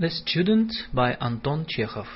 The 0.00 0.08
Student 0.08 0.72
by 0.94 1.12
Anton 1.20 1.66
Chekhov. 1.68 2.06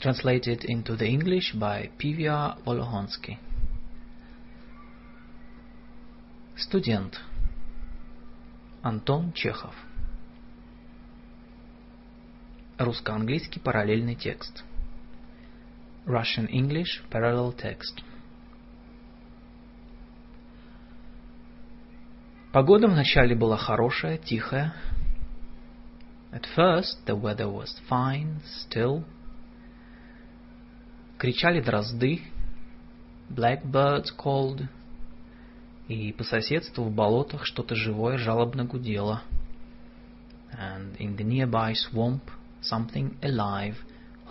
Translated 0.00 0.64
into 0.64 0.96
the 0.96 1.04
English 1.04 1.52
by 1.52 1.90
Pivya 1.98 2.56
Volohonsky. 2.64 3.36
Студент. 6.56 7.20
Антон 8.82 9.34
Чехов. 9.34 9.74
Русско-английский 12.78 13.60
параллельный 13.60 14.14
текст. 14.14 14.64
Russian-English 16.06 17.02
parallel 17.10 17.54
text. 17.54 18.02
Погода 22.52 22.88
вначале 22.88 23.34
была 23.34 23.58
хорошая, 23.58 24.16
тихая. 24.16 24.72
At 26.31 26.45
first 26.55 27.05
the 27.05 27.15
weather 27.15 27.49
was 27.49 27.79
fine, 27.89 28.39
still. 28.45 29.03
Кричали 31.17 31.61
дрозды. 31.61 32.21
Blackbirds 33.29 34.11
called. 34.17 34.67
И 35.87 36.13
по 36.13 36.23
соседству 36.23 36.85
в 36.85 36.91
болотах 36.91 37.45
что-то 37.45 37.75
живое 37.75 38.17
жалобно 38.17 38.63
гудело. 38.63 39.21
And 40.53 40.97
in 40.97 41.17
the 41.17 41.23
nearby 41.23 41.73
swamp 41.73 42.21
something 42.61 43.17
alive 43.21 43.75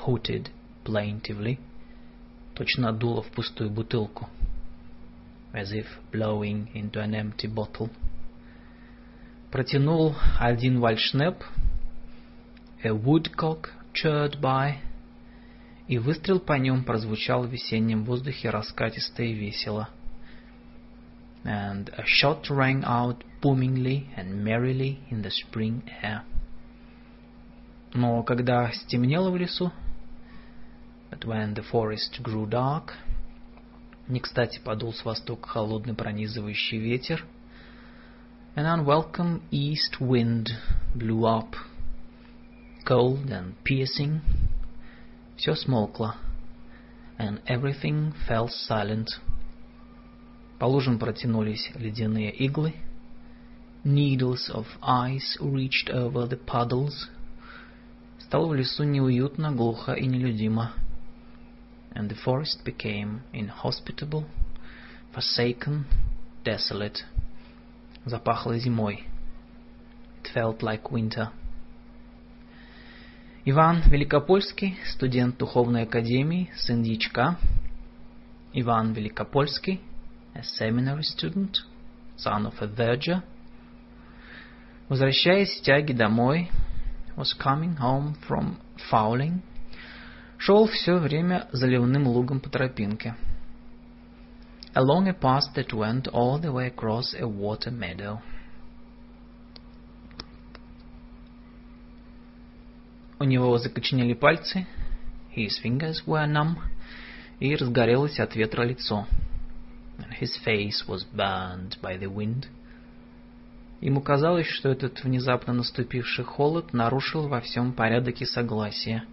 hooted 0.07 0.49
plaintively. 0.85 1.59
Точно 2.55 2.93
дуло 2.93 3.23
в 3.23 3.31
пустую 3.31 3.71
бутылку. 3.71 4.29
As 5.53 5.73
if 5.73 5.87
blowing 6.13 6.73
into 6.75 7.03
an 7.03 7.15
empty 7.15 7.47
bottle. 7.47 7.91
Протянул 9.51 10.15
один 10.39 10.81
вальшнеп. 10.81 11.43
A 12.86 12.94
woodcock 12.94 13.72
chirred 13.96 14.40
by. 14.40 14.76
И 15.88 15.98
выстрел 15.98 16.40
по 16.40 16.54
нем 16.54 16.84
прозвучал 16.84 17.42
в 17.42 17.50
весеннем 17.50 18.06
воздухе 18.06 18.52
раскатисто 18.52 19.24
и 19.24 19.34
весело. 19.34 19.90
And 21.44 21.92
a 21.98 22.04
shot 22.06 22.44
rang 22.48 22.84
out 22.84 23.24
boomingly 23.42 24.08
and 24.16 24.44
merrily 24.44 25.00
in 25.10 25.24
the 25.24 25.32
spring 25.32 25.82
air. 26.04 26.22
Но 27.96 28.22
когда 28.22 28.72
стемнело 28.72 29.32
в 29.32 29.38
лесу, 29.38 29.72
but 31.10 31.26
when 31.26 31.56
the 31.56 31.66
forest 31.72 32.22
grew 32.22 32.48
dark, 32.48 32.94
не 34.08 34.20
кстати 34.20 34.60
подул 34.60 34.94
с 34.94 35.04
востока 35.04 35.50
холодный 35.50 35.96
пронизывающий 35.96 36.78
ветер, 36.78 37.26
an 38.56 38.86
unwelcome 38.86 39.42
east 39.50 40.00
wind 40.00 40.50
blew 40.94 41.26
up, 41.26 41.56
cold 42.85 43.31
and 43.31 43.55
piercing, 43.65 44.21
все 45.37 45.55
смолкло, 45.55 46.17
and 47.19 47.41
everything 47.47 48.13
fell 48.27 48.49
silent. 48.49 49.09
По 50.59 50.67
лужам 50.67 50.99
протянулись 50.99 51.71
ледяные 51.75 52.31
иглы, 52.31 52.75
needles 53.85 54.51
of 54.51 54.67
ice 54.83 55.37
reached 55.41 55.89
over 55.91 56.27
the 56.27 56.37
puddles, 56.37 57.09
стало 58.19 58.49
в 58.49 58.55
лесу 58.55 58.85
неуютно, 58.85 59.53
глухо 59.53 59.93
и 59.93 60.07
нелюдимо, 60.07 60.73
and 61.93 62.11
the 62.11 62.17
forest 62.25 62.65
became 62.65 63.23
inhospitable, 63.33 64.25
forsaken, 65.15 65.85
desolate. 66.45 67.05
Запахло 68.05 68.59
зимой. 68.59 69.05
It 70.23 70.29
felt 70.35 70.63
like 70.63 70.91
winter. 70.91 71.31
Иван 73.48 73.84
Великопольский, 73.92 74.76
студент 74.88 75.38
Духовной 75.38 75.84
Академии, 75.84 76.50
сын 76.56 76.82
дьячка. 76.82 77.38
Иван 78.54 78.94
Великопольский, 78.94 79.82
a 80.34 80.42
seminary 80.42 81.04
student, 81.04 81.58
son 82.18 82.48
of 82.48 82.56
a 82.60 82.66
verger. 82.66 83.22
Возвращаясь 84.90 85.60
с 85.60 85.62
тяги 85.62 85.94
домой, 85.94 86.50
was 87.16 87.36
coming 87.40 87.78
home 87.78 88.16
from 88.28 88.56
fowling, 88.90 89.44
шел 90.40 90.66
все 90.66 90.98
время 90.98 91.48
заливным 91.52 92.08
лугом 92.08 92.40
по 92.40 92.50
тропинке. 92.50 93.16
Along 94.74 95.08
a 95.08 95.14
path 95.14 95.54
that 95.54 95.72
went 95.72 96.08
all 96.12 96.40
the 96.40 96.52
way 96.52 96.66
across 96.66 97.14
a 97.14 97.28
water 97.28 97.70
meadow. 97.70 98.20
У 103.18 103.24
него 103.24 103.58
закоченели 103.58 104.14
пальцы, 104.14 104.68
his 105.34 105.58
fingers 105.64 106.06
were 106.06 106.28
numb, 106.28 106.58
и 107.40 107.56
разгорелось 107.56 108.20
от 108.20 108.36
ветра 108.36 108.64
лицо. 108.64 109.08
And 109.98 110.12
his 110.20 110.38
face 110.46 110.86
was 110.86 111.06
burned 111.06 111.78
by 111.82 111.98
the 111.98 112.14
wind. 112.14 112.48
Ему 113.80 114.02
казалось, 114.02 114.48
что 114.48 114.70
этот 114.70 115.04
внезапно 115.04 115.54
наступивший 115.54 116.26
холод 116.26 116.74
нарушил 116.74 117.28
во 117.28 117.40
всем 117.40 117.72
порядок 117.72 118.22
и 118.22 118.26
согласие. 118.26 119.04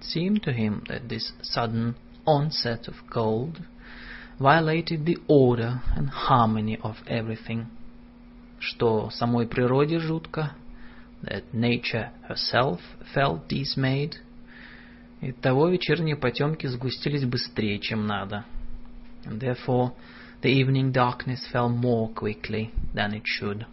It 0.00 0.04
seemed 0.04 0.42
to 0.44 0.52
him 0.52 0.84
that 0.88 1.08
this 1.08 1.32
sudden 1.42 1.94
onset 2.24 2.88
of 2.88 2.96
cold 3.10 3.60
violated 4.38 5.04
the 5.04 5.18
order 5.28 5.80
and 5.96 6.10
harmony 6.10 6.80
of 6.80 6.96
everything, 7.06 7.66
что 8.58 9.10
самой 9.10 9.46
природе 9.46 9.98
жутко, 9.98 10.52
that 11.23 11.53
nature 11.53 12.11
herself 12.27 12.79
felt 13.13 13.47
dismayed, 13.47 14.15
и 15.21 15.31
того 15.31 15.69
вечерние 15.69 16.17
потемки 16.17 16.67
сгустились 16.67 17.25
быстрее, 17.25 17.79
чем 17.79 18.05
надо. 18.05 18.45
And 19.25 19.39
therefore 19.39 19.93
the 20.41 20.51
evening 20.51 20.91
darkness 20.91 21.47
fell 21.51 21.69
more 21.69 22.13
quickly 22.13 22.71
than 22.93 23.13
it 23.13 23.23
should. 23.23 23.65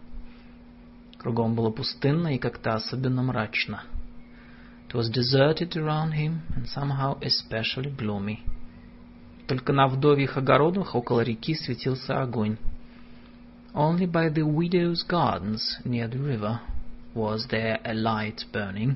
Кругом 1.17 1.53
было 1.55 1.69
пустынно 1.69 2.33
и 2.33 2.37
как-то 2.37 2.73
особенно 2.73 3.21
мрачно. 3.21 3.83
It 4.87 4.95
was 4.95 5.09
deserted 5.09 5.75
around 5.75 6.13
him 6.13 6.41
and 6.55 6.65
somehow 6.67 7.19
especially 7.21 7.95
gloomy. 7.95 8.39
Только 9.47 9.73
на 9.73 9.87
вдовьих 9.87 10.37
огородах 10.37 10.95
около 10.95 11.21
реки 11.21 11.53
светился 11.55 12.21
огонь. 12.21 12.57
Only 13.73 14.09
by 14.09 14.29
the 14.33 14.43
widow's 14.43 15.05
gardens 15.05 15.61
near 15.83 16.07
the 16.07 16.19
river 16.19 16.61
was 17.15 17.47
there 17.49 17.79
a 17.83 17.93
light 17.93 18.45
burning. 18.53 18.95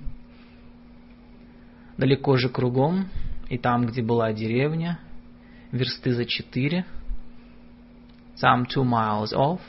Далеко 1.97 2.37
же 2.37 2.49
кругом, 2.49 3.09
и 3.49 3.57
там, 3.57 3.85
где 3.85 4.01
была 4.01 4.33
деревня, 4.33 4.99
версты 5.71 6.13
за 6.13 6.25
четыре, 6.25 6.85
some 8.35 8.65
two 8.65 8.83
miles 8.83 9.33
off, 9.33 9.61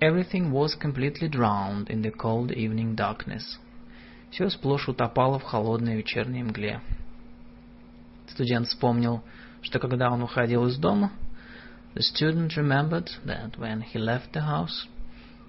everything 0.00 0.50
was 0.50 0.74
completely 0.74 1.28
drowned 1.28 1.88
in 1.88 2.02
the 2.02 2.10
cold 2.10 2.50
evening 2.50 2.96
darkness. 2.96 3.58
Все 4.30 4.50
сплошь 4.50 4.88
утопало 4.88 5.38
в 5.38 5.44
холодной 5.44 5.96
вечерней 5.96 6.42
мгле. 6.42 6.80
Студент 8.28 8.66
вспомнил, 8.66 9.22
что 9.62 9.78
когда 9.78 10.10
он 10.10 10.22
уходил 10.22 10.66
из 10.66 10.76
дома, 10.76 11.12
the 11.94 12.02
student 12.02 12.56
remembered 12.56 13.08
that 13.24 13.56
when 13.56 13.82
he 13.82 13.98
left 13.98 14.32
the 14.32 14.42
house, 14.42 14.88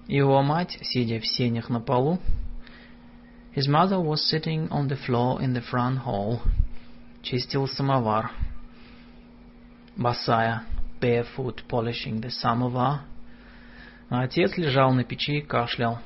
его 0.06 0.42
мать, 0.42 0.78
сидя 0.82 1.20
в 1.20 1.26
сенях 1.26 1.68
на 1.68 1.80
полу, 1.80 2.18
his 3.54 3.68
mother 3.68 3.98
was 3.98 4.22
sitting 4.22 4.68
on 4.68 4.88
the 4.88 4.96
floor 4.96 5.40
in 5.40 5.54
the 5.54 5.62
front 5.62 6.04
hall, 6.04 6.40
чистила 7.22 7.66
самовар, 7.66 8.30
босая, 9.96 10.64
barefoot 11.00 11.62
polishing 11.68 12.20
the 12.20 12.30
samovar, 12.30 13.00
а 14.08 14.22
отец 14.22 14.56
лежал 14.56 14.92
на 14.92 15.04
печи 15.04 15.38
и 15.38 15.40
кашлял. 15.40 16.00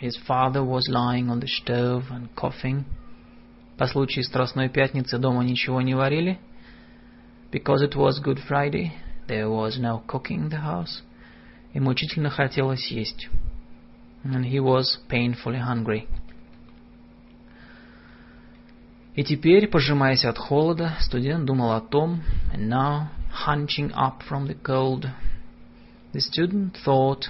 His 0.00 0.16
father 0.26 0.64
was 0.64 0.88
lying 0.88 1.30
on 1.30 1.40
the 1.40 1.46
stove 1.46 2.10
and 2.10 2.28
coughing. 2.34 2.84
По 3.78 3.86
случаю 3.86 4.24
Страстной 4.24 4.68
Пятницы 4.68 5.18
дома 5.18 5.44
ничего 5.44 5.80
не 5.80 5.94
варили. 5.94 6.38
Because 7.52 7.82
it 7.82 7.94
was 7.94 8.20
Good 8.20 8.40
Friday, 8.48 8.92
there 9.28 9.48
was 9.48 9.78
no 9.78 10.02
cooking 10.06 10.44
in 10.44 10.48
the 10.48 10.60
house. 10.60 11.02
И 11.75 11.79
мучительно 11.81 12.29
хотелось 12.29 12.89
есть. 12.89 13.27
And 14.23 14.45
he 14.45 14.61
was 14.61 14.97
painfully 15.09 15.59
hungry. 15.59 16.07
И 19.13 19.25
теперь, 19.25 19.67
пожимаясь 19.67 20.23
от 20.23 20.37
холода, 20.37 20.95
студент 21.01 21.43
думал 21.43 21.73
о 21.73 21.81
том, 21.81 22.23
and 22.53 22.69
now, 22.69 23.09
hunching 23.45 23.91
up 23.93 24.23
from 24.25 24.47
the 24.47 24.55
cold, 24.55 25.09
the 26.13 26.21
student 26.21 26.77
thought, 26.85 27.25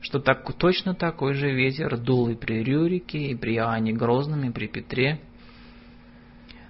что 0.00 0.20
так, 0.20 0.44
точно 0.56 0.94
такой 0.94 1.34
же 1.34 1.50
ветер 1.50 1.96
дул 1.98 2.28
и 2.28 2.36
при 2.36 2.62
Рюрике, 2.62 3.18
и 3.18 3.34
при 3.34 3.56
Иоанне 3.56 3.92
Грозном, 3.92 4.44
и 4.44 4.52
при 4.52 4.68
Петре, 4.68 5.18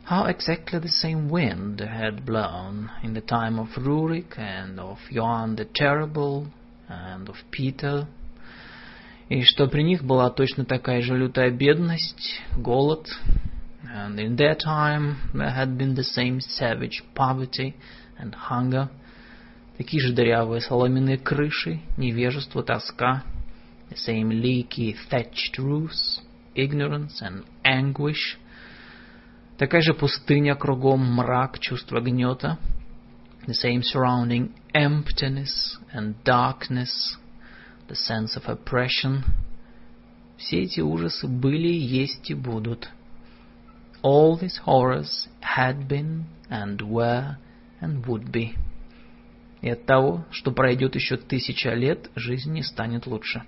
how 0.09 0.25
exactly 0.27 0.81
the 0.81 0.89
same 0.89 1.29
wind 1.29 1.81
had 1.81 2.25
blown 2.25 2.91
in 3.03 3.13
the 3.13 3.21
time 3.21 3.59
of 3.59 3.69
Rurik 3.77 4.39
and 4.39 4.81
of 4.81 4.99
Johann 5.11 5.55
the 5.57 5.67
Terrible 5.67 6.47
and 6.89 7.27
of 7.29 7.37
Peter, 7.51 8.07
и 9.29 9.43
что 9.43 9.67
при 9.67 9.83
них 9.83 10.05
была 10.05 10.31
точно 10.31 10.65
такая 10.65 11.03
же 11.03 11.17
лютая 11.17 11.51
бедность, 11.51 12.41
голод. 12.57 13.07
And 13.85 14.19
in 14.19 14.37
their 14.37 14.57
time 14.57 15.17
there 15.35 15.55
had 15.55 15.77
been 15.77 15.95
the 15.95 16.03
same 16.03 16.41
savage 16.41 17.03
poverty 17.15 17.75
and 18.19 18.35
hunger, 18.35 18.89
такие 19.77 20.01
же 20.01 20.13
дырявые 20.13 20.61
соломенные 20.61 21.19
крыши, 21.19 21.81
невежество, 21.97 22.63
тоска, 22.63 23.23
the 23.91 23.97
same 23.97 24.31
leaky 24.31 24.97
thatched 25.11 25.59
roofs, 25.59 26.21
ignorance 26.55 27.21
and 27.23 27.45
anguish, 27.65 28.39
такая 29.59 29.83
же 29.83 29.95
пустыня 29.95 30.55
кругом, 30.55 31.01
мрак, 31.01 31.59
чувство 31.59 32.01
гнета, 32.01 32.59
the 33.48 33.54
same 33.54 33.84
surrounding 33.84 34.54
emptiness 34.74 35.78
and 35.92 36.16
darkness, 36.24 37.18
the 37.88 37.96
sense 37.96 38.36
of 38.36 38.48
oppression. 38.48 39.24
Все 40.38 40.64
эти 40.64 40.80
ужасы 40.80 41.28
были, 41.28 41.68
есть 41.68 42.30
и 42.30 42.34
будут. 42.34 42.90
All 44.02 44.38
these 44.38 44.60
horrors 44.66 45.28
had 45.42 45.88
been 45.88 46.26
and 46.50 46.82
were 46.82 47.38
and 47.82 48.06
would 48.06 48.32
be. 48.32 48.56
И 49.62 49.70
от 49.70 49.86
того, 49.86 50.26
что 50.32 50.52
пройдет 50.52 50.96
еще 50.96 51.16
тысяча 51.16 51.74
лет, 51.74 52.10
жизнь 52.16 52.52
не 52.52 52.64
станет 52.64 53.08
лучше. 53.08 53.44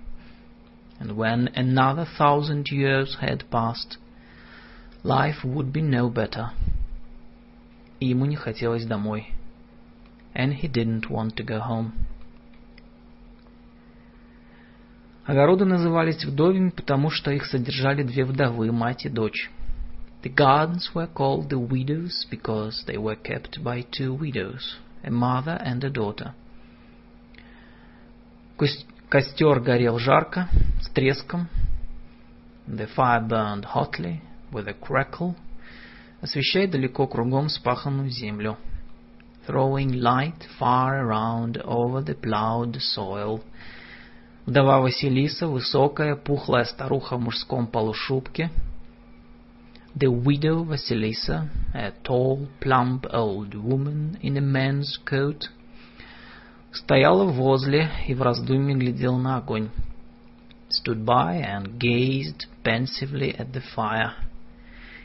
And 0.99 1.17
when 1.17 1.51
another 1.55 2.07
thousand 2.17 2.67
years 2.71 3.17
had 3.19 3.49
passed, 3.49 3.97
life 5.03 5.43
would 5.43 5.73
be 5.73 5.81
no 5.81 6.09
better. 6.09 6.51
И 7.99 8.07
ему 8.07 8.25
не 8.25 8.37
хотелось 8.37 8.85
домой. 8.85 9.27
And 10.33 10.53
he 10.53 10.67
didn't 10.67 11.09
want 11.09 11.35
to 11.35 11.43
go 11.43 11.59
home. 11.59 11.93
Огороды 15.25 15.65
назывались 15.65 16.23
вдовьями, 16.23 16.69
потому 16.69 17.09
что 17.09 17.31
их 17.31 17.45
содержали 17.45 18.03
две 18.03 18.25
вдовы, 18.25 18.71
мать 18.71 19.05
и 19.05 19.09
дочь. 19.09 19.49
The 20.21 20.33
gardens 20.33 20.93
were 20.93 21.07
called 21.11 21.49
the 21.49 21.59
widows 21.59 22.27
because 22.29 22.83
they 22.85 22.97
were 22.97 23.15
kept 23.15 23.63
by 23.63 23.83
two 23.91 24.13
widows, 24.13 24.77
a 25.03 25.09
mother 25.09 25.59
and 25.63 25.83
a 25.83 25.89
daughter. 25.89 26.33
Костер 29.09 29.59
горел 29.59 29.99
жарко, 29.99 30.47
с 30.81 30.89
треском. 30.89 31.47
The 32.67 32.87
fire 32.95 33.21
burned 33.21 33.65
hotly, 33.65 34.21
with 34.51 34.67
a 34.67 34.73
crackle, 34.73 35.35
освещая 36.21 36.67
далеко 36.67 37.07
кругом 37.07 37.49
спаханную 37.49 38.09
землю. 38.09 38.57
Throwing 39.46 40.00
light 40.00 40.44
far 40.58 41.04
around 41.04 41.58
over 41.64 42.02
the 42.02 42.14
plowed 42.14 42.76
soil— 42.80 43.42
Вдова 44.50 44.80
Василиса, 44.80 45.46
высокая, 45.46 46.16
пухлая 46.16 46.64
старуха 46.64 47.16
в 47.16 47.20
мужском 47.20 47.68
полушубке. 47.68 48.50
The 49.94 50.08
widow 50.08 50.64
Vasilisa, 50.64 51.48
a 51.72 51.92
tall, 52.02 52.48
plump 52.60 53.06
old 53.12 53.54
woman 53.54 54.18
in 54.22 54.36
a 54.36 54.40
man's 54.40 54.98
coat, 55.04 55.48
стояла 56.72 57.24
возле 57.24 57.90
и 58.08 58.14
в 58.14 58.22
раздумье 58.22 58.76
глядела 58.76 59.18
на 59.18 59.36
огонь. 59.36 59.68
Stood 60.68 61.04
by 61.04 61.42
and 61.42 61.78
gazed 61.78 62.46
pensively 62.64 63.36
at 63.36 63.52
the 63.52 63.62
fire. 63.76 64.12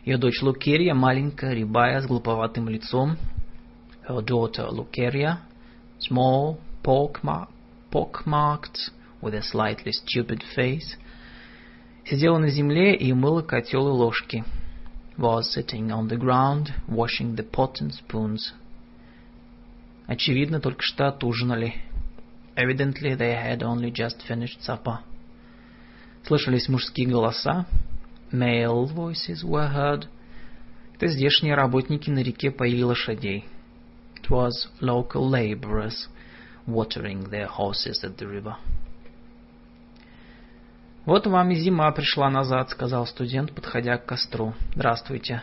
Ее 0.05 0.17
дочь 0.17 0.41
Лукерия, 0.41 0.93
маленькая, 0.93 1.53
рябая, 1.53 2.01
с 2.01 2.07
глуповатым 2.07 2.69
лицом. 2.69 3.17
Her 4.07 4.21
daughter 4.21 4.67
Luceria, 4.69 5.39
small, 5.97 6.59
pock-marked, 6.83 7.49
with 9.19 9.33
a 9.33 9.41
slightly 9.41 9.91
stupid 9.91 10.43
face, 10.55 10.95
сидела 12.05 12.37
на 12.37 12.49
земле 12.49 12.95
и 12.95 13.11
мыла 13.13 13.41
котел 13.41 13.87
и 13.87 13.91
ложки, 13.91 14.43
was 15.17 15.51
sitting 15.51 15.91
on 15.91 16.07
the 16.07 16.17
ground, 16.17 16.71
washing 16.87 17.35
the 17.35 17.43
pot 17.43 17.81
and 17.81 17.91
spoons. 17.93 18.53
Очевидно, 20.05 20.59
только 20.59 20.83
что 20.83 21.07
отужинали. 21.07 21.73
Evidently, 22.55 23.15
they 23.15 23.33
had 23.33 23.63
only 23.63 23.91
just 23.91 24.21
finished 24.27 24.61
supper. 24.61 24.99
Слышались 26.27 26.69
мужские 26.69 27.07
голоса. 27.07 27.65
Male 28.31 28.85
voices 28.85 29.43
were 29.43 29.67
heard. 29.67 30.07
Это 30.93 31.07
здешние 31.07 31.55
работники 31.55 32.11
на 32.11 32.19
реке 32.19 32.51
поили 32.51 32.83
лошадей. 32.83 33.45
It 34.24 34.30
was 34.30 34.68
local 34.80 35.28
laborers 35.28 36.08
watering 36.66 37.30
their 37.30 37.46
horses 37.46 38.04
at 38.04 38.16
the 38.18 38.26
river. 38.26 38.56
«Вот 41.06 41.26
вам 41.26 41.50
и 41.50 41.56
зима 41.56 41.90
пришла 41.92 42.30
назад», — 42.30 42.70
сказал 42.70 43.06
студент, 43.06 43.52
подходя 43.52 43.96
к 43.96 44.06
костру. 44.06 44.54
«Здравствуйте». 44.74 45.42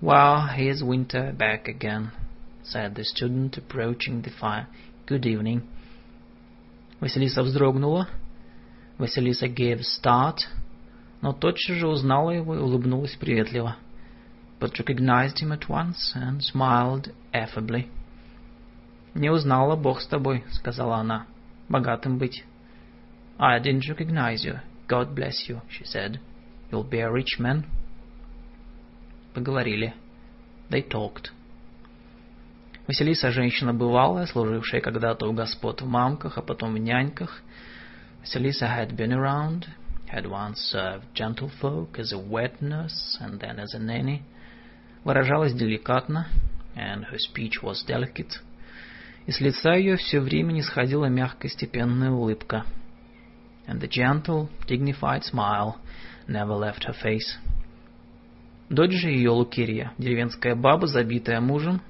«Well, 0.00 0.48
here's 0.56 0.82
winter 0.82 1.32
back 1.32 1.68
again», — 1.68 2.64
said 2.64 2.94
the 2.96 3.04
student, 3.04 3.56
approaching 3.56 4.22
the 4.22 4.32
fire. 4.40 4.66
«Good 5.06 5.24
evening». 5.24 5.62
Василиса 7.00 7.42
вздрогнула. 7.42 8.08
Василиса 8.98 9.48
gave 9.48 9.78
a 9.78 9.84
start, 9.84 10.48
но 11.20 11.32
тотчас 11.32 11.76
же 11.76 11.86
узнала 11.86 12.30
его 12.30 12.54
и 12.54 12.58
улыбнулась 12.58 13.14
приветливо. 13.14 13.76
But 14.60 14.78
recognized 14.78 15.38
him 15.40 15.52
at 15.52 15.68
once 15.68 16.14
and 16.14 16.40
smiled 16.42 17.12
affably. 17.32 17.88
«Не 19.17 19.31
узнала, 19.31 19.75
Бог 19.75 19.99
с 19.99 20.05
тобой»,— 20.05 20.43
сказала 20.51 20.97
она. 20.97 21.25
«Богатым 21.69 22.19
быть». 22.19 22.43
«I 23.39 23.59
didn't 23.59 23.81
recognize 23.89 24.45
you. 24.45 24.59
God 24.87 25.15
bless 25.15 25.49
you, 25.49 25.61
she 25.69 25.83
said. 25.83 26.19
You'll 26.71 26.87
be 26.87 26.99
a 26.99 27.11
rich 27.11 27.39
man. 27.39 27.65
Поговорили. 29.33 29.95
They 30.69 30.87
talked. 30.87 31.31
Василиса 32.85 33.31
женщина 33.31 33.73
бывалая, 33.73 34.27
служившая 34.27 34.81
когда-то 34.81 35.27
у 35.27 35.33
господ 35.33 35.81
в 35.81 35.87
мамках, 35.87 36.37
а 36.37 36.43
потом 36.43 36.75
в 36.75 36.77
няньках. 36.77 37.41
Василиса 38.21 38.67
had 38.67 38.95
been 38.95 39.11
around, 39.11 39.65
had 40.13 40.27
once 40.27 40.59
served 40.71 41.05
gentlefolk 41.15 41.97
as 41.97 42.13
a 42.13 42.19
wet 42.19 42.61
nurse 42.61 43.17
and 43.19 43.39
then 43.39 43.57
as 43.57 43.73
a 43.73 43.79
nanny. 43.79 44.21
Выражалась 45.03 45.53
деликатно, 45.53 46.27
and 46.75 47.05
her 47.05 47.17
speech 47.17 47.63
was 47.63 47.83
delicate. 47.83 48.41
И 49.27 49.31
с 49.31 49.39
лица 49.39 49.75
ее 49.75 49.97
все 49.97 50.19
время 50.19 50.51
не 50.51 50.63
сходила 50.63 51.05
мягкая 51.05 51.51
степенная 51.51 52.09
улыбка— 52.09 52.65
and 53.67 53.81
the 53.81 53.87
gentle, 53.87 54.49
dignified 54.65 55.23
smile 55.23 55.79
never 56.27 56.53
left 56.53 56.85
her 56.85 56.93
face. 56.93 57.37
Дочь 58.69 58.93
же 58.93 59.09
ее 59.09 59.29
Лукерия, 59.29 59.93
деревенская 59.97 60.55
баба, 60.55 60.87
забитая 60.87 61.39
мужем. 61.39 61.81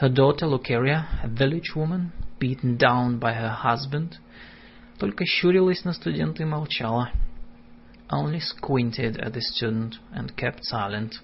Her 0.00 0.08
daughter 0.08 0.46
Luceria, 0.46 1.06
a 1.22 1.28
village 1.28 1.74
woman, 1.74 2.12
beaten 2.38 2.76
down 2.76 3.18
by 3.18 3.34
her 3.34 3.56
husband, 3.64 4.18
только 4.98 5.24
щурилась 5.24 5.84
на 5.84 5.92
студента 5.92 6.42
и 6.42 6.46
молчала. 6.46 7.10
Only 8.08 8.40
squinted 8.40 9.18
at 9.18 9.32
the 9.32 9.40
student 9.40 9.94
and 10.12 10.34
kept 10.36 10.60
silent. 10.62 11.14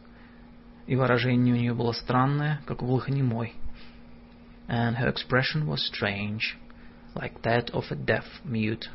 И 0.87 0.97
выражение 0.97 1.55
у 1.55 1.57
нее 1.57 1.73
было 1.73 1.93
странное, 1.93 2.61
как 2.67 2.83
у 2.83 2.87
глухонемой. 2.87 3.55
And 4.68 4.98
her 4.98 5.08
expression 5.08 5.68
was 5.68 5.86
strange, 5.86 6.58
like 7.16 7.42
that 7.42 7.72
of 7.72 7.86
a 7.92 7.96
deaf 7.96 8.26
mute. 8.46 8.90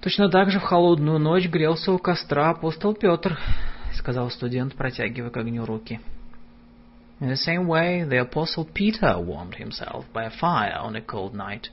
Точно 0.00 0.28
так 0.30 0.50
же 0.50 0.60
в 0.60 0.62
холодную 0.62 1.18
ночь 1.18 1.48
грелся 1.48 1.92
у 1.92 1.98
костра 1.98 2.50
апостол 2.50 2.94
Петр, 2.94 3.38
сказал 3.92 4.30
студент, 4.30 4.74
протягивая 4.74 5.30
к 5.30 5.36
огню 5.36 5.64
руки. 5.64 6.00
In 7.18 7.28
the 7.28 7.36
same 7.36 7.66
way, 7.66 8.04
the 8.04 8.18
apostle 8.18 8.66
Peter 8.72 9.18
warmed 9.18 9.56
himself 9.56 10.04
by 10.12 10.24
a 10.24 10.30
fire 10.30 10.78
on 10.78 10.94
a 10.94 11.00
cold 11.00 11.34
night, 11.34 11.70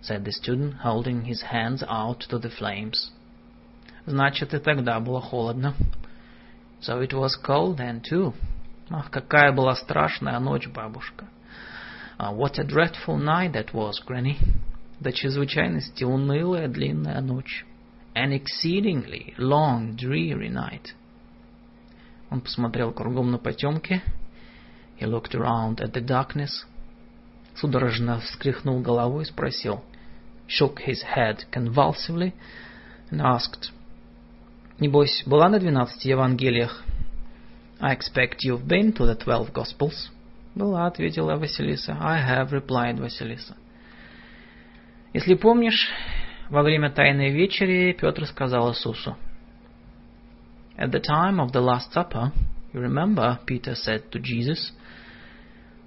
said 0.00 0.24
the 0.24 0.32
student, 0.32 0.76
holding 0.82 1.24
his 1.24 1.42
hands 1.42 1.82
out 1.88 2.20
to 2.30 2.38
the 2.38 2.50
flames. 2.50 3.10
Значит, 4.06 4.54
и 4.54 4.58
тогда 4.58 5.00
было 5.00 5.20
холодно. 5.20 5.74
So 6.80 7.00
it 7.00 7.12
was 7.12 7.36
cold 7.36 7.76
then 7.76 8.00
too. 8.00 8.32
Ах, 8.89 9.09
какая 9.09 9.51
была 9.51 9.75
страшная 9.75 10.39
ночь, 10.39 10.67
бабушка. 10.67 11.27
Uh, 12.17 12.33
what 12.33 12.57
a 12.59 12.63
dreadful 12.63 13.17
night 13.17 13.51
that 13.53 13.73
was, 13.73 13.99
Granny 14.05 14.37
до 14.99 15.11
чрезвычайности 15.11 16.03
унылая 16.03 16.67
длинная 16.67 17.21
ночь. 17.21 17.65
An 18.15 18.31
exceedingly 18.31 19.33
long, 19.37 19.95
dreary 19.95 20.49
night. 20.49 20.93
Он 22.29 22.41
посмотрел 22.41 22.93
кругом 22.93 23.31
на 23.31 23.37
потемки. 23.37 24.01
He 24.99 25.05
looked 25.05 25.35
around 25.35 25.81
at 25.81 25.91
the 25.91 26.01
darkness. 26.01 26.65
Судорожно 27.55 28.19
вскрихнул 28.19 28.79
головой 28.81 29.23
и 29.23 29.27
спросил. 29.27 29.83
Shook 30.47 30.77
his 30.87 31.03
head 31.15 31.45
convulsively 31.51 32.33
and 33.11 33.21
asked. 33.21 33.71
Небось, 34.79 35.23
была 35.25 35.49
на 35.49 35.59
двенадцати 35.59 36.07
Евангелиях? 36.07 36.83
I 37.80 37.92
expect 37.92 38.44
you've 38.44 38.66
been 38.66 38.92
to 38.94 39.06
the 39.06 39.14
twelve 39.14 39.52
Gospels. 39.52 40.10
Была, 40.54 40.86
ответила 40.86 41.36
Василиса. 41.36 41.96
I 42.00 42.18
have, 42.18 42.52
replied 42.52 42.98
Василиса. 42.98 43.56
Если 45.12 45.34
помнишь, 45.34 45.88
во 46.50 46.62
время 46.62 46.90
Тайной 46.90 47.30
вечери 47.30 47.96
Петр 47.98 48.26
сказал 48.26 48.72
Иисусу, 48.72 49.16
At 50.76 50.92
the 50.92 51.00
time 51.00 51.40
of 51.40 51.52
the 51.52 51.60
Last 51.60 51.92
Supper, 51.92 52.32
you 52.72 52.80
remember, 52.80 53.38
Peter 53.46 53.74
said 53.74 54.10
to 54.10 54.20
Jesus, 54.20 54.72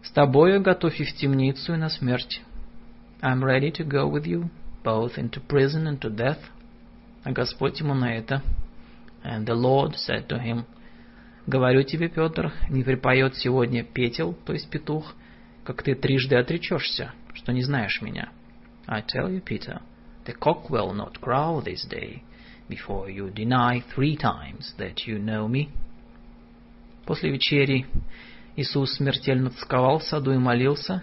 «С 0.01 0.12
тобою 0.12 0.62
готовь 0.62 1.00
и 1.00 1.03
в 1.03 1.13
темницу, 1.13 1.74
и 1.74 1.77
на 1.77 1.89
смерть». 1.89 2.41
I'm 3.22 3.43
ready 3.43 3.72
to 3.72 3.86
go 3.86 4.07
with 4.07 4.25
you, 4.25 4.50
both 4.83 5.17
into 5.17 5.39
prison 5.39 5.88
and 5.88 6.00
to 6.01 6.10
death. 6.10 6.39
А 7.24 7.31
Господь 7.31 7.79
ему 7.79 7.93
на 7.93 8.13
это, 8.13 8.41
And 9.24 9.45
the 9.45 9.55
Lord 9.55 9.95
said 9.95 10.27
to 10.27 10.38
him, 10.38 10.65
Говорю 11.49 11.83
тебе, 11.83 12.11
Петр, 12.11 12.52
не 12.69 12.83
припоет 12.83 13.35
сегодня 13.37 13.83
петел, 13.83 14.35
то 14.45 14.52
есть 14.52 14.69
петух, 14.69 15.14
как 15.64 15.83
ты 15.83 15.95
трижды 15.95 16.37
отречешься, 16.37 17.14
что 17.33 17.52
не 17.52 17.62
знаешь 17.62 18.02
меня. 18.02 18.28
I 18.87 19.00
tell 19.00 19.31
you, 19.31 19.43
Peter, 19.43 19.81
the 20.26 20.35
cock 20.38 20.69
will 20.69 20.93
not 20.93 21.19
crow 21.23 21.62
this 21.64 21.88
day, 21.88 22.23
before 22.69 23.09
you 23.09 23.31
deny 23.31 23.83
three 23.95 24.14
times 24.14 24.75
that 24.76 25.07
you 25.07 25.19
know 25.19 25.49
me. 25.49 25.71
После 27.07 27.31
вечери 27.31 27.87
Иисус 28.55 28.97
смертельно 28.97 29.49
тосковал 29.49 30.00
в 30.00 30.05
саду 30.05 30.33
и 30.33 30.37
молился. 30.37 31.02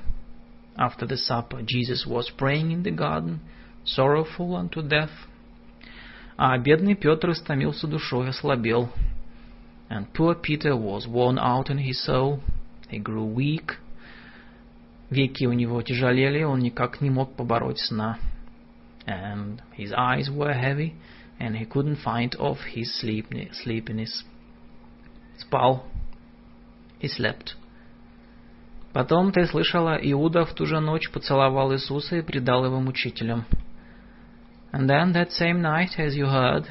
After 0.77 1.07
the 1.07 1.17
supper, 1.17 1.65
Jesus 1.65 2.05
was 2.05 2.29
praying 2.37 2.71
in 2.71 2.83
the 2.83 2.95
garden, 2.95 3.39
sorrowful 3.83 4.51
unto 4.51 4.87
death. 4.87 5.09
А 6.37 6.55
бедный 6.59 6.93
Петр 6.93 7.31
истомился 7.31 7.87
душой, 7.87 8.29
ослабел. 8.29 8.91
And 9.88 10.12
poor 10.12 10.34
Peter 10.34 10.76
was 10.76 11.06
worn 11.06 11.38
out 11.38 11.68
in 11.68 11.78
his 11.78 12.02
soul. 12.04 12.40
He 12.88 12.98
grew 12.98 13.24
weak. 13.24 13.78
Веки 15.10 15.44
у 15.46 15.52
него 15.52 15.82
тяжелели, 15.82 16.44
он 16.44 16.60
никак 16.60 17.00
не 17.00 17.10
мог 17.10 17.34
побороть 17.34 17.80
сна. 17.80 18.18
And 19.06 19.60
his 19.76 19.92
eyes 19.92 20.30
were 20.30 20.52
heavy, 20.52 20.94
and 21.40 21.56
he 21.56 21.64
couldn't 21.64 21.96
find 21.96 22.36
off 22.36 22.58
his 22.72 22.94
sleepiness. 22.94 24.24
Спал. 25.38 25.82
He 27.00 27.08
slept. 27.08 27.56
Потом 28.92 29.32
ты 29.32 29.46
слышала, 29.46 29.98
Иуда 30.02 30.44
в 30.44 30.54
ту 30.54 30.66
же 30.66 30.80
ночь 30.80 31.10
поцеловал 31.10 31.72
Иисуса 31.72 32.16
и 32.16 32.22
предал 32.22 32.64
его 32.64 32.80
мучителям. 32.80 33.44
And 34.72 34.88
then 34.88 35.12
that 35.12 35.32
same 35.32 35.60
night, 35.60 35.98
as 35.98 36.14
you 36.14 36.26
heard, 36.26 36.66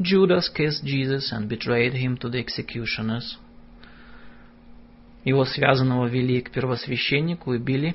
Judas 0.00 0.48
kissed 0.48 0.84
Jesus 0.84 1.32
and 1.32 1.48
betrayed 1.48 1.94
him 1.94 2.16
to 2.18 2.28
the 2.28 2.38
executioners. 2.38 3.38
Его 5.24 5.44
связанного 5.44 6.06
вели 6.06 6.40
к 6.40 6.50
первосвященнику 6.50 7.54
и 7.54 7.58
били. 7.58 7.94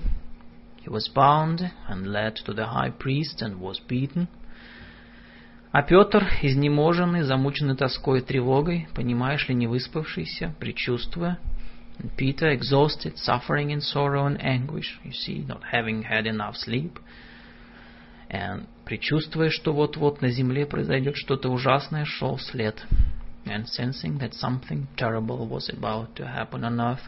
He 0.85 0.89
was 0.89 1.09
bound 1.13 1.69
and 1.89 2.07
led 2.07 2.35
to 2.45 2.53
the 2.53 2.67
high 2.67 2.91
priest 2.91 3.41
and 3.41 3.59
was 3.59 3.79
beaten. 3.79 4.27
А 5.73 5.83
Петр, 5.83 6.25
изнеможенный, 6.41 7.23
замученный 7.23 7.75
тоской 7.75 8.19
и 8.19 8.21
тревогой, 8.21 8.87
понимаешь 8.95 9.47
ли, 9.49 9.55
не 9.55 9.67
выспавшийся, 9.67 10.55
предчувствуя, 10.59 11.37
and 11.99 12.11
Peter, 12.15 12.47
exhausted, 12.47 13.17
suffering 13.17 13.71
in 13.71 13.81
sorrow 13.81 14.25
and 14.25 14.41
anguish, 14.41 14.99
you 15.03 15.11
see, 15.11 15.45
not 15.45 15.61
having 15.73 16.03
had 16.03 16.25
enough 16.25 16.55
sleep, 16.55 16.99
and 18.31 18.67
предчувствуя, 18.85 19.49
что 19.49 19.73
вот-вот 19.73 20.21
на 20.21 20.29
земле 20.29 20.65
произойдет 20.65 21.15
что-то 21.15 21.49
ужасное, 21.49 22.05
шел 22.05 22.35
вслед. 22.37 22.85
And 23.45 23.65
sensing 23.65 24.19
that 24.19 24.33
something 24.33 24.87
terrible 24.97 25.47
was 25.47 25.69
about 25.69 26.15
to 26.15 26.25
happen 26.25 26.65
on 26.65 26.79
earth, 26.79 27.03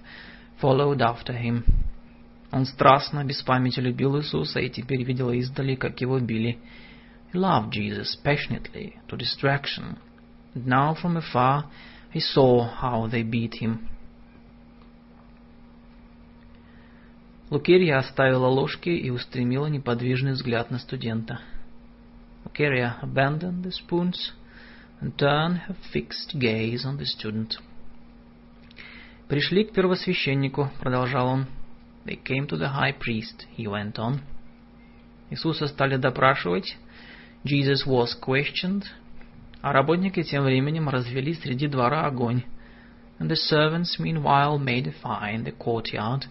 followed 0.61 1.01
after 1.01 1.33
him. 1.33 1.65
Он 2.51 2.65
страстно, 2.65 3.23
без 3.23 3.41
памяти 3.43 3.79
любил 3.79 4.17
Иисуса 4.17 4.59
и 4.59 4.69
теперь 4.69 5.03
видел 5.03 5.31
издали, 5.31 5.75
как 5.75 5.99
его 6.01 6.19
били. 6.19 6.57
He 7.31 7.37
loved 7.37 7.71
Jesus 7.71 8.15
passionately, 8.23 8.95
to 9.07 9.17
distraction. 9.17 9.97
And 10.55 10.65
now 10.65 10.95
from 10.95 11.17
afar 11.17 11.65
he 12.11 12.19
saw 12.19 12.67
how 12.67 13.07
they 13.07 13.23
beat 13.23 13.55
him. 13.55 13.87
Лукерья 17.50 17.98
оставила 17.98 18.46
ложки 18.46 18.88
и 18.88 19.10
устремила 19.10 19.66
неподвижный 19.66 20.32
взгляд 20.32 20.70
на 20.70 20.78
студента. 20.78 21.40
Luceria 22.44 23.00
abandoned 23.02 23.62
the 23.62 23.72
spoons 23.72 24.32
and 25.00 25.16
turned 25.16 25.60
her 25.66 25.76
fixed 25.92 26.38
gaze 26.38 26.84
on 26.84 26.98
the 26.98 27.04
student. 27.04 27.58
«Пришли 29.28 29.64
к 29.64 29.72
первосвященнику»,— 29.72 30.70
продолжал 30.80 31.28
он. 31.28 31.46
They 32.04 32.16
came 32.22 32.46
to 32.48 32.56
the 32.56 32.68
high 32.68 32.92
priest, 32.92 33.46
he 33.56 33.66
went 33.66 33.94
on. 33.94 34.20
Иисуса 35.30 35.66
стали 35.66 35.96
допрашивать. 35.96 36.76
Jesus 37.44 37.86
was 37.86 38.14
questioned. 38.20 38.84
А 39.62 39.72
работники 39.72 40.22
тем 40.22 40.44
временем 40.44 40.88
развели 40.88 41.34
среди 41.34 41.66
двора 41.66 42.06
огонь. 42.06 42.44
And 43.18 43.30
the 43.30 43.36
servants 43.36 43.98
meanwhile 43.98 44.58
made 44.58 44.86
a 44.86 44.92
fire 44.92 45.34
in 45.34 45.44
the 45.44 45.52
courtyard. 45.52 46.26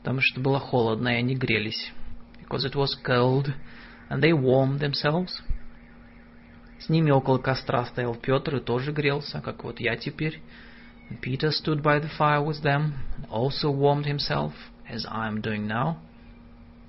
Потому 0.00 0.20
что 0.22 0.40
было 0.40 0.58
холодно, 0.58 1.08
и 1.08 1.16
они 1.16 1.34
грелись. 1.34 1.92
Because 2.40 2.64
it 2.64 2.74
was 2.74 2.96
cold, 3.04 3.52
and 4.08 4.22
they 4.22 4.32
warmed 4.32 4.80
themselves. 4.80 5.30
С 6.78 6.88
ними 6.88 7.10
около 7.10 7.38
костра 7.38 7.84
стоял 7.84 8.14
Петр 8.14 8.56
и 8.56 8.60
тоже 8.60 8.92
грелся, 8.92 9.40
как 9.40 9.64
вот 9.64 9.80
я 9.80 9.96
теперь. 9.96 10.40
And 11.10 11.20
Peter 11.20 11.50
stood 11.50 11.82
by 11.82 12.00
the 12.00 12.10
fire 12.18 12.42
with 12.42 12.62
them, 12.62 12.94
and 13.16 13.26
also 13.28 13.70
warmed 13.70 14.06
himself, 14.06 14.52
as 14.88 15.04
I 15.06 15.28
am 15.28 15.42
doing 15.42 15.66
now. 15.66 15.98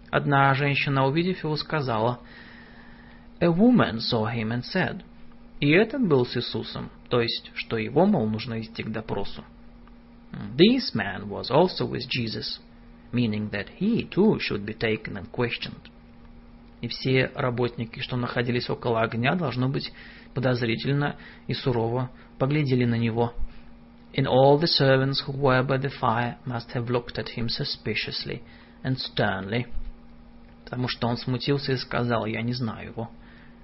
Одна 0.10 0.54
женщина, 0.54 1.06
увидев 1.06 1.44
его, 1.44 1.56
сказала, 1.58 2.20
A 3.40 3.48
woman 3.48 4.00
saw 4.00 4.28
him 4.32 4.52
and 4.52 4.64
said, 4.64 5.04
и 5.60 5.70
этот 5.70 6.08
был 6.08 6.26
с 6.26 6.36
Иисусом, 6.38 6.90
то 7.10 7.22
есть, 7.22 7.52
что 7.56 7.78
его, 7.78 8.06
мол, 8.06 8.28
нужно 8.28 8.56
вести 8.56 8.84
к 8.84 8.92
допросу. 8.92 9.44
This 10.56 10.94
man 10.96 11.28
was 11.28 11.50
also 11.52 11.86
with 11.86 12.08
Jesus, 12.10 12.60
meaning 13.12 13.50
that 13.52 13.68
he 13.78 14.08
too 14.10 14.40
should 14.40 14.66
be 14.66 14.74
taken 14.74 15.18
and 15.18 15.30
questioned. 15.32 15.90
И 16.82 16.88
все 16.88 17.32
работники, 17.36 18.00
что 18.00 18.18
находились 18.18 18.70
около 18.70 19.02
огня, 19.02 19.36
должно 19.36 19.70
быть 19.70 19.92
подозрительно 20.34 21.16
и 21.48 21.54
сурово 21.54 22.10
поглядели 22.40 22.86
на 22.86 22.96
него. 22.96 23.34
And 24.14 24.28
all 24.28 24.58
the 24.60 24.68
servants 24.68 25.24
who 25.26 25.32
were 25.32 25.64
by 25.64 25.78
the 25.78 25.90
fire 25.90 26.38
must 26.46 26.72
have 26.74 26.90
looked 26.90 27.18
at 27.18 27.30
him 27.38 27.48
suspiciously 27.48 28.42
and 28.84 28.98
sternly. 28.98 29.68
Потому 30.66 30.88
что 30.88 31.08
он 31.08 31.18
смутился 31.18 31.74
и 31.74 31.78
сказал, 31.78 32.26
я 32.26 32.42
не 32.42 32.54
знаю 32.54 32.90
его. 32.90 33.12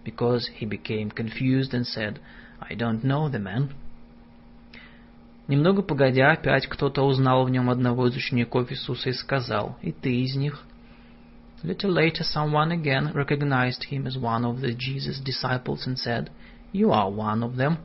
Because 0.06 0.44
he 0.60 0.66
became 0.66 1.10
confused 1.10 1.74
and 1.74 1.86
said, 1.86 2.20
I 2.62 2.76
don't 2.76 3.04
know 3.04 3.30
the 3.30 3.40
man. 3.40 3.74
Немного 5.48 5.82
погодя, 5.82 6.32
опять 6.32 6.68
кто-то 6.68 7.04
узнал 7.04 7.46
в 7.46 7.50
нем 7.50 7.70
одного 7.70 8.08
из 8.08 8.16
учеников 8.16 8.72
Иисуса 8.72 9.10
и 9.10 9.14
сказал, 9.14 9.78
«И 9.82 9.92
ты 9.92 10.24
из 10.24 10.36
них?» 10.36 10.64
Little 11.64 11.92
later 11.92 12.24
someone 12.24 12.72
again 12.72 13.12
recognized 13.14 13.86
him 13.90 14.06
as 14.06 14.16
one 14.16 14.46
of 14.46 14.62
the 14.62 14.74
Jesus 14.74 15.20
disciples 15.20 15.88
and 15.88 15.98
said, 15.98 16.30
You 16.72 16.92
are 16.92 17.10
one 17.10 17.44
of 17.44 17.56
them. 17.56 17.78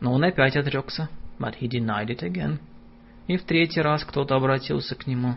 Но 0.00 0.12
он 0.12 0.24
опять 0.24 0.56
отрекся. 0.56 1.08
But 1.38 1.54
he 1.60 1.68
denied 1.68 2.10
it 2.10 2.22
again. 2.22 2.58
И 3.28 3.38
в 3.38 3.44
третий 3.44 3.80
раз 3.80 4.04
кто-то 4.04 4.36
обратился 4.36 4.94
к 4.94 5.06
нему. 5.06 5.36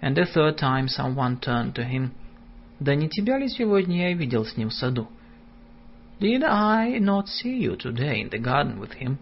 And 0.00 0.14
the 0.14 0.24
third 0.24 0.56
time 0.56 0.86
someone 0.86 1.38
turned 1.38 1.74
to 1.74 1.84
him. 1.84 2.12
Да 2.78 2.94
не 2.94 3.10
тебя 3.10 3.36
ли 3.36 3.48
сегодня 3.48 4.08
я 4.08 4.14
видел 4.14 4.46
с 4.46 4.56
ним 4.56 4.70
в 4.70 4.74
саду? 4.74 5.08
Did 6.20 6.42
I 6.42 6.98
not 7.00 7.26
see 7.26 7.58
you 7.60 7.76
today 7.76 8.22
in 8.22 8.30
the 8.30 8.38
garden 8.38 8.80
with 8.80 8.92
him? 8.98 9.18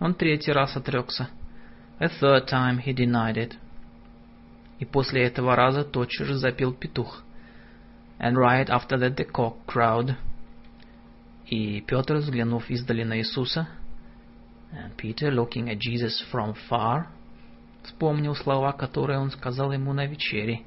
Он 0.00 0.14
третий 0.14 0.52
раз 0.52 0.76
отрекся. 0.76 1.28
A 1.98 2.08
third 2.08 2.46
time 2.46 2.84
he 2.84 2.92
denied 2.94 3.36
it. 3.36 3.54
И 4.78 4.84
после 4.84 5.24
этого 5.24 5.56
раза 5.56 5.84
тотчас 5.84 6.26
же 6.26 6.34
запел 6.34 6.74
петух. 6.74 7.22
And 8.18 8.36
right 8.36 8.68
after 8.68 8.98
that 8.98 9.16
the 9.16 9.24
cock 9.24 9.64
crowed. 9.66 10.16
И 11.46 11.80
Петр, 11.86 12.16
взглянув 12.16 12.68
издали 12.70 13.04
на 13.04 13.18
Иисуса, 13.18 13.68
and 14.72 14.96
Peter, 14.96 15.30
looking 15.30 15.68
at 15.70 15.78
Jesus 15.78 16.22
from 16.32 16.54
far, 16.68 17.06
вспомнил 17.84 18.34
слова, 18.34 18.72
которые 18.72 19.18
он 19.18 19.30
сказал 19.30 19.72
ему 19.72 19.92
на 19.92 20.06
вечере. 20.06 20.62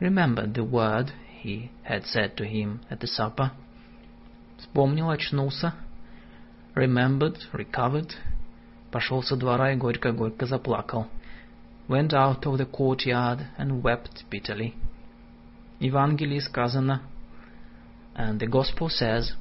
Remembered 0.00 0.54
the 0.54 0.64
word 0.64 1.12
he 1.42 1.70
had 1.84 2.04
said 2.06 2.34
to 2.36 2.44
him 2.44 2.80
at 2.90 3.00
the 3.00 3.06
supper. 3.06 3.50
Вспомнил, 4.58 5.10
очнулся. 5.10 5.74
Remembered, 6.74 7.36
recovered. 7.52 8.14
Пошел 8.92 9.22
со 9.22 9.36
двора 9.36 9.72
и 9.72 9.76
горько-горько 9.76 10.44
заплакал. 10.44 11.08
Went 11.88 12.12
out 12.12 12.42
of 12.44 12.58
the 12.58 12.70
courtyard 12.70 13.46
and 13.58 13.82
wept 13.82 14.24
bitterly. 14.30 14.74
Евангелии 15.80 16.38
сказано, 16.38 17.00
and 18.14 18.38
the 18.38 18.46
Gospel 18.46 18.88
says, 18.88 19.34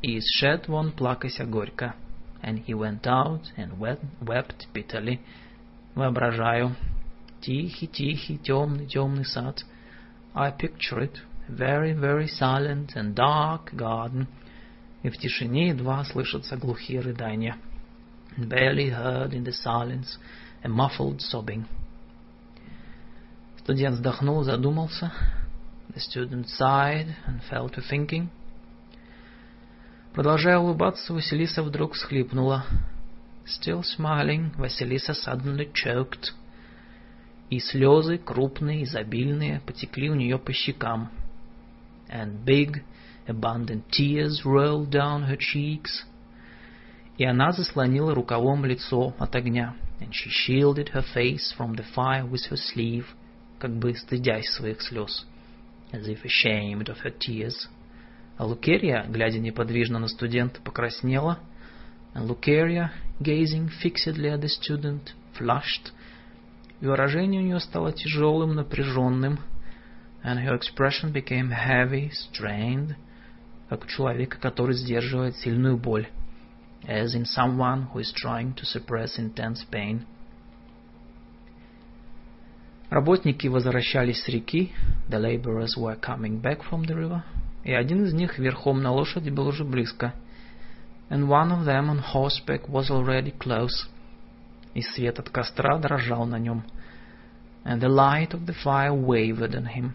и 0.00 0.18
сшед 0.20 0.66
вон 0.66 0.92
плакася 0.92 1.44
горько. 1.44 1.94
And 2.42 2.64
he 2.64 2.72
went 2.72 3.06
out 3.06 3.42
and 3.56 3.78
wept, 3.78 4.66
bitterly. 4.72 5.20
Воображаю. 5.94 6.74
Тихий, 7.42 7.86
тихий, 7.86 8.38
темный, 8.38 8.86
темный 8.86 9.26
сад. 9.26 9.62
I 10.34 10.50
picture 10.50 11.00
it 11.00 11.18
very, 11.48 11.92
very 11.92 12.28
silent 12.28 12.94
and 12.96 13.14
dark 13.14 13.74
garden, 13.74 14.26
и 15.02 15.10
в 15.10 15.18
тишине 15.18 15.68
едва 15.68 16.02
слышатся 16.04 16.56
глухие 16.56 17.00
рыдания. 17.00 17.56
And 18.37 18.49
barely 18.49 18.89
heard 18.89 19.33
in 19.33 19.43
the 19.43 19.51
silence 19.51 20.17
a 20.63 20.69
muffled 20.69 21.21
sobbing. 21.21 21.65
Студент 23.57 23.97
вздохнул, 23.97 24.43
задумался. 24.43 25.11
The 25.93 25.99
student 25.99 26.47
sighed 26.47 27.15
and 27.25 27.41
fell 27.49 27.69
to 27.69 27.81
thinking. 27.81 28.29
Продолжая 30.13 30.57
улыбаться, 30.57 31.13
Василиса 31.13 31.63
вдруг 31.63 31.93
всхлипнула. 31.93 32.65
Still 33.45 33.83
smiling, 33.83 34.51
Vasilisa 34.57 35.13
suddenly 35.13 35.71
choked. 35.73 36.31
И 37.49 37.59
слезы, 37.59 38.17
крупные, 38.17 38.83
изобильные, 38.83 39.61
потекли 39.65 40.09
у 40.09 40.15
нее 40.15 40.37
по 40.37 40.53
щекам. 40.53 41.09
And 42.09 42.45
big, 42.45 42.83
abundant 43.27 43.83
tears 43.89 44.45
rolled 44.45 44.89
down 44.89 45.23
her 45.23 45.37
cheeks. 45.37 46.05
И 47.18 47.24
она 47.24 47.52
заслонила 47.52 48.14
рукавом 48.14 48.64
лицо 48.64 49.14
от 49.18 49.34
огня. 49.34 49.74
And 50.00 50.10
she 50.10 50.28
shielded 50.28 50.90
her 50.92 51.04
face 51.14 51.54
from 51.56 51.74
the 51.74 51.84
fire 51.94 52.26
with 52.28 52.50
her 52.50 52.56
sleeve, 52.56 53.06
как 53.58 53.74
бы 53.78 53.94
стыдясь 53.94 54.50
своих 54.50 54.82
слез. 54.82 55.26
As 55.92 56.06
if 56.06 56.24
ashamed 56.24 56.88
of 56.88 56.98
her 57.04 57.14
tears. 57.18 57.68
А 58.36 58.44
Лукерия, 58.44 59.06
глядя 59.08 59.38
неподвижно 59.38 59.98
на 59.98 60.08
студента, 60.08 60.60
покраснела. 60.60 61.38
And 62.14 62.28
Lucaria, 62.28 62.90
gazing 63.20 63.70
fixedly 63.82 64.28
at 64.28 64.40
the 64.40 64.48
student, 64.48 65.14
flushed. 65.38 65.92
И 66.80 66.86
выражение 66.86 67.40
у 67.40 67.44
нее 67.44 67.60
стало 67.60 67.92
тяжелым, 67.92 68.54
напряженным. 68.54 69.38
And 70.22 70.44
her 70.44 70.54
expression 70.54 71.12
became 71.12 71.50
heavy, 71.50 72.10
strained. 72.10 72.96
Как 73.70 73.84
у 73.84 73.86
человека, 73.86 74.38
который 74.38 74.74
сдерживает 74.74 75.36
сильную 75.36 75.78
боль. 75.78 76.08
As 76.87 77.13
in 77.13 77.25
someone 77.25 77.87
who 77.91 77.99
is 77.99 78.11
trying 78.15 78.53
to 78.55 78.65
suppress 78.65 79.17
intense 79.17 79.63
pain. 79.69 80.05
Работники 82.89 83.47
возвращались 83.47 84.23
с 84.23 84.27
реки. 84.27 84.71
The 85.09 85.19
laborers 85.19 85.77
were 85.77 85.99
coming 85.99 86.41
back 86.41 86.61
from 86.69 86.83
the 86.85 86.95
river 86.95 87.23
и 87.63 87.73
один 87.73 88.05
из 88.05 88.13
них 88.13 88.39
верхом 88.39 88.81
на 88.81 88.91
лошади 88.91 89.29
был 89.29 89.47
уже 89.47 89.63
близко. 89.63 90.13
And 91.09 91.27
one 91.27 91.51
of 91.51 91.65
them 91.65 91.89
on 91.89 91.99
horseback 91.99 92.67
was 92.67 92.89
already 92.89 93.33
close. 93.37 93.87
И 94.73 94.81
свет 94.81 95.19
от 95.19 95.29
костра 95.29 95.77
дрожал 95.77 96.25
на 96.25 96.39
нем. 96.39 96.63
And 97.63 97.79
the 97.79 97.89
light 97.89 98.31
of 98.31 98.45
the 98.45 98.55
fire 98.63 98.93
wavered 98.93 99.53
on 99.53 99.67
him. 99.67 99.91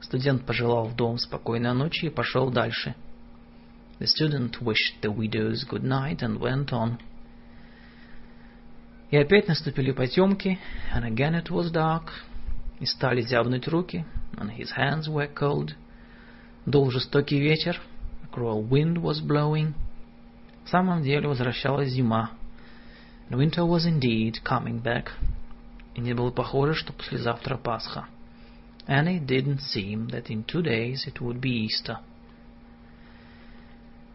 Студент 0.00 0.44
пожелал 0.44 0.88
в 0.88 0.96
дом 0.96 1.18
спокойной 1.18 1.72
ночи 1.72 2.06
и 2.06 2.10
пошел 2.10 2.50
дальше. 2.50 2.94
The 4.00 4.06
student 4.06 4.60
wished 4.60 5.00
the 5.00 5.10
widows 5.10 5.64
good 5.64 5.84
night 5.84 6.22
and 6.22 6.38
went 6.38 6.72
on. 6.72 6.98
И 9.10 9.16
опять 9.16 9.48
наступили 9.48 9.92
потемки, 9.92 10.58
and 10.92 11.04
again 11.04 11.34
it 11.34 11.50
was 11.50 11.70
dark, 11.70 12.12
и 12.80 12.86
стали 12.86 13.22
зябнуть 13.22 13.68
руки, 13.68 14.04
and 14.36 14.50
his 14.50 14.72
hands 14.72 15.08
were 15.08 15.28
cold. 15.28 15.74
Дул 16.66 16.90
жестокий 16.90 17.40
ветер. 17.40 17.80
A 18.24 18.26
cruel 18.26 18.62
wind 18.62 18.98
was 18.98 19.20
blowing. 19.20 19.74
В 20.64 20.68
самом 20.68 21.02
деле 21.02 21.28
возвращалась 21.28 21.90
зима. 21.90 22.30
And 23.30 23.38
winter 23.38 23.64
was 23.64 23.86
indeed 23.86 24.42
coming 24.44 24.82
back. 24.82 25.12
И 25.94 26.00
не 26.00 26.12
было 26.12 26.30
похоже, 26.30 26.74
что 26.74 26.92
послезавтра 26.92 27.56
Пасха. 27.56 28.06
And 28.86 29.08
it 29.08 29.26
didn't 29.26 29.60
seem 29.60 30.08
that 30.08 30.28
in 30.28 30.44
two 30.44 30.62
days 30.62 31.06
it 31.06 31.20
would 31.20 31.40
be 31.40 31.66
Easter. 31.66 31.98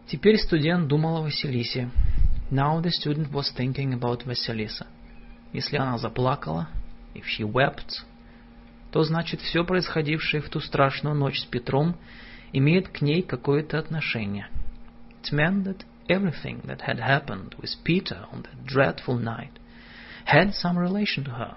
Теперь 0.08 0.38
студент 0.38 0.86
думал 0.86 1.16
о 1.16 1.22
Василисе. 1.22 1.90
Now 2.50 2.80
the 2.80 2.90
student 2.90 3.32
was 3.32 3.52
thinking 3.56 3.92
about 3.92 4.24
Vasilisa. 4.24 4.86
Если 5.52 5.76
она 5.76 5.98
заплакала, 5.98 6.68
if 7.14 7.24
she 7.24 7.44
wept, 7.44 8.04
то 8.92 9.02
значит 9.02 9.40
все 9.40 9.64
происходившее 9.64 10.40
в 10.40 10.48
ту 10.48 10.60
страшную 10.60 11.16
ночь 11.16 11.40
с 11.40 11.44
Петром 11.44 11.96
имеет 12.52 12.88
к 12.88 13.00
ней 13.00 13.22
какое-то 13.22 13.78
отношение. 13.78 14.48
It 15.24 15.32
meant 15.32 15.64
that 15.64 15.84
everything 16.08 16.64
that 16.66 16.82
had 16.82 17.00
happened 17.00 17.56
with 17.58 17.70
Peter 17.82 18.26
on 18.32 18.42
that 18.42 18.64
dreadful 18.64 19.18
night 19.18 19.52
had 20.24 20.52
some 20.54 20.78
relation 20.78 21.24
to 21.24 21.32
her. 21.32 21.56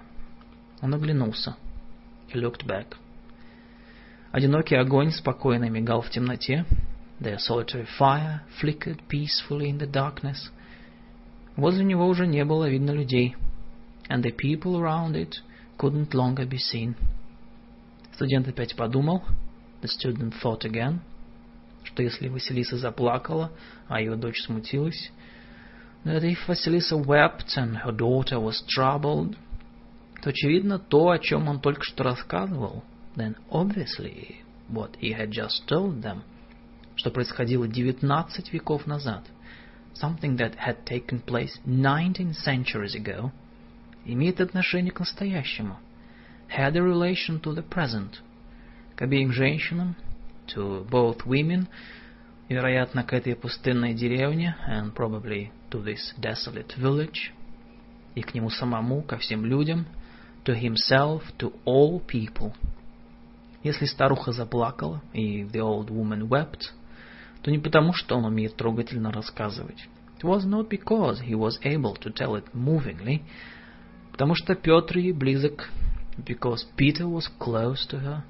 Он 0.82 0.92
оглянулся. 0.92 1.56
He 2.32 2.40
looked 2.40 2.66
back. 2.66 2.96
Одинокий 4.32 4.76
огонь 4.76 5.12
спокойно 5.12 5.70
мигал 5.70 6.02
в 6.02 6.10
темноте. 6.10 6.64
Their 7.19 7.39
solitary 7.39 7.85
fire 7.85 8.41
flickered 8.59 9.01
peacefully 9.07 9.69
in 9.69 9.77
the 9.77 9.87
darkness. 9.87 10.51
Возле 11.55 11.85
него 11.85 12.07
уже 12.07 12.27
не 12.27 12.43
было 12.43 12.69
видно 12.69 12.91
людей. 12.91 13.35
And 14.09 14.23
the 14.23 14.31
people 14.31 14.77
around 14.77 15.15
it 15.15 15.35
couldn't 15.77 16.13
longer 16.13 16.45
be 16.45 16.57
seen. 16.57 16.95
Студент 18.13 18.47
опять 18.47 18.75
подумал, 18.75 19.23
The 19.81 19.87
student 19.87 20.33
thought 20.41 20.63
again, 20.63 21.01
что 21.83 22.01
если 22.01 22.27
Василиса 22.27 22.77
заплакала, 22.77 23.51
а 23.87 23.99
ее 23.99 24.15
дочь 24.15 24.41
смутилась, 24.41 25.11
that 26.05 26.23
if 26.23 26.37
Vasilisa 26.47 26.97
wept 26.97 27.55
and 27.57 27.77
her 27.77 27.91
daughter 27.91 28.39
was 28.39 28.63
troubled, 28.67 29.35
то 30.21 30.29
очевидно 30.29 30.79
то, 30.79 31.09
о 31.09 31.19
чем 31.19 31.47
он 31.47 31.59
только 31.59 31.83
что 31.83 32.03
рассказывал, 32.03 32.83
then 33.15 33.35
obviously 33.49 34.37
what 34.69 34.95
he 34.99 35.11
had 35.11 35.29
just 35.29 35.67
told 35.67 36.01
them, 36.01 36.23
что 36.96 37.10
происходило 37.10 37.66
19 37.66 38.52
веков 38.52 38.86
назад, 38.86 39.24
something 39.94 40.36
that 40.36 40.56
had 40.56 40.84
taken 40.84 41.22
place 41.24 41.58
19 41.64 42.34
centuries 42.34 42.94
ago, 42.94 43.32
имеет 44.04 44.40
отношение 44.40 44.92
к 44.92 45.00
настоящему, 45.00 45.78
had 46.48 46.76
a 46.76 46.82
relation 46.82 47.40
to 47.40 47.54
the 47.54 47.66
present, 47.66 48.20
к 48.96 49.02
обеим 49.02 49.32
женщинам, 49.32 49.96
to 50.46 50.86
both 50.88 51.24
women, 51.24 51.68
вероятно, 52.48 53.04
к 53.04 53.12
этой 53.12 53.36
пустынной 53.36 53.94
деревне, 53.94 54.56
and 54.68 54.92
probably 54.94 55.50
to 55.70 55.82
this 55.82 56.14
desolate 56.18 56.76
village, 56.76 57.30
и 58.14 58.22
к 58.22 58.34
нему 58.34 58.50
самому, 58.50 59.02
ко 59.02 59.16
всем 59.18 59.44
людям, 59.44 59.86
to 60.44 60.54
himself, 60.54 61.22
to 61.38 61.52
all 61.64 62.04
people. 62.06 62.52
Если 63.62 63.84
старуха 63.84 64.32
заплакала, 64.32 65.02
и 65.12 65.42
the 65.44 65.60
old 65.60 65.90
woman 65.90 66.28
wept, 66.28 66.72
то 67.42 67.50
не 67.50 67.58
потому, 67.58 67.92
что 67.92 68.16
он 68.16 68.24
умеет 68.24 68.56
трогательно 68.56 69.10
рассказывать. 69.12 69.88
It 70.18 70.24
was 70.24 70.44
not 70.44 70.68
because 70.68 71.22
he 71.22 71.34
was 71.34 71.58
able 71.64 71.96
to 71.96 72.12
tell 72.12 72.34
it 72.36 72.44
movingly, 72.52 73.22
потому 74.12 74.34
что 74.34 74.54
Петр 74.54 74.98
ей 74.98 75.12
близок, 75.12 75.70
because 76.18 76.66
Peter 76.76 77.06
was 77.06 77.30
close 77.38 77.86
to 77.88 77.98
her, 78.00 78.22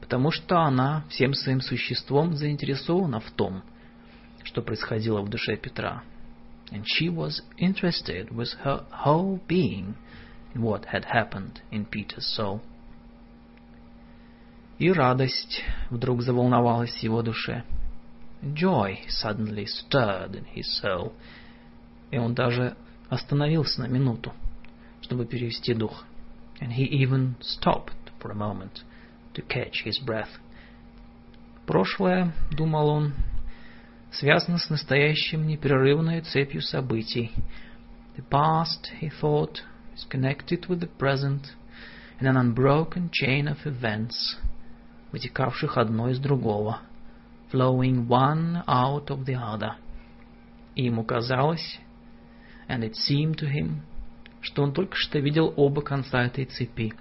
потому 0.00 0.30
что 0.30 0.60
она 0.60 1.04
всем 1.10 1.34
своим 1.34 1.60
существом 1.60 2.34
заинтересована 2.34 3.20
в 3.20 3.30
том, 3.32 3.62
что 4.44 4.62
происходило 4.62 5.20
в 5.20 5.28
душе 5.28 5.56
Петра. 5.56 6.02
And 6.72 6.84
she 6.86 7.08
was 7.08 7.42
interested 7.58 8.30
with 8.30 8.48
her 8.64 8.86
whole 9.04 9.40
being 9.46 9.96
in 10.54 10.62
what 10.62 10.86
had 10.86 11.04
happened 11.04 11.60
in 11.70 11.84
Peter's 11.84 12.26
soul. 12.34 12.60
И 14.78 14.90
радость 14.90 15.62
вдруг 15.90 16.22
заволновалась 16.22 16.94
в 16.94 17.02
его 17.02 17.20
душе. 17.22 17.64
Joy 18.53 18.99
suddenly 19.07 19.65
stirred 19.65 20.35
in 20.35 20.45
his 20.45 20.65
soul. 20.81 21.13
И 22.11 22.17
он 22.17 22.35
даже 22.35 22.75
остановился 23.09 23.81
на 23.81 23.87
минуту, 23.87 24.33
чтобы 25.01 25.25
перевести 25.25 25.73
дух. 25.73 26.05
And 26.61 26.71
he 26.71 26.85
even 26.85 27.35
stopped 27.41 28.11
for 28.19 28.31
a 28.31 28.35
moment 28.35 28.83
to 29.33 29.41
catch 29.41 29.83
his 29.83 29.99
breath. 29.99 30.39
Прошлое, 31.65 32.33
думал 32.51 32.89
он, 32.89 33.13
связано 34.11 34.57
с 34.57 34.69
настоящим 34.69 35.47
непрерывной 35.47 36.21
цепью 36.21 36.61
событий. 36.61 37.31
The 38.15 38.23
past, 38.29 38.91
he 39.01 39.09
thought, 39.09 39.61
is 39.95 40.05
connected 40.09 40.67
with 40.67 40.79
the 40.79 40.87
present 40.87 41.53
in 42.19 42.27
an 42.27 42.37
unbroken 42.37 43.09
chain 43.11 43.47
of 43.47 43.65
events, 43.65 44.37
вытекавших 45.11 45.77
одно 45.77 46.09
из 46.09 46.19
другого, 46.19 46.79
flowing 47.51 48.07
one 48.07 48.63
out 48.67 49.09
of 49.09 49.25
the 49.25 49.35
other. 49.35 49.75
И 50.75 50.85
ему 50.85 51.03
казалось, 51.03 51.79
and 52.67 52.83
it 52.83 52.95
seemed 52.95 53.37
to 53.37 53.47
him, 53.47 53.81
что 54.41 54.63
он 54.63 54.73
только 54.73 54.95
что 54.95 55.19
видел 55.19 55.53
оба 55.55 55.81
конца 55.81 56.25
этой 56.25 56.45
цепи, 56.45 56.93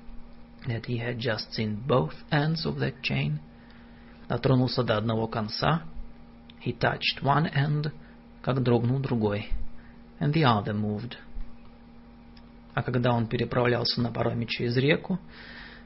that 0.66 0.86
he 0.86 0.98
had 0.98 1.18
just 1.18 1.52
seen 1.52 1.76
both 1.86 2.14
ends 2.30 2.64
of 2.64 2.78
that 2.78 3.00
chain, 3.02 3.38
дотронулся 4.28 4.82
до 4.82 4.96
одного 4.96 5.26
конца, 5.26 5.82
he 6.64 6.72
touched 6.72 7.22
one 7.22 7.50
end, 7.52 7.92
как 8.42 8.62
дрогнул 8.62 9.00
другой, 9.00 9.48
and 10.20 10.32
the 10.32 10.44
other 10.44 10.74
moved. 10.74 11.16
А 12.74 12.82
когда 12.82 13.12
он 13.12 13.26
переправлялся 13.26 14.00
на 14.00 14.10
пароме 14.10 14.46
через 14.46 14.76
реку, 14.76 15.18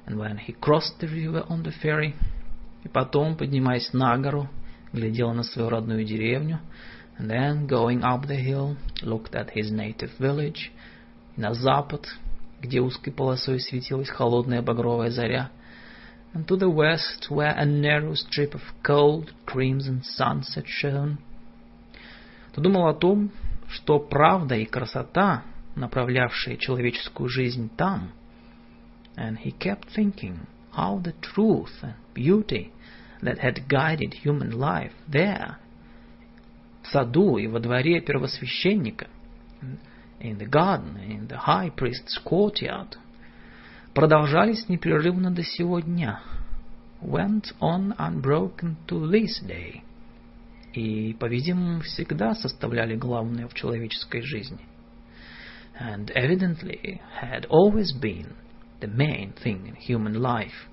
and 0.07 0.17
when 0.17 0.39
he 0.39 0.55
crossed 0.59 0.99
the 1.01 1.09
river 1.09 1.45
on 1.49 1.63
the 1.63 1.73
ferry, 1.83 2.15
И 2.84 2.90
потом, 2.90 3.36
поднимаясь 3.36 3.94
на 3.94 4.18
гору, 4.18 4.50
глядел 4.92 5.34
на 5.34 5.44
свою 5.44 5.70
родную 5.70 6.04
деревню, 6.06 6.60
and 7.18 7.30
then, 7.30 7.68
going 7.68 8.02
up 8.02 8.28
the 8.28 8.38
hill, 8.38 8.76
looked 9.02 9.34
at 9.34 9.52
his 9.56 9.72
native 9.72 10.12
village, 10.20 10.72
на 11.36 11.54
запад, 11.54 12.08
где 12.62 12.82
узкой 12.82 13.12
полосой 13.12 13.60
светилась 13.60 14.10
холодная 14.10 14.62
багровая 14.62 15.12
заря, 15.12 15.50
and 16.34 16.46
to 16.46 16.58
the 16.58 16.70
west, 16.70 17.30
where 17.30 17.56
a 17.56 17.66
narrow 17.66 18.16
strip 18.16 18.54
of 18.54 18.62
cold 18.84 19.34
crimson 19.46 20.02
sunset 20.02 20.66
shone, 20.66 21.18
то 22.54 22.62
думал 22.62 22.88
о 22.88 22.94
том, 22.94 23.32
что 23.70 24.00
правда 24.00 24.56
и 24.56 24.66
красота, 24.66 25.44
направлявшие 25.76 26.58
человеческую 26.58 27.30
жизнь 27.30 27.70
там, 27.78 28.12
and 29.16 29.38
he 29.44 29.52
kept 29.58 29.88
thinking 29.96 30.40
how 30.76 31.02
the 31.02 31.14
truth 31.22 31.72
and 31.82 31.94
beauty 32.15 32.73
that 33.23 33.39
had 33.39 33.69
guided 33.69 34.15
human 34.25 34.59
life 34.59 34.93
there, 35.09 35.57
в 36.83 36.93
саду 36.93 37.39
и 37.39 37.47
во 37.47 37.61
дворе 37.61 38.01
первосвященника, 38.01 39.09
in 40.21 40.39
the 40.39 40.47
garden, 40.47 40.97
in 40.97 41.29
the 41.29 41.37
high 41.37 41.71
priest's 41.71 42.19
courtyard, 42.25 42.97
продолжались 43.95 44.69
непрерывно 44.69 45.31
до 45.31 45.43
сего 45.43 45.81
дня, 45.81 46.21
went 47.01 47.53
on 47.61 47.95
unbroken 47.99 48.77
to 48.87 49.09
this 49.11 49.41
day, 49.47 49.83
и, 50.73 51.15
по-видимому, 51.15 51.81
всегда 51.81 52.35
составляли 52.35 52.97
главное 52.97 53.49
в 53.49 53.55
человеческой 53.55 54.23
жизни, 54.23 54.67
and 55.81 56.11
evidently 56.15 57.01
had 57.21 57.47
always 57.49 57.93
been 57.93 58.35
the 58.81 58.89
main 58.89 59.33
thing 59.43 59.67
in 59.67 59.77
human 59.77 60.15
life, 60.21 60.69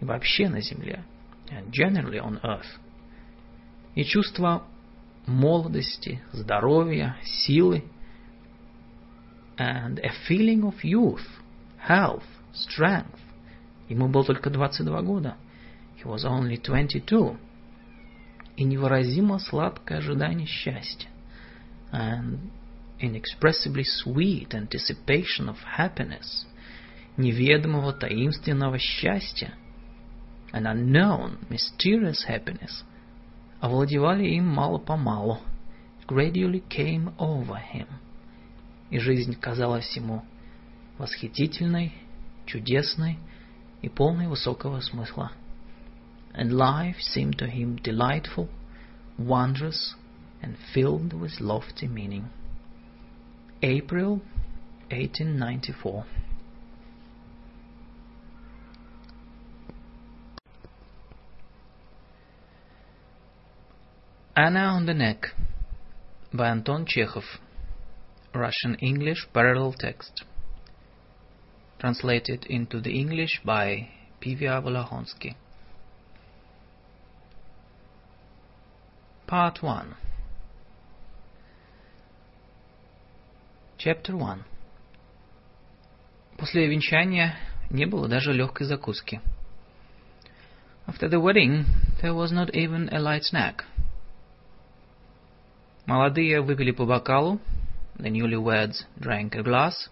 и 0.00 0.04
вообще 0.04 0.48
на 0.48 0.60
земле, 0.60 1.04
and 1.50 1.70
generally 1.70 2.20
on 2.20 2.40
earth. 2.42 2.66
И 3.94 4.04
чувство 4.04 4.64
молодости, 5.26 6.20
здоровья, 6.32 7.16
силы, 7.24 7.84
and 9.58 9.98
a 10.00 10.10
feeling 10.28 10.62
of 10.62 10.74
youth, 10.82 11.26
health, 11.88 12.24
strength. 12.52 13.18
Ему 13.88 14.08
было 14.08 14.24
только 14.24 14.50
22 14.50 15.02
года. 15.02 15.36
He 15.96 16.04
was 16.04 16.24
only 16.24 16.56
22. 16.60 17.38
И 18.56 18.64
невыразимо 18.64 19.38
сладкое 19.38 19.98
ожидание 19.98 20.46
счастья. 20.46 21.08
And 21.92 22.50
inexpressibly 23.00 23.84
sweet 23.84 24.54
anticipation 24.54 25.48
of 25.48 25.56
happiness. 25.78 26.46
Неведомого 27.16 27.92
таинственного 27.92 28.78
счастья. 28.78 29.54
An 30.55 30.67
unknown, 30.67 31.37
mysterious 31.49 32.23
happiness. 32.23 32.83
Овладевали 33.61 34.27
им 34.27 34.47
мало-помалу. 34.47 35.39
Gradually 36.07 36.63
came 36.69 37.13
over 37.17 37.57
him. 37.57 37.87
И 38.89 38.99
жизнь 38.99 39.39
казалась 39.39 39.95
ему 39.95 40.23
восхитительной, 40.97 41.93
чудесной 42.45 43.17
и 43.81 43.89
полной 43.89 44.27
высокого 44.27 44.81
смысла. 44.81 45.31
And 46.33 46.51
life 46.51 46.99
seemed 46.99 47.37
to 47.37 47.47
him 47.47 47.77
delightful, 47.81 48.49
wondrous, 49.17 49.95
and 50.41 50.57
filled 50.73 51.13
with 51.13 51.39
lofty 51.39 51.87
meaning. 51.87 52.25
April 53.61 54.21
1894 54.89 56.05
Anna 64.35 64.65
on 64.75 64.85
the 64.85 64.93
Neck 64.93 65.27
by 66.33 66.49
Anton 66.49 66.85
Chekhov 66.85 67.23
Russian-English 68.33 69.27
parallel 69.33 69.73
text 69.73 70.23
translated 71.79 72.45
into 72.45 72.79
the 72.79 72.97
English 72.97 73.41
by 73.43 73.89
Pivya 74.21 74.61
Volahonsky. 74.61 75.35
Part 79.27 79.61
1 79.61 79.95
Chapter 83.77 84.15
1 84.15 84.43
После 86.37 86.67
венчания 86.67 87.35
не 87.69 87.85
было 87.85 88.07
даже 88.07 88.31
легкой 88.31 88.67
закуски. 88.67 89.21
After 90.87 91.09
the 91.09 91.19
wedding, 91.19 91.65
there 92.01 92.13
was 92.13 92.31
not 92.31 92.55
even 92.55 92.89
a 92.93 92.99
light 92.99 93.23
snack. 93.23 93.63
Молодые 95.86 96.40
выпили 96.40 96.72
по 96.72 96.84
бокалу, 96.84 97.40
the 97.96 98.10
newlyweds 98.10 98.84
drank 98.98 99.36
a 99.36 99.42
glass, 99.42 99.88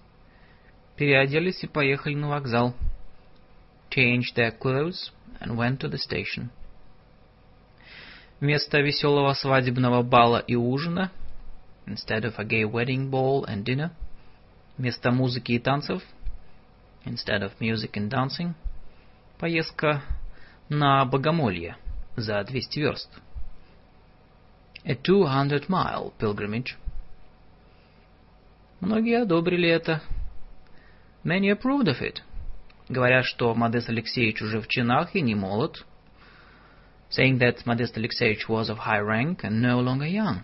переоделись 0.97 1.63
и 1.63 1.69
поехали 1.69 2.17
на 2.17 2.31
вокзал, 2.31 2.75
changed 3.91 4.35
their 4.35 4.51
clothes 4.59 5.13
and 5.41 5.57
went 5.57 5.79
to 5.79 5.89
the 5.89 5.99
station. 5.99 6.49
Вместо 8.41 8.81
веселого 8.81 9.35
свадебного 9.35 10.03
бала 10.03 10.39
и 10.39 10.57
ужина, 10.57 11.13
instead 11.87 12.25
of 12.25 12.35
a 12.39 12.45
gay 12.45 12.65
wedding 12.65 13.09
ball 13.09 13.45
and 13.47 13.63
dinner, 13.63 13.91
вместо 14.77 15.13
музыки 15.13 15.53
и 15.53 15.61
танцев, 15.61 16.03
instead 17.05 17.43
of 17.43 17.53
music 17.61 17.93
and 17.93 18.11
dancing, 18.11 18.55
поездка 19.39 20.03
на 20.69 21.05
Богомолье 21.05 21.77
за 22.17 22.43
200 22.43 22.79
верст. 22.81 23.11
A 24.87 24.95
200-mile 24.95 26.13
pilgrimage. 26.19 26.77
Многие 28.81 29.23
одобрили 29.23 29.69
это. 29.69 30.03
Many 31.25 31.51
approved 31.51 31.89
of 31.89 32.03
it. 32.03 32.21
Говорят, 32.91 33.25
что 33.25 33.55
Модест 33.55 33.89
Алексеевич 33.89 34.43
уже 34.43 34.61
в 34.61 34.69
чинах 34.69 35.15
и 35.15 35.23
не 35.23 35.35
молод. 35.35 35.87
Saying 37.09 37.39
that 37.39 37.65
Modest 37.65 37.97
Alexeyevich 37.97 38.47
was 38.47 38.69
of 38.69 38.79
high 38.79 39.01
rank 39.01 39.43
and 39.43 39.63
no 39.63 39.81
longer 39.81 40.07
young. 40.07 40.43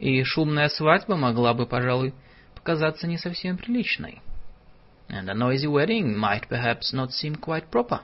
И 0.00 0.24
шумная 0.24 0.68
свадьба 0.68 1.14
могла 1.14 1.54
бы, 1.54 1.66
пожалуй, 1.66 2.14
показаться 2.56 3.06
не 3.06 3.18
совсем 3.18 3.56
приличной. 3.56 4.22
And 5.08 5.30
a 5.30 5.34
noisy 5.34 5.68
wedding 5.68 6.16
might 6.16 6.48
perhaps 6.48 6.92
not 6.92 7.12
seem 7.12 7.36
quite 7.36 7.70
proper. 7.70 8.00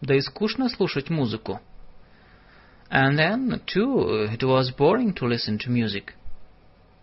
Да 0.00 0.14
и 0.14 0.20
скучно 0.20 0.68
слушать 0.68 1.10
музыку. 1.10 1.60
And 2.90 3.18
then, 3.18 3.60
too, 3.66 4.28
it 4.32 4.42
was 4.42 4.70
boring 4.70 5.12
to 5.14 5.26
listen 5.26 5.58
to 5.58 5.70
music. 5.70 6.14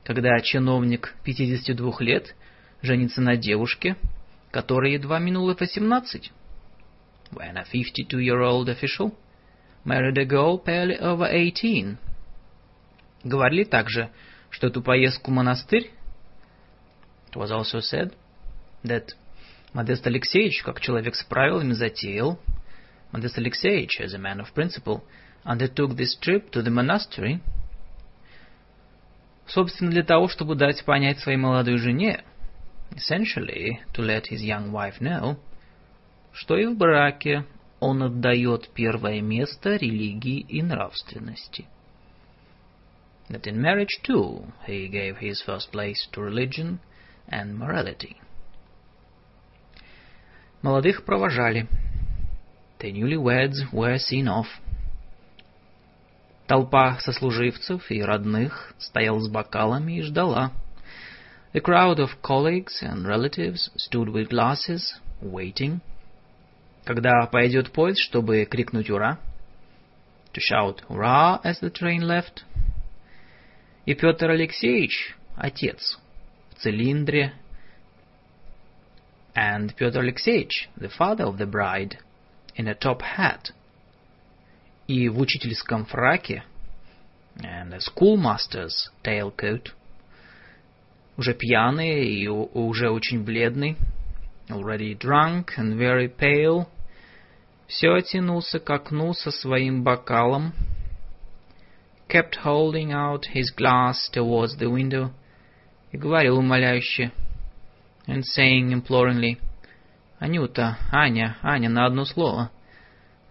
Когда 0.03 0.39
чиновник 0.41 1.15
52 1.23 1.99
лет 1.99 2.35
женится 2.81 3.21
на 3.21 3.37
девушке, 3.37 3.95
которой 4.51 4.93
едва 4.93 5.19
минуло 5.19 5.53
18. 5.53 6.31
When 7.31 7.57
a 7.57 7.65
52-year-old 7.65 8.69
official 8.69 9.15
married 9.83 10.17
a 10.17 10.25
girl 10.25 10.57
barely 10.63 10.97
over 10.99 11.27
18. 11.27 11.97
Говорили 13.23 13.63
также, 13.63 14.09
что 14.49 14.67
эту 14.67 14.81
поездку 14.81 15.31
в 15.31 15.33
монастырь 15.33 15.91
It 17.31 17.35
was 17.35 17.51
also 17.51 17.79
said 17.81 18.15
that 18.83 19.13
Модест 19.73 20.07
Алексеевич, 20.07 20.63
как 20.63 20.79
человек 20.79 21.15
с 21.15 21.23
правилами, 21.25 21.73
затеял. 21.73 22.39
Модест 23.11 23.37
Алексеевич, 23.37 23.99
as 23.99 24.13
a 24.13 24.17
man 24.17 24.39
of 24.39 24.53
principle, 24.53 25.03
undertook 25.44 25.96
this 25.96 26.16
trip 26.20 26.50
to 26.50 26.62
the 26.62 26.70
monastery, 26.70 27.40
собственно, 29.46 29.90
для 29.90 30.02
того, 30.02 30.28
чтобы 30.28 30.54
дать 30.54 30.84
понять 30.84 31.18
своей 31.18 31.38
молодой 31.38 31.78
жене, 31.78 32.24
essentially 32.92 33.80
to 33.92 34.02
let 34.02 34.26
his 34.30 34.42
young 34.42 34.70
wife 34.70 35.00
know, 35.00 35.36
что 36.32 36.56
и 36.56 36.66
в 36.66 36.76
браке 36.76 37.44
он 37.80 38.02
отдает 38.02 38.68
первое 38.74 39.20
место 39.20 39.76
религии 39.76 40.40
и 40.40 40.62
нравственности. 40.62 41.66
That 43.28 43.46
in 43.46 43.60
marriage 43.60 44.02
too 44.02 44.52
he 44.66 44.88
gave 44.88 45.18
his 45.18 45.40
first 45.46 45.70
place 45.72 46.08
to 46.12 46.20
religion 46.20 46.80
and 47.28 47.56
morality. 47.56 48.16
Молодых 50.62 51.04
провожали. 51.04 51.66
The 52.80 52.92
newlyweds 52.92 53.72
were 53.72 53.98
seen 53.98 54.26
off. 54.28 54.48
Толпа 56.47 56.99
сослуживцев 56.99 57.89
и 57.89 58.03
родных 58.03 58.73
стояла 58.77 59.19
с 59.19 59.27
бокалами 59.27 59.97
и 59.97 60.01
ждала. 60.03 60.51
A 61.53 61.59
crowd 61.59 61.97
of 61.97 62.21
colleagues 62.21 62.83
and 62.83 63.05
relatives 63.05 63.71
stood 63.77 64.09
with 64.09 64.29
glasses, 64.29 64.99
waiting. 65.21 65.79
Когда 66.83 67.25
пойдет 67.25 67.71
поезд, 67.71 67.99
чтобы 67.99 68.45
крикнуть 68.45 68.91
«Ура!» 68.91 69.17
To 70.33 70.39
shout 70.39 70.83
«Ура!» 70.87 71.39
as 71.43 71.61
the 71.61 71.71
train 71.71 72.01
left. 72.01 72.43
И 73.87 73.95
Петр 73.95 74.29
Алексеевич, 74.29 75.15
отец, 75.35 75.97
в 76.51 76.59
цилиндре. 76.61 77.33
And 79.33 79.75
Петр 79.75 80.01
Алексеевич, 80.01 80.69
the 80.77 80.89
father 80.89 81.25
of 81.25 81.37
the 81.37 81.47
bride, 81.47 81.97
in 82.55 82.67
a 82.67 82.75
top 82.75 83.01
hat, 83.01 83.51
и 84.87 85.09
в 85.09 85.19
учительском 85.19 85.85
фраке, 85.85 86.43
and 87.37 87.73
a 87.73 87.79
schoolmaster's 87.79 88.89
tailcoat, 89.03 89.71
уже 91.17 91.33
пьяный 91.33 92.05
и 92.05 92.27
уже 92.27 92.89
очень 92.89 93.23
бледный, 93.23 93.77
already 94.49 94.97
drunk 94.97 95.49
and 95.57 95.77
very 95.77 96.07
pale, 96.07 96.67
все 97.67 97.99
тянулся 98.01 98.59
к 98.59 98.69
окну 98.69 99.13
со 99.13 99.31
своим 99.31 99.83
бокалом, 99.83 100.53
kept 102.07 102.37
holding 102.43 102.91
out 102.91 103.23
his 103.33 103.51
glass 103.55 104.09
towards 104.13 104.57
the 104.59 104.69
window, 104.69 105.11
и 105.91 105.97
говорил 105.97 106.37
умоляюще, 106.37 107.11
and 108.07 108.23
saying 108.23 108.71
imploringly, 108.71 109.39
«Анюта, 110.19 110.77
Аня, 110.91 111.37
Аня, 111.41 111.69
на 111.69 111.85
одно 111.85 112.05
слово. 112.05 112.51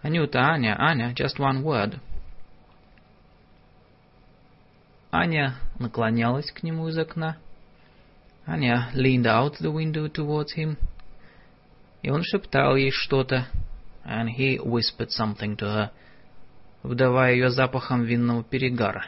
Анюта, 0.05 0.51
Аня, 0.51 0.75
Аня, 0.77 1.15
just 1.15 1.39
one 1.39 1.63
word». 1.63 1.99
Аня 5.11 5.55
наклонялась 5.79 6.51
к 6.51 6.61
нему 6.61 6.89
из 6.89 6.97
окна. 6.99 7.37
Аня 8.45 8.91
leaned 8.93 9.25
out 9.25 9.55
the 9.59 9.71
window 9.71 10.07
towards 10.07 10.55
him, 10.55 10.77
и 12.03 12.11
он 12.11 12.21
шептал 12.21 12.75
ей 12.75 12.91
что-то, 12.91 13.47
and 14.05 14.29
he 14.29 14.59
whispered 14.59 15.09
something 15.09 15.57
to 15.57 15.65
her, 15.65 15.89
вдавая 16.83 17.33
ее 17.33 17.49
запахом 17.49 18.03
винного 18.03 18.43
перегара, 18.43 19.07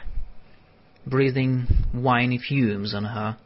breathing 1.06 1.68
winey 1.94 2.40
fumes 2.40 2.92
on 2.92 3.04
her, 3.04 3.36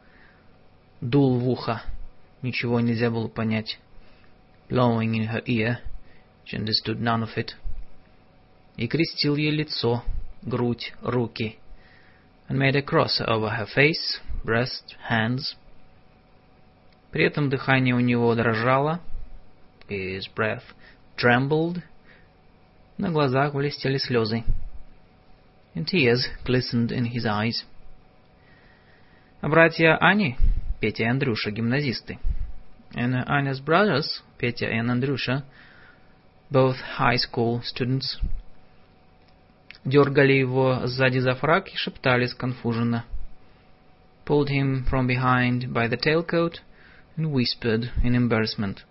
дул 1.01 1.37
в 1.37 1.47
ухо, 1.47 1.83
ничего 2.41 2.79
нельзя 2.79 3.11
было 3.11 3.27
понять, 3.27 3.79
blowing 4.69 5.11
in 5.11 5.27
her 5.27 5.43
ear, 5.45 5.77
she 6.45 6.57
understood 6.57 6.99
none 6.99 7.23
of 7.23 7.37
it, 7.37 7.53
и 8.77 8.87
крестил 8.87 9.35
ей 9.35 9.51
лицо, 9.51 10.03
грудь, 10.41 10.93
руки, 11.01 11.57
and 12.49 12.57
made 12.57 12.75
a 12.75 12.81
cross 12.81 13.21
over 13.25 13.49
her 13.49 13.65
face, 13.65 14.19
breast, 14.43 14.95
hands. 15.09 15.55
При 17.11 17.25
этом 17.25 17.49
дыхание 17.49 17.95
у 17.95 17.99
него 17.99 18.33
дрожало, 18.35 18.99
his 19.87 20.27
breath 20.35 20.63
trembled, 21.15 21.81
на 22.97 23.11
глазах 23.11 23.53
блестели 23.53 23.97
слезы, 23.97 24.43
and 25.75 25.87
tears 25.87 26.27
glistened 26.45 26.91
in 26.91 27.05
his 27.05 27.25
eyes. 27.25 27.63
А 29.41 29.49
братья 29.49 29.97
Ани, 29.97 30.37
Петя 30.79 31.03
и 31.03 31.07
Андрюша, 31.07 31.51
гимназисты, 31.51 32.17
and 32.93 33.25
Anya's 33.27 33.59
brothers, 33.59 34.23
Петя 34.37 34.67
и 34.67 34.77
Андрюша, 34.77 35.43
both 36.53 36.77
high 36.99 37.17
school 37.17 37.61
students, 37.63 38.21
дергали 39.83 40.33
его 40.33 40.85
сзади 40.85 41.17
за 41.17 41.33
фрак 41.33 41.69
и 41.69 41.75
шептали 41.75 42.27
сконфуженно. 42.27 43.05
Pulled 44.25 44.49
him 44.49 44.85
from 44.89 45.07
behind 45.07 45.73
by 45.73 45.89
the 45.89 45.97
tailcoat 45.97 46.59
and 47.17 47.33
whispered 47.33 47.91
in 48.03 48.15
embarrassment. 48.15 48.85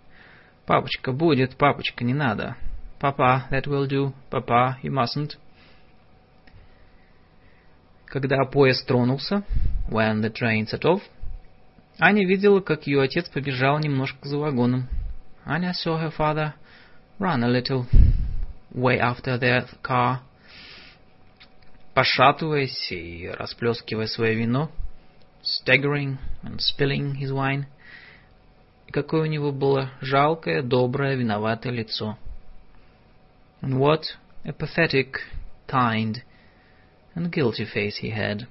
«Папочка, 0.65 1.11
будет, 1.11 1.57
папочка, 1.57 2.03
не 2.03 2.13
надо. 2.13 2.55
Папа, 2.99 3.47
that 3.49 3.65
will 3.65 3.87
do. 3.87 4.13
Папа, 4.29 4.77
you 4.83 4.91
mustn't». 4.91 5.37
Когда 8.05 8.45
поезд 8.45 8.85
тронулся, 8.85 9.43
when 9.89 10.21
the 10.21 10.31
train 10.31 10.67
set 10.67 10.83
off, 10.83 11.01
Аня 11.99 12.27
видела, 12.27 12.59
как 12.59 12.87
ее 12.87 13.01
отец 13.01 13.29
побежал 13.29 13.79
немножко 13.79 14.27
за 14.27 14.37
вагоном. 14.37 14.87
Аня 15.45 15.73
saw 15.73 15.99
her 15.99 16.13
father 16.15 16.53
run 17.18 17.42
a 17.42 17.48
little 17.48 17.86
way 18.72 18.98
after 18.98 19.38
their 19.38 19.66
car, 19.82 20.20
пошатываясь 21.94 22.92
и 22.92 23.28
расплескивая 23.28 24.06
свое 24.06 24.34
вино, 24.34 24.70
staggering 25.42 26.18
and 26.42 26.60
spilling 26.60 27.14
his 27.14 27.32
wine — 27.32 27.78
какое 28.90 29.22
у 29.22 29.26
него 29.26 29.52
было 29.52 29.90
жалкое, 30.00 30.62
доброе, 30.62 31.16
виноватое 31.16 31.72
лицо. 31.72 32.16
And 33.60 33.78
what 33.78 34.04
a 34.44 34.52
pathetic, 34.52 35.20
kind, 35.66 36.22
and 37.14 37.30
guilty 37.30 37.64
face 37.64 37.98
he 37.98 38.10
had. 38.10 38.46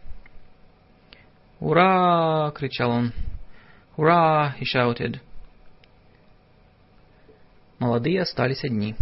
«Ура!» — 1.60 2.55
кричал 2.55 2.91
он. 2.91 3.13
«Ура!» — 3.95 4.60
he 4.60 4.65
shouted. 4.65 5.21
Молодые 7.81 8.21
остались 8.21 8.63
одни. 8.63 8.95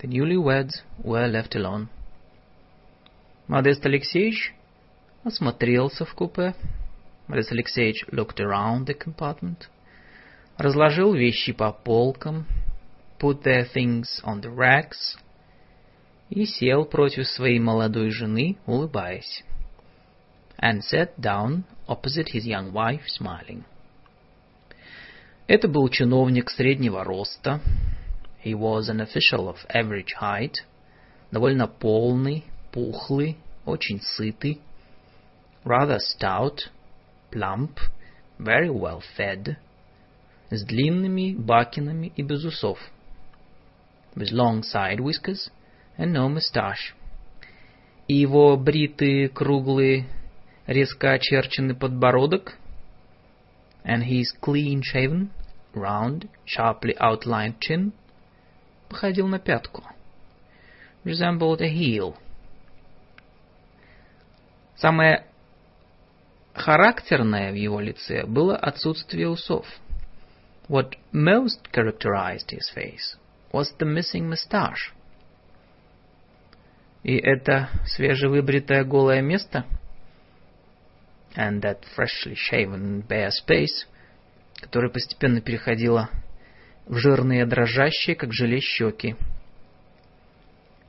The 0.00 0.08
newlyweds 0.08 0.82
were 1.02 1.30
left 1.30 1.54
alone. 1.54 1.88
Модест 3.48 3.84
Алексеевич 3.86 4.54
осмотрелся 5.22 6.04
в 6.04 6.14
купе. 6.14 6.54
Модест 7.26 7.52
Алексеевич 7.52 8.04
looked 8.10 8.38
around 8.38 8.86
the 8.86 8.94
compartment 8.94 9.68
разложил 10.58 11.14
вещи 11.14 11.52
по 11.52 11.72
полкам, 11.72 12.46
put 13.18 13.42
their 13.42 13.64
things 13.74 14.20
on 14.24 14.40
the 14.40 14.54
racks, 14.54 15.18
и 16.30 16.46
сел 16.46 16.84
против 16.84 17.26
своей 17.28 17.58
молодой 17.58 18.10
жены, 18.10 18.56
улыбаясь, 18.66 19.44
and 20.58 20.80
sat 20.82 21.18
down 21.18 21.64
opposite 21.86 22.28
his 22.32 22.46
young 22.46 22.72
wife, 22.72 23.02
smiling. 23.06 23.64
Это 25.49 25.67
был 25.67 25.89
чиновник 25.89 26.51
среднего 26.51 27.03
роста. 27.03 27.59
He 28.45 28.53
was 28.53 28.87
an 28.87 29.01
official 29.01 29.47
of 29.49 29.57
average 29.67 30.13
height, 30.21 30.53
довольно 31.31 31.67
полный, 31.67 32.43
пухлый, 32.71 33.35
очень 33.65 33.99
сытый, 33.99 34.61
rather 35.65 35.97
stout, 35.97 36.69
plump, 37.31 37.79
very 38.37 38.69
well 38.69 39.01
fed, 39.17 39.55
с 40.51 40.63
длинными 40.65 41.33
бакинами 41.33 42.13
и 42.15 42.21
без 42.21 42.45
усов, 42.45 42.77
with 44.15 44.31
long 44.31 44.61
side 44.61 44.99
whiskers 44.99 45.49
and 45.97 46.13
no 46.13 46.29
moustache. 46.29 46.93
И 48.07 48.13
его 48.13 48.55
бритый, 48.55 49.29
круглый, 49.29 50.05
резко 50.67 51.13
очерченный 51.13 51.73
подбородок, 51.73 52.55
and 53.83 54.03
his 54.03 54.31
clean-shaven, 54.39 55.31
round, 55.74 56.28
sharply 56.44 56.96
outlined 56.98 57.58
chin, 57.60 57.92
походил 58.88 59.28
на 59.28 59.38
пятку, 59.38 59.82
resembled 61.04 61.60
a 61.60 61.68
heel. 61.68 62.16
Самое 64.76 65.24
характерное 66.54 67.52
в 67.52 67.54
его 67.54 67.80
лице 67.80 68.24
было 68.26 68.56
отсутствие 68.56 69.28
усов — 69.28 69.84
What 70.68 70.96
most 71.12 71.70
characterized 71.72 72.50
his 72.50 72.70
face 72.70 73.16
was 73.52 73.74
the 73.78 73.84
missing 73.84 74.30
moustache. 74.30 74.92
И 77.02 77.16
это 77.16 77.68
свежевыбритое 77.84 78.82
голое 78.84 79.20
место, 79.20 79.66
and 81.36 81.60
that 81.60 81.84
freshly 81.94 82.34
shaven 82.34 83.02
bare 83.06 83.30
space, 83.30 83.84
которое 84.59 84.89
постепенно 84.89 85.41
переходило 85.41 86.09
в 86.85 86.97
жирные 86.97 87.45
дрожащие, 87.45 88.15
как 88.15 88.33
желе 88.33 88.59
щеки, 88.59 89.15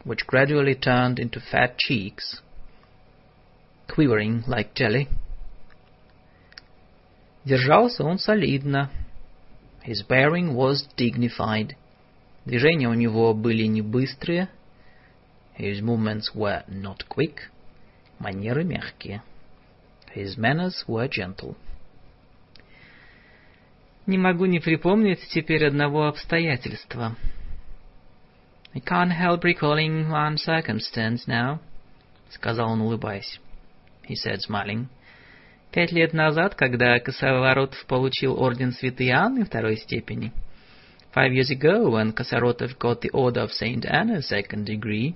which 0.05 0.27
gradually 0.27 0.75
turned 0.75 1.17
into 1.17 1.41
fat 1.53 1.77
cheeks, 1.77 2.43
quivering 3.89 4.43
like 4.47 4.73
jelly. 4.75 5.09
Держался 7.45 8.05
он 8.05 8.19
солидно, 8.19 8.91
His 9.85 10.03
bearing 10.07 10.55
was 10.55 10.87
dignified. 10.97 11.75
Движения 12.45 12.89
у 12.89 12.95
него 12.95 13.33
были 13.35 13.65
не 13.65 13.83
быстрые. 13.83 14.49
His 15.59 15.81
movements 15.81 16.35
were 16.35 16.65
not 16.69 17.07
quick. 17.09 17.51
Манеры 18.19 18.65
мягкие. 18.65 19.23
His 20.15 20.37
manners 20.37 20.85
were 20.87 21.09
gentle. 21.09 21.57
Не 24.07 24.19
могу 24.19 24.47
не 24.47 24.61
припомнить 24.61 25.21
теперь 25.29 25.67
одного 25.67 26.07
обстоятельства. 26.07 27.17
I 28.73 28.81
can't 28.81 29.11
help 29.11 29.43
recalling 29.43 30.09
one 30.09 30.37
circumstance 30.37 31.27
now, 31.27 31.59
сказал 32.31 32.71
он, 32.71 32.81
улыбаясь. 32.81 33.41
He 34.09 34.15
said, 34.15 34.39
smiling. 34.49 34.87
Пять 35.73 35.93
лет 35.93 36.13
назад, 36.13 36.55
когда 36.55 36.99
Косоворотов 36.99 37.85
получил 37.87 38.41
орден 38.41 38.73
Святой 38.73 39.11
Анны 39.11 39.45
второй 39.45 39.77
степени, 39.77 40.33
five 41.15 41.33
years 41.33 41.51
ago, 41.51 41.91
when 41.91 42.13
Косоротов 42.13 42.77
got 42.79 43.01
the 43.03 43.11
order 43.13 43.45
of 43.45 43.53
Saint 43.53 43.85
Anna 43.85 44.21
second 44.21 44.65
degree, 44.65 45.15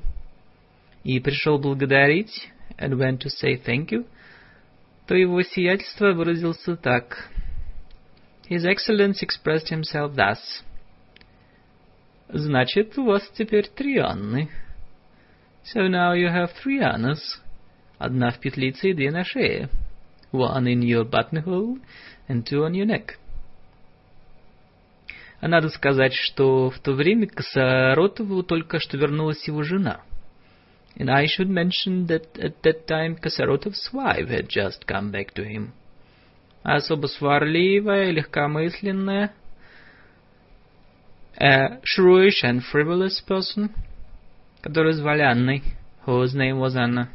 и 1.02 1.20
пришел 1.20 1.58
благодарить, 1.58 2.50
and 2.78 2.96
went 2.96 3.20
to 3.20 3.28
say 3.28 3.56
thank 3.56 3.90
you, 3.90 4.06
то 5.06 5.14
его 5.14 5.42
сиятельство 5.42 6.12
выразился 6.12 6.76
так. 6.76 7.30
His 8.49 8.65
Excellence 8.65 9.21
expressed 9.21 9.69
himself 9.69 10.15
thus. 10.15 10.63
Значит, 12.29 12.97
у 12.97 13.05
вас 13.05 13.29
теперь 13.35 13.67
три 13.67 13.97
Анны. 13.97 14.49
So 15.63 15.87
now 15.87 16.13
you 16.13 16.27
have 16.27 16.51
three 16.63 16.79
Annas. 16.79 17.19
Одна 17.97 18.31
в 18.31 18.39
петлице 18.39 18.91
и 18.91 18.93
две 18.93 19.11
на 19.11 19.23
шее. 19.23 19.69
One 20.31 20.65
in 20.65 20.81
your 20.81 21.05
buttonhole 21.05 21.79
and 22.27 22.43
two 22.43 22.63
on 22.63 22.73
your 22.73 22.85
neck. 22.85 23.17
А 25.41 25.47
надо 25.47 25.69
сказать, 25.69 26.13
что 26.13 26.69
в 26.69 26.79
то 26.79 26.93
время 26.93 27.27
к 27.27 27.35
Косоротову 27.35 28.43
только 28.43 28.79
что 28.79 28.97
вернулась 28.97 29.47
его 29.47 29.63
жена. 29.63 30.01
And 30.97 31.09
I 31.09 31.27
should 31.27 31.49
mention 31.49 32.07
that 32.07 32.37
at 32.37 32.61
that 32.63 32.87
time 32.87 33.15
Косороtov's 33.15 33.89
wife 33.93 34.27
had 34.27 34.49
just 34.49 34.85
come 34.85 35.11
back 35.11 35.33
to 35.35 35.43
him. 35.43 35.73
А 36.64 36.76
особо 36.76 37.06
сварливая, 37.06 38.10
легкомысленная, 38.10 39.32
a 41.36 41.80
shrewish 41.82 42.42
and 42.42 42.62
frivolous 42.72 43.20
person, 43.26 43.70
который 44.62 44.94
звалянный, 44.94 45.62
whose 46.06 46.34
name 46.34 46.58
was 46.58 46.74
Anna. 46.74 47.08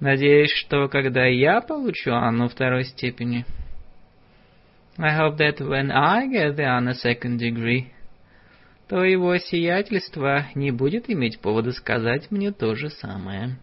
Надеюсь, 0.00 0.50
что 0.50 0.88
когда 0.88 1.24
я 1.26 1.60
получу 1.60 2.12
Анну 2.12 2.48
второй 2.48 2.84
степени, 2.84 3.46
I 4.98 5.16
hope 5.16 5.38
that 5.38 5.60
when 5.60 5.92
I 5.92 6.26
get 6.26 6.56
the 6.56 6.64
honor 6.64 6.94
second 6.94 7.38
degree, 7.38 7.92
то 8.88 9.04
его 9.04 9.38
сиятельство 9.38 10.46
не 10.56 10.72
будет 10.72 11.08
иметь 11.08 11.38
повода 11.38 11.70
сказать 11.70 12.30
мне 12.32 12.50
то 12.50 12.74
же 12.74 12.90
самое. 12.90 13.56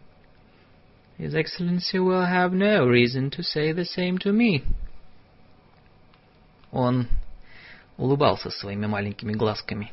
His 1.19 1.35
Excellency 1.35 1.99
will 1.99 2.25
have 2.25 2.53
no 2.53 2.87
reason 2.87 3.31
to 3.31 3.43
say 3.43 3.73
the 3.73 3.85
same 3.85 4.19
to 4.19 4.33
me. 4.33 4.65
Он 6.73 7.09
улыбался 7.97 8.51
своими 8.51 8.87
маленькими 8.87 9.33
глазками. 9.33 9.93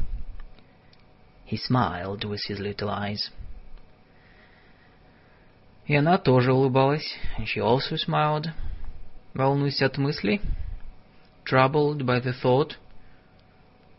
He 1.46 1.58
smiled 1.58 2.24
with 2.24 2.42
his 2.48 2.60
little 2.60 2.90
eyes. 2.90 3.30
И 5.86 5.96
она 5.96 6.18
тоже 6.18 6.54
улыбалась. 6.54 7.18
And 7.38 7.48
she 7.48 7.60
also 7.60 7.98
smiled. 7.98 8.52
Волнуясь 9.34 9.82
от 9.82 9.98
мыслей, 9.98 10.42
troubled 11.46 12.06
by 12.06 12.20
the 12.20 12.34
thought, 12.34 12.78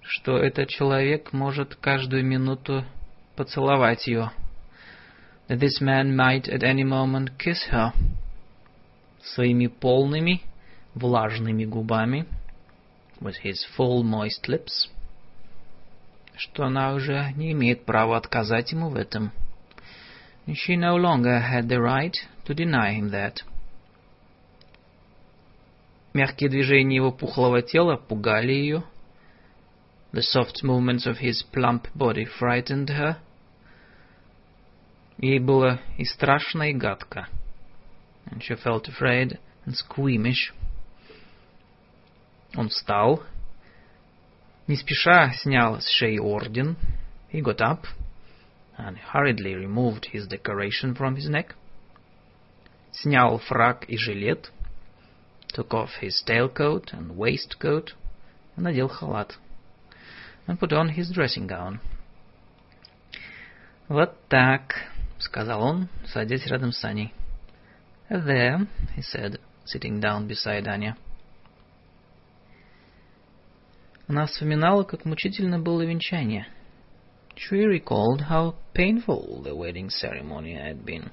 что 0.02 0.36
этот 0.36 0.68
человек 0.68 1.32
может 1.32 1.74
каждую 1.76 2.24
минуту 2.24 2.84
поцеловать 3.36 4.06
ее. 4.06 4.30
That 5.48 5.60
this 5.60 5.80
man 5.80 6.16
might 6.16 6.48
at 6.48 6.62
any 6.62 6.84
moment 6.84 7.38
kiss 7.38 7.64
her. 7.70 7.92
Своими 9.22 9.66
полными, 9.68 10.42
влажными 10.94 11.64
губами. 11.64 12.26
With 13.20 13.36
his 13.36 13.64
full 13.76 14.02
moist 14.02 14.48
lips. 14.48 14.88
Что 16.36 16.64
она 16.64 16.94
уже 16.94 17.32
не 17.36 17.52
имеет 17.52 17.84
права 17.84 18.16
отказать 18.16 18.72
ему 18.72 18.88
в 18.88 18.96
этом. 18.96 19.32
She 20.46 20.76
no 20.76 20.96
longer 20.96 21.40
had 21.40 21.68
the 21.68 21.80
right 21.80 22.16
to 22.46 22.54
deny 22.54 22.94
him 22.94 23.10
that. 23.10 23.42
Мягкие 26.14 26.50
движения 26.50 26.96
его 26.96 27.12
пухлого 27.12 27.62
тела 27.62 27.96
пугали 27.96 28.52
ее. 28.52 28.84
The 30.12 30.22
soft 30.22 30.62
movements 30.62 31.06
of 31.06 31.18
his 31.18 31.42
plump 31.42 31.86
body 31.94 32.24
frightened 32.24 32.90
her. 32.90 33.18
Ей 35.18 35.38
было 35.38 35.80
и 35.98 36.04
страшно, 36.04 36.70
и 36.70 36.72
гадко. 36.72 37.28
And 38.26 38.40
she 38.40 38.56
felt 38.56 38.88
afraid 38.88 39.38
and 39.66 39.74
squeamish. 39.74 40.52
Он 42.56 42.68
встал, 42.68 43.22
не 44.66 44.76
спеша 44.76 45.32
снял 45.32 45.80
с 45.80 45.88
шеи 45.88 46.18
орден. 46.18 46.76
He 47.32 47.40
got 47.40 47.60
up 47.60 47.86
and 48.78 48.96
hurriedly 49.12 49.54
removed 49.54 50.06
his 50.12 50.26
decoration 50.26 50.94
from 50.94 51.16
his 51.16 51.28
neck. 51.28 51.54
Снял 52.92 53.38
фрак 53.38 53.84
и 53.88 53.96
жилет 53.96 54.50
took 55.52 55.74
off 55.74 55.90
his 56.00 56.22
tailcoat 56.26 56.92
and 56.92 57.16
waistcoat, 57.16 57.92
and 58.56 58.64
надел 58.64 58.88
халат, 58.88 59.36
and 60.46 60.58
put 60.58 60.72
on 60.72 60.90
his 60.90 61.10
dressing 61.12 61.46
gown. 61.46 61.80
«Вот 63.88 64.16
так», — 64.28 64.95
Сказал 65.19 65.61
он, 65.61 65.89
садясь 66.05 66.45
рядом 66.47 66.71
с 66.71 66.83
Аней. 66.83 67.13
«There»,— 68.09 68.67
he 68.95 69.01
said, 69.01 69.39
sitting 69.65 69.99
down 69.99 70.27
beside 70.27 70.67
Anya. 70.67 70.95
Она 74.07 74.25
вспоминала, 74.25 74.83
как 74.83 75.03
мучительно 75.03 75.59
было 75.59 75.81
венчание. 75.81 76.47
She 77.35 77.65
recalled 77.65 78.21
how 78.29 78.55
painful 78.73 79.43
the 79.43 79.53
wedding 79.53 79.89
ceremony 79.89 80.55
had 80.55 80.85
been. 80.85 81.11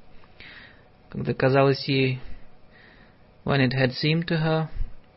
Когда 1.11 1.35
казалось 1.35 1.87
ей, 1.89 2.21
when 3.45 3.61
it 3.61 3.73
had 3.73 3.93
seemed 3.93 4.27
to 4.27 4.39
her, 4.39 4.69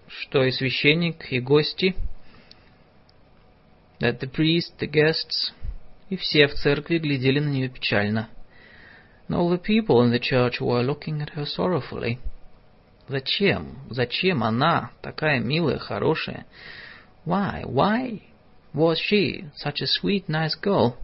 что 0.08 0.44
и 0.44 0.52
священник, 0.52 1.32
и 1.32 1.40
гости, 1.40 1.96
that 4.00 4.20
the 4.20 4.30
priest, 4.30 4.78
the 4.80 4.88
guests, 4.88 5.54
и 6.10 6.18
все 6.18 6.48
в 6.48 6.54
церкви 6.56 6.98
глядели 6.98 7.40
на 7.40 7.50
нее 7.50 7.70
печально. 7.70 8.30
And 9.29 9.37
all 9.37 9.51
the 9.51 9.59
people 9.59 10.03
in 10.03 10.11
the 10.11 10.19
church 10.19 10.61
were 10.61 10.83
looking 10.83 11.23
at 11.23 11.31
her 11.31 11.47
sorrowfully. 11.47 12.19
Зачем? 13.09 13.79
Зачем 13.91 14.43
она, 14.43 14.91
такая 15.03 15.41
милая, 15.41 15.79
хорошая? 15.79 16.47
Why? 17.25 17.65
Why 17.65 18.23
was 18.75 18.99
she 18.99 19.47
such 19.57 19.81
a 19.81 19.87
sweet, 19.87 20.29
nice 20.29 20.55
girl? 20.55 20.97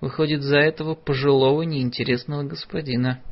Выходит, 0.00 0.42
за 0.42 0.58
этого 0.58 0.94
пожилого, 0.94 1.62
неинтересного 1.62 2.44
господина — 2.44 3.28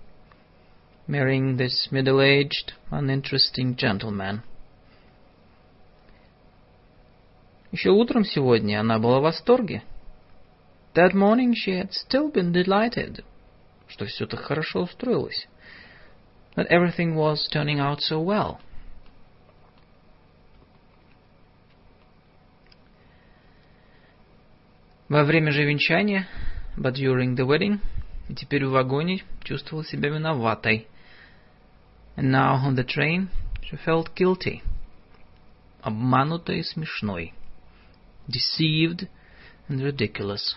marrying 1.08 1.56
this 1.56 1.88
middle-aged, 1.90 2.72
uninteresting 2.90 3.76
gentleman. 3.76 4.42
Еще 7.72 7.90
утром 7.90 8.24
сегодня 8.24 8.80
она 8.80 8.98
была 8.98 9.20
в 9.20 9.24
восторге. 9.24 9.82
That 10.94 11.12
morning 11.12 11.54
she 11.54 11.72
had 11.72 11.92
still 11.92 12.30
been 12.32 12.52
delighted, 12.52 13.22
что 13.90 14.06
все 14.06 14.26
так 14.26 14.40
хорошо 14.40 14.82
устроилось. 14.82 15.48
That 16.56 16.68
everything 16.70 17.14
was 17.14 17.48
turning 17.52 17.78
out 17.78 17.98
so 18.00 18.22
well. 18.22 18.58
Во 25.08 25.24
время 25.24 25.52
же 25.52 25.64
венчания, 25.64 26.26
but 26.76 26.94
during 26.94 27.36
the 27.36 27.46
wedding, 27.46 27.80
и 28.28 28.34
теперь 28.34 28.64
в 28.66 28.70
вагоне 28.70 29.22
чувствовала 29.44 29.84
себя 29.84 30.08
виноватой – 30.08 30.96
and 32.16 32.32
now 32.32 32.54
on 32.54 32.76
the 32.76 32.84
train 32.84 33.28
she 33.62 33.76
felt 33.76 34.14
guilty. 34.14 34.62
Обманутой 35.82 36.60
и 36.60 36.62
смешной. 36.62 37.34
Deceived 38.26 39.08
and 39.68 39.82
ridiculous. 39.82 40.56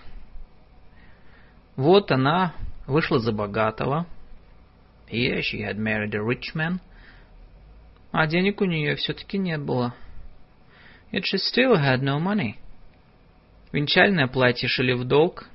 Вот 1.75 2.11
она 2.11 2.55
вышла 2.86 3.18
за 3.18 3.32
богатого. 3.32 4.06
Here 5.10 5.40
she 5.40 5.62
had 5.62 5.78
married 5.78 6.14
a 6.14 6.22
rich 6.22 6.54
man. 6.54 6.80
А 8.12 8.26
денег 8.26 8.60
у 8.60 8.64
нее 8.64 8.96
все-таки 8.96 9.38
не 9.38 9.58
было. 9.58 9.94
Yet 11.12 11.24
she 11.24 11.38
still 11.38 11.76
had 11.76 12.00
no 12.00 12.18
money. 12.18 12.56
Венчальное 13.72 14.28
платье 14.28 14.68
шили 14.68 14.92
в 14.92 15.04
долг. 15.04 15.48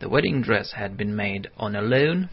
The 0.00 0.08
wedding 0.08 0.42
dress 0.42 0.74
had 0.76 0.96
been 0.96 1.14
made 1.14 1.50
on 1.56 1.76
a 1.76 1.80
loan. 1.80 2.28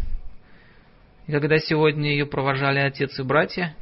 И 1.27 1.31
когда 1.31 1.59
сегодня 1.59 2.11
ее 2.11 2.25
провожали 2.25 2.79
отец 2.79 3.19
и 3.19 3.23
братья, 3.23 3.75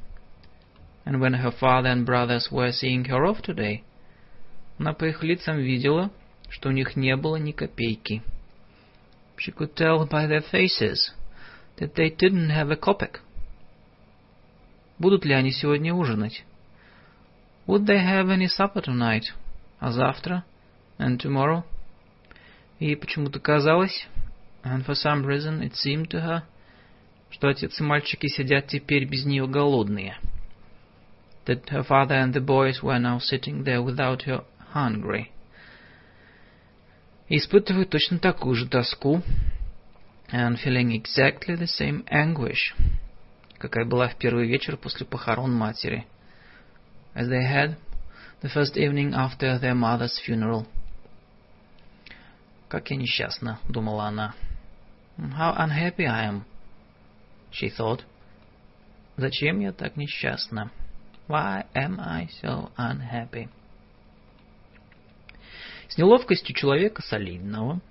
and 1.06 1.22
when 1.22 1.34
her 1.42 1.54
father 1.58 1.90
and 1.90 2.06
brothers 2.06 2.52
were 2.52 2.72
seeing 2.72 3.06
her 3.06 3.24
off 3.24 3.42
today, 3.42 3.84
она 4.78 4.94
по 4.94 5.06
их 5.06 5.24
лицам 5.24 5.58
видела, 5.58 6.12
что 6.50 6.68
у 6.68 6.74
них 6.74 6.98
не 6.98 7.16
было 7.16 7.38
ни 7.38 7.54
копейки. 7.54 8.22
She 9.37 9.53
could 9.53 9.75
tell 9.75 10.07
by 10.07 10.27
their 10.27 10.41
faces 10.41 11.13
that 11.77 11.95
they 11.95 12.11
didn't 12.11 12.51
have 12.51 12.71
a 12.71 12.77
kopeck. 12.77 13.21
Будут 14.99 15.25
ли 15.25 15.35
они 15.35 15.51
сегодня 15.51 15.93
ужинать? 15.93 16.45
Would 17.67 17.87
they 17.87 17.99
have 17.99 18.29
any 18.29 18.47
supper 18.47 18.83
tonight? 18.83 19.33
А 19.81 19.91
завтра? 19.91 20.45
And 20.99 21.19
tomorrow? 21.19 21.65
И 22.79 22.95
почему-то 22.95 23.41
казалось, 23.41 24.07
and 24.65 24.85
for 24.85 24.95
some 24.95 25.25
reason 25.25 25.63
it 25.63 25.75
seemed 25.75 26.09
to 26.11 26.21
her, 26.21 26.43
что 27.31 27.49
отец 27.49 27.81
и 27.81 27.83
мальчики 27.83 28.29
сидят 28.29 28.69
теперь 28.69 29.07
без 29.07 29.25
нее 29.25 29.47
голодные. 29.47 30.17
That 31.47 31.69
her 31.71 31.83
father 31.83 32.15
and 32.15 32.33
the 32.33 32.41
boys 32.41 32.83
were 32.83 32.99
now 32.99 33.19
sitting 33.19 33.65
there 33.65 33.83
without 33.83 34.23
her 34.23 34.45
hungry. 34.73 35.33
И 37.30 37.38
испытывают 37.38 37.90
точно 37.90 38.20
такую 38.20 38.56
же 38.56 38.68
тоску, 38.68 39.22
and 40.32 40.58
feeling 40.64 40.92
exactly 40.92 41.56
the 41.58 41.68
same 41.68 42.06
anguish, 42.10 42.74
какая 43.58 43.86
была 43.86 44.08
в 44.08 44.16
первый 44.16 44.48
вечер 44.48 44.78
после 44.78 45.06
похорон 45.06 45.54
матери, 45.54 46.06
as 47.14 47.28
they 47.30 47.44
had 47.44 47.78
the 48.42 48.50
first 48.50 48.78
evening 48.78 49.14
after 49.14 49.60
their 49.60 49.76
mother's 49.76 50.18
funeral. 50.26 50.66
Как 52.70 52.90
я 52.92 52.98
несчастна, 52.98 53.60
думала 53.68 54.06
она. 54.06 54.34
How 55.18 55.56
unhappy 55.58 56.06
I 56.06 56.28
am, 56.28 56.44
she 57.52 57.70
thought. 57.70 58.04
Зачем 59.18 59.60
я 59.60 59.72
так 59.72 59.98
несчастна? 59.98 60.70
Why 61.28 61.66
am 61.74 62.00
I 62.00 62.30
so 62.42 62.72
unhappy? 62.78 63.50
С 65.90 65.98
неловкостью 65.98 66.56
человека 66.56 67.02
солидного, 67.02 67.82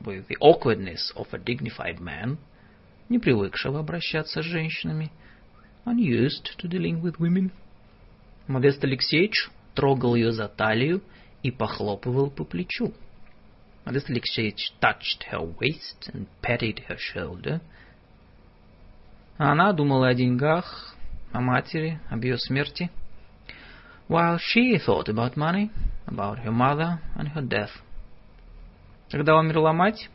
with 0.00 0.26
the 0.28 0.36
awkwardness 0.40 1.12
of 1.16 1.26
a 1.32 1.38
dignified 1.38 1.98
man, 1.98 2.38
не 3.08 3.18
привыкшего 3.18 3.80
обращаться 3.80 4.42
с 4.42 4.44
женщинами, 4.44 5.10
unused 5.84 6.56
to 6.58 6.68
dealing 6.68 7.02
with 7.02 7.18
women, 7.18 7.50
Модест 8.46 8.82
Алексеевич 8.84 9.48
трогал 9.74 10.14
ее 10.14 10.32
за 10.32 10.48
талию 10.48 11.02
и 11.42 11.50
похлопывал 11.50 12.30
по 12.30 12.44
плечу. 12.44 12.92
Modest 13.84 14.08
Alexeyevich 14.10 14.70
touched 14.80 15.24
her 15.32 15.42
waist 15.58 16.08
and 16.12 16.26
patted 16.40 16.84
her 16.88 16.96
shoulder. 16.96 17.60
А 19.38 19.52
она 19.52 19.72
думала 19.72 20.08
о 20.08 20.14
деньгах, 20.14 20.94
о 21.32 21.40
матери, 21.40 22.00
об 22.10 22.22
ее 22.22 22.38
смерти. 22.38 22.90
While 24.07 24.37
she 24.37 24.77
thought 24.77 25.09
about 25.09 25.35
money, 25.35 25.71
about 26.07 26.39
her 26.39 26.51
mother 26.51 26.99
and 27.15 27.29
her 27.29 27.41
death. 27.41 27.71
Когда 29.11 29.35
умерла 29.35 29.73
мать, 29.73 30.09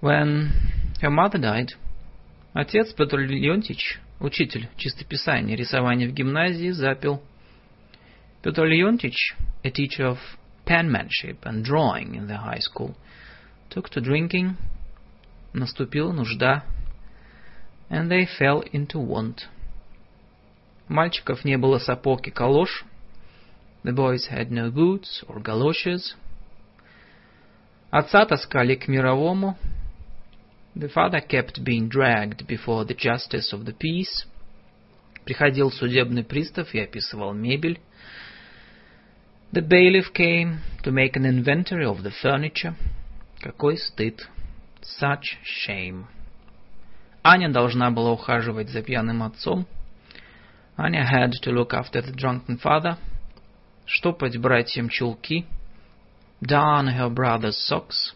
when 0.00 0.50
her 1.00 1.10
mother 1.10 1.38
died, 1.38 1.70
отец 2.54 2.92
Петр 2.94 3.18
Леонтьевич, 3.18 4.00
учитель 4.18 4.68
чистописания, 4.76 5.56
рисования 5.56 6.08
в 6.08 6.12
гимназии, 6.12 6.70
запил. 6.70 7.22
Петр 8.42 8.64
Леонтьевич, 8.64 9.36
a 9.64 9.70
teacher 9.70 10.06
of 10.06 10.18
penmanship 10.66 11.44
and 11.44 11.64
drawing 11.64 12.14
in 12.14 12.26
the 12.26 12.38
high 12.38 12.60
school, 12.60 12.94
took 13.68 13.90
to 13.90 14.00
drinking, 14.00 14.56
наступила 15.52 16.12
нужда, 16.12 16.62
and 17.90 18.10
they 18.10 18.26
fell 18.38 18.62
into 18.72 18.98
want. 18.98 19.48
Мальчиков 20.87 21.43
не 21.43 21.57
было 21.57 21.79
сапог 21.79 22.27
и 22.27 22.31
калош. 22.31 22.85
The 23.83 23.93
boys 23.93 24.27
had 24.29 24.49
no 24.51 24.71
boots 24.71 25.23
or 25.27 25.41
galoshes. 25.41 26.15
Отца 27.91 28.25
таскали 28.25 28.75
к 28.75 28.87
мировому. 28.87 29.57
The 30.75 30.89
father 30.89 31.21
kept 31.21 31.63
being 31.63 31.87
dragged 31.87 32.45
before 32.47 32.85
the 32.85 32.95
justice 32.95 33.53
of 33.53 33.65
the 33.65 33.73
peace. 33.73 34.27
Приходил 35.23 35.71
судебный 35.71 36.23
пристав 36.23 36.73
и 36.73 36.79
описывал 36.79 37.33
мебель. 37.33 37.79
The 39.51 39.61
bailiff 39.61 40.13
came 40.13 40.57
to 40.83 40.91
make 40.91 41.15
an 41.15 41.25
inventory 41.25 41.85
of 41.85 42.03
the 42.03 42.11
furniture. 42.21 42.75
Какой 43.39 43.77
стыд. 43.77 44.27
Such 44.81 45.37
shame. 45.43 46.05
Аня 47.23 47.49
должна 47.49 47.89
была 47.89 48.11
ухаживать 48.11 48.69
за 48.69 48.83
пьяным 48.83 49.23
отцом. 49.23 49.65
Anya 50.77 51.05
had 51.05 51.31
to 51.43 51.51
look 51.51 51.73
after 51.73 52.01
the 52.01 52.11
drunken 52.11 52.57
father, 52.57 52.97
штопать 53.85 54.37
братьям 54.37 54.89
чулки, 54.89 55.45
darn 56.41 56.87
her 56.87 57.09
brother's 57.09 57.57
socks, 57.57 58.13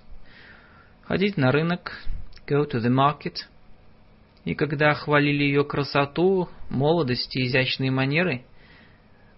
ходить 1.04 1.38
на 1.38 1.52
рынок, 1.52 2.04
go 2.46 2.66
to 2.66 2.82
the 2.82 2.90
market. 2.90 3.46
И 4.44 4.56
когда 4.56 4.94
хвалили 4.94 5.44
ее 5.44 5.64
красоту, 5.64 6.50
молодость 6.70 7.36
и 7.38 7.46
изящные 7.46 7.92
манеры, 7.92 8.44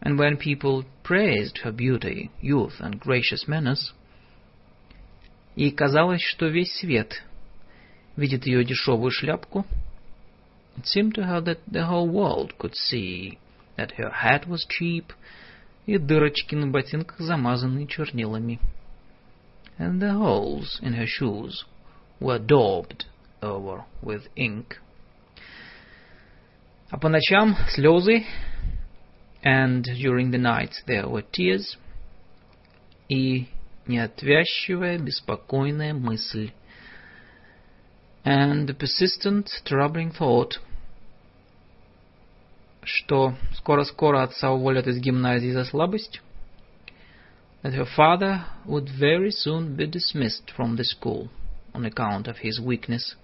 and 0.02 0.18
when 0.18 0.38
people 0.38 0.84
praised 1.04 1.60
her 1.64 1.72
beauty, 1.72 2.32
youth 2.42 2.80
and 2.80 3.00
gracious 3.00 3.48
manners, 3.48 3.94
ей 5.56 5.70
казалось, 5.70 6.24
что 6.24 6.48
весь 6.48 6.74
свет 6.80 7.24
видит 8.16 8.48
ее 8.48 8.64
дешевую 8.66 9.12
шляпку— 9.12 9.68
It 10.77 10.87
seemed 10.87 11.15
to 11.15 11.25
her 11.25 11.41
that 11.41 11.61
the 11.67 11.87
whole 11.87 12.09
world 12.09 12.59
could 12.59 12.75
see 12.75 13.39
that 13.77 13.93
her 13.93 14.11
hat 14.11 14.47
was 14.47 14.67
cheap, 14.69 15.13
и 15.87 15.99
дырочки 15.99 16.55
на 16.55 16.67
ботинках 16.67 17.19
замазаны 17.21 17.87
чернилами. 17.87 18.61
And 19.79 20.01
the 20.01 20.15
holes 20.15 20.81
in 20.83 20.95
her 20.95 21.07
shoes 21.07 21.65
were 22.21 22.39
daubed 22.39 23.05
over 23.43 23.85
with 24.03 24.29
ink. 24.37 24.81
А 26.91 26.99
по 26.99 27.09
ночам 27.09 27.57
слезы, 27.69 28.25
and 29.43 29.85
during 29.85 30.31
the 30.31 30.39
nights 30.39 30.83
there 30.87 31.09
were 31.09 31.23
tears, 31.23 31.77
и 33.09 33.49
неотвязчивая 33.87 34.99
беспокойная 34.99 35.95
мысль, 35.95 36.53
and 38.25 38.69
the 38.69 38.75
persistent, 38.75 39.49
troubling 39.65 40.11
thought, 40.11 40.59
что 42.83 43.35
скоро-скоро 43.55 44.23
отца 44.23 44.51
уволят 44.51 44.87
из 44.87 44.99
гимназии 44.99 45.53
за 45.53 45.65
слабость, 45.65 46.21
that 47.63 47.75
her 47.75 47.87
father 47.97 48.45
would 48.65 48.89
very 48.89 49.31
soon 49.31 49.77
be 49.77 49.87
dismissed 49.87 50.51
from 50.57 50.77
the 50.77 50.85
school 50.85 51.29
on 51.73 51.85
account 51.85 52.27
of 52.27 52.39
his 52.39 52.61
weakness, 52.61 53.17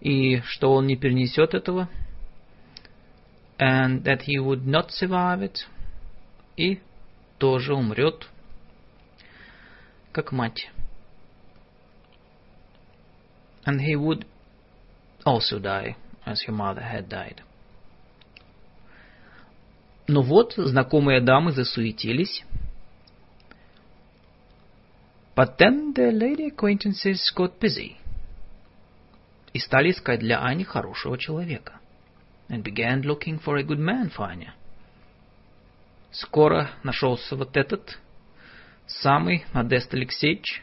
и 0.00 0.40
что 0.46 0.72
он 0.72 0.86
не 0.86 0.96
перенесет 0.96 1.54
этого, 1.54 1.88
and 3.58 4.04
that 4.04 4.22
he 4.22 4.38
would 4.38 4.66
not 4.66 4.90
survive 4.90 5.42
it, 5.42 5.66
и 6.56 6.80
тоже 7.38 7.74
умрет, 7.74 8.28
как 10.12 10.32
мать. 10.32 10.70
and 13.64 13.80
he 13.80 13.96
would 13.96 14.24
also 15.24 15.58
die, 15.58 15.96
as 16.26 16.42
her 16.42 16.52
mother 16.52 16.82
had 16.82 17.08
died. 17.08 17.42
Но 20.06 20.22
вот 20.22 20.54
знакомые 20.56 21.20
дамы 21.20 21.52
засуетились. 21.52 22.44
But 25.34 25.56
then 25.58 25.94
the 25.94 26.12
lady 26.12 26.46
acquaintances 26.46 27.32
got 27.34 27.58
busy 27.58 27.96
и 29.52 29.58
стали 29.58 29.90
искать 29.90 30.20
для 30.20 30.44
Ани 30.44 30.64
хорошего 30.64 31.16
человека. 31.16 31.80
And 32.48 32.62
began 32.62 33.02
looking 33.02 33.38
for 33.38 33.56
a 33.56 33.62
good 33.62 33.78
man 33.78 34.10
for 34.10 34.26
Anya. 34.26 34.54
Скоро 36.10 36.70
нашелся 36.82 37.34
вот 37.34 37.56
этот, 37.56 37.98
самый 38.86 39.44
Модест 39.52 39.92
Алексеевич, 39.94 40.62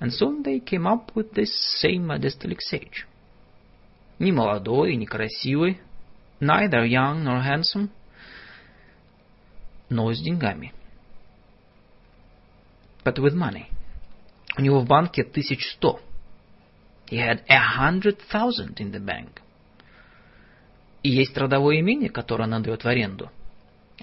and 0.00 0.12
soon 0.12 0.42
they 0.42 0.58
came 0.58 0.86
up 0.86 1.12
with 1.14 1.32
this 1.34 1.52
same 1.80 2.06
Modest 2.06 2.40
Alexeevich. 2.42 3.06
Ни 4.18 4.32
молодой, 4.32 4.96
ни 4.96 5.06
красивый, 5.06 5.80
neither 6.40 6.84
young 6.84 7.22
nor 7.22 7.40
handsome, 7.40 7.88
но 9.88 10.12
с 10.12 10.20
деньгами. 10.20 10.72
But 13.04 13.18
with 13.18 13.34
money. 13.34 13.66
У 14.58 14.62
него 14.62 14.80
в 14.80 14.86
банке 14.86 15.22
тысяч 15.22 15.64
сто. 15.72 16.00
He 17.06 17.18
had 17.18 17.44
a 17.48 17.58
hundred 17.58 18.18
thousand 18.30 18.80
in 18.80 18.90
the 18.90 19.00
bank. 19.00 19.40
И 21.02 21.10
есть 21.10 21.36
родовое 21.36 21.80
имение, 21.80 22.10
которое 22.10 22.44
он 22.44 22.54
отдает 22.54 22.82
в 22.82 22.88
аренду. 22.88 23.30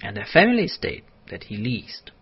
And 0.02 0.16
a 0.16 0.24
family 0.24 0.64
estate 0.64 1.04
that 1.28 1.42
he 1.48 1.56
leased. 1.56 2.12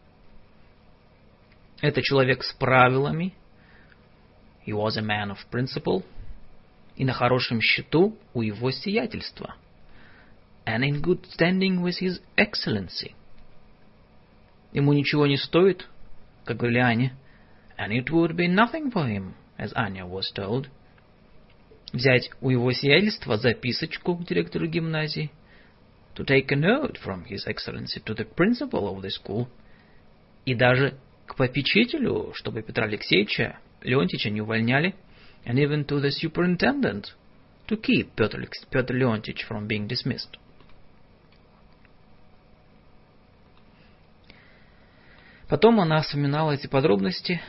Это 1.80 2.02
человек 2.02 2.42
с 2.42 2.52
правилами 2.54 3.34
He 4.65 4.73
was 4.73 4.97
a 4.97 5.01
man 5.01 5.29
of 5.29 5.37
principle. 5.51 6.03
И 6.95 7.05
на 7.05 7.13
хорошем 7.13 7.59
счету 7.61 8.17
у 8.33 8.41
его 8.41 8.71
сиятельства. 8.71 9.55
And 10.65 10.83
in 10.83 11.01
good 11.01 11.25
standing 11.33 11.81
with 11.81 11.99
his 11.99 12.21
excellency. 12.37 13.15
Ему 14.71 14.93
ничего 14.93 15.27
не 15.27 15.37
стоит, 15.37 15.87
как 16.45 16.57
говорили 16.57 16.79
Ане. 16.79 17.13
And 17.77 17.91
it 17.91 18.09
would 18.11 18.35
be 18.35 18.47
nothing 18.47 18.91
for 18.91 19.07
him, 19.07 19.33
as 19.57 19.73
Anya 19.75 20.05
was 20.05 20.31
told. 20.33 20.69
Взять 21.91 22.29
у 22.41 22.49
его 22.49 22.71
сиятельства 22.71 23.37
записочку 23.37 24.15
к 24.15 24.25
директору 24.25 24.67
гимназии. 24.67 25.31
To 26.15 26.25
take 26.25 26.51
a 26.51 26.55
note 26.55 26.97
from 27.03 27.25
his 27.25 27.45
excellency 27.47 27.99
to 28.05 28.15
the 28.15 28.25
principal 28.25 28.87
of 28.87 29.01
the 29.01 29.09
school. 29.09 29.47
И 30.45 30.53
даже 30.53 30.97
к 31.25 31.35
попечителю, 31.35 32.33
чтобы 32.35 32.61
Петра 32.61 32.85
Алексеевича 32.85 33.57
Леонтича 33.83 34.29
не 34.29 34.41
увольняли, 34.41 34.95
and 35.45 35.57
even 35.59 35.85
to 35.85 35.99
the 35.99 36.11
superintendent 36.11 37.13
to 37.67 37.77
keep 37.77 38.15
Petr, 38.15 38.47
Petr 38.71 38.91
Leontich 38.91 39.43
from 39.43 39.67
being 39.67 39.87
dismissed. 39.87 40.37
Потом 45.49 45.79
она 45.79 46.01
вспоминала 46.01 46.53
эти 46.53 46.67
подробности, 46.67 47.41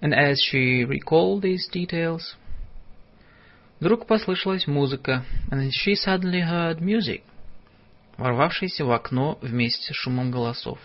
and 0.00 0.12
as 0.12 0.36
she 0.40 0.84
recalled 0.84 1.42
these 1.42 1.68
details, 1.72 2.36
вдруг 3.80 4.06
послышалась 4.06 4.66
музыка, 4.66 5.24
and 5.50 5.70
she 5.72 5.94
suddenly 5.94 6.42
heard 6.42 6.80
music, 6.80 7.22
ворвавшаяся 8.16 8.84
в 8.84 8.92
окно 8.92 9.38
вместе 9.40 9.92
с 9.92 9.96
шумом 9.96 10.30
голосов. 10.30 10.78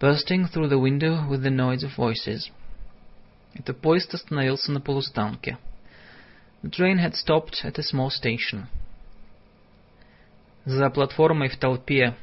bursting 0.00 0.46
through 0.46 0.68
the 0.68 0.78
window 0.78 1.26
with 1.28 1.42
the 1.42 1.50
noise 1.50 1.84
of 1.84 1.94
voices. 1.96 2.50
Это 3.54 3.74
поезд 3.74 4.14
остановился 4.14 4.72
на 4.72 4.80
полустанке. 4.80 5.58
The 6.62 6.70
train 6.70 6.98
had 6.98 7.14
stopped 7.14 7.64
at 7.64 7.78
a 7.78 7.82
small 7.82 8.08
station. 8.08 8.66
За 10.64 10.90
платформой 10.90 11.48
в 11.48 11.56
толпе 11.56 12.14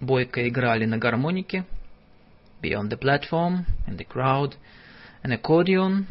бойко 0.00 0.48
играли 0.48 0.84
на 0.84 0.98
гармонике. 0.98 1.64
Beyond 2.62 2.90
the 2.90 2.98
platform, 2.98 3.66
in 3.86 3.96
the 3.96 4.06
crowd, 4.06 4.54
an 5.22 5.32
accordion 5.32 6.06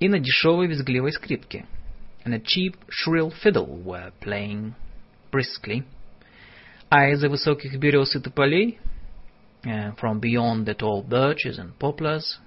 и 0.00 0.08
на 0.08 0.18
дешевой 0.18 0.66
визгливой 0.66 1.12
скрипке. 1.12 1.66
And 2.24 2.34
a 2.34 2.40
cheap, 2.40 2.76
shrill 2.88 3.32
fiddle 3.42 3.82
were 3.82 4.12
playing 4.20 4.74
briskly. 5.32 5.84
А 6.88 7.08
из-за 7.08 7.28
высоких 7.28 7.78
берез 7.78 8.14
и 8.14 8.20
тополей, 8.20 8.78
uh, 9.66 9.92
from 9.96 10.20
beyond 10.20 10.66
the 10.66 10.74
tall 10.74 11.02
birches 11.02 11.58
and 11.58 11.78
poplars, 11.78 12.38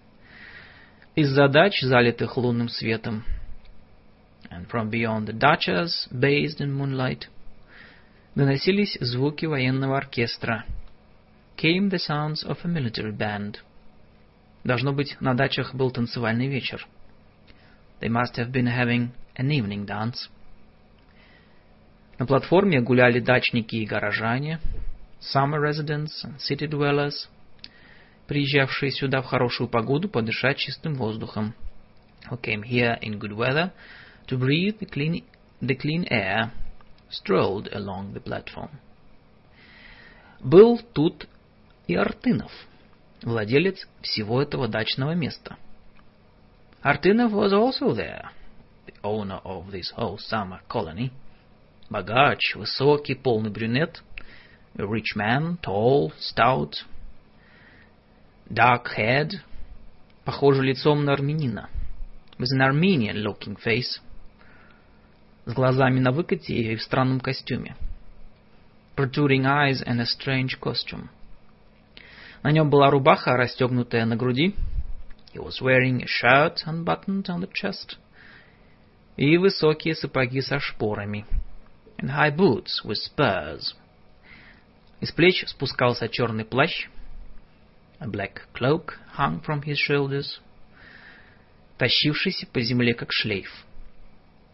из-за 1.15 1.47
дач, 1.47 1.81
залитых 1.81 2.35
лунным 2.37 2.67
светом, 2.67 3.23
and 4.51 4.67
from 4.67 4.89
beyond 4.89 5.27
the 5.27 5.33
dachas, 5.33 6.07
bathed 6.11 6.59
in 6.59 6.71
moonlight, 6.71 7.27
доносились 8.35 8.97
звуки 8.99 9.45
военного 9.45 9.97
оркестра. 9.97 10.65
Came 11.57 11.89
the 11.89 11.99
sounds 11.99 12.43
of 12.43 12.57
a 12.65 12.67
military 12.67 13.15
band. 13.15 13.59
Должно 14.65 14.91
быть, 14.91 15.15
на 15.21 15.33
дачах 15.35 15.73
был 15.73 15.91
танцевальный 15.91 16.47
вечер. 16.47 16.85
They 18.01 18.09
must 18.09 18.35
have 18.35 18.51
been 18.51 18.67
having 18.67 19.11
an 19.37 19.49
evening 19.51 19.85
dance. 19.85 20.29
На 22.19 22.25
платформе 22.25 22.81
гуляли 22.81 23.19
дачники 23.19 23.77
и 23.77 23.85
горожане, 23.85 24.59
summer 25.20 25.60
residents 25.60 26.24
city 26.38 26.66
dwellers, 26.66 27.28
приезжавшие 28.26 28.90
сюда 28.90 29.22
в 29.22 29.26
хорошую 29.26 29.68
погоду 29.68 30.08
подышать 30.08 30.58
чистым 30.58 30.94
воздухом, 30.94 31.54
who 32.30 32.40
came 32.40 32.62
here 32.62 32.98
in 33.00 33.18
good 33.18 33.36
weather 33.36 33.72
to 34.26 34.38
breathe 34.38 34.78
the 34.78 34.86
clean, 34.86 35.24
the 35.60 35.76
clean 35.76 36.06
air, 36.10 36.50
strolled 37.10 37.68
along 37.72 38.12
the 38.14 38.22
platform. 38.22 38.70
Был 40.40 40.80
тут 40.94 41.28
и 41.86 41.94
Артынов, 41.94 42.52
владелец 43.22 43.86
всего 44.00 44.40
этого 44.40 44.68
дачного 44.68 45.14
места. 45.14 45.56
Артынов 46.82 47.32
was 47.32 47.52
also 47.52 47.94
there, 47.94 48.30
the 48.86 48.94
owner 49.02 49.40
of 49.44 49.70
this 49.70 49.92
whole 49.96 50.16
summer 50.18 50.60
colony. 50.68 51.10
Богач, 51.90 52.54
высокий, 52.54 53.16
полный 53.16 53.50
брюнет, 53.50 54.02
a 54.77 54.85
rich 54.85 55.15
man, 55.15 55.57
tall, 55.61 56.11
stout, 56.19 56.85
dark-haired, 58.51 59.33
похожий 60.25 60.67
лицом 60.67 61.05
на 61.05 61.13
армянина, 61.13 61.69
with 62.37 62.51
an 62.51 62.61
Armenian-looking 62.61 63.57
face, 63.63 64.01
с 65.45 65.53
глазами 65.53 65.99
на 65.99 66.11
выкате 66.11 66.53
и 66.53 66.75
в 66.75 66.81
странном 66.81 67.19
костюме, 67.19 67.75
protruding 68.95 69.45
eyes 69.45 69.81
and 69.85 69.99
a 69.99 70.05
strange 70.05 70.59
costume. 70.59 71.09
На 72.43 72.51
нем 72.51 72.69
была 72.69 72.91
рубаха, 72.91 73.35
расстегнутая 73.37 74.05
на 74.05 74.15
груди. 74.15 74.55
He 75.33 75.39
was 75.39 75.61
wearing 75.61 76.03
a 76.03 76.07
shirt 76.07 76.63
unbuttoned 76.67 77.25
on 77.27 77.41
the 77.41 77.49
chest. 77.51 77.97
И 79.17 79.37
высокие 79.37 79.95
сапоги 79.95 80.41
со 80.41 80.59
шпорами. 80.59 81.25
And 81.97 82.11
high 82.11 82.29
boots 82.29 82.83
with 82.83 82.97
spurs. 82.97 83.73
Из 85.00 85.12
плеч 85.12 85.44
спускался 85.46 86.08
черный 86.08 86.44
плащ. 86.44 86.88
A 87.98 88.06
black 88.06 88.42
cloak 88.54 88.94
hung 89.18 89.42
from 89.44 89.62
his 89.62 89.76
shoulders. 89.88 90.40
Тащившийся 91.78 92.46
по 92.46 92.60
земле, 92.60 92.94
как 92.94 93.10
шлейф. 93.12 93.50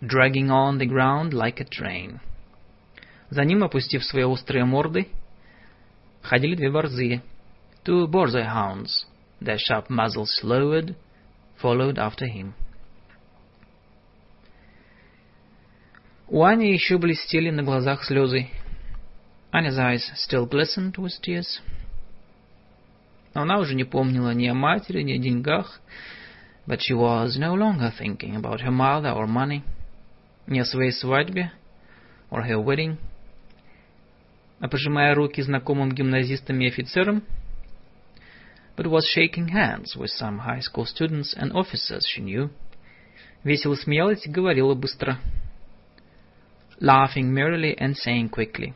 Dragging 0.00 0.48
on 0.48 0.78
the 0.78 0.86
ground 0.86 1.32
like 1.32 1.60
a 1.60 1.64
train. 1.64 2.20
За 3.30 3.44
ним, 3.44 3.64
опустив 3.64 4.04
свои 4.04 4.24
острые 4.24 4.64
морды, 4.64 5.08
ходили 6.22 6.54
две 6.54 6.70
борзые— 6.70 7.22
Two 7.86 8.08
borzoi 8.08 8.42
hounds, 8.42 9.06
their 9.40 9.58
sharp 9.58 9.88
muzzles 9.88 10.40
lowered, 10.42 10.96
followed 11.62 11.98
after 11.98 12.26
him. 12.26 12.54
У 16.26 16.42
Ани 16.42 16.72
еще 16.72 16.98
блестели 16.98 17.50
на 17.50 17.62
глазах 17.62 18.02
слезы. 18.02 18.48
Anya's 19.55 19.77
eyes 19.77 20.11
still 20.15 20.45
glistened 20.45 20.97
with 20.97 21.19
tears. 21.21 21.61
Но 23.33 23.41
она 23.41 23.59
уже 23.59 23.75
не 23.75 23.83
помнила 23.83 24.31
ни 24.31 24.47
о 24.47 24.53
матери, 24.53 25.01
ни 25.03 25.13
о 25.13 25.17
деньгах, 25.17 25.81
but 26.67 26.79
she 26.79 26.93
was 26.93 27.37
no 27.37 27.55
longer 27.55 27.91
thinking 27.97 28.35
about 28.35 28.61
her 28.61 28.71
mother 28.71 29.11
or 29.11 29.27
money, 29.27 29.63
ни 30.47 30.59
о 30.59 30.65
своей 30.65 30.91
свадьбе, 30.91 31.51
or 32.29 32.43
her 32.43 32.59
wedding. 32.59 32.97
А 34.59 34.67
пожимая 34.67 35.15
руки 35.15 35.41
знакомым 35.41 35.91
гимназистам 35.91 36.59
и 36.59 36.67
офицерам, 36.67 37.23
but 38.77 38.87
was 38.87 39.05
shaking 39.05 39.49
hands 39.49 39.95
with 39.95 40.11
some 40.11 40.39
high 40.39 40.61
school 40.61 40.85
students 40.85 41.33
and 41.35 41.51
officers 41.53 42.05
she 42.07 42.21
knew. 42.21 42.49
Весело 43.43 43.75
смеялась 43.75 44.25
и 44.25 44.29
говорила 44.29 44.75
быстро. 44.75 45.17
Laughing 46.79 47.31
merrily 47.33 47.75
and 47.77 47.95
saying 47.95 48.29
quickly. 48.29 48.73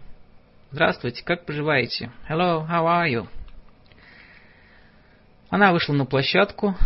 Здравствуйте, 0.72 1.24
как 1.24 1.46
поживаете? 1.46 2.12
Hello, 2.28 2.64
how 2.64 2.86
are 2.86 3.10
you? 3.10 3.26
Она 5.48 5.72
вышла 5.72 5.94
на 5.94 6.06
площадку. 6.06 6.76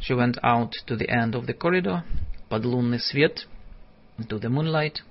She 0.00 0.16
went 0.16 0.38
out 0.44 0.74
to 0.86 0.96
the 0.96 1.08
end 1.08 1.32
of 1.32 1.46
the 1.46 1.52
corridor, 1.52 2.04
под 2.48 2.64
лунный 2.64 3.00
свет, 3.00 3.48
into 4.16 4.38
the 4.38 4.48
moonlight, 4.48 5.02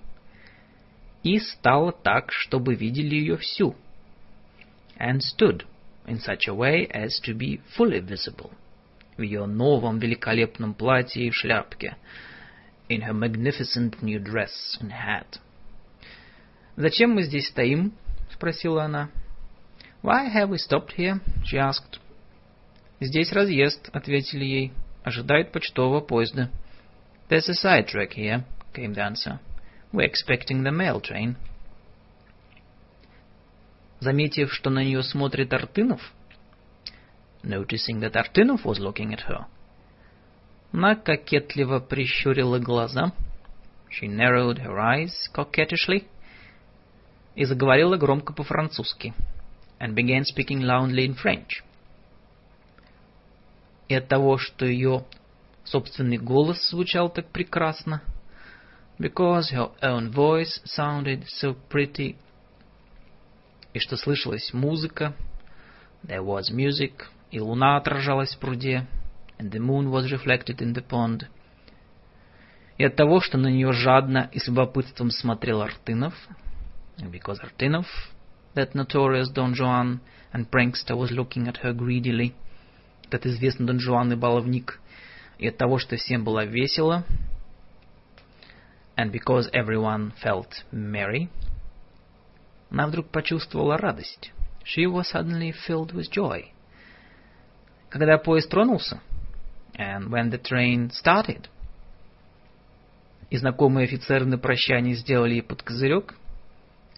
и 1.24 1.40
стала 1.40 1.92
так, 1.92 2.32
чтобы 2.32 2.74
видели 2.74 3.16
ее 3.16 3.36
всю. 3.36 3.76
And 4.98 5.20
stood 5.20 5.66
in 6.06 6.20
such 6.20 6.48
a 6.48 6.54
way 6.54 6.90
as 6.90 7.20
to 7.26 7.36
be 7.38 7.60
fully 7.78 8.00
visible. 8.00 8.52
В 9.18 9.24
ее 9.24 9.46
новом 9.46 10.00
великолепном 10.00 10.74
платье 10.74 11.28
и 11.28 11.32
шляпке. 11.32 11.98
In 12.88 13.02
her 13.02 13.14
magnificent 13.14 14.02
new 14.02 14.24
dress 14.24 14.80
and 14.80 14.92
hat. 14.92 15.42
«Зачем 16.78 17.12
мы 17.12 17.24
здесь 17.24 17.50
стоим?»— 17.50 17.92
спросила 18.42 18.86
она. 18.86 19.12
«Why 20.02 20.28
have 20.34 20.50
we 20.50 20.58
stopped 20.58 20.96
here?»— 20.98 21.22
she 21.46 21.60
asked. 21.60 22.00
«Здесь 23.00 23.32
разъезд»,— 23.32 23.90
ответили 23.94 24.44
ей. 24.44 24.74
«Ожидают 25.04 25.52
почтового 25.52 26.02
поезда». 26.02 26.50
«There's 27.30 27.48
a 27.50 27.54
side 27.54 27.88
track 27.88 28.14
here»,— 28.16 28.44
came 28.74 28.96
the 28.96 29.08
answer. 29.08 29.40
«We're 29.94 30.10
expecting 30.10 30.64
the 30.64 30.72
mail 30.72 31.00
train». 31.00 31.36
Заметив, 34.00 34.52
что 34.52 34.72
на 34.72 34.84
нее 34.84 35.04
смотрит 35.04 35.54
Артынов, 35.54 36.02
noticing 37.44 38.00
that 38.00 38.16
Artinov 38.16 38.66
was 38.66 38.80
looking 38.80 39.14
at 39.14 39.22
her, 39.28 39.46
она 40.74 40.96
кокетливо 40.96 41.80
прищурила 41.80 42.58
глаза, 42.58 43.12
she 43.92 44.08
narrowed 44.08 44.58
her 44.58 44.80
eyes 44.80 45.30
coquettishly, 45.32 46.08
и 47.36 47.46
заговорила 47.46 47.98
громко 47.98 48.34
по-французски, 48.34 49.14
and 49.80 49.94
began 49.94 50.24
speaking 50.24 50.62
loudly 50.62 51.06
in 51.08 51.16
French. 51.16 51.64
И 53.88 53.96
от 53.96 54.08
того, 54.08 54.38
что 54.38 54.66
ее 54.66 55.06
собственный 55.64 56.18
голос 56.18 56.70
звучал 56.70 57.10
так 57.10 57.28
прекрасно, 57.28 58.02
because 59.00 59.52
her 59.52 59.72
own 59.82 60.12
voice 60.12 60.62
sounded 60.66 61.26
so 61.42 61.58
pretty 61.70 62.16
и 63.74 63.80
что 63.80 63.98
слышалась 63.98 64.54
музыка. 64.54 65.14
There 66.04 66.24
was 66.24 66.52
music, 66.52 67.06
и 67.32 67.40
луна 67.40 67.78
отражалась 67.78 68.36
в 68.36 68.40
пруде, 68.40 68.88
and 69.38 69.52
the 69.52 69.60
moon 69.60 69.90
was 69.90 70.12
reflected 70.12 70.58
in 70.58 70.74
the 70.74 70.86
pond. 70.86 71.28
И 72.78 72.84
от 72.84 72.96
того, 72.96 73.22
что 73.22 73.38
на 73.38 73.48
нее 73.48 73.72
жадно 73.72 74.30
и 74.32 74.40
с 74.40 74.48
любопытством 74.48 75.12
смотрел 75.12 75.62
Артынов, 75.62 76.14
because 77.10 77.40
Artinov, 77.40 77.86
that 78.56 78.76
notorious 78.76 79.30
Don 79.30 79.56
Juan 79.58 80.02
and 80.34 80.52
prankster, 80.52 80.96
was 80.96 81.12
looking 81.12 81.48
at 81.48 81.58
her 81.58 81.74
greedily, 81.74 82.34
этот 83.08 83.26
известный 83.26 83.66
Дон 83.66 83.80
Жуан 83.80 84.12
и 84.14 84.16
баловник, 84.16 84.80
и 85.38 85.48
от 85.48 85.58
того, 85.58 85.80
что 85.80 85.96
всем 85.98 86.24
было 86.24 86.46
весело, 86.46 87.04
and 88.98 89.12
because 89.12 89.50
everyone 89.54 90.14
felt 90.24 90.64
merry, 90.72 91.30
она 92.70 92.88
вдруг 92.88 93.10
почувствовала 93.10 93.78
радость. 93.78 94.32
She 94.64 94.86
was 94.86 95.10
suddenly 95.12 95.52
filled 95.52 95.92
with 95.94 96.10
joy. 96.12 96.52
Когда 97.90 98.18
поезд 98.18 98.50
тронулся, 98.50 99.02
and 99.76 100.10
when 100.10 100.30
the 100.30 100.42
train 100.42 100.92
started, 100.92 101.48
и 103.30 103.38
знакомые 103.38 103.86
офицеры 103.86 104.26
на 104.26 104.38
прощание 104.38 104.96
сделали 104.96 105.36
ей 105.36 105.42
под 105.42 105.64
козырек, 105.64 106.16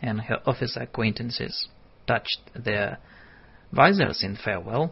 and 0.02 0.20
her 0.22 0.40
officer 0.46 0.82
acquaintances 0.82 1.68
touched 2.06 2.40
their 2.54 2.98
Visors 3.70 4.22
in 4.22 4.36
farewell. 4.36 4.90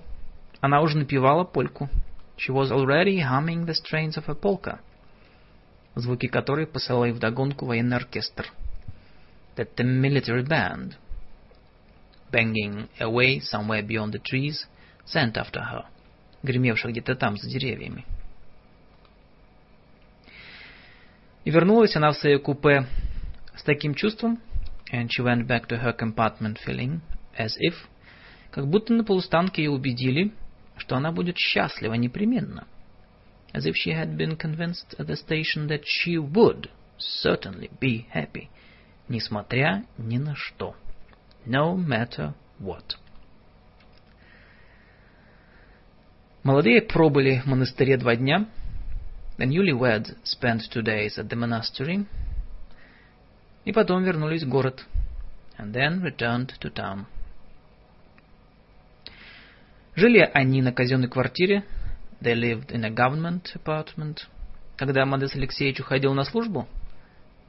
Она 0.61 0.80
уже 0.82 0.98
напевала 0.98 1.44
польку. 1.44 1.88
She 2.36 2.52
was 2.52 2.70
already 2.70 3.20
humming 3.20 3.64
the 3.64 3.74
strains 3.74 4.16
of 4.16 4.28
a 4.28 4.34
polka. 4.34 4.80
Звуки 5.94 6.26
которой 6.26 6.66
посылал 6.66 7.07
ей 7.07 7.12
вдогонку 7.12 7.64
военный 7.64 7.96
оркестр. 7.96 8.46
That 9.57 9.74
the 9.76 9.84
military 9.84 10.46
band, 10.46 10.96
banging 12.30 12.88
away 13.00 13.40
somewhere 13.40 13.82
beyond 13.82 14.12
the 14.12 14.20
trees, 14.22 14.66
sent 15.07 15.38
after 15.38 15.62
her, 15.62 15.86
гремевших 16.42 16.90
где-то 16.90 17.14
там, 17.14 17.38
за 17.38 17.48
деревьями. 17.48 18.04
И 21.44 21.50
вернулась 21.50 21.96
она 21.96 22.11
в 22.11 22.16
свое 22.16 22.38
купе 22.38 22.86
с 23.54 23.62
таким 23.62 23.94
чувством, 23.94 24.38
and 24.92 25.11
she 25.11 25.22
went 25.22 25.46
back 25.46 25.66
to 25.68 25.78
her 25.78 25.92
compartment 25.92 26.59
feeling 26.59 27.00
as 27.36 27.57
if, 27.59 27.74
как 28.50 28.68
будто 28.68 28.92
на 28.92 29.04
полустанке 29.04 29.64
ее 29.64 29.70
убедили, 29.70 30.32
что 30.76 30.96
она 30.96 31.12
будет 31.12 31.36
счастлива 31.36 31.94
непременно. 31.94 32.66
As 33.52 33.66
if 33.66 33.74
she 33.74 33.92
had 33.92 34.16
been 34.16 34.36
convinced 34.36 34.94
at 34.98 35.07
the 35.07 35.16
station 35.16 35.66
that 35.68 35.84
she 35.84 36.18
would 36.18 36.68
certainly 36.98 37.70
be 37.80 38.07
happy, 38.12 38.48
несмотря 39.09 39.84
ни 39.98 40.18
на 40.18 40.34
что. 40.34 40.74
No 41.46 41.76
matter 41.76 42.34
what. 42.59 42.96
Молодые 46.42 46.82
пробыли 46.82 47.40
в 47.40 47.46
монастыре 47.46 47.96
два 47.96 48.14
дня. 48.14 48.46
The 49.38 49.46
newlyweds 49.46 50.16
spent 50.24 50.62
two 50.72 50.82
days 50.82 51.18
at 51.18 51.28
the 51.28 51.36
monastery. 51.36 52.07
И 53.66 53.72
потом 53.72 54.03
вернулись 54.03 54.43
в 54.43 54.49
город. 54.49 54.86
And 55.57 55.74
then 55.74 56.01
returned 56.01 56.51
to 56.59 56.74
town. 56.74 57.05
Жили 59.95 60.20
они 60.34 60.62
на 60.62 60.72
казенной 60.72 61.09
квартире. 61.09 61.64
They 62.22 62.34
lived 62.34 62.72
in 62.72 62.84
a 62.84 62.89
government 62.89 63.55
apartment. 63.55 64.28
Когда 64.78 65.05
Мадис 65.05 65.36
Алексеевич 65.36 65.80
уходил 65.80 66.14
на 66.14 66.24
службу, 66.24 66.68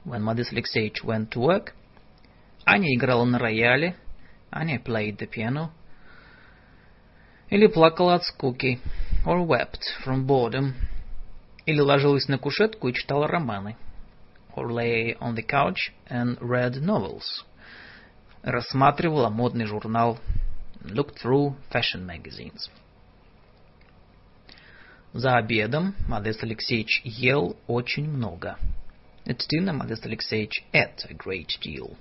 when 0.04 0.20
Мадис 0.20 0.52
Алексеевич 0.52 1.02
went 1.02 1.30
to 1.30 1.40
work, 1.40 1.72
Аня 2.64 2.94
играла 2.94 3.24
на 3.24 3.38
рояле, 3.38 3.96
Аня 4.50 4.78
played 4.78 5.18
the 5.18 5.28
piano, 5.28 5.70
или 7.48 7.66
плакала 7.66 8.14
от 8.14 8.24
скуки, 8.24 8.80
or 9.24 9.46
wept 9.46 9.82
from 10.04 10.26
boredom, 10.26 10.72
или 11.64 11.80
ложилась 11.80 12.28
на 12.28 12.38
кушетку 12.38 12.88
и 12.88 12.94
читала 12.94 13.26
романы, 13.26 13.76
or 14.56 14.72
lay 14.72 15.14
on 15.20 15.34
the 15.34 15.42
couch 15.42 15.92
and 16.06 16.38
read 16.40 16.82
novels, 16.82 17.44
рассматривала 18.42 19.28
модный 19.28 19.66
журнал, 19.66 20.18
looked 20.84 21.18
through 21.22 21.54
fashion 21.70 22.04
magazines. 22.04 22.68
За 25.12 25.36
обедом 25.36 25.94
Модест 26.08 26.42
Алексеевич 26.42 27.02
ел 27.04 27.56
очень 27.66 28.08
много. 28.08 28.58
At 29.26 29.40
dinner 29.52 29.72
Модест 29.72 30.06
Алексеевич 30.06 30.64
ate 30.72 31.04
a 31.08 31.14
great 31.14 31.58
deal. 31.62 31.96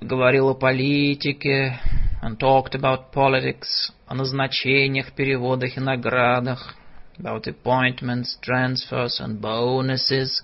Говорил 0.00 0.50
о 0.50 0.54
политике, 0.54 1.80
and 2.22 2.38
talked 2.38 2.74
about 2.74 3.12
politics, 3.12 3.92
о 4.06 4.14
назначениях, 4.14 5.12
переводах 5.12 5.76
и 5.76 5.80
наградах, 5.80 6.76
about 7.18 7.46
appointments, 7.46 8.36
transfers 8.42 9.18
and 9.20 9.40
bonuses, 9.40 10.42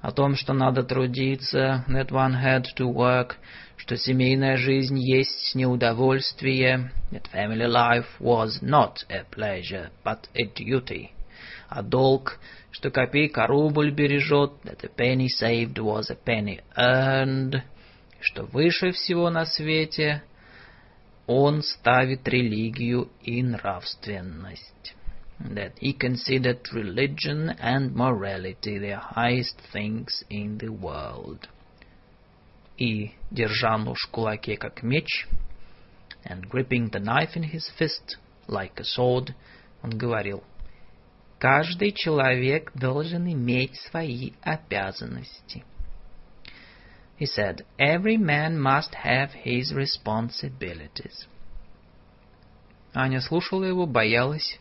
о 0.00 0.12
том, 0.12 0.36
что 0.36 0.52
надо 0.52 0.82
трудиться, 0.82 1.84
that 1.88 2.10
one 2.10 2.34
had 2.40 2.64
to 2.76 2.86
work, 2.86 3.36
что 3.76 3.96
семейная 3.96 4.56
жизнь 4.56 4.98
есть 4.98 5.54
не 5.54 5.66
удовольствие, 5.66 6.92
that 7.10 7.26
family 7.32 7.66
life 7.66 8.06
was 8.20 8.62
not 8.62 8.98
a 9.08 9.24
pleasure, 9.30 9.90
but 10.04 10.28
a 10.34 10.44
duty, 10.54 11.10
а 11.68 11.82
долг, 11.82 12.38
что 12.70 12.90
копейка 12.90 13.46
рубль 13.46 13.90
бережет, 13.90 14.52
that 14.64 14.84
a 14.84 14.88
penny 14.88 15.28
saved 15.28 15.78
was 15.78 16.10
a 16.10 16.16
penny 16.16 16.60
earned, 16.76 17.60
что 18.20 18.44
выше 18.44 18.92
всего 18.92 19.30
на 19.30 19.46
свете 19.46 20.22
он 21.26 21.62
ставит 21.62 22.26
религию 22.26 23.10
и 23.22 23.42
нравственность. 23.42 24.94
That 25.39 25.73
he 25.79 25.93
considered 25.93 26.61
religion 26.71 27.49
and 27.49 27.95
morality 27.95 28.77
the 28.77 28.97
highest 28.97 29.59
things 29.71 30.23
in 30.29 30.57
the 30.59 30.69
world. 30.69 31.49
И, 32.77 33.11
держа 33.31 33.77
нож 33.77 33.97
в 34.07 34.11
кулаке 34.11 34.57
как 34.57 34.81
меч, 34.83 35.27
and 36.25 36.49
gripping 36.49 36.89
the 36.89 36.99
knife 36.99 37.35
in 37.35 37.43
his 37.43 37.69
fist 37.77 38.17
like 38.47 38.79
a 38.79 38.83
sword, 38.83 39.35
он 39.83 39.91
говорил, 39.97 40.43
каждый 41.39 41.91
человек 41.91 42.71
должен 42.73 43.31
иметь 43.31 43.75
свои 43.75 44.31
обязанности. 44.41 45.63
He 47.19 47.25
said, 47.25 47.65
Every 47.77 48.17
man 48.17 48.57
must 48.57 48.95
have 48.95 49.31
his 49.33 49.73
responsibilities. 49.73 51.27
Аня 52.93 53.21
слушала 53.21 53.63
его, 53.63 53.85
боялась, 53.85 54.59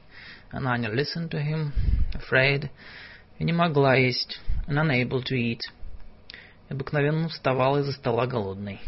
and 0.51 0.67
Anya 0.67 0.89
listened 0.89 1.31
to 1.31 1.41
him, 1.41 1.71
afraid, 2.13 2.69
и 3.39 3.43
не 3.43 3.53
могла 3.53 3.95
есть, 3.95 4.39
and 4.67 4.79
unable 4.79 5.23
to 5.23 5.35
eat. 5.35 5.61
Обыкновенно 6.69 7.29
вставала 7.29 7.79
из-за 7.79 7.93
стола 7.93 8.27
голодной, 8.27 8.79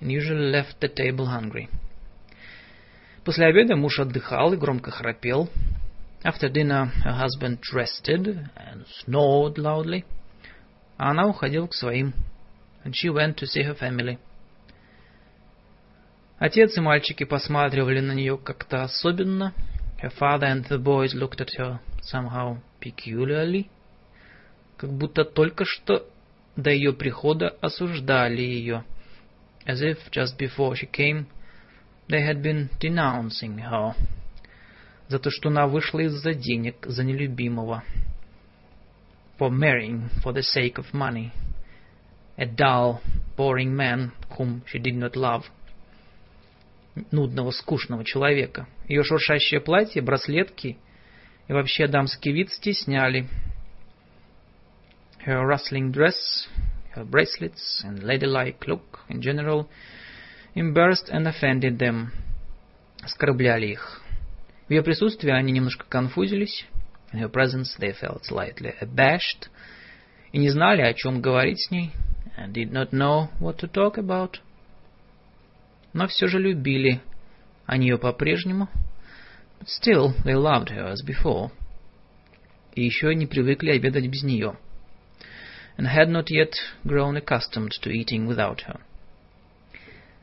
and 0.00 0.10
usually 0.10 0.50
left 0.50 0.80
the 0.80 0.88
table 0.88 1.26
hungry. 1.26 1.68
После 3.24 3.46
обеда 3.46 3.76
муж 3.76 3.98
отдыхал 3.98 4.52
и 4.52 4.56
громко 4.56 4.90
храпел. 4.90 5.48
After 6.22 6.50
dinner, 6.50 6.90
her 7.04 7.18
husband 7.18 7.60
rested 7.72 8.48
and 8.56 8.86
snored 9.04 9.56
loudly. 9.56 10.04
А 10.96 11.10
она 11.10 11.26
уходила 11.26 11.66
к 11.66 11.74
своим 11.74 12.14
and 12.84 12.94
she 12.94 13.08
went 13.08 13.36
to 13.36 13.46
see 13.46 13.62
her 13.62 13.74
family. 13.74 14.18
Отец 16.38 16.76
и 16.76 16.80
мальчики 16.80 17.24
посматривали 17.24 18.00
на 18.00 18.12
нее 18.12 18.36
как-то 18.36 18.82
особенно. 18.82 19.54
Her 20.03 20.09
father 20.09 20.47
and 20.47 20.65
the 20.65 20.77
boys 20.77 21.13
looked 21.13 21.41
at 21.41 21.51
her 21.57 21.79
somehow 22.01 22.57
peculiarly, 22.81 23.69
как 24.77 24.91
будто 24.91 25.23
только 25.25 25.65
что 25.65 26.05
до 26.55 26.69
ее 26.71 26.93
прихода 26.93 27.49
осуждали 27.61 28.41
ее, 28.41 28.83
as 29.65 29.81
if 29.81 30.09
just 30.11 30.37
before 30.37 30.75
she 30.75 30.85
came 30.85 31.27
they 32.09 32.21
had 32.21 32.41
been 32.41 32.69
denouncing 32.79 33.57
her, 33.59 33.95
за 35.07 35.19
то, 35.19 35.29
что 35.31 35.49
она 35.49 35.67
вышла 35.67 35.99
из-за 35.99 36.33
денег 36.33 36.85
за 36.85 37.03
нелюбимого, 37.03 37.83
for 39.37 39.49
marrying 39.49 40.09
for 40.23 40.33
the 40.33 40.43
sake 40.43 40.77
of 40.77 40.93
money — 40.93 42.37
a 42.37 42.45
dull, 42.45 43.01
boring 43.37 43.75
man 43.75 44.11
whom 44.37 44.61
she 44.65 44.79
did 44.79 44.95
not 44.95 45.15
love. 45.15 45.43
Нудного, 47.10 47.50
скучного 47.50 48.04
человека. 48.04 48.66
Ее 48.88 49.02
шуршащее 49.02 49.60
платье, 49.60 50.00
браслетки 50.00 50.78
и 51.48 51.52
вообще 51.52 51.86
дамский 51.88 52.32
вид 52.32 52.50
стесняли. 52.50 53.26
Her 55.26 55.42
rustling 55.48 55.92
dress, 55.92 56.48
her 56.94 57.04
bracelets 57.04 57.82
and 57.84 58.02
ladylike 58.02 58.66
look 58.66 59.00
in 59.08 59.20
general 59.20 59.68
embarrassed 60.54 61.10
and 61.10 61.26
offended 61.26 61.78
them. 61.78 62.08
Оскорбляли 63.02 63.66
их. 63.66 64.02
В 64.68 64.70
ее 64.70 64.82
присутствии 64.82 65.30
они 65.30 65.52
немножко 65.52 65.84
конфузились. 65.88 66.66
In 67.12 67.20
her 67.20 67.30
presence 67.30 67.76
they 67.78 67.92
felt 67.92 68.24
slightly 68.24 68.74
abashed 68.80 69.48
и 70.32 70.38
не 70.38 70.48
знали, 70.50 70.82
о 70.82 70.94
чем 70.94 71.20
говорить 71.20 71.60
с 71.60 71.70
ней 71.70 71.92
and 72.36 72.52
did 72.52 72.72
not 72.72 72.90
know 72.90 73.28
what 73.40 73.58
to 73.58 73.68
talk 73.68 73.98
about. 73.98 74.40
Но 75.94 76.06
все 76.06 76.26
же 76.26 76.38
любили 76.38 77.00
они 77.64 77.88
ее 77.88 77.98
по-прежнему. 77.98 78.68
But 79.58 79.68
still 79.68 80.14
they 80.24 80.34
loved 80.34 80.68
her 80.68 80.92
as 80.92 81.02
before. 81.02 81.50
И 82.74 82.84
еще 82.84 83.14
не 83.14 83.26
привыкли 83.26 83.70
обедать 83.70 84.06
без 84.08 84.22
нее. 84.22 84.58
And 85.78 85.86
had 85.86 86.08
not 86.08 86.26
yet 86.28 86.52
grown 86.84 87.16
accustomed 87.16 87.70
to 87.82 87.90
eating 87.90 88.26
without 88.26 88.60
her. 88.66 88.80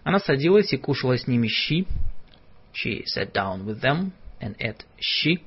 Она 0.03 0.19
садилась 0.19 0.71
и 0.73 0.77
кушала 0.77 1.17
с 1.17 1.25
ними 1.25 1.47
щи. 1.47 1.87
She 2.73 3.03
sat 3.05 3.33
down 3.33 3.65
with 3.65 3.81
them 3.81 4.11
and 4.39 4.55
ate 4.59 4.85
щи. 4.99 5.41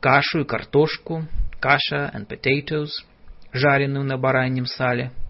Кашу 0.00 0.40
и 0.40 0.44
картошку, 0.44 1.26
каша 1.60 2.12
and 2.14 2.26
potatoes, 2.28 2.90
жареную 3.52 4.04
на 4.04 4.16
бараньем 4.16 4.66
сале– 4.66 5.10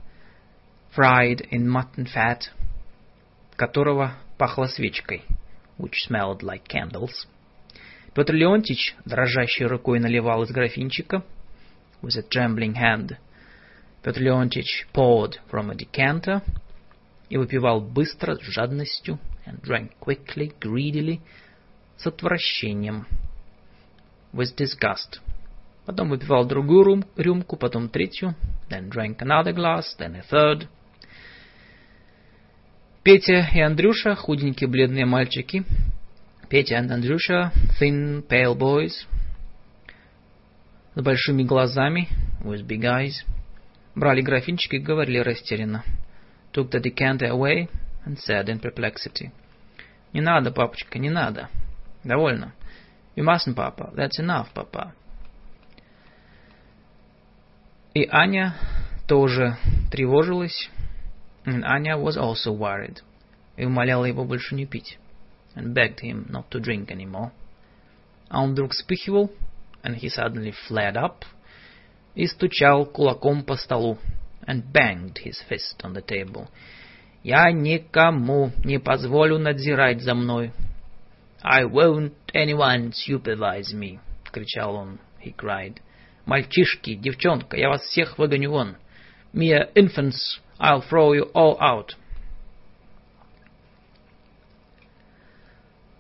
fried 0.94 1.46
in 1.50 1.68
mutton 1.68 2.06
fat, 2.06 2.48
которого 3.58 4.14
пахло 4.38 4.66
свечкой, 4.66 5.24
which 5.78 6.06
smelled 6.08 6.40
like 6.42 6.62
candles. 6.68 7.26
Петр 8.14 8.32
Леонтьевич 8.32 8.94
дрожащей 9.04 9.66
рукой 9.66 9.98
наливал 9.98 10.44
из 10.44 10.50
графинчика, 10.50 11.24
with 12.00 12.16
a 12.16 12.22
trembling 12.22 12.74
hand. 12.74 13.16
Петр 14.02 14.20
Леонтьевич 14.20 14.86
poured 14.94 15.34
from 15.50 15.72
a 15.72 15.74
decanter 15.74 16.40
и 17.28 17.36
выпивал 17.36 17.80
быстро, 17.80 18.36
с 18.36 18.42
жадностью, 18.42 19.18
and 19.44 19.60
drank 19.60 19.90
quickly, 20.00 20.52
greedily, 20.60 21.20
с 21.96 22.06
отвращением, 22.06 23.06
with 24.32 24.54
disgust. 24.56 25.20
Потом 25.84 26.10
выпивал 26.10 26.46
другую 26.46 27.04
рюмку, 27.16 27.56
потом 27.56 27.88
третью, 27.88 28.36
then 28.70 28.88
drank 28.88 29.18
another 29.18 29.52
glass, 29.52 29.96
then 29.98 30.14
a 30.14 30.22
third. 30.30 30.68
Петя 33.08 33.48
и 33.54 33.60
Андрюша, 33.60 34.14
худенькие 34.14 34.68
бледные 34.68 35.06
мальчики. 35.06 35.64
Петя 36.50 36.76
and 36.76 36.92
Андрюша, 36.92 37.52
thin, 37.80 38.22
pale 38.28 38.54
boys, 38.54 38.92
с 40.94 41.00
большими 41.00 41.42
глазами, 41.42 42.10
with 42.42 42.66
big 42.66 42.82
eyes, 42.82 43.24
брали 43.94 44.20
графинчик 44.20 44.74
и 44.74 44.78
говорили 44.78 45.20
растерянно. 45.20 45.84
Took 46.52 46.70
the 46.70 46.82
decanter 46.82 47.30
away 47.30 47.70
and 48.04 48.18
said 48.18 48.50
in 48.50 48.60
perplexity. 48.60 49.30
Не 50.12 50.20
надо, 50.20 50.50
папочка, 50.50 50.98
не 50.98 51.08
надо. 51.08 51.48
Довольно. 52.04 52.52
You 53.16 53.24
mustn't, 53.24 53.54
papa. 53.54 53.90
That's 53.96 54.20
enough, 54.20 54.48
papa. 54.52 54.92
И 57.94 58.06
Аня 58.10 58.54
тоже 59.06 59.56
тревожилась. 59.90 60.68
And 61.47 61.63
Anya 61.65 61.97
was 61.97 62.17
also 62.17 62.51
worried. 62.51 63.01
И 63.57 63.65
умоляла 63.65 64.05
его 64.05 64.25
больше 64.25 64.55
не 64.55 64.65
пить. 64.65 64.97
And 65.55 65.73
begged 65.73 65.99
him 65.99 66.25
not 66.29 66.49
to 66.49 66.59
drink 66.59 66.89
anymore. 66.89 67.31
А 68.29 68.41
он 68.41 68.53
вдруг 68.53 68.71
вспыхивал, 68.71 69.31
and 69.83 69.95
he 69.95 70.09
suddenly 70.09 70.53
flared 70.67 70.95
up, 70.95 71.25
и 72.15 72.25
стучал 72.25 72.85
кулаком 72.85 73.43
по 73.43 73.55
столу, 73.55 73.99
and 74.47 74.63
banged 74.71 75.17
his 75.23 75.43
fist 75.47 75.83
on 75.83 75.93
the 75.93 76.01
table. 76.01 76.47
Я 77.23 77.51
никому 77.51 78.51
не 78.63 78.79
позволю 78.79 79.37
надзирать 79.37 80.01
за 80.01 80.15
мной. 80.15 80.51
I 81.41 81.65
won't 81.65 82.13
anyone 82.33 82.91
supervise 82.91 83.73
me, 83.73 83.99
кричал 84.31 84.75
он, 84.75 84.99
he 85.23 85.35
cried. 85.35 85.77
Мальчишки, 86.25 86.95
девчонка, 86.95 87.57
я 87.57 87.69
вас 87.69 87.81
всех 87.81 88.17
выгоню 88.17 88.51
вон. 88.51 88.77
Mere 89.33 89.71
infants, 89.75 90.41
I'll 90.58 90.82
throw 90.82 91.12
you 91.12 91.30
all 91.34 91.56
out. 91.60 91.94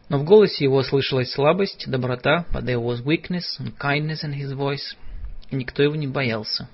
Но 0.08 0.18
в 0.18 0.24
голосе 0.24 0.64
его 0.64 0.82
слышалась 0.82 1.32
слабость, 1.32 1.84
доброта, 1.86 2.46
but 2.52 2.64
there 2.64 2.80
was 2.80 3.04
weakness 3.04 3.58
and 3.58 3.76
kindness 3.78 4.24
in 4.24 4.32
his 4.32 4.52
voice, 4.52 4.96
и 5.50 5.56
никто 5.56 5.82
его 5.82 5.96
не 5.96 6.06
боялся. 6.06 6.68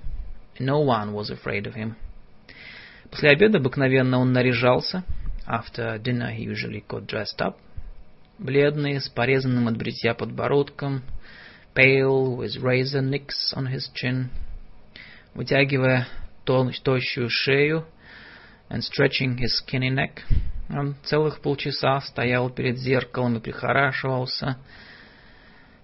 And 0.56 0.66
no 0.66 0.80
one 0.80 1.12
was 1.12 1.30
afraid 1.30 1.66
of 1.66 1.74
him. 1.74 1.96
После 3.10 3.30
обеда 3.30 3.58
обыкновенно 3.58 4.18
он 4.18 4.32
наряжался. 4.32 5.04
After 5.46 5.98
dinner 5.98 6.30
he 6.30 6.44
usually 6.44 6.84
got 6.88 7.06
dressed 7.06 7.40
up. 7.40 7.56
Бледный, 8.38 9.00
с 9.00 9.08
порезанным 9.08 9.68
от 9.68 9.76
бритья 9.76 10.14
подбородком, 10.14 11.02
pale, 11.74 12.36
with 12.36 12.56
razor 12.62 13.02
nicks 13.02 13.52
on 13.54 13.66
his 13.66 13.90
chin, 13.94 14.30
вытягивая 15.34 16.06
тощую 16.45 17.29
шею 17.29 17.85
and 18.69 18.83
stretching 18.83 19.37
his 19.37 19.57
skinny 19.57 19.89
neck. 19.89 20.23
Он 20.69 20.95
целых 21.03 21.41
полчаса 21.41 21.99
стоял 22.01 22.49
перед 22.49 22.77
зеркалом 22.77 23.37
и 23.37 23.39
прихорашивался. 23.39 24.57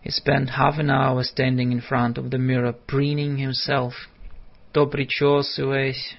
He 0.04 0.12
spent 0.12 0.50
half 0.50 0.78
an 0.78 0.92
hour 0.92 1.24
standing 1.24 1.72
in 1.72 1.82
front 1.82 2.20
of 2.20 2.30
the 2.30 2.38
mirror, 2.38 2.76
preening 2.88 3.38
himself, 3.38 3.94
то 4.72 4.86
причесываясь, 4.86 6.16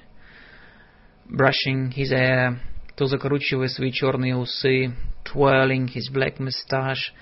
brushing 1.28 1.92
his 1.92 2.10
hair, 2.10 2.58
то 2.96 3.06
закручивая 3.06 3.68
свои 3.68 3.92
черные 3.92 4.36
усы, 4.36 4.92
twirling 5.24 5.86
his 5.86 6.10
black 6.12 6.40
mustache, 6.40 7.12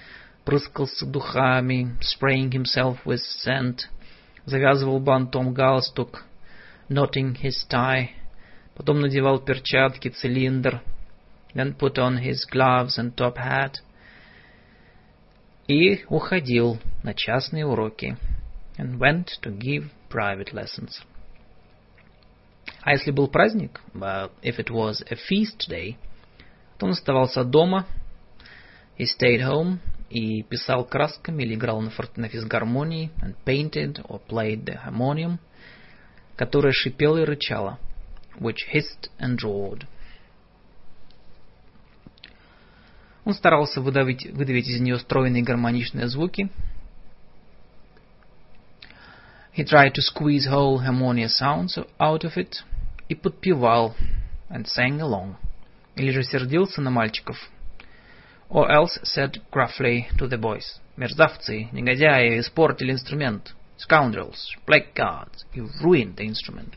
прыскался 0.47 1.05
духами, 1.05 1.99
spraying 2.01 2.51
himself 2.51 2.97
with 3.05 3.20
scent, 3.20 3.81
завязывал 4.47 5.01
бантом 5.01 5.53
галстук, 5.53 6.25
knotting 6.89 7.37
his 7.41 7.66
tie, 7.68 8.11
потом 8.75 9.01
надевал 9.01 9.41
перчатки, 9.41 10.09
цилиндр, 10.09 10.83
then 11.55 11.77
put 11.77 11.99
on 11.99 12.18
his 12.18 12.45
gloves 12.51 12.99
and 12.99 13.14
top 13.14 13.37
hat, 13.37 13.77
и 15.66 16.05
уходил 16.09 16.79
на 17.03 17.14
частные 17.14 17.64
уроки, 17.64 18.16
and 18.77 18.99
went 18.99 19.29
to 19.43 19.57
give 19.57 19.91
private 20.11 20.53
lessons. 20.53 21.03
А 22.83 22.93
если 22.93 23.11
был 23.11 23.29
праздник, 23.29 23.81
but 23.95 24.31
if 24.43 24.59
it 24.59 24.70
was 24.70 25.03
a 25.11 25.16
feast 25.16 25.68
day, 25.68 25.97
то 26.79 26.87
он 26.87 26.93
оставался 26.93 27.45
дома, 27.45 27.87
he 28.99 29.07
stayed 29.07 29.41
home, 29.41 29.79
и 30.11 30.43
писал 30.43 30.85
красками 30.85 31.43
или 31.43 31.55
играл 31.55 31.81
на, 31.81 31.91
фор- 31.91 32.11
на 32.16 32.29
физгармонии, 32.29 33.11
and 33.22 33.35
painted 33.45 34.05
or 34.07 34.20
played 34.29 34.64
the 34.64 34.79
harmonium, 34.85 35.39
которая 36.40 36.72
шипела 36.72 37.18
и 37.18 37.26
рычала, 37.26 37.80
which 38.40 38.60
hissed 38.74 39.12
and 39.20 39.40
roared. 39.44 39.86
Он 43.26 43.34
старался 43.34 43.82
выдавить, 43.82 44.26
выдавить 44.32 44.70
из 44.70 44.80
нее 44.80 45.00
стройные 45.00 45.44
гармоничные 45.44 46.08
звуки. 46.08 46.50
He 49.54 49.66
tried 49.66 49.92
to 49.96 50.02
squeeze 50.02 50.48
whole 50.50 50.80
harmonious 50.80 51.38
sounds 51.38 51.78
out 52.00 52.24
of 52.24 52.38
it 52.38 52.64
и 53.10 53.16
подпевал 53.16 53.94
and 54.50 54.66
sang 54.66 55.02
along. 55.02 55.36
Или 55.98 56.12
же 56.12 56.24
сердился 56.24 56.80
на 56.80 56.90
мальчиков 56.90 57.38
or 58.50 58.72
else 58.72 58.98
said 59.04 59.42
gruffly 59.52 60.08
to 60.18 60.26
the 60.26 60.38
boys, 60.38 60.80
«Мерзавцы, 60.96 61.68
негодяи, 61.74 62.40
испортили 62.40 62.94
инструмент. 62.94 63.54
Scoundrels, 63.79 64.55
blackguards, 64.66 65.45
you've 65.53 65.83
ruined 65.83 66.16
the 66.16 66.25
instrument». 66.25 66.77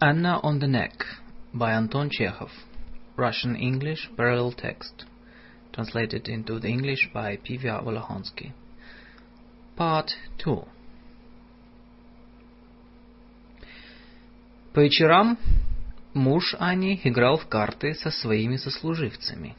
Anna 0.00 0.40
on 0.42 0.58
the 0.58 0.66
Neck 0.66 1.04
by 1.54 1.70
Anton 1.72 2.10
Chekhov 2.10 2.50
Russian-English 3.16 4.10
parallel 4.16 4.50
text 4.50 5.04
translated 5.72 6.28
into 6.28 6.58
the 6.58 6.66
English 6.66 7.08
by 7.14 7.36
Pivya 7.36 7.84
Volokonsky 7.84 8.52
Part 9.76 10.10
2 10.38 10.64
По 14.72 14.80
вечерам 14.80 15.38
муж 16.17 16.55
Ани 16.59 16.99
играл 17.03 17.37
в 17.37 17.47
карты 17.47 17.93
со 17.93 18.11
своими 18.11 18.57
сослуживцами. 18.57 19.55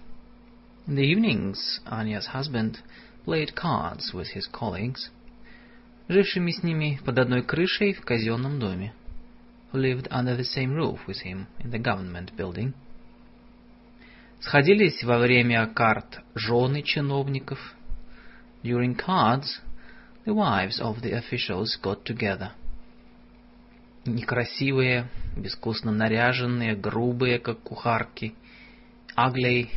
In 0.86 0.96
the 0.96 1.04
evenings, 1.04 1.80
Anya's 1.86 2.26
husband 2.34 2.78
played 3.24 3.54
cards 3.54 4.12
with 4.12 4.28
his 4.34 4.46
colleagues, 4.50 5.10
жившими 6.08 6.50
с 6.50 6.62
ними 6.62 7.00
под 7.04 7.18
одной 7.18 7.42
крышей 7.42 7.92
в 7.92 8.04
казенном 8.04 8.58
доме, 8.58 8.92
who 9.72 9.80
lived 9.80 10.08
under 10.10 10.36
the 10.36 10.44
same 10.44 10.74
roof 10.74 10.98
with 11.06 11.22
him 11.24 11.46
in 11.60 11.70
the 11.70 11.78
government 11.78 12.34
building. 12.36 12.74
Сходились 14.40 15.02
во 15.02 15.18
время 15.18 15.66
карт 15.66 16.20
жены 16.34 16.82
чиновников. 16.82 17.58
During 18.62 18.96
cards, 18.96 19.60
the 20.24 20.34
wives 20.34 20.80
of 20.80 21.00
the 21.02 21.12
officials 21.12 21.78
got 21.80 22.04
together– 22.04 22.52
некрасивые, 24.08 25.08
безвкусно 25.36 25.92
наряженные, 25.92 26.74
грубые, 26.74 27.38
как 27.38 27.60
кухарки, 27.60 28.34
ugly, 29.16 29.68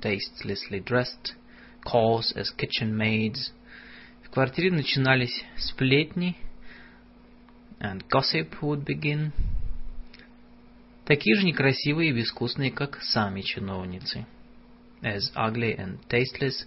tastelessly 0.00 0.82
dressed, 0.84 1.34
coarse 1.84 2.34
as 2.36 2.46
kitchen 2.56 2.96
maids. 2.96 3.52
В 4.22 4.30
квартире 4.30 4.70
начинались 4.70 5.44
сплетни, 5.56 6.36
and 7.80 8.02
gossip 8.08 8.60
would 8.60 8.84
begin. 8.84 9.32
Такие 11.04 11.36
же 11.36 11.46
некрасивые 11.46 12.10
и 12.10 12.12
безвкусные, 12.12 12.70
как 12.70 13.00
сами 13.02 13.40
чиновницы. 13.40 14.26
As 15.00 15.32
ugly 15.34 15.76
and 15.76 15.98
tasteless 16.08 16.66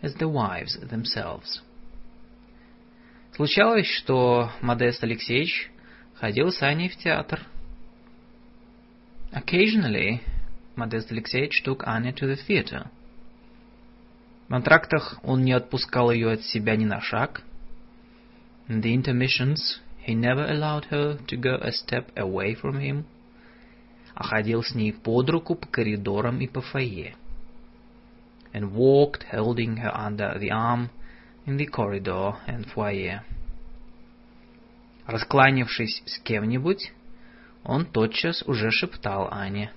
as 0.00 0.14
the 0.18 0.30
wives 0.30 0.78
themselves. 0.88 1.60
Случалось, 3.34 3.86
что 3.86 4.50
Модест 4.60 5.02
Алексеевич 5.02 5.70
ходил 6.21 6.51
с 6.51 6.61
Аней 6.61 6.89
в 6.89 6.97
театр. 6.97 7.41
Occasionally, 9.31 10.21
Modest 10.75 11.11
Алексеевич 11.11 11.63
took 11.65 11.83
Anya 11.85 12.13
to 12.13 12.27
the 12.27 12.37
theater. 12.47 12.87
В 14.47 14.53
антрактах 14.53 15.19
он 15.23 15.43
не 15.43 15.51
отпускал 15.51 16.11
ее 16.11 16.31
от 16.31 16.41
себя 16.43 16.75
ни 16.75 16.85
на 16.85 17.01
шаг. 17.01 17.41
In 18.69 18.81
the 18.81 18.93
intermissions, 18.93 19.79
he 20.05 20.13
never 20.13 20.45
allowed 20.49 20.85
her 20.85 21.17
to 21.27 21.37
go 21.37 21.57
a 21.61 21.71
step 21.71 22.11
away 22.15 22.55
from 22.55 22.79
him, 22.79 23.03
а 24.13 24.23
ходил 24.23 24.63
с 24.63 24.73
ней 24.73 24.93
под 24.93 25.29
руку 25.29 25.55
по 25.55 25.67
коридорам 25.67 26.39
и 26.39 26.47
по 26.47 26.61
фойе. 26.61 27.15
And 28.53 28.71
walked, 28.71 29.23
holding 29.31 29.77
her 29.77 29.91
under 29.93 30.39
the 30.39 30.49
arm, 30.49 30.89
in 31.45 31.57
the 31.57 31.65
corridor 31.65 32.35
and 32.45 32.65
foyer. 32.67 33.23
Раскланившись 35.12 36.02
с 36.06 36.18
кем-нибудь, 36.20 36.90
он 37.64 37.84
тотчас 37.84 38.42
уже 38.44 38.70
шептал 38.70 39.28
Ане. 39.30 39.70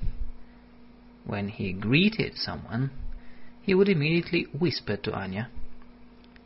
When 1.26 1.54
he 1.54 1.74
greeted 1.74 2.36
someone, 2.36 2.90
he 3.68 3.74
would 3.74 3.90
immediately 3.90 4.48
whisper 4.54 4.96
to 4.96 5.14
Anya. 5.14 5.50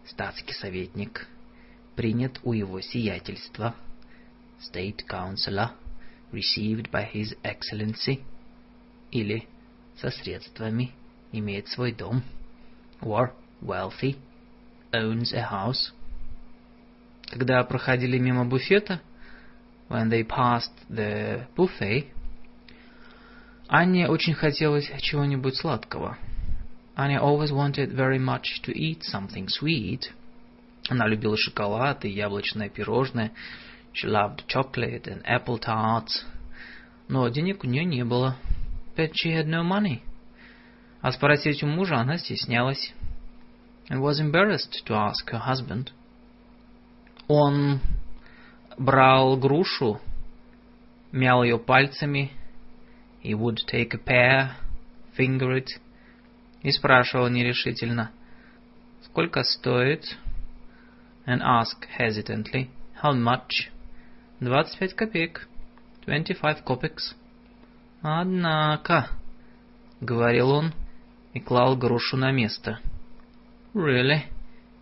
Статский 0.08 0.54
советник 0.54 1.28
принят 1.96 2.40
у 2.42 2.54
его 2.54 2.82
сиятельства. 2.82 3.76
State 4.60 5.06
Councilor 5.08 5.70
received 6.32 6.90
by 6.90 7.08
His 7.14 7.38
Excellency. 7.44 8.24
Или 9.12 9.48
со 10.02 10.10
средствами 10.10 10.94
имеет 11.32 11.68
свой 11.68 11.92
дом. 11.92 12.24
Or 13.02 13.34
wealthy 13.62 14.16
owns 14.92 15.32
a 15.32 15.44
house. 15.44 15.94
Когда 17.32 17.64
проходили 17.64 18.18
мимо 18.18 18.46
буфета, 18.46 19.02
when 19.88 20.10
they 20.10 20.24
passed 20.24 20.74
the 20.90 21.46
buffet, 21.56 22.08
Анне 23.68 24.08
очень 24.08 24.34
хотелось 24.34 24.90
чего-нибудь 25.02 25.56
сладкого. 25.56 26.18
Anya 26.96 27.20
always 27.20 27.52
wanted 27.52 27.92
very 27.92 28.18
much 28.18 28.62
to 28.64 28.74
eat 28.74 29.04
something 29.04 29.48
sweet. 29.48 30.12
Она 30.90 31.08
любила 31.08 31.38
шоколад 31.38 32.04
и 32.04 32.10
яблочное 32.10 32.68
пирожное. 32.68 33.32
She 33.94 34.08
loved 34.08 34.48
chocolate 34.48 35.08
and 35.08 35.24
apple 35.24 35.60
tarts. 35.60 36.26
Но 37.08 37.28
денег 37.30 37.64
у 37.64 37.68
нее 37.68 37.86
не 37.86 38.04
было. 38.04 38.38
But 38.98 39.12
she 39.14 39.32
had 39.32 39.46
no 39.46 39.64
money. 39.64 40.02
А 41.02 41.12
спросить 41.12 41.62
у 41.64 41.68
мужа 41.68 41.98
она 41.98 42.18
стеснялась. 42.18 42.94
And 43.90 44.02
was 44.02 44.20
embarrassed 44.20 44.84
to 44.88 44.96
ask 44.96 45.30
her 45.32 45.40
husband. 45.40 45.92
Он 47.30 47.80
брал 48.76 49.38
грушу, 49.38 50.02
мял 51.12 51.44
ее 51.44 51.60
пальцами. 51.60 52.32
He 53.24 53.34
would 53.34 53.60
take 53.72 53.94
a 53.94 54.00
pear, 54.00 54.56
finger 55.16 55.56
it, 55.56 55.68
и 56.64 56.72
спрашивал 56.72 57.30
нерешительно, 57.30 58.12
«Сколько 59.04 59.44
стоит?» 59.44 60.18
and 61.28 61.42
ask 61.42 61.86
hesitantly, 62.00 62.70
«How 63.04 63.14
much?» 63.14 63.70
«Двадцать 64.40 64.80
пять 64.80 64.96
копеек». 64.96 65.48
«Twenty-five 66.08 66.64
kopecks». 66.66 67.14
«Однако»,— 68.02 69.10
говорил 70.02 70.50
он 70.50 70.74
и 71.34 71.40
клал 71.40 71.78
грушу 71.78 72.18
на 72.18 72.32
место. 72.32 72.80
«Really?» 73.76 74.24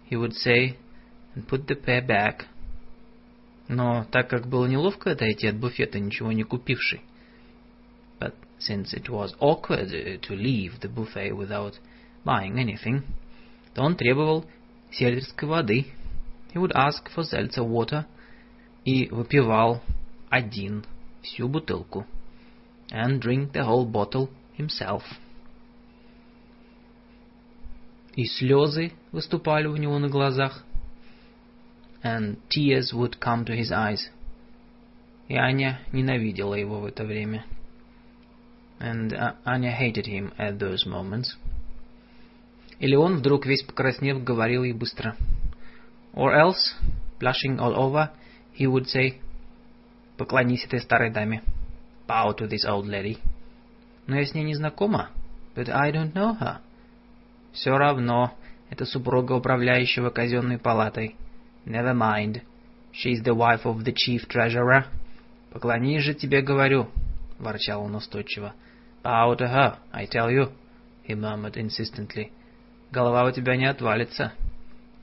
he 0.09 0.15
would 0.15 0.33
say, 0.33 0.77
put 1.45 1.67
the 1.67 1.75
pear 1.75 2.05
back. 2.05 2.45
Но 3.67 4.05
так 4.11 4.29
как 4.29 4.47
было 4.47 4.65
неловко 4.65 5.11
отойти 5.11 5.47
от 5.47 5.57
буфета, 5.57 5.99
ничего 5.99 6.31
не 6.31 6.43
купивший, 6.43 7.01
but 8.19 8.33
since 8.59 8.93
it 8.93 9.09
was 9.09 9.35
awkward 9.39 9.89
to 10.21 10.35
leave 10.35 10.79
the 10.79 10.89
buffet 10.89 11.31
without 11.35 11.73
buying 12.23 12.55
anything, 12.55 13.03
то 13.73 13.83
он 13.83 13.95
требовал 13.95 14.45
сельдерской 14.91 15.47
воды. 15.47 15.85
He 16.53 16.59
would 16.59 16.71
ask 16.73 17.09
for 17.13 17.23
seltzer 17.23 17.63
water 17.63 18.05
и 18.85 19.09
выпивал 19.09 19.81
один 20.29 20.85
всю 21.21 21.47
бутылку. 21.47 22.05
And 22.89 23.21
drink 23.21 23.51
the 23.51 23.65
whole 23.65 23.85
bottle 23.85 24.29
himself. 24.57 25.03
И 28.15 28.25
слезы 28.25 28.93
выступали 29.11 29.67
у 29.67 29.75
него 29.75 29.99
на 29.99 30.07
глазах. 30.07 30.63
And 32.03 32.37
tears 32.49 32.93
would 32.93 33.19
come 33.19 33.45
to 33.45 33.55
his 33.55 33.71
eyes. 33.71 34.09
И 35.27 35.35
Аня 35.35 35.79
ненавидела 35.91 36.53
его 36.53 36.79
в 36.79 36.85
это 36.85 37.03
время. 37.03 37.43
and 38.79 39.13
uh, 39.13 39.33
Anya 39.45 39.71
hated 39.71 40.05
him 40.05 40.31
at 40.37 40.59
those 40.59 40.85
moments. 40.85 41.35
Или 42.79 42.95
он 42.95 43.17
вдруг 43.17 43.45
весь 43.45 43.63
покраснев 43.63 44.23
говорил 44.23 44.63
ей 44.63 44.73
быстро. 44.73 45.15
Or 46.13 46.33
else, 46.33 46.75
blushing 47.19 47.59
all 47.59 47.75
over, 47.75 48.11
he 48.53 48.67
would 48.67 48.87
say, 48.87 49.19
«Поклонись 50.17 50.65
этой 50.65 50.79
старой 50.79 51.11
даме». 51.11 51.41
Bow 52.07 52.33
to 52.37 52.47
this 52.47 52.65
old 52.65 52.87
lady. 52.87 53.17
Но 54.05 54.15
я 54.15 54.25
с 54.25 54.33
ней 54.33 54.43
не 54.43 54.55
знакома. 54.55 55.09
But 55.55 55.69
I 55.69 55.91
don't 55.91 56.13
know 56.13 56.37
her. 56.39 56.59
Все 57.51 57.75
равно, 57.75 58.33
это 58.69 58.85
супруга 58.85 59.33
управляющего 59.33 60.11
казенной 60.11 60.59
палатой. 60.59 61.15
Never 61.67 61.93
mind. 61.93 62.41
She's 62.93 63.21
the 63.23 63.35
wife 63.35 63.65
of 63.65 63.83
the 63.83 63.91
chief 63.91 64.27
treasurer. 64.29 64.85
Поклонись 65.51 66.01
же 66.01 66.13
тебе, 66.13 66.41
говорю,— 66.41 66.87
ворчал 67.39 67.83
он 67.83 67.95
устойчиво. 67.95 68.53
Bow 69.03 69.35
to 69.35 69.47
her, 69.47 69.77
I 69.91 70.05
tell 70.05 70.31
you, 70.31 70.51
he 71.03 71.13
murmured 71.13 71.57
insistently. 71.57 72.31
Голова 72.91 73.25
у 73.25 73.31
тебя 73.31 73.57
не 73.57 73.65
отвалится. 73.65 74.31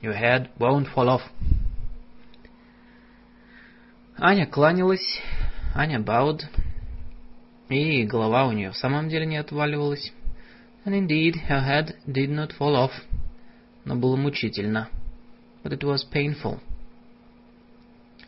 Your 0.01 0.13
head 0.13 0.49
won't 0.57 0.87
fall 0.93 1.07
off. 1.07 1.21
Аня 4.17 4.47
кланялась, 4.47 5.21
Аня 5.75 5.99
bowed, 5.99 6.41
и 7.69 8.05
голова 8.05 8.47
у 8.47 8.53
нее 8.53 8.71
в 8.71 8.77
самом 8.77 9.07
деле 9.07 9.27
не 9.27 9.37
отваливалась. 9.37 10.11
And 10.83 10.95
indeed, 10.95 11.35
her 11.47 11.61
head 11.61 11.95
did 12.07 12.29
not 12.29 12.57
fall 12.57 12.75
off. 12.75 12.91
Но 13.85 13.95
было 13.95 14.15
мучительно. 14.15 14.89
But 15.64 15.72
it 15.72 15.84
was 15.84 16.04
painful. 16.04 16.60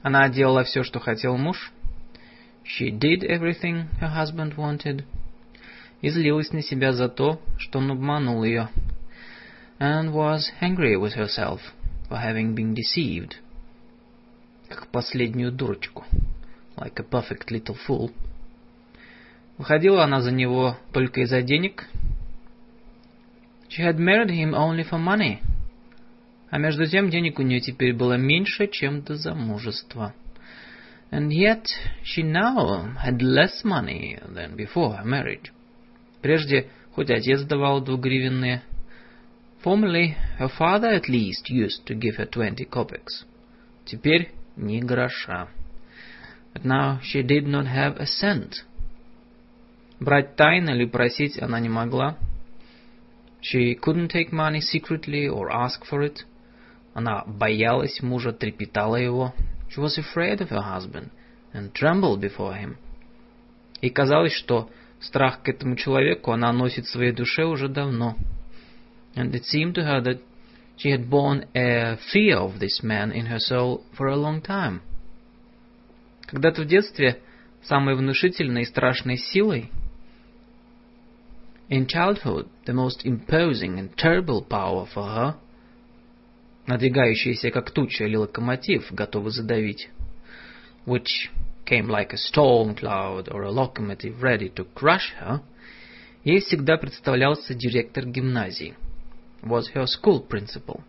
Она 0.02 0.28
делала 0.28 0.64
все, 0.64 0.82
что 0.82 1.00
хотел 1.00 1.36
муж. 1.36 1.72
She 2.64 2.90
did 2.90 3.24
everything 3.24 3.88
her 4.00 4.10
husband 4.14 4.56
wanted 4.56 5.04
и 6.00 6.10
злилась 6.10 6.52
на 6.52 6.62
себя 6.62 6.92
за 6.92 7.08
то, 7.08 7.40
что 7.56 7.78
он 7.78 7.90
обманул 7.92 8.42
ее, 8.42 8.68
and 9.78 10.12
was 10.12 10.52
angry 10.60 10.96
with 10.96 11.14
herself 11.14 11.60
for 12.08 12.18
having 12.18 12.54
been 12.54 12.74
deceived, 12.74 13.36
как 14.68 14.88
последнюю 14.88 15.52
дурочку, 15.52 16.04
like 16.76 16.98
a 16.98 17.04
perfect 17.04 17.50
little 17.50 17.76
fool. 17.86 18.12
Выходила 19.58 20.02
она 20.04 20.20
за 20.20 20.32
него 20.32 20.76
только 20.92 21.20
из-за 21.20 21.42
денег. 21.42 21.88
She 23.68 23.82
had 23.82 23.96
married 23.96 24.30
him 24.30 24.54
only 24.54 24.82
for 24.82 24.98
money. 24.98 25.38
А 26.49 26.57
между 26.57 26.85
тем 26.85 27.09
денег 27.09 27.39
у 27.39 27.43
нее 27.43 27.59
теперь 27.59 27.93
было 27.93 28.13
меньше, 28.17 28.67
чем 28.67 29.01
до 29.01 29.15
замужества. 29.15 30.13
And 31.11 31.29
yet 31.29 31.65
she 32.03 32.23
now 32.23 32.93
had 33.05 33.21
less 33.21 33.63
money 33.63 34.19
than 34.27 34.55
before 34.55 34.97
her 34.97 35.05
marriage. 35.05 35.51
Прежде 36.21 36.69
хоть 36.91 37.09
отец 37.09 37.41
давал 37.43 37.81
двугривенные. 37.81 38.61
Formerly, 39.63 40.15
her 40.39 40.49
father 40.49 40.89
at 40.89 41.09
least 41.09 41.49
used 41.49 41.85
to 41.85 41.95
give 41.95 42.15
her 42.17 42.29
twenty 42.29 42.65
kopecks. 42.65 43.25
Теперь 43.85 44.31
ни 44.55 44.79
гроша. 44.79 45.47
But 46.53 46.63
now 46.63 46.99
she 47.01 47.23
did 47.23 47.45
not 47.45 47.67
have 47.67 47.97
a 47.97 48.05
cent. 48.05 48.65
Брать 49.99 50.35
тайно 50.35 50.71
или 50.71 50.85
просить 50.85 51.41
она 51.41 51.59
не 51.59 51.69
могла. 51.69 52.17
She 53.41 53.75
couldn't 53.75 54.09
take 54.09 54.31
money 54.31 54.61
secretly 54.61 55.27
or 55.27 55.51
ask 55.51 55.85
for 55.85 56.01
it. 56.01 56.25
Она 56.97 57.23
боялась 57.27 58.01
мужа, 58.01 58.33
трепетала 58.33 58.95
его. 58.95 59.33
She 59.69 59.79
was 59.79 59.99
afraid 59.99 60.41
of 60.41 60.49
her 60.49 60.63
husband 60.63 61.11
and 61.53 61.71
trembled 61.71 62.19
before 62.19 62.55
him. 62.55 62.77
И 63.81 63.89
казалось, 63.89 64.33
что 64.33 64.69
Страх 64.99 65.43
к 65.43 65.49
этому 65.49 65.75
человеку 65.75 66.31
она 66.31 66.51
носит 66.51 66.85
в 66.85 66.89
своей 66.89 67.11
душе 67.11 67.45
уже 67.45 67.67
давно. 67.67 68.17
And 69.15 69.33
it 69.33 69.43
seemed 69.45 69.75
to 69.75 69.83
her 69.83 70.01
that 70.01 70.19
she 70.77 70.89
had 70.89 71.09
borne 71.09 71.47
a 71.53 71.97
fear 72.11 72.37
of 72.37 72.59
this 72.59 72.81
man 72.81 73.11
in 73.11 73.27
her 73.27 73.39
soul 73.39 73.83
for 73.95 74.07
a 74.07 74.15
long 74.15 74.41
time. 74.41 74.81
Когда-то 76.25 76.63
в 76.63 76.65
детстве 76.65 77.21
самой 77.63 77.95
внушительной 77.95 78.63
и 78.63 78.65
страшной 78.65 79.17
силой 79.17 79.71
In 81.69 81.85
childhood, 81.85 82.47
the 82.65 82.73
most 82.73 83.05
imposing 83.05 83.77
and 83.77 83.95
terrible 83.97 84.41
power 84.41 84.87
for 84.87 85.03
her, 85.03 85.35
надвигающаяся 86.67 87.49
как 87.49 87.71
туча 87.71 88.03
или 88.03 88.17
локомотив, 88.17 88.91
готовый 88.91 89.31
задавить, 89.31 89.89
which 90.85 91.29
came 91.65 91.87
like 91.87 92.11
a 92.11 92.17
storm 92.17 92.75
cloud 92.75 93.29
or 93.29 93.43
a 93.43 93.51
locomotive 93.51 94.21
ready 94.21 94.49
to 94.53 94.67
crush 94.75 95.13
her, 95.19 95.41
ей 96.23 96.39
всегда 96.41 96.77
представлялся 96.77 97.53
директор 97.53 98.05
гимназии. 98.05 98.75
Was 99.41 99.71
her 99.73 99.85
school 99.85 100.27
principal. 100.27 100.81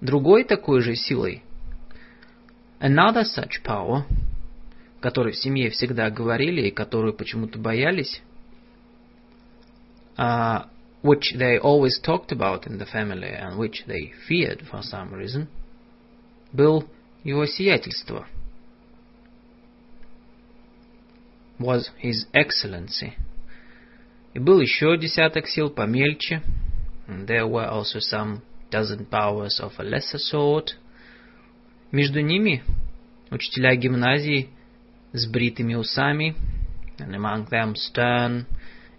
Другой 0.00 0.44
такой 0.44 0.80
же 0.80 0.94
силой, 0.94 1.42
another 2.78 3.24
such 3.24 3.62
power, 3.64 4.04
которой 5.00 5.32
в 5.32 5.36
семье 5.36 5.70
всегда 5.70 6.10
говорили 6.10 6.68
и 6.68 6.70
которую 6.70 7.14
почему-то 7.14 7.58
боялись, 7.58 8.22
uh, 10.16 10.66
which 11.03 11.33
they 11.37 11.57
always 11.57 11.99
talked 11.99 12.31
about 12.31 12.67
in 12.67 12.77
the 12.77 12.85
family 12.85 13.29
and 13.29 13.57
which 13.57 13.83
they 13.87 14.11
feared 14.27 14.63
for 14.69 14.81
some 14.81 15.13
reason, 15.13 15.47
был 16.53 16.87
его 17.23 17.45
сиятельство. 17.45 18.25
Was 21.57 21.89
His 22.01 22.25
Excellency. 22.33 23.13
И 24.33 24.39
был 24.39 24.59
еще 24.61 24.97
десяток 24.97 25.47
сил 25.47 25.69
помельче. 25.69 26.41
And 27.07 27.27
there 27.27 27.47
were 27.47 27.65
also 27.65 27.99
some 27.99 28.41
dozen 28.69 29.05
powers 29.05 29.59
of 29.59 29.73
a 29.79 29.83
lesser 29.83 30.19
sort. 30.19 30.75
Между 31.91 32.21
ними 32.21 32.63
учителя 33.31 33.75
гимназии 33.75 34.49
с 35.11 35.25
бритыми 35.25 35.73
усами, 35.75 36.35
and 36.99 37.15
among 37.15 37.49
them 37.49 37.75
stern, 37.75 38.45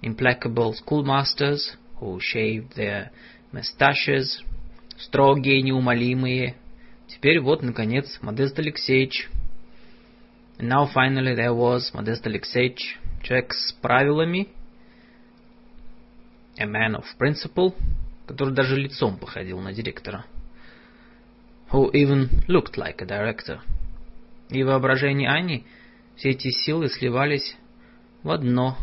implacable 0.03 0.75
schoolmasters 0.75 1.77
who 2.00 2.20
shaved 2.20 2.76
their 2.76 3.12
mustaches, 3.52 4.44
строгие, 4.98 5.62
неумолимые. 5.62 6.56
Теперь 7.08 7.40
вот, 7.40 7.62
наконец, 7.62 8.20
Модест 8.22 8.58
Алексеевич. 8.60 9.30
And 10.58 10.70
now 10.70 10.88
finally 10.94 11.36
there 11.36 11.54
was 11.54 11.92
Modest 11.94 12.26
Alexeevich, 12.26 12.80
человек 13.22 13.54
с 13.54 13.74
правилами, 13.74 14.48
a 16.58 16.66
man 16.66 16.96
of 16.96 17.04
principle, 17.20 17.76
который 18.26 18.54
даже 18.54 18.78
лицом 18.78 19.18
походил 19.18 19.60
на 19.60 19.74
директора, 19.74 20.26
who 21.72 21.92
even 21.92 22.30
looked 22.48 22.78
like 22.78 23.02
a 23.02 23.06
director. 23.06 23.60
И 24.50 24.64
воображение 24.64 25.30
Ани 25.30 25.66
все 26.16 26.30
эти 26.30 26.50
силы 26.50 26.88
сливались 26.88 27.58
в 28.24 28.32
одно, 28.32 28.78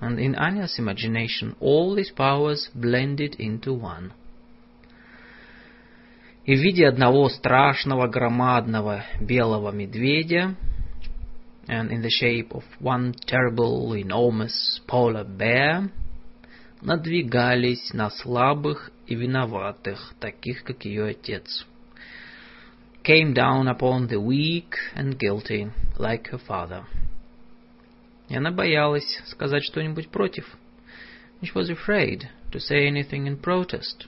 and 0.00 0.18
in 0.18 0.34
Anya's 0.34 0.78
imagination 0.78 1.54
all 1.60 1.94
these 1.94 2.10
powers 2.10 2.68
blended 2.74 3.36
into 3.38 3.72
one. 3.72 4.12
И 6.44 6.56
в 6.56 6.60
виде 6.60 6.88
одного 6.88 7.28
страшного 7.28 8.08
громадного 8.08 9.04
белого 9.20 9.70
медведя, 9.70 10.56
and 11.68 11.92
in 11.92 12.02
the 12.02 12.10
shape 12.10 12.52
of 12.52 12.64
one 12.80 13.14
terrible 13.26 13.94
enormous 13.96 14.80
polar 14.88 15.24
bear, 15.24 15.88
надвигались 16.80 17.92
на 17.92 18.10
слабых 18.10 18.90
и 19.06 19.14
виноватых, 19.14 20.14
таких 20.18 20.64
как 20.64 20.84
ее 20.84 21.10
отец. 21.10 21.64
Came 23.04 23.34
down 23.34 23.68
upon 23.68 24.08
the 24.08 24.20
weak 24.20 24.74
and 24.96 25.18
guilty, 25.18 25.70
like 25.96 26.28
her 26.28 26.38
father. 26.38 26.84
И 28.29 28.35
она 28.35 28.51
боялась 28.51 29.21
сказать 29.27 29.63
что-нибудь 29.63 30.09
против. 30.09 30.45
She 31.41 31.53
was 31.53 31.69
afraid 31.69 32.27
to 32.51 32.59
say 32.59 32.87
anything 32.87 33.27
in 33.27 33.37
protest. 33.37 34.07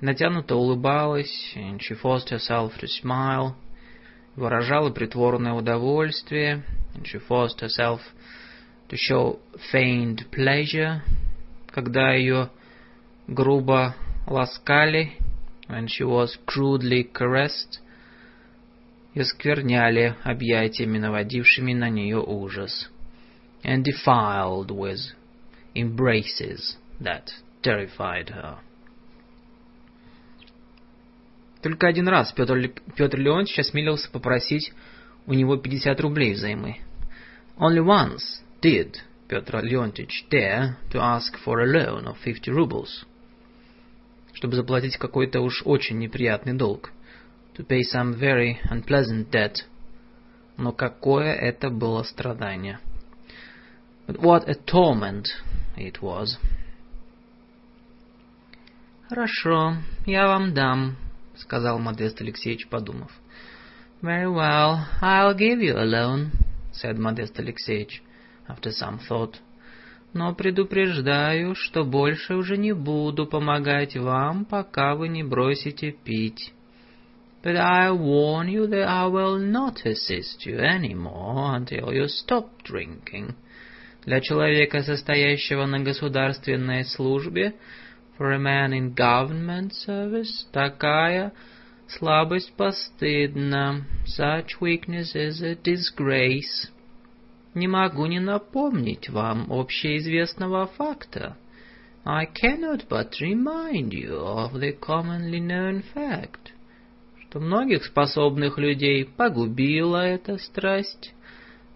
Натянуто 0.00 0.54
улыбалась, 0.54 1.54
and 1.56 1.80
she 1.80 1.94
forced 1.94 2.28
herself 2.30 2.78
to 2.78 2.86
smile, 2.86 3.56
выражала 4.36 4.90
притворное 4.90 5.54
удовольствие, 5.54 6.62
and 6.94 7.04
she 7.04 7.18
forced 7.18 7.60
herself 7.60 8.00
to 8.88 8.96
show 8.96 9.40
feigned 9.72 10.30
pleasure, 10.30 11.02
когда 11.66 12.12
ее 12.12 12.50
грубо 13.26 13.96
ласкали, 14.26 15.14
when 15.68 15.88
she 15.88 16.04
was 16.04 16.38
crudely 16.46 17.02
caressed, 17.02 17.80
и 19.18 19.24
скверняли 19.24 20.14
объятиями, 20.22 20.98
наводившими 20.98 21.72
на 21.74 21.90
нее 21.90 22.22
ужас, 22.22 22.88
and 23.64 23.82
defiled 23.82 24.70
with 24.70 25.00
embraces 25.74 26.76
that 27.00 27.24
terrified 27.60 28.28
her. 28.28 28.58
Только 31.62 31.88
один 31.88 32.06
раз 32.06 32.30
Петр, 32.32 32.72
Петр 32.96 33.18
Леонтьевич 33.18 33.58
осмелился 33.58 34.08
попросить 34.08 34.72
у 35.26 35.34
него 35.34 35.56
50 35.56 36.00
рублей 36.00 36.34
взаймы. 36.34 36.76
Only 37.58 37.84
once 37.84 38.40
did 38.62 38.98
Петр 39.26 39.64
Леонтьевич 39.64 40.26
dare 40.30 40.76
to 40.92 41.00
ask 41.00 41.36
for 41.44 41.58
a 41.58 41.66
loan 41.66 42.06
of 42.06 42.16
50 42.22 42.52
rubles, 42.52 43.04
чтобы 44.32 44.54
заплатить 44.54 44.96
какой-то 44.96 45.40
уж 45.40 45.62
очень 45.64 45.98
неприятный 45.98 46.52
долг, 46.52 46.92
to 47.58 47.64
pay 47.64 47.82
some 47.82 48.18
very 48.18 48.60
unpleasant 48.70 49.30
debt. 49.32 49.64
Но 50.56 50.72
какое 50.72 51.34
это 51.34 51.70
было 51.70 52.04
страдание! 52.04 52.78
But 54.06 54.20
what 54.20 54.48
a 54.48 54.54
torment 54.54 55.26
it 55.76 56.00
was! 56.00 56.38
Хорошо, 59.08 59.74
я 60.06 60.28
вам 60.28 60.54
дам, 60.54 60.96
сказал 61.36 61.78
Модест 61.80 62.20
Алексеевич, 62.20 62.68
подумав. 62.68 63.10
Very 64.02 64.28
well, 64.32 64.86
I'll 65.02 65.34
give 65.34 65.60
you 65.60 65.76
a 65.76 65.84
loan, 65.84 66.30
said 66.72 66.96
Modest 66.96 67.38
Алексеевич 67.38 68.02
after 68.46 68.70
some 68.70 69.00
thought. 69.00 69.34
Но 70.12 70.32
предупреждаю, 70.32 71.56
что 71.56 71.84
больше 71.84 72.36
уже 72.36 72.56
не 72.56 72.72
буду 72.72 73.26
помогать 73.26 73.96
вам, 73.96 74.44
пока 74.44 74.94
вы 74.94 75.08
не 75.08 75.24
бросите 75.24 75.90
пить. 75.90 76.52
But 77.43 77.57
I 77.57 77.91
warn 77.91 78.47
you 78.47 78.67
that 78.67 78.87
I 78.87 79.05
will 79.07 79.37
not 79.37 79.85
assist 79.85 80.45
you 80.45 80.59
anymore 80.59 81.55
until 81.55 81.93
you 81.93 82.07
stop 82.07 82.63
drinking. 82.63 83.35
Для 84.05 84.19
человека, 84.21 84.81
состоящего 84.83 85.65
на 85.65 85.79
государственной 85.79 86.85
службе, 86.85 87.53
for 88.17 88.31
a 88.31 88.39
man 88.39 88.73
in 88.73 88.95
government 88.95 89.73
service, 89.73 90.45
такая 90.51 91.33
слабость 91.87 92.53
постыдна. 92.53 93.85
Such 94.05 94.59
weakness 94.61 95.15
is 95.15 95.41
a 95.41 95.55
disgrace. 95.55 96.69
не 97.53 97.67
могу 97.67 98.05
не 98.07 98.19
напомнить 98.19 99.09
вам 99.09 99.51
общеизвестного 99.51 100.67
факта. 100.67 101.37
I 102.05 102.25
cannot 102.25 102.87
but 102.89 103.11
remind 103.21 103.93
you 103.93 104.17
of 104.17 104.59
the 104.59 104.73
commonly 104.73 105.39
known 105.39 105.83
fact, 105.93 106.51
Что 107.28 107.40
многих 107.40 107.84
способных 107.84 108.56
людей 108.56 109.04
погубила 109.04 110.06
эта 110.06 110.38
страсть, 110.38 111.12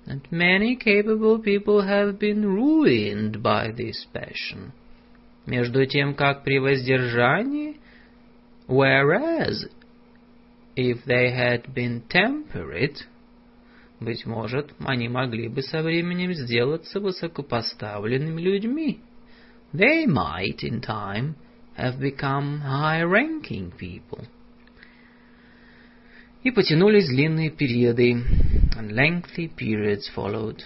and 0.07 0.23
many 0.31 0.77
capable 0.77 1.43
people 1.43 1.83
have 1.87 2.19
been 2.19 2.43
ruined 2.45 3.43
by 3.43 3.71
this 3.71 4.07
passion. 4.13 4.73
Между 5.45 5.85
тем, 5.87 6.15
как 6.15 6.43
при 6.43 6.59
воздержании, 6.59 7.77
whereas 8.67 9.69
if 10.75 11.05
they 11.05 11.31
had 11.31 11.75
been 11.75 12.03
temperate, 12.09 13.07
Быть 14.01 14.27
может, 14.27 14.73
они 14.81 15.09
могли 15.09 15.47
бы 15.49 15.63
со 15.63 15.81
временем 15.81 16.33
сделаться 16.33 16.99
высокопоставленными 16.99 18.41
людьми. 18.41 19.01
They 19.73 20.07
might, 20.07 20.65
in 20.65 20.81
time, 20.81 21.37
have 21.77 22.01
become 22.01 22.63
high-ranking 22.63 23.71
people. 23.79 24.27
И 26.43 26.51
потянулись 26.51 27.07
длинные 27.07 27.51
периоды, 27.51 28.15
and 28.77 28.91
lengthy 28.91 29.49
periods 29.49 30.11
followed. 30.15 30.61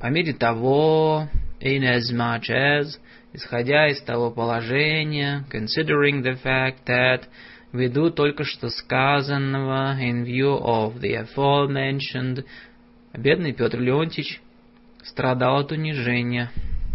По 0.00 0.08
мере 0.08 0.34
того, 0.34 1.28
inasmuch 1.60 2.50
as, 2.50 2.98
исходя 3.32 3.88
из 3.88 4.00
того 4.02 4.30
положения, 4.30 5.44
considering 5.50 6.22
the 6.22 6.38
fact 6.42 6.84
that, 6.86 7.22
ввиду 7.72 8.10
только 8.10 8.44
что 8.44 8.68
сказанного, 8.68 9.98
in 10.00 10.24
view 10.24 10.58
of 10.62 11.00
the 11.00 11.26
aforementioned 11.26 12.44
Бедный 13.14 13.52
Петр 13.52 13.78
Леонтьевич 13.78 14.40
страдал 15.02 15.60
от 15.60 15.72
унижения, 15.72 16.50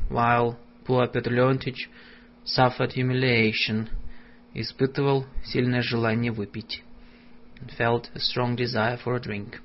while 0.09 0.57
poor 0.85 1.07
Петр 1.07 1.31
Леонтьевич 1.31 1.89
suffered 2.45 2.93
humiliation, 2.95 3.87
испытывал 4.53 5.25
сильное 5.43 5.81
желание 5.81 6.31
выпить, 6.31 6.83
and 7.59 7.71
felt 7.71 8.09
a 8.13 8.19
strong 8.19 8.55
desire 8.55 8.97
for 8.97 9.15
a 9.15 9.19
drink. 9.19 9.61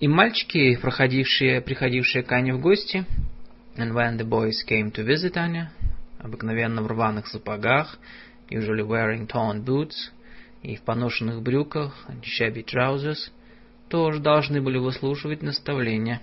И 0.00 0.08
мальчики, 0.08 0.76
проходившие, 0.76 1.60
приходившие 1.60 2.22
к 2.24 2.32
Ане 2.32 2.54
в 2.54 2.60
гости, 2.60 3.06
and 3.76 3.94
when 3.94 4.16
the 4.18 4.28
boys 4.28 4.62
came 4.66 4.90
to 4.92 5.04
visit 5.04 5.36
Anya, 5.36 5.70
обыкновенно 6.18 6.82
в 6.82 6.86
рваных 6.86 7.26
сапогах, 7.28 7.98
usually 8.50 8.82
wearing 8.82 9.26
torn 9.26 9.64
boots, 9.64 10.10
и 10.62 10.76
в 10.76 10.82
поношенных 10.82 11.42
брюках, 11.42 12.06
and 12.08 12.22
shabby 12.22 12.64
trousers, 12.64 13.30
тоже 13.88 14.20
должны 14.20 14.60
были 14.60 14.78
выслушивать 14.78 15.42
наставления. 15.42 16.20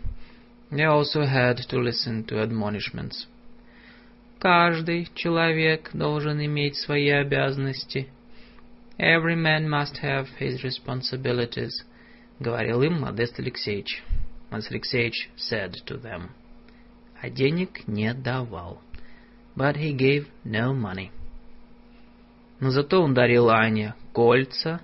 They 0.72 0.86
also 0.86 1.24
had 1.24 1.58
to 1.70 1.80
listen 1.80 2.26
to 2.26 2.42
admonishments. 2.42 3.28
Каждый 4.40 5.08
человек 5.14 5.92
должен 5.94 6.44
иметь 6.44 6.76
свои 6.78 7.10
обязанности. 7.10 8.08
Every 8.99 9.37
man 9.37 9.69
must 9.69 9.99
have 10.03 10.27
his 10.39 10.62
responsibilities, 10.62 11.85
говорил 12.41 12.83
им 12.83 13.01
Модест 13.01 13.39
Алексеевич. 13.39 14.03
Модест 14.51 14.71
Алексеевич 14.71 15.31
said 15.37 15.75
to 15.87 16.01
them. 16.01 16.31
А 17.21 17.29
денег 17.29 17.87
не 17.87 18.14
давал. 18.14 18.81
But 19.55 19.77
he 19.77 19.93
gave 19.93 20.27
no 20.45 20.73
money. 20.73 21.11
Но 22.61 22.71
зато 22.71 23.03
он 23.03 23.12
дарил 23.12 23.51
Ане 23.51 23.95
кольца, 24.12 24.81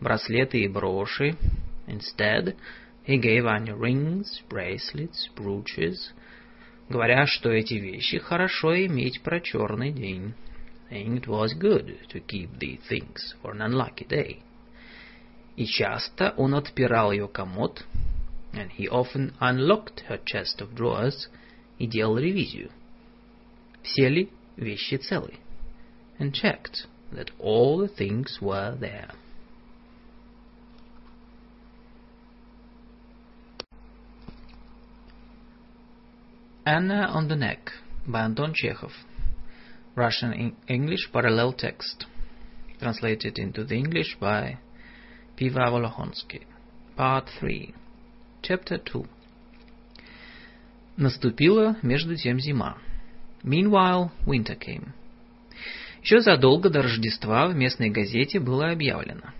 браслеты 0.00 0.60
и 0.60 0.68
броши. 0.68 1.36
Instead, 1.86 2.56
he 3.06 3.16
gave 3.16 3.46
Anya 3.46 3.74
rings, 3.74 4.42
bracelets, 4.48 5.28
brooches, 5.34 6.12
говоря, 6.88 7.26
что 7.26 7.50
эти 7.50 7.74
вещи 7.74 8.18
хорошо 8.18 8.74
иметь 8.86 9.22
про 9.22 9.40
черный 9.40 9.92
день. 9.92 10.34
Saying 10.88 11.18
it 11.18 11.28
was 11.28 11.54
good 11.54 11.98
to 12.08 12.20
keep 12.20 12.58
these 12.58 12.80
things 12.88 13.34
for 13.40 13.52
an 13.52 13.62
unlucky 13.62 14.04
day. 14.04 14.42
И 15.56 15.66
часто 15.66 16.34
он 16.36 16.54
отпирал 16.54 17.12
ее 17.12 17.28
комод, 17.28 17.84
and 18.52 18.70
he 18.70 18.88
often 18.88 19.32
unlocked 19.40 20.00
her 20.08 20.18
chest 20.24 20.60
of 20.60 20.74
drawers 20.74 21.28
и 21.78 21.86
делал 21.86 22.18
ревизию. 22.18 22.70
Все 23.82 24.08
ли 24.08 24.30
вещи 24.56 24.96
целы? 24.96 25.38
And 26.18 26.34
checked 26.34 26.86
that 27.12 27.30
all 27.38 27.78
the 27.78 27.88
things 27.88 28.38
were 28.40 28.76
there. 28.78 29.10
Anna 36.66 37.06
on 37.12 37.28
the 37.28 37.36
Neck 37.36 37.72
by 38.06 38.20
Anton 38.20 38.52
Chekhov. 38.54 38.92
Russian 39.95 40.53
English 40.67 41.09
parallel 41.13 41.53
text. 41.53 42.05
Translated 42.79 43.37
into 43.37 43.63
the 43.63 43.75
English 43.75 44.17
by 44.19 44.57
Piva 45.37 45.69
Volohonsky. 45.71 46.41
Part 46.97 47.29
3. 47.39 47.73
Chapter 48.41 48.77
2. 48.77 49.05
Наступила 50.97 51.77
между 51.81 52.17
тем 52.17 52.39
зима. 52.39 52.77
Meanwhile, 53.41 54.11
winter 54.25 54.57
came. 54.59 54.89
Еще 56.03 56.19
задолго 56.19 56.69
до 56.69 56.81
Рождества 56.81 57.47
в 57.47 57.55
местной 57.55 57.89
газете 57.89 58.41
было 58.41 58.71
объявлено. 58.71 59.33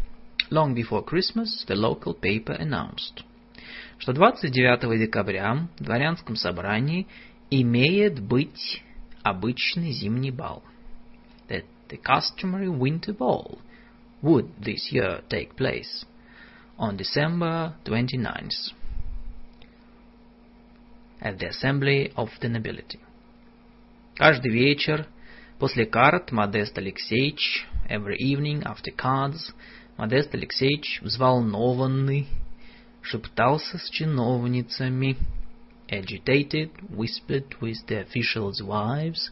Long 0.50 0.74
before 0.74 1.04
Christmas, 1.06 1.66
the 1.68 1.76
local 1.76 2.18
paper 2.18 2.58
announced, 2.58 3.26
что 3.98 4.14
29 4.14 5.00
декабря 5.00 5.68
в 5.78 5.84
дворянском 5.84 6.38
собрании 6.38 7.08
имеет 7.50 8.22
быть 8.22 8.82
обычный 9.25 9.93
зимний 9.93 10.31
бал. 10.31 10.63
That 11.49 11.65
the 11.89 11.99
customary 11.99 12.69
winter 12.69 13.13
ball 13.13 13.59
would 14.23 14.51
this 14.59 14.93
year 14.93 15.23
take 15.29 15.57
place 15.57 16.05
on 16.79 16.97
December 16.97 17.75
29th 17.85 18.73
at 21.21 21.39
the 21.39 21.49
Assembly 21.49 22.13
of 22.17 22.29
the 22.41 22.49
Nobility. 22.49 23.01
Каждый 24.17 24.51
вечер 24.51 25.07
после 25.59 25.87
карт 25.87 26.33
Модест 26.33 26.77
Алексеевич, 26.79 27.67
every 27.89 28.17
evening 28.19 28.63
after 28.63 28.95
cards, 28.97 29.53
Модест 29.97 30.35
Алексеевич, 30.35 31.01
взволнованный, 31.03 32.27
шептался 33.03 33.79
с 33.79 33.91
чиновницами, 33.91 35.17
agitated, 35.89 36.71
whispered 36.89 37.55
with 37.61 37.87
the 37.87 38.01
officials' 38.01 38.63
wives, 38.63 39.31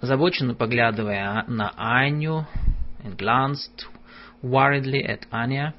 озабоченно 0.00 0.54
поглядывая 0.54 1.44
на 1.48 1.72
Аню, 1.76 2.46
and 3.04 3.16
glanced 3.16 3.86
worriedly 4.42 5.02
at 5.04 5.26
Anya, 5.30 5.74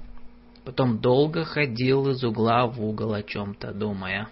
потом 0.66 1.00
долго 1.00 1.44
ходил 1.44 2.10
из 2.10 2.24
угла 2.24 2.68
в 2.68 2.82
угол 2.84 3.14
о 3.14 3.24
чем-то 3.24 3.74
думая, 3.74 4.28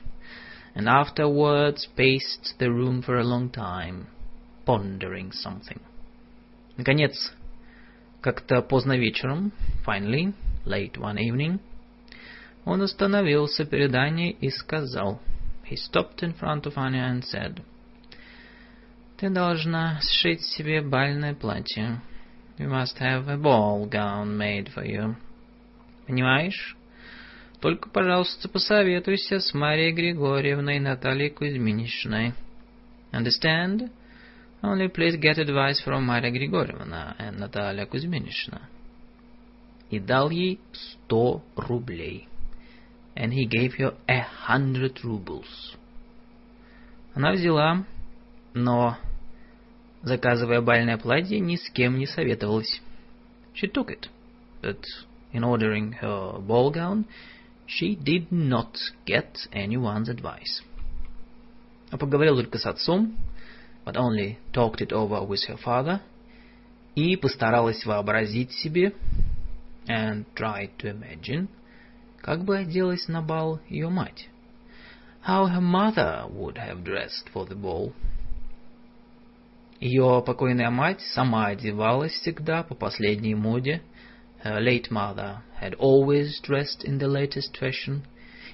and 0.75 0.87
afterwards 0.87 1.87
paced 1.95 2.57
the 2.59 2.69
room 2.69 3.01
for 3.01 3.17
a 3.17 3.23
long 3.23 3.49
time, 3.49 4.07
pondering 4.65 5.31
something. 5.31 5.81
Наконец, 6.77 7.33
как-то 8.21 8.61
поздно 8.61 8.97
вечером, 8.97 9.51
finally, 9.85 10.33
late 10.65 10.97
one 10.97 11.17
evening, 11.17 11.59
Он 12.66 12.82
остановился 12.82 13.64
перед 13.64 13.94
Аней 13.94 14.36
и 14.40 14.50
сказал. 14.50 15.20
He 15.70 15.76
stopped 15.76 16.20
in 16.20 16.34
front 16.36 16.64
of 16.64 16.76
Anya 16.76 17.08
and 17.08 17.22
said, 17.22 17.62
Ты 19.16 19.30
должна 19.30 20.00
сшить 20.02 20.42
себе 20.42 20.82
бальное 20.82 21.34
платье. 21.34 22.02
You 22.58 22.68
must 22.68 22.98
have 22.98 23.28
a 23.28 23.36
ball 23.36 23.88
gown 23.88 24.36
made 24.36 24.68
for 24.74 24.84
you. 24.84 25.14
Понимаешь? 26.08 26.76
Только, 27.60 27.88
пожалуйста, 27.88 28.48
посоветуйся 28.48 29.38
с 29.38 29.54
Марией 29.54 29.92
Григорьевной 29.92 30.78
и 30.78 30.80
Натальей 30.80 31.30
Кузьминичной. 31.30 32.34
Understand? 33.12 33.90
Only 34.60 34.92
please 34.92 35.16
get 35.16 35.38
advice 35.38 35.80
from 35.84 36.04
Мария 36.04 36.32
Григорьевна 36.32 37.14
and 37.20 37.38
Наталья 37.38 37.86
Кузьминична. 37.86 38.62
И 39.90 40.00
дал 40.00 40.30
ей 40.30 40.58
сто 40.72 41.44
рублей 41.54 42.28
and 43.15 43.33
he 43.33 43.45
gave 43.45 43.73
her 43.75 43.93
a 44.07 44.21
hundred 44.21 45.03
rubles. 45.03 45.75
Она 47.13 47.33
взяла, 47.33 47.85
но, 48.53 48.97
заказывая 50.01 50.61
бальное 50.61 50.97
платье, 50.97 51.39
ни 51.39 51.55
с 51.55 51.69
кем 51.71 51.97
не 51.97 52.07
советовалась. 52.07 52.81
She 53.53 53.67
took 53.67 53.89
it, 53.89 54.07
but 54.61 54.83
in 55.33 55.43
ordering 55.43 55.93
her 56.01 56.39
ball 56.39 56.71
gown, 56.71 57.05
she 57.67 57.95
did 57.95 58.31
not 58.31 58.77
get 59.05 59.47
anyone's 59.51 60.09
advice. 60.09 60.63
А 61.91 61.97
поговорила 61.97 62.41
только 62.41 62.57
с 62.57 62.65
отцом, 62.65 63.17
but 63.85 63.95
only 63.95 64.37
talked 64.53 64.81
it 64.81 64.93
over 64.93 65.25
with 65.25 65.41
her 65.49 65.57
father, 65.57 65.99
и 66.95 67.17
постаралась 67.17 67.85
вообразить 67.85 68.51
себе, 68.53 68.93
and 69.87 70.25
tried 70.35 70.71
to 70.77 70.89
imagine, 70.89 71.49
как 72.26 72.42
бы 72.42 72.58
оделась 72.58 73.06
на 73.06 73.22
бал 73.22 73.60
ее 73.68 73.88
мать? 73.88 74.28
How 75.28 75.46
her 75.46 75.60
mother 75.60 76.26
would 76.28 76.56
have 76.56 76.82
dressed 76.82 77.30
for 77.32 77.46
the 77.46 77.54
ball. 77.54 77.92
Ее 79.78 80.24
покойная 80.26 80.70
мать 80.70 81.00
сама 81.00 81.46
одевалась 81.46 82.14
всегда 82.14 82.64
по 82.64 82.74
последней 82.74 83.36
моде. 83.36 83.80
Her 84.44 84.60
late 84.60 84.90
mother 84.90 85.42
had 85.62 85.76
always 85.78 86.40
dressed 86.42 86.84
in 86.84 86.98
the 86.98 87.06
latest 87.06 87.56
fashion 87.60 88.02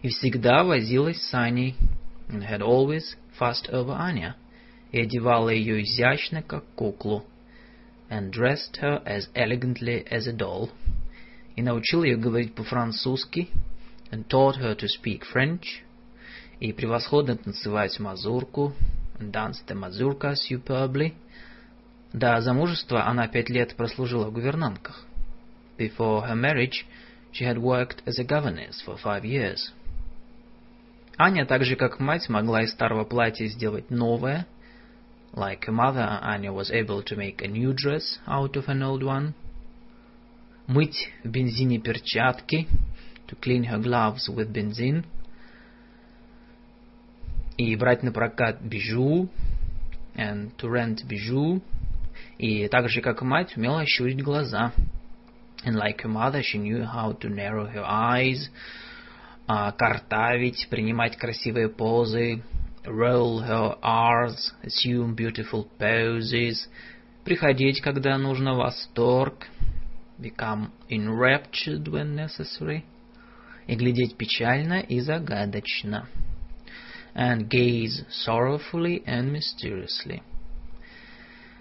и 0.02 0.08
всегда 0.08 0.64
возилась 0.64 1.22
с 1.22 1.32
Аней 1.32 1.74
and 2.28 2.42
had 2.42 2.60
always 2.60 3.16
fussed 3.40 3.70
over 3.72 3.96
Anya 3.98 4.34
и 4.90 5.00
одевала 5.00 5.48
ее 5.48 5.82
изящно, 5.82 6.42
как 6.42 6.64
куклу 6.74 7.24
and 8.10 8.32
dressed 8.32 8.82
her 8.82 9.02
as 9.06 9.30
elegantly 9.34 10.06
as 10.10 10.26
a 10.26 10.36
doll 10.36 10.68
и 11.56 11.62
научил 11.62 12.02
ее 12.02 12.16
говорить 12.16 12.54
по-французски, 12.54 13.48
and 14.12 14.28
taught 14.28 14.56
her 14.56 14.74
to 14.74 14.86
speak 14.86 15.24
French, 15.24 15.82
и 16.60 16.72
превосходно 16.72 17.36
танцевать 17.36 17.98
мазурку, 17.98 18.74
and 19.18 19.32
danced 19.32 19.66
the 19.66 19.74
mazurka 19.74 20.34
superbly. 20.36 21.14
До 22.12 22.40
замужества 22.42 23.06
она 23.06 23.26
пять 23.26 23.48
лет 23.48 23.74
прослужила 23.74 24.26
в 24.26 24.32
гувернантках. 24.32 25.06
Before 25.78 26.28
her 26.28 26.36
marriage, 26.36 26.84
she 27.32 27.44
had 27.44 27.58
worked 27.58 28.02
as 28.04 28.18
a 28.18 28.24
governess 28.24 28.82
for 28.86 28.98
five 29.02 29.24
years. 29.24 29.72
Аня, 31.16 31.46
так 31.46 31.64
же 31.64 31.76
как 31.76 31.98
мать, 31.98 32.28
могла 32.28 32.62
из 32.62 32.70
старого 32.70 33.04
платья 33.04 33.46
сделать 33.46 33.90
новое. 33.90 34.46
Like 35.32 35.64
her 35.66 35.72
mother, 35.72 36.20
Anya 36.22 36.52
was 36.52 36.70
able 36.70 37.02
to 37.02 37.16
make 37.16 37.42
a 37.42 37.48
new 37.48 37.72
dress 37.72 38.18
out 38.26 38.56
of 38.56 38.68
an 38.68 38.82
old 38.82 39.02
one– 39.02 39.32
мыть 40.66 41.10
в 41.24 41.28
бензине 41.28 41.78
перчатки, 41.78 42.68
to 43.32 43.36
clean 43.40 43.64
her 43.64 43.78
gloves 43.78 44.28
with 44.28 44.52
benzene, 44.52 45.04
и 47.56 47.74
брать 47.76 48.02
на 48.02 48.12
прокат 48.12 48.60
бижу, 48.60 49.28
and 50.14 50.54
to 50.58 50.68
rent 50.68 51.06
бижу, 51.06 51.62
и 52.38 52.68
так 52.68 52.88
же, 52.88 53.00
как 53.00 53.22
мать, 53.22 53.56
умела 53.56 53.84
щурить 53.86 54.22
глаза. 54.22 54.72
And 55.64 55.76
like 55.76 56.02
her 56.02 56.08
mother, 56.08 56.42
she 56.42 56.58
knew 56.58 56.84
how 56.84 57.12
to 57.20 57.28
narrow 57.28 57.66
her 57.66 57.84
eyes, 57.84 58.50
uh, 59.48 59.72
картавить, 59.76 60.68
принимать 60.68 61.16
красивые 61.16 61.68
позы, 61.68 62.42
roll 62.84 63.40
her 63.40 63.78
R's, 63.80 64.52
assume 64.62 65.14
beautiful 65.14 65.68
poses, 65.78 66.68
приходить, 67.24 67.80
когда 67.80 68.18
нужно 68.18 68.54
восторг, 68.54 69.46
become 70.18 70.72
enraptured 70.90 71.86
when 71.88 72.14
necessary, 72.16 72.84
и 73.66 73.74
глядеть 73.74 74.16
печально 74.16 74.80
и 74.80 75.00
загадочно, 75.00 76.08
and 77.14 77.48
gaze 77.48 78.04
sorrowfully 78.26 79.04
and 79.06 79.32
mysteriously. 79.32 80.22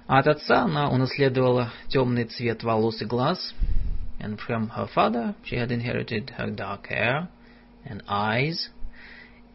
А 0.08 0.20
от 0.20 0.28
отца 0.28 0.64
она 0.64 0.90
унаследовала 0.90 1.72
темный 1.90 2.26
цвет 2.26 2.64
волос 2.64 3.02
и 3.02 3.06
глаз, 3.06 3.54
and 4.20 4.40
from 4.40 4.70
her 4.70 4.88
father 4.94 5.36
she 5.44 5.58
had 5.58 5.72
inherited 5.72 6.32
her 6.38 6.50
dark 6.50 6.88
hair 6.88 7.28
and 7.86 8.04
eyes, 8.08 8.70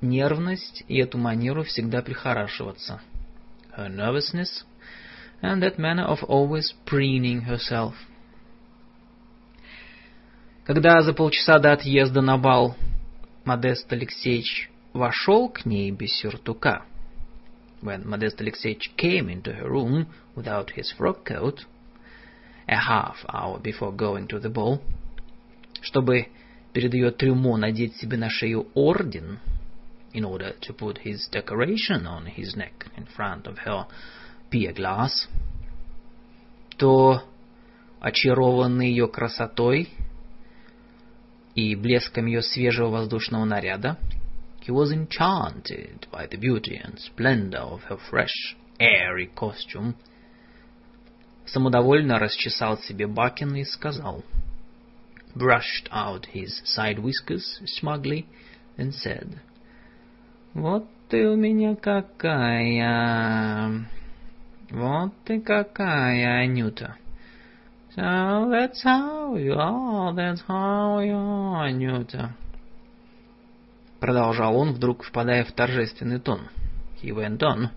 нервность 0.00 0.84
и 0.88 0.98
эту 0.98 1.18
манеру 1.18 1.64
всегда 1.64 2.02
прихорашиваться, 2.02 3.00
her 3.76 3.88
nervousness, 3.88 4.64
and 5.42 5.62
that 5.62 5.78
manner 5.78 6.04
of 6.04 6.22
always 6.24 6.72
preening 6.86 7.42
herself– 7.42 7.94
Когда 10.66 11.00
за 11.00 11.14
полчаса 11.14 11.60
до 11.60 11.72
отъезда 11.72 12.22
на 12.22 12.38
бал 12.38 12.74
Модест 13.44 13.92
Алексеевич 13.92 14.68
вошел 14.92 15.48
к 15.48 15.64
ней 15.64 15.92
без 15.92 16.18
сюртука, 16.18 16.82
when 17.82 18.04
Modest 18.04 18.40
Alexeyevich 18.40 18.96
came 18.96 19.28
into 19.28 19.52
her 19.52 19.70
room 19.70 20.06
without 20.34 20.70
his 20.70 20.92
frock 20.98 21.24
coat, 21.24 21.66
a 22.66 22.78
half 22.78 23.24
hour 23.32 23.60
before 23.60 23.92
going 23.94 24.26
to 24.26 24.40
the 24.40 24.50
ball, 24.52 24.80
чтобы 25.82 26.26
перед 26.72 26.94
ее 26.94 27.12
трюмо 27.12 27.56
надеть 27.56 27.94
себе 27.98 28.16
на 28.16 28.28
шею 28.28 28.66
орден, 28.74 29.38
in 30.12 30.24
order 30.24 30.52
to 30.60 30.74
put 30.76 30.98
his 31.04 31.28
decoration 31.30 32.08
on 32.08 32.26
his 32.26 32.56
neck 32.56 32.88
in 32.96 33.06
front 33.16 33.44
of 33.46 33.56
her 33.64 33.86
pier 34.50 34.72
glass, 34.72 35.28
то, 36.76 37.22
очарованный 38.00 38.90
ее 38.90 39.06
красотой 39.06 39.90
и 41.56 41.74
блеском 41.74 42.26
ее 42.26 42.42
свежего 42.42 42.90
воздушного 42.90 43.44
наряда, 43.44 43.98
he 44.60 44.70
was 44.70 44.92
enchanted 44.92 46.06
by 46.12 46.28
the 46.28 46.36
beauty 46.38 46.76
and 46.76 46.98
splendor 46.98 47.62
of 47.62 47.82
her 47.88 47.98
fresh, 48.10 48.54
airy 48.78 49.30
costume, 49.34 49.94
самодовольно 51.46 52.18
расчесал 52.18 52.78
себе 52.78 53.06
бакен 53.06 53.54
и 53.54 53.64
сказал, 53.64 54.22
brushed 55.34 55.88
out 55.90 56.26
his 56.34 56.62
side 56.64 56.98
whiskers 56.98 57.60
smugly, 57.80 58.26
and 58.76 58.92
said, 58.92 59.38
«Вот 60.52 60.86
ты 61.08 61.26
у 61.26 61.36
меня 61.36 61.74
какая! 61.74 62.68
Вот 64.70 65.12
ты 65.24 65.40
какая, 65.40 66.42
Анюта!» 66.42 66.96
So 67.95 68.49
that's 68.49 68.81
how 68.83 69.35
you 69.35 69.53
are, 69.53 70.13
that's 70.13 70.41
how 70.47 70.99
you 70.99 71.15
are, 71.15 71.67
Анюта. 71.67 72.35
Продолжал 73.99 74.55
он, 74.55 74.73
вдруг 74.73 75.03
впадая 75.03 75.43
в 75.43 75.51
торжественный 75.51 76.19
тон. 76.19 76.49
He 77.01 77.11
went 77.11 77.43
on, 77.43 77.69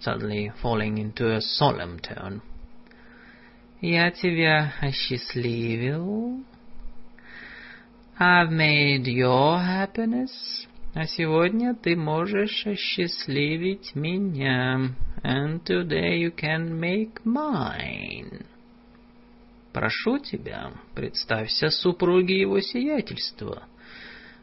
suddenly 0.00 0.52
falling 0.62 0.98
into 0.98 1.34
a 1.34 1.40
solemn 1.40 1.98
tone. 1.98 2.42
Я 3.80 4.10
тебя 4.10 4.74
осчастливил. 4.80 6.44
I've 8.18 8.50
made 8.50 9.06
your 9.06 9.58
happiness. 9.58 10.66
А 10.94 11.06
сегодня 11.06 11.74
ты 11.74 11.96
можешь 11.96 12.66
осчастливить 12.66 13.94
меня. 13.94 14.94
And 15.22 15.64
today 15.64 16.18
you 16.18 16.30
can 16.30 16.78
make 16.78 17.24
mine. 17.24 18.44
Прошу 19.73 20.17
тебя, 20.17 20.71
представься 20.95 21.69
супруге 21.69 22.39
его 22.39 22.59
сиятельства. 22.59 23.63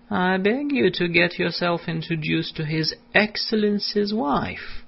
I 0.09 0.39
beg 0.39 0.71
you 0.71 0.91
to 0.93 1.09
get 1.09 1.37
yourself 1.37 1.89
introduced 1.89 2.57
to 2.57 2.65
his 2.65 2.95
excellency's 3.13 4.13
wife. 4.13 4.85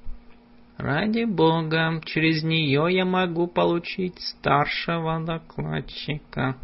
Ради 0.77 1.25
бога, 1.25 2.01
через 2.05 2.45
нее 2.45 2.87
я 2.91 3.05
могу 3.05 3.49
получить 3.49 4.21
старшего 4.21 5.21
докладчика. 5.25 6.57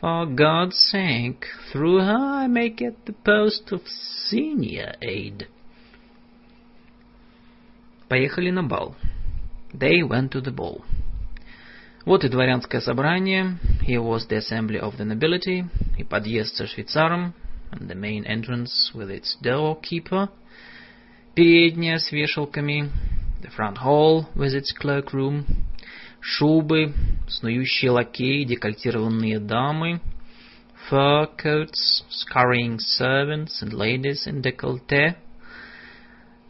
For 0.00 0.26
God's 0.26 0.76
sake, 0.90 1.46
through 1.72 2.00
her 2.00 2.42
I 2.42 2.48
may 2.48 2.68
get 2.68 2.96
the 3.06 3.14
post 3.24 3.70
of 3.70 3.82
senior 4.28 4.96
aide. 5.00 5.46
Поехали 8.08 8.50
на 8.50 8.64
бал. 8.64 8.96
They 9.72 10.02
went 10.02 10.32
to 10.32 10.40
the 10.40 10.50
ball. 10.50 10.84
Вот 12.04 12.22
и 12.22 12.28
дворянское 12.28 12.82
собрание, 12.82 13.56
here 13.80 14.02
was 14.02 14.28
the 14.28 14.36
assembly 14.36 14.78
of 14.78 14.98
the 14.98 15.06
nobility, 15.06 15.64
и 15.96 16.04
подъезд 16.04 16.54
со 16.54 16.66
швейцаром, 16.66 17.32
and 17.72 17.88
the 17.88 17.94
main 17.94 18.26
entrance 18.26 18.92
with 18.92 19.08
its 19.10 19.38
doorkeeper, 19.42 20.28
передняя 21.34 21.96
с 21.96 22.12
вешалками, 22.12 22.90
the 23.40 23.50
front 23.56 23.78
hall 23.78 24.26
with 24.34 24.54
its 24.54 24.74
cloakroom, 24.78 25.46
шубы, 26.20 26.92
снующие 27.26 27.90
лакеи, 27.90 28.44
декольтированные 28.44 29.38
дамы, 29.38 30.02
fur 30.90 31.26
coats, 31.42 32.04
scurrying 32.10 32.78
servants 32.78 33.62
and 33.62 33.72
ladies 33.72 34.26
in 34.26 34.42
décolleté, 34.42 35.16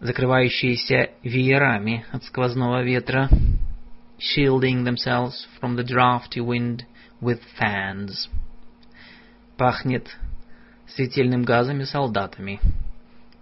закрывающиеся 0.01 1.11
веерами 1.23 2.05
от 2.11 2.25
сквозного 2.25 2.83
ветра, 2.83 3.31
shielding 4.25 4.85
themselves 4.85 5.47
from 5.61 5.77
the 5.77 5.85
drafty 5.85 6.41
wind 6.41 6.85
with 7.21 7.41
fans. 7.59 8.29
Пахнет 9.59 10.09
светильным 10.89 11.43
газом 11.43 11.81
и 11.81 11.85
солдатами. 11.85 12.61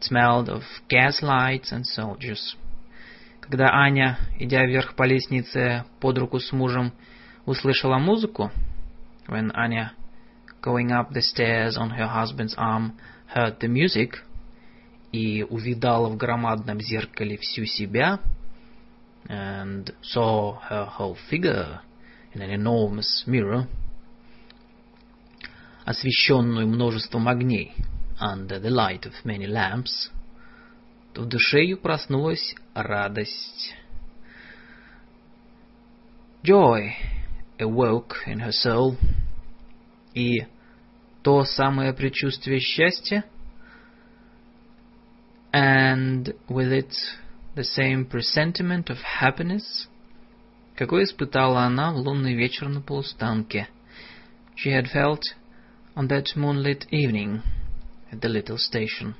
It 0.00 0.10
smelled 0.10 0.48
of 0.48 0.62
gaslights 0.88 1.72
and 1.72 1.84
soldiers. 1.84 2.56
Когда 3.40 3.70
Аня, 3.72 4.18
идя 4.38 4.64
вверх 4.64 4.94
по 4.94 5.04
лестнице 5.04 5.84
под 6.00 6.18
руку 6.18 6.38
с 6.38 6.52
мужем, 6.52 6.92
услышала 7.46 7.98
музыку, 7.98 8.50
when 9.28 9.50
Anya, 9.54 9.92
going 10.60 10.90
up 10.90 11.12
the 11.12 11.22
stairs 11.22 11.76
on 11.76 11.90
her 11.90 12.08
husband's 12.08 12.54
arm, 12.56 12.92
heard 13.34 13.58
the 13.60 13.68
music, 13.68 14.16
и 15.12 15.42
увидала 15.42 16.08
в 16.08 16.16
громадном 16.16 16.80
зеркале 16.80 17.36
всю 17.36 17.64
себя, 17.66 18.20
and 19.29 19.93
saw 20.01 20.59
her 20.59 20.85
whole 20.85 21.17
figure 21.29 21.81
in 22.33 22.41
an 22.41 22.49
enormous 22.49 23.23
mirror, 23.27 23.67
освещенную 25.85 26.67
множеством 26.67 27.27
огней, 27.27 27.73
under 28.19 28.59
the 28.59 28.69
light 28.69 29.05
of 29.05 29.13
many 29.23 29.47
lamps, 29.47 30.09
то 31.13 31.21
в 31.21 31.27
душе 31.27 31.61
ее 31.63 31.77
проснулась 31.77 32.55
радость. 32.73 33.73
Joy 36.43 36.93
awoke 37.59 38.15
in 38.27 38.39
her 38.39 38.51
soul, 38.51 38.97
и 40.13 40.45
то 41.23 41.43
самое 41.43 41.93
предчувствие 41.93 42.59
счастья, 42.59 43.23
and 45.51 46.35
with 46.47 46.71
it 46.71 46.93
the 47.55 47.63
same 47.63 48.05
presentiment 48.05 48.89
of 48.89 48.97
happiness, 49.19 49.87
какой 50.75 51.03
испытала 51.03 51.61
она 51.61 51.91
в 51.91 51.97
лунный 51.97 52.35
вечер 52.35 52.67
на 52.69 52.81
полустанке. 52.81 53.67
She 54.55 54.71
had 54.71 54.87
felt 54.91 55.23
on 55.95 56.07
that 56.07 56.35
moonlit 56.35 56.85
evening 56.91 57.41
at 58.11 58.21
the 58.21 58.29
little 58.29 58.57
station. 58.57 59.15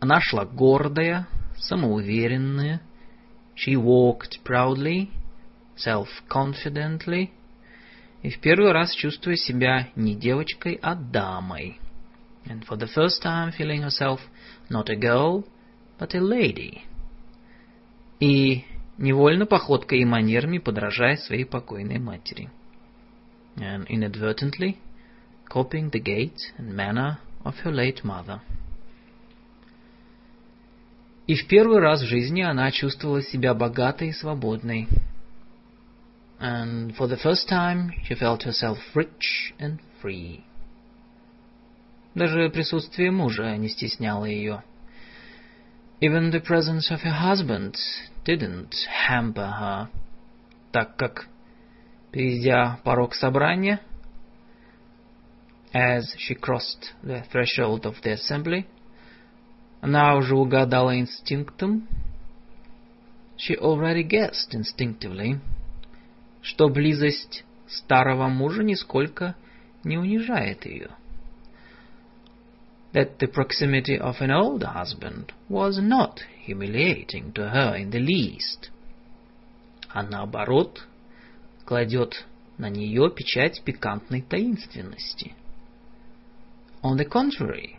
Она 0.00 0.20
шла 0.20 0.44
гордая, 0.44 1.28
самоуверенная. 1.56 2.80
She 3.54 3.76
walked 3.76 4.42
proudly, 4.44 5.10
self-confidently, 5.76 7.30
и 8.22 8.30
в 8.30 8.40
первый 8.40 8.72
раз 8.72 8.92
чувствуя 8.92 9.36
себя 9.36 9.88
не 9.94 10.16
девочкой, 10.16 10.78
а 10.82 10.94
дамой. 10.96 11.78
And 12.46 12.64
for 12.66 12.76
the 12.76 12.88
first 12.88 13.22
time 13.22 13.52
feeling 13.52 13.82
herself 13.82 14.20
not 14.68 14.88
a 14.88 14.96
girl, 14.96 15.44
but 15.99 16.13
a 16.13 16.19
lady. 16.19 16.81
И 18.19 18.63
невольно 18.97 19.45
походкой 19.45 19.99
и 19.99 20.05
манерами 20.05 20.57
подражая 20.57 21.17
своей 21.17 21.45
покойной 21.45 21.99
матери. 21.99 22.49
And 23.55 23.87
inadvertently 23.87 24.77
copying 25.49 25.89
the 25.91 25.99
gait 25.99 26.37
and 26.57 26.75
manner 26.75 27.17
of 27.43 27.55
her 27.63 27.71
late 27.71 28.03
mother. 28.03 28.41
И 31.27 31.35
в 31.35 31.47
первый 31.47 31.79
раз 31.79 32.01
в 32.01 32.05
жизни 32.05 32.41
она 32.41 32.71
чувствовала 32.71 33.21
себя 33.21 33.53
богатой 33.53 34.09
и 34.09 34.13
свободной. 34.13 34.87
And 36.39 36.95
for 36.95 37.07
the 37.07 37.17
first 37.17 37.49
time 37.49 37.91
she 38.07 38.15
felt 38.15 38.43
herself 38.43 38.77
rich 38.93 39.53
and 39.59 39.79
free. 40.01 40.43
Даже 42.15 42.49
присутствие 42.49 43.11
мужа 43.11 43.55
не 43.57 43.69
стесняло 43.69 44.25
ее. 44.25 44.63
Even 46.00 46.30
the 46.30 46.40
presence 46.40 46.90
of 46.90 47.00
her 47.02 47.12
husband 47.12 47.76
didn't 48.24 48.74
hamper 49.06 49.46
her, 49.46 49.88
так 50.72 50.96
как, 50.96 51.28
перейдя 52.12 52.80
порог 52.84 53.14
собрания, 53.14 53.80
as 55.72 56.14
she 56.18 56.34
crossed 56.34 56.92
the 57.02 57.22
threshold 57.30 57.86
of 57.86 58.02
the 58.02 58.12
assembly, 58.14 58.66
она 59.80 60.16
уже 60.16 60.36
угадала 60.36 60.98
инстинктом, 60.98 61.88
she 63.36 63.56
already 63.56 64.02
guessed 64.02 64.54
instinctively, 64.54 65.40
что 66.42 66.68
близость 66.68 67.44
старого 67.66 68.28
мужа 68.28 68.62
нисколько 68.62 69.34
не 69.84 69.98
унижает 69.98 70.66
ее. 70.66 70.90
That 72.96 73.18
the 73.18 73.26
proximity 73.26 73.98
of 73.98 74.20
an 74.20 74.30
old 74.30 74.62
husband 74.62 75.32
was 75.48 75.78
not 75.80 76.20
humiliating 76.44 77.32
to 77.32 77.48
her 77.48 77.74
in 77.76 77.90
the 77.90 78.00
least, 78.00 78.70
а 79.94 80.02
наоборот, 80.02 80.86
кладет 81.64 82.26
на 82.58 82.68
нее 82.68 83.10
печать 83.10 83.62
пикантной 83.64 84.22
таинственности. 84.22 85.34
On 86.82 86.96
the 86.96 87.04
contrary, 87.04 87.78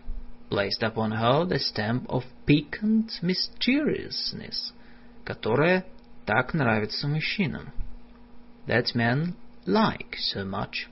placed 0.49 0.83
upon 0.83 1.11
her 1.11 1.45
the 1.45 1.59
stamp 1.59 2.05
of 2.09 2.23
piquant 2.45 3.11
mysteriousness, 3.21 4.73
которая 5.23 5.85
так 6.25 6.53
нравится 6.53 7.07
мужчинам. 7.07 7.71
That 8.67 8.95
men 8.95 9.35
like 9.65 10.15
so 10.17 10.45
much. 10.45 10.87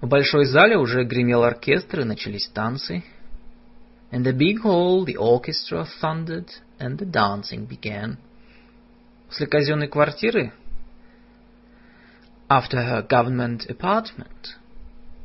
В 0.00 0.08
большой 0.08 0.44
зале 0.44 0.76
уже 0.76 1.04
гремел 1.04 1.44
оркестр 1.44 2.00
и 2.00 2.04
начались 2.04 2.48
танцы. 2.48 3.02
In 4.12 4.22
the 4.22 4.32
big 4.32 4.62
hall 4.62 5.04
the 5.04 5.16
orchestra 5.16 5.86
thundered 6.00 6.48
and 6.78 6.98
the 6.98 7.10
dancing 7.10 7.66
began. 7.66 8.18
После 9.28 9.46
казенной 9.46 9.88
квартиры, 9.88 10.52
after 12.48 12.78
her 12.78 13.02
government 13.02 13.66
apartment, 13.68 14.56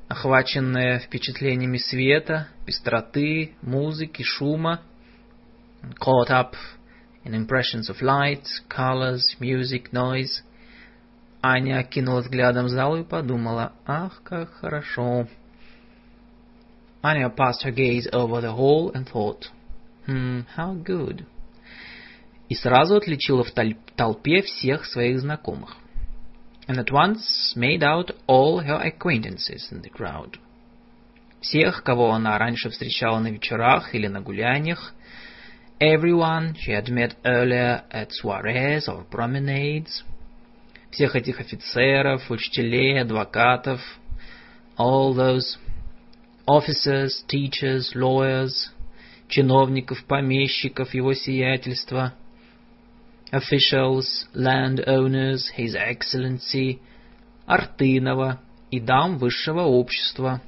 охваченная 0.07 0.99
впечатлениями 0.99 1.77
света, 1.77 2.47
пестроты, 2.65 3.55
музыки, 3.61 4.23
шума, 4.23 4.81
caught 5.99 6.29
up 6.29 6.55
in 7.23 7.33
impressions 7.33 7.89
of 7.89 8.01
light, 8.01 8.45
colors, 8.67 9.35
music, 9.39 9.93
noise, 9.93 10.41
Аня 11.48 11.78
окинула 11.78 12.22
взглядом 12.22 12.68
зал 12.68 12.96
и 12.96 13.04
подумала, 13.04 13.72
ах, 13.86 14.20
как 14.24 14.52
хорошо. 14.54 15.28
Anya 17.02 17.28
passed 17.30 17.62
her 17.62 17.70
gaze 17.70 18.08
over 18.12 18.40
the 18.40 18.52
hall 18.52 18.90
and 18.92 19.06
thought, 19.06 19.48
hmm, 20.06 20.40
how 20.56 20.74
good. 20.74 21.24
И 22.48 22.54
сразу 22.56 22.96
отличила 22.96 23.44
в 23.44 23.52
толпе 23.52 24.42
всех 24.42 24.86
своих 24.86 25.20
знакомых. 25.20 25.76
And 26.66 26.78
at 26.78 26.90
once 26.90 27.54
made 27.54 27.84
out 27.84 28.10
all 28.26 28.58
her 28.58 28.80
acquaintances 28.82 29.70
in 29.70 29.82
the 29.82 29.90
crowd. 29.90 30.40
Всех, 31.40 31.84
кого 31.84 32.10
она 32.10 32.38
раньше 32.38 32.70
встречала 32.70 33.20
на 33.20 33.28
вечерах 33.28 33.94
или 33.94 34.08
на 34.08 34.20
гуляниях, 34.20 34.94
everyone 35.78 36.56
she 36.56 36.72
had 36.72 36.88
met 36.88 37.14
earlier 37.22 37.84
at 37.92 38.10
soirees 38.10 38.88
or 38.88 39.04
promenades– 39.08 40.02
всех 40.96 41.14
этих 41.14 41.40
офицеров, 41.40 42.30
учителей, 42.30 42.98
адвокатов, 42.98 43.82
all 44.78 45.14
those 45.14 45.58
officers, 46.48 47.22
teachers, 47.28 47.94
lawyers, 47.94 48.70
чиновников, 49.28 50.02
помещиков, 50.06 50.94
его 50.94 51.12
сиятельства, 51.12 52.14
officials, 53.30 54.06
landowners, 54.34 55.42
his 55.58 55.74
excellency, 55.74 56.78
Артынова 57.46 58.40
и 58.70 58.80
дам 58.80 59.18
высшего 59.18 59.64
общества, 59.64 60.40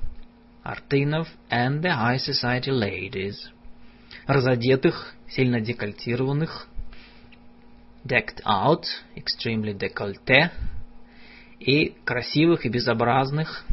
Артынов 0.65 1.29
and 1.51 1.83
the 1.83 1.91
high 1.91 2.17
society 2.17 2.71
ladies, 2.71 3.37
разодетых, 4.27 5.13
сильно 5.29 5.61
декольтированных, 5.61 6.69
decked 8.06 8.42
out, 8.46 8.86
extremely 9.16 9.74
décolleté, 9.74 10.52
и 11.60 11.96
красивых 12.06 12.66
и 12.66 12.70
безобразных, 12.70 13.66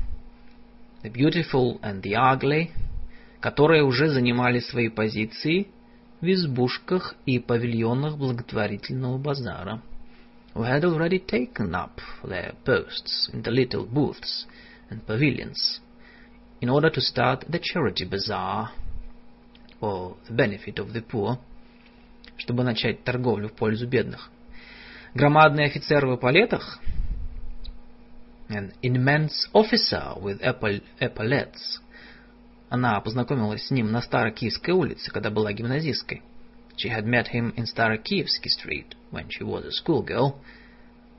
the 1.02 1.10
beautiful 1.10 1.80
and 1.82 2.02
the 2.02 2.14
ugly, 2.14 2.70
которые 3.40 3.82
уже 3.82 4.08
занимали 4.08 4.60
свои 4.60 4.88
позиции 4.88 5.66
в 6.20 6.26
избушках 6.26 7.14
и 7.26 7.38
павильонах 7.38 8.16
благотворительного 8.16 9.18
базара, 9.18 9.82
who 10.54 10.62
had 10.62 10.84
already 10.84 11.18
taken 11.18 11.74
up 11.74 12.00
their 12.22 12.54
posts 12.64 13.30
in 13.32 13.42
the 13.42 13.50
little 13.50 13.86
booths 13.86 14.46
and 14.90 15.04
pavilions 15.06 15.80
in 16.60 16.68
order 16.68 16.90
to 16.90 17.00
start 17.00 17.44
the 17.48 17.58
charity 17.58 18.04
bazaar 18.04 18.72
for 19.78 20.16
the 20.26 20.34
benefit 20.34 20.78
of 20.78 20.92
the 20.92 21.00
poor – 21.00 21.53
чтобы 22.37 22.63
начать 22.63 23.03
торговлю 23.03 23.49
в 23.49 23.53
пользу 23.53 23.87
бедных. 23.87 24.29
Громадный 25.13 25.65
офицер 25.65 26.05
в 26.05 26.15
эполетах, 26.15 26.79
an 28.49 28.73
immense 28.81 29.49
officer 29.53 30.19
with 30.21 30.41
epaulets, 30.99 31.79
она 32.69 32.99
познакомилась 32.99 33.67
с 33.67 33.71
ним 33.71 33.91
на 33.91 34.01
Старокиевской 34.01 34.73
улице, 34.73 35.11
когда 35.11 35.29
была 35.29 35.53
гимназисткой. 35.53 36.21
She 36.75 36.89
had 36.89 37.05
met 37.05 37.27
him 37.31 37.53
in 37.55 37.65
Starokivsky 37.65 38.49
Street 38.49 38.95
when 39.11 39.29
she 39.29 39.45
was 39.45 39.65
a 39.65 39.71
schoolgirl, 39.71 40.35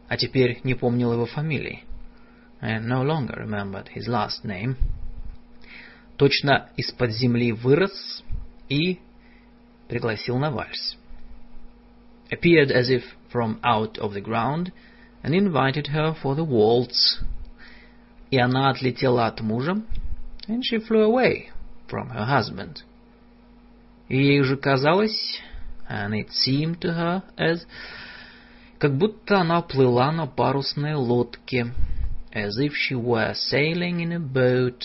а 0.08 0.16
теперь 0.16 0.60
не 0.64 0.74
помнила 0.74 1.14
его 1.14 1.26
фамилии. 1.26 1.84
And 2.60 2.86
no 2.86 3.02
longer 3.02 3.34
remembered 3.36 3.88
his 3.94 4.06
last 4.06 4.44
name. 4.44 4.76
Точно 6.16 6.70
из-под 6.76 7.10
земли 7.12 7.52
вырос 7.52 8.22
и 8.68 8.98
пригласил 9.88 10.36
на 10.38 10.50
вальс 10.50 10.96
appeared 12.31 12.71
as 12.71 12.89
if 12.89 13.03
from 13.31 13.59
out 13.63 13.97
of 13.97 14.13
the 14.13 14.21
ground 14.21 14.71
and 15.23 15.35
invited 15.35 15.87
her 15.87 16.13
for 16.13 16.35
the 16.35 16.43
waltz. 16.43 17.21
И 18.31 18.37
она 18.37 18.69
отлетела 18.69 19.27
от 19.27 19.41
мужа, 19.41 19.81
and 20.47 20.63
she 20.63 20.79
flew 20.79 21.01
away 21.01 21.49
from 21.87 22.09
her 22.09 22.25
husband. 22.25 22.83
И 24.07 24.17
ей 24.17 24.41
уже 24.41 24.57
казалось, 24.57 25.41
and 25.89 26.13
it 26.13 26.31
seemed 26.31 26.79
to 26.79 26.93
her 26.93 27.23
as, 27.37 27.65
как 28.79 28.97
будто 28.97 29.39
она 29.39 29.61
плыла 29.61 30.11
на 30.11 30.27
парусной 30.27 30.95
лодке, 30.95 31.73
as 32.33 32.57
if 32.57 32.73
she 32.73 32.95
were 32.95 33.33
sailing 33.33 33.99
in 33.99 34.13
a 34.13 34.19
boat. 34.19 34.83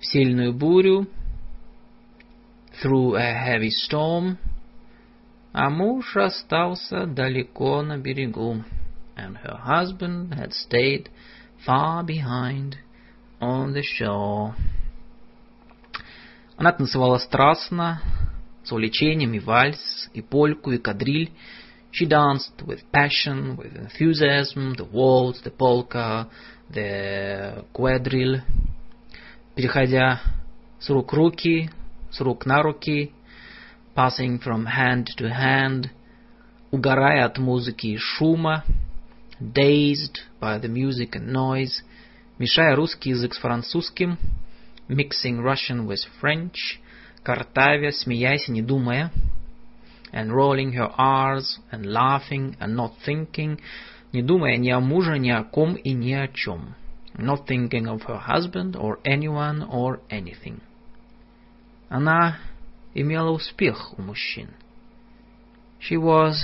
В 0.00 0.06
сильную 0.06 0.54
бурю, 0.54 1.06
through 2.80 3.16
a 3.16 3.34
heavy 3.34 3.70
storm, 3.70 4.38
а 5.53 5.69
муж 5.69 6.17
остался 6.17 7.05
далеко 7.05 7.83
на 7.83 7.97
берегу, 7.97 8.63
and 9.15 9.37
her 9.43 9.57
husband 9.63 10.33
had 10.33 10.51
stayed 10.51 11.09
far 11.65 12.03
behind 12.03 12.75
on 13.39 13.71
the 13.71 13.83
shore. 13.83 14.55
Она 16.57 16.71
танцевала 16.71 17.19
страстно, 17.19 18.01
с 18.63 18.71
увлечением 18.71 19.33
и 19.33 19.39
вальс, 19.39 20.09
и 20.13 20.21
польку, 20.21 20.71
и 20.71 20.79
кадриль. 20.79 21.31
She 21.91 22.07
danced 22.07 22.65
with 22.65 22.81
passion, 22.91 23.55
with 23.55 23.75
enthusiasm, 23.75 24.73
the 24.75 24.89
waltz, 24.91 25.43
the 25.43 25.51
polka, 25.55 26.27
the 26.71 27.63
quadrille, 27.71 28.41
переходя 29.53 30.19
с 30.79 30.89
рук 30.89 31.13
руки, 31.13 31.69
с 32.09 32.19
рук 32.21 32.47
на 32.47 32.63
руки, 32.63 33.13
passing 33.94 34.38
from 34.38 34.66
hand 34.66 35.08
to 35.16 35.28
hand, 35.28 35.90
угорая 36.70 37.24
от 37.24 37.38
музыки 37.38 37.88
и 37.88 37.96
шума, 37.96 38.64
dazed 39.40 40.18
by 40.40 40.60
the 40.60 40.68
music 40.68 41.16
and 41.16 41.32
noise, 41.32 41.82
мешая 42.38 42.76
русский 42.76 43.10
язык 43.10 43.34
с 43.34 43.38
французским, 43.38 44.18
mixing 44.88 45.40
Russian 45.40 45.86
with 45.86 46.00
French, 46.20 46.78
картавя, 47.22 47.92
смеясь 47.92 48.48
и 48.48 48.52
не 48.52 48.62
думая, 48.62 49.10
and 50.12 50.32
rolling 50.32 50.72
her 50.72 50.92
R's 50.96 51.58
and 51.70 51.86
laughing 51.86 52.56
and 52.60 52.74
not 52.74 52.92
thinking, 53.04 53.58
не 54.12 54.22
думая 54.22 54.56
ни 54.56 54.70
о 54.70 54.80
муже, 54.80 55.18
ни 55.18 55.30
о 55.30 55.44
ком 55.44 55.74
и 55.74 55.92
ни 55.92 56.12
о 56.12 56.28
чем, 56.28 56.74
not 57.16 57.46
thinking 57.46 57.86
of 57.86 58.02
her 58.04 58.18
husband 58.18 58.76
or 58.76 58.98
anyone 59.04 59.68
or 59.68 60.00
anything. 60.08 60.60
Она 61.90 62.38
имела 62.94 63.30
успех 63.30 63.98
у 63.98 64.02
мужчин. 64.02 64.50
She 65.80 65.96
was 65.96 66.34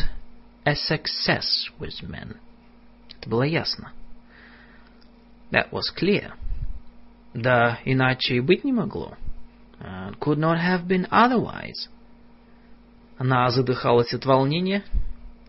a 0.65 0.75
success 0.75 1.71
with 1.79 2.03
men. 2.03 2.37
Это 3.19 3.29
было 3.29 3.43
ясно. 3.43 3.93
That 5.51 5.71
was 5.71 5.91
clear. 5.95 6.33
Да 7.35 7.79
иначе 7.85 8.37
и 8.37 8.41
быть 8.41 8.65
не 8.65 8.73
могло. 8.73 9.17
Uh, 9.81 10.17
could 10.19 10.39
not 10.39 10.59
have 10.59 10.87
been 10.87 11.07
otherwise. 11.11 11.89
Она 13.19 13.49
задыхалась 13.51 14.15
от 14.15 14.25
волнения. 14.25 14.85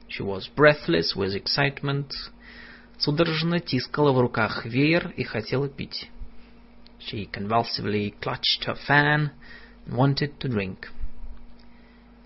She 0.09 0.23
was 0.23 0.49
breathless 0.55 1.15
with 1.15 1.35
excitement. 1.35 2.11
Судорожно 2.97 3.59
тискала 3.59 4.11
в 4.11 4.19
руках 4.19 4.65
веер 4.65 5.13
и 5.15 5.23
хотела 5.23 5.69
пить. 5.69 6.09
She 6.99 7.29
convulsively 7.31 8.13
clutched 8.19 8.65
her 8.65 8.75
fan 8.87 9.31
Wanted 9.90 10.38
to 10.38 10.48
drink. 10.48 10.88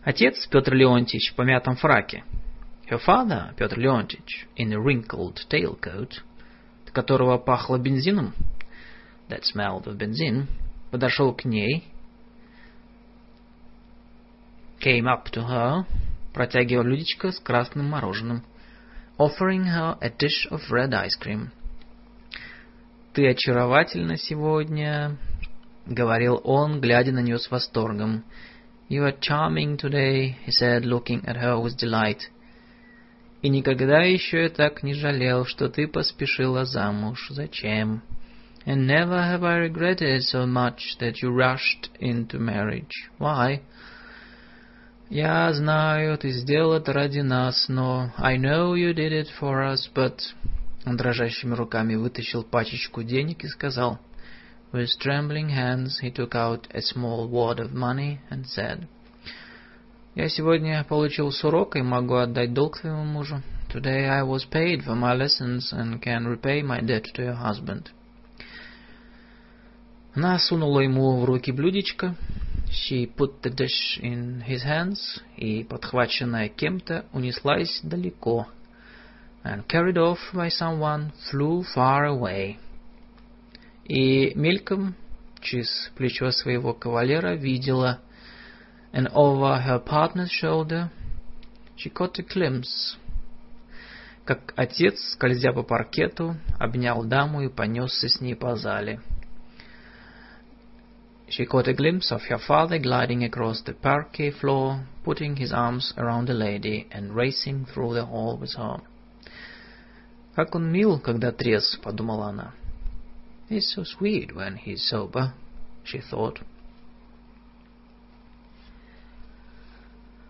Отец 0.02 0.46
Петр 0.48 0.74
Леонтьевич 0.74 1.32
в 1.32 1.34
помятом 1.34 1.76
фраке. 1.76 2.24
Her 2.90 3.00
father, 3.04 3.54
Петр 3.56 3.78
Леонтьевич, 3.78 4.46
in 4.56 4.72
a 4.72 4.78
wrinkled 4.78 5.38
tailcoat, 5.50 6.22
от 6.84 6.90
которого 6.92 7.38
пахло 7.38 7.78
бензином, 7.78 8.34
that 9.28 9.42
smelled 9.42 9.86
of 9.86 9.96
benzene, 9.96 10.46
подошел 10.90 11.34
к 11.34 11.44
ней, 11.44 11.84
came 14.80 15.06
up 15.06 15.30
to 15.32 15.42
her, 15.42 15.86
протягивая 16.34 16.82
блюдечко 16.82 17.32
с 17.32 17.40
красным 17.40 17.88
мороженым. 17.88 18.44
offering 19.18 19.64
her 19.64 19.96
a 20.00 20.10
dish 20.10 20.46
of 20.50 20.60
red 20.70 20.92
ice 20.92 21.16
cream. 21.16 21.50
«Ты 23.12 23.28
очаровательна 23.28 24.16
сегодня»,— 24.16 25.16
говорил 25.86 26.40
он, 26.44 26.80
глядя 26.80 27.12
на 27.12 27.20
нее 27.20 27.38
с 27.38 27.50
восторгом. 27.50 28.24
«You 28.88 29.04
are 29.06 29.18
charming 29.18 29.78
today»,— 29.78 30.36
he 30.46 30.50
said, 30.50 30.84
looking 30.84 31.24
at 31.24 31.36
her 31.36 31.58
with 31.60 31.76
delight. 31.76 32.20
«И 33.42 33.48
никогда 33.48 34.02
еще 34.02 34.44
я 34.44 34.48
так 34.48 34.82
не 34.82 34.94
жалел, 34.94 35.46
что 35.46 35.68
ты 35.68 35.86
поспешила 35.88 36.64
замуж. 36.64 37.28
Зачем?» 37.30 38.02
And 38.66 38.86
never 38.86 39.22
have 39.22 39.44
I 39.44 39.56
regretted 39.56 40.22
so 40.22 40.46
much 40.46 40.96
that 40.98 41.20
you 41.20 41.30
rushed 41.30 41.90
into 42.00 42.38
marriage. 42.38 43.10
Why? 43.18 43.60
Я 45.10 45.52
знаю, 45.52 46.16
ты 46.16 46.30
сделал 46.30 46.72
это 46.72 46.94
ради 46.94 47.20
нас, 47.20 47.66
но... 47.68 48.10
I 48.16 48.38
know 48.38 48.74
you 48.74 48.94
did 48.94 49.12
it 49.12 49.28
for 49.38 49.62
us, 49.62 49.90
but... 49.94 50.18
Он 50.86 50.96
дрожащими 50.96 51.54
руками 51.54 51.94
вытащил 51.94 52.42
пачечку 52.42 53.02
денег 53.02 53.44
и 53.44 53.48
сказал... 53.48 53.98
With 54.73 54.99
trembling 54.99 55.49
hands 55.49 55.99
he 55.99 56.11
took 56.11 56.35
out 56.35 56.67
a 56.71 56.81
small 56.81 57.27
wad 57.27 57.59
of 57.59 57.73
money 57.73 58.19
and 58.29 58.45
said... 58.45 58.87
Я 60.15 60.27
сегодня 60.27 60.83
получил 60.83 61.31
с 61.31 61.43
урока 61.43 61.79
и 61.79 61.81
могу 61.81 62.15
отдать 62.15 62.53
долг 62.53 62.77
своему 62.77 63.05
мужу. 63.05 63.41
Today 63.71 64.07
I 64.07 64.23
was 64.23 64.45
paid 64.49 64.83
for 64.83 64.95
my 64.95 65.13
lessons 65.13 65.71
and 65.71 66.01
can 66.01 66.25
repay 66.25 66.61
my 66.61 66.81
debt 66.81 67.05
to 67.13 67.23
your 67.23 67.35
husband. 67.35 67.91
Она 70.15 70.39
сунула 70.39 70.81
ему 70.81 71.19
в 71.19 71.25
руки 71.25 71.51
блюдечко. 71.51 72.15
She 72.71 73.05
put 73.05 73.41
the 73.41 73.49
dish 73.49 73.99
in 74.01 74.41
his 74.41 74.63
hands, 74.63 75.21
и, 75.37 75.63
подхваченная 75.63 76.49
кем-то, 76.49 77.05
унеслась 77.13 77.79
далеко. 77.83 78.47
And 79.43 79.65
carried 79.67 79.97
off 79.97 80.19
by 80.33 80.49
someone, 80.49 81.11
flew 81.31 81.63
far 81.63 82.05
away. 82.05 82.57
И 83.84 84.32
мельком, 84.34 84.94
через 85.40 85.68
плечо 85.94 86.30
своего 86.30 86.72
кавалера, 86.72 87.34
видела, 87.34 88.00
and 88.92 89.10
over 89.12 89.60
her 89.60 89.78
partner's 89.84 90.30
shoulder, 90.30 90.88
she 91.76 91.90
caught 91.90 92.18
a 92.18 92.22
glimpse, 92.22 92.96
как 94.24 94.54
отец, 94.56 94.98
скользя 95.12 95.52
по 95.52 95.62
паркету, 95.62 96.36
обнял 96.58 97.04
даму 97.04 97.42
и 97.42 97.48
понесся 97.48 98.08
с 98.08 98.20
ней 98.20 98.34
по 98.34 98.56
зале. 98.56 99.00
She 101.28 101.46
caught 101.46 101.68
a 101.68 101.74
glimpse 101.74 102.10
of 102.10 102.22
her 102.30 102.38
father 102.38 102.78
gliding 102.78 103.24
across 103.24 103.62
the 103.64 103.74
parquet 103.74 104.30
floor, 104.30 104.86
putting 105.04 105.36
his 105.36 105.52
arms 105.52 105.92
around 105.96 106.26
the 106.26 106.34
lady 106.34 106.86
and 106.90 107.14
racing 107.14 107.66
through 107.66 107.94
the 107.94 108.06
hall 108.06 108.38
with 108.38 108.54
her. 108.56 108.80
«Как 110.34 110.54
он 110.54 110.72
мил, 110.72 110.98
когда 111.00 111.32
трезв»,— 111.32 111.80
подумала 111.82 112.28
она. 112.28 112.54
«He's 113.49 113.73
so 113.73 113.83
sweet 113.83 114.35
when 114.35 114.57
he's 114.57 114.83
sober», — 114.87 115.83
she 115.83 115.99
thought. 115.99 116.39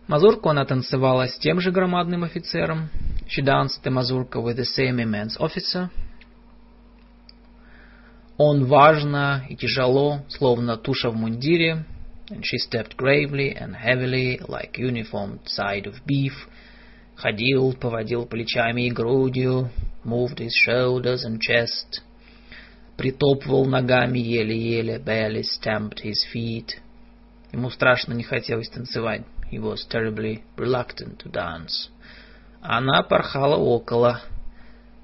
Мазурку 0.07 0.49
она 0.49 0.65
танцевала 0.65 1.27
с 1.27 1.38
тем 1.38 1.60
же 1.60 1.72
громадным 1.72 2.23
офицером. 2.23 2.90
She 3.27 3.44
danced 3.44 3.84
the 3.84 3.91
mazurka 3.91 4.41
with 4.41 4.57
the 4.57 4.65
same 4.65 4.99
immense 4.99 5.38
officer — 5.40 5.99
Он 8.40 8.64
важно 8.64 9.45
и 9.49 9.56
тяжело, 9.57 10.22
словно 10.30 10.77
туша 10.77 11.10
в 11.10 11.15
мундире, 11.18 11.84
and 12.30 12.41
she 12.41 12.57
stepped 12.57 12.95
gravely 12.95 13.53
and 13.53 13.76
heavily, 13.76 14.40
like 14.48 14.77
uniformed 14.77 15.41
side 15.45 15.86
of 15.86 15.95
beef, 16.06 16.48
ходил, 17.18 17.73
поводил 17.73 18.26
плечами 18.26 18.88
и 18.88 18.91
грудью, 18.91 19.69
moved 20.06 20.38
his 20.38 20.53
shoulders 20.65 21.26
and 21.26 21.41
chest, 21.41 22.02
притопывал 22.97 23.66
ногами 23.66 24.19
еле-еле, 24.19 24.99
barely 24.99 25.43
stamped 25.43 26.03
his 26.03 26.25
feet. 26.33 26.81
Ему 27.53 27.71
страшно 27.71 28.12
не 28.12 28.23
хотелось 28.23 28.69
танцевать. 28.69 29.23
He 29.51 29.59
was 29.59 29.87
terribly 29.89 30.43
reluctant 30.57 31.19
to 31.19 31.31
dance. 31.31 31.91
Она 32.61 33.03
порхала 33.03 33.57
около, 33.57 34.23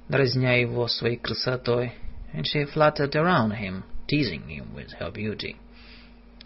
дразня 0.08 0.60
его 0.60 0.88
своей 0.88 1.16
красотой 1.16 1.92
and 2.32 2.46
she 2.46 2.64
fluttered 2.64 3.14
around 3.16 3.52
him, 3.52 3.84
teasing 4.08 4.48
him 4.48 4.74
with 4.74 4.92
her 4.98 5.10
beauty. 5.10 5.56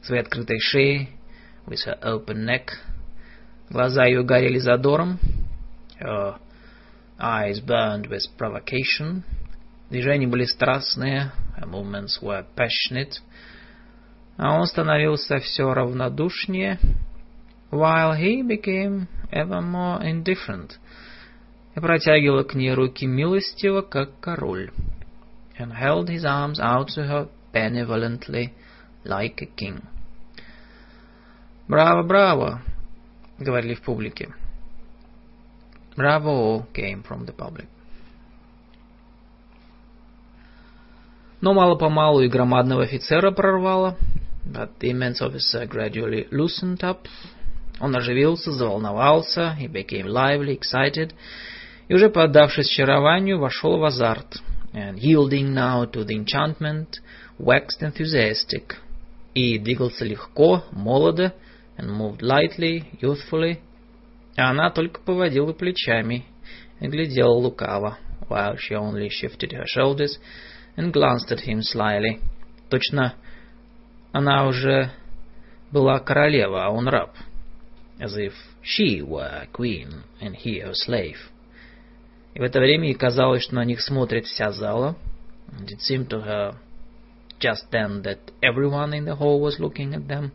Своей 0.02 0.22
открытой 0.22 0.58
шеей, 0.60 1.08
with 1.66 1.84
her 1.84 1.98
open 2.02 2.44
neck, 2.44 2.70
глаза 3.70 4.04
ее 4.04 4.22
горели 4.22 4.58
задором, 4.58 5.18
her 5.98 6.38
eyes 7.18 7.60
burned 7.60 8.08
with 8.08 8.22
provocation, 8.36 9.24
движения 9.89 10.27
были 10.27 10.45
страстные, 10.45 11.31
her 11.57 11.67
movements 11.67 12.21
were 12.21 12.45
passionate, 12.55 13.19
а 14.37 14.59
он 14.59 14.65
становился 14.65 15.39
все 15.39 15.73
равнодушнее, 15.73 16.79
while 17.71 18.17
he 18.17 18.41
became 18.41 19.07
ever 19.31 19.61
more 19.61 20.01
indifferent, 20.01 20.77
и 21.75 21.79
протягивал 21.79 22.43
к 22.43 22.53
ней 22.55 22.73
руки 22.73 23.05
милостиво, 23.05 23.81
как 23.81 24.19
король 24.19 24.71
and 25.59 25.73
held 25.73 26.09
his 26.09 26.25
arms 26.25 26.59
out 26.59 26.87
to 26.87 27.03
her 27.03 27.27
benevolently, 27.53 28.53
like 29.03 29.41
a 29.41 29.45
king. 29.45 29.83
«Браво, 31.67 32.03
браво!» — 32.03 33.39
говорили 33.39 33.75
в 33.75 33.81
публике. 33.81 34.33
«Браво!» 35.95 36.65
came 36.73 37.03
from 37.03 37.25
the 37.25 37.33
public. 37.33 37.67
Но 41.44 41.52
мало-помалу 41.52 42.22
и 42.22 42.28
громадного 42.28 42.84
офицера 42.84 43.30
прорвало, 43.30 43.98
but 44.46 44.70
the 44.80 44.90
immense 44.92 45.20
officer 45.20 45.66
gradually 45.66 46.26
loosened 46.30 46.80
up. 46.80 47.06
Он 47.80 47.94
оживился, 47.94 48.50
заволновался, 48.50 49.54
he 49.60 49.68
became 49.68 50.06
lively, 50.06 50.58
excited, 50.58 51.12
и 51.86 51.94
уже 51.94 52.08
поддавшись 52.08 52.70
очарованию, 52.70 53.38
вошел 53.38 53.76
в 53.76 53.84
азарт— 53.84 54.40
and 54.72 54.98
yielding 54.98 55.52
now 55.52 55.84
to 55.84 56.02
the 56.02 56.14
enchantment, 56.16 57.00
waxed 57.38 57.82
enthusiastic, 57.82 58.76
и 59.34 59.58
двигался 59.58 60.06
легко, 60.06 60.64
молодо, 60.72 61.34
and 61.76 61.90
moved 61.90 62.22
lightly, 62.22 62.84
youthfully, 63.02 63.58
а 64.38 64.48
она 64.48 64.70
только 64.70 64.98
поводила 65.02 65.52
плечами 65.52 66.24
и 66.80 66.86
глядела 66.86 67.34
лукаво, 67.34 67.98
while 68.30 68.56
she 68.56 68.74
only 68.74 69.10
shifted 69.10 69.52
her 69.52 69.66
shoulders 69.66 70.18
and 70.75 70.93
glanced 70.93 71.31
at 71.31 71.41
him 71.41 71.61
slyly. 71.61 72.21
Точно 72.69 73.15
она 74.11 74.47
уже 74.47 74.91
была 75.71 75.99
королева, 75.99 76.65
а 76.65 76.69
он 76.69 76.87
раб, 76.87 77.11
as 77.99 78.15
if 78.17 78.33
she 78.63 79.01
were 79.01 79.43
a 79.43 79.47
queen 79.51 80.03
and 80.21 80.35
he 80.35 80.59
a 80.59 80.73
slave. 80.73 81.17
И 82.33 82.39
в 82.39 82.43
это 82.43 82.59
время 82.59 82.87
ей 82.87 82.95
казалось, 82.95 83.43
что 83.43 83.55
на 83.55 83.65
них 83.65 83.81
смотрит 83.81 84.25
вся 84.25 84.51
зала. 84.51 84.95
And 85.51 85.67
it 85.67 85.81
seemed 85.81 86.09
to 86.09 86.21
her 86.21 86.55
just 87.39 87.71
then 87.71 88.03
that 88.03 88.19
everyone 88.41 88.93
in 88.93 89.05
the 89.05 89.15
hall 89.15 89.41
was 89.41 89.59
looking 89.59 89.93
at 89.93 90.07
them. 90.07 90.31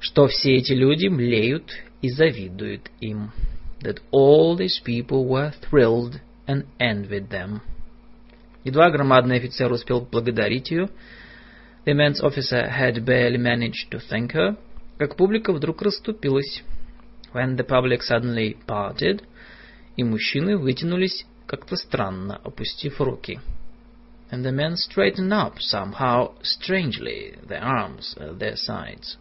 Что 0.00 0.26
все 0.26 0.56
эти 0.56 0.72
люди 0.72 1.06
млеют 1.06 1.72
и 2.02 2.10
завидуют 2.10 2.90
им. 3.00 3.32
That 3.82 4.00
all 4.10 4.56
these 4.56 4.80
people 4.84 5.26
were 5.26 5.52
thrilled 5.62 6.20
and 6.46 6.66
envied 6.78 7.30
them. 7.30 7.62
Едва 8.63 8.91
громадный 8.91 9.37
офицер 9.37 9.71
успел 9.71 10.05
поблагодарить 10.05 10.71
ее, 10.71 10.89
the 11.85 11.93
immense 11.93 12.21
officer 12.21 12.69
had 12.69 13.05
barely 13.05 13.37
managed 13.37 13.89
to 13.89 13.99
thank 14.09 14.33
her, 14.33 14.57
как 14.97 15.15
публика 15.15 15.53
вдруг 15.53 15.81
расступилась. 15.81 16.63
When 17.33 17.55
the 17.55 17.65
public 17.65 18.01
suddenly 18.01 18.57
parted, 18.67 19.23
и 19.95 20.03
мужчины 20.03 20.57
вытянулись 20.57 21.25
как-то 21.45 21.75
странно, 21.75 22.39
опустив 22.43 22.99
руки. 22.99 23.39
And 24.29 24.43
the 24.43 24.51
men 24.51 24.75
straightened 24.75 25.33
up 25.33 25.59
somehow 25.59 26.33
strangely, 26.43 27.35
their 27.47 27.63
arms 27.63 28.15
at 28.17 28.37
their 28.37 28.55
sides. 28.55 29.17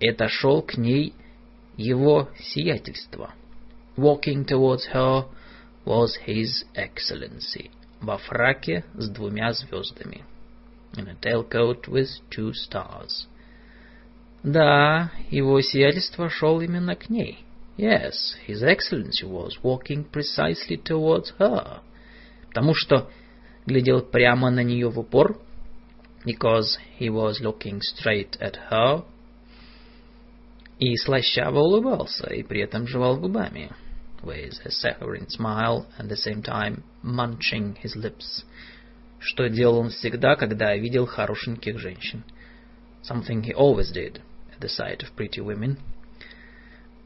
Это 0.00 0.28
шел 0.28 0.62
к 0.62 0.76
ней 0.76 1.14
его 1.76 2.28
сиятельство. 2.38 3.34
Walking 3.96 4.44
towards 4.44 4.86
her 4.92 5.26
was 5.84 6.16
his 6.26 6.64
excellency. 6.74 7.70
Во 8.02 8.18
фраке 8.18 8.84
с 8.94 9.08
двумя 9.08 9.52
звездами. 9.52 10.24
In 10.96 11.08
a 11.08 11.14
tailcoat 11.14 11.86
with 11.86 12.08
two 12.30 12.52
stars. 12.52 13.28
Да, 14.42 15.12
его 15.30 15.60
сиятельство 15.60 16.28
шел 16.28 16.60
именно 16.60 16.96
к 16.96 17.08
ней. 17.08 17.44
Yes, 17.78 18.12
His 18.48 18.62
Excellency 18.62 19.24
was 19.24 19.62
walking 19.62 20.04
precisely 20.04 20.76
towards 20.76 21.32
her. 21.38 21.80
Потому 22.48 22.74
что 22.74 23.08
глядел 23.66 24.02
прямо 24.02 24.50
на 24.50 24.64
нее 24.64 24.88
в 24.88 24.98
упор. 24.98 25.38
Because 26.24 26.78
he 26.98 27.08
was 27.08 27.40
looking 27.40 27.80
straight 27.80 28.36
at 28.40 28.56
her. 28.68 29.04
И 30.80 30.96
слащаво 30.96 31.60
улыбался, 31.60 32.26
и 32.34 32.42
при 32.42 32.62
этом 32.62 32.88
жевал 32.88 33.16
губами. 33.16 33.70
with 34.23 34.59
a 34.65 34.71
saccharine 34.71 35.29
smile 35.29 35.87
and 35.97 36.05
at 36.05 36.09
the 36.09 36.17
same 36.17 36.41
time 36.41 36.83
munching 37.03 37.75
his 37.75 37.95
lips. 37.95 38.43
Что 39.19 39.49
делал 39.49 39.79
он 39.79 39.89
всегда, 39.89 40.35
когда 40.35 40.75
видел 40.75 41.05
хорошеньких 41.05 41.79
женщин. 41.79 42.23
Something 43.03 43.43
he 43.43 43.53
always 43.53 43.91
did 43.91 44.21
at 44.53 44.59
the 44.59 44.69
sight 44.69 45.01
of 45.01 45.15
pretty 45.15 45.41
women. 45.41 45.77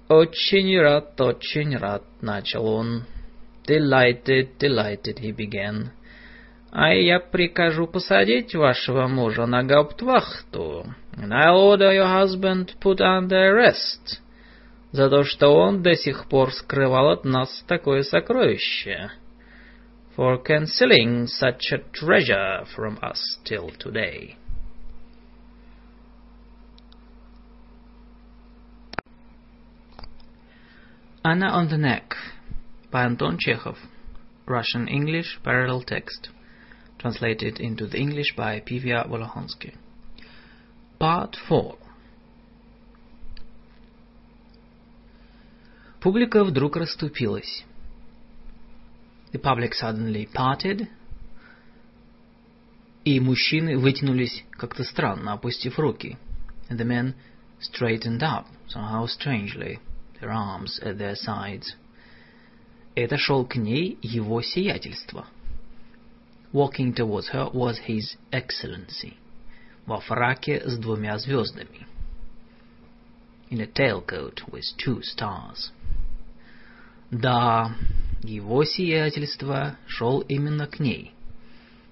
Очень 0.10 0.77
рад, 0.80 1.19
очень 1.22 1.77
рад, 1.77 2.03
начал 2.22 2.65
он. 2.65 3.06
Delighted, 3.65 4.57
delighted, 4.57 5.19
he 5.19 5.31
began. 5.31 5.91
А 6.72 6.93
я 6.93 7.19
прикажу 7.19 7.88
посадить 7.88 8.56
вашего 8.56 9.07
мужа 9.07 9.45
на 9.45 9.64
гауптвахту. 9.64 10.85
And 11.14 11.34
I'll 11.34 11.60
order 11.60 11.93
your 11.93 12.07
husband 12.07 12.73
put 12.81 12.99
under 12.99 13.53
arrest. 13.53 14.22
За 14.95 15.10
то, 15.10 15.23
что 15.23 15.56
он 15.56 15.81
до 15.81 15.95
сих 15.95 16.27
пор 16.27 16.52
скрывал 16.52 17.10
от 17.10 17.23
нас 17.23 17.64
такое 17.68 18.03
сокровище. 18.03 19.10
For 20.18 20.43
concealing 20.43 21.27
such 21.27 21.72
a 21.72 21.77
treasure 21.93 22.65
from 22.76 22.99
us 23.02 23.39
till 23.45 23.69
today. 23.80 24.35
Anna 31.23 31.48
on 31.52 31.69
the 31.69 31.77
Neck 31.77 32.15
by 32.91 33.06
Anton 33.06 33.38
Chekhov. 33.39 33.77
Russian-English 34.45 35.39
parallel 35.43 35.84
text. 35.84 36.30
Translated 36.98 37.60
into 37.61 37.88
the 37.88 37.98
English 37.98 38.35
by 38.35 38.60
Pivya 38.60 39.07
Volohonsky. 39.07 39.73
Part 40.99 41.38
4 41.48 41.77
Публика 46.07 46.45
вдруг 46.45 46.77
расступилась. 46.77 47.65
The 49.33 49.41
public 49.41 49.73
suddenly 49.73 50.28
parted, 50.33 50.87
и 53.05 53.19
мужчины 53.19 53.77
вытянулись 53.77 54.45
как-то 54.53 54.85
странно, 54.85 55.33
опустив 55.33 55.81
руки. 55.81 56.16
And 56.69 56.78
the 56.78 56.85
men 56.85 57.15
straightened 57.61 58.23
up, 58.23 58.47
somehow 58.69 59.07
strangely, 59.07 59.81
their 60.20 60.31
arms 60.31 60.78
at 60.78 60.97
their 60.97 61.16
sides. 61.16 61.74
Это 62.95 63.16
шел 63.16 63.45
к 63.45 63.57
ней 63.57 63.99
его 64.01 64.41
сиятельство. 64.43 65.27
Walking 66.53 66.95
towards 66.95 67.31
her 67.33 67.51
was 67.53 67.81
his 67.89 68.16
excellency. 68.31 69.15
Во 69.87 69.99
фраке 69.99 70.62
с 70.65 70.78
двумя 70.78 71.19
звездами. 71.19 71.85
In 73.51 73.61
a 73.61 73.66
tailcoat 73.66 74.49
with 74.53 74.62
two 74.78 75.03
stars. 75.03 75.73
Да, 77.11 77.76
его 78.23 78.64
сиятельство 78.64 79.77
шел 79.88 80.22
именно 80.22 80.68
к 80.68 80.80
ней. 80.80 81.14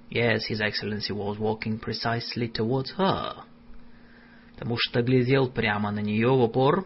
Yes, 0.09 0.49
His 0.49 0.59
Excellency 0.59 1.11
was 1.11 1.37
walking 1.37 1.79
precisely 1.79 2.51
towards 2.51 2.91
her. 2.97 3.43
Потому 4.53 4.75
что 4.79 5.01
глядел 5.01 5.49
прямо 5.49 5.91
на 5.91 5.99
нее 5.99 6.29
в 6.29 6.41
упор, 6.41 6.85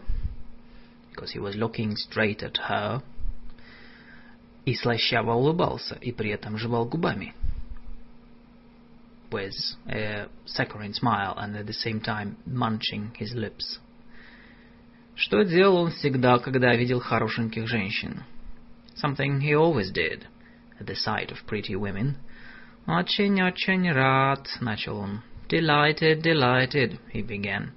because 1.10 1.32
he 1.32 1.40
was 1.40 1.54
looking 1.56 1.94
straight 1.96 2.42
at 2.42 2.56
her, 2.68 3.02
и 4.64 4.74
слащаво 4.74 5.34
улыбался, 5.34 5.96
и 6.00 6.12
при 6.12 6.30
этом 6.30 6.58
жевал 6.58 6.86
губами. 6.86 7.34
With 9.30 9.54
a 9.88 10.28
saccharine 10.44 10.94
smile 10.94 11.34
and 11.36 11.56
at 11.56 11.66
the 11.66 11.72
same 11.72 12.00
time 12.00 12.36
munching 12.46 13.12
his 13.18 13.34
lips. 13.34 13.80
Что 15.19 15.43
делал 15.43 15.75
он 15.75 15.91
всегда, 15.91 16.39
когда 16.39 16.73
видел 16.73 17.01
хорошеньких 17.01 17.67
женщин? 17.67 18.23
Something 18.95 19.41
he 19.41 19.53
always 19.53 19.91
did 19.91 20.23
at 20.79 20.87
the 20.87 20.95
sight 20.95 21.29
of 21.29 21.45
pretty 21.45 21.75
women. 21.75 22.15
Очень-очень 22.87 23.91
рад, 23.91 24.47
начал 24.61 24.97
он. 24.97 25.21
Delighted, 25.49 26.21
delighted, 26.21 26.99
he 27.13 27.21
began. 27.21 27.71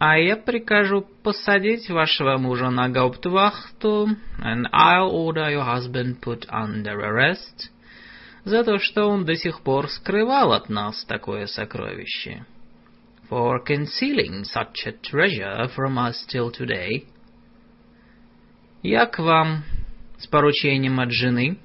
А 0.00 0.18
я 0.18 0.36
прикажу 0.36 1.06
посадить 1.22 1.88
вашего 1.88 2.36
мужа 2.38 2.70
на 2.70 2.88
гауптвахту, 2.88 4.08
and 4.40 4.66
I'll 4.72 5.12
order 5.12 5.48
your 5.48 5.64
husband 5.64 6.20
put 6.20 6.48
under 6.48 6.98
arrest, 6.98 7.70
за 8.44 8.64
то, 8.64 8.80
что 8.80 9.04
он 9.08 9.24
до 9.24 9.36
сих 9.36 9.60
пор 9.60 9.88
скрывал 9.88 10.52
от 10.52 10.68
нас 10.68 11.04
такое 11.04 11.46
сокровище 11.46 12.44
for 13.31 13.59
concealing 13.59 14.43
such 14.43 14.85
a 14.85 14.91
treasure 14.91 15.67
from 15.75 15.97
us 15.97 16.25
till 16.29 16.51
today. 16.51 17.05
Я 18.81 19.05
к 19.05 19.19
вам 19.19 19.63
с 20.17 20.27
поручением 20.27 20.99
от 20.99 21.11
жены. 21.11 21.57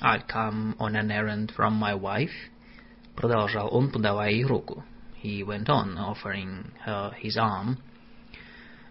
I'll 0.00 0.22
come 0.26 0.76
on 0.78 0.96
an 0.96 1.10
errand 1.10 1.52
from 1.56 1.74
my 1.74 1.94
wife. 1.94 2.50
Продолжал 3.16 3.68
он, 3.72 3.90
подавая 3.90 4.30
ей 4.30 4.44
руку. 4.44 4.84
He 5.22 5.42
went 5.42 5.68
on, 5.68 5.96
offering 5.98 6.72
her 6.86 7.12
his 7.20 7.36
arm. 7.36 7.78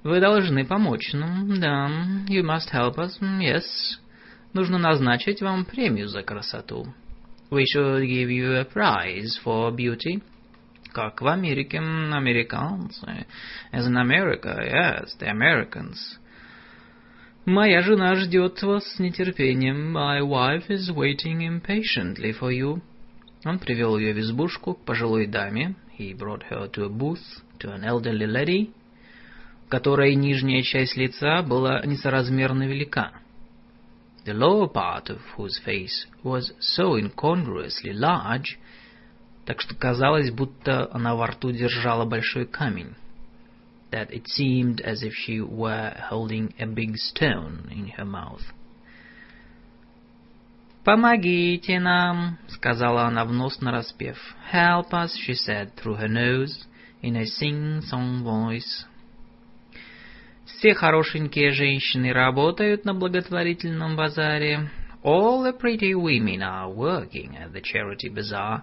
Вы 0.03 0.19
должны 0.19 0.65
помочь 0.65 1.14
нам, 1.14 1.60
да. 1.60 1.90
You 2.28 2.44
must 2.44 2.72
help 2.72 2.98
us, 2.98 3.19
yes. 3.22 3.99
Нужно 4.53 4.78
назначить 4.78 5.41
вам 5.41 5.65
премию 5.65 6.07
за 6.07 6.24
красоту. 6.24 6.94
We 7.49 7.65
should 7.65 8.03
give 8.03 8.30
you 8.30 8.56
a 8.56 8.65
prize 8.65 9.40
for 9.44 9.72
beauty 9.72 10.22
Как 10.93 11.20
в 11.20 11.27
Америке, 11.27 11.78
американцы. 11.78 13.27
As 13.73 13.86
in 13.86 13.97
America, 13.97 14.59
yes, 14.60 15.16
the 15.19 15.28
Americans. 15.28 16.19
Моя 17.44 17.81
жена 17.82 18.14
ждет 18.14 18.62
вас 18.62 18.85
с 18.85 18.98
нетерпением. 19.01 19.97
My 19.97 20.20
wife 20.20 20.69
is 20.69 20.90
waiting 20.94 21.40
impatiently 21.40 22.32
for 22.39 22.52
you. 22.52 22.81
Он 23.44 23.59
привел 23.59 23.98
ее 23.98 24.14
в 24.14 24.20
избушку 24.20 24.74
к 24.74 24.85
пожилой 24.85 25.27
даме. 25.27 25.74
He 25.98 26.16
brought 26.16 26.44
her 26.51 26.70
to 26.70 26.85
a 26.85 26.89
booth, 26.89 27.43
to 27.59 27.74
an 27.74 27.82
elderly 27.85 28.27
lady, 28.27 28.70
которой 29.69 30.14
нижняя 30.14 30.62
часть 30.62 30.97
лица 30.97 31.43
была 31.43 31.85
несоразмерно 31.85 32.69
велика. 32.69 33.10
The 34.24 34.35
lower 34.35 34.73
part 34.73 35.10
of 35.10 35.19
whose 35.36 35.59
face 35.64 36.06
was 36.23 36.52
so 36.60 36.97
incongruously 36.97 37.93
large 37.93 38.56
так 39.44 39.60
что 39.60 39.74
казалось, 39.74 40.31
будто 40.31 40.89
она 40.93 41.14
во 41.14 41.27
рту 41.27 41.51
держала 41.51 42.05
большой 42.05 42.47
камень. 42.47 42.94
That 43.90 44.10
it 44.10 44.27
seemed 44.27 44.81
as 44.81 45.02
if 45.02 45.12
she 45.14 45.40
were 45.40 45.94
holding 46.10 46.55
a 46.59 46.66
big 46.66 46.97
stone 46.97 47.69
in 47.70 47.93
her 47.97 48.06
mouth. 48.06 48.43
«Помогите 50.85 51.78
нам»,— 51.78 52.39
сказала 52.48 53.05
она 53.05 53.24
в 53.24 53.32
нос 53.32 53.60
нараспев. 53.60 54.16
«Help 54.52 54.90
us», 54.93 55.14
she 55.16 55.35
said 55.35 55.74
through 55.77 55.97
her 55.97 56.09
nose, 56.09 56.66
in 57.02 57.16
a 57.16 57.27
sing-song 57.27 58.23
voice. 58.24 58.86
Все 60.47 60.74
хорошенькие 60.74 61.51
женщины 61.51 62.12
работают 62.12 62.85
на 62.85 62.94
благотворительном 62.94 63.97
базаре. 63.97 64.70
All 65.05 65.43
the 65.43 65.52
pretty 65.52 65.94
women 65.94 66.43
are 66.43 66.73
working 66.73 67.36
at 67.36 67.52
the 67.52 67.60
charity 67.60 68.09
bazaar. 68.09 68.62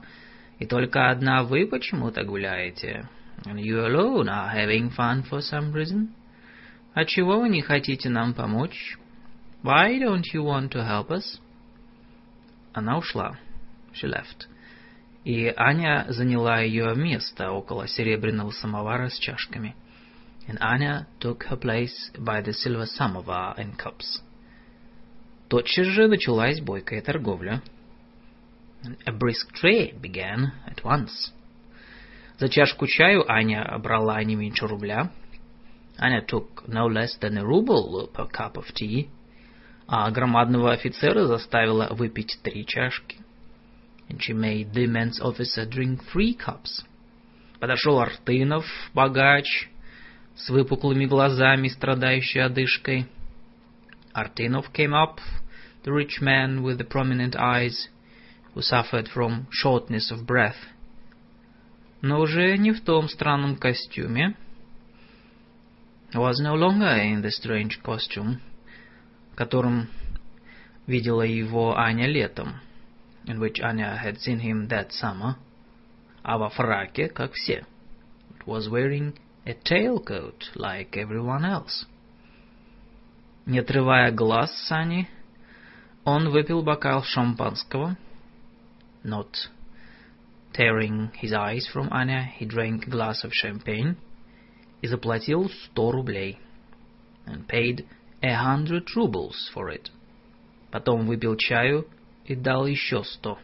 И 0.59 0.65
только 0.65 1.09
одна 1.09 1.43
вы 1.43 1.65
почему-то 1.65 2.23
гуляете. 2.23 3.07
And 3.45 3.57
you 3.57 3.85
alone 3.85 4.27
are 4.27 4.53
having 4.53 4.89
fun 4.95 5.23
for 5.23 5.39
some 5.39 5.71
reason. 5.73 6.09
А 6.93 7.05
чего 7.05 7.39
вы 7.39 7.49
не 7.49 7.61
хотите 7.61 8.09
нам 8.09 8.33
помочь? 8.33 8.97
Why 9.63 9.97
don't 9.99 10.25
you 10.33 10.43
want 10.43 10.71
to 10.71 10.85
help 10.85 11.09
us? 11.09 11.39
Она 12.73 12.97
ушла. 12.97 13.37
She 13.93 14.07
left. 14.07 14.47
И 15.23 15.53
Аня 15.55 16.05
заняла 16.09 16.59
ее 16.59 16.93
место 16.95 17.51
около 17.51 17.87
серебряного 17.87 18.51
самовара 18.51 19.09
с 19.09 19.17
чашками. 19.17 19.75
And 20.47 20.57
Anya 20.59 21.07
took 21.19 21.45
her 21.49 21.57
place 21.57 22.11
by 22.17 22.41
the 22.41 22.53
silver 22.53 22.85
samovar 22.85 23.55
and 23.57 23.77
cups. 23.77 24.21
Тотчас 25.47 25.87
же 25.87 26.07
началась 26.07 26.59
бойкая 26.61 27.01
торговля. 27.01 27.61
A 29.06 29.12
brisk 29.12 29.52
trade 29.52 30.00
began 30.02 30.52
at 30.66 30.84
once. 30.84 31.32
За 32.38 32.48
чашку 32.48 32.86
чаю 32.86 33.24
Аня 33.30 33.78
брала 33.78 34.22
не 34.22 34.36
меньше 34.36 34.66
рубля. 34.66 35.10
Аня 35.98 36.20
took 36.20 36.66
no 36.68 36.86
less 36.88 37.16
than 37.20 37.38
a 37.38 37.44
ruble 37.44 38.08
per 38.12 38.26
cup 38.26 38.56
of 38.56 38.66
tea. 38.74 39.08
А 39.86 40.10
громадного 40.10 40.72
офицера 40.72 41.26
заставила 41.26 41.88
выпить 41.92 42.38
три 42.42 42.66
чашки. 42.66 43.18
And 44.08 44.18
she 44.20 44.34
made 44.34 44.72
the 44.72 44.84
immense 44.84 45.20
officer 45.20 45.66
drink 45.66 46.00
three 46.12 46.34
cups. 46.34 46.84
Подошел 47.58 47.98
Артынов, 47.98 48.66
богач, 48.92 49.68
с 50.36 50.50
выпуклыми 50.50 51.06
глазами, 51.06 51.68
страдающий 51.68 52.40
одышкой. 52.40 53.06
Артынов 54.12 54.70
came 54.72 54.92
up, 54.92 55.18
the 55.84 55.92
rich 55.92 56.20
man 56.20 56.62
with 56.62 56.78
the 56.78 56.84
prominent 56.84 57.34
eyes, 57.36 57.88
who 58.59 58.63
suffered 58.63 59.07
from 59.07 59.47
shortness 59.51 60.11
of 60.11 60.25
breath. 60.25 60.57
Но 62.01 62.19
уже 62.19 62.57
не 62.57 62.73
в 62.73 62.81
том 62.81 63.07
странном 63.07 63.55
костюме. 63.55 64.35
Was 66.13 66.41
no 66.41 66.55
longer 66.55 66.97
in 66.97 67.21
the 67.21 67.31
strange 67.31 67.81
costume, 67.81 68.41
которым 69.35 69.87
видела 70.87 71.21
его 71.21 71.77
Аня 71.77 72.07
летом, 72.07 72.55
in 73.25 73.39
which 73.39 73.61
Anya 73.61 73.95
had 73.95 74.17
seen 74.19 74.39
him 74.39 74.67
that 74.67 74.91
summer, 74.91 75.35
а 76.23 76.37
во 76.37 76.49
фраке, 76.49 77.07
как 77.07 77.31
все. 77.33 77.65
It 78.31 78.45
was 78.45 78.67
wearing 78.67 79.13
a 79.45 79.53
tailcoat 79.53 80.53
like 80.55 80.97
everyone 80.97 81.45
else. 81.45 81.85
Не 83.45 83.59
отрывая 83.59 84.11
глаз 84.11 84.51
с 84.51 84.71
Ани, 84.71 85.07
он 86.03 86.29
выпил 86.29 86.61
бокал 86.61 87.03
шампанского. 87.03 87.95
Not 89.02 89.48
tearing 90.52 91.10
his 91.16 91.32
eyes 91.32 91.68
from 91.70 91.88
Anya, 91.90 92.22
he 92.22 92.46
drank 92.46 92.86
a 92.86 92.90
glass 92.90 93.24
of 93.24 93.32
champagne 93.32 93.96
и 94.82 94.86
заплатил 94.86 95.50
сто 95.50 95.90
рублей. 95.90 96.38
And 97.26 97.48
paid 97.48 97.86
a 98.22 98.34
hundred 98.34 98.84
rubles 98.94 99.50
for 99.52 99.70
it. 99.70 99.90
Потом 100.70 101.06
выпил 101.06 101.36
чаю 101.36 101.86
и 102.24 102.34
дал 102.34 102.66
еще 102.66 103.02
сто. 103.04 103.38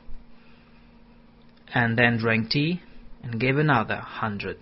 And 1.75 1.97
then 1.97 2.19
drank 2.19 2.51
tea 2.51 2.81
and 3.23 3.39
gave 3.39 3.57
another 3.57 4.01
hundred. 4.01 4.59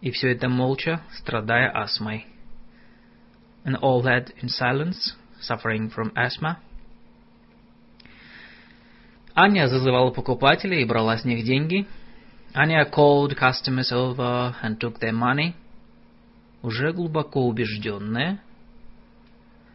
И 0.00 0.10
все 0.10 0.32
это 0.32 0.48
молча, 0.48 1.02
страдая 1.12 1.70
астмой. 1.70 2.24
And 3.64 3.76
all 3.82 4.02
that 4.02 4.32
in 4.42 4.48
silence, 4.48 5.14
suffering 5.40 5.90
from 5.90 6.12
asthma. 6.16 6.58
Аня 9.37 9.67
зазывала 9.67 10.11
покупателей 10.11 10.81
и 10.81 10.85
брала 10.85 11.17
с 11.17 11.25
них 11.25 11.43
деньги. 11.43 11.85
Аня 12.53 12.89
called 12.89 13.35
customers 13.37 13.91
over 13.91 14.55
and 14.63 14.79
took 14.79 14.97
their 14.99 15.11
money. 15.11 15.53
Уже 16.61 16.93
глубоко 16.93 17.45
убежденная, 17.45 18.41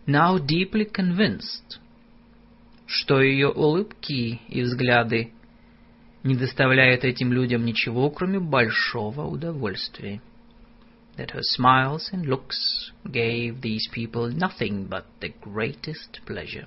now 0.07 0.39
deeply 0.39 0.91
convinced, 0.91 1.79
что 2.87 3.21
ее 3.21 3.49
улыбки 3.49 4.41
и 4.49 4.63
взгляды 4.63 5.33
не 6.25 6.35
доставляют 6.35 7.05
этим 7.05 7.33
людям 7.33 7.65
ничего, 7.65 8.11
кроме 8.11 8.41
большого 8.41 9.27
удовольствия. 9.27 10.23
That 11.17 11.33
her 11.33 11.43
smiles 11.43 12.11
and 12.13 12.25
looks 12.25 12.93
gave 13.05 13.61
these 13.61 13.87
people 13.95 14.35
nothing 14.35 14.89
but 14.89 15.05
the 15.21 15.35
greatest 15.45 16.23
pleasure. 16.27 16.67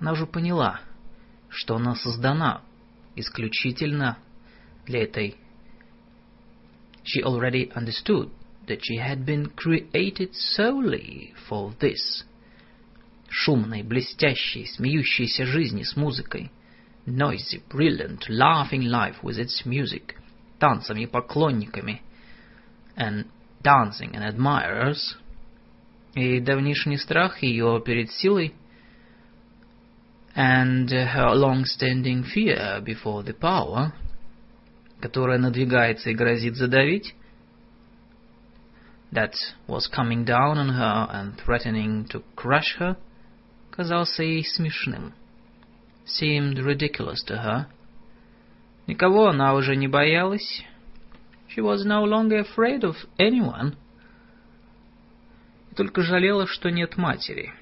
Она 0.00 0.12
уже 0.12 0.26
поняла, 0.26 0.80
что 1.48 1.76
она 1.76 1.94
создана 1.94 2.62
исключительно 3.16 4.18
для 4.86 5.02
этой. 5.02 5.36
She 7.04 7.22
already 7.22 7.70
understood 7.74 8.30
that 8.66 8.80
she 8.82 8.96
had 8.96 9.24
been 9.24 9.50
created 9.56 10.34
solely 10.34 11.34
for 11.48 11.74
this. 11.80 12.24
Шумной, 13.30 13.82
блестящей, 13.82 14.66
смеющейся 14.66 15.46
жизни 15.46 15.82
с 15.82 15.96
музыкой. 15.96 16.50
Noisy, 17.06 17.62
brilliant, 17.70 18.28
laughing 18.28 18.82
life 18.82 19.22
with 19.22 19.38
its 19.38 19.64
music. 19.64 20.14
Танцами 20.58 21.02
и 21.02 21.06
поклонниками. 21.06 22.02
And 22.96 23.26
dancing 23.62 24.14
and 24.14 24.24
admirers. 24.24 25.16
И 26.14 26.40
давнишний 26.40 26.98
страх 26.98 27.42
ее 27.42 27.82
перед 27.84 28.10
силой. 28.10 28.54
And 30.37 30.89
her 30.89 31.35
long-standing 31.35 32.23
fear 32.23 32.81
before 32.83 33.23
the 33.23 33.33
power, 33.33 33.93
которая 34.99 35.37
надвигается 35.37 36.09
и 36.09 36.15
грозит 36.15 36.55
задавить, 36.55 37.13
that 39.11 39.35
was 39.67 39.87
coming 39.87 40.25
down 40.25 40.57
on 40.57 40.69
her 40.69 41.07
and 41.11 41.37
threatening 41.37 42.05
to 42.09 42.23
crush 42.35 42.77
her, 42.79 42.97
казался 43.71 44.23
ей 44.23 44.43
смешным. 44.43 45.13
Seemed 46.05 46.57
ridiculous 46.57 47.23
to 47.27 47.37
her. 47.37 47.67
Никого 48.87 49.27
она 49.27 49.53
уже 49.53 49.75
не 49.75 49.87
боялась. 49.87 50.63
She 51.47 51.61
was 51.61 51.85
no 51.85 52.03
longer 52.03 52.39
afraid 52.39 52.83
of 52.83 52.95
anyone. 53.19 53.75
И 55.71 55.75
только 55.75 56.01
жалела, 56.01 56.47
что 56.47 56.69
нет 56.69 56.97
матери. 56.97 57.53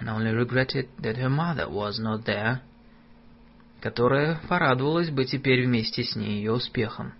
And 0.00 0.08
only 0.08 0.32
regretted 0.32 0.88
that 0.98 1.16
her 1.18 1.28
mother 1.28 1.68
was 1.68 2.00
not 2.00 2.24
there, 2.24 2.60
которая 3.80 4.40
порадовалась 4.48 5.10
бы 5.10 5.24
теперь 5.24 5.66
вместе 5.66 6.02
с 6.02 6.16
ней 6.16 6.38
ее 6.38 6.52
успехом 6.52 7.12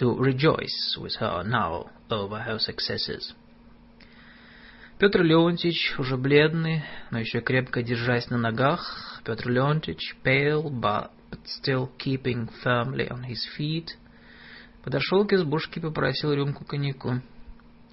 to 0.00 0.16
rejoice 0.18 0.96
with 0.98 1.16
her 1.20 1.44
now 1.44 1.90
over 2.08 2.38
her 2.40 2.58
successes. 2.58 3.34
Петр 4.98 5.22
Леонтьевич, 5.22 5.94
уже 5.98 6.16
бледный, 6.16 6.84
но 7.10 7.18
еще 7.18 7.40
крепко 7.40 7.82
держась 7.82 8.28
на 8.30 8.36
ногах, 8.38 9.20
Петр 9.24 9.48
Леонтьевич, 9.50 10.16
pale, 10.24 10.70
but 10.70 11.10
still 11.44 11.90
keeping 11.98 12.48
firmly 12.64 13.08
on 13.08 13.24
his 13.24 13.46
feet, 13.56 13.88
подошел 14.82 15.26
к 15.26 15.32
избушке 15.32 15.80
и 15.80 15.82
попросил 15.82 16.32
рюмку 16.32 16.64
коньяку. 16.64 17.20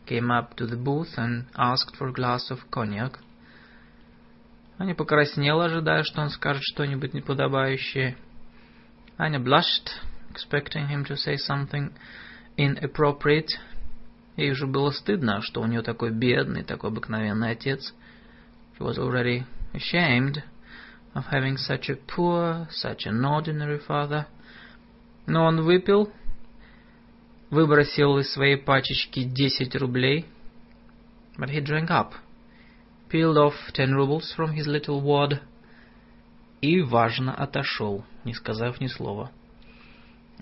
Came 0.07 0.31
up 0.31 0.57
to 0.57 0.67
the 0.67 0.77
booth 0.77 1.17
and 1.17 1.47
asked 1.57 1.97
for 1.97 2.09
a 2.09 2.13
glass 2.13 2.51
of 2.51 2.59
cognac. 2.71 3.19
Аня 4.79 4.95
покраснела, 4.95 5.67
ожидая, 5.67 6.03
что 6.03 6.23
он 6.23 6.31
скажет 6.31 6.63
что-нибудь 6.65 7.15
неподобающее. 7.15 8.17
Аня 9.17 9.39
blushed, 9.39 9.91
expecting 10.31 10.89
him 10.89 11.05
to 11.05 11.17
say 11.17 11.37
something 11.37 11.93
inappropriate. 12.57 13.51
Ей 14.37 14.51
уже 14.51 14.67
было 14.67 14.91
стыдно, 14.91 15.41
что 15.43 15.61
у 15.61 15.67
нее 15.67 15.83
такой 15.83 16.11
бедный, 16.11 16.65
такой 16.65 16.91
обыкновенный 16.91 17.51
отец. 17.51 17.95
She 18.77 18.85
was 18.85 18.99
already 18.99 19.45
ashamed 19.73 20.43
of 21.15 21.27
having 21.31 21.57
such 21.57 21.89
a 21.91 21.97
poor, 21.97 22.67
such 22.71 23.07
an 23.07 23.25
ordinary 23.25 23.79
father. 23.87 24.27
Но 25.27 25.45
он 25.45 25.63
выпил, 25.63 26.11
выбросил 27.51 28.19
из 28.19 28.33
своей 28.33 28.57
пачечки 28.57 29.23
десять 29.23 29.75
рублей. 29.77 30.27
But 31.39 31.51
he 31.51 31.61
drank 31.61 31.89
up, 31.91 32.13
peeled 33.11 33.37
off 33.37 33.55
ten 33.73 33.95
rubles 33.95 34.35
from 34.37 34.55
his 34.55 34.67
little 34.67 35.01
wad 35.01 35.41
и 36.61 36.81
важно 36.81 37.35
отошел, 37.35 38.05
не 38.25 38.35
сказав 38.35 38.81
ни 38.81 38.87
слова 38.87 39.31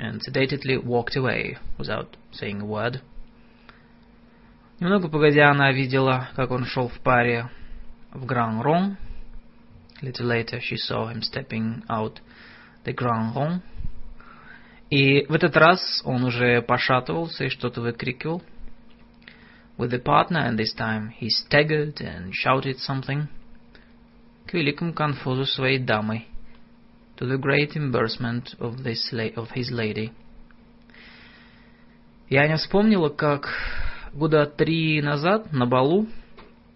and 0.00 0.22
sedately 0.22 0.78
walked 0.78 1.14
away 1.14 1.58
without 1.78 2.16
saying 2.32 2.60
a 2.60 2.64
word. 2.64 3.00
Немного 4.80 5.08
погодя, 5.08 5.50
она 5.50 5.72
видела, 5.72 6.30
как 6.34 6.50
он 6.50 6.64
шел 6.64 6.88
в 6.88 6.98
паре 7.00 7.50
в 8.12 8.24
Grand 8.24 8.62
Rond. 8.62 8.96
A 10.00 10.06
little 10.06 10.26
later 10.26 10.58
she 10.60 10.76
saw 10.76 11.08
him 11.08 11.20
stepping 11.20 11.82
out 11.88 12.20
the 12.84 12.94
Grand 12.94 13.34
Rond. 13.34 13.62
И 14.89 15.25
в 15.25 15.33
этот 15.33 15.55
раз 15.57 16.01
он 16.05 16.23
уже 16.23 16.61
пошатывался 16.61 17.45
и 17.45 17.49
что-то 17.49 17.81
выкрикивал. 17.81 18.43
With 19.77 19.91
the 19.91 20.01
partner, 20.01 20.47
and 20.47 20.57
this 20.57 20.73
time 20.77 21.11
he 21.19 21.29
staggered 21.29 21.95
and 21.99 22.31
shouted 22.31 22.77
something. 22.77 23.27
К 24.45 24.53
великому 24.53 24.93
конфузу 24.93 25.45
своей 25.45 25.79
дамы 25.79 26.25
to 27.17 27.25
the 27.25 27.37
great 27.37 27.75
embarrassment 27.75 28.55
of, 28.59 28.83
this 28.83 29.13
of 29.35 29.49
his 29.51 29.71
lady. 29.71 30.11
И 32.27 32.35
Аня 32.35 32.57
вспомнила, 32.57 33.09
как 33.09 33.49
года 34.13 34.45
три 34.45 35.01
назад 35.01 35.51
на 35.51 35.65
балу, 35.65 36.07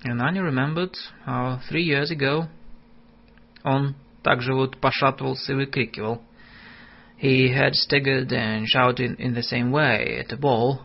and 0.03 0.21
Аня 0.21 0.43
remembered 0.43 0.95
how 1.25 1.59
three 1.69 1.83
years 1.83 2.11
ago 2.11 2.47
он 3.63 3.95
также 4.23 4.53
вот 4.53 4.77
пошатывался 4.77 5.53
и 5.53 5.55
выкрикивал. 5.55 6.21
He 7.18 7.48
had 7.48 7.74
staggered 7.74 8.32
and 8.32 8.66
shouted 8.68 9.18
in 9.18 9.34
the 9.34 9.42
same 9.42 9.70
way 9.70 10.18
at 10.18 10.32
a 10.32 10.36
ball. 10.36 10.80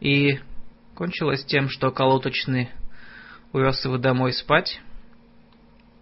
И 0.00 0.38
кончилось 0.94 1.44
тем, 1.44 1.68
что 1.68 1.90
колоточный 1.90 2.68
увез 3.52 3.84
его 3.84 3.96
домой 3.96 4.32
спать. 4.32 4.80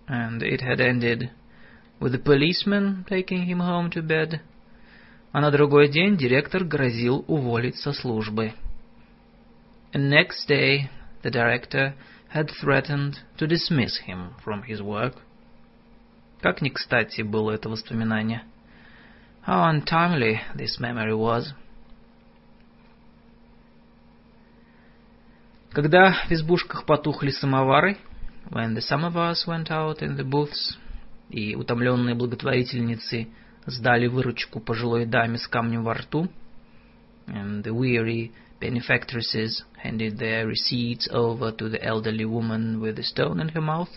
And 0.08 0.42
it 0.42 0.60
had 0.60 0.80
ended 0.80 1.30
with 2.00 2.12
the 2.12 2.18
policeman 2.18 3.04
taking 3.08 3.44
him 3.46 3.60
home 3.60 3.90
to 3.90 4.02
bed. 4.02 4.40
А 5.32 5.40
на 5.40 5.50
другой 5.50 5.88
день 5.88 6.16
директор 6.16 6.64
грозил 6.64 7.24
уволить 7.28 7.76
со 7.76 7.92
службы. 7.92 8.54
And 9.92 10.10
next 10.10 10.48
day 10.48 10.90
the 11.22 11.30
director 11.30 11.94
had 12.34 12.50
threatened 12.60 13.18
to 13.38 13.46
dismiss 13.46 14.00
him 14.06 14.34
from 14.44 14.62
his 14.64 14.82
work. 14.82 15.14
Как 16.40 16.60
не 16.60 16.70
кстати 16.70 17.22
было 17.22 17.52
это 17.52 17.68
воспоминание. 17.68 18.42
How 19.43 19.69
untimely 19.69 20.39
this 20.55 20.79
memory 20.79 21.15
was. 21.15 21.53
Когда 25.71 26.13
в 26.27 26.31
избушках 26.31 26.85
потухли 26.85 27.31
самовары, 27.31 27.97
when 28.49 28.75
the 28.75 28.81
samovars 28.81 29.47
went 29.47 29.71
out 29.71 30.01
in 30.01 30.17
the 30.17 30.23
booths, 30.23 30.77
и 31.29 31.55
утомленные 31.55 32.13
благотворительницы 32.13 33.29
сдали 33.65 34.07
выручку 34.07 34.59
пожилой 34.59 35.05
даме 35.05 35.37
с 35.37 35.47
камнем 35.47 35.83
во 35.83 35.93
рту, 35.93 36.29
and 37.27 37.63
the 37.63 37.73
weary 37.73 38.31
Benefactresses 38.61 39.63
handed 39.81 40.19
their 40.19 40.45
receipts 40.45 41.07
over 41.11 41.51
to 41.51 41.67
the 41.67 41.83
elderly 41.83 42.25
woman 42.25 42.79
with 42.79 42.95
the 42.95 43.03
stone 43.03 43.39
in 43.39 43.49
her 43.49 43.61
mouth. 43.61 43.89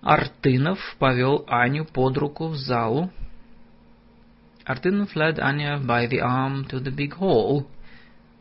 Артынов 0.00 0.78
повел 1.00 1.44
Аню 1.48 1.86
под 1.86 2.16
руку 2.18 2.46
в 2.46 2.56
залу. 2.56 3.10
Артынов 4.65 5.15
led 5.15 5.39
Anya 5.39 5.79
by 5.79 6.07
the 6.07 6.19
arm 6.21 6.65
to 6.65 6.79
the 6.79 6.91
big 6.91 7.13
hall, 7.15 7.67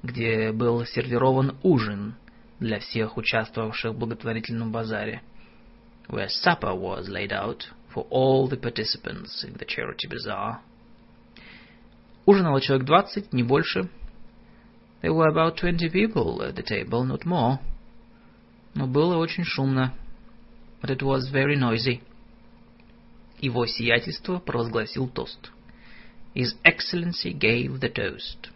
где 0.03 0.53
был 0.53 0.85
сервирован 0.85 1.57
ужин 1.63 2.17
для 2.61 2.79
всех 2.81 3.17
участвовавших 3.17 3.93
в 3.93 3.99
благотворительном 3.99 4.71
базаре, 4.71 5.23
where 6.09 6.29
supper 6.29 6.75
was 6.75 7.09
laid 7.09 7.33
out 7.33 7.65
for 7.95 8.07
all 8.11 8.49
the 8.49 8.57
participants 8.57 9.45
in 9.45 9.55
the 9.55 9.65
charity 9.65 10.07
bazaar. 10.09 10.61
Ужинало 12.27 12.61
человек 12.61 12.87
двадцать, 12.87 13.33
не 13.33 13.43
больше. 13.43 13.89
There 15.01 15.15
were 15.15 15.29
about 15.29 15.57
twenty 15.57 15.89
people 15.89 16.43
at 16.43 16.57
the 16.57 16.63
table, 16.63 17.05
not 17.05 17.25
more. 17.25 17.59
Но 18.75 18.87
было 18.87 19.17
очень 19.17 19.45
шумно. 19.45 19.95
But 20.83 20.91
it 20.91 21.03
was 21.03 21.31
very 21.33 21.57
noisy. 21.57 22.03
Его 23.41 23.67
сиятельство 23.67 24.41
провозгласил 24.41 25.09
тост. 25.09 25.51
His 26.35 26.55
Excellency 26.65 27.33
gave 27.33 27.81
the 27.81 27.89
toast. 27.89 28.51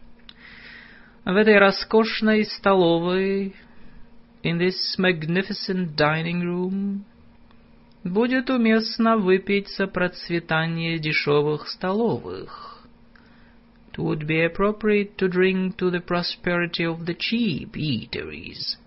В 1.24 1.36
этой 1.36 1.58
роскошной 1.58 2.44
столовой, 2.44 3.54
in 4.42 4.58
this 4.58 4.96
magnificent 4.98 5.96
dining 5.96 6.42
room, 6.42 7.04
будет 8.04 8.50
уместно 8.50 9.16
выпить 9.16 9.68
за 9.68 9.86
процветание 9.86 10.98
дешевых 10.98 11.68
столовых. 11.68 12.84
It 13.92 13.98
would 13.98 14.26
be 14.26 14.40
appropriate 14.40 15.16
to 15.18 15.28
drink 15.28 15.76
to 15.76 15.90
the 15.90 16.00
prosperity 16.00 16.84
of 16.84 17.04
the 17.04 17.14
cheap 17.14 17.72
eateries, 17.76 18.78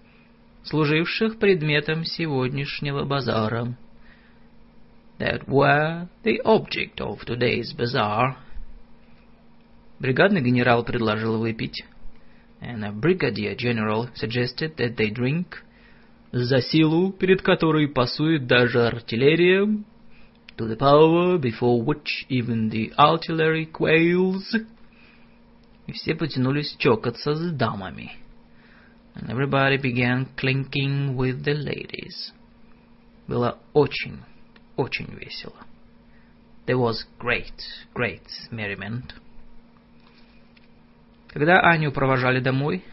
служивших 0.63 1.37
предметом 1.37 2.05
сегодняшнего 2.05 3.05
базара, 3.05 3.77
that 5.19 5.47
were 5.47 6.07
the 6.23 6.41
object 6.43 6.99
of 6.99 7.23
today's 7.25 7.71
bazaar. 7.73 8.37
Бригадный 9.99 10.41
генерал 10.41 10.83
предложил 10.83 11.39
выпить, 11.39 11.83
and 12.61 12.83
a 12.83 12.91
brigadier 12.91 13.55
general 13.55 14.09
suggested 14.15 14.75
that 14.77 14.95
they 14.97 15.09
drink 15.09 15.63
за 16.31 16.61
силу, 16.61 17.11
перед 17.13 17.41
которой 17.41 17.87
пасует 17.87 18.45
даже 18.45 18.85
артиллерия, 18.85 19.65
to 20.57 20.67
the 20.67 20.77
power 20.77 21.37
before 21.37 21.81
which 21.83 22.25
even 22.29 22.69
the 22.69 22.93
artillery 22.97 23.65
quails, 23.71 24.43
и 25.87 25.91
все 25.91 26.15
потянулись 26.15 26.75
чокаться 26.77 27.35
с 27.35 27.51
дамами. 27.51 28.11
And 29.15 29.29
everybody 29.29 29.77
began 29.77 30.27
clinking 30.35 31.15
with 31.15 31.43
the 31.43 31.53
ladies. 31.53 32.33
Было 33.27 33.59
очень, 33.73 34.19
очень 34.75 35.07
весело. 35.15 35.55
There 36.65 36.77
was 36.77 37.05
great, 37.17 37.53
great 37.93 38.27
merriment. 38.51 39.13
Когда 41.32 41.60
Аню 41.60 41.92
провожали 41.92 42.40
домой, 42.40 42.84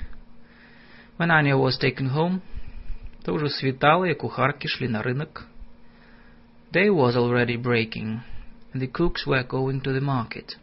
when 1.17 1.31
Anya 1.31 1.55
was 1.57 1.79
taken 1.79 2.13
home, 2.13 2.41
то 3.23 3.33
уже 3.33 3.49
светало, 3.49 4.05
и 4.05 4.13
кухарки 4.13 4.67
шли 4.67 4.87
на 4.87 5.01
рынок. 5.01 5.47
Day 6.71 6.89
was 6.89 7.15
already 7.15 7.57
breaking, 7.57 8.19
and 8.73 8.81
the 8.81 8.87
cooks 8.87 9.25
were 9.25 9.43
going 9.43 9.81
to 9.81 9.91
the 9.91 10.01
market. 10.01 10.57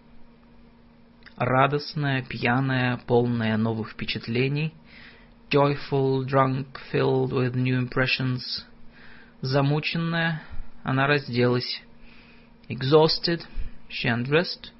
Радостная, 1.36 2.22
пьяная, 2.22 3.00
полная 3.08 3.56
новых 3.56 3.90
впечатлений, 3.90 4.72
joyful, 5.50 6.24
drunk, 6.24 6.66
filled 6.92 7.32
with 7.32 7.56
new 7.56 7.76
impressions, 7.76 8.64
замученная, 9.40 10.42
она 10.84 11.08
разделась. 11.08 11.82
Exhausted, 12.68 13.42
she 13.88 14.08
undressed, 14.08 14.70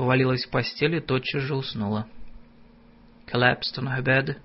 повалилась 0.00 0.46
в 0.46 0.50
постель 0.50 0.94
и 0.94 1.00
тотчас 1.00 1.42
же 1.42 1.54
уснула. 1.54 2.08
Collapsed 3.30 3.76
on 3.76 3.86
her 3.86 4.02
bed 4.02 4.36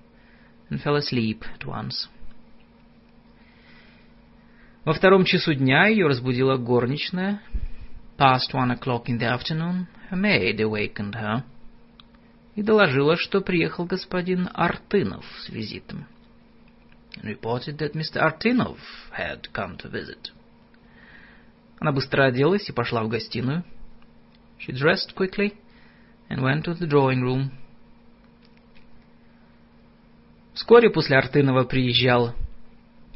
and 0.68 0.82
fell 0.82 0.96
asleep 0.96 1.44
at 1.58 1.64
once. 1.64 2.10
Во 4.84 4.92
втором 4.92 5.24
часу 5.24 5.54
дня 5.54 5.86
ее 5.86 6.08
разбудила 6.08 6.58
горничная. 6.58 7.40
Past 8.18 8.52
one 8.52 8.78
o'clock 8.78 9.06
in 9.06 9.18
the 9.18 9.34
afternoon, 9.34 9.86
her 10.10 10.18
maid 10.18 10.60
awakened 10.60 11.14
her 11.14 11.42
и 12.54 12.62
доложила, 12.62 13.16
что 13.16 13.40
приехал 13.40 13.86
господин 13.86 14.50
Артынов 14.52 15.24
с 15.40 15.48
визитом. 15.48 16.06
And 17.16 17.34
reported 17.34 17.78
that 17.78 17.94
Mr. 17.94 18.20
Artinov 18.20 18.76
had 19.10 19.50
come 19.54 19.78
to 19.78 19.90
visit. 19.90 20.32
Она 21.80 21.92
быстро 21.92 22.26
оделась 22.26 22.68
и 22.68 22.72
пошла 22.72 23.02
в 23.02 23.08
гостиную. 23.08 23.64
She 24.57 24.71
dressed 24.71 25.15
quickly 25.15 25.57
and 26.29 26.41
went 26.41 26.65
to 26.65 26.73
the 26.73 26.87
drawing 26.87 27.21
room. 27.21 27.51
Вскоре 30.53 30.89
после 30.89 31.17
Артынова 31.17 31.63
приезжал 31.63 32.35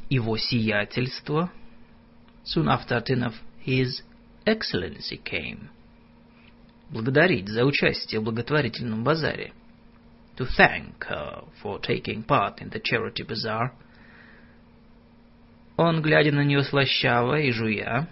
его 0.10 0.38
сиятельство. 0.38 1.52
Soon 2.44 2.68
after 2.68 2.98
Artinov, 2.98 3.34
his 3.66 4.02
excellency 4.46 5.18
came. 5.24 5.70
Благодарить 6.90 7.50
за 7.50 7.66
участие 7.66 8.22
в 8.22 8.24
благотворительном 8.24 9.04
базаре. 9.04 9.54
To 10.38 10.46
thank 10.58 11.04
her 11.10 11.46
for 11.62 11.80
taking 11.80 12.24
part 12.24 12.62
in 12.62 12.70
the 12.70 12.82
charity 12.82 13.24
bazaar. 13.24 13.72
Он, 15.78 16.02
глядя 16.02 16.32
на 16.32 16.44
нее 16.44 16.64
слащаво 16.64 17.40
и 17.40 17.52
жуя, 17.52 18.08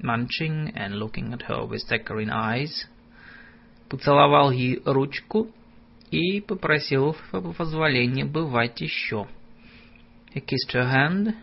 munching 0.00 0.72
and 0.74 0.96
looking 0.96 1.32
at 1.32 1.42
her 1.42 1.64
with 1.64 1.82
saccharine 1.82 2.30
eyes, 2.30 2.86
поцеловал 3.88 4.50
ей 4.50 4.80
ручку 4.84 5.50
и 6.10 6.40
попросил 6.40 7.16
позволения 7.56 8.24
бывать 8.24 8.80
еще. 8.80 9.26
He 10.34 10.40
kissed 10.40 10.72
her 10.72 10.88
hand, 10.88 11.34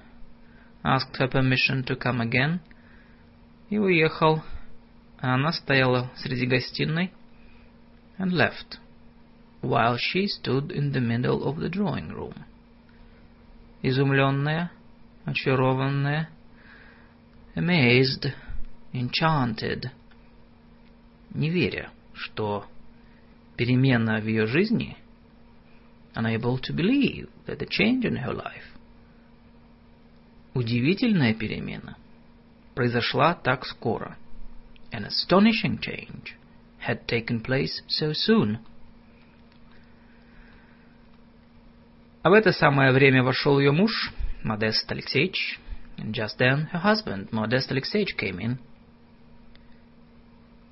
asked 0.83 1.15
her 1.17 1.27
permission 1.27 1.83
to 1.85 1.95
come 1.95 2.21
again, 2.21 2.59
и 3.69 3.77
уехал, 3.77 4.43
а 5.19 5.35
она 5.35 5.51
стояла 5.53 6.11
среди 6.17 6.45
гостиной 6.45 7.11
and 8.17 8.33
left, 8.33 8.79
while 9.61 9.97
she 9.97 10.27
stood 10.27 10.71
in 10.71 10.91
the 10.91 10.99
middle 10.99 11.43
of 11.43 11.59
the 11.59 11.69
drawing 11.69 12.09
room. 12.09 12.33
Изумленная, 13.81 14.71
очарованная, 15.25 16.29
amazed, 17.55 18.27
enchanted, 18.96 19.90
не 21.34 21.50
веря, 21.50 21.90
что 22.14 22.64
перемена 23.56 24.20
в 24.20 24.26
ее 24.26 24.46
жизни, 24.46 24.96
unable 26.14 26.58
to 26.58 26.74
believe 26.74 27.28
that 27.46 27.58
the 27.58 27.66
change 27.66 28.04
in 28.04 28.16
her 28.16 28.32
life, 28.32 28.64
удивительная 30.54 31.34
перемена, 31.34 31.96
произошла 32.74 33.34
так 33.34 33.64
скоро. 33.66 34.16
An 34.92 35.04
astonishing 35.04 35.78
change 35.80 36.36
had 36.86 37.06
taken 37.06 37.42
place 37.42 37.82
so 37.88 38.12
soon. 38.12 38.58
А 42.22 42.30
в 42.30 42.32
это 42.32 42.52
самое 42.52 42.92
время 42.92 43.22
вошел 43.22 43.58
ее 43.58 43.72
муж, 43.72 44.10
Modest 44.44 44.88
Алексеевич, 44.88 45.60
and 45.98 46.12
just 46.12 46.38
then 46.38 46.68
her 46.72 46.80
husband, 46.80 47.30
Modest 47.32 47.70
Alexeyevich, 47.70 48.16
came 48.16 48.38
in. 48.40 48.58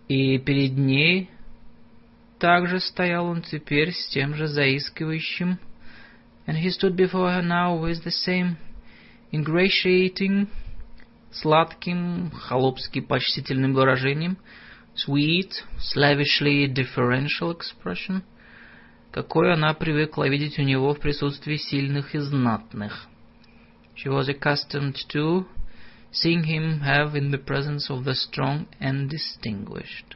И 0.08 0.38
перед 0.38 0.76
ней 0.76 1.30
также 2.38 2.80
стоял 2.80 3.26
он 3.26 3.42
теперь 3.42 3.92
с 3.92 4.08
тем 4.08 4.34
же 4.34 4.46
заискивающим, 4.46 5.58
and 6.46 6.62
he 6.62 6.68
stood 6.68 6.94
before 6.94 7.30
her 7.30 7.42
now 7.42 7.80
with 7.80 8.04
the 8.04 8.10
same 8.10 8.56
ingratiating, 9.32 10.48
сладким, 11.32 12.30
холопски 12.30 13.00
почтительным 13.00 13.72
выражением, 13.72 14.36
sweet, 14.94 15.52
slavishly 15.78 16.66
deferential 16.66 17.56
expression, 17.56 18.22
какой 19.10 19.52
она 19.54 19.72
привыкла 19.72 20.28
видеть 20.28 20.58
у 20.58 20.62
него 20.62 20.92
в 20.92 21.00
присутствии 21.00 21.56
сильных 21.56 22.14
и 22.14 22.18
знатных. 22.18 23.08
She 23.96 24.10
was 24.10 24.28
accustomed 24.28 24.96
to 25.14 25.46
seeing 26.13 26.43
him 26.43 26.81
have 26.81 27.15
in 27.15 27.31
the 27.31 27.37
presence 27.37 27.89
of 27.89 28.03
the 28.03 28.15
strong 28.15 28.67
and 28.79 29.09
distinguished. 29.09 30.15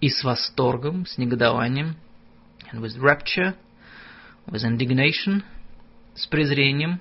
И 0.00 0.08
с 0.08 0.22
восторгом, 0.22 1.06
с 1.06 1.18
негодованием, 1.18 1.96
and 2.72 2.80
with 2.80 2.98
rapture, 2.98 3.54
with 4.46 4.64
indignation, 4.64 5.42
с 6.14 6.26
презрением, 6.26 7.00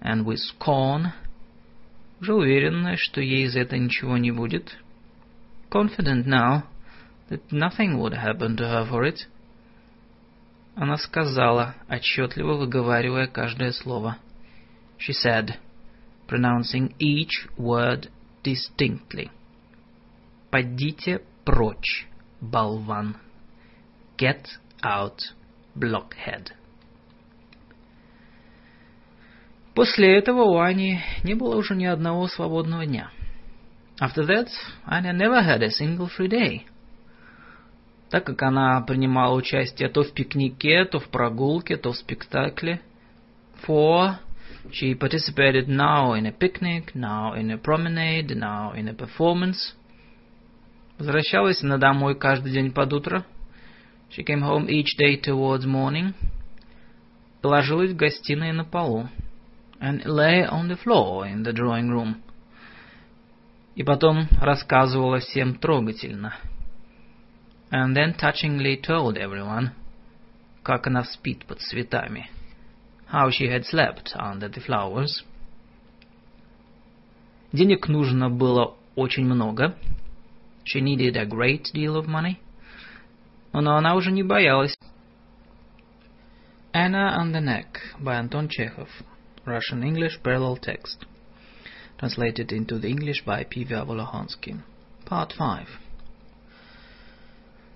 and 0.00 0.24
with 0.24 0.38
scorn, 0.38 1.12
уже 2.20 2.34
уверенная, 2.34 2.96
что 2.96 3.20
ей 3.20 3.44
из 3.46 3.56
этого 3.56 3.78
ничего 3.78 4.16
не 4.16 4.30
будет, 4.30 4.78
confident 5.70 6.26
now 6.26 6.64
that 7.28 7.42
nothing 7.50 7.98
would 7.98 8.14
happen 8.14 8.56
to 8.56 8.64
her 8.64 8.86
for 8.88 9.04
it, 9.04 9.26
Она 10.76 10.96
сказала, 10.96 11.76
отчетливо 11.88 12.54
выговаривая 12.54 13.28
каждое 13.28 13.70
слово. 13.70 14.16
She 14.98 15.12
said, 15.12 15.56
pronouncing 16.29 16.93
each 16.99 17.47
word 17.57 18.09
distinctly. 18.43 19.29
Подите 20.51 21.21
прочь, 21.43 22.07
болван. 22.39 23.17
Get 24.17 24.45
out, 24.83 25.17
blockhead. 25.75 26.51
После 29.73 30.17
этого 30.17 30.43
у 30.43 30.59
Ани 30.59 30.99
не 31.23 31.35
было 31.35 31.55
уже 31.55 31.75
ни 31.75 31.85
одного 31.85 32.27
свободного 32.27 32.85
дня. 32.85 33.11
After 33.99 34.25
that, 34.25 34.49
Anya 34.85 35.13
never 35.13 35.41
had 35.41 35.63
a 35.63 35.69
single 35.69 36.09
free 36.09 36.29
day. 36.29 36.65
Так 38.09 38.25
как 38.25 38.41
она 38.41 38.81
принимала 38.81 39.35
участие 39.35 39.89
то 39.89 40.03
в 40.03 40.13
пикнике, 40.13 40.85
то 40.85 40.99
в 40.99 41.09
прогулке, 41.09 41.77
то 41.77 41.91
в 41.91 41.97
спектакле. 41.97 42.81
For 43.65 44.15
she 44.70 44.94
participated 44.94 45.68
now 45.68 46.14
in 46.14 46.26
a 46.26 46.32
picnic, 46.32 46.94
now 46.94 47.34
in 47.34 47.50
a 47.50 47.58
promenade, 47.58 48.36
now 48.36 48.72
in 48.72 48.88
a 48.88 48.94
performance. 48.94 49.74
Возвращалась 50.98 51.62
она 51.62 51.76
домой 51.76 52.16
каждый 52.16 52.52
день 52.52 52.72
под 52.72 52.92
утро. 52.92 53.26
She 54.10 54.24
came 54.24 54.42
home 54.42 54.68
each 54.68 54.96
day 54.96 55.20
towards 55.20 55.66
morning. 55.66 56.14
Положилась 57.42 57.90
в 57.90 57.96
гостиной 57.96 58.52
на 58.52 58.64
полу. 58.64 59.08
And 59.80 60.04
lay 60.06 60.46
on 60.48 60.68
the 60.68 60.76
floor 60.76 61.26
in 61.26 61.42
the 61.42 61.52
drawing 61.52 61.90
room. 61.90 62.22
И 63.74 63.82
потом 63.82 64.28
рассказывала 64.40 65.18
всем 65.18 65.56
трогательно. 65.56 66.34
And 67.70 67.94
then 67.94 68.14
touchingly 68.16 68.80
told 68.80 69.16
everyone 69.16 69.72
как 70.62 70.86
она 70.86 71.04
спит 71.04 71.44
под 71.44 71.60
цветами. 71.60 72.30
How 73.08 73.30
she 73.30 73.48
had 73.48 73.64
slept 73.64 74.12
under 74.14 74.48
the 74.48 74.60
flowers. 74.60 75.24
Денег 77.52 77.88
нужно 77.88 78.30
было 78.30 78.74
очень 78.96 79.24
много. 79.24 79.76
She 80.64 80.80
needed 80.80 81.16
a 81.16 81.24
great 81.24 81.70
deal 81.72 81.96
of 81.96 82.06
money. 82.06 82.38
Но 83.52 83.76
она 83.76 83.94
уже 83.94 84.10
не 84.10 84.22
боялась. 84.22 84.74
Anna 86.72 87.16
on 87.16 87.32
the 87.32 87.40
Neck 87.40 87.78
by 88.00 88.16
Anton 88.16 88.48
Chekhov. 88.48 88.88
Russian-English 89.44 90.22
parallel 90.22 90.56
text. 90.56 91.04
Translated 91.98 92.50
into 92.50 92.78
the 92.78 92.88
English 92.88 93.22
by 93.24 93.44
P. 93.44 93.64
Volohansky. 93.64 94.60
Part 95.04 95.32
5. 95.38 95.68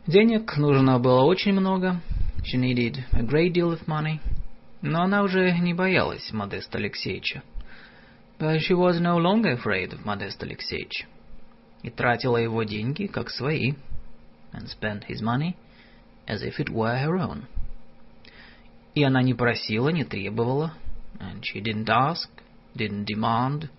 Денег 0.08 0.56
нужно 0.56 0.98
было 0.98 1.22
очень 1.22 1.52
много. 1.52 2.00
She 2.42 2.56
needed 2.56 3.04
a 3.12 3.22
great 3.22 3.52
deal 3.52 3.70
of 3.70 3.86
money. 3.86 4.20
Но 4.83 5.03
она 5.03 5.23
уже 5.23 5.57
не 5.59 5.73
боялась 5.73 6.33
Модеста 6.33 6.77
Алексеевича. 6.77 7.41
But 8.37 8.59
she 8.59 8.75
was 8.75 8.99
no 8.99 9.17
longer 9.17 9.53
afraid 9.53 9.93
of 9.93 10.03
Modest 10.03 10.41
Alexeevich 10.41 11.05
и 11.83 11.89
тратила 11.89 12.35
его 12.35 12.63
деньги 12.63 13.07
как 13.07 13.29
свои, 13.29 13.75
and 14.51 14.67
spent 14.67 15.05
his 15.07 15.21
money 15.21 15.55
as 16.27 16.43
if 16.43 16.59
it 16.59 16.69
were 16.69 16.97
her 17.01 17.17
own. 17.17 17.45
И 18.93 19.03
она 19.03 19.21
не 19.21 19.33
просила, 19.33 19.87
не 19.87 20.03
требовала, 20.03 20.73
and 21.17 21.41
she 21.43 21.61
didn't 21.61 21.87
ask, 21.87 22.29
didn't 22.75 23.05
demand, 23.05 23.69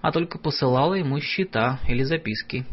а 0.00 0.10
только 0.10 0.38
посылала 0.38 0.94
ему 0.94 1.20
счета 1.20 1.78
или 1.86 2.02
записки. 2.02 2.66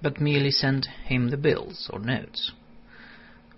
But 0.00 0.18
merely 0.18 0.50
sent 0.50 0.86
him 1.06 1.28
the 1.28 1.36
bills 1.36 1.90
or 1.90 2.00
notes. 2.00 2.54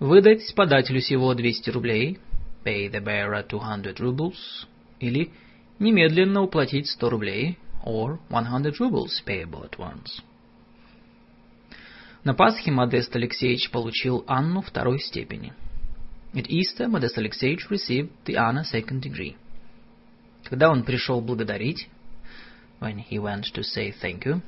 Выдать 0.01 0.53
подателю 0.57 1.01
всего 1.01 1.33
200 1.33 1.71
рублей, 1.71 2.19
pay 2.65 2.89
the 2.89 3.01
bearer 3.01 3.43
200 3.43 3.99
rubles, 4.01 4.67
или 5.01 5.31
немедленно 5.79 6.43
уплатить 6.43 6.87
100 6.89 7.11
рублей, 7.11 7.59
or 7.85 8.19
100 8.29 8.79
rubles 8.79 9.23
payable 9.27 9.65
at 9.65 9.79
once. 9.79 10.23
На 12.25 12.35
Пасхе 12.35 12.71
Модест 12.71 13.15
Алексеевич 13.17 13.71
получил 13.71 14.25
Анну 14.29 14.63
второй 14.63 15.01
степени. 15.01 15.53
At 16.35 16.47
Easter, 16.49 16.89
Modest 16.89 17.19
Alexeevich 17.19 17.69
received 17.69 18.11
the 18.25 18.37
Anna 18.37 18.65
second 18.65 19.03
degree. 19.03 19.37
Когда 20.45 20.71
он 20.71 20.85
пришел 20.85 21.21
благодарить, 21.21 21.89
when 22.81 23.05
he 23.11 23.19
went 23.19 23.45
to 23.55 23.63
say 23.63 23.93
thank 24.01 24.25
you, 24.25 24.41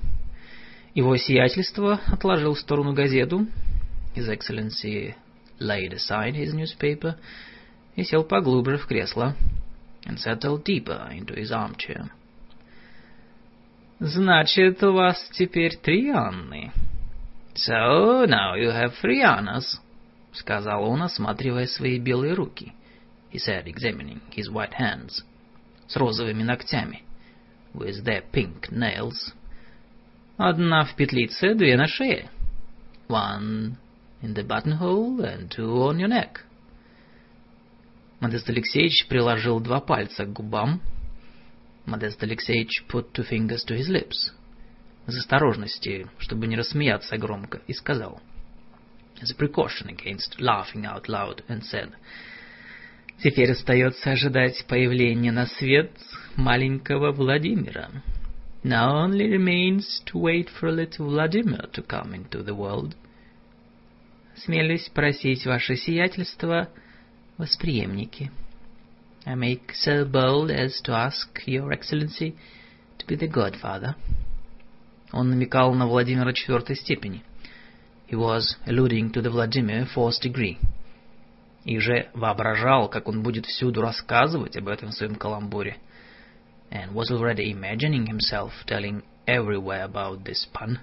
его 0.95 1.17
сиятельство 1.17 2.01
отложил 2.07 2.55
в 2.55 2.61
сторону 2.61 2.93
газету, 2.93 3.49
His 4.15 4.29
Excellency 4.29 5.15
laid 5.59 5.93
aside 5.93 6.35
his 6.35 6.55
newspaper 6.55 7.17
и 7.97 8.05
сел 8.05 8.25
поглубже 8.25 8.79
в 8.79 8.87
кресло, 8.87 9.37
and 10.07 10.19
settled 10.19 10.65
deeper 10.65 11.11
into 11.11 11.35
his 11.35 11.51
armchair. 11.51 12.11
Значит, 14.01 14.83
у 14.83 14.93
вас 14.93 15.29
теперь 15.33 15.77
три 15.77 16.11
Анны. 16.11 16.73
So, 17.55 18.27
now 18.27 18.55
you 18.57 18.71
have 18.71 18.95
three 19.01 19.23
Annas, 19.23 19.81
сказал 20.33 20.85
он, 20.85 21.03
осматривая 21.03 21.67
свои 21.67 21.99
белые 21.99 22.35
руки. 22.35 22.73
He 23.33 23.39
said, 23.39 23.67
examining 23.67 24.21
his 24.31 24.51
white 24.51 24.75
hands. 24.75 25.23
С 25.87 25.97
розовыми 25.97 26.43
ногтями. 26.43 27.03
With 27.73 28.05
their 28.05 28.23
pink 28.33 28.71
nails. 28.71 29.33
Одна 30.37 30.85
в 30.85 30.97
петлице, 30.97 31.55
две 31.55 31.77
на 31.77 31.87
шее. 31.87 32.31
One 33.09 33.77
in 34.23 34.35
the 34.35 34.43
buttonhole 34.43 35.21
and 35.21 35.49
two 35.51 35.83
on 35.83 35.99
your 35.99 36.09
neck. 36.09 36.45
Модест 38.25 38.49
Алексеевич 38.49 39.07
приложил 39.07 39.61
два 39.61 39.83
пальца 39.83 40.25
к 40.25 40.33
губам, 40.33 40.81
Modest 41.85 42.23
Alexeevich 42.23 42.89
put 42.89 43.13
two 43.13 43.23
fingers 43.23 43.67
to 43.67 43.77
his 43.77 43.91
lips. 43.91 44.33
Из 45.07 45.19
осторожности, 45.19 46.07
чтобы 46.17 46.47
не 46.47 46.57
рассмеяться 46.57 47.19
громко, 47.19 47.61
и 47.67 47.75
сказал. 47.75 48.23
As 49.21 49.31
a 49.31 49.37
precaution 49.37 49.91
against 49.91 50.39
laughing 50.39 50.87
out 50.87 51.07
loud, 51.07 51.45
and 51.49 51.61
said. 51.71 51.93
Теперь 53.23 53.51
остается 53.51 54.13
ожидать 54.13 54.65
появления 54.67 55.31
на 55.31 55.45
свет 55.45 55.91
маленького 56.35 57.13
Владимира. 57.13 57.91
Now 58.63 59.05
only 59.05 59.29
remains 59.29 60.01
to 60.07 60.19
wait 60.19 60.49
for 60.49 60.71
little 60.71 61.11
Vladimir 61.11 61.69
to 61.75 61.83
come 61.83 62.15
into 62.15 62.43
the 62.43 62.55
world. 62.55 62.97
Смелюсь 64.35 64.89
просить 64.89 65.45
ваше 65.45 65.77
сиятельство, 65.77 66.71
восприемники. 67.39 68.31
I 69.27 69.35
make 69.35 69.73
so 69.73 70.05
bold 70.05 70.51
as 70.51 70.81
to 70.83 70.93
ask 70.93 71.29
your 71.47 71.73
excellency 71.73 72.35
to 72.99 73.07
be 73.07 73.17
the 73.17 73.29
godfather. 73.29 73.95
Он 75.13 75.31
намекал 75.31 75.73
на 75.75 75.87
Владимира 75.87 76.33
четвертой 76.33 76.77
степени. 76.77 77.23
He 78.09 78.17
was 78.17 78.57
alluding 78.67 79.13
to 79.13 79.23
the 79.23 79.31
Vladimir 79.31 79.87
fourth 79.87 80.21
degree. 80.21 80.59
И 81.65 81.79
же 81.79 82.11
воображал, 82.13 82.89
как 82.91 83.09
он 83.09 83.23
будет 83.23 83.47
всюду 83.47 83.81
рассказывать 83.81 84.57
об 84.57 84.69
этом 84.69 84.91
в 84.91 84.95
своем 84.95 85.15
каламбуре. 85.15 85.79
And 86.71 86.93
was 86.93 87.11
already 87.11 87.51
imagining 87.51 88.07
himself 88.07 88.53
telling 88.67 89.03
everywhere 89.27 89.85
about 89.85 90.25
this 90.25 90.47
pun. 90.53 90.79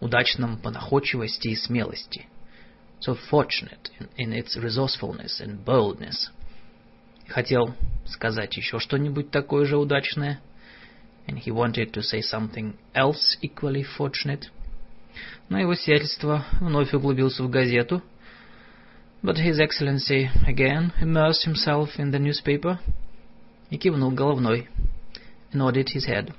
Удачном 0.00 0.58
по 0.58 0.70
находчивости 0.70 1.48
и 1.48 1.56
смелости. 1.56 2.26
So 3.03 3.15
fortunate 3.15 3.89
in, 3.99 4.09
in 4.17 4.33
its 4.33 4.57
resourcefulness 4.57 5.39
and 5.39 5.63
boldness. 5.63 6.31
хотел 7.29 7.75
сказать 8.05 8.57
еще 8.57 8.79
что-нибудь 8.79 9.31
такое 9.31 9.65
же 9.65 9.77
удачное. 9.77 10.41
And 11.27 11.37
he 11.37 11.51
wanted 11.51 11.91
to 11.93 12.01
say 12.01 12.21
something 12.21 12.73
else 12.93 13.37
equally 13.41 13.83
fortunate. 13.83 14.49
Но 15.47 15.59
его 15.59 15.75
сиятельство 15.75 16.45
вновь 16.59 16.93
углубился 16.93 17.43
в 17.43 17.49
газету. 17.49 18.01
But 19.21 19.35
His 19.35 19.59
Excellency 19.59 20.29
again 20.47 20.91
immersed 21.01 21.45
himself 21.45 21.99
in 21.99 22.11
the 22.11 22.19
newspaper. 22.19 22.79
И 23.69 23.77
кивнул 23.77 24.11
головной. 24.11 24.67
Nodded 25.53 25.89
his 25.89 26.05
head. 26.05 26.33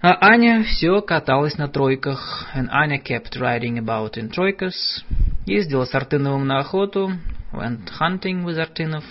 А 0.00 0.16
Аня 0.20 0.62
все 0.62 1.00
каталась 1.00 1.58
на 1.58 1.66
тройках. 1.66 2.46
And 2.54 2.68
Anya 2.70 2.98
kept 3.02 3.36
riding 3.36 3.78
about 3.78 4.16
in 4.16 4.30
troikas. 4.30 5.02
Ездила 5.44 5.86
с 5.86 5.94
Артыновым 5.94 6.46
на 6.46 6.60
охоту, 6.60 7.10
went 7.52 7.88
hunting 7.98 8.44
with 8.44 8.58
Artinov, 8.58 9.02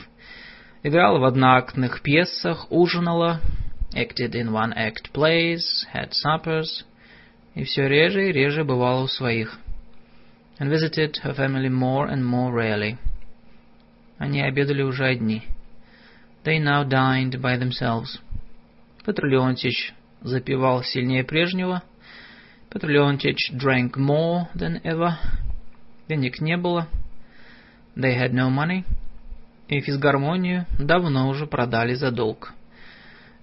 играла 0.84 1.19
в 1.19 1.26
одноактных 1.26 2.01
пьесах, 2.01 2.72
ужинала, 2.72 3.41
acted 3.95 4.34
in 4.34 4.51
one-act 4.51 5.11
plays, 5.14 5.85
had 5.93 6.11
suppers, 6.11 6.85
и 7.55 7.64
все 7.64 7.88
реже 7.88 8.30
и 8.30 8.31
реже 8.31 8.64
бывала 8.64 9.03
у 9.03 9.07
своих, 9.07 9.57
and 10.59 10.69
visited 10.69 11.15
her 11.23 11.35
family 11.35 11.69
more 11.69 12.07
and 12.07 12.23
more 12.23 12.53
rarely. 12.53 12.97
Они 14.19 14.41
обедали 14.41 14.84
уже 14.84 15.05
одни. 15.05 15.43
They 16.45 16.59
now 16.59 16.88
dined 16.88 17.41
by 17.41 17.57
themselves. 17.57 18.19
Петр 19.03 19.26
Леонтьевич 19.26 19.93
запивал 20.22 20.84
сильнее 20.84 21.23
прежнего. 21.23 21.84
Petr 22.69 22.88
Leontych 22.88 23.52
drank 23.53 23.98
more 23.98 24.48
than 24.56 24.81
ever. 24.84 25.14
Денег 26.10 26.41
не 26.41 26.57
было. 26.57 26.88
They 27.95 28.18
had 28.18 28.34
no 28.34 28.49
money. 28.49 28.84
И 29.68 29.81
физгармонию 29.81 30.65
давно 30.77 31.27
уже 31.30 31.45
продали 31.45 31.94
за 31.94 32.11
долг. 32.11 32.53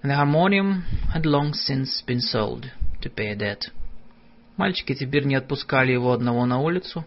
And 0.01 0.11
the 0.11 0.15
harmonium 0.15 0.83
had 1.13 1.25
long 1.25 1.53
since 1.53 2.03
been 2.05 2.19
sold 2.19 2.65
to 3.01 3.09
pay 3.09 3.31
a 3.31 3.35
debt. 3.35 3.71
Мальчики 4.57 4.95
теперь 4.95 5.25
не 5.25 5.35
отпускали 5.35 5.91
его 5.91 6.13
одного 6.13 6.45
на 6.45 6.59
улицу. 6.59 7.05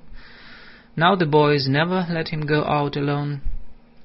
Now 0.96 1.16
the 1.16 1.30
boys 1.30 1.68
never 1.68 2.06
let 2.10 2.28
him 2.32 2.44
go 2.44 2.64
out 2.64 2.96
alone. 2.96 3.40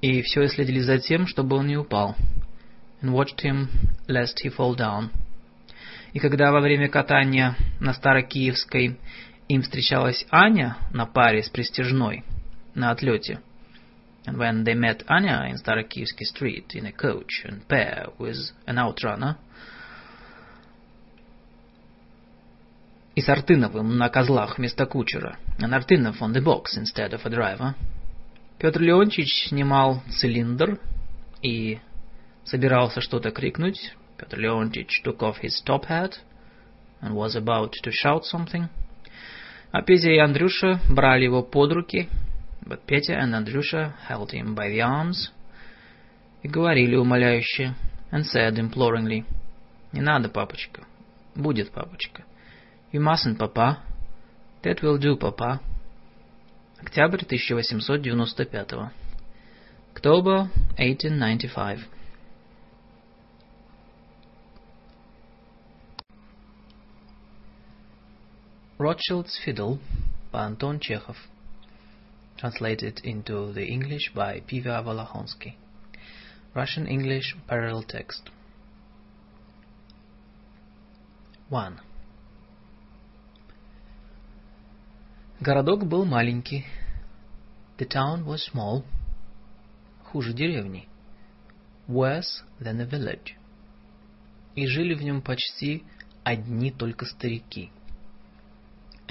И 0.02 0.22
все 0.22 0.48
следили 0.48 0.80
за 0.80 1.00
тем, 1.00 1.28
чтобы 1.28 1.58
он 1.58 1.68
не 1.68 1.78
упал. 1.78 2.16
And 3.02 3.12
watched 3.12 3.42
him 3.44 3.68
lest 4.08 4.40
he 4.44 4.50
fall 4.56 4.76
down. 4.76 5.10
И 6.14 6.20
когда 6.20 6.52
во 6.52 6.62
время 6.62 6.90
катания 6.90 7.56
на 7.80 7.94
Старокиевской 7.94 9.00
им 9.50 9.62
встречалась 9.64 10.26
Аня 10.30 10.78
на 10.92 11.06
паре 11.06 11.44
с 11.44 11.50
Престижной 11.50 12.24
на 12.76 12.92
отлете, 12.92 13.42
and 14.26 14.38
when 14.38 14.64
they 14.64 14.76
met 14.76 15.04
Anya 15.08 15.50
in 15.50 15.58
Starokivsky 15.58 16.24
Street 16.24 16.76
in 16.76 16.86
a 16.86 16.92
coach 16.92 17.44
and 17.46 17.68
pair 17.68 18.10
with 18.20 18.38
an 18.68 18.78
outrunner, 18.78 19.36
и 23.16 23.22
с 23.22 23.30
Артыновым 23.30 23.98
на 23.98 24.10
козлах 24.10 24.58
вместо 24.58 24.86
кучера, 24.86 25.38
and 25.60 25.74
Artinov 25.74 26.20
on 26.22 26.32
the 26.32 26.42
box 26.42 26.78
instead 26.78 27.14
of 27.14 27.26
a 27.26 27.30
driver, 27.30 27.76
Петр 28.60 28.82
Леонтьевич 28.82 29.50
снимал 29.50 30.02
цилиндр 30.10 30.80
и 31.42 31.80
собирался 32.46 33.02
что-то 33.02 33.32
крикнуть. 33.32 33.94
Петр 34.24 34.40
Леонтьевич 34.40 35.02
took 35.04 35.22
off 35.22 35.38
his 35.42 35.62
top 35.66 35.84
hat 35.86 36.20
and 37.02 37.14
was 37.14 37.36
about 37.36 37.74
to 37.84 37.92
shout 37.92 38.24
something. 38.24 38.70
А 39.74 39.82
Петя 39.82 40.12
и 40.12 40.18
Андрюша 40.18 40.80
брали 40.90 41.26
его 41.26 41.44
под 41.44 41.74
руки, 41.74 42.08
but 42.66 42.86
Petya 42.88 43.20
and 43.20 43.34
Andrusha 43.36 43.94
held 44.08 44.32
him 44.32 44.56
by 44.56 44.70
the 44.70 44.80
arms 44.80 45.30
и 46.42 46.48
говорили 46.48 46.96
умоляюще, 46.96 47.76
and 48.12 48.26
said 48.26 48.58
imploringly, 48.58 49.26
«Не 49.92 50.00
надо, 50.00 50.30
папочка. 50.30 50.86
Будет, 51.36 51.72
папочка. 51.72 52.24
You 52.94 53.02
mustn't, 53.02 53.38
papa. 53.38 53.80
That 54.64 54.82
will 54.82 54.98
do, 54.98 55.18
papa». 55.18 55.60
Октябрь 56.80 57.26
1895. 57.26 58.92
October 59.94 60.50
1895. 60.78 61.80
Rothschild's 68.84 69.40
Fiddle 69.46 69.80
by 70.30 70.44
Anton 70.44 70.78
Chekhov. 70.78 71.16
Translated 72.38 73.00
into 73.06 73.54
the 73.54 73.66
English 73.66 74.12
by 74.14 74.42
Piva 74.42 74.84
Volохonsky. 74.84 75.56
Russian-English 76.54 77.34
parallel 77.48 77.84
text. 77.84 78.30
1. 81.50 81.80
Городок 85.40 85.86
был 85.86 86.04
маленький. 86.04 86.66
The 87.78 87.86
town 87.86 88.26
was 88.26 88.44
small. 88.52 88.84
Хуже 90.12 90.34
деревни. 90.34 90.90
Worse 91.88 92.44
than 92.60 92.82
a 92.82 92.86
village. 92.86 93.38
И 94.56 94.68
жили 94.68 94.94
в 94.94 95.02
нем 95.02 95.22
почти 95.22 95.86
одни 96.26 96.70
только 96.70 97.06
старики. 97.06 97.72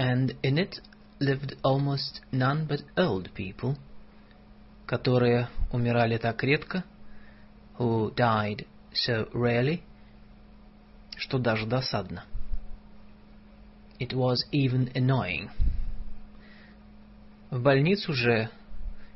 And 0.02 0.36
in 0.42 0.58
it 0.58 0.80
lived 1.20 1.56
almost 1.62 2.20
none 2.30 2.66
but 2.66 2.82
old 2.96 3.32
people, 3.34 3.76
которые 4.86 5.48
умирали 5.72 6.16
так 6.18 6.42
редко, 6.42 6.84
who 7.78 8.14
died 8.14 8.66
so 8.92 9.28
rarely, 9.32 9.82
что 11.16 11.38
даже 11.38 11.66
досадно. 11.66 12.24
It 13.98 14.12
was 14.12 14.46
even 14.52 14.92
annoying. 14.94 15.50
В 17.50 17.60
больницу 17.60 18.12
же 18.12 18.50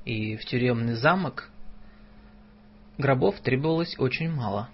и 0.05 0.37
в 0.37 0.45
тюремный 0.45 0.95
замок 0.95 1.51
гробов 2.99 3.41
требовалось 3.41 3.97
очень 3.99 4.31
мало. 4.31 4.69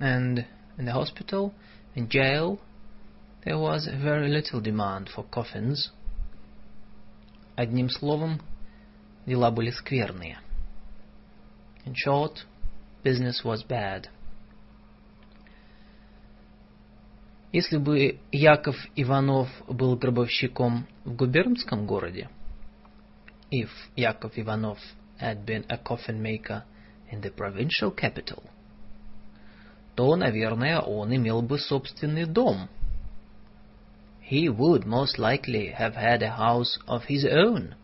And 0.00 0.44
in 0.76 0.84
the 0.84 0.92
hospital 0.92 1.52
and 1.94 2.08
jail 2.08 2.58
there 3.44 3.58
was 3.58 3.86
very 3.86 4.28
little 4.28 4.60
demand 4.60 5.08
for 5.08 5.24
coffins. 5.24 5.90
Одним 7.56 7.88
словом, 7.88 8.40
дела 9.26 9.50
были 9.50 9.70
скверные. 9.70 10.38
In 11.84 11.94
short, 11.94 12.44
business 13.02 13.42
was 13.44 13.62
bad. 13.66 14.08
Если 17.50 17.78
бы 17.78 18.20
Яков 18.30 18.76
Иванов 18.94 19.48
был 19.66 19.96
гробовщиком 19.96 20.86
в 21.04 21.14
губернском 21.16 21.86
городе, 21.86 22.28
if 23.50 23.70
Yakov 23.96 24.32
Ivanov 24.36 24.78
had 25.18 25.46
been 25.46 25.64
a 25.70 25.78
coffin 25.78 26.20
maker 26.20 26.64
in 27.10 27.22
the 27.22 27.30
provincial 27.30 27.90
capital, 27.90 28.42
то, 29.94 30.14
наверное, 30.14 30.80
он 30.80 31.16
имел 31.16 31.40
бы 31.40 31.58
собственный 31.58 32.26
дом. 32.26 32.68
He 34.33 34.49
would 34.49 34.87
most 34.87 35.19
likely 35.19 35.67
have 35.67 35.93
had 35.93 36.23
a 36.23 36.31
house 36.31 36.79
of 36.87 37.03
his 37.03 37.23
own. 37.23 37.75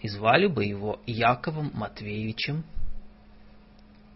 И 0.00 0.08
звали 0.08 0.46
бы 0.46 0.64
его 0.64 1.00
Яковом 1.06 1.70
Матвеевичем. 1.74 2.64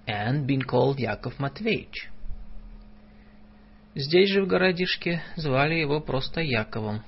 And 0.06 0.47
been 0.47 0.62
called 0.62 0.98
Yakov 0.98 1.39
Matveyevich. 1.39 2.09
Здесь 3.94 4.30
же 4.30 4.43
в 4.43 4.47
городишке 4.47 5.22
звали 5.36 5.74
его 5.74 6.01
просто 6.01 6.40
Яковом. 6.40 7.02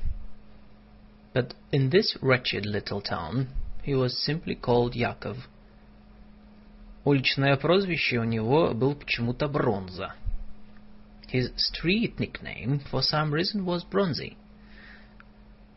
But 1.32 1.54
in 1.72 1.88
this 1.88 2.14
wretched 2.20 2.66
little 2.66 3.00
town 3.00 3.48
he 3.86 3.94
was 3.94 4.22
simply 4.22 4.54
called 4.54 4.92
Yakov. 4.94 5.38
Уличное 7.06 7.56
прозвище 7.56 8.18
у 8.18 8.24
него 8.24 8.74
был 8.74 8.94
почему-то 8.96 9.48
Бронза. 9.48 10.14
His 11.27 11.51
street 11.57 12.19
nickname 12.19 12.79
for 12.89 13.03
some 13.03 13.31
reason 13.31 13.63
was 13.63 13.83
Bronzy. 13.83 14.35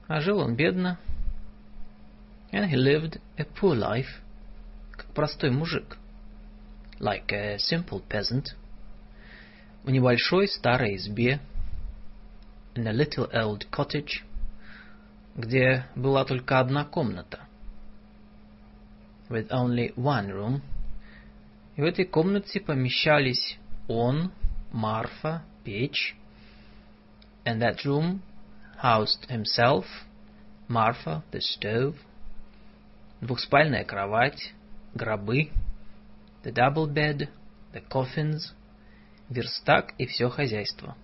А 0.09 0.21
жил 0.21 0.39
он 0.39 0.57
бедно. 0.57 0.99
And 2.51 2.71
he 2.71 2.77
lived 2.77 3.21
a 3.39 3.45
poor 3.45 3.75
life. 3.75 4.21
Как 4.93 5.07
простой 5.15 5.51
мужик. 5.51 5.99
Like 6.99 7.33
a 7.33 7.59
simple 7.59 8.03
peasant. 8.09 8.55
В 9.85 9.91
небольшой 9.91 10.49
старой 10.49 10.97
избе. 10.97 11.41
In 12.75 12.87
a 12.87 12.93
little 12.93 13.29
old 13.33 13.71
cottage. 13.71 14.23
Где 15.37 15.87
была 15.95 16.25
только 16.25 16.61
одна 16.61 16.85
комната. 16.85 17.41
With 19.29 19.51
only 19.51 19.95
one 19.97 20.31
room. 20.31 20.63
И 21.77 21.83
в 21.83 21.85
этой 21.85 22.05
комнате 22.05 22.61
помещались 22.61 23.59
он, 23.89 24.31
Marfa, 24.73 25.43
печь, 25.65 26.15
and 27.45 27.61
that 27.61 27.85
room 27.85 28.23
housed 28.79 29.27
himself, 29.29 29.85
Marfa, 30.69 31.23
the 31.31 31.41
stove, 31.41 31.97
двухспальная 33.21 33.85
кровать, 33.85 34.55
гробы, 34.95 35.51
the 36.43 36.53
double 36.53 36.87
bed, 36.87 37.29
the 37.73 37.83
coffins, 37.89 38.53
верстак 39.29 39.95
и 39.99 40.07
все 40.07 40.29
хозяйство, 40.29 40.97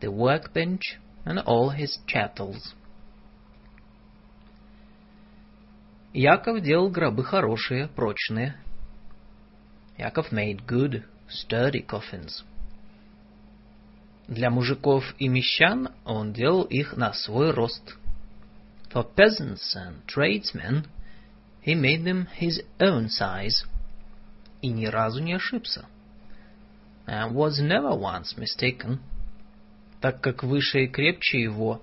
the 0.00 0.10
workbench, 0.10 0.98
and 1.24 1.38
all 1.46 1.70
his 1.70 1.98
chattels. 2.06 2.74
Яков 6.14 6.62
делал 6.62 6.88
гробы 6.90 7.22
хорошие, 7.22 7.88
прочные. 7.88 8.56
Яков 9.98 10.32
made 10.32 10.64
good, 10.66 11.04
sturdy 11.28 11.84
coffins. 11.86 12.44
Для 14.27 14.49
мужиков 14.49 15.15
и 15.19 15.27
мещан 15.27 15.89
он 16.05 16.31
делал 16.31 16.63
их 16.63 16.95
на 16.95 17.13
свой 17.13 17.51
рост. 17.51 17.97
For 18.93 19.05
peasants 19.15 19.75
and 19.75 20.05
tradesmen, 20.05 20.85
he 21.61 21.73
made 21.75 22.03
them 22.03 22.27
his 22.39 22.61
own 22.79 23.09
size. 23.09 23.65
И 24.61 24.69
ни 24.69 24.85
разу 24.85 25.21
не 25.21 25.33
ошибся. 25.33 25.85
And 27.05 27.33
was 27.33 27.59
never 27.59 27.93
once 27.93 28.37
mistaken. 28.37 28.99
Так 29.99 30.21
как 30.21 30.43
выше 30.43 30.85
и 30.85 30.87
крепче 30.87 31.41
его 31.41 31.81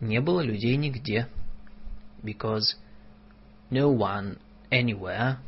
не 0.00 0.20
было 0.20 0.40
людей 0.40 0.76
нигде. 0.76 1.28
Because 2.22 2.76
no 3.70 3.88
one 3.88 4.38
anywhere, 4.70 5.38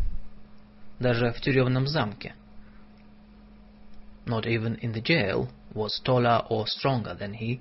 даже 0.99 1.33
в 1.33 1.41
тюремном 1.41 1.87
замке, 1.87 2.35
not 4.25 4.47
even 4.47 4.79
in 4.81 4.93
the 4.93 5.03
jail, 5.03 5.49
was 5.74 6.01
taller 6.05 6.44
or 6.49 6.66
stronger 6.66 7.15
than 7.15 7.35
he, 7.35 7.61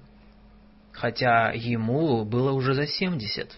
хотя 0.91 1.51
ему 1.51 2.25
было 2.25 2.51
уже 2.51 2.73
за 2.73 2.88
семьдесят. 2.88 3.57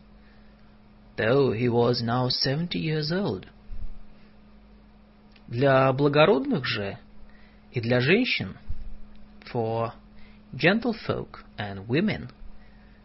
though 1.16 1.52
he 1.52 1.70
was 1.70 2.02
now 2.02 2.28
seventy 2.30 2.80
years 2.80 3.12
old. 3.12 3.46
Для 5.48 5.92
благородных 5.94 6.66
же 6.66 6.98
и 7.72 7.82
для 7.82 8.00
женщин, 8.00 8.58
for 9.52 9.94
gentlefolk 10.54 11.44
and 11.58 11.86
women, 11.88 12.30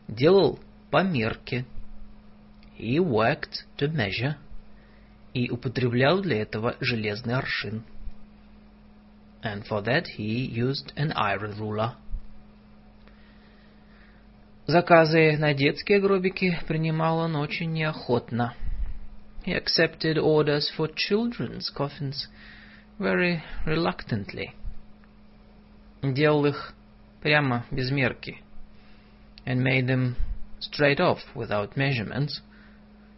делал 0.07 0.59
по 0.91 1.03
мерке, 1.03 1.65
he 2.79 2.99
worked 2.99 3.67
to 3.77 3.89
measure, 3.89 4.37
и 5.35 5.51
употреблял 5.51 6.21
для 6.21 6.43
этого 6.43 6.77
железный 6.81 7.35
аршин. 7.35 7.85
And 9.42 9.66
for 9.66 9.82
that 9.82 10.08
he 10.18 10.46
used 10.46 10.94
an 10.96 11.12
iron 11.14 11.58
ruler. 11.60 11.96
Заказы 14.66 15.38
на 15.38 15.54
детские 15.54 16.00
гробики 16.00 16.58
принимал 16.68 17.20
он 17.20 17.36
очень 17.36 17.74
неохотно. 17.74 18.56
He 19.46 19.54
accepted 19.54 20.18
orders 20.18 20.72
for 20.78 20.88
children's 20.88 21.70
coffins 21.70 22.28
very 22.98 23.44
reluctantly. 23.66 24.54
Делал 26.02 26.46
их 26.46 26.74
прямо 27.22 27.66
без 27.72 27.92
мерки. 27.92 28.42
And 29.46 29.62
made 29.62 29.88
them 29.88 30.16
straight 30.62 31.02
off 31.02 31.20
without 31.36 31.76
measurements. 31.76 32.42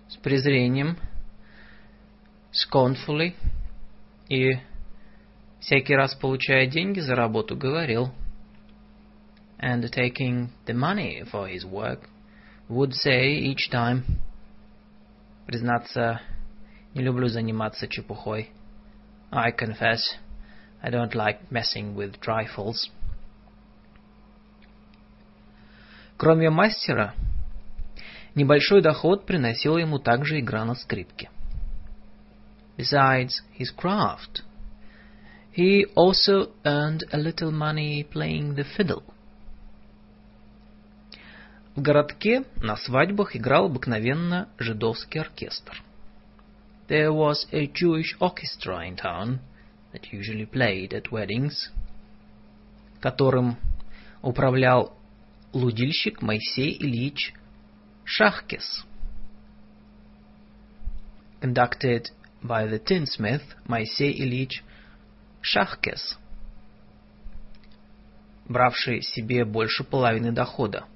С 0.09 0.17
презрением. 0.17 0.97
Scornfully. 2.51 3.35
И 4.29 4.57
всякий 5.60 5.94
раз, 5.94 6.14
получая 6.14 6.66
деньги 6.66 7.00
за 7.00 7.14
работу, 7.14 7.56
говорил. 7.56 8.12
And 9.58 9.82
taking 9.90 10.48
the 10.66 10.74
money 10.74 11.22
for 11.30 11.46
his 11.48 11.64
work, 11.64 12.08
would 12.68 12.92
say 12.92 13.34
each 13.34 13.70
time, 13.70 14.02
Признаться, 15.50 16.20
не 16.94 17.02
люблю 17.02 17.26
заниматься 17.26 17.88
чепухой. 17.88 18.50
I 19.32 19.50
confess, 19.50 19.98
I 20.80 20.90
don't 20.90 21.12
like 21.12 21.50
messing 21.50 21.96
with 21.96 22.20
trifles. 22.20 22.88
Кроме 26.16 26.50
мастера, 26.50 27.14
небольшой 28.36 28.80
доход 28.80 29.26
приносила 29.26 29.78
ему 29.78 29.98
также 29.98 30.38
игра 30.38 30.64
на 30.64 30.76
скрипке. 30.76 31.30
Besides 32.76 33.42
his 33.58 33.74
craft, 33.76 34.44
he 35.51 35.85
also 35.95 36.51
earned 36.65 37.05
a 37.13 37.17
little 37.17 37.51
money 37.51 38.03
playing 38.03 38.55
the 38.55 38.63
fiddle. 38.63 39.03
В 41.75 41.81
городке 41.81 42.45
на 42.61 42.77
свадьбах 42.77 43.35
играл 43.35 43.65
обыкновенно 43.65 44.47
жидовский 44.57 45.19
оркестр. 45.19 45.81
There 46.87 47.11
was 47.11 47.47
a 47.51 47.67
Jewish 47.67 48.15
orchestra 48.19 48.87
in 48.87 48.95
town 48.95 49.39
that 49.91 50.11
usually 50.11 50.45
played 50.45 50.93
at 50.93 51.11
weddings, 51.11 51.69
которым 53.01 53.57
управлял 54.21 54.93
лудильщик 55.53 56.21
Моисей 56.21 56.77
Ильич 56.79 57.33
Шахкес. 58.03 58.85
Conducted 61.41 62.09
by 62.41 62.67
the 62.67 62.79
tinsmith 62.79 63.43
Моисей 63.67 64.13
Ильич 64.21 64.63
Шахкес, 65.42 66.18
бравший 68.46 69.02
себе 69.02 69.44
больше 69.44 69.84
половины 69.84 70.32
дохода. 70.32 70.86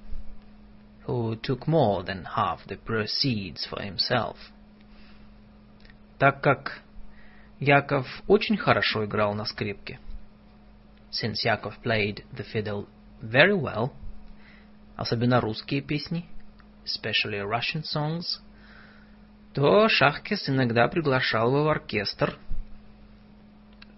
who 1.05 1.35
took 1.35 1.67
more 1.67 2.03
than 2.03 2.25
half 2.25 2.65
the 2.67 2.77
proceeds 2.77 3.65
for 3.65 3.79
himself. 3.81 4.37
Так 6.17 6.41
как 6.41 6.81
Яков 7.59 8.07
очень 8.27 8.57
хорошо 8.57 9.05
играл 9.05 9.33
на 9.33 9.45
скрипке, 9.45 9.99
since 11.11 11.43
Yakov 11.43 11.75
played 11.83 12.23
the 12.33 12.43
fiddle 12.43 12.87
very 13.21 13.53
well, 13.53 13.91
особенно 14.95 15.41
русские 15.41 15.81
песни, 15.81 16.25
especially 16.85 17.39
Russian 17.41 17.83
songs, 17.83 18.39
то 19.53 19.87
Шахкес 19.87 20.49
иногда 20.49 20.87
приглашал 20.87 21.49
его 21.49 21.63
в 21.65 21.69
оркестр. 21.69 22.37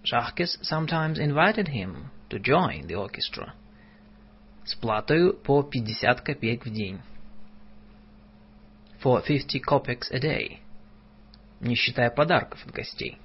Шахкес 0.09 0.57
sometimes 0.61 1.19
invited 1.19 1.67
him 1.67 2.11
to 2.29 2.39
join 2.39 2.87
the 2.87 2.95
orchestra 2.95 3.53
с 4.63 4.75
платой 4.75 5.33
по 5.33 5.63
50 5.63 6.21
копеек 6.21 6.65
в 6.65 6.69
день. 6.71 7.01
For 9.01 9.21
50 9.21 9.61
kopecks 9.61 10.09
a 10.11 10.19
day. 10.19 10.59
Не 11.59 11.75
считая 11.75 12.09
подарков 12.09 12.65
от 12.65 12.71
гостей. 12.71 13.17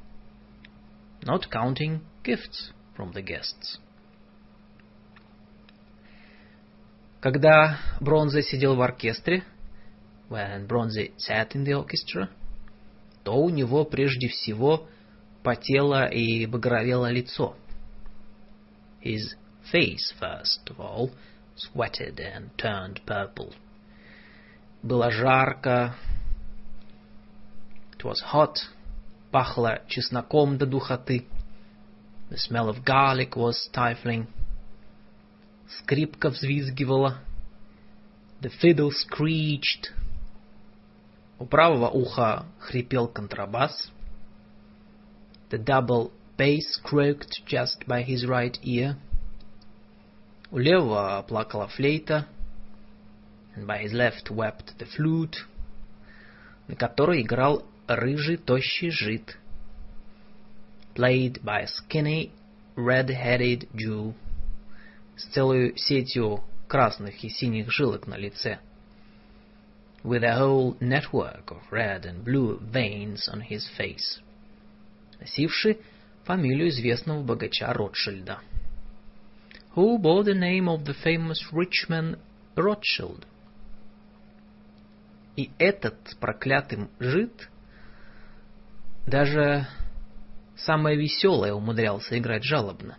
Not 1.23 1.49
counting 1.51 2.01
gifts 2.25 2.73
from 2.97 3.13
the 3.13 3.23
guests. 3.23 3.81
Когда 7.21 7.79
Бронзе 8.01 8.43
сидел 8.43 8.75
в 8.75 8.83
оркестре, 8.83 9.45
when 10.29 10.67
Bronze 10.67 11.13
sat 11.17 11.53
in 11.55 11.65
the 11.65 11.75
orchestra, 11.75 12.29
то 13.23 13.35
у 13.37 13.51
него 13.51 13.85
прежде 13.85 14.29
всего 14.29 14.89
потело 15.43 16.07
и 16.07 16.47
багровело 16.47 17.11
лицо. 17.11 17.55
His 19.03 19.35
face, 19.73 20.13
first 20.21 20.71
of 20.71 20.79
all, 20.79 21.11
sweated 21.57 22.21
and 22.21 22.51
turned 22.57 23.01
purple. 23.07 23.53
Было 24.83 25.11
жарко. 25.11 25.95
It 27.93 28.05
was 28.05 28.21
hot. 28.33 28.59
Пахло 29.31 29.81
чесноком 29.89 30.59
до 30.59 30.67
духоты. 30.67 31.27
The 32.31 32.39
smell 32.39 32.69
of 32.69 32.85
garlic 32.85 33.37
was 33.37 33.69
stifling. 33.71 34.27
Скрипка 35.69 36.31
взвизгивала. 36.31 37.19
The 38.41 38.51
fiddle 38.61 38.91
screeched. 38.91 39.93
У 41.39 41.47
правого 41.47 41.89
уха 41.89 42.47
хрипел 42.59 43.09
контрабас. 43.09 43.91
The 45.52 45.58
double 45.58 46.12
bass 46.38 46.78
croaked 46.84 47.46
just 47.46 47.88
by 47.88 48.02
his 48.02 48.26
right 48.26 48.58
ear. 48.64 48.98
У 50.52 50.58
левого 50.58 51.24
плакала 51.28 51.68
флейта. 51.68 52.28
And 53.56 53.66
by 53.66 53.80
his 53.80 53.94
left 53.94 54.30
wept 54.30 54.78
the 54.78 54.86
flute, 54.86 55.46
на 56.68 56.76
которой 56.76 57.22
играл 57.22 57.66
рыжий 57.88 58.38
тощий 58.38 58.92
жид. 58.92 59.38
Played 60.96 61.44
by 61.44 61.62
a 61.62 61.68
skinny, 61.68 62.32
red-headed 62.76 63.68
Jew. 63.74 64.14
С 65.16 65.26
целой 65.34 65.78
сетью 65.78 66.44
красных 66.68 67.24
и 67.24 67.30
синих 67.30 67.72
жилок 67.72 68.08
на 68.08 68.16
лице. 68.16 68.60
With 70.04 70.24
a 70.24 70.38
whole 70.38 70.78
network 70.80 71.52
of 71.52 71.64
red 71.72 72.06
and 72.06 72.24
blue 72.24 72.60
veins 72.60 73.28
on 73.28 73.42
his 73.42 73.68
face. 73.78 74.22
Носивший 75.23 75.79
фамилию 76.25 76.69
известного 76.69 77.23
богача 77.23 77.73
Ротшильда. 77.73 78.41
who 79.75 79.99
bore 79.99 80.25
the 80.25 80.35
name 80.35 80.69
of 80.69 80.85
the 80.85 80.95
famous 80.95 81.41
rich 81.53 81.87
man 81.89 82.17
Rothschild. 82.57 83.25
И 85.37 85.51
этот 85.59 85.97
проклятый 86.21 86.89
жид 87.01 87.49
даже 89.07 89.67
самое 90.57 90.97
веселое 90.99 91.55
умудрялся 91.55 92.19
играть 92.19 92.45
жалобно. 92.45 92.99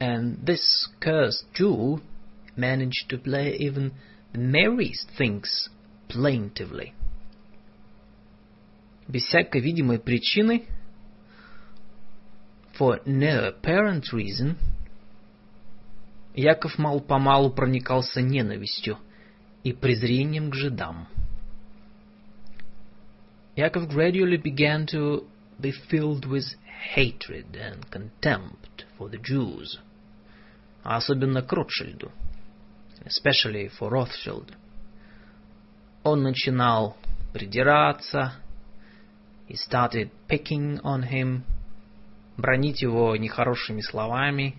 And 0.00 0.44
this 0.44 0.88
cursed 1.00 1.46
Jew 1.54 2.00
managed 2.56 3.08
to 3.10 3.18
play 3.18 3.56
even 3.58 3.92
the 4.32 4.40
merriest 4.40 5.08
things 5.16 5.68
plaintively. 6.08 6.94
Без 9.06 9.22
всякой 9.24 9.60
видимой 9.60 10.00
причины, 10.00 10.66
for 12.77 13.01
no 13.05 13.47
apparent 13.47 14.11
reason, 14.13 14.57
Яков 16.33 16.77
мал-помалу 16.77 17.51
проникался 17.51 18.21
ненавистью 18.21 18.97
и 19.63 19.73
презрением 19.73 20.51
к 20.51 20.55
жидам. 20.55 21.07
Yakov 23.55 23.89
gradually 23.89 24.37
began 24.37 24.85
to 24.85 25.27
be 25.59 25.73
filled 25.89 26.25
with 26.25 26.45
hatred 26.95 27.57
and 27.57 27.89
contempt 27.91 28.85
for 28.97 29.09
the 29.09 29.17
Jews, 29.17 29.79
а 30.83 30.95
особенно 30.95 31.41
к 31.41 31.51
Ротшильду, 31.51 32.11
especially 33.03 33.69
for 33.77 33.89
Rothschild. 33.89 34.53
Он 36.03 36.23
начинал 36.23 36.95
придираться, 37.33 38.35
he 39.49 39.55
started 39.55 40.09
picking 40.29 40.79
on 40.81 41.03
him, 41.03 41.43
бронить 42.36 42.82
его 42.82 43.16
нехорошими 43.16 43.80
словами, 43.80 44.56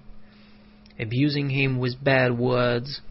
abusing 0.97 1.49
him 1.49 1.79
with 1.79 2.01
bad 2.01 2.37
words, 2.37 3.01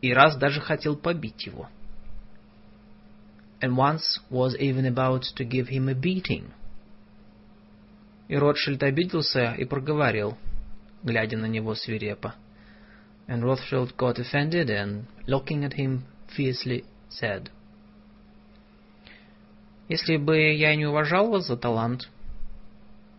и 0.00 0.12
раз 0.12 0.36
даже 0.36 0.60
хотел 0.60 0.96
побить 0.96 1.46
его. 1.46 1.68
and 3.64 3.78
once 3.78 4.20
was 4.28 4.54
even 4.56 4.84
about 4.84 5.22
to 5.36 5.42
give 5.42 5.68
him 5.68 5.88
a 5.88 5.94
beating. 5.94 6.52
И 8.28 8.36
Ротшильд 8.36 8.82
обиделся 8.82 9.54
и 9.54 9.64
проговорил, 9.64 10.36
глядя 11.02 11.38
на 11.38 11.46
него 11.46 11.74
свирепо. 11.74 12.34
And 13.26 13.42
Rothschild 13.42 13.96
got 13.96 14.18
offended 14.18 14.68
and, 14.68 15.06
looking 15.26 15.64
at 15.64 15.72
him 15.72 16.04
fiercely, 16.36 16.84
said, 17.08 17.48
Если 19.88 20.18
бы 20.18 20.36
я 20.52 20.76
не 20.76 20.84
уважал 20.84 21.30
вас 21.30 21.46
за 21.46 21.56
талант, 21.56 22.10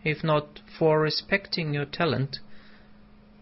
if 0.05 0.23
not 0.23 0.59
for 0.77 1.01
respecting 1.01 1.73
your 1.73 1.85
talent, 1.85 2.41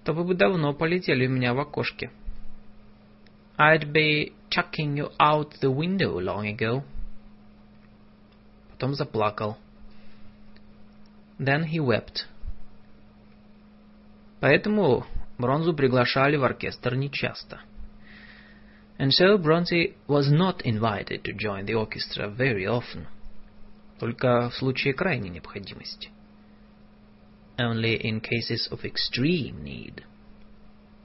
то 0.04 0.14
вы 0.14 0.24
бы 0.24 0.34
давно 0.34 0.74
полетели 0.74 1.28
у 1.28 1.30
меня 1.30 1.54
в 1.54 1.60
окошке. 1.60 2.12
I'd 3.58 3.92
be 3.92 4.34
chucking 4.50 4.96
you 4.96 5.12
out 5.20 5.60
the 5.62 5.70
window 5.70 6.20
long 6.20 6.46
ago. 6.48 6.84
Потом 8.72 8.94
заплакал. 8.94 9.58
Then 11.38 11.66
he 11.66 11.80
wept. 11.80 12.26
Поэтому 14.40 15.06
Бронзу 15.38 15.74
приглашали 15.74 16.38
в 16.38 16.44
оркестр 16.44 16.96
нечасто. 16.96 17.60
And 18.98 19.12
so 19.12 19.38
Bronzy 19.38 19.96
was 20.08 20.30
not 20.30 20.62
invited 20.66 21.24
to 21.24 21.34
join 21.34 21.66
the 21.66 21.76
orchestra 21.76 22.28
very 22.30 22.66
often. 22.66 23.08
Только 24.00 24.50
в 24.50 24.56
случае 24.56 24.94
крайней 24.94 25.30
необходимости. 25.30 26.10
Only 27.59 27.97
in 28.03 28.21
cases 28.21 28.69
of 28.71 28.85
extreme 28.85 29.63
need. 29.63 30.03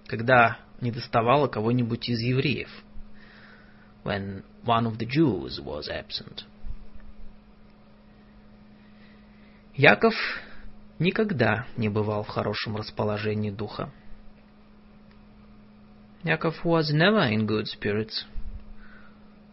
Когда 0.07 0.59
не 0.81 0.91
доставало 0.91 1.47
кого-нибудь 1.47 2.09
из 2.09 2.19
евреев. 2.21 2.69
When 4.03 4.43
one 4.65 4.87
of 4.87 4.97
the 4.97 5.05
Jews 5.05 5.59
was 5.59 5.87
absent. 5.89 6.45
Яков 9.75 10.13
никогда 10.97 11.67
не 11.77 11.89
бывал 11.89 12.23
в 12.23 12.27
хорошем 12.27 12.75
расположении 12.75 13.51
духа. 13.51 13.91
Яков 16.23 16.65
was 16.65 16.91
never 16.91 17.31
in 17.31 17.47
good 17.47 17.65
spirits, 17.65 18.25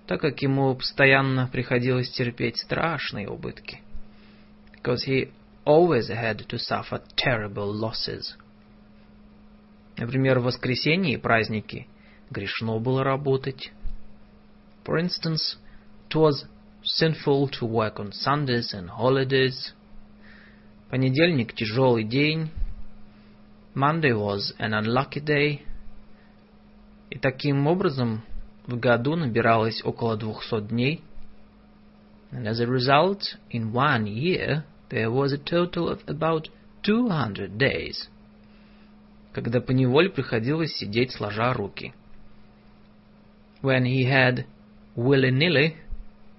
так 0.07 0.21
как 0.21 0.43
ему 0.43 0.75
постоянно 0.75 1.47
приходилось 1.47 2.11
терпеть 2.11 2.59
страшные 2.59 3.29
убытки. 3.29 3.83
Because 4.75 5.05
he 5.07 5.33
always 5.66 6.10
had 6.10 6.48
to 6.48 6.58
suffer 6.58 7.02
terrible 7.18 7.72
losses. 7.74 8.36
Например, 9.98 10.40
в 10.40 10.44
воскресенье 10.44 11.14
и 11.14 11.18
праздники 11.18 11.88
грешно 12.30 12.80
было 12.80 13.04
работать. 13.04 13.72
For 14.84 14.98
instance, 15.00 15.58
it 16.10 16.16
was 16.16 16.46
sinful 16.84 17.50
to 17.60 17.66
work 17.66 18.00
on 18.00 18.12
Sundays 18.12 18.74
and 18.74 18.90
holidays. 18.90 19.74
Понедельник – 20.90 21.56
тяжелый 21.56 22.04
день. 22.04 22.50
Monday 23.76 24.14
was 24.14 24.54
an 24.60 24.74
unlucky 24.74 25.22
day. 25.24 25.62
И 27.10 27.20
таким 27.20 27.68
образом 27.68 28.24
в 28.66 28.78
году 28.78 29.16
набиралось 29.16 29.84
около 29.84 30.18
двухсот 30.18 30.68
дней. 30.68 31.04
And 32.32 32.48
as 32.48 32.60
a 32.60 32.66
result, 32.66 33.38
in 33.52 33.72
one 33.74 34.06
year, 34.06 34.64
there 34.90 35.10
was 35.10 35.32
a 35.32 35.38
total 35.38 35.90
of 35.90 36.02
about 36.08 36.50
200 36.84 37.58
days, 37.58 38.10
когда 39.34 39.62
поневоле 39.62 40.10
приходилось 40.10 40.76
сидеть 40.78 41.12
сложа 41.12 41.54
руки. 41.54 41.94
When 43.62 43.86
he 43.86 44.04
had 44.06 44.46
willy-nilly 44.96 45.78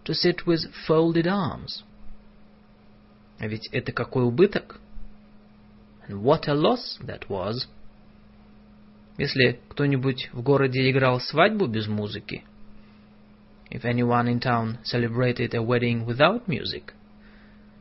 to 0.04 0.14
sit 0.14 0.46
with 0.46 0.60
folded 0.86 1.26
arms. 1.26 1.84
А 3.38 3.46
ведь 3.46 3.68
это 3.72 3.92
какой 3.92 4.24
убыток! 4.24 4.80
And 6.08 6.22
what 6.22 6.48
a 6.48 6.54
loss 6.54 6.98
that 7.00 7.28
was! 7.28 7.68
Если 9.18 9.60
кто-нибудь 9.68 10.30
в 10.32 10.42
городе 10.42 10.90
играл 10.90 11.20
свадьбу 11.20 11.66
без 11.66 11.86
музыки, 11.86 12.44
if 13.70 13.84
anyone 13.84 14.28
in 14.28 14.40
town 14.40 14.78
celebrated 14.84 15.54
a 15.54 15.62
wedding 15.62 16.04
without 16.04 16.46
music, 16.48 16.94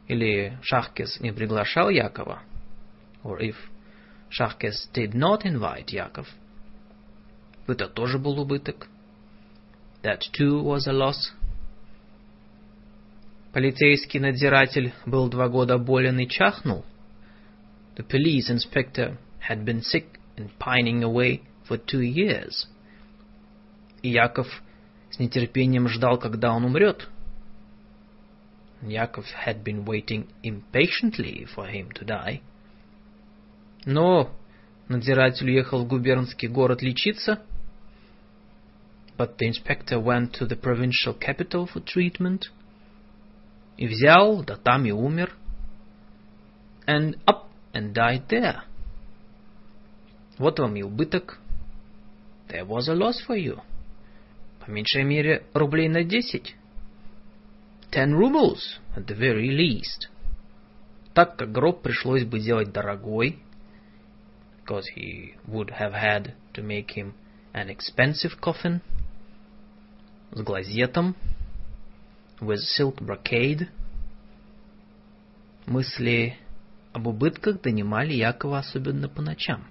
Или 0.08 0.58
Шахкес 0.62 1.20
не 1.20 1.32
приглашал 1.32 1.90
Якова, 1.90 2.42
or 3.22 3.38
if 3.40 3.56
Шахкес 4.30 4.88
did 4.94 5.12
not 5.12 5.42
invite 5.44 5.90
Яков, 5.90 6.28
это 7.66 7.88
тоже 7.88 8.18
был 8.18 8.38
убыток. 8.38 8.88
That 10.02 10.22
too 10.32 10.62
was 10.62 10.86
a 10.86 10.92
loss. 10.92 11.32
Полицейский 13.52 14.20
надзиратель 14.20 14.92
был 15.06 15.28
два 15.28 15.48
года 15.48 15.78
болен 15.78 16.18
и 16.18 16.28
чахнул. 16.28 16.84
The 17.96 18.06
police 18.06 18.50
inspector 18.50 19.16
had 19.48 19.64
been 19.64 19.80
sick 19.80 20.20
and 20.36 20.50
pining 20.58 21.02
away 21.02 21.40
for 21.66 21.78
two 21.78 22.02
years. 22.02 22.68
И 24.02 24.10
Яков 24.10 24.46
с 25.10 25.18
нетерпением 25.18 25.88
ждал, 25.88 26.18
когда 26.18 26.52
он 26.52 26.64
умрет. 26.64 27.08
Yakov 28.85 29.25
had 29.45 29.63
been 29.63 29.85
waiting 29.85 30.27
impatiently 30.43 31.45
for 31.45 31.67
him 31.67 31.91
to 31.91 32.05
die. 32.05 32.41
Но 33.85 34.31
надзиратель 34.87 35.49
уехал 35.49 35.83
в 35.83 35.87
губернский 35.87 36.47
город 36.47 36.81
лечиться. 36.81 37.41
But 39.17 39.37
the 39.37 39.47
inspector 39.47 39.99
went 39.99 40.33
to 40.39 40.47
the 40.47 40.55
provincial 40.55 41.13
capital 41.13 41.67
for 41.67 41.81
treatment. 41.83 42.49
И 43.77 43.87
взял, 43.87 44.43
да 44.43 44.55
там 44.55 44.85
и 44.85 44.91
умер. 44.91 45.35
And 46.87 47.19
up 47.25 47.49
and 47.73 47.93
died 47.93 48.27
there. 48.29 48.61
Вот 50.37 50.59
вам 50.59 50.75
и 50.75 50.81
убыток. 50.81 51.39
There 52.49 52.65
was 52.65 52.89
a 52.89 52.95
loss 52.95 53.21
for 53.27 53.37
you. 53.37 53.61
По 54.65 54.69
меньшей 54.69 55.03
мере 55.03 55.45
рублей 55.53 55.87
на 55.87 56.03
десять. 56.03 56.55
ten 57.91 58.13
rubles 58.13 58.79
at 58.95 59.07
the 59.07 59.15
very 59.15 59.49
least. 59.49 60.09
Так 61.13 61.37
как 61.37 61.51
гроб 61.51 61.81
пришлось 61.81 62.23
бы 62.23 62.39
делать 62.39 62.71
дорогой, 62.71 63.39
because 64.59 64.85
he 64.95 65.35
would 65.47 65.71
have 65.71 65.93
had 65.93 66.33
to 66.53 66.63
make 66.63 66.91
him 66.91 67.13
an 67.53 67.69
expensive 67.69 68.39
coffin, 68.39 68.81
с 70.31 70.41
глазетом, 70.41 71.15
with 72.39 72.59
silk 72.61 73.01
brocade. 73.01 73.67
Мысли 75.65 76.37
об 76.93 77.07
убытках 77.07 77.61
донимали 77.61 78.13
Якова 78.13 78.59
особенно 78.59 79.09
по 79.09 79.21
ночам. 79.21 79.67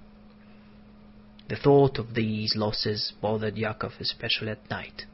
The 1.49 1.57
thought 1.57 1.99
of 1.99 2.15
these 2.15 2.55
losses 2.55 3.13
bothered 3.21 3.57
Yakov 3.57 3.95
especially 3.99 4.51
at 4.51 4.71
night. 4.71 5.07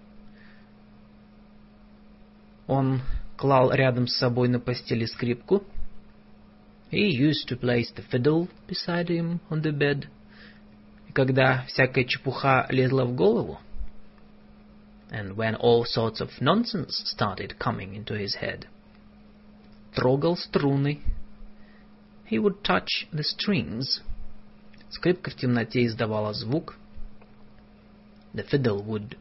Он 2.67 3.03
клал 3.37 3.71
рядом 3.73 4.07
с 4.07 4.17
собой 4.17 4.49
на 4.49 4.59
постели 4.59 5.05
скрипку. 5.05 5.65
He 6.91 7.09
used 7.09 7.49
to 7.49 7.59
place 7.59 7.93
the 7.95 8.05
fiddle 8.11 8.49
beside 8.69 9.09
him 9.09 9.41
on 9.51 9.63
the 9.63 9.73
bed. 9.73 10.09
И 11.09 11.13
когда 11.13 11.65
всякая 11.67 12.05
чепуха 12.05 12.67
лезла 12.71 13.05
в 13.05 13.15
голову, 13.15 13.59
and 15.11 15.37
when 15.37 15.55
all 15.57 15.85
sorts 15.85 16.21
of 16.21 16.31
nonsense 16.41 17.03
started 17.05 17.59
coming 17.59 17.95
into 17.95 18.15
his 18.15 18.37
head, 18.37 18.67
трогал 19.95 20.37
струны. 20.37 21.01
He 22.29 22.39
would 22.39 22.63
touch 22.65 23.07
the 23.13 23.23
strings. 23.23 24.03
Скрипка 24.91 25.31
в 25.31 25.37
темноте 25.37 25.85
издавала 25.87 26.33
звук. 26.33 26.77
The 28.35 28.45
fiddle 28.45 28.83
would 28.83 29.17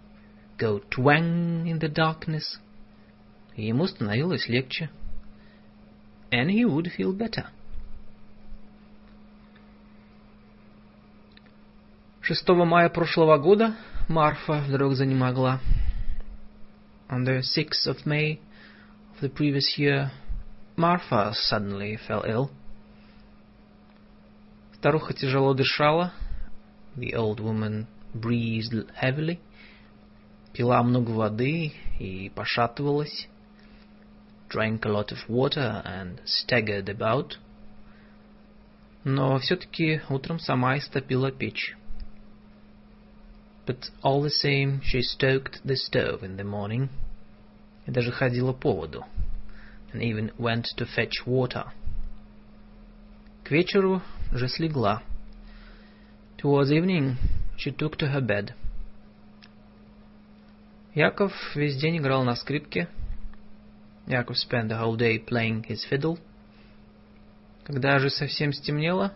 go 0.58 0.80
twang 0.90 1.68
in 1.68 1.80
the 1.80 1.90
darkness 1.90 2.60
и 3.61 3.67
ему 3.67 3.87
становилось 3.87 4.49
легче. 4.49 4.89
And 6.31 6.49
he 6.49 6.65
would 6.65 6.91
feel 6.97 7.13
better. 7.13 7.49
6 12.23 12.49
мая 12.49 12.89
прошлого 12.89 13.37
года 13.39 13.77
Марфа 14.09 14.65
вдруг 14.67 14.95
занемогла. 14.95 15.61
On 17.11 17.25
the 17.25 17.41
6th 17.41 17.87
of 17.87 18.07
May 18.07 18.39
of 19.15 19.21
the 19.21 19.29
previous 19.29 19.77
year, 19.77 20.11
Martha 20.77 21.35
suddenly 21.35 21.99
fell 22.07 22.25
ill. 22.25 22.51
Старуха 24.75 25.13
тяжело 25.13 25.53
дышала. 25.53 26.15
The 26.97 27.15
old 27.15 27.41
woman 27.41 27.87
breathed 28.15 28.89
heavily. 28.95 29.39
Пила 30.55 30.83
много 30.83 31.11
воды 31.11 31.75
и 31.99 32.31
пошатывалась 32.31 33.29
drank 34.50 34.86
a 34.86 34.90
lot 34.90 35.12
of 35.12 35.30
water 35.30 35.82
and 35.86 36.22
staggered 36.26 36.90
about. 36.90 37.38
Но 39.04 39.38
все-таки 39.40 40.02
утром 40.10 40.40
сама 40.40 40.78
истопила 40.78 41.32
печь. 41.32 41.76
But 43.66 43.92
all 44.04 44.22
the 44.22 44.30
same, 44.30 44.82
she 44.84 45.02
stoked 45.02 45.62
the 45.64 45.76
stove 45.76 46.24
in 46.24 46.38
the 46.38 46.44
morning. 46.44 46.90
и 47.86 47.92
даже 47.92 48.12
ходила 48.12 48.54
по 48.54 48.74
воду, 48.74 49.06
and 49.94 50.02
even 50.02 50.32
went 50.38 50.66
to 50.78 50.86
fetch 50.86 51.26
water. 51.26 51.72
К 53.44 53.52
вечеру 53.52 54.02
же 54.32 54.48
слегла. 54.48 55.04
Towards 56.38 56.72
evening 56.72 57.18
she 57.58 57.72
took 57.72 57.98
to 57.98 58.12
her 58.12 58.22
bed. 58.22 58.54
Яков 60.96 61.34
весь 61.56 61.78
день 61.78 61.98
играл 61.98 62.24
на 62.24 62.36
скрипке. 62.36 62.88
Яков 64.11 64.37
spent 64.39 64.69
the 64.69 64.77
whole 64.77 64.97
day 64.97 65.19
playing 65.19 65.63
his 65.69 65.85
fiddle. 65.89 66.19
Когда 67.65 68.01
же 68.01 68.11
совсем 68.11 68.53
стемнело, 68.53 69.13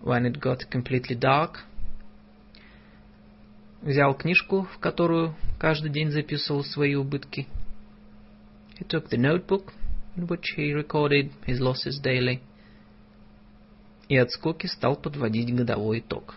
when 0.00 0.24
it 0.24 0.40
got 0.40 0.70
completely 0.70 1.14
dark, 1.14 1.58
взял 3.82 4.14
книжку, 4.14 4.62
в 4.62 4.78
которую 4.78 5.34
каждый 5.58 5.90
день 5.90 6.10
записывал 6.10 6.64
свои 6.64 6.94
убытки. 6.94 7.46
He 8.78 8.86
took 8.86 9.10
the 9.10 9.18
notebook 9.18 9.74
in 10.16 10.26
which 10.26 10.54
he 10.56 10.72
recorded 10.72 11.30
his 11.46 11.60
losses 11.60 12.00
daily 12.02 12.40
и 14.08 14.16
от 14.16 14.30
скуки 14.30 14.66
стал 14.66 14.96
подводить 14.96 15.54
годовой 15.54 16.00
итог. 16.00 16.36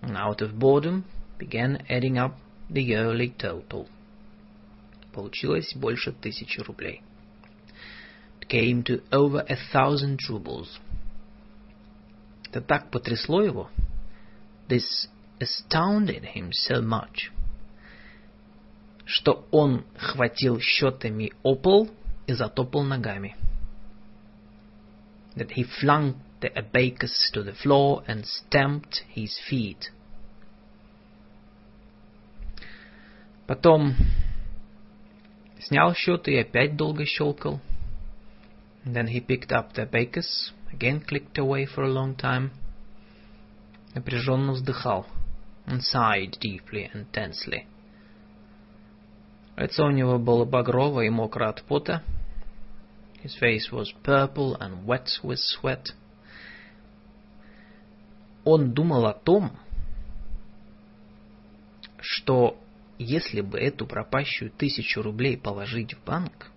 And 0.00 0.16
out 0.16 0.40
of 0.40 0.58
boredom 0.58 1.04
began 1.38 1.84
adding 1.90 2.16
up 2.16 2.36
the 2.70 2.82
yearly 2.82 3.34
total. 3.36 3.86
Получилось 5.18 5.74
больше 5.74 6.12
тысячи 6.12 6.60
рублей. 6.60 7.02
It 8.40 8.46
came 8.48 8.84
to 8.84 9.02
over 9.10 9.44
a 9.48 9.56
thousand 9.72 10.20
rubles. 10.28 10.78
Это 12.44 12.60
так 12.60 12.92
потрясло 12.92 13.42
его. 13.42 13.68
This 14.68 15.08
astounded 15.40 16.22
him 16.36 16.52
so 16.52 16.80
much, 16.80 17.32
что 19.06 19.44
он 19.50 19.84
хватил 19.96 20.60
счетами 20.60 21.32
опол 21.42 21.90
и 22.28 22.32
затопал 22.32 22.84
ногами. 22.84 23.34
That 25.34 25.50
he 25.50 25.64
flung 25.64 26.14
the 26.40 26.52
abacus 26.54 27.28
to 27.32 27.42
the 27.42 27.54
floor 27.54 28.04
and 28.06 28.24
stamped 28.24 29.02
his 29.16 29.36
feet. 29.50 29.90
Потом 33.48 33.96
снял 35.59 35.93
счет 35.93 36.27
и 36.27 36.37
опять 36.37 36.75
долго 36.75 37.05
щелкал. 37.05 37.59
Then 38.85 39.07
he 39.07 39.25
picked 39.25 39.51
up 39.51 39.73
the 39.73 39.89
abacus, 39.89 40.51
again 40.71 41.01
clicked 41.01 41.37
away 41.37 41.65
for 41.65 41.83
a 41.83 41.89
long 41.89 42.15
time. 42.15 42.51
Напряженно 43.93 44.53
вздыхал. 44.53 45.05
And 45.65 45.81
sighed 45.81 46.37
deeply 46.41 46.91
and 46.93 47.09
tensely. 47.11 47.65
Лицо 49.55 49.85
у 49.85 49.91
него 49.91 50.19
было 50.19 50.45
багровое 50.45 51.05
и 51.05 51.09
мокро 51.09 51.47
от 51.47 51.63
пота. 51.63 52.03
His 53.23 53.35
face 53.39 53.71
was 53.71 53.93
purple 54.03 54.57
and 54.59 54.85
wet 54.85 55.07
with 55.23 55.39
sweat. 55.39 55.93
Он 58.43 58.73
думал 58.73 59.05
о 59.05 59.13
том, 59.13 59.57
что 62.01 62.57
если 62.98 63.40
бы 63.40 63.58
эту 63.58 63.86
пропащую 63.86 64.50
тысячу 64.50 65.02
рублей 65.02 65.36
положить 65.38 65.94
в 65.94 66.04
банк, 66.04 66.50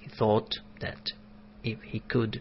he 0.00 0.10
thought 0.18 0.50
that 0.80 1.12
if 1.64 1.80
he 1.92 2.00
could 2.08 2.40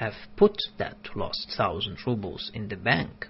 have 0.00 0.14
put 0.36 0.56
that 0.78 0.96
lost 1.14 1.56
thousand 1.56 1.98
rubles 2.06 2.50
in 2.52 2.68
the 2.68 2.76
bank, 2.76 3.28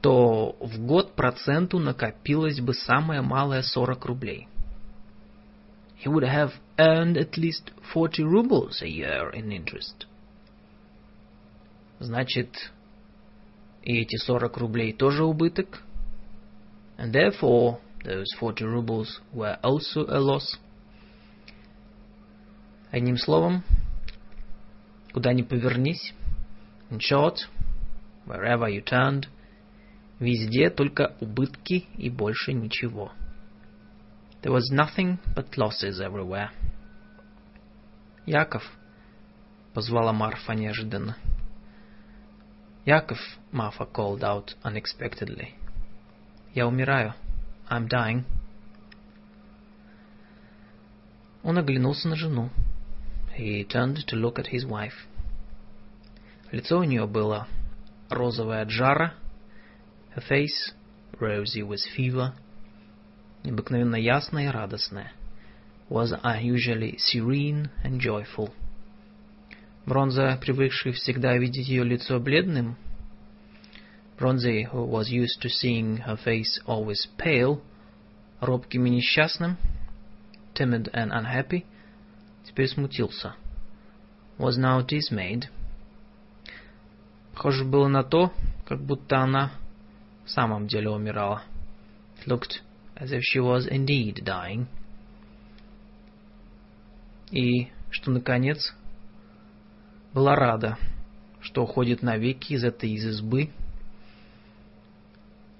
то 0.00 0.56
в 0.60 0.78
год 0.86 1.14
проценту 1.14 1.78
накопилось 1.78 2.60
бы 2.60 2.72
самое 2.72 3.20
малое 3.20 3.62
40 3.62 4.04
рублей. 4.06 4.48
He 6.02 6.08
would 6.08 6.24
have 6.24 6.52
earned 6.78 7.16
at 7.16 7.36
least 7.36 7.72
40 7.92 8.22
rubles 8.22 8.80
a 8.80 8.86
year 8.86 9.30
in 9.34 9.50
interest. 9.50 10.06
Значит, 11.98 12.72
и 13.82 13.98
эти 13.98 14.16
40 14.16 14.56
рублей 14.56 14.92
тоже 14.92 15.24
убыток? 15.24 15.82
And 16.98 17.12
therefore 17.12 17.78
those 18.04 18.26
40 18.38 18.64
rubles 18.64 19.20
were 19.32 19.56
also 19.62 20.04
a 20.08 20.18
loss. 20.18 20.58
Одним 22.90 23.16
словом, 23.16 23.64
куда 25.12 25.32
ни 25.32 25.42
повернись, 25.42 26.12
in 26.90 26.98
short, 26.98 27.48
wherever 28.26 28.68
you 28.68 28.82
turned, 28.82 29.26
везде 30.18 30.70
только 30.70 31.14
убытки 31.20 31.86
и 31.96 32.10
больше 32.10 32.52
ничего. 32.52 33.12
There 34.42 34.52
was 34.52 34.70
nothing 34.72 35.18
but 35.34 35.56
losses 35.56 36.00
everywhere. 36.00 36.50
Яков, 38.26 38.62
позвала 39.74 40.12
Марфа 40.12 40.52
неожиданно. 40.52 41.16
Яков, 42.84 43.18
Marfa 43.52 43.86
called 43.86 44.22
out 44.22 44.54
unexpectedly. 44.64 45.57
Я 46.54 46.66
умираю. 46.66 47.14
I'm 47.70 47.88
dying. 47.88 48.24
Он 51.42 51.58
оглянулся 51.58 52.08
на 52.08 52.16
жену. 52.16 52.50
He 53.36 53.64
turned 53.64 54.04
to 54.06 54.16
look 54.16 54.38
at 54.38 54.48
his 54.52 54.64
wife. 54.64 55.06
Лицо 56.50 56.78
у 56.78 56.84
нее 56.84 57.06
было 57.06 57.46
розовое 58.10 58.62
от 58.62 58.70
жара. 58.70 59.14
Her 60.14 60.22
face 60.28 60.74
rosy 61.20 61.62
with 61.62 61.80
fever. 61.96 62.32
Необыкновенно 63.44 63.96
ясное 63.96 64.46
и 64.46 64.48
радостное. 64.48 65.12
Was 65.88 66.12
unusually 66.22 66.98
serene 66.98 67.70
and 67.84 68.00
joyful. 68.00 68.50
Бронза, 69.86 70.38
привыкший 70.40 70.92
всегда 70.92 71.36
видеть 71.38 71.68
ее 71.68 71.84
лицо 71.84 72.18
бледным, 72.20 72.76
Бронзи, 74.18 74.64
who 74.72 74.84
was 74.84 75.10
used 75.10 75.40
to 75.42 75.48
seeing 75.48 75.98
her 75.98 76.16
face 76.16 76.60
always 76.66 77.06
pale, 77.16 77.62
робким 78.40 78.86
и 78.86 78.90
несчастным, 78.90 79.56
timid 80.54 80.90
and 80.92 81.12
unhappy, 81.12 81.64
теперь 82.44 82.68
смутился. 82.68 83.34
Was 84.36 84.58
now 84.58 84.84
dismayed. 84.84 85.48
Похоже 87.32 87.64
было 87.64 87.86
на 87.86 88.02
то, 88.02 88.32
как 88.66 88.80
будто 88.80 89.18
она 89.18 89.52
в 90.24 90.30
самом 90.30 90.66
деле 90.66 90.90
умирала. 90.90 91.42
It 92.18 92.26
looked 92.26 92.60
as 92.96 93.12
if 93.12 93.22
she 93.22 93.40
was 93.40 93.68
indeed 93.70 94.24
dying. 94.24 94.66
И 97.30 97.68
что, 97.90 98.10
наконец, 98.10 98.74
была 100.12 100.34
рада, 100.34 100.76
что 101.40 101.62
уходит 101.62 102.02
навеки 102.02 102.54
из 102.54 102.64
этой 102.64 102.90
из 102.90 103.04
избы, 103.04 103.50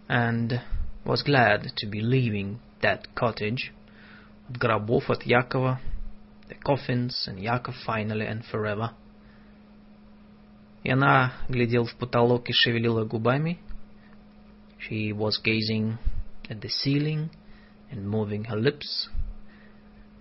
and 0.09 0.61
was 1.05 1.23
glad 1.23 1.71
to 1.77 1.87
be 1.87 2.01
leaving 2.01 2.59
that 2.81 3.07
cottage, 3.15 3.71
от 4.49 4.57
гробов 4.57 5.09
от 5.09 5.25
Якова, 5.25 5.79
the 6.49 6.55
coffins 6.55 7.27
and 7.27 7.39
Яков 7.39 7.75
finally 7.85 8.27
and 8.27 8.43
forever. 8.45 8.91
И 10.83 10.91
она 10.91 11.33
глядела 11.47 11.85
в 11.85 11.95
потолок 11.95 12.49
и 12.49 12.53
шевелила 12.53 13.05
губами. 13.05 13.59
She 14.79 15.13
was 15.13 15.41
gazing 15.41 15.97
at 16.49 16.59
the 16.59 16.69
ceiling 16.69 17.29
and 17.89 18.05
moving 18.05 18.45
her 18.45 18.59
lips. 18.59 19.09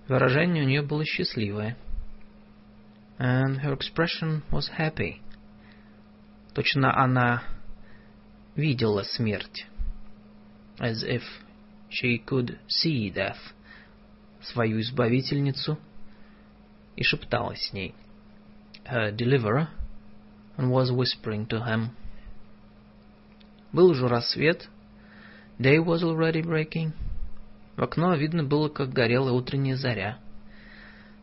Выражение 0.09 0.65
у 0.65 0.66
нее 0.66 0.82
было 0.82 1.05
счастливое. 1.05 1.77
And 3.19 3.61
her 3.61 3.73
expression 3.73 4.43
was 4.51 4.70
happy. 4.78 5.20
Точно 6.55 6.97
она 6.97 7.43
видела 8.55 9.03
смерть 9.03 9.66
as 10.78 11.03
if 11.03 11.23
she 11.89 12.19
could 12.19 12.59
see 12.66 13.11
death, 13.11 13.39
свою 14.40 14.81
избавительницу, 14.81 15.78
и 16.97 17.03
шептала 17.03 17.55
с 17.55 17.73
ней, 17.73 17.94
her 18.85 19.12
deliverer, 19.12 19.69
and 20.57 20.70
was 20.70 20.90
whispering 20.90 21.47
to 21.47 21.65
him. 21.65 21.90
Был 23.73 23.90
уже 23.90 24.09
рассвет, 24.09 24.69
day 25.59 25.78
was 25.78 26.03
already 26.03 26.43
breaking, 26.43 26.93
в 27.77 27.82
окно 27.82 28.15
видно 28.16 28.44
было, 28.44 28.69
как 28.69 28.90
горела 28.90 29.32
утренняя 29.32 29.77
заря, 29.77 30.19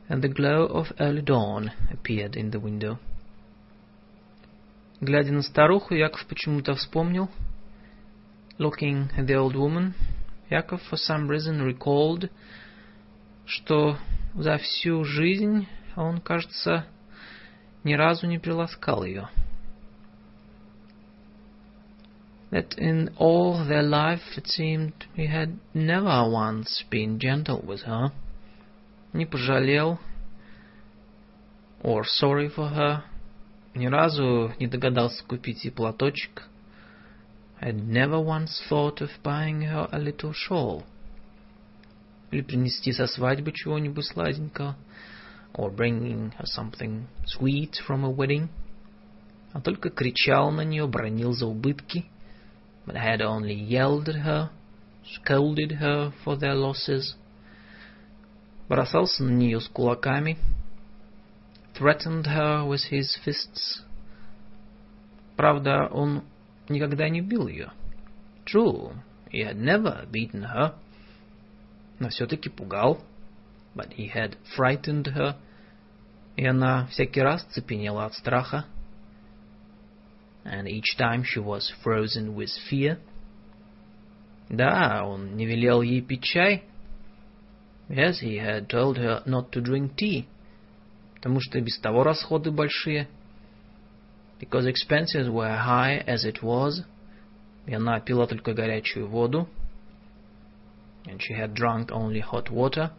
and 0.07 0.21
the 0.21 0.33
glow 0.33 0.67
of 0.67 0.91
early 0.99 1.21
dawn 1.21 1.71
appeared 1.91 2.35
in 2.35 2.51
the 2.51 2.59
window. 2.59 2.97
Глядя 5.01 5.31
на 5.31 5.43
старуху, 5.43 5.93
Яков 5.93 6.25
почему-то 6.25 6.75
вспомнил — 6.75 7.39
Looking 8.57 9.09
at 9.17 9.27
the 9.27 9.35
old 9.35 9.55
woman, 9.55 9.95
Яков 10.49 10.81
for 10.89 10.97
some 10.97 11.29
reason 11.29 11.61
recalled, 11.61 12.29
что 13.45 13.97
за 14.35 14.57
всю 14.57 15.03
жизнь 15.03 15.67
он, 15.95 16.19
кажется, 16.19 16.85
ни 17.83 17.93
разу 17.93 18.27
не 18.27 18.37
приласкал 18.37 19.03
ее. 19.03 19.29
that 22.51 22.75
in 22.77 23.09
all 23.17 23.65
their 23.65 23.83
life 23.83 24.37
it 24.37 24.47
seemed 24.47 24.93
he 25.15 25.27
had 25.27 25.59
never 25.73 26.29
once 26.29 26.83
been 26.89 27.19
gentle 27.19 27.61
with 27.61 27.83
her, 27.83 28.11
не 29.13 29.25
пожалел, 29.25 29.99
or 31.81 32.03
sorry 32.03 32.49
for 32.49 32.69
her, 32.69 33.03
ни 33.75 33.87
разу 33.87 34.53
не 34.59 34.67
догадался 34.67 35.23
купить 35.25 35.63
ей 35.63 35.71
платочек, 35.71 36.47
had 37.59 37.75
never 37.87 38.19
once 38.19 38.61
thought 38.69 39.01
of 39.01 39.09
buying 39.21 39.61
her 39.61 39.87
a 39.91 39.99
little 39.99 40.33
shawl, 40.33 40.83
или 42.31 42.41
принести 42.41 42.93
со 42.93 43.07
свадьбы 43.07 43.51
чего-нибудь 43.51 44.05
сладенького, 44.05 44.75
or 45.53 45.71
bringing 45.71 46.31
her 46.37 46.45
something 46.45 47.07
sweet 47.25 47.75
from 47.85 48.05
a 48.05 48.09
wedding, 48.09 48.49
а 49.51 49.61
только 49.61 49.89
кричал 49.89 50.51
на 50.51 50.61
нее, 50.61 50.87
бронил 50.87 51.33
за 51.33 51.47
убытки, 51.47 52.05
but 52.85 52.95
had 52.95 53.21
only 53.21 53.53
yelled 53.53 54.07
at 54.07 54.23
her, 54.23 54.49
scolded 55.03 55.73
her 55.73 56.13
for 56.23 56.37
their 56.37 56.55
losses, 56.55 57.15
бросался 58.69 59.23
на 59.23 59.31
нее 59.31 59.59
с 59.59 59.67
кулаками, 59.67 60.37
threatened 61.73 62.25
her 62.25 62.65
with 62.65 62.81
his 62.91 63.17
fists. 63.25 63.83
Правда, 65.35 65.87
он 65.91 66.23
никогда 66.68 67.08
не 67.08 67.20
бил 67.20 67.48
ее. 67.48 67.72
True, 68.46 68.94
he 69.30 69.42
had 69.42 69.56
never 69.56 70.06
beaten 70.10 70.42
her, 70.42 70.74
но 71.98 72.08
все-таки 72.08 72.48
пугал, 72.48 73.02
but 73.74 73.92
he 73.96 74.12
had 74.12 74.36
frightened 74.56 75.14
her, 75.14 75.36
и 76.36 76.44
она 76.44 76.86
всякий 76.86 77.20
раз 77.20 77.42
цепенела 77.44 78.06
от 78.06 78.14
страха, 78.14 78.66
and 80.44 80.66
each 80.66 80.96
time 80.98 81.22
she 81.24 81.40
was 81.40 81.72
frozen 81.82 82.34
with 82.34 82.50
fear. 82.70 82.98
Да, 84.48 85.04
он 85.04 85.36
не 85.36 85.46
велел 85.46 85.80
ей 85.82 86.02
пить 86.02 86.22
чай. 86.22 86.64
Yes, 87.88 88.20
he 88.20 88.36
had 88.36 88.68
told 88.68 88.96
her 88.96 89.22
not 89.26 89.50
to 89.52 89.62
drink 89.62 89.96
tea, 89.96 90.26
потому 91.16 91.40
что 91.40 91.60
без 91.60 91.78
того 91.78 92.02
расходы 92.02 92.50
большие. 92.50 93.08
Because 94.39 94.65
expenses 94.65 95.29
were 95.29 95.49
high 95.49 95.97
as 96.07 96.23
it 96.23 96.41
was, 96.41 96.83
и 97.65 97.73
она 97.73 97.99
пила 97.99 98.25
только 98.25 98.53
горячую 98.53 99.07
воду. 99.07 99.47
And 101.05 101.19
she 101.21 101.33
had 101.33 101.53
drunk 101.53 101.91
only 101.91 102.21
hot 102.21 102.49
water. 102.49 102.91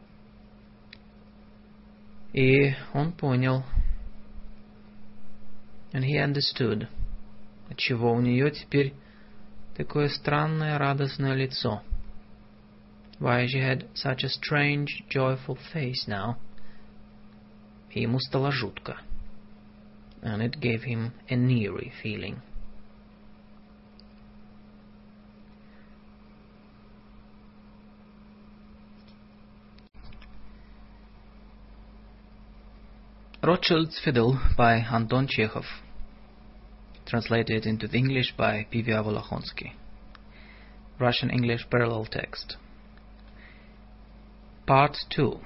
И 2.33 2.75
он 2.93 3.13
понял. 3.13 3.65
And 5.93 6.05
he 6.05 6.19
understood. 6.19 6.89
отчего 7.71 8.13
у 8.13 8.21
нее 8.21 8.51
теперь 8.51 8.95
такое 9.77 10.09
странное 10.09 10.77
радостное 10.77 11.35
лицо. 11.35 11.83
Why 13.19 13.47
she 13.47 13.61
had 13.61 13.87
such 13.95 14.25
a 14.25 14.29
strange, 14.29 15.05
joyful 15.09 15.59
face 15.73 16.07
now. 16.07 16.37
И 17.91 18.03
ему 18.03 18.19
стало 18.19 18.51
жутко. 18.51 18.99
And 20.26 20.42
it 20.42 20.60
gave 20.60 20.82
him 20.82 21.14
an 21.30 21.50
eerie 21.52 21.94
feeling. 22.02 22.42
Rothschild's 33.44 34.02
Fiddle 34.04 34.40
by 34.58 34.78
Anton 34.78 35.28
Chekhov 35.30 35.66
translated 37.06 37.68
into 37.68 37.88
the 37.88 37.98
English 38.00 38.34
by 38.36 38.66
P.V. 38.72 38.92
Volохonsky. 38.92 39.74
Russian-English 41.00 41.70
parallel 41.70 42.06
text. 42.06 42.58
Part 44.66 44.98
2 45.16 45.40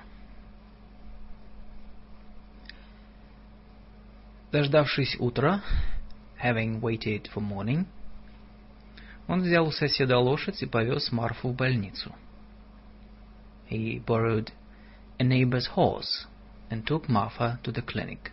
Дождавшись 4.52 5.16
утра, 5.18 5.62
having 6.42 6.80
waited 6.80 7.28
for 7.34 7.40
morning, 7.40 7.86
он 9.26 9.42
взял 9.42 9.66
у 9.66 9.72
соседа 9.72 10.18
лошадь 10.18 10.62
и 10.62 10.66
повез 10.66 11.10
Марфу 11.10 11.48
в 11.48 11.56
больницу. 11.56 12.14
He 13.70 14.04
borrowed 14.04 14.52
a 15.18 15.24
neighbor's 15.24 15.66
horse 15.74 16.26
and 16.70 16.84
took 16.86 17.08
Marfa 17.08 17.58
to 17.62 17.72
the 17.72 17.82
clinic. 17.82 18.30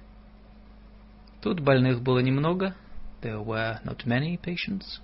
Тут 1.41 1.59
больных 1.61 2.01
было 2.01 2.19
немного, 2.19 2.75
There 3.21 3.41
were 3.41 3.79
not 3.83 4.05
many 4.05 4.37
patients. 4.37 4.99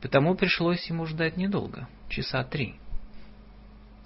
Потому 0.00 0.34
пришлось 0.34 0.88
ему 0.88 1.06
ждать 1.06 1.36
недолго, 1.36 1.88
часа 2.08 2.42
три. 2.42 2.76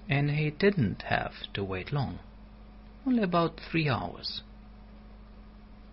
And 0.09 0.31
he 0.31 0.51
didn't 0.51 1.03
have 1.09 1.33
to 1.55 1.65
wait 1.65 1.93
long. 1.93 2.19
Only 3.05 3.23
about 3.23 3.61
three 3.71 3.89
hours. 3.89 4.43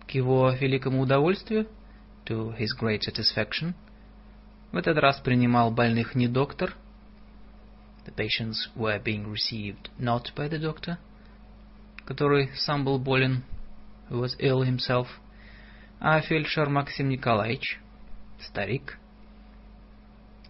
К 0.09 0.15
его 0.15 0.49
великому 0.49 1.01
удовольствию, 1.01 1.67
to 2.25 2.57
his 2.57 2.69
great 2.75 3.01
satisfaction, 3.01 3.75
в 4.71 4.77
этот 4.77 4.97
раз 4.97 5.19
принимал 5.19 5.69
больных 5.69 6.15
не 6.15 6.27
доктор. 6.27 6.75
The 8.07 8.15
patients 8.15 8.71
were 8.75 8.99
being 9.03 9.31
received 9.31 9.91
not 9.99 10.33
by 10.35 10.49
the 10.49 10.57
doctor, 10.57 10.97
который 12.07 12.49
сам 12.55 12.85
был 12.85 12.97
болен, 12.97 13.43
who 14.09 14.21
was 14.21 14.35
ill 14.39 14.63
himself, 14.63 15.05
а 15.99 16.19
фельдшер 16.21 16.69
Максим 16.69 17.09
Николаевич, 17.09 17.79
старик. 18.39 18.97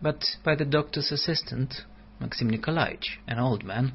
But 0.02 0.22
by 0.46 0.56
the 0.56 0.64
doctor's 0.64 1.12
assistant, 1.12 1.86
Максим 2.20 2.50
Николаевич, 2.50 3.20
an 3.28 3.40
old 3.40 3.66
man, 3.66 3.92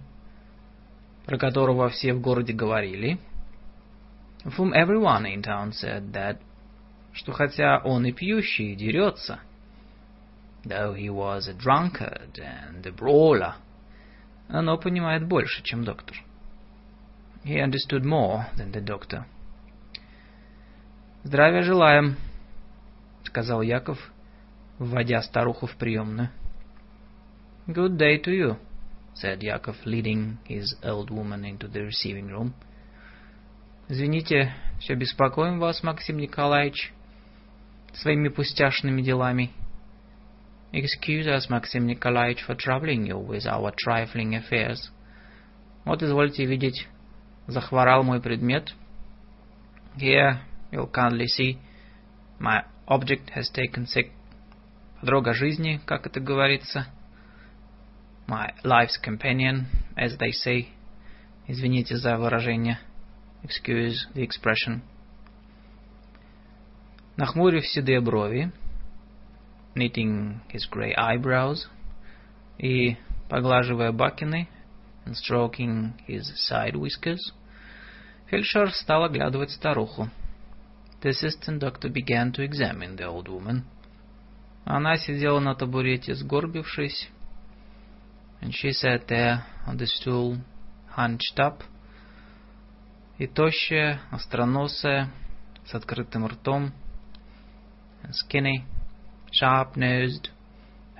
про 1.24 1.39
которого 1.39 1.89
все 1.89 2.12
в 2.12 2.20
городе 2.20 2.53
говорили, 2.53 3.19
whom 4.58 4.74
everyone 4.74 5.26
in 5.26 5.41
town 5.41 5.72
said 5.74 6.14
that, 6.14 6.40
что 7.12 7.32
хотя 7.32 7.80
он 7.80 8.06
и 8.06 8.12
пьющий, 8.12 8.74
и 8.74 8.76
дерется, 8.76 9.40
though 10.64 10.94
he 10.94 11.10
was 11.10 11.48
a 11.48 11.54
drunkard 11.54 12.40
and 12.40 12.86
a 12.86 12.91
brawler, 12.91 13.56
оно 14.48 14.78
понимает 14.78 15.28
больше, 15.28 15.62
чем 15.64 15.84
доктор. 15.84 16.18
He 17.44 17.60
understood 17.60 18.04
more 18.04 18.46
than 18.58 18.72
the 18.72 18.82
doctor. 18.82 19.26
«Здравия 21.24 21.64
желаем», — 21.64 23.24
сказал 23.24 23.62
Яков, 23.62 24.00
вводя 24.78 25.22
старуху 25.22 25.68
в 25.68 25.76
приемную. 25.76 26.30
«Good 27.68 27.98
day 27.98 28.22
to 28.22 28.32
you», — 28.32 29.14
said 29.14 29.41
Яков, 29.41 29.76
leading 29.86 30.38
his 30.46 30.76
old 30.84 31.10
woman 31.12 31.44
into 31.44 31.68
the 31.68 31.84
receiving 31.84 32.28
room. 32.28 32.54
«Извините, 33.89 34.55
все 34.81 34.94
беспокоим 34.94 35.59
вас, 35.59 35.82
Максим 35.82 36.16
Николаевич, 36.16 36.93
своими 37.93 38.28
пустяшными 38.28 39.02
делами». 39.02 39.51
Excuse 40.73 41.27
us, 41.27 41.48
Maxim 41.48 41.86
Nikolaevich, 41.86 42.43
for 42.44 42.56
troubling 42.56 43.06
you 43.06 43.16
with 43.16 43.47
our 43.47 43.73
trifling 43.77 44.35
affairs. 44.35 44.90
Вот, 45.85 46.02
извольте 46.02 46.44
видеть, 46.47 46.89
захворал 47.47 48.02
мой 48.02 48.20
предмет. 48.20 48.74
Here, 49.97 50.40
You'll 50.74 50.89
kindly 50.89 51.28
see 51.28 51.59
my 52.40 52.65
object 52.89 53.31
has 53.31 53.48
taken 53.51 53.86
sick. 53.86 54.11
Подруга 54.98 55.32
жизни, 55.32 55.81
как 55.86 56.05
это 56.05 56.19
говорится. 56.19 56.89
My 58.27 58.52
life's 58.65 58.98
companion, 59.01 59.66
as 59.97 60.19
they 60.19 60.32
say. 60.32 60.66
Извините 61.47 61.97
за 61.97 62.16
выражение. 62.16 62.81
Excuse 63.44 64.08
the 64.14 64.22
expression. 64.22 64.82
Нахмурив 67.18 67.66
седые 67.66 68.02
брови, 68.02 68.52
knitting 69.76 70.41
his 70.50 70.66
grey 70.70 70.94
eyebrows, 70.96 71.68
и 72.58 72.98
поглаживая 73.30 73.91
бакины, 73.91 74.48
and 75.06 75.16
stroking 75.16 75.94
his 76.08 76.32
side 76.48 76.76
whiskers, 76.76 77.34
фельдшер 78.30 78.72
стал 78.72 79.06
оглядывать 79.06 79.52
старуху. 79.52 80.10
The 81.02 81.10
assistant 81.10 81.60
doctor 81.60 81.90
began 81.90 82.32
to 82.34 82.44
examine 82.44 82.96
the 82.96 83.08
old 83.08 83.28
woman. 83.28 83.64
Она 84.66 84.98
сидела 84.98 85.40
на 85.40 85.56
табурете, 85.56 86.14
сгорбившись, 86.14 87.10
and 88.41 88.54
she 88.54 88.72
sat 88.72 89.08
there 89.08 89.46
on 89.66 89.78
the 89.78 89.88
stool, 89.88 90.38
hunched 90.96 91.40
up, 91.40 91.64
и 93.19 93.27
тощая, 93.27 94.01
остроносая, 94.11 95.11
с 95.66 95.74
открытым 95.74 96.27
ртом, 96.27 96.73
and 98.03 98.12
skinny, 98.12 98.65
sharp-nosed, 99.32 100.31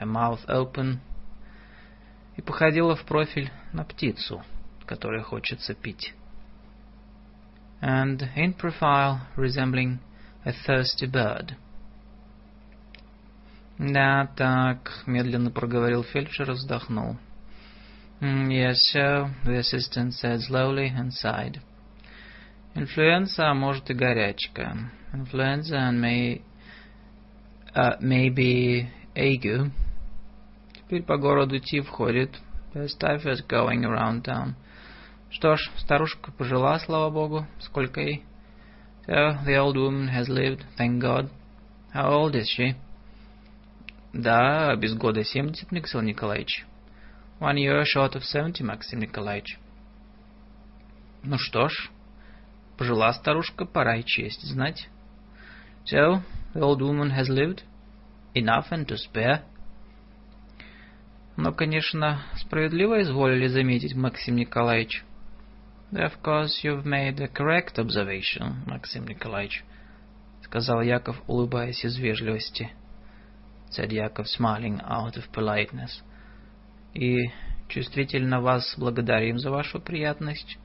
her 0.01 0.07
mouth 0.07 0.45
open, 0.49 0.99
и 2.36 2.43
походила 2.43 2.97
в 2.97 3.05
профиль 3.05 3.51
на 3.73 3.85
птицу, 3.85 4.43
которой 4.86 5.23
хочется 5.23 5.74
пить 5.74 6.15
and 7.85 8.31
in 8.35 8.55
profile 8.55 9.27
resembling 9.36 9.99
a 10.45 10.53
thirsty 10.66 11.07
bird. 11.07 11.55
«Да, 13.78 14.27
так»,— 14.36 15.03
медленно 15.07 15.51
проговорил 15.51 16.03
фельдшер 16.03 16.51
и 16.51 16.55
вздохнул. 16.55 17.16
«Yes, 18.20 18.77
sir»,— 18.95 19.31
the 19.45 19.59
assistant 19.59 20.15
said 20.15 20.41
slowly 20.41 20.89
and 20.89 21.12
sighed. 21.12 21.61
«Инфлюенса, 22.75 23.55
может 23.55 23.89
и 23.91 23.95
горячка. 23.95 24.91
Influenza 25.13 25.91
may, 25.93 26.43
uh, 27.75 28.01
maybe 28.01 28.89
ague. 29.15 29.71
Теперь 30.73 31.03
по 31.03 31.17
городу 31.17 31.61
Тиф 31.61 31.89
ходит. 31.89 32.37
There's 32.73 32.97
typhus 32.99 33.41
going 33.47 33.85
around 33.85 34.25
town. 34.25 34.55
Что 35.31 35.57
ж, 35.57 35.71
старушка 35.79 36.33
пожила, 36.33 36.79
слава 36.81 37.11
богу. 37.11 37.47
Сколько 37.61 38.01
ей?» 38.01 38.25
So, 39.07 39.39
the 39.45 39.57
old 39.59 39.77
woman 39.77 40.09
has 40.09 40.29
lived, 40.29 40.65
thank 40.79 41.03
God. 41.03 41.29
How 41.93 42.11
old 42.11 42.35
is 42.35 42.49
she? 42.49 42.75
Да, 44.15 44.75
без 44.77 44.95
года 44.95 45.23
семьдесят, 45.25 45.71
Михаил 45.71 46.03
Николаевич. 46.03 46.65
One 47.39 47.57
year 47.57 47.85
short 47.85 48.15
of 48.15 48.23
seventy, 48.25 48.63
Максим 48.63 49.01
Николаевич. 49.01 49.59
Ну 51.23 51.37
что 51.37 51.69
ж, 51.69 51.91
пожила 52.77 53.13
старушка, 53.13 53.65
пора 53.65 53.97
и 53.97 54.05
честь 54.05 54.43
знать. 54.43 54.89
So, 55.85 56.23
the 56.55 56.61
old 56.61 56.81
woman 56.81 57.11
has 57.11 57.29
lived, 57.29 57.63
enough 58.35 58.67
and 58.71 58.87
to 58.87 58.97
spare. 58.97 59.43
Но, 61.37 61.53
конечно, 61.53 62.23
справедливо 62.37 63.03
изволили 63.03 63.49
заметить, 63.49 63.95
Максим 63.95 64.37
Николаевич. 64.37 65.05
Of 65.93 66.21
course, 66.23 66.63
you've 66.63 66.85
made 66.85 67.21
a 67.21 67.29
correct 67.29 67.79
observation, 67.79 68.65
Максим 68.67 69.07
Николаевич, 69.07 69.65
сказал 70.43 70.81
Яков, 70.81 71.23
улыбаясь 71.27 71.85
из 71.85 71.97
вежливости.— 71.97 72.71
said 73.75 73.93
Yakov, 73.93 74.27
smiling 74.27 74.81
out 74.85 75.17
of 75.17 75.31
politeness. 75.33 76.03
И 76.95 77.31
чувствительно 77.69 78.41
вас 78.41 78.75
благодарим 78.79 79.39
за 79.39 79.51
вашу 79.51 79.81
приятность. 79.81 80.59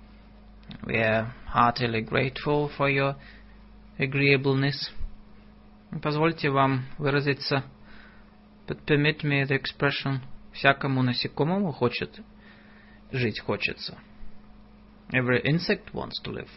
We 0.84 0.96
are 0.96 1.32
heartily 1.46 2.02
grateful 2.02 2.70
for 2.76 2.88
your 2.88 3.16
agreeableness. 3.98 4.90
Позвольте 6.02 6.50
вам 6.50 6.84
выразиться. 6.98 7.64
But 8.66 8.84
permit 8.86 9.22
me 9.22 9.44
the 9.44 9.54
expression. 9.54 10.20
Всякому 10.52 11.02
насекомому 11.02 11.72
хочет 11.72 12.20
жить 13.12 13.40
хочется. 13.40 13.98
Every 15.10 15.42
insect 15.42 15.92
wants 15.92 16.20
to 16.24 16.32
live. 16.32 16.48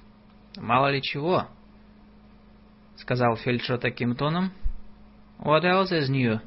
Мало 0.55 0.91
ли 0.91 1.01
чего, 1.01 1.47
сказал 2.95 3.35
фельдшер 3.35 3.77
таким 3.77 4.15
тоном, 4.15 4.51
What 5.39 5.63
else 5.65 5.91
is 5.91 6.09
new? 6.09 6.39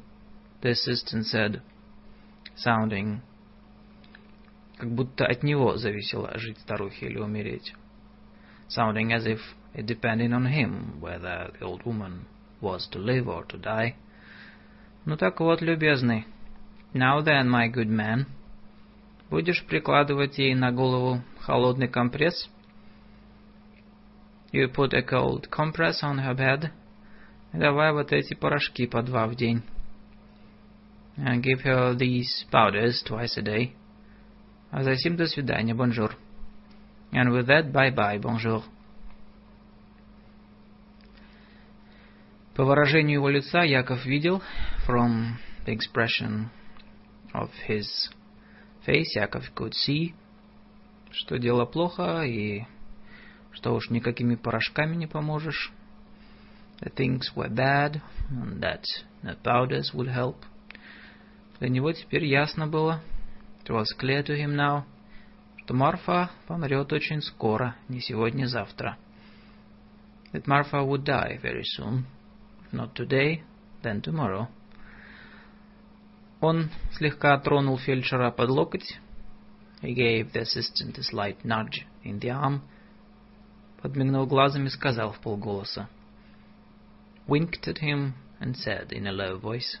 The 0.61 0.71
assistant 0.71 1.25
said, 1.25 1.61
sounding 2.55 3.21
как 4.76 4.90
будто 4.92 5.26
от 5.26 5.42
него 5.42 5.76
зависело 5.76 6.36
жить 6.38 6.58
старухе 6.58 7.06
или 7.06 7.18
умереть. 7.18 7.74
Sounding 8.68 9.12
as 9.12 9.26
if 9.26 9.40
it 9.74 9.86
depended 9.86 10.32
on 10.32 10.46
him 10.46 11.00
whether 11.00 11.52
the 11.58 11.64
old 11.64 11.84
woman 11.84 12.26
was 12.60 12.88
to 12.90 12.98
live 12.98 13.28
or 13.28 13.44
to 13.46 13.58
die. 13.58 13.94
Ну 15.04 15.16
так 15.16 15.40
вот, 15.40 15.62
любезный. 15.62 16.26
Now 16.92 17.20
then, 17.20 17.48
my 17.48 17.68
good 17.68 17.88
man. 17.88 18.26
Будешь 19.30 19.64
прикладывать 19.64 20.38
ей 20.38 20.54
на 20.54 20.72
голову 20.72 21.22
холодный 21.40 21.88
компресс? 21.88 22.48
You 24.52 24.72
put 24.72 24.94
a 24.94 25.02
cold 25.02 25.48
compress 25.50 26.02
on 26.02 26.18
her 26.18 26.34
head 26.34 26.70
Давай 27.52 27.92
вот 27.92 28.12
эти 28.12 28.34
порошки 28.34 28.86
по 28.86 29.02
два 29.02 29.26
в 29.26 29.34
день. 29.34 29.62
And 31.16 31.42
give 31.42 31.62
her 31.62 31.94
these 31.94 32.44
powders 32.52 33.02
twice 33.02 33.38
a 33.38 33.42
day. 33.42 33.72
А 34.76 34.82
затем 34.82 35.16
до 35.16 35.26
свидания, 35.26 35.72
бонжур. 35.72 36.18
And 37.10 37.30
with 37.30 37.46
that, 37.46 37.72
bye-bye, 37.72 38.20
bonjour. 38.20 38.62
По 42.54 42.62
выражению 42.62 43.20
его 43.20 43.30
лица 43.30 43.62
Яков 43.62 44.04
видел, 44.04 44.42
from 44.86 45.38
the 45.64 45.74
expression 45.74 46.50
of 47.32 47.48
his 47.66 47.86
face, 48.86 49.14
Yakov 49.14 49.50
could 49.54 49.72
see, 49.72 50.12
что 51.10 51.38
дело 51.38 51.64
плохо 51.64 52.24
и 52.24 52.66
что 53.52 53.74
уж 53.74 53.88
никакими 53.88 54.34
порошками 54.34 54.94
не 54.94 55.06
поможешь. 55.06 55.72
The 56.82 56.92
things 56.94 57.34
were 57.34 57.48
bad, 57.48 58.02
and 58.28 58.60
that 58.60 58.84
no 59.22 59.36
powders 59.42 59.94
would 59.94 60.14
help. 60.14 60.36
Для 61.60 61.70
него 61.70 61.92
теперь 61.92 62.26
ясно 62.26 62.66
было, 62.66 63.00
it 63.65 63.69
was 63.69 63.93
clear 63.97 64.23
to 64.23 64.35
him 64.35 64.55
now, 64.55 64.85
что 65.57 65.73
Марфа 65.73 66.29
помрет 66.47 66.91
очень 66.91 67.21
скоро, 67.21 67.75
не 67.89 68.01
сегодня-завтра. 68.01 68.97
That 70.33 70.47
Marfa 70.47 70.83
would 70.83 71.03
die 71.03 71.39
very 71.41 71.63
soon, 71.63 72.05
if 72.65 72.73
not 72.73 72.93
today, 72.95 73.43
then 73.83 74.01
tomorrow. 74.01 74.47
Он 76.39 76.69
слегка 76.93 77.37
тронул 77.39 77.77
фельдшера 77.77 78.31
под 78.31 78.49
локоть. 78.49 78.99
He 79.81 79.93
gave 79.93 80.31
the 80.31 80.41
assistant 80.41 80.97
a 80.97 81.03
slight 81.03 81.43
nudge 81.43 81.85
in 82.03 82.19
the 82.19 82.29
arm. 82.29 82.61
Подмигнул 83.81 84.25
глазом 84.25 84.65
и 84.65 84.69
сказал 84.69 85.11
в 85.11 85.19
полголоса. 85.21 85.87
winked 87.27 87.67
at 87.67 87.77
him 87.77 88.13
and 88.39 88.57
said 88.57 88.91
in 88.91 89.07
a 89.07 89.11
low 89.11 89.37
voice, 89.37 89.77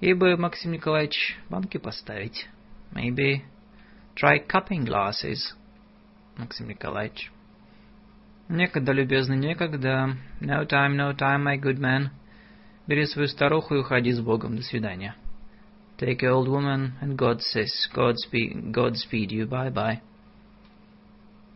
"Ибо, 0.00 0.36
Максим 0.36 0.72
Николаевич, 0.72 1.38
банки 1.48 1.78
поставить. 1.78 2.48
Maybe 2.92 3.42
try 4.16 4.44
cupping 4.46 4.86
glasses, 4.86 5.54
Максим 6.36 6.68
Николаевич. 6.68 7.30
Некогда, 8.48 8.92
любезный, 8.92 9.36
некогда. 9.36 10.16
No 10.40 10.66
time, 10.66 10.96
no 10.96 11.14
time, 11.16 11.44
my 11.44 11.56
good 11.60 11.78
man. 11.78 12.10
Бери 12.86 13.06
свою 13.06 13.28
старуху 13.28 13.74
и 13.76 13.78
уходи 13.78 14.10
с 14.12 14.20
Богом. 14.20 14.56
До 14.56 14.62
свидания. 14.62 15.14
Take 15.98 16.22
your 16.22 16.32
old 16.32 16.48
woman 16.48 16.94
and 17.02 17.16
God 17.16 17.42
says, 17.42 17.70
God 17.94 18.16
speed, 18.16 18.72
God 18.72 18.96
speed 18.96 19.30
you, 19.30 19.46
bye-bye. 19.46 20.00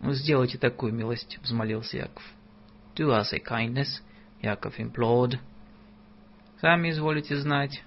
Сделайте 0.03 0.59
такую 0.59 0.93
милость, 0.93 1.39
взмолился 1.43 1.97
Яков. 1.97 2.23
Do 2.95 3.11
us 3.11 3.33
a 3.33 3.41
kindness, 3.41 4.03
Яков 4.43 4.79
implored. 4.79 5.39
Сами 6.61 6.91
изволите 6.91 7.37
знать. 7.37 7.83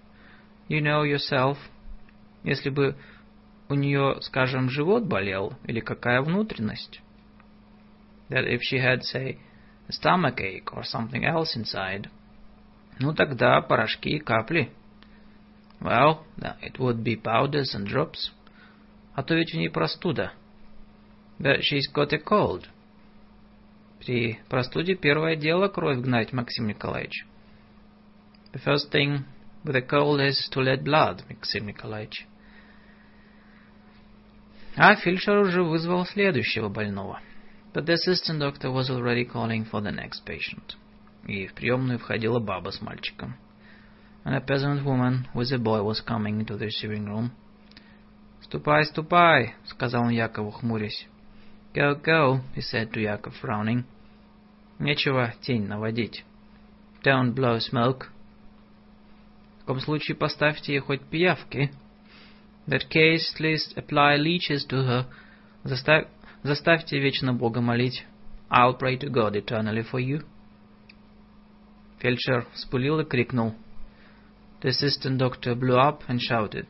You 0.68 0.82
know 0.82 1.04
yourself. 1.04 1.58
Если 2.44 2.70
бы 2.70 2.96
у 3.70 3.74
нее, 3.74 4.18
скажем, 4.22 4.70
живот 4.70 5.06
болел 5.06 5.54
или 5.66 5.80
какая 5.80 6.22
внутренность. 6.22 7.02
That 8.30 8.46
if 8.46 8.60
she 8.62 8.78
had, 8.78 9.02
say, 9.04 9.40
a 9.88 9.92
stomach 9.92 10.40
ache 10.42 10.74
or 10.74 10.84
something 10.84 11.24
else 11.24 11.56
inside. 11.56 12.10
Ну 13.00 13.14
тогда 13.14 13.62
порошки 13.62 14.10
и 14.10 14.20
капли. 14.20 14.72
Well, 15.80 16.26
it 16.62 16.80
would 16.80 17.04
be 17.04 17.16
powders 17.16 17.76
and 17.76 17.86
drops. 17.86 18.32
А 19.14 19.24
то 19.24 19.36
ведь 19.36 19.54
у 19.54 19.58
ней 19.58 19.70
простуда. 19.70 20.34
But 21.40 21.62
she's 21.62 21.92
got 21.94 22.14
a 22.14 22.20
cold. 22.20 22.66
При 24.00 24.40
простуде 24.50 24.96
первое 24.96 25.36
дело 25.36 25.68
кровь 25.68 26.00
гнать, 26.00 26.34
Максим 26.34 26.68
Николаевич. 26.68 27.26
The 28.54 28.64
first 28.64 28.92
thing 28.92 29.26
a 29.66 29.82
cold 29.82 30.22
is 30.22 30.48
to 30.52 30.62
let 30.62 30.84
blood, 30.84 31.24
Максим 31.30 31.68
Николаевич. 31.68 32.26
А 34.76 34.96
фельдшер 34.96 35.40
уже 35.40 35.64
вызвал 35.64 36.06
следующего 36.06 36.70
больного. 36.70 37.20
But 37.74 37.86
the 37.86 37.94
assistant 37.94 38.40
doctor 38.40 38.72
was 38.72 38.90
already 38.90 39.26
calling 39.26 39.66
for 39.70 39.82
the 39.82 39.92
next 39.92 40.24
patient. 40.26 40.76
И 41.26 41.48
в 41.48 41.54
приемную 41.54 42.00
входила 42.00 42.40
баба 42.40 42.72
с 42.72 42.82
мальчиком. 42.82 43.36
And 44.24 44.36
a 44.36 44.42
peasant 44.42 44.84
woman 44.84 45.28
with 45.34 45.52
a 45.52 45.58
boy 45.58 45.82
was 45.82 46.02
coming 46.02 46.40
into 46.40 46.58
the 46.58 46.66
receiving 46.66 47.06
room. 47.06 47.32
«Ступай, 48.42 48.86
ступай!»— 48.86 49.54
сказал 49.66 50.04
он 50.04 50.10
Якову, 50.10 50.52
хмурясь. 50.52 51.08
Go, 51.74 51.96
go, 51.96 52.42
he 52.56 52.62
said 52.62 52.92
to 52.94 53.00
Yakov, 53.00 53.34
frowning. 53.42 53.84
Нечего 54.80 55.34
тень 55.42 55.68
наводить. 55.68 56.24
Don't 57.04 57.34
blow 57.34 57.60
smoke. 57.60 58.08
Таком 59.68 59.82
случае 59.82 60.16
поставьте 60.16 60.76
ей 60.76 60.80
хоть 60.80 61.02
пиявки. 61.02 61.74
That 62.68 62.88
case, 62.90 63.34
at 63.36 63.42
least 63.42 63.76
apply 63.76 64.16
leeches 64.16 64.66
to 64.70 64.78
her. 64.78 65.06
Заставь, 65.66 66.08
заставьте 66.42 66.98
вечно 67.00 67.34
Бога 67.34 67.60
молить. 67.60 68.06
I'll 68.50 68.80
pray 68.80 68.98
to 68.98 69.10
God 69.10 69.36
eternally 69.36 69.84
for 69.84 70.00
you. 70.00 70.24
Фельдшер 72.00 72.48
вспылил 72.54 73.02
и 73.02 73.04
крикнул. 73.04 73.56
The 74.62 74.70
assistant 74.70 75.18
doctor 75.18 75.54
blew 75.54 75.76
up 75.76 76.02
and 76.08 76.22
shouted. 76.22 76.66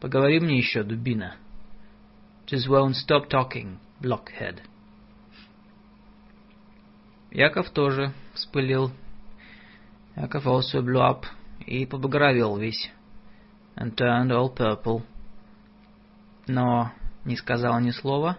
Поговори 0.00 0.40
мне 0.40 0.58
еще, 0.58 0.82
дубина. 0.82 1.36
Just 2.44 2.66
won't 2.66 2.96
stop 2.96 3.28
talking 3.28 3.78
blockhead. 4.00 4.58
Яков 7.30 7.70
тоже 7.70 8.12
вспылил. 8.34 8.90
Yakov 10.16 10.48
also 10.48 10.82
blew 10.82 11.00
up. 11.00 11.24
И 11.70 11.86
побагровел 11.86 12.56
весь, 12.56 12.90
and 13.76 13.94
turned 13.94 14.30
all 14.32 14.52
purple. 14.54 15.02
Но 16.48 16.92
не 17.24 17.36
сказал 17.36 17.80
ни 17.80 17.92
слова, 17.92 18.38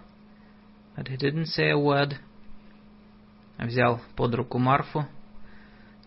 but 0.97 1.07
he 1.07 1.17
didn't 1.17 1.45
say 1.45 1.71
a 1.71 1.77
word. 1.77 2.17
Взял 3.57 4.01
под 4.15 4.35
руку 4.35 4.57
Марфу, 4.57 5.05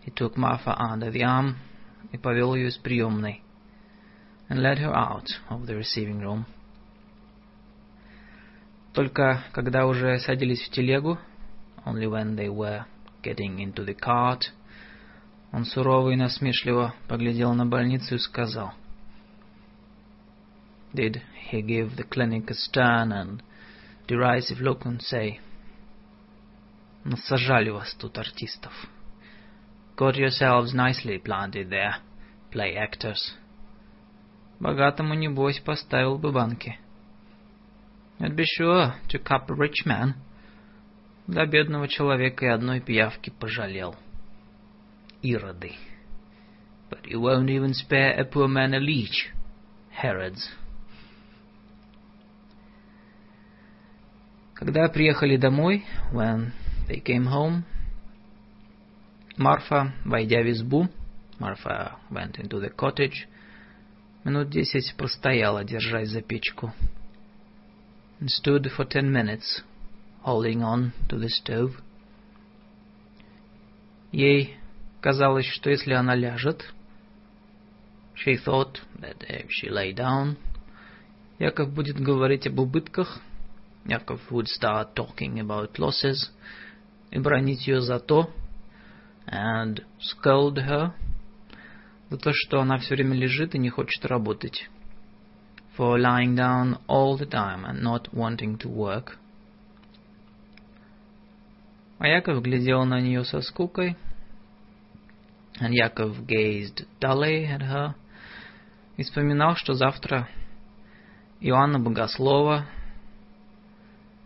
he 0.05 0.11
took 0.13 0.37
Marfa 0.37 0.77
under 0.79 1.11
the 1.11 1.23
arm 1.23 1.55
и 2.11 2.17
повел 2.17 2.53
ее 2.53 2.67
из 2.67 2.77
приемной, 2.77 3.41
and 4.47 4.59
led 4.59 4.77
her 4.77 4.93
out 4.93 5.27
of 5.49 5.65
the 5.65 5.75
receiving 5.75 6.21
room. 6.21 6.45
Только 8.93 9.43
когда 9.51 9.87
уже 9.87 10.19
садились 10.19 10.61
в 10.61 10.69
телегу, 10.69 11.17
only 11.85 12.05
when 12.05 12.35
they 12.35 12.49
were 12.49 12.85
getting 13.23 13.57
into 13.57 13.83
the 13.83 13.95
cart, 13.95 14.51
он 15.55 15.63
сурово 15.63 16.09
и 16.09 16.17
насмешливо 16.17 16.93
поглядел 17.07 17.53
на 17.53 17.65
больницу 17.65 18.15
и 18.15 18.19
сказал, 18.19 18.73
Did 20.93 21.21
he 21.49 21.61
give 21.61 21.95
the 21.95 22.03
clinic 22.03 22.49
a 22.49 22.53
stern 22.53 23.13
and 23.13 23.41
derisive 24.05 24.59
look 24.59 24.85
and 24.85 24.99
say, 25.01 25.39
Насажали 27.05 27.69
вас 27.69 27.93
тут 27.93 28.17
артистов. 28.17 28.73
Got 29.95 30.17
yourselves 30.17 30.73
nicely 30.73 31.23
planted 31.23 31.69
there, 31.69 32.01
play 32.51 32.75
actors. 32.75 33.33
Богатому, 34.59 35.13
небось, 35.13 35.61
поставил 35.61 36.17
бы 36.17 36.33
банки. 36.33 36.77
I'd 38.19 38.35
be 38.35 38.43
sure 38.43 38.93
to 39.07 39.19
cup 39.19 39.49
a 39.49 39.55
rich 39.55 39.85
man. 39.85 40.15
Для 41.27 41.45
бедного 41.45 41.87
человека 41.87 42.45
и 42.45 42.49
одной 42.49 42.81
пиявки 42.81 43.29
пожалел. 43.29 43.95
Ироды. 45.24 45.72
But 46.88 47.06
you 47.06 47.20
won't 47.20 47.50
even 47.50 47.74
spare 47.74 48.18
a 48.18 48.24
poor 48.24 48.48
man 48.48 48.74
a 48.74 48.80
leech. 48.80 49.30
Herods. 49.90 50.48
Когда 54.54 54.88
приехали 54.88 55.36
домой, 55.36 55.84
when 56.12 56.52
they 56.88 57.00
came 57.00 57.26
home, 57.26 57.64
Марфа, 59.36 59.94
войдя 60.04 60.42
в 60.42 60.50
избу, 60.50 60.88
Марфа 61.38 61.96
went 62.10 62.38
into 62.38 62.60
the 62.60 62.70
cottage, 62.70 63.26
минут 64.24 64.50
десять 64.50 64.94
простояла, 64.96 65.64
держась 65.64 66.10
за 66.10 66.20
печку 66.20 66.72
and 68.20 68.30
stood 68.30 68.70
for 68.76 68.84
ten 68.84 69.10
minutes, 69.10 69.62
holding 70.22 70.62
on 70.62 70.92
to 71.08 71.18
the 71.18 71.28
stove. 71.28 71.80
Ей 74.12 74.56
казалось, 75.05 75.45
что 75.45 75.69
если 75.69 75.93
она 75.93 76.15
ляжет, 76.15 76.73
she 78.15 78.43
thought 78.43 78.79
that 78.95 79.23
if 79.29 79.49
she 79.51 79.69
lay 79.69 79.93
down, 79.93 80.35
Яков 81.37 81.71
будет 81.71 81.99
говорить 81.99 82.47
об 82.47 82.59
убытках, 82.59 83.21
Яков 83.85 84.19
would 84.31 84.47
start 84.47 84.95
talking 84.95 85.39
about 85.39 85.77
losses, 85.77 86.31
и 87.11 87.19
бронить 87.19 87.67
ее 87.67 87.81
за 87.81 87.99
то, 87.99 88.31
and 89.27 89.83
scold 89.99 90.55
her, 90.55 90.93
за 92.09 92.17
то, 92.17 92.31
что 92.33 92.61
она 92.61 92.79
все 92.79 92.95
время 92.95 93.15
лежит 93.15 93.53
и 93.53 93.59
не 93.59 93.69
хочет 93.69 94.03
работать 94.07 94.67
for 95.77 95.99
lying 95.99 96.33
down 96.35 96.79
all 96.87 97.15
the 97.15 97.27
time 97.27 97.63
and 97.63 97.83
not 97.83 98.11
wanting 98.11 98.57
to 98.57 98.67
work. 98.67 99.19
А 101.99 102.07
Яков 102.07 102.41
глядел 102.41 102.85
на 102.85 102.99
нее 102.99 103.23
со 103.23 103.41
скукой, 103.41 103.97
and 105.60 105.74
Яков 105.74 106.26
gazed 106.26 106.86
dully 107.00 107.46
at 107.46 107.62
her, 107.62 107.94
и 108.96 109.02
вспоминал, 109.02 109.56
что 109.56 109.74
завтра 109.74 110.28
Иоанна 111.40 111.78
Богослова, 111.78 112.66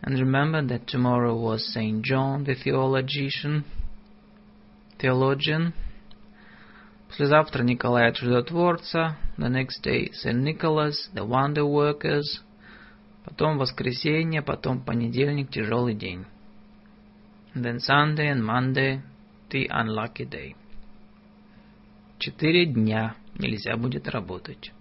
and 0.02 0.18
remembered 0.18 0.68
that 0.68 0.86
tomorrow 0.86 1.34
was 1.34 1.72
Saint 1.72 2.04
John 2.04 2.44
the 2.44 2.54
theologian, 2.54 3.64
theologian, 4.98 5.72
Послезавтра 7.08 7.62
Николая 7.62 8.12
Чудотворца, 8.12 9.16
the 9.38 9.48
next 9.48 9.82
day 9.82 10.10
St. 10.12 10.36
Nicholas, 10.36 11.08
the 11.14 11.24
Wonder 11.24 11.64
Workers, 11.64 12.40
потом 13.24 13.58
воскресенье, 13.58 14.42
потом 14.42 14.80
понедельник, 14.80 15.50
тяжелый 15.50 15.94
день. 15.94 16.26
And 17.54 17.64
then 17.64 17.78
Sunday 17.78 18.28
and 18.28 18.44
Monday, 18.44 19.00
the 19.50 19.68
unlucky 19.70 20.24
day. 20.24 20.56
Четыре 22.19 22.65
дня 22.65 23.15
нельзя 23.37 23.77
будет 23.77 24.09
работать. 24.09 24.73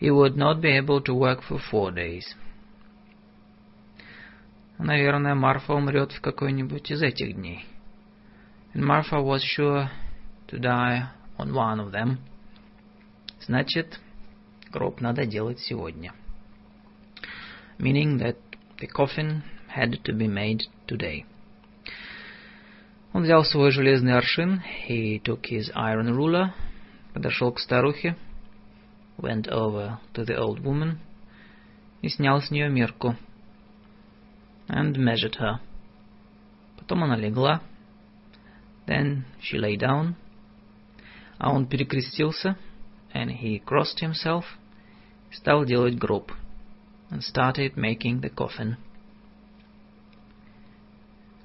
He 0.00 0.10
would 0.10 0.36
not 0.36 0.60
be 0.60 0.70
able 0.78 1.02
to 1.02 1.12
work 1.12 1.42
for 1.42 1.60
four 1.72 1.92
days. 1.92 2.24
Наверное, 4.78 5.34
Марфа 5.34 5.74
умрет 5.74 6.12
в 6.12 6.20
какой-нибудь 6.20 6.90
из 6.92 7.02
этих 7.02 7.34
дней. 7.34 7.66
And 8.74 8.84
Martha 8.84 9.20
was 9.20 9.42
sure 9.42 9.90
to 10.46 10.58
die 10.60 11.08
on 11.36 11.52
one 11.52 11.80
of 11.80 11.90
them. 11.90 12.18
Значит, 13.40 13.98
гроб 14.70 15.00
надо 15.00 15.26
делать 15.26 15.58
сегодня. 15.58 16.14
Meaning 17.78 18.18
that 18.18 18.36
the 18.78 18.86
coffin 18.86 19.42
had 19.74 20.00
to 20.04 20.12
be 20.12 20.28
made 20.28 20.62
today. 20.86 21.24
Он 23.15 23.23
взял 23.23 23.43
свой 23.43 23.71
железный 23.71 24.13
аршин, 24.13 24.61
he 24.87 25.21
took 25.21 25.43
his 25.43 25.69
iron 25.75 26.15
ruler, 26.15 26.53
подошел 27.13 27.51
к 27.51 27.59
старухе, 27.59 28.15
went 29.17 29.47
over 29.47 29.99
to 30.13 30.25
the 30.25 30.37
old 30.37 30.61
woman 30.63 30.97
и 32.01 32.09
снял 32.09 32.41
с 32.41 32.49
нее 32.51 32.69
мерку, 32.69 33.15
and 34.67 34.95
measured 34.95 35.35
her. 35.39 35.59
Потом 36.77 37.03
она 37.03 37.17
легла, 37.17 37.61
then 38.87 39.25
she 39.41 39.57
lay 39.57 39.77
down, 39.77 40.15
а 41.37 41.51
он 41.51 41.67
перекрестился, 41.67 42.55
and 43.13 43.29
he 43.29 43.59
crossed 43.59 43.99
himself, 43.99 44.45
стал 45.31 45.65
делать 45.65 45.97
гроб, 45.97 46.31
and 47.09 47.21
started 47.21 47.75
making 47.75 48.21
the 48.21 48.29
coffin. 48.29 48.77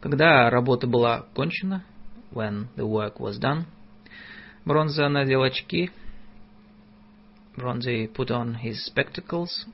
Когда 0.01 0.49
работа 0.49 0.87
была 0.87 1.27
кончена, 1.35 1.85
when 2.31 2.67
the 2.75 2.87
work 2.87 3.19
was 3.19 3.39
done, 3.39 3.65
Бронза 4.65 5.07
надел 5.09 5.43
очки, 5.43 5.91
Бронзи 7.55 8.07
put 8.07 8.31
on 8.31 8.55
his 8.55 8.77
spectacles 8.83 9.67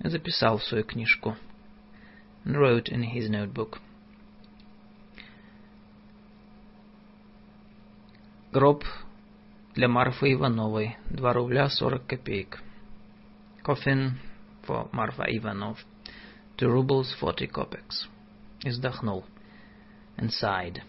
и 0.00 0.08
записал 0.08 0.58
в 0.58 0.64
свою 0.64 0.84
книжку, 0.84 1.36
and 2.44 2.56
wrote 2.56 2.90
in 2.90 3.02
his 3.02 3.30
notebook. 3.30 3.78
Гроб 8.52 8.84
для 9.74 9.88
Марфы 9.88 10.34
Ивановой 10.34 10.98
2 11.10 11.32
рубля 11.32 11.70
40 11.70 12.06
копеек. 12.06 12.62
Coffin 13.64 14.12
for 14.66 14.90
Marfa 14.92 15.24
Ivanov 15.28 15.78
2 16.58 16.66
rubles 16.66 17.14
40 17.18 17.46
kopecks. 17.46 18.08
И 18.62 18.68
вздохнул. 18.68 19.24
Sighed. 20.18 20.82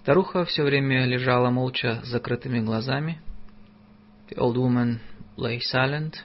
Старуха 0.00 0.44
все 0.46 0.62
время 0.62 1.04
лежала 1.04 1.50
молча 1.50 2.00
с 2.02 2.08
закрытыми 2.08 2.60
глазами. 2.60 3.20
The 4.30 4.38
old 4.38 4.56
woman 4.56 5.00
lay 5.36 5.60
silent, 5.60 6.24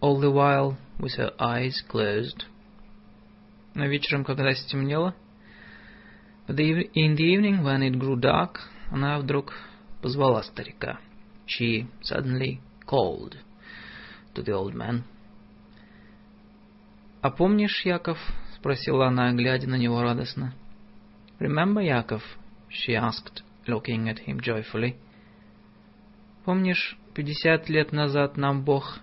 all 0.00 0.20
the 0.20 0.32
while 0.32 0.76
with 0.98 1.16
her 1.16 1.32
eyes 1.38 1.74
closed. 1.88 2.44
Но 3.74 3.86
вечером, 3.86 4.24
когда 4.24 4.52
стемнело, 4.52 5.14
In 6.48 6.56
the 7.16 7.24
evening, 7.24 7.62
when 7.62 7.82
it 7.82 7.98
grew 7.98 8.16
dark, 8.16 8.60
она 8.90 9.18
вдруг 9.18 9.54
позвала 10.02 10.42
старика. 10.42 10.98
She 11.46 11.86
suddenly 12.02 12.60
called 12.84 13.36
to 14.34 14.42
the 14.42 14.52
old 14.52 14.74
man. 14.74 15.04
«А 17.20 17.30
помнишь, 17.30 17.84
Яков?»— 17.84 18.18
спросила 18.62 19.08
она, 19.08 19.32
глядя 19.32 19.68
на 19.68 19.74
него 19.74 20.00
радостно. 20.02 20.54
«Remember, 21.40 21.84
Яков?»— 21.84 22.22
she 22.70 22.94
asked, 22.94 23.42
looking 23.66 24.08
at 24.08 24.24
him 24.24 24.38
joyfully. 24.40 24.94
«Помнишь, 26.44 26.96
пятьдесят 27.12 27.68
лет 27.68 27.90
назад 27.90 28.36
нам 28.36 28.62
Бог 28.62 29.00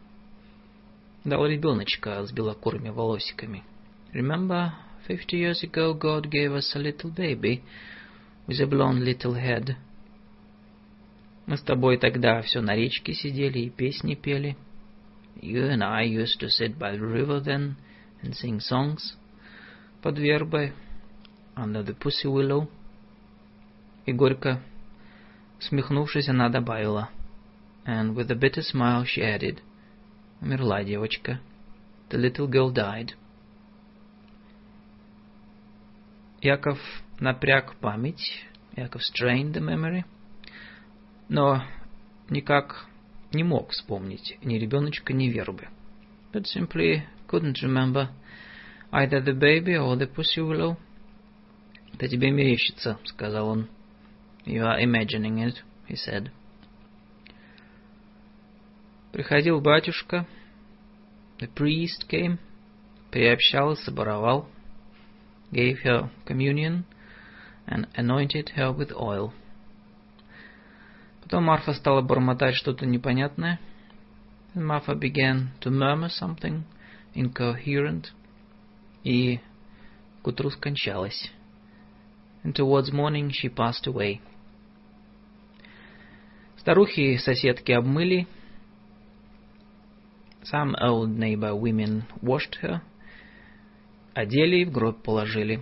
дал 1.26 1.46
ребеночка 1.46 2.26
с 2.26 2.32
белокурыми 2.32 2.88
волосиками? 2.90 3.64
Remember, 4.14 4.72
Fifty 5.06 5.38
years 5.38 5.64
ago 5.64 5.94
God 5.94 6.30
gave 6.30 6.54
us 6.54 6.74
a 6.76 6.80
little 6.80 7.10
baby 7.10 7.64
with 8.48 8.62
a 8.62 8.68
blonde 8.68 9.04
little 9.04 9.34
head. 9.34 9.76
Мы 11.48 11.58
с 11.58 11.62
тобой 11.64 11.98
тогда 11.98 12.42
все 12.44 12.62
на 12.62 12.76
речке 12.76 13.14
сидели 13.14 13.60
и 13.60 13.70
песни 13.70 14.14
пели. 14.14 14.56
You 15.42 15.70
and 15.70 15.84
I 15.84 16.04
used 16.04 16.40
to 16.40 16.50
sit 16.50 16.78
by 16.78 16.96
the 16.96 17.06
river 17.06 17.42
then 17.42 17.76
and 18.22 18.36
sing 18.36 18.60
songs. 18.60 19.18
Под 20.02 20.18
вербой, 20.18 20.74
under 21.56 21.84
the 21.84 21.94
pussy 21.94 22.26
willow. 22.26 22.70
И 24.06 24.14
горько 24.14 24.62
Смехнувшись, 25.60 26.30
она 26.30 26.50
добавила. 26.50 27.10
And 27.86 28.16
with 28.16 28.32
a 28.32 28.36
bitter 28.36 28.62
smile 28.62 29.04
she 29.04 29.22
added. 29.22 29.62
Умерла 30.42 30.84
девочка. 30.84 31.40
The 32.10 32.18
little 32.18 32.48
girl 32.48 32.72
died. 32.72 33.12
Яков 36.42 36.80
напряг 37.20 37.76
память. 37.76 38.46
Яков 38.76 39.02
strained 39.02 39.54
the 39.54 39.62
memory. 39.62 40.06
Но 41.28 41.64
никак 42.30 42.88
не 43.34 43.44
мог 43.44 43.72
вспомнить 43.72 44.38
ни 44.42 44.56
ребеночка, 44.56 45.14
ни 45.14 45.28
вербы. 45.28 45.68
But 46.32 46.46
simply 46.46 47.04
couldn't 47.28 47.58
remember 47.62 48.10
either 48.93 49.21
the 49.21 49.33
baby 49.33 49.77
or 49.77 49.97
the 49.97 50.07
pussy 50.07 50.41
willow. 50.41 50.77
«Это 51.93 52.09
тебе 52.09 52.31
мерещится», — 52.31 53.05
сказал 53.05 53.49
он. 53.49 53.69
You 54.45 54.67
are 54.67 54.79
imagining 54.79 55.39
it, 55.39 55.63
he 55.89 55.97
said. 55.97 56.31
Приходил 59.13 59.61
батюшка. 59.61 60.27
The 61.39 61.49
priest 61.49 62.07
came. 62.09 62.39
Приобщал 63.11 63.73
и 63.73 63.77
соборовал. 63.77 64.49
Gave 65.51 65.79
her 65.85 66.11
communion 66.27 66.85
and 67.67 67.89
anointed 67.95 68.51
her 68.57 68.73
with 68.73 68.93
oil. 68.93 69.33
Потом 71.23 71.45
Марфа 71.45 71.73
стала 71.73 72.03
бормотать 72.03 72.55
что-то 72.55 72.85
непонятное. 72.85 73.59
And 74.55 74.67
Martha 74.67 74.95
began 74.95 75.53
to 75.61 75.71
murmur 75.71 76.11
something 76.11 76.65
incoherent. 77.15 78.13
И 79.04 79.40
к 80.22 80.28
утру 80.28 80.50
скончалась. 80.50 81.32
And 82.44 82.54
towards 82.54 82.92
morning 82.92 83.32
she 83.32 83.50
passed 83.50 83.88
away. 83.88 84.20
Старухи 86.58 87.18
соседки 87.18 87.72
обмыли. 87.72 88.28
Some 90.44 90.76
old 90.82 91.18
neighbor 91.18 91.56
women 91.56 92.06
washed 92.22 92.56
her. 92.62 92.82
Одели 94.14 94.62
и 94.62 94.66
в 94.66 94.72
гроб 94.72 95.04
положили. 95.04 95.62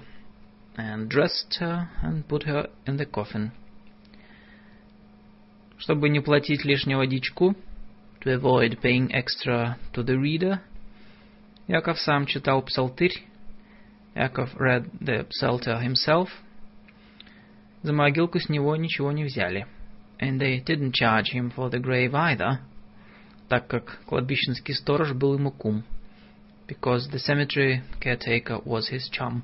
And 0.75 1.09
dressed 1.09 1.57
her 1.59 1.90
and 2.03 2.27
put 2.27 2.43
her 2.43 2.69
in 2.85 2.98
the 2.98 3.06
coffin. 3.06 3.51
Чтобы 5.77 6.09
не 6.09 6.19
платить 6.19 6.66
лишнего 6.66 7.06
дичку, 7.06 7.56
to 8.22 8.33
avoid 8.33 8.80
paying 8.82 9.11
extra 9.14 9.77
to 9.93 10.03
the 10.03 10.17
reader, 10.17 10.61
Яков 11.68 12.00
сам 12.00 12.26
читал 12.26 12.62
псалтырь. 12.62 13.24
Яков 14.16 14.56
read 14.56 14.90
the 15.00 15.28
psalter 15.30 15.82
himself. 15.82 16.30
За 17.84 17.94
могилку 17.94 18.40
с 18.40 18.50
него 18.50 18.76
ничего 18.76 19.12
не 19.12 19.26
взяли. 19.26 19.68
And 20.20 20.40
they 20.40 20.64
didn't 20.64 20.94
charge 20.94 21.32
him 21.34 21.52
for 21.54 21.70
the 21.70 21.80
grave 21.80 22.14
either, 22.14 22.60
так 23.50 23.68
как 23.68 24.00
кладбищенский 24.06 24.74
сторож 24.74 25.14
был 25.14 25.36
ему 25.36 25.52
кум. 25.52 25.84
Because 26.68 27.10
the 27.12 27.20
cemetery 27.20 27.82
caretaker 28.02 28.64
was 28.66 28.90
his 28.90 29.10
chum. 29.12 29.44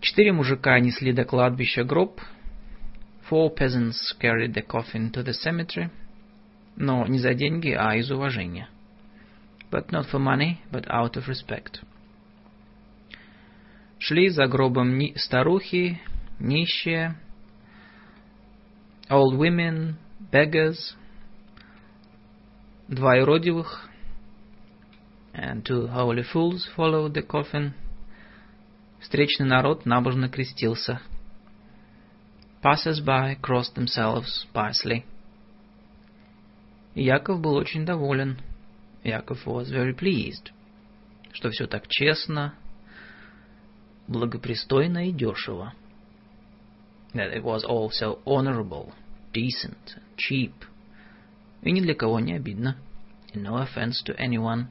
Четыре 0.00 0.32
мужика 0.32 0.80
несли 0.80 1.12
до 1.12 1.24
кладбища 1.24 1.84
гроб, 1.84 2.20
Four 3.30 3.54
peasants 3.54 4.12
carried 4.18 4.54
the 4.54 4.62
coffin 4.62 5.12
to 5.12 5.22
the 5.22 5.32
cemetery, 5.32 5.88
но 6.74 7.06
не 7.06 7.20
за 7.20 7.34
деньги, 7.34 7.70
а 7.70 7.94
из 7.94 8.10
уважения. 8.10 8.68
But 9.71 9.91
not 9.91 10.05
for 10.07 10.19
money, 10.19 10.61
but 10.71 10.85
out 10.89 11.17
of 11.17 11.27
respect. 11.27 11.81
Шли 13.99 14.29
за 14.29 14.47
гробом 14.47 14.97
ни 14.97 15.13
старухи, 15.17 15.99
нищие, 16.39 17.15
old 19.09 19.37
women, 19.37 19.95
beggars, 20.31 20.95
два 22.87 23.15
юродивых, 23.15 23.89
and 25.33 25.65
two 25.65 25.87
holy 25.87 26.23
fools 26.23 26.67
followed 26.75 27.13
the 27.13 27.21
coffin. 27.21 27.73
Встречный 29.01 29.45
народ 29.45 29.85
набожно 29.85 30.29
крестился. 30.29 31.01
Passers-by 32.63 33.35
crossed 33.41 33.75
themselves 33.75 34.45
piously. 34.53 35.03
Яков 36.95 37.39
был 37.41 37.55
очень 37.55 37.85
доволен. 37.85 38.39
Яков 39.02 39.46
was 39.46 39.70
very 39.70 39.94
pleased. 39.94 40.50
Что 41.32 41.50
все 41.50 41.66
так 41.66 41.86
честно, 41.88 42.54
благопристойно 44.08 45.08
и 45.08 45.12
дешево. 45.12 45.72
That 47.14 47.34
it 47.34 47.42
was 47.42 47.64
all 47.64 47.90
so 47.90 48.20
honorable, 48.24 48.92
decent, 49.32 49.96
cheap. 50.16 50.52
И 51.62 51.72
ни 51.72 51.80
для 51.80 51.94
кого 51.94 52.20
не 52.20 52.34
обидно. 52.34 52.76
And 53.32 53.42
no 53.42 53.56
offense 53.56 54.02
to 54.06 54.16
anyone. 54.18 54.66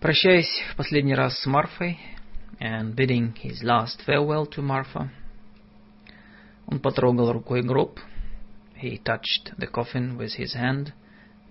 Прощаясь 0.00 0.62
в 0.72 0.76
последний 0.76 1.14
раз 1.14 1.38
с 1.38 1.46
Марфой, 1.46 1.98
and 2.60 2.94
bidding 2.94 3.34
his 3.42 3.62
last 3.62 4.02
farewell 4.06 4.46
to 4.46 4.62
Marfa. 4.62 5.10
Он 6.66 6.80
потрогал 6.80 7.32
рукой 7.32 7.62
гроб. 7.62 7.98
He 8.75 8.97
touched 8.97 9.53
the 9.57 9.67
coffin 9.67 10.17
with 10.17 10.33
his 10.33 10.53
hand 10.53 10.93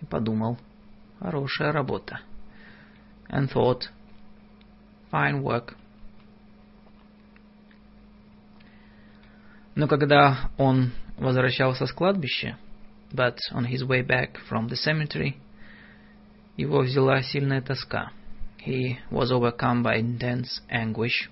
и 0.01 0.07
подумал, 0.07 0.59
хорошая 1.21 1.73
работа. 1.73 2.21
And 3.29 3.49
thought, 3.49 3.89
fine 5.13 5.43
work. 5.43 5.77
Но 9.77 9.87
когда 9.87 10.51
он 10.59 10.93
возвращался 11.17 11.87
с 11.87 11.93
кладбища, 11.93 12.59
but 13.13 13.39
on 13.53 13.65
his 13.65 13.85
way 13.85 14.03
back 14.03 14.37
from 14.49 14.69
the 14.69 14.77
cemetery, 14.77 15.37
его 16.57 16.81
взяла 16.81 17.23
сильная 17.23 17.63
тоска. 17.63 18.11
He 18.67 18.99
was 19.11 19.31
overcome 19.31 19.83
by 19.83 20.01
intense 20.01 20.61
anguish. 20.69 21.31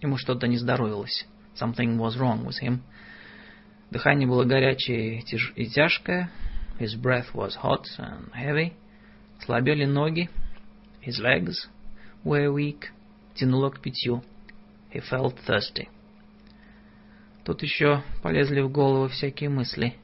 Ему 0.00 0.16
что-то 0.16 0.46
не 0.46 0.56
здоровилось. 0.56 1.26
Something 1.54 1.98
was 1.98 2.16
wrong 2.16 2.44
with 2.44 2.60
him. 2.62 2.82
Дыхание 3.89 4.27
было 4.27 4.43
горячее 4.43 5.21
и 5.55 5.65
тяжкое. 5.67 6.29
His 6.79 6.95
breath 6.95 7.33
was 7.33 7.55
hot 7.63 7.85
and 7.97 8.31
heavy. 8.33 8.73
Слабели 9.39 9.85
ноги. 9.85 10.29
His 11.01 11.19
legs 11.19 11.69
were 12.23 12.51
weak. 12.51 12.91
Тянуло 13.35 13.69
к 13.69 13.81
питью. 13.81 14.23
He 14.93 14.99
felt 14.99 15.37
thirsty. 15.47 15.87
Тут 17.45 17.63
еще 17.63 18.03
полезли 18.21 18.61
в 18.61 18.69
голову 18.69 19.07
всякие 19.07 19.49
мысли. 19.49 19.95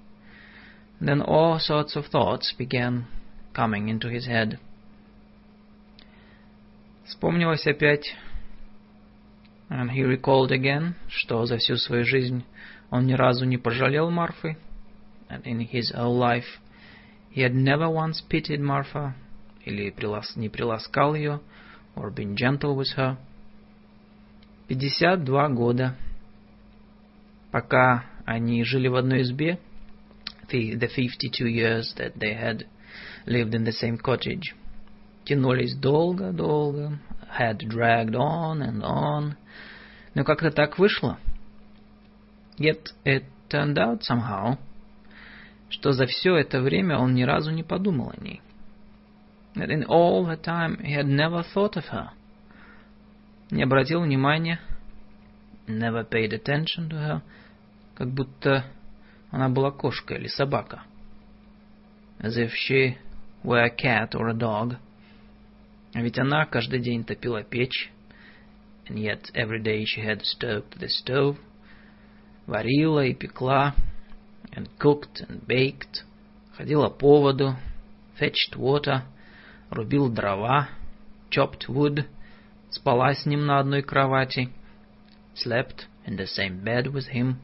Then 1.02 1.22
all 1.22 1.60
sorts 1.60 1.98
of 1.98 2.06
thoughts 2.08 2.54
began 2.58 3.06
coming 3.54 3.90
into 3.90 4.10
his 4.10 4.26
head. 4.26 4.60
Вспомнилось 7.06 7.68
опять, 7.68 8.16
and 9.70 9.92
he 9.92 10.04
recalled 10.04 10.52
again, 10.52 10.94
что 11.10 11.46
за 11.46 11.58
всю 11.58 11.76
свою 11.76 12.06
жизнь 12.06 12.46
он 12.94 13.08
ни 13.08 13.14
разу 13.14 13.46
не 13.46 13.58
пожалел 13.58 14.12
Марфы, 14.12 14.56
and 15.28 15.42
in 15.46 15.68
his 15.68 15.92
whole 15.96 16.16
life 16.16 16.60
he 17.32 17.42
had 17.42 17.56
never 17.56 17.90
once 17.90 18.22
pitied 18.30 18.60
Martha, 18.60 19.16
или 19.66 19.90
прилас, 19.90 20.36
не 20.36 20.48
приласкал 20.48 21.16
ее, 21.16 21.42
or 21.96 22.14
been 22.14 22.36
gentle 22.36 22.76
with 22.76 22.96
her. 22.96 23.18
Пятьдесят 24.68 25.24
два 25.24 25.50
года, 25.50 25.96
пока 27.52 28.06
они 28.26 28.64
жили 28.64 28.88
в 28.88 28.96
одной 28.96 29.24
избе, 29.24 29.58
the, 30.52 30.76
the 30.76 30.88
52 30.88 31.48
years 31.48 31.96
that 31.98 32.14
they 32.20 32.36
had 32.36 32.68
lived 33.26 33.56
in 33.56 33.64
the 33.64 33.72
same 33.72 33.98
cottage, 33.98 34.54
тянулись 35.26 35.76
долго-долго, 35.76 37.00
had 37.40 37.58
dragged 37.58 38.14
on 38.14 38.62
and 38.62 38.84
on, 38.84 39.36
но 40.14 40.24
как-то 40.24 40.52
так 40.52 40.78
вышло. 40.78 41.18
Yet 42.57 42.93
it 43.05 43.25
turned 43.49 43.79
out 43.79 44.03
somehow, 44.03 44.59
что 45.71 45.93
за 45.93 46.07
все 46.07 46.37
это 46.37 46.61
время 46.61 46.99
он 46.99 47.15
ни 47.15 47.23
разу 47.23 47.51
не 47.51 47.63
подумал 47.63 48.13
о 48.17 48.23
ней. 48.23 48.43
That 49.55 49.71
in 49.71 49.85
all 49.87 50.25
the 50.27 50.37
time 50.37 50.79
he 50.83 50.93
had 50.93 51.07
never 51.07 51.43
thought 51.43 51.77
of 51.77 51.87
her. 51.91 52.11
Не 53.51 53.63
обратил 53.63 54.03
внимания, 54.03 54.61
never 55.67 56.05
paid 56.05 56.33
attention 56.33 56.89
to 56.91 56.97
her, 56.97 57.23
как 57.95 58.09
будто 58.09 58.65
она 59.31 59.49
была 59.49 59.71
кошка 59.71 60.15
или 60.15 60.27
собака. 60.27 60.83
As 62.19 62.37
if 62.37 62.53
she 62.53 62.97
were 63.45 63.63
a 63.63 63.71
cat 63.71 64.15
or 64.15 64.29
a 64.29 64.35
dog. 64.35 64.77
А 65.95 66.03
ведь 66.03 66.19
она 66.19 66.45
каждый 66.47 66.81
день 66.81 67.05
топила 67.05 67.43
печь. 67.43 67.91
And 68.87 68.99
yet 68.99 69.31
every 69.35 69.63
day 69.63 69.85
she 69.85 70.03
had 70.03 70.23
stoked 70.23 70.79
the 70.79 70.89
stove. 70.89 71.39
Варила 72.48 73.06
и 73.06 73.14
пекла. 73.14 73.76
And 74.52 74.70
cooked 74.80 75.28
and 75.28 75.46
baked. 75.48 76.04
Ходила 76.56 76.90
по 76.90 77.22
воду. 77.22 77.56
Fetched 78.20 78.56
water. 78.56 79.02
Рубил 79.70 80.10
дрова. 80.10 80.70
Chopped 81.30 81.68
wood. 81.68 82.06
Спала 82.70 83.14
с 83.14 83.26
ним 83.26 83.46
на 83.46 83.60
одной 83.60 83.82
кровати. 83.82 84.50
slept 85.36 85.86
in 86.06 86.16
the 86.18 86.28
same 86.28 86.64
bed 86.64 86.88
with 86.88 87.08
him. 87.10 87.36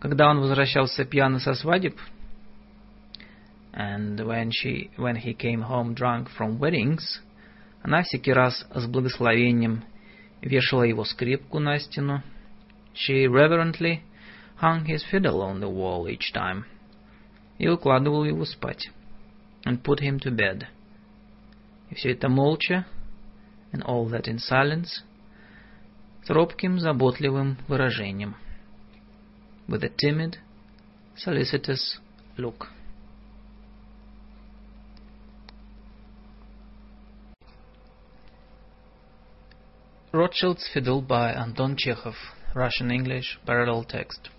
Когда 0.00 0.28
он 0.28 0.40
возвращался 0.40 1.04
пьяный 1.04 1.40
со 1.40 1.54
свадеб, 1.54 1.96
and 3.72 4.20
when 4.26 4.50
she, 4.50 4.90
when 4.96 5.16
he 5.16 5.32
came 5.32 5.62
home 5.62 5.94
drunk 5.94 6.28
from 6.36 6.58
weddings, 6.58 7.20
она 7.82 8.02
всякий 8.02 8.32
раз 8.32 8.66
с 8.74 8.86
благословением 8.86 9.84
вешала 10.40 10.82
его 10.82 11.04
скрипку 11.04 11.58
на 11.58 11.78
стену. 11.78 12.22
She 12.93 13.27
reverently 13.27 14.03
hung 14.57 14.85
his 14.85 15.03
fiddle 15.03 15.41
on 15.41 15.59
the 15.59 15.69
wall 15.69 16.09
each 16.09 16.33
time 16.33 16.65
и 17.59 17.67
укладывала 17.67 18.25
его 18.25 18.45
спать, 18.45 18.89
and 19.65 19.83
put 19.83 19.99
him 19.99 20.19
to 20.19 20.31
bed. 20.31 20.67
И 21.89 21.95
все 21.95 22.13
это 22.13 22.29
молча, 22.29 22.85
and 23.71 23.83
all 23.83 24.07
that 24.09 24.27
in 24.27 24.39
silence, 24.39 25.03
с 26.23 26.29
робким, 26.29 26.79
заботливым 26.79 27.57
выражением, 27.67 28.35
with 29.67 29.83
a 29.83 29.89
timid, 29.89 30.37
solicitous 31.15 31.99
look. 32.37 32.67
Rothschild's 40.13 40.67
Fiddle 40.73 41.01
by 41.01 41.31
Anton 41.31 41.75
Chekhov, 41.77 42.15
Russian-English 42.53 43.39
parallel 43.45 43.83
text, 43.83 44.29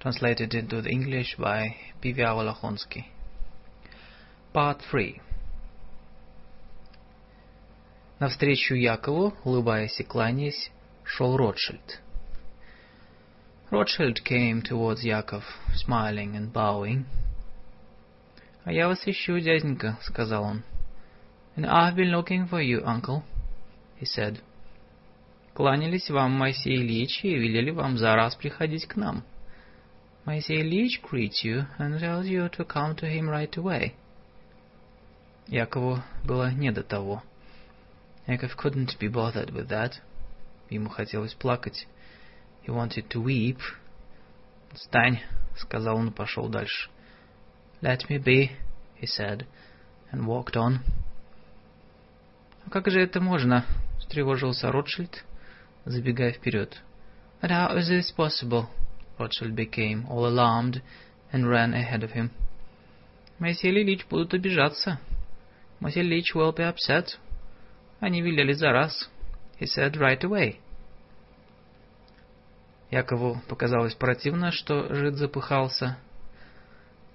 translated 0.00 0.54
into 0.54 0.82
the 0.82 0.90
English 0.90 1.36
by 1.36 1.76
P.V.A. 2.00 2.34
Volохонский. 2.34 3.06
Part 4.52 4.82
3 4.90 5.20
Навстречу 8.20 8.74
Якову, 8.74 9.34
улыбаясь 9.44 10.00
и 10.00 10.04
кланяясь, 10.04 10.70
шел 11.04 11.36
Ротшильд. 11.36 12.00
Rothschild 13.70 14.24
came 14.24 14.62
towards 14.62 15.04
Yakov, 15.04 15.42
smiling 15.74 16.36
and 16.36 16.52
bowing. 16.52 17.06
«А 18.64 18.72
я 18.72 18.88
вас 18.88 19.06
ищу, 19.06 19.38
дяденька», — 19.40 20.02
сказал 20.02 20.44
он. 20.44 20.62
«And 21.56 21.66
I've 21.66 21.96
been 21.96 22.10
looking 22.10 22.48
for 22.48 22.62
you, 22.62 22.82
uncle», — 22.84 24.00
he 24.00 24.06
said. 24.06 24.40
Кланялись 25.59 26.09
вам 26.09 26.31
Моисей 26.31 26.77
Ильич 26.77 27.19
и 27.25 27.35
велели 27.35 27.71
вам 27.71 27.97
за 27.97 28.15
раз 28.15 28.33
приходить 28.33 28.85
к 28.85 28.95
нам. 28.95 29.25
Моисей 30.23 30.61
Ильич 30.61 31.01
greets 31.01 31.43
you 31.43 31.67
and 31.77 31.99
tells 31.99 32.23
you 32.27 32.49
to 32.49 32.65
come 32.65 32.95
to 32.95 33.05
him 33.05 33.29
right 33.29 33.53
away. 33.57 33.91
Якову 35.47 36.01
было 36.23 36.49
не 36.49 36.71
до 36.71 36.81
того. 36.81 37.23
Яков 38.25 38.55
couldn't 38.55 38.97
be 39.01 39.09
bothered 39.09 39.51
with 39.51 39.67
that. 39.67 39.95
Ему 40.69 40.87
хотелось 40.87 41.33
плакать. 41.33 41.89
He 42.65 42.73
wanted 42.73 43.09
to 43.09 43.21
weep. 43.21 43.59
«Встань»,— 44.71 45.19
сказал 45.57 45.97
он 45.97 46.07
и 46.07 46.11
пошел 46.11 46.47
дальше. 46.47 46.89
«Let 47.81 48.07
me 48.09 48.17
be», 48.17 48.51
he 49.01 49.07
said, 49.07 49.45
and 50.13 50.25
walked 50.25 50.55
on. 50.55 50.77
«А 52.65 52.69
как 52.69 52.89
же 52.89 53.01
это 53.01 53.19
можно?»— 53.19 53.65
встревожился 53.99 54.71
Ротшильд 54.71 55.25
забегая 55.89 56.31
вперед. 56.31 56.77
But 57.41 57.51
how 57.51 57.75
is 57.77 57.89
this 57.89 58.11
possible? 58.11 58.69
Rothschild 59.17 59.55
became 59.55 60.05
all 60.09 60.25
alarmed 60.27 60.81
and 61.33 61.49
ran 61.49 61.73
ahead 61.73 62.03
of 62.03 62.11
him. 62.11 62.31
Моисей 63.39 63.71
Ильич 63.71 64.05
будут 64.07 64.33
обижаться. 64.33 64.99
Моисей 65.79 66.03
Ильич 66.03 66.35
will 66.35 66.53
be 66.53 66.63
upset. 66.63 67.17
Они 67.99 68.21
велели 68.21 68.53
за 68.53 68.71
раз. 68.71 69.09
He 69.59 69.65
said 69.65 69.97
right 69.97 70.21
away. 70.23 70.59
Якову 72.91 73.41
показалось 73.47 73.93
противно, 73.95 74.51
что 74.51 74.93
жид 74.93 75.15
запыхался. 75.15 75.97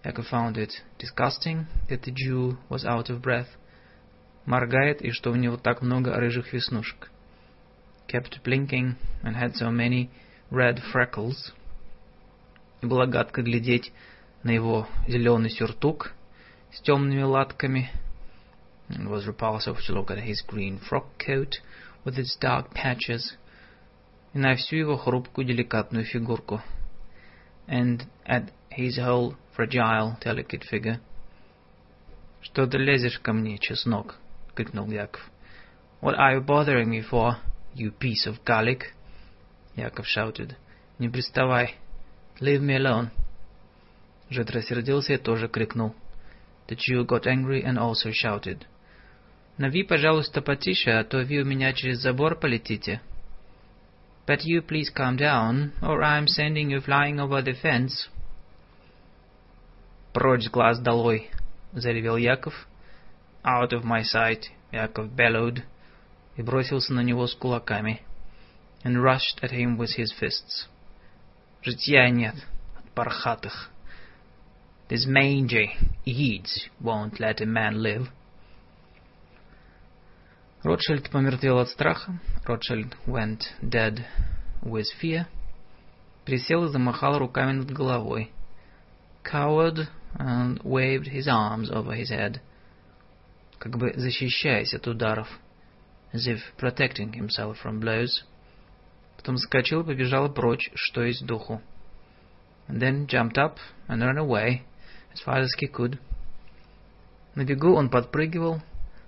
Яков 0.05 0.31
found 0.31 0.57
it 0.57 0.70
disgusting 0.99 1.67
that 1.89 2.03
the 2.03 2.12
Jew 2.12 2.59
was 2.69 2.85
out 2.85 3.09
of 3.09 3.23
breath. 3.23 3.49
Моргает, 4.47 5.01
и 5.01 5.11
что 5.11 5.31
у 5.31 5.36
него 5.36 5.57
так 5.57 5.81
много 5.81 6.15
рыжих 6.15 6.53
веснушек 6.53 7.11
kept 8.08 8.43
blinking 8.43 8.95
and 9.24 9.35
had 9.35 9.56
so 9.56 9.72
many 9.72 10.09
red 10.51 10.80
freckles. 10.92 11.53
И 12.82 12.85
было 12.85 13.06
гадко 13.06 13.42
глядеть 13.42 13.92
на 14.43 14.51
его 14.51 14.88
зеленый 15.08 15.50
сюртук 15.50 16.14
с 16.72 16.82
темными 16.82 17.22
латками. 17.22 17.90
It 18.90 19.08
was 19.08 19.27
repulsive 19.27 19.77
to 19.85 19.93
look 19.93 20.09
at 20.09 20.24
his 20.24 20.42
green 20.48 20.80
frock 20.80 21.06
coat 21.19 21.59
with 22.03 22.18
its 22.18 22.35
dark 22.40 22.74
patches 22.74 23.38
и 24.34 24.40
на 24.40 24.56
всю 24.56 24.77
его 24.77 24.98
хрупкую 24.98 25.45
деликатную 25.45 26.06
фигурку. 26.06 26.61
And 27.68 28.08
at 28.26 28.51
his 28.72 28.98
whole 28.98 29.35
fragile, 29.56 30.18
delicate 30.22 30.64
figure. 30.64 31.00
«Что 32.42 32.66
ты 32.66 32.77
лезешь 32.77 33.19
ко 33.19 33.34
мне, 33.34 33.58
чеснок?» — 33.59 34.56
крикнул 34.56 34.90
Яков. 34.90 35.30
«What 36.01 36.16
are 36.18 36.35
you 36.35 36.42
bothering 36.42 36.90
me 36.90 37.01
for?» 37.01 37.35
you 37.74 37.92
piece 37.92 38.27
of 38.27 38.43
garlic!» 38.45 38.93
Яков 39.76 40.06
shouted. 40.06 40.56
«Не 41.00 41.09
приставай! 41.09 41.76
Leave 42.40 42.61
me 42.61 42.76
alone!» 42.76 43.09
Жид 44.30 44.51
рассердился 44.51 45.14
и 45.14 45.18
тоже 45.18 45.48
крикнул. 45.48 45.95
The 46.68 46.76
Jew 46.76 47.06
got 47.06 47.26
angry 47.26 47.64
and 47.64 47.77
also 47.77 48.11
shouted. 48.11 48.66
«Нави, 49.58 49.84
пожалуйста, 49.84 50.42
потише, 50.42 50.92
а 50.92 51.03
то 51.03 51.18
вы 51.24 51.42
у 51.42 51.45
меня 51.45 51.74
через 51.74 52.00
забор 52.00 52.35
полетите!» 52.35 53.01
But 54.27 54.45
you 54.45 54.61
please 54.61 54.92
calm 54.95 55.18
down, 55.18 55.72
or 55.82 56.03
I'm 56.03 56.27
sending 56.27 56.69
you 56.69 56.82
flying 56.82 57.19
over 57.19 57.42
the 57.42 57.53
fence. 57.53 58.09
«Прочь 60.14 60.50
глаз 60.50 60.80
долой!» — 60.80 61.74
заревел 61.74 62.18
Яков. 62.18 62.68
«Out 63.43 63.72
of 63.72 63.84
my 63.84 64.03
sight!» — 64.03 64.72
Яков 64.72 65.09
bellowed. 65.16 65.64
И 66.37 66.43
бросился 66.43 66.93
на 66.93 67.01
него 67.01 67.27
с 67.27 67.35
кулаками. 67.35 68.03
And 68.85 69.03
rushed 69.03 69.41
at 69.43 69.51
him 69.51 69.79
with 69.79 69.97
his 69.97 70.13
fists. 70.21 70.69
Житья 71.63 72.09
нет 72.11 72.35
от 72.77 72.91
пархатых. 72.93 73.71
This 74.89 75.07
mangy 75.07 75.71
Eads 76.05 76.69
won't 76.83 77.19
let 77.19 77.41
a 77.41 77.47
man 77.47 77.81
live. 77.81 78.09
Ротшильд 80.63 81.11
помертвел 81.11 81.59
от 81.59 81.69
страха. 81.71 82.21
Ротшильд 82.45 82.95
went 83.07 83.43
dead 83.63 84.05
with 84.63 84.87
fear. 85.01 85.27
Присел 86.27 86.65
и 86.65 86.69
замахал 86.69 87.19
руками 87.19 87.53
над 87.53 87.71
головой. 87.71 88.31
Cowered 89.23 89.89
and 90.19 90.63
waved 90.63 91.07
his 91.07 91.27
arms 91.27 91.71
over 91.71 91.95
his 91.95 92.11
head. 92.11 92.41
Как 93.59 93.79
бы 93.79 93.93
защищаясь 93.97 94.75
от 94.75 94.87
ударов 94.87 95.29
as 96.15 96.28
if 96.28 96.39
protecting 96.57 97.12
himself 97.12 97.59
from 97.59 97.81
blows. 97.81 98.23
Потом 99.17 99.36
скочил 99.36 99.81
и 99.81 99.84
побежал 99.84 100.33
прочь, 100.33 100.70
что 100.75 101.02
есть 101.02 101.26
духу. 101.26 101.60
And 102.68 102.81
then 102.81 103.07
jumped 103.07 103.36
up 103.36 103.59
and 103.89 104.01
ran 104.01 104.17
away 104.17 104.62
as 105.12 105.20
far 105.20 105.39
as 105.39 105.51
he 105.60 105.67
could. 105.67 105.99
На 107.34 107.44
бегу 107.44 107.75
он 107.75 107.91
подпрыгивал, 107.91 108.62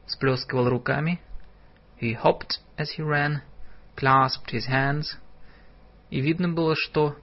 сплескивал 0.07 0.69
руками. 0.69 1.21
He 2.01 2.15
hopped 2.15 2.59
as 2.77 2.91
he 2.99 3.03
ran, 3.03 3.41
clasped 3.97 4.51
his 4.51 4.67
hands. 4.69 5.17
И 6.11 6.21
видно 6.21 6.49
было, 6.49 6.75
что, 6.77 7.17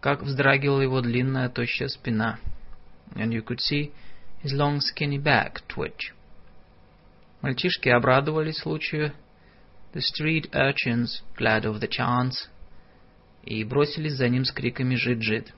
как 0.00 0.22
вздрагивала 0.22 0.80
его 0.80 1.02
длинная 1.02 1.50
тощая 1.50 1.88
спина. 1.88 2.38
And 3.14 3.32
you 3.32 3.42
could 3.44 3.60
see 3.60 3.92
his 4.42 4.52
long 4.52 4.80
skinny 4.80 5.18
back 5.18 5.60
twitch. 5.68 6.14
Мальчишки 7.42 7.90
обрадовались 7.90 8.58
случаю 8.58 9.12
The 9.95 10.01
street 10.01 10.49
urchins, 10.53 11.21
glad 11.37 11.65
of 11.65 11.79
the 11.79 11.87
chance, 11.87 12.47
и 13.43 13.63
бросились 13.63 14.15
за 14.15 14.27
ним 14.27 14.45
с 14.45 14.51
криками 14.51 14.95
«Жид-жид!» 14.95 15.53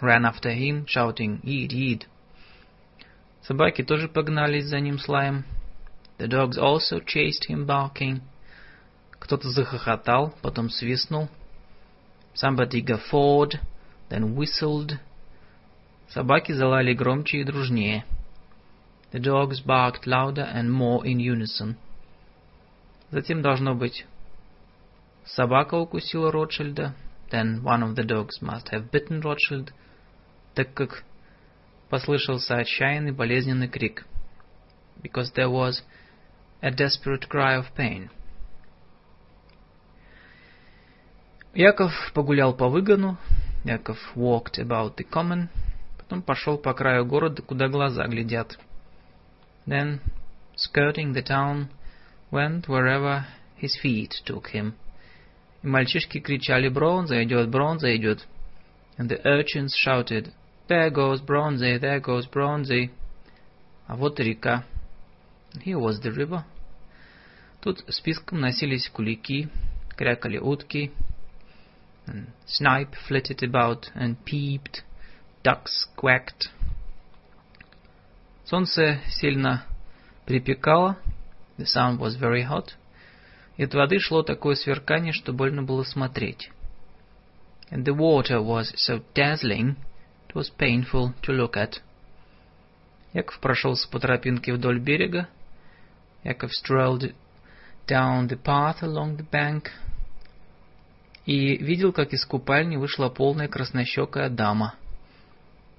Ran 0.00 0.24
after 0.24 0.50
him, 0.50 0.86
shouting 0.86 1.40
«Eat, 1.42 1.72
eat!» 1.72 2.06
Собаки 3.42 3.82
тоже 3.82 4.08
погнались 4.08 4.66
за 4.66 4.80
ним 4.80 4.98
с 4.98 5.06
лаем. 5.08 5.44
The 6.18 6.28
dogs 6.28 6.56
also 6.56 7.00
chased 7.00 7.46
him 7.48 7.66
barking. 7.66 8.22
Кто-то 9.18 9.48
захохотал, 9.50 10.34
потом 10.42 10.70
свистнул. 10.70 11.28
Somebody 12.34 12.80
guffawed, 12.80 13.60
then 14.08 14.34
whistled. 14.34 14.98
Собаки 16.08 16.52
залали 16.52 16.94
громче 16.94 17.38
и 17.38 17.44
дружнее. 17.44 18.04
The 19.12 19.20
dogs 19.20 19.60
barked 19.60 20.06
louder 20.06 20.50
and 20.52 20.70
more 20.70 21.04
in 21.04 21.20
unison. 21.20 21.76
Затем, 23.11 23.41
должно 23.41 23.75
быть, 23.75 24.05
собака 25.25 25.75
укусила 25.75 26.31
Ротшильда. 26.31 26.95
Then 27.29 27.61
one 27.63 27.83
of 27.83 27.95
the 27.95 28.03
dogs 28.03 28.41
must 28.41 28.69
have 28.71 28.89
bitten 28.91 29.21
Rothschild, 29.21 29.71
так 30.53 30.73
как 30.73 31.03
послышался 31.89 32.55
отчаянный 32.55 33.11
болезненный 33.11 33.67
крик. 33.67 34.05
Because 35.01 35.33
there 35.35 35.49
was 35.49 35.83
a 36.61 36.71
desperate 36.71 37.27
cry 37.29 37.57
of 37.57 37.65
pain. 37.75 38.09
Яков 41.53 41.91
погулял 42.13 42.53
по 42.53 42.69
выгону, 42.69 43.17
Яков 43.65 43.97
walked 44.15 44.57
about 44.57 44.95
the 44.95 45.05
common, 45.09 45.49
потом 45.97 46.21
пошел 46.21 46.57
по 46.57 46.73
краю 46.73 47.05
города, 47.05 47.41
куда 47.41 47.67
глаза 47.67 48.07
глядят. 48.07 48.57
Then, 49.65 49.99
skirting 50.55 51.13
the 51.13 51.23
town, 51.23 51.67
went 52.30 52.68
wherever 52.68 53.26
his 53.56 53.76
feet 53.80 54.14
took 54.24 54.48
him. 54.48 54.74
И 55.62 55.66
мальчишки 55.66 56.20
кричали 56.20 56.68
«Бронза 56.68 57.22
идет, 57.22 57.50
бронза 57.50 57.94
идет!» 57.96 58.26
And 58.98 59.08
the 59.08 59.20
urchins 59.24 59.74
shouted 59.74 60.32
«There 60.68 60.90
goes 60.90 61.20
Bronzy, 61.20 61.78
there 61.78 62.00
goes 62.00 62.26
Bronzy!» 62.30 62.90
А 63.86 63.96
вот 63.96 64.18
и 64.20 64.24
река. 64.24 64.64
Here 65.64 65.78
was 65.78 66.00
the 66.02 66.12
river. 66.12 66.44
Тут 67.60 67.84
списком 67.88 68.40
носились 68.40 68.88
кулики, 68.88 69.48
крякали 69.96 70.38
утки. 70.38 70.92
And 72.06 72.26
snipe 72.46 72.94
flitted 73.08 73.42
about 73.42 73.90
and 73.94 74.16
peeped, 74.24 74.82
ducks 75.42 75.88
quacked. 75.96 76.50
Солнце 78.44 79.00
сильно 79.08 79.64
припекало, 80.24 80.96
the 81.60 81.66
sun 81.66 81.98
was 81.98 82.16
very 82.16 82.42
hot, 82.42 82.74
и 83.56 83.64
от 83.64 83.74
воды 83.74 83.98
шло 83.98 84.22
такое 84.22 84.54
сверкание, 84.54 85.12
что 85.12 85.32
больно 85.32 85.62
было 85.62 85.82
смотреть. 85.82 86.50
And 87.70 87.84
the 87.84 87.94
water 87.94 88.40
was 88.40 88.72
so 88.76 89.02
dazzling, 89.14 89.76
it 90.28 90.34
was 90.34 90.50
painful 90.50 91.14
to 91.22 91.32
look 91.32 91.56
at. 91.56 91.80
Яков 93.12 93.40
прошелся 93.40 93.88
по 93.88 93.98
тропинке 93.98 94.52
вдоль 94.52 94.78
берега. 94.78 95.28
Яков 96.22 96.50
strolled 96.52 97.14
down 97.86 98.28
the 98.28 98.36
path 98.36 98.82
along 98.82 99.16
the 99.16 99.26
bank. 99.30 99.70
И 101.24 101.56
видел, 101.56 101.92
как 101.92 102.12
из 102.12 102.24
купальни 102.24 102.76
вышла 102.76 103.08
полная 103.08 103.48
краснощекая 103.48 104.28
дама. 104.28 104.74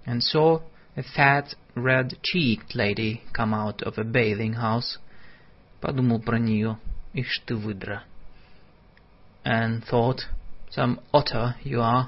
And 0.05 0.21
saw 0.21 0.61
a 0.95 1.03
fat, 1.03 1.55
red-cheeked 1.75 2.73
lady 2.73 3.21
come 3.33 3.53
out 3.53 3.83
of 3.83 3.97
a 3.97 4.03
bathing 4.03 4.55
house. 4.55 4.97
Подумал 5.81 6.19
про 6.19 6.39
нее. 6.39 6.77
Ишь 7.13 7.41
ты, 7.45 7.55
выдра. 7.55 8.03
And 9.43 9.83
thought, 9.89 10.21
some 10.75 10.99
otter 11.13 11.53
you 11.63 11.79
are. 11.79 12.07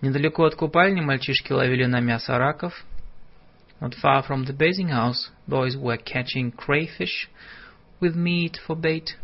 Недалеко 0.00 0.44
от 0.44 0.54
купальни 0.54 1.00
мальчишки 1.00 1.52
ловили 1.52 1.84
на 1.84 2.00
мясо 2.00 2.38
раков. 2.38 2.84
Not 3.80 3.94
far 4.02 4.26
from 4.26 4.44
the 4.44 4.56
bathing 4.56 4.90
house, 4.90 5.30
boys 5.46 5.76
were 5.76 5.98
catching 5.98 6.52
crayfish 6.52 7.28
with 8.00 8.14
meat 8.16 8.58
for 8.66 8.76
bait. 8.76 9.16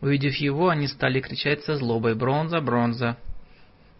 Увидев 0.00 0.34
его, 0.36 0.68
они 0.68 0.88
стали 0.88 1.20
кричать 1.20 1.64
со 1.64 1.76
злобой 1.76 2.14
«Бронза! 2.14 2.60
Бронза!» 2.60 3.16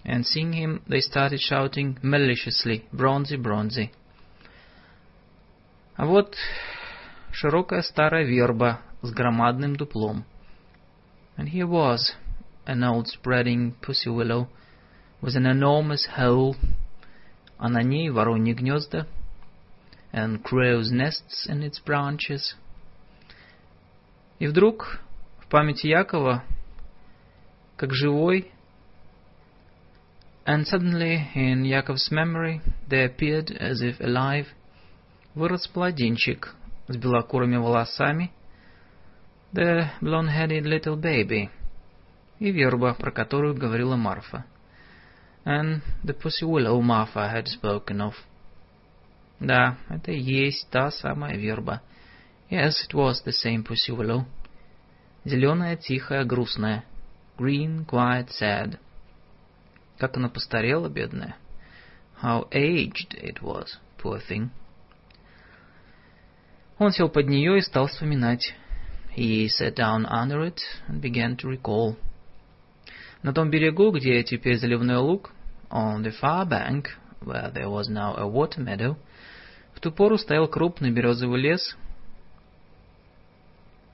And 0.04 0.24
seeing 0.24 0.52
him, 0.52 0.82
they 0.88 1.00
started 1.00 1.38
shouting 1.40 1.96
maliciously, 2.02 2.84
Bronzy, 2.92 3.36
Bronzy. 3.36 3.90
А 5.94 6.06
вот 6.06 6.36
широкая 7.36 7.82
старая 7.82 8.24
верба 8.24 8.80
с 9.02 9.10
громадным 9.10 9.76
дуплом. 9.76 10.24
And 11.36 11.48
here 11.48 11.66
was 11.66 12.14
an 12.66 12.84
old 12.84 13.08
spreading 13.08 13.74
pussy 13.80 14.10
willow 14.10 14.48
with 15.20 15.34
an 15.34 15.46
enormous 15.46 16.06
hole, 16.16 16.56
а 17.58 17.68
на 17.68 17.82
ней 17.82 18.10
вороньи 18.10 18.54
гнезда, 18.54 19.06
and 20.12 20.42
crow's 20.42 20.90
nests 20.92 21.48
in 21.48 21.62
its 21.62 21.80
branches. 21.84 22.56
И 24.38 24.46
вдруг 24.46 25.00
в 25.38 25.48
памяти 25.48 25.86
Якова, 25.86 26.44
как 27.76 27.92
живой, 27.92 28.50
and 30.44 30.66
suddenly 30.66 31.28
in 31.34 31.64
Yakov's 31.64 32.10
memory 32.10 32.60
there 32.88 33.06
appeared, 33.06 33.50
as 33.58 33.80
if 33.80 34.00
alive, 34.00 34.48
вырос 35.34 35.70
младенчик 35.74 36.54
с 36.87 36.95
белокурыми 36.95 37.57
волосами, 37.57 38.31
the 39.53 39.89
blonde-headed 40.01 40.63
little 40.63 40.95
baby, 40.95 41.49
и 42.39 42.51
верба, 42.51 42.93
про 42.93 43.11
которую 43.11 43.55
говорила 43.55 43.95
Марфа. 43.95 44.45
And 45.45 45.81
the 46.03 46.13
pussy 46.13 46.43
willow 46.43 46.81
Martha 46.81 47.29
had 47.29 47.47
spoken 47.47 48.01
of. 48.01 48.13
Да, 49.39 49.77
это 49.89 50.11
и 50.11 50.19
есть 50.19 50.69
та 50.69 50.91
самая 50.91 51.37
верба. 51.37 51.81
Yes, 52.49 52.73
it 52.87 52.93
was 52.93 53.23
the 53.25 53.31
same 53.31 53.63
pussy 53.63 53.91
willow. 53.91 54.25
Зеленая, 55.25 55.75
тихая, 55.75 56.23
грустная. 56.25 56.83
Green, 57.37 57.85
quiet, 57.85 58.29
sad. 58.29 58.79
Как 59.97 60.17
она 60.17 60.29
постарела, 60.29 60.89
бедная. 60.89 61.35
How 62.21 62.49
aged 62.51 63.13
it 63.21 63.41
was, 63.41 63.77
poor 63.97 64.19
thing. 64.19 64.49
Он 66.79 66.91
сел 66.91 67.09
под 67.09 67.27
нее 67.27 67.57
и 67.57 67.61
стал 67.61 67.87
вспоминать. 67.87 68.53
He 69.15 69.47
sat 69.47 69.75
down 69.75 70.05
under 70.05 70.43
it 70.43 70.59
and 70.87 71.01
began 71.01 71.35
to 71.37 71.49
recall. 71.49 71.97
На 73.23 73.33
том 73.33 73.49
берегу, 73.49 73.91
где 73.91 74.23
теперь 74.23 74.59
заливной 74.59 74.97
луг, 74.97 75.31
on 75.71 76.03
the 76.03 76.13
far 76.21 76.47
bank, 76.47 76.89
where 77.21 77.51
there 77.51 77.69
was 77.69 77.89
now 77.89 78.15
a 78.15 78.27
water 78.27 78.61
meadow, 78.61 78.95
в 79.73 79.79
ту 79.79 79.91
пору 79.91 80.17
стоял 80.17 80.47
крупный 80.47 80.91
березовый 80.91 81.41
лес. 81.41 81.75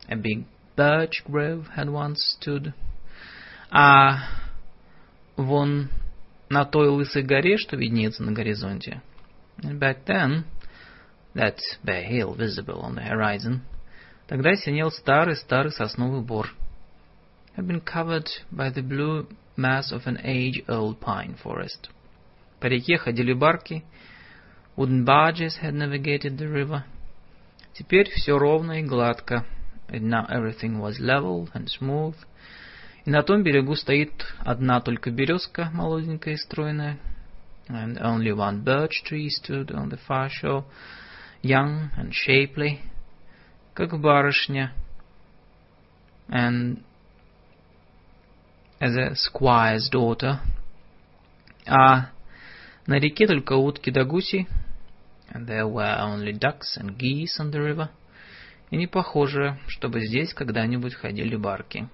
A 0.09 0.15
big 0.15 0.45
birch 0.75 1.23
grove 1.25 1.67
had 1.77 1.87
once 1.89 2.17
stood. 2.37 2.73
А 3.71 4.27
вон 5.37 5.89
на 6.49 6.65
той 6.65 6.89
лысой 6.89 7.23
горе, 7.23 7.57
что 7.57 7.77
виднеется 7.77 8.23
на 8.23 8.33
горизонте, 8.33 9.01
and 9.59 9.79
back 9.79 10.05
then, 10.05 10.43
that 11.34 11.58
bare 11.84 12.02
hill 12.02 12.34
visible 12.34 12.80
on 12.80 12.94
the 12.94 13.02
horizon, 13.02 13.60
тогда 14.26 14.54
синел 14.54 14.90
старый-старый 14.90 15.72
сосновый 15.72 16.22
бор. 16.22 16.48
had 17.58 17.66
been 17.66 17.80
covered 17.80 18.30
by 18.52 18.70
the 18.70 18.82
blue 18.82 19.26
mass 19.56 19.90
of 19.90 20.06
an 20.06 20.16
age-old 20.22 21.00
pine 21.00 21.34
forest. 21.42 21.88
По 22.60 22.66
реке 22.66 22.96
ходили 22.98 23.32
барки. 23.32 23.84
Wooden 24.76 25.04
barges 25.04 25.56
had 25.56 25.74
navigated 25.74 26.38
the 26.38 26.48
river. 26.48 26.84
Теперь 27.74 28.08
все 28.10 28.38
ровно 28.38 28.80
и 28.80 28.84
гладко. 28.84 29.44
And 29.88 30.08
now 30.08 30.26
everything 30.28 30.78
was 30.78 31.00
level 31.00 31.48
and 31.52 31.68
smooth. 31.68 32.14
И 33.04 33.10
на 33.10 33.22
том 33.22 33.42
берегу 33.42 33.74
стоит 33.74 34.24
одна 34.38 34.80
только 34.80 35.10
березка, 35.10 35.70
молоденькая 35.72 36.34
и 36.34 36.36
стройная. 36.36 36.98
And 37.68 37.98
only 37.98 38.32
one 38.32 38.62
birch 38.62 39.02
tree 39.04 39.28
stood 39.30 39.72
on 39.72 39.88
the 39.90 39.98
far 40.06 40.28
shore, 40.28 40.64
young 41.43 41.91
and 41.95 42.11
shapely, 42.13 42.79
как 43.75 43.91
барышня. 43.99 44.71
And 46.29 46.83
as 48.79 48.95
a 48.95 49.15
squire's 49.15 49.89
daughter. 49.91 50.39
А 51.67 52.09
на 52.87 52.99
реке 52.99 53.27
только 53.27 53.53
утки 53.53 53.91
да 53.91 54.03
гуси. 54.03 54.47
And 55.29 55.47
there 55.47 55.67
were 55.67 55.97
only 55.99 56.33
ducks 56.33 56.77
and 56.77 56.97
geese 56.97 57.39
on 57.39 57.51
the 57.51 57.61
river. 57.61 57.89
И 58.71 58.77
не 58.77 58.87
похоже, 58.87 59.59
чтобы 59.67 60.05
здесь 60.05 60.33
когда-нибудь 60.33 60.95
ходили 60.95 61.35
барки. 61.35 61.87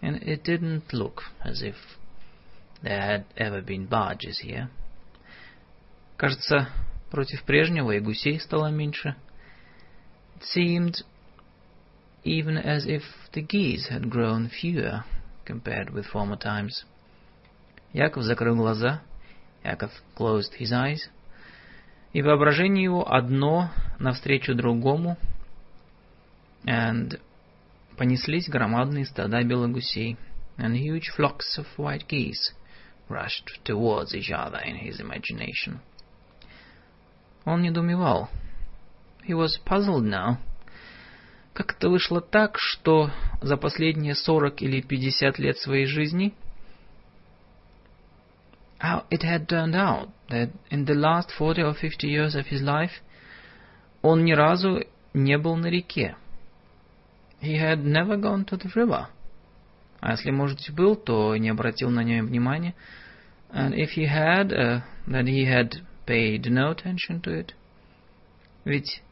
And 0.00 0.22
it 0.22 0.44
didn't 0.44 0.92
look 0.92 1.24
as 1.44 1.62
if 1.62 1.74
there 2.82 3.00
had 3.00 3.24
ever 3.36 3.62
been 3.62 3.88
barges 3.88 4.40
here. 4.40 4.68
Кажется, 6.16 6.68
против 7.10 7.42
прежнего 7.44 7.92
и 7.92 8.00
гусей 8.00 8.40
стало 8.40 8.70
меньше. 8.70 9.16
It 10.36 10.44
seemed 10.54 11.04
even 12.24 12.56
as 12.58 12.86
if 12.86 13.02
the 13.32 13.42
geese 13.42 13.88
had 13.88 14.10
grown 14.10 14.48
fewer 14.48 15.04
compared 15.44 15.90
with 15.90 16.06
former 16.06 16.36
times. 16.36 16.84
Яков 17.92 18.24
закрыл 18.24 18.56
глаза. 18.56 19.00
Яков 19.64 19.90
closed 20.16 20.54
his 20.58 20.72
eyes. 20.72 21.08
И 22.12 22.22
воображение 22.22 22.84
его 22.84 23.10
одно 23.10 23.70
навстречу 23.98 24.54
другому. 24.54 25.16
And 26.64 27.20
понеслись 27.96 28.48
громадные 28.48 29.06
стада 29.06 29.42
белогусей. 29.42 30.16
And 30.58 30.76
huge 30.76 31.10
flocks 31.16 31.56
of 31.56 31.66
white 31.76 32.06
geese 32.08 32.52
rushed 33.08 33.62
towards 33.64 34.14
each 34.14 34.30
other 34.30 34.58
in 34.58 34.76
his 34.76 35.00
imagination. 35.00 35.80
Он 37.48 37.62
недоумевал. 37.62 38.28
He 39.26 39.32
was 39.32 39.58
puzzled 39.64 40.04
now. 40.04 40.36
Как 41.54 41.72
это 41.72 41.88
вышло 41.88 42.20
так, 42.20 42.58
что 42.58 43.10
за 43.40 43.56
последние 43.56 44.14
сорок 44.14 44.60
или 44.60 44.82
пятьдесят 44.82 45.38
лет 45.38 45.56
своей 45.56 45.86
жизни 45.86 46.34
how 48.80 49.06
it 49.10 49.22
had 49.22 49.48
turned 49.48 49.74
out 49.74 50.10
that 50.28 50.50
in 50.70 50.84
the 50.84 50.94
last 50.94 51.32
forty 51.38 51.62
or 51.62 51.72
fifty 51.72 52.08
years 52.08 52.34
of 52.34 52.46
his 52.48 52.62
life 52.62 53.02
он 54.02 54.24
ни 54.24 54.32
разу 54.32 54.84
не 55.14 55.38
был 55.38 55.56
на 55.56 55.68
реке. 55.68 56.16
He 57.40 57.56
had 57.56 57.82
never 57.82 58.18
gone 58.18 58.44
to 58.44 58.58
the 58.58 58.70
river. 58.74 59.06
А 60.00 60.10
если, 60.12 60.30
может, 60.30 60.70
был, 60.70 60.96
то 60.96 61.34
не 61.36 61.48
обратил 61.48 61.88
на 61.88 62.04
нее 62.04 62.22
внимания. 62.22 62.74
And 63.50 63.72
if 63.72 63.92
he 63.96 64.04
had, 64.04 64.52
uh, 64.52 64.82
then 65.06 65.26
he 65.26 65.46
had 65.46 65.82
paid 66.08 66.50
no 66.50 66.70
attention 66.70 67.20
to 67.20 67.30
it. 67.30 67.52
Ведь 68.64 69.02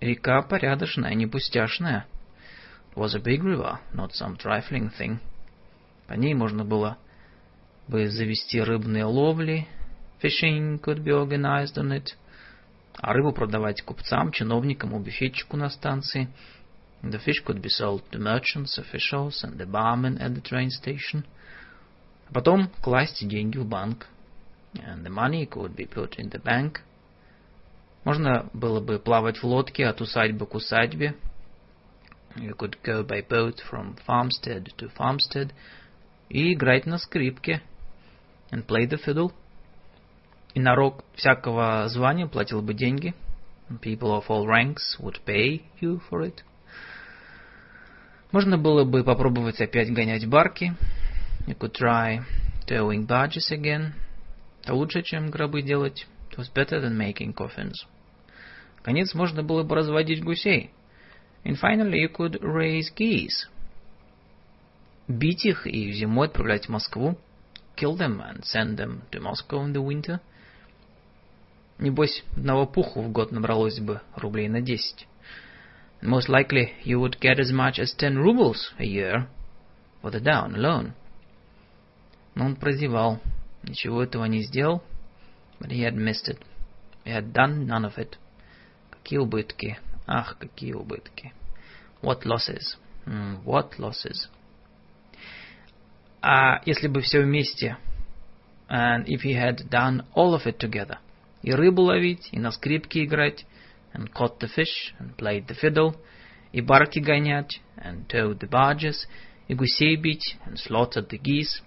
река 0.00 0.42
порядочная, 0.42 1.14
не 1.14 1.26
пустяшная. 1.26 2.06
It 2.92 2.96
was 2.96 3.14
a 3.14 3.18
big 3.18 3.42
river, 3.42 3.78
not 3.94 4.12
some 4.12 4.36
trifling 4.36 4.90
thing. 4.90 5.20
По 6.06 6.12
ней 6.12 6.34
можно 6.34 6.64
было 6.64 6.98
бы 7.88 8.08
завести 8.08 8.60
рыбные 8.60 9.04
ловли. 9.04 9.66
Fishing 10.22 10.78
could 10.80 11.02
be 11.02 11.12
organized 11.12 11.78
on 11.78 11.92
it. 11.92 12.14
А 12.94 13.14
рыбу 13.14 13.32
продавать 13.32 13.82
купцам, 13.82 14.30
чиновникам, 14.32 14.92
убифетчику 14.92 15.56
на 15.56 15.70
станции. 15.70 16.28
The 17.02 17.24
fish 17.24 17.42
could 17.46 17.62
be 17.62 17.70
sold 17.70 18.02
to 18.10 18.18
merchants, 18.18 18.76
officials 18.76 19.42
and 19.44 19.56
the 19.56 19.66
barman 19.66 20.18
at 20.18 20.34
the 20.34 20.42
train 20.42 20.68
station. 20.68 21.24
А 22.28 22.34
потом 22.34 22.68
класть 22.82 23.26
деньги 23.26 23.56
в 23.56 23.66
банк. 23.66 24.08
And 24.75 25.05
the 25.05 25.09
money 25.09 25.45
could 25.45 25.75
be 25.75 25.85
put 25.85 26.17
in 26.17 26.29
the 26.29 26.41
bank. 26.41 26.81
Можно 28.03 28.49
было 28.53 28.79
бы 28.79 28.99
плавать 28.99 29.37
в 29.37 29.43
лодке 29.45 29.85
от 29.85 30.01
усадьбы 30.01 30.45
к 30.45 30.55
усадьбе. 30.55 31.15
You 32.35 32.55
could 32.55 32.77
go 32.83 33.03
by 33.03 33.21
boat 33.27 33.61
from 33.69 33.95
farmstead 34.07 34.75
to 34.77 34.91
farmstead 34.97 35.51
и 36.29 36.53
играть 36.53 36.85
на 36.85 36.97
скрипке. 36.97 37.61
And 38.51 38.65
play 38.65 38.87
the 38.87 38.99
fiddle. 39.03 39.31
И 40.53 40.59
народ 40.59 41.03
всякого 41.15 41.87
звания 41.87 42.27
платил 42.27 42.61
бы 42.61 42.73
деньги. 42.73 43.13
And 43.69 43.79
people 43.79 44.11
of 44.11 44.25
all 44.27 44.45
ranks 44.45 44.99
would 44.99 45.23
pay 45.25 45.61
you 45.79 46.01
for 46.09 46.21
it. 46.21 46.43
Можно 48.31 48.57
было 48.57 48.83
бы 48.83 49.03
попробовать 49.03 49.61
опять 49.61 49.93
гонять 49.93 50.27
барки. 50.27 50.75
You 51.45 51.55
could 51.55 51.73
try 51.73 52.21
towing 52.67 53.05
barges 53.05 53.51
again. 53.51 53.93
Лучше, 54.68 55.02
чем 55.02 55.30
гробы 55.30 55.62
делать. 55.62 56.06
It 56.30 56.38
was 56.38 56.52
better 56.52 56.80
than 56.80 56.96
making 56.96 57.34
coffins. 57.34 57.74
Конец 58.82 59.14
можно 59.14 59.42
было 59.42 59.62
бы 59.62 59.74
разводить 59.76 60.22
гусей. 60.22 60.70
And 61.44 61.58
finally 61.60 62.02
you 62.02 62.12
could 62.12 62.40
raise 62.40 62.92
geese. 62.94 63.48
Бить 65.08 65.46
их 65.46 65.66
и 65.66 65.92
зимой 65.92 66.26
отправлять 66.28 66.66
в 66.66 66.68
Москву. 66.68 67.18
Kill 67.76 67.96
them 67.96 68.20
and 68.20 68.42
send 68.42 68.76
them 68.76 69.02
to 69.10 69.20
Moscow 69.20 69.64
in 69.64 69.72
the 69.72 69.82
winter. 69.82 70.20
Небось, 71.78 72.24
одного 72.36 72.66
пуху 72.66 73.02
в 73.02 73.12
год 73.12 73.30
набралось 73.30 73.78
бы 73.78 74.00
рублей 74.16 74.48
на 74.48 74.60
десять. 74.60 75.06
Most 76.02 76.28
likely 76.28 76.72
you 76.84 77.00
would 77.00 77.18
get 77.20 77.38
as 77.38 77.52
much 77.52 77.78
as 77.78 77.94
ten 77.96 78.18
rubles 78.18 78.72
a 78.78 78.84
year 78.84 79.28
for 80.02 80.10
the 80.10 80.20
down 80.20 80.54
alone. 80.54 80.92
Но 82.34 82.46
он 82.46 82.56
прозевал. 82.56 83.20
Ничего 83.67 84.03
этого 84.03 84.25
не 84.25 84.41
сделал. 84.43 84.83
But 85.59 85.71
he 85.71 85.81
had 85.81 85.95
missed 85.95 86.27
it. 86.27 86.39
He 87.05 87.11
had 87.11 87.33
done 87.33 87.65
none 87.65 87.85
of 87.85 87.97
it. 87.97 88.17
Какие 88.89 89.19
убытки. 89.19 89.79
Ах, 90.05 90.37
какие 90.37 90.73
убытки. 90.73 91.33
What 92.01 92.25
losses. 92.25 92.77
Mm, 93.05 93.43
what 93.43 93.77
losses. 93.77 94.29
А 96.21 96.61
если 96.65 96.87
бы 96.87 97.01
все 97.01 97.21
вместе, 97.21 97.77
and 98.69 99.05
if 99.07 99.21
he 99.23 99.33
had 99.33 99.69
done 99.69 100.05
all 100.15 100.33
of 100.33 100.45
it 100.45 100.57
together, 100.57 100.99
и 101.41 101.51
рыбу 101.53 101.81
ловить, 101.81 102.29
и 102.31 102.39
на 102.39 102.51
скрипке 102.51 103.03
играть, 103.03 103.45
and 103.93 104.09
caught 104.13 104.39
the 104.39 104.47
fish, 104.47 104.93
and 104.99 105.15
played 105.17 105.47
the 105.47 105.55
fiddle, 105.59 105.95
и 106.53 106.61
барки 106.61 106.99
гонять, 106.99 107.61
and 107.77 108.07
towed 108.07 108.39
the 108.39 108.49
barges, 108.49 109.05
и 109.49 109.53
гусей 109.53 109.97
бить, 109.97 110.37
and 110.45 110.57
slaughtered 110.57 111.09
the 111.09 111.17
geese, 111.17 111.61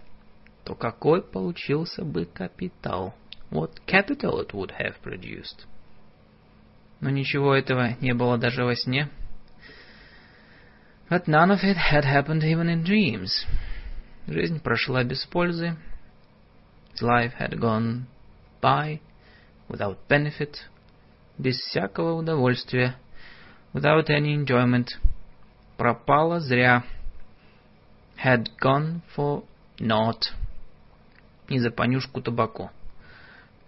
То 0.71 0.75
какой 0.75 1.21
получился 1.21 2.05
бы 2.05 2.23
капитал? 2.23 3.13
What 3.49 3.81
capital 3.85 4.39
it 4.39 4.53
would 4.53 4.71
have 4.79 4.95
produced? 5.03 5.65
Но 7.01 7.09
ничего 7.09 7.53
этого 7.53 7.97
не 7.99 8.13
было 8.13 8.37
даже 8.37 8.63
во 8.63 8.73
сне. 8.73 9.09
But 11.09 11.27
none 11.27 11.51
of 11.51 11.65
it 11.65 11.75
had 11.75 12.05
happened 12.05 12.43
even 12.43 12.69
in 12.69 12.85
dreams. 12.85 13.45
Жизнь 14.27 14.61
прошла 14.61 15.03
без 15.03 15.25
пользы. 15.25 15.75
His 16.93 17.01
life 17.01 17.33
had 17.37 17.59
gone 17.59 18.05
by 18.61 19.01
without 19.67 19.97
benefit, 20.07 20.55
без 21.37 21.57
всякого 21.57 22.13
удовольствия, 22.13 22.95
without 23.73 24.09
any 24.09 24.33
enjoyment, 24.33 24.87
пропала 25.75 26.39
зря, 26.39 26.85
had 28.23 28.47
gone 28.61 29.01
for 29.13 29.43
naught, 29.77 30.31
и 31.51 31.59
за 31.59 31.69
понюшку 31.69 32.21
табаку, 32.21 32.71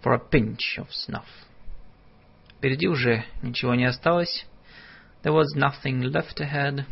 for 0.02 0.14
a 0.14 0.18
pinch 0.18 0.78
of 0.78 0.88
snuff. 0.90 1.26
Впереди 2.56 2.88
уже 2.88 3.24
ничего 3.42 3.74
не 3.74 3.84
осталось, 3.84 4.46
there 5.22 5.34
was 5.34 5.54
nothing 5.54 6.00
left 6.02 6.40
ahead. 6.40 6.84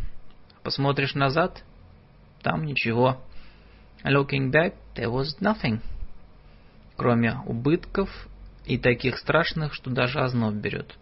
Посмотришь 0.63 1.15
назад, 1.15 1.65
там 2.43 2.65
ничего. 2.65 3.23
Looking 4.05 4.51
back, 4.51 4.75
there 4.95 5.11
was 5.11 5.41
nothing. 5.41 5.81
Кроме 6.97 7.39
убытков 7.47 8.11
и 8.67 8.77
таких 8.79 9.19
страшных, 9.19 9.73
что 9.75 9.91
даже 9.91 10.21
озноб 10.21 10.55
берет. 10.55 10.95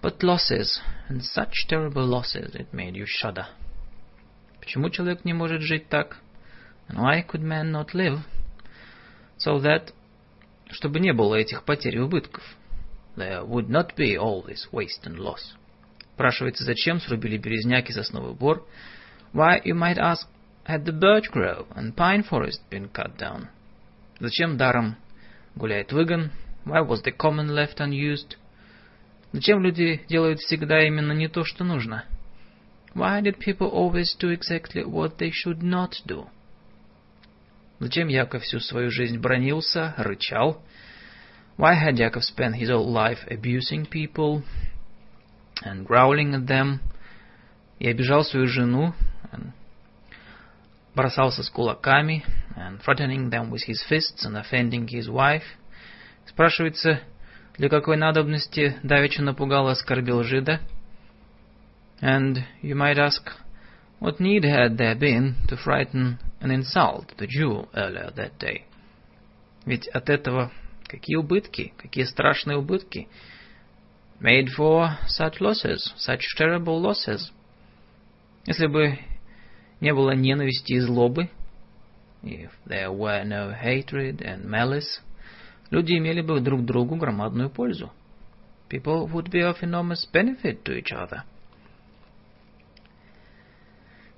But 0.00 0.22
losses, 0.22 0.80
and 1.08 1.22
such 1.22 1.66
terrible 1.68 2.06
losses, 2.06 2.54
it 2.54 2.72
made 2.72 2.94
you 2.94 3.06
shudder. 3.06 3.46
Почему 4.60 4.90
человек 4.90 5.24
не 5.24 5.32
может 5.32 5.62
жить 5.62 5.88
так? 5.88 6.18
And 6.88 6.98
why 6.98 7.22
could 7.26 7.42
man 7.42 7.72
not 7.72 7.94
live? 7.94 8.20
So 9.44 9.58
that, 9.60 9.92
чтобы 10.70 11.00
не 11.00 11.12
было 11.12 11.34
этих 11.34 11.64
потерь 11.64 11.96
и 11.96 12.00
убытков. 12.00 12.44
There 13.16 13.44
would 13.44 13.68
not 13.68 13.94
be 13.96 14.16
all 14.16 14.42
this 14.42 14.68
waste 14.72 15.04
and 15.04 15.18
loss. 15.18 15.54
Спрашивается, 16.14 16.64
зачем 16.64 17.00
срубили 17.00 17.36
березняк 17.36 17.88
и 17.88 17.92
сосновый 17.92 18.34
бор? 18.34 18.64
Why, 19.32 19.60
you 19.64 19.74
might 19.74 19.98
ask, 19.98 20.26
had 20.66 20.84
the 20.84 20.92
birch 20.92 21.30
grove 21.30 21.66
and 21.74 21.96
pine 21.96 22.22
forest 22.22 22.60
been 22.70 22.88
cut 22.88 23.16
down? 23.18 23.48
Зачем 24.20 24.56
даром 24.56 24.96
гуляет 25.56 25.92
выгон? 25.92 26.30
Why 26.64 26.80
was 26.80 27.02
the 27.02 27.12
common 27.12 27.48
left 27.48 27.80
unused? 27.80 28.36
Зачем 29.32 29.62
люди 29.62 30.04
делают 30.08 30.40
всегда 30.40 30.86
именно 30.86 31.12
не 31.12 31.28
то, 31.28 31.44
что 31.44 31.64
нужно? 31.64 32.04
Why 32.94 33.20
did 33.22 33.38
people 33.38 33.70
always 33.70 34.14
do 34.18 34.30
exactly 34.30 34.84
what 34.84 35.16
they 35.18 35.30
should 35.30 35.62
not 35.62 35.94
do? 36.06 36.28
Зачем 37.81 38.07
Яков 38.07 38.43
всю 38.43 38.59
свою 38.59 38.89
жизнь 38.89 39.19
бронился, 39.19 39.93
рычал? 39.97 40.61
Why 41.57 41.75
had 41.75 41.97
Yakov 41.97 42.23
spent 42.23 42.55
his 42.55 42.69
whole 42.69 42.91
life 42.91 43.19
abusing 43.29 43.85
people 43.85 44.43
and 45.63 45.85
growling 45.85 46.33
at 46.33 46.47
them? 46.47 46.79
И 47.79 47.87
обижал 47.87 48.23
свою 48.23 48.47
жену, 48.47 48.93
and 49.31 49.51
бросался 50.95 51.43
с 51.43 51.49
кулаками, 51.49 52.23
and 52.55 52.81
threatening 52.81 53.29
them 53.29 53.51
with 53.51 53.63
his 53.67 53.83
fists 53.87 54.25
and 54.25 54.35
offending 54.35 54.87
his 54.87 55.07
wife. 55.07 55.45
Спрашивается, 56.25 57.01
для 57.57 57.69
какой 57.69 57.97
надобности 57.97 58.75
давеча 58.83 59.21
напугал 59.21 59.69
и 59.69 59.71
оскорбил 59.71 60.23
жида? 60.23 60.59
And 62.01 62.43
you 62.61 62.75
might 62.75 62.97
ask, 62.97 63.31
what 63.99 64.19
need 64.19 64.43
had 64.43 64.77
there 64.77 64.95
been 64.95 65.35
to 65.47 65.57
frighten 65.57 66.19
and 66.42 66.52
insult 66.52 67.16
the 67.16 67.26
Jew 67.26 67.68
earlier 67.74 68.12
that 68.16 68.38
day? 68.38 68.64
Ведь 69.64 69.86
от 69.88 70.10
этого 70.10 70.50
какие 70.86 71.16
убытки, 71.16 71.72
какие 71.78 72.04
страшные 72.04 72.58
убытки. 72.58 73.08
Made 74.20 74.48
for 74.56 74.90
such 75.08 75.40
losses, 75.40 75.92
such 75.96 76.20
terrible 76.38 76.80
losses. 76.80 77.32
Если 78.46 78.66
бы 78.66 78.98
не 79.80 79.94
было 79.94 80.12
ненависти 80.12 80.74
и 80.74 80.80
злобы, 80.80 81.30
if 82.22 82.50
there 82.66 82.90
were 82.90 83.24
no 83.24 83.52
hatred 83.52 84.20
and 84.20 84.44
malice, 84.44 85.00
люди 85.70 85.96
имели 85.96 86.20
бы 86.20 86.40
друг 86.40 86.64
другу 86.64 86.96
громадную 86.96 87.50
пользу. 87.50 87.90
People 88.68 89.06
would 89.12 89.30
be 89.30 89.40
of 89.40 89.62
enormous 89.62 90.06
benefit 90.12 90.62
to 90.64 90.76
each 90.76 90.92
other. 90.92 91.22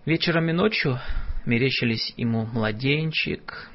Вечером 0.04 0.50
и 0.50 0.52
ночью 0.52 0.98
мерещились 1.46 2.14
ему 2.16 2.46
младенчик. 2.46 3.70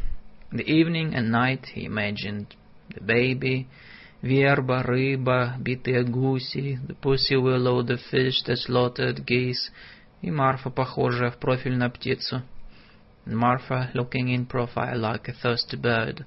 The 0.52 0.66
evening 0.66 1.14
and 1.14 1.32
night 1.32 1.66
he 1.76 1.86
imagined 1.86 2.56
the 2.90 3.02
baby, 3.02 3.68
верба, 4.22 4.84
рыба, 4.84 5.56
битые 5.60 6.04
гуси, 6.04 6.80
the 6.88 6.96
pussy 6.96 7.36
willow, 7.36 7.84
the 7.84 7.98
fish, 8.12 8.42
the 8.46 8.56
slaughtered 8.56 9.26
geese, 9.26 9.72
и 10.22 10.32
Марфа, 10.32 10.70
похожая 10.70 11.32
в 11.32 11.38
профиль 11.38 11.78
на 11.78 11.90
птицу. 11.90 12.42
And 13.26 13.36
Martha, 13.36 13.92
looking 13.94 14.30
in 14.30 14.48
profile 14.48 14.98
like 14.98 15.28
a 15.28 15.34
thirsty 15.34 15.78
bird, 15.78 16.26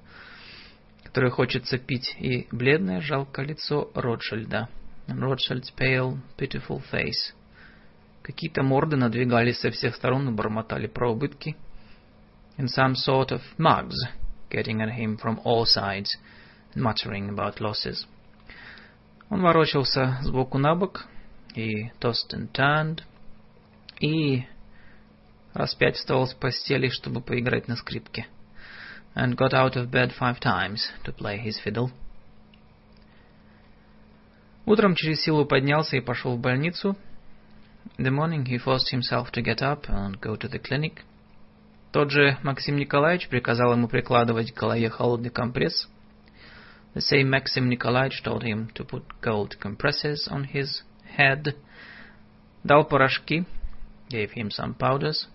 которой 1.02 1.30
хочется 1.30 1.78
пить, 1.78 2.16
и 2.18 2.46
бледное 2.52 3.00
жалкое 3.00 3.46
лицо 3.46 3.90
Ротшильда. 3.94 4.68
And 5.08 5.18
Rothschild's 5.18 5.72
pale, 5.76 6.18
pitiful 6.38 6.80
face. 6.90 7.32
Какие-то 8.22 8.62
морды 8.62 8.96
надвигались 8.96 9.58
со 9.58 9.70
всех 9.70 9.96
сторон 9.96 10.28
и 10.28 10.32
бормотали 10.32 10.86
про 10.86 11.10
убытки. 11.10 11.56
in 12.58 12.68
some 12.68 12.94
sort 12.94 13.30
of 13.30 13.40
mugs, 13.58 13.96
getting 14.50 14.80
at 14.80 14.90
him 14.90 15.16
from 15.16 15.40
all 15.44 15.64
sides 15.64 16.16
and 16.74 16.82
muttering 16.82 17.28
about 17.28 17.60
losses. 17.60 18.06
Он 19.30 19.40
ворочался 19.40 20.18
сбоку 20.22 20.58
на 20.58 20.74
бок 20.74 21.06
и 21.54 21.90
tossed 22.00 22.32
and 22.34 22.52
turned, 22.52 23.00
и 24.00 24.44
раз 25.54 25.74
пять 25.74 25.96
вставал 25.96 26.26
с 26.26 26.34
постели, 26.34 26.88
чтобы 26.88 27.22
поиграть 27.22 27.68
на 27.68 27.76
скрипке, 27.76 28.26
and 29.14 29.34
got 29.34 29.54
out 29.54 29.76
of 29.76 29.90
bed 29.90 30.12
five 30.18 30.38
times 30.38 30.90
to 31.04 31.14
play 31.16 31.42
his 31.42 31.58
fiddle. 31.64 31.90
Утром 34.66 34.94
через 34.94 35.22
силу 35.22 35.44
поднялся 35.44 35.96
и 35.96 36.00
пошел 36.00 36.36
в 36.36 36.40
больницу. 36.40 36.96
In 37.97 38.03
the 38.03 38.11
morning 38.11 38.45
he 38.45 38.57
forced 38.57 38.91
himself 38.91 39.31
to 39.31 39.41
get 39.41 39.61
up 39.61 39.89
and 39.89 40.21
go 40.21 40.35
to 40.35 40.47
the 40.47 40.59
clinic. 40.59 41.03
Тот 41.91 42.11
же 42.11 42.37
Максим 42.43 42.77
Николаевич 42.77 43.27
приказал 43.27 43.73
ему 43.73 43.87
прикладывать 43.87 44.51
к 44.51 44.59
голове 44.59 44.89
холодный 44.89 45.31
компресс. 45.31 45.87
The 46.93 47.01
same 47.01 47.29
Maxim 47.29 47.69
Nikolaevich 47.69 48.23
told 48.23 48.43
him 48.43 48.69
to 48.75 48.83
put 48.83 49.03
cold 49.21 49.59
compresses 49.59 50.27
on 50.29 50.43
his 50.43 50.83
head. 51.17 51.55
Дал 52.63 52.85
порошки, 52.85 53.45
gave 54.09 54.31
him 54.33 54.49
some 54.49 54.75
powders, 54.75 55.27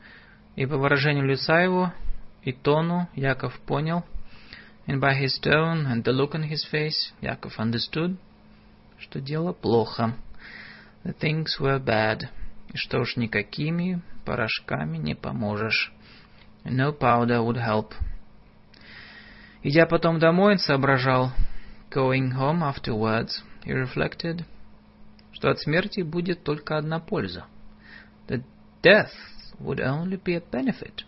и 0.55 0.66
по 0.66 0.76
выражению 0.76 1.26
лица 1.26 1.60
его 1.60 1.92
и 2.42 2.52
тону 2.52 3.08
Яков 3.14 3.58
понял, 3.60 4.05
and 4.86 5.00
by 5.00 5.14
his 5.14 5.39
tone 5.40 5.86
and 5.86 6.05
the 6.05 6.12
look 6.12 6.34
on 6.34 6.42
his 6.42 6.64
face, 6.70 7.12
Яков 7.20 7.58
understood, 7.58 8.16
что 8.98 9.20
дело 9.20 9.52
плохо. 9.52 10.14
The 11.05 11.14
things 11.14 11.58
were 11.58 11.78
bad. 11.78 12.28
И 12.73 12.77
что 12.77 12.99
уж 12.99 13.15
никакими 13.15 14.01
порошками 14.25 14.97
не 14.97 15.15
поможешь. 15.15 15.93
No 16.63 16.97
powder 16.97 17.41
would 17.41 17.57
help. 17.57 17.93
Идя 19.63 19.85
потом 19.85 20.19
домой, 20.19 20.53
он 20.53 20.59
соображал. 20.59 21.31
Going 21.89 22.33
home 22.33 22.61
afterwards, 22.61 23.41
he 23.63 23.73
reflected, 23.73 24.43
что 25.31 25.49
от 25.49 25.59
смерти 25.59 26.01
будет 26.01 26.43
только 26.43 26.77
одна 26.77 26.99
польза. 26.99 27.45
That 28.27 28.43
death 28.83 29.13
would 29.59 29.79
only 29.79 30.21
be 30.21 30.35
a 30.35 30.41
benefit. 30.41 31.05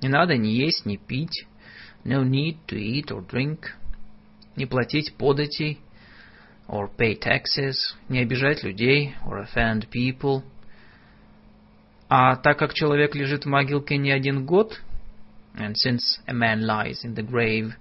Не 0.00 0.08
надо 0.08 0.36
ни 0.36 0.48
есть, 0.48 0.86
ни 0.86 0.96
пить. 0.96 1.46
No 2.04 2.22
need 2.22 2.58
to 2.68 2.76
eat 2.76 3.06
or 3.06 3.26
drink. 3.26 3.70
Не 4.56 4.66
платить 4.66 5.14
податей, 5.16 5.80
or 6.67 6.89
pay 6.95 7.19
taxes, 7.19 7.95
не 8.09 8.19
обижать 8.19 8.63
людей, 8.63 9.15
or 9.25 9.43
offend 9.43 9.89
people. 9.89 10.43
А 12.07 12.35
так 12.35 12.57
как 12.57 12.73
человек 12.73 13.15
лежит 13.15 13.45
в 13.45 13.49
могилке 13.49 13.97
не 13.97 14.11
один 14.11 14.45
год, 14.45 14.79
and 15.55 15.73
since 15.73 16.19
a 16.27 16.33
man 16.33 16.61
lies 16.61 17.03
in 17.03 17.15
the 17.15 17.23
grave 17.23 17.73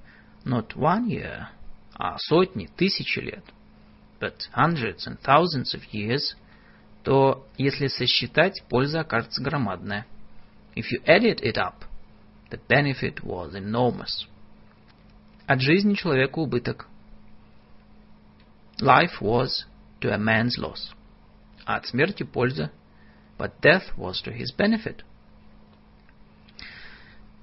not 0.45 0.75
one 0.75 1.07
year, 1.07 1.49
а 1.95 2.17
сотни, 2.19 2.69
тысячи 2.77 3.19
лет, 3.19 3.45
but 4.21 4.37
hundreds 4.55 5.07
and 5.07 5.19
thousands 5.21 5.75
of 5.75 5.83
years, 5.93 6.37
то 7.05 7.47
если 7.57 7.87
сосчитать, 7.87 8.63
польза 8.69 9.01
окажется 9.01 9.43
громадная. 9.43 10.07
If 10.75 10.87
you 10.93 11.03
added 11.07 11.41
it 11.43 11.57
up, 11.57 11.85
the 12.51 12.61
benefit 12.69 13.23
was 13.23 13.55
enormous. 13.55 14.27
От 15.47 15.61
жизни 15.61 15.95
человеку 15.95 16.43
убыток. 16.43 16.87
Life 18.81 19.21
was 19.21 19.67
to 20.01 20.13
a 20.13 20.19
man's 20.19 20.57
loss. 20.59 20.95
А 21.65 21.77
от 21.77 21.87
смерти 21.87 22.23
польза. 22.23 22.71
But 23.39 23.61
death 23.61 23.97
was 23.97 24.23
to 24.25 24.33
his 24.33 24.53
benefit. 24.57 25.05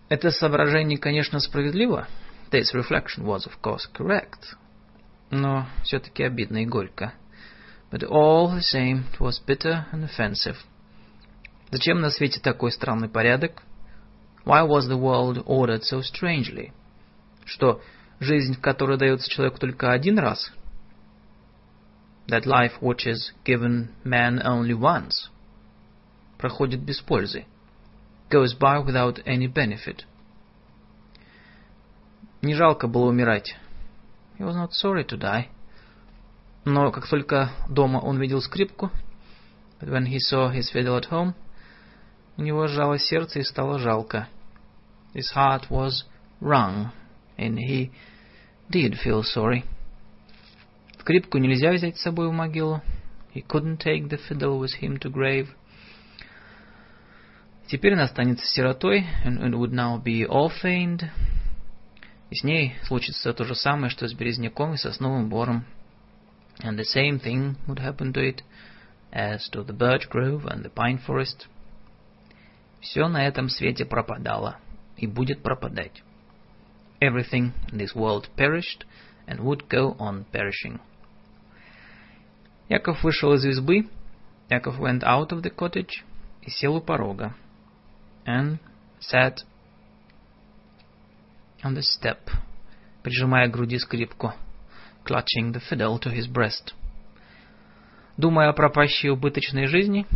Это 0.10 0.32
соображение, 0.32 0.98
конечно, 0.98 1.40
справедливо. 1.40 2.08
This 2.52 2.74
reflection 2.74 3.26
was, 3.26 3.46
of 3.48 3.60
course, 3.62 3.88
correct. 3.94 4.56
Но 5.32 5.68
все-таки 5.84 6.24
обидно 6.24 6.64
и 6.64 6.66
горько. 6.66 7.14
But 7.92 8.04
all 8.04 8.50
the 8.50 8.62
same, 8.62 9.06
it 9.12 9.20
was 9.20 9.40
bitter 9.46 9.86
and 9.92 10.04
offensive. 10.04 10.58
Зачем 11.72 12.02
на 12.02 12.10
свете 12.10 12.40
такой 12.40 12.72
странный 12.72 13.10
порядок? 13.10 13.64
Why 14.46 14.64
was 14.64 14.88
the 14.88 14.98
world 14.98 15.44
ordered 15.46 15.82
so 15.82 16.02
strangely? 16.02 16.72
Что 17.46 17.82
жизнь, 18.20 18.60
которая 18.60 18.98
дается 18.98 19.30
человеку 19.30 19.60
только 19.60 19.92
один 19.92 20.20
раз, 20.20 20.52
that 22.30 22.46
life 22.46 22.74
which 22.82 23.06
is 23.06 23.32
given 23.44 23.90
man 24.04 24.42
only 24.44 24.74
once, 24.74 25.30
проходит 26.38 26.84
без 26.86 27.02
пользы, 27.02 27.46
goes 28.30 28.54
by 28.54 28.80
without 28.80 29.20
any 29.26 29.48
benefit. 29.48 30.06
Не 32.42 32.54
жалко 32.54 32.88
было 32.88 33.10
умирать. 33.10 33.56
He 34.38 34.44
was 34.44 34.56
not 34.56 34.74
sorry 34.74 35.04
to 35.06 35.18
die. 35.18 35.50
Но 36.66 36.92
как 36.92 37.08
только 37.08 37.52
дома 37.70 38.00
он 38.00 38.20
видел 38.20 38.42
скрипку, 38.42 38.92
but 39.80 39.90
when 39.90 40.06
he 40.08 40.20
saw 40.20 40.50
his 40.50 40.72
fiddle 40.72 40.98
at 40.98 41.06
home, 41.10 41.36
у 42.38 42.42
него 42.42 42.68
сжало 42.68 42.98
сердце 42.98 43.40
и 43.40 43.44
стало 43.44 43.80
жалко. 43.80 44.28
His 45.14 45.32
heart 45.34 45.70
was 45.70 46.04
wrung, 46.42 46.92
and 47.38 47.58
he 47.58 47.92
did 48.70 48.98
feel 48.98 49.24
sorry. 49.24 49.64
Скрипку 51.01 51.39
нельзя 51.39 51.73
взять 51.73 51.97
с 51.97 52.03
собой 52.03 52.29
в 52.29 52.33
могилу. 52.33 52.83
He 53.35 53.43
couldn't 53.43 53.79
take 53.79 54.11
the 54.11 54.21
fiddle 54.29 54.61
with 54.61 54.83
him 54.83 54.99
to 54.99 55.11
grave. 55.11 55.49
Теперь 57.69 57.95
она 57.95 58.03
останется 58.03 58.45
сиротой, 58.47 59.07
and, 59.25 59.41
and 59.41 59.55
would 59.55 59.73
now 59.73 60.03
be 60.03 60.27
orphaned. 60.29 61.09
И 62.29 62.35
с 62.35 62.45
ней 62.45 62.75
случится 62.85 63.33
то 63.33 63.45
же 63.45 63.55
самое, 63.55 63.89
что 63.89 64.07
с 64.07 64.13
березняком 64.13 64.75
и 64.75 64.77
сосновым 64.77 65.31
бором. 65.31 65.65
And 66.59 66.77
the 66.77 66.85
same 66.85 67.19
thing 67.19 67.57
would 67.67 67.79
happen 67.79 68.13
to 68.13 68.21
it 68.21 68.43
as 69.11 69.49
to 69.53 69.65
the 69.65 69.73
birch 69.73 70.07
grove 70.11 70.45
and 70.45 70.63
the 70.63 70.71
pine 70.71 71.01
forest. 71.07 71.49
Все 72.81 73.09
на 73.09 73.27
этом 73.27 73.49
свете 73.49 73.87
пропадало 73.87 74.59
и 74.99 75.07
будет 75.07 75.43
пропадать. 75.43 76.03
Everything 77.01 77.53
in 77.73 77.79
this 77.79 77.95
world 77.95 78.29
perished 78.37 78.85
and 79.27 79.41
would 79.41 79.67
go 79.69 79.97
on 79.99 80.27
perishing. 80.31 80.79
Яков 82.71 83.03
вышел 83.03 83.35
из 83.35 83.45
избы, 83.45 83.89
Яков 84.49 84.79
went 84.79 85.03
out 85.03 85.31
of 85.31 85.43
the 85.43 85.53
cottage 85.53 86.05
и 86.43 86.51
сел 86.51 86.77
у 86.77 86.81
порога, 86.81 87.35
and 88.25 88.61
sat 89.01 89.39
on 91.65 91.75
the 91.75 91.83
step, 91.83 92.19
прижимая 93.03 93.49
к 93.49 93.51
груди 93.51 93.77
скрипку, 93.77 94.35
clutching 95.05 95.53
the 95.53 95.61
fiddle 95.69 95.99
to 95.99 96.15
his 96.15 96.29
breast. 96.29 96.73
Думая 98.17 98.51
о 98.51 98.53
пропащей 98.53 99.11
убыточной 99.11 99.67
жизни, 99.67 100.07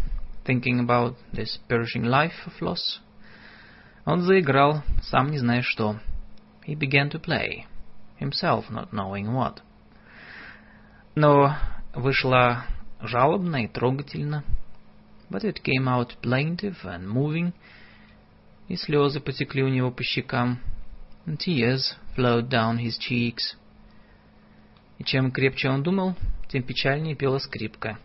thinking 0.45 0.79
about 0.79 1.17
this 1.33 1.59
perishing 1.69 2.05
life 2.05 2.47
of 2.47 2.53
loss, 2.61 3.01
он 4.05 4.21
заиграл, 4.21 4.85
сам 5.03 5.33
не 5.33 5.39
зная 5.39 5.63
что. 5.63 5.99
He 6.65 6.77
began 6.77 7.11
to 7.11 7.21
play, 7.21 7.67
himself 8.21 8.71
not 8.71 8.93
knowing 8.93 9.35
what. 9.35 9.59
Но 11.17 11.57
вышло 11.95 12.65
жалобно 13.01 13.65
и 13.65 13.69
трогательно. 13.69 14.45
But 15.31 15.45
it 15.45 15.63
came 15.63 15.89
out 15.89 16.17
plaintive 16.23 16.85
and 16.85 17.07
moving, 17.07 17.53
и 18.69 18.77
слезы 18.77 19.21
потекли 19.21 19.63
у 19.63 19.69
него 19.69 19.91
по 19.91 20.03
щекам, 20.03 20.61
and 21.27 21.39
tears 21.39 21.97
flowed 22.17 22.49
down 22.49 22.79
his 22.79 22.99
cheeks. 22.99 23.57
И 24.99 25.05
чем 25.05 25.33
крепче 25.33 25.71
он 25.71 25.83
думал, 25.83 26.15
тем 26.49 26.63
печальнее 26.63 27.17
пела 27.17 27.39
скрипка. 27.39 27.99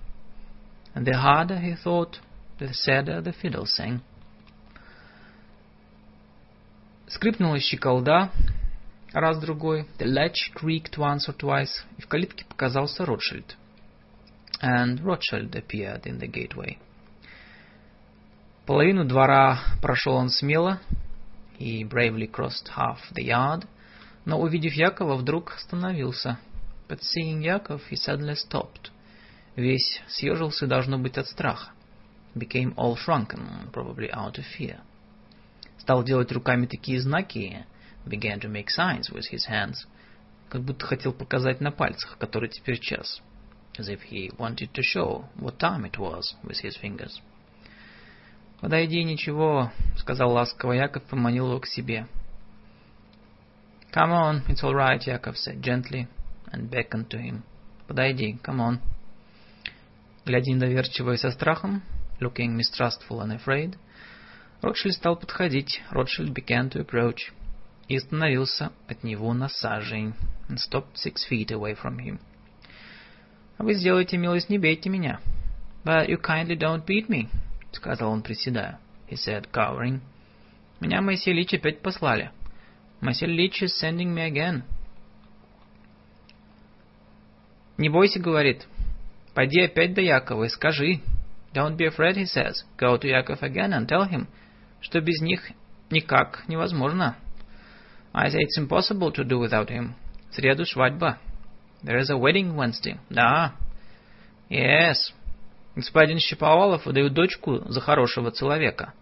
And 0.95 1.05
the 1.05 1.13
harder 1.13 1.59
he 1.59 1.75
thought, 1.75 2.19
the 2.59 2.73
sadder 2.73 3.21
the 3.21 3.33
fiddle 3.33 3.65
sang. 3.65 4.01
Скрипнула 7.07 7.59
щеколда, 7.59 8.31
раз-другой, 9.13 9.87
the 9.97 10.05
latch 10.05 10.53
creaked 10.55 10.97
once 10.97 11.27
or 11.27 11.35
twice, 11.35 11.83
и 11.97 12.01
в 12.01 12.07
калитке 12.07 12.45
показался 12.45 13.05
Ротшильд 13.05 13.57
and 14.61 15.03
Rothschild 15.03 15.55
appeared 15.55 16.05
in 16.05 16.19
the 16.19 16.27
gateway. 16.27 16.77
Половину 18.65 19.05
двора 19.05 19.59
прошел 19.81 20.15
он 20.15 20.29
смело, 20.29 20.79
he 21.57 21.83
bravely 21.83 22.27
crossed 22.27 22.69
half 22.75 22.99
the 23.13 23.23
yard, 23.23 23.65
но, 24.25 24.39
увидев 24.39 24.73
Якова, 24.73 25.15
вдруг 25.15 25.53
остановился. 25.55 26.39
But 26.87 27.01
seeing 27.01 27.41
Yakov, 27.41 27.81
he 27.89 27.95
suddenly 27.95 28.35
stopped. 28.35 28.91
Весь 29.55 30.01
съежился, 30.07 30.67
должно 30.67 30.97
быть, 30.97 31.17
от 31.17 31.27
страха. 31.27 31.71
Became 32.35 32.75
all 32.75 32.95
shrunken, 32.95 33.71
probably 33.71 34.09
out 34.11 34.37
of 34.37 34.45
fear. 34.57 34.79
Стал 35.79 36.03
делать 36.03 36.31
руками 36.31 36.67
такие 36.67 36.99
знаки, 37.01 37.65
began 38.05 38.39
to 38.39 38.49
make 38.49 38.69
signs 38.69 39.09
with 39.09 39.25
his 39.31 39.47
hands, 39.49 39.87
как 40.49 40.61
будто 40.61 40.85
хотел 40.85 41.11
показать 41.13 41.59
на 41.61 41.71
пальцах, 41.71 42.17
который 42.17 42.49
теперь 42.49 42.79
час 42.79 43.21
as 43.79 43.87
if 43.87 44.01
he 44.01 44.29
wanted 44.37 44.73
to 44.73 44.83
show 44.83 45.25
what 45.39 45.57
time 45.57 45.85
it 45.85 45.97
was 45.97 46.35
with 46.43 46.59
his 46.59 46.77
fingers. 46.77 47.21
«Подойди, 48.61 49.03
ничего»,— 49.03 49.71
сказал 49.97 50.31
ласково 50.31 50.73
Яков, 50.73 51.03
поманил 51.03 51.47
его 51.47 51.59
к 51.59 51.65
себе. 51.65 52.07
Come 53.91 54.11
on, 54.11 54.43
it's 54.47 54.63
all 54.63 54.75
right, 54.75 55.01
Яков 55.01 55.37
said 55.37 55.63
gently 55.63 56.07
and 56.51 56.69
beckoned 56.69 57.09
to 57.09 57.17
him. 57.17 57.43
Подойди, 57.87 58.37
come 58.43 58.59
on. 58.59 58.79
Глядя 60.25 60.51
недоверчиво 60.51 61.13
и 61.13 61.17
со 61.17 61.31
страхом, 61.31 61.81
looking 62.19 62.55
mistrustful 62.55 63.21
and 63.21 63.31
afraid, 63.31 63.77
Ротшильд 64.61 64.95
стал 64.95 65.15
подходить. 65.15 65.81
Ротшильд 65.89 66.31
began 66.31 66.69
to 66.69 66.81
approach. 66.81 67.31
И 67.87 67.95
остановился 67.95 68.71
от 68.87 69.03
него 69.03 69.33
на 69.33 69.47
сажень. 69.47 70.13
And 70.49 70.59
stopped 70.59 70.97
six 70.97 71.25
feet 71.27 71.49
away 71.49 71.73
from 71.73 71.97
him. 71.97 72.19
Вы 73.59 73.73
сделайте 73.73 74.17
милость, 74.17 74.49
не 74.49 74.57
бейте 74.57 74.89
меня. 74.89 75.19
But 75.83 76.07
you 76.07 76.17
kindly 76.17 76.57
don't 76.57 76.85
beat 76.85 77.09
me, 77.09 77.27
сказал 77.73 78.11
он, 78.11 78.23
приседая. 78.23 78.79
He 79.09 79.15
said, 79.15 79.51
cowering. 79.51 79.99
Меня 80.79 81.01
Моисей 81.01 81.33
Лич 81.33 81.53
опять 81.53 81.81
послали. 81.81 82.31
Моисей 83.01 83.27
Лич 83.27 83.61
is 83.61 83.77
sending 83.81 84.13
me 84.13 84.25
again. 84.25 84.63
Не 87.77 87.89
бойся, 87.89 88.19
говорит. 88.19 88.65
Пойди 89.33 89.61
опять 89.61 89.93
до 89.93 90.01
Якова 90.01 90.45
и 90.45 90.49
скажи. 90.49 91.01
Don't 91.53 91.75
be 91.75 91.85
afraid, 91.85 92.15
he 92.15 92.25
says. 92.25 92.63
Go 92.77 92.97
to 92.97 93.07
Yakov 93.07 93.41
again 93.41 93.73
and 93.73 93.87
tell 93.87 94.09
him 94.09 94.27
что 94.81 95.01
без 95.01 95.21
них 95.21 95.51
никак 95.89 96.47
невозможно. 96.47 97.17
I 98.13 98.29
say 98.29 98.39
it's 98.39 98.57
impossible 98.57 99.11
to 99.11 99.23
do 99.23 99.39
without 99.39 99.69
him. 99.69 99.95
В 100.31 100.35
среду 100.35 100.65
свадьба. 100.65 101.17
There 101.82 101.98
is 101.98 102.10
a 102.10 102.16
wedding 102.16 102.54
Wednesday. 102.56 102.98
Да. 103.10 103.52
Yes. 104.48 105.12
Господин 105.76 106.18
Шиповалов 106.18 106.86
выдает 106.86 107.12
дочку 107.12 107.62
за 107.66 107.80
хорошего 107.80 108.32
человека. 108.32 108.94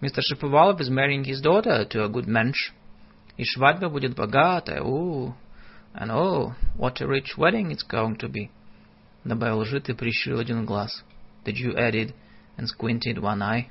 Мистер 0.00 0.22
Шиповалов 0.22 0.80
is 0.80 0.90
marrying 0.90 1.24
his 1.24 1.40
daughter 1.40 1.84
to 1.84 2.04
a 2.04 2.08
good 2.08 2.26
mensch. 2.26 2.72
И 3.36 3.44
свадьба 3.44 3.88
будет 3.88 4.14
богатая. 4.14 4.82
Ooh. 4.82 5.34
And 5.94 6.10
oh, 6.10 6.54
what 6.76 7.00
a 7.00 7.06
rich 7.06 7.36
wedding 7.36 7.70
it's 7.70 7.82
going 7.82 8.16
to 8.18 8.28
be. 8.28 8.50
Добавил 9.24 9.64
жид 9.64 9.88
и 9.88 9.92
прищурил 9.92 10.38
один 10.38 10.64
глаз. 10.64 11.04
The 11.44 11.52
Jew 11.52 11.76
added 11.76 12.14
and 12.56 12.68
squinted 12.68 13.18
one 13.18 13.42
eye. 13.42 13.68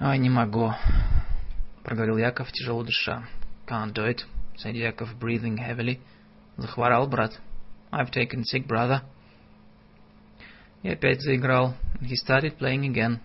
«Ой, 0.00 0.18
не 0.18 0.30
могу», — 0.30 1.84
проговорил 1.84 2.16
Яков, 2.16 2.50
тяжело 2.52 2.82
дыша. 2.84 3.24
«Can't 3.66 3.92
do 3.92 4.06
it», — 4.06 4.33
said 4.56 4.74
Яков, 4.74 5.18
breathing 5.18 5.58
heavily. 5.58 6.00
«Захворал, 6.56 7.06
брат». 7.08 7.38
«I've 7.92 8.10
taken 8.10 8.44
sick, 8.44 8.66
brother». 8.66 9.02
И 10.82 10.88
опять 10.88 11.20
заиграл. 11.22 11.74
He 12.00 12.14
started 12.14 12.58
playing 12.58 12.86
again. 12.86 13.20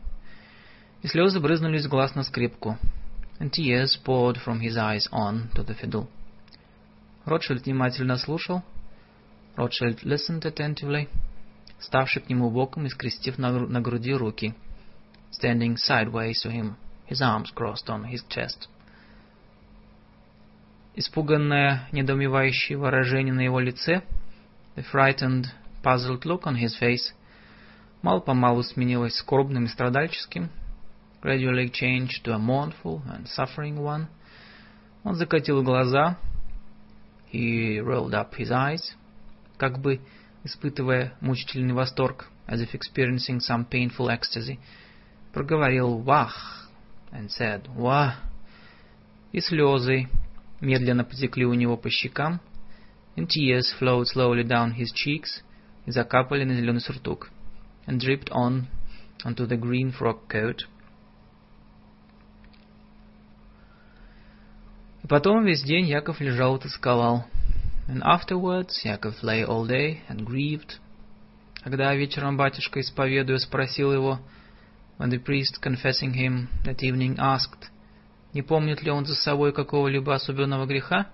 И 1.01 1.07
слезы 1.07 1.39
брызнули 1.39 1.77
из 1.77 1.87
глаз 1.87 2.15
на 2.15 2.23
скрипку. 2.23 2.77
And 3.39 3.51
tears 3.51 3.97
poured 4.03 4.37
from 4.37 4.59
his 4.59 4.77
eyes 4.77 5.07
on 5.11 5.51
to 5.55 5.63
the 5.63 5.75
fiddle. 5.75 6.07
Ротшильд 7.25 7.65
внимательно 7.65 8.17
слушал. 8.17 8.63
Ротшильд 9.55 10.03
listened 10.03 10.43
attentively, 10.43 11.07
ставший 11.79 12.21
к 12.21 12.29
нему 12.29 12.49
боком 12.49 12.85
и 12.85 12.89
скрестив 12.89 13.37
на, 13.37 13.51
на 13.51 13.81
груди 13.81 14.13
руки — 14.13 14.65
standing 15.37 15.75
sideways 15.77 16.41
to 16.41 16.49
him, 16.49 16.77
his 17.05 17.21
arms 17.21 17.51
crossed 17.51 17.89
on 17.89 18.05
his 18.05 18.23
chest. 18.29 18.67
Испуганное, 21.00 21.88
недоумевающее 21.92 22.76
выражение 22.76 23.32
на 23.32 23.40
его 23.40 23.58
лице, 23.58 24.02
the 24.76 24.84
frightened, 24.92 25.46
puzzled 25.82 26.26
look 26.26 26.42
on 26.42 26.56
his 26.56 26.78
face, 26.78 27.14
мало-помалу 28.02 28.62
сменилось 28.62 29.16
скорбным 29.16 29.64
и 29.64 29.68
страдальческим, 29.68 30.50
gradually 31.22 31.70
changed 31.70 32.22
to 32.22 32.34
a 32.34 32.38
mournful 32.38 33.00
and 33.06 33.26
suffering 33.34 33.78
one. 33.78 34.08
Он 35.02 35.14
закатил 35.14 35.62
глаза, 35.62 36.18
he 37.32 37.80
rolled 37.80 38.12
up 38.12 38.34
his 38.34 38.50
eyes, 38.50 38.94
как 39.56 39.80
бы 39.80 40.02
испытывая 40.44 41.14
мучительный 41.22 41.72
восторг, 41.72 42.28
as 42.46 42.60
if 42.60 42.74
experiencing 42.74 43.38
some 43.38 43.64
painful 43.64 44.10
ecstasy, 44.10 44.58
проговорил 45.32 45.96
«вах» 46.02 46.68
and 47.10 47.30
said 47.30 47.66
«ва», 47.74 48.16
и 49.32 49.40
слезы 49.40 50.06
медленно 50.61 51.03
потекли 51.03 51.45
у 51.45 51.53
него 51.53 51.77
по 51.77 51.89
щекам, 51.89 52.41
and 53.15 53.27
tears 53.27 53.65
flowed 53.79 54.05
slowly 54.05 54.43
down 54.43 54.75
his 54.75 54.93
cheeks, 54.93 55.43
и 55.85 55.91
закапали 55.91 56.43
на 56.43 56.55
зеленый 56.55 56.81
сюртук, 56.81 57.29
and 57.87 57.99
dripped 57.99 58.29
on 58.31 58.67
onto 59.23 59.47
the 59.47 59.57
green 59.57 59.91
frock 59.91 60.27
coat. 60.27 60.65
И 65.03 65.07
потом 65.07 65.45
весь 65.45 65.63
день 65.63 65.85
Яков 65.85 66.19
лежал 66.19 66.57
и 66.57 66.61
тосковал. 66.61 67.25
And 67.87 68.01
afterwards 68.01 68.83
Яков 68.83 69.21
lay 69.21 69.45
all 69.45 69.67
day 69.67 70.01
and 70.09 70.25
grieved. 70.25 70.79
Когда 71.63 71.93
вечером 71.95 72.37
батюшка, 72.37 72.81
исповедуя, 72.81 73.37
спросил 73.37 73.93
его — 73.93 74.29
when 74.97 75.09
the 75.09 75.19
priest, 75.19 75.59
confessing 75.61 76.13
him 76.13 76.47
that 76.63 76.81
evening, 76.81 77.17
asked, 77.19 77.69
не 78.32 78.42
помнит 78.42 78.82
ли 78.82 78.90
он 78.90 79.06
за 79.06 79.14
собой 79.14 79.52
какого-либо 79.52 80.14
особенного 80.14 80.66
греха, 80.66 81.08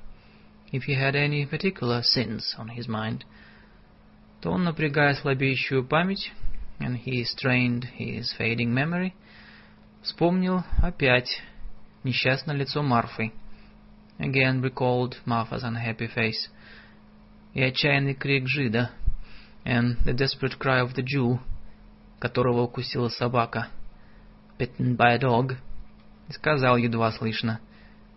if 0.73 0.85
he 0.87 0.95
had 0.95 1.15
any 1.15 1.49
particular 1.49 2.03
sins 2.03 2.55
on 2.59 2.69
his 2.69 2.89
mind, 2.89 3.23
то 4.41 4.51
он, 4.51 4.65
напрягая 4.65 5.15
слабеющую 5.15 5.87
память, 5.87 6.33
and 6.79 7.01
he 7.05 7.25
strained 7.25 7.85
his 7.99 8.35
fading 8.39 8.73
memory, 8.73 9.13
вспомнил 10.03 10.65
опять 10.83 11.43
несчастное 12.05 12.55
лицо 12.55 12.83
Марфы, 12.83 13.33
again 14.19 14.61
recalled 14.61 15.15
Martha's 15.25 15.65
unhappy 15.65 16.09
face, 16.15 16.51
и 17.55 17.63
отчаянный 17.63 18.15
крик 18.15 18.47
жида, 18.47 18.91
and 19.65 19.97
the 20.05 20.13
desperate 20.13 20.59
cry 20.59 20.81
of 20.81 20.95
the 20.95 21.03
Jew, 21.03 21.39
которого 22.19 22.63
укусила 22.63 23.09
собака, 23.09 23.69
bitten 24.59 24.97
by 24.97 25.15
a 25.15 25.19
dog, 25.19 25.57
и 26.29 26.33
сказал 26.33 26.77
едва 26.77 27.13
слышно, 27.13 27.61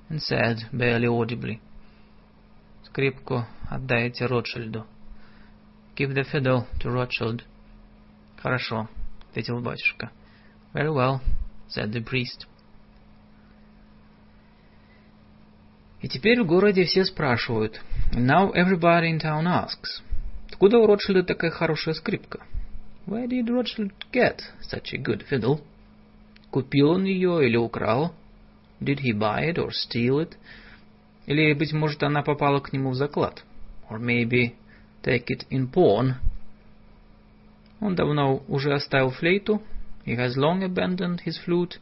and 0.09 0.19
said 0.19 0.57
barely 0.71 1.07
audibly, 1.07 1.59
скрипку 2.85 3.45
отдайте 3.69 4.25
Ротшильду. 4.25 4.85
Give 5.95 6.13
the 6.13 6.23
fiddle 6.23 6.65
to 6.79 6.89
Rothschild. 6.89 7.43
Хорошо, 8.41 8.89
ответил 9.29 9.59
батюшка. 9.59 10.11
Very 10.73 10.89
well, 10.89 11.19
said 11.67 11.91
the 11.91 12.03
priest. 12.03 12.47
И 16.01 16.07
теперь 16.07 16.41
в 16.41 16.47
городе 16.47 16.85
все 16.85 17.03
спрашивают. 17.03 17.81
And 18.13 18.25
now 18.25 18.53
everybody 18.53 19.11
in 19.11 19.19
town 19.19 19.45
asks. 19.45 20.01
Откуда 20.47 20.77
у 20.77 20.87
Ротшильда 20.87 21.23
такая 21.23 21.51
хорошая 21.51 21.93
скрипка? 21.93 22.39
Where 23.05 23.27
did 23.27 23.49
Rothschild 23.49 23.91
get 24.13 24.39
such 24.61 24.93
a 24.93 24.97
good 24.97 25.27
fiddle? 25.27 25.61
Купил 26.51 26.91
он 26.91 27.03
ее 27.05 27.45
или 27.45 27.57
украл? 27.57 28.13
Did 28.81 28.99
he 29.01 29.11
buy 29.11 29.51
it 29.51 29.57
or 29.57 29.69
steal 29.71 30.19
it? 30.19 30.35
Или, 31.25 31.53
быть 31.53 31.73
может, 31.73 32.01
она 32.01 32.23
попала 32.23 32.59
к 32.59 32.73
нему 32.73 32.91
в 32.91 32.95
заклад? 32.95 33.43
Or 33.89 33.99
maybe 33.99 34.53
take 35.03 35.25
it 35.29 35.45
in 35.49 35.71
pawn? 35.71 36.15
Он 37.79 37.95
давно 37.95 38.43
уже 38.47 38.73
оставил 38.73 39.11
флейту. 39.11 39.61
He 40.05 40.15
has 40.15 40.35
long 40.35 40.63
abandoned 40.63 41.19
his 41.23 41.37
flute. 41.45 41.79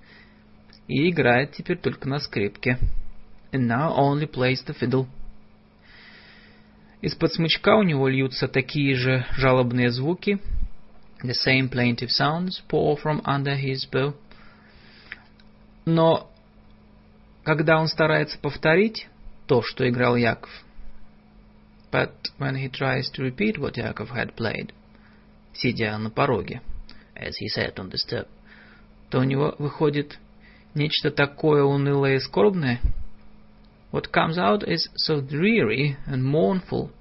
И 0.87 1.09
играет 1.09 1.53
теперь 1.53 1.77
только 1.77 2.09
на 2.09 2.19
скрипке. 2.19 2.77
And 3.51 3.67
now 3.67 3.95
only 3.95 4.29
plays 4.29 4.65
the 4.65 4.75
fiddle. 4.77 5.07
Из-под 7.01 7.33
смычка 7.33 7.77
у 7.77 7.83
него 7.83 8.07
льются 8.07 8.47
такие 8.47 8.95
же 8.95 9.25
жалобные 9.37 9.91
звуки. 9.91 10.39
The 11.23 11.33
same 11.45 11.69
plaintive 11.69 12.09
sounds 12.09 12.61
pour 12.69 12.97
from 13.01 13.21
under 13.23 13.55
his 13.55 13.89
bow. 13.89 14.13
Но 15.87 16.29
когда 17.45 17.79
он 17.79 17.87
старается 17.87 18.37
повторить 18.37 19.07
то, 19.45 19.61
что 19.61 19.87
играл 19.87 20.17
Яков, 20.17 20.51
but 21.89 22.11
when 22.37 22.55
he 22.55 22.69
tries 22.69 23.09
to 23.13 23.23
repeat 23.23 23.57
what 23.57 23.77
Yakov 23.77 24.09
had 24.09 24.35
played, 24.35 24.73
сидя 25.53 25.97
на 25.97 26.09
пороге, 26.09 26.61
as 27.15 27.37
he 27.37 27.47
sat 27.47 27.79
on 27.79 27.89
the 27.89 27.95
step, 27.95 28.27
то 29.09 29.19
у 29.19 29.23
него 29.23 29.55
выходит 29.59 30.19
нечто 30.75 31.09
такое 31.09 31.63
унылое 31.63 32.15
и 32.15 32.19
скорбное. 32.19 32.81
What 33.93 34.11
comes 34.11 34.37
out 34.37 34.67
is 34.67 34.89
so 34.97 35.21
dreary 35.21 35.95
and 36.05 36.21
mournful, 36.21 36.91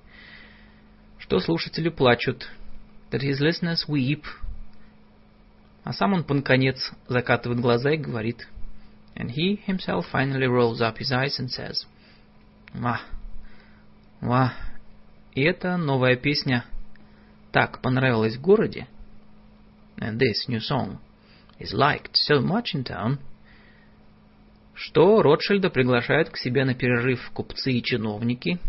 что 1.18 1.40
слушатели 1.40 1.89
плачут, 1.89 2.48
that 3.10 3.20
his 3.20 3.40
listeners 3.40 3.89
weep, 3.89 4.23
а 5.82 5.92
сам 5.92 6.12
он, 6.12 6.24
наконец, 6.28 6.92
закатывает 7.08 7.60
глаза 7.60 7.90
и 7.90 7.97
говорит— 7.97 8.47
and 9.16 9.30
he 9.30 9.56
himself 9.56 10.06
finally 10.12 10.46
rolls 10.46 10.80
up 10.80 10.98
his 10.98 11.10
eyes 11.10 11.38
and 11.38 11.50
says, 11.50 11.86
«Ва, 12.74 13.00
ва, 14.20 14.52
и 15.34 15.42
эта 15.42 15.76
новая 15.76 16.16
песня 16.16 16.64
так 17.50 17.80
понравилась 17.80 18.36
в 18.36 18.40
городе, 18.42 18.86
and 19.98 20.18
this 20.18 20.48
new 20.48 20.60
song 20.60 20.98
is 21.58 21.72
liked 21.72 22.14
so 22.14 22.40
much 22.40 22.74
in 22.74 22.84
town, 22.84 23.18
что 24.74 25.22
Ротшильда 25.22 25.70
приглашают 25.70 26.28
к 26.28 26.36
себе 26.36 26.66
на 26.66 26.74
перерыв 26.74 27.30
купцы 27.32 27.72
и 27.72 27.82
чиновники, 27.82 28.60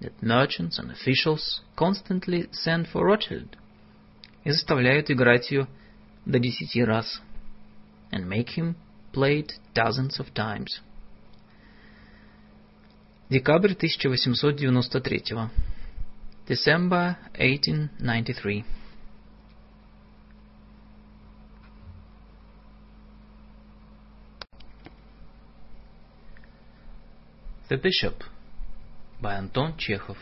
that 0.00 0.14
merchants 0.20 0.78
and 0.78 0.92
officials 0.92 1.62
constantly 1.76 2.48
send 2.52 2.86
for 2.92 3.04
Rothschild 3.04 3.56
и 4.44 4.50
заставляют 4.50 5.10
играть 5.10 5.50
ее 5.50 5.66
до 6.24 6.38
десяти 6.38 6.84
раз, 6.84 7.20
and 8.12 8.28
make 8.28 8.56
him 8.56 8.76
play 9.13 9.39
it 9.39 9.53
dozens 9.73 10.19
of 10.19 10.33
times. 10.33 10.79
Декабрь 13.29 13.75
1893. 13.75 15.49
December 16.47 17.17
1893. 17.37 18.63
The 27.69 27.77
Bishop 27.77 28.23
by 29.21 29.35
Anton 29.35 29.75
Chekhov. 29.77 30.17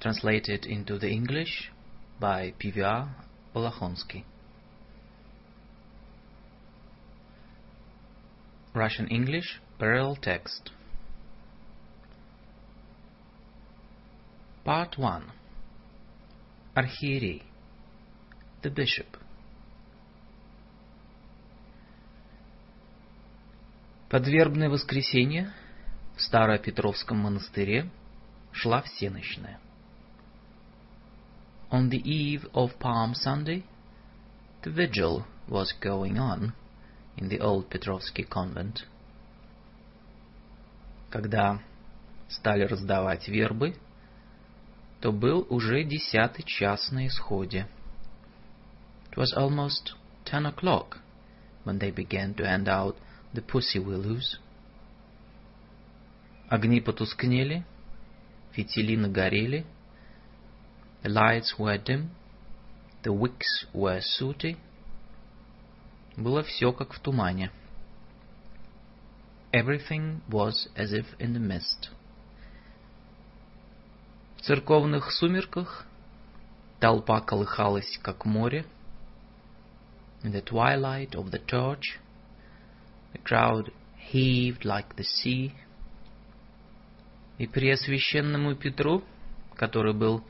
Translated 0.00 0.66
into 0.66 0.98
the 0.98 1.08
English 1.08 1.70
by 2.20 2.52
PVR 2.62 3.08
Bolakhonsky. 3.54 4.24
Russian 8.74 9.08
English 9.08 9.60
parallel 9.78 10.16
text. 10.16 10.70
Part 14.64 14.98
1 14.98 15.22
Archierei 16.74 17.42
The 18.62 18.70
Bishop 18.70 19.06
Подвербное 24.08 24.68
воскресенье 24.68 25.52
в 26.16 26.22
Старопетровском 26.22 27.18
монастыре 27.18 27.90
шла 28.52 28.82
всенощная. 28.82 29.58
On 31.70 31.90
the 31.90 32.00
eve 32.02 32.48
of 32.52 32.78
Palm 32.78 33.14
Sunday, 33.14 33.64
the 34.62 34.70
vigil 34.70 35.24
was 35.48 35.72
going 35.80 36.18
on 36.18 36.52
in 37.20 37.28
the 37.28 37.40
old 37.40 37.68
Petrovsky 37.70 38.24
convent. 38.24 38.86
Когда 41.10 41.60
стали 42.28 42.62
раздавать 42.62 43.28
вербы, 43.28 43.76
то 45.00 45.12
был 45.12 45.46
уже 45.50 45.84
десятый 45.84 46.44
час 46.44 46.90
на 46.90 47.06
исходе. 47.06 47.66
It 49.10 49.16
was 49.16 49.32
almost 49.36 49.94
ten 50.24 50.46
o'clock 50.46 50.98
when 51.64 51.78
they 51.78 51.90
began 51.90 52.34
to 52.34 52.44
hand 52.44 52.68
out 52.68 52.96
the 53.32 53.42
pussy 53.42 53.78
willows. 53.78 54.38
Огни 56.48 56.80
потускнели, 56.80 57.64
фитили 58.52 58.96
нагорели, 58.96 59.64
the 61.02 61.08
lights 61.08 61.58
were 61.58 61.78
dim, 61.78 62.10
the 63.02 63.12
wicks 63.12 63.66
were 63.72 64.00
sooty. 64.00 64.56
Было 66.17 66.43
все 66.43 66.73
как 66.73 66.93
в 66.93 66.99
тумане. 66.99 67.51
Everything 69.53 70.21
was 70.29 70.69
as 70.75 70.93
if 70.93 71.05
in 71.19 71.33
the 71.33 71.39
mist. 71.39 71.89
В 74.37 74.41
церковных 74.41 75.11
сумерках 75.11 75.85
толпа 76.79 77.21
колыхалась, 77.21 77.99
как 78.01 78.25
море. 78.25 78.65
In 80.23 80.31
the 80.31 80.43
twilight 80.43 81.11
of 81.11 81.31
the 81.31 81.45
church, 81.45 81.99
the 83.13 83.19
crowd 83.23 83.71
heaved 84.11 84.63
like 84.63 84.95
the 84.95 85.03
sea. 85.03 85.51
И 87.37 87.47
Преосвященному 87.47 88.55
Петру, 88.55 89.03
который 89.55 89.93
был 89.93 90.23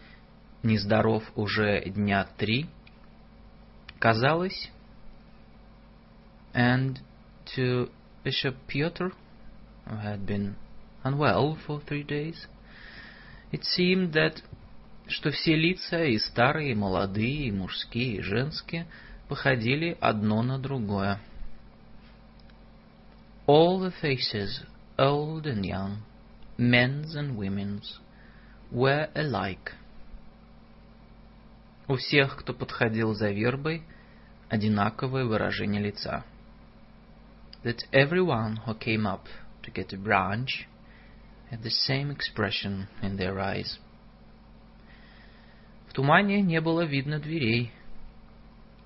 нездоров 0.63 1.23
уже 1.35 1.81
дня 1.85 2.27
три, 2.37 2.67
казалось, 3.99 4.71
and 6.53 6.99
to 7.55 7.89
Bishop 8.23 8.55
Piotr, 8.67 9.09
who 9.87 9.95
had 9.95 10.25
been 10.25 10.55
unwell 11.03 11.57
for 11.65 11.81
three 11.81 12.03
days, 12.03 12.47
It 13.51 13.65
seemed 13.65 14.13
that 14.13 14.41
что 15.07 15.29
все 15.31 15.55
лица, 15.55 16.05
и 16.05 16.17
старые, 16.17 16.71
и 16.71 16.75
молодые, 16.75 17.47
и 17.47 17.51
мужские, 17.51 18.17
и 18.17 18.21
женские, 18.21 18.87
походили 19.27 19.97
одно 19.99 20.41
на 20.41 20.57
другое. 20.57 21.19
All 23.45 23.79
the 23.79 23.93
faces, 24.01 24.63
old 24.97 25.45
and 25.45 25.65
young, 25.65 25.97
men's 26.57 27.15
and 27.15 27.35
women's, 27.35 27.99
were 28.71 29.09
alike. 29.13 29.73
У 31.89 31.95
всех, 31.97 32.37
кто 32.37 32.53
подходил 32.53 33.13
за 33.13 33.31
вербой, 33.31 33.83
одинаковое 34.47 35.25
выражение 35.25 35.81
лица. 35.81 36.23
That 37.64 37.84
everyone 37.92 38.56
who 38.56 38.74
came 38.74 39.06
up 39.06 39.26
to 39.62 39.70
get 39.70 39.92
a 39.92 39.96
branch 39.96 40.66
had 41.50 41.62
the 41.62 41.70
same 41.70 42.10
expression 42.10 42.88
in 43.02 43.16
their 43.16 43.40
eyes. 43.40 43.78
В 45.88 45.92
тумане 45.92 46.42
не 46.42 46.60
было 46.60 46.84
видно 46.84 47.18
дверей. 47.18 47.72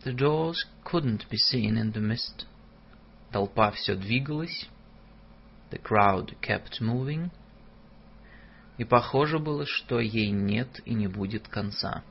The 0.04 0.12
doors 0.12 0.64
couldn't 0.84 1.28
be 1.28 1.36
seen 1.36 1.76
in 1.76 1.92
the 1.92 2.00
mist. 2.00 2.46
Толпа 3.32 3.70
все 3.72 3.94
двигалась. 3.94 4.68
The 5.70 5.78
crowd 5.78 6.34
kept 6.40 6.80
moving. 6.80 7.30
И 8.78 8.84
похоже 8.84 9.38
было, 9.38 9.66
что 9.66 10.00
ей 10.00 10.30
нет 10.30 10.80
и 10.86 10.94
не 10.94 11.06
будет 11.06 11.48
конца. 11.48 12.02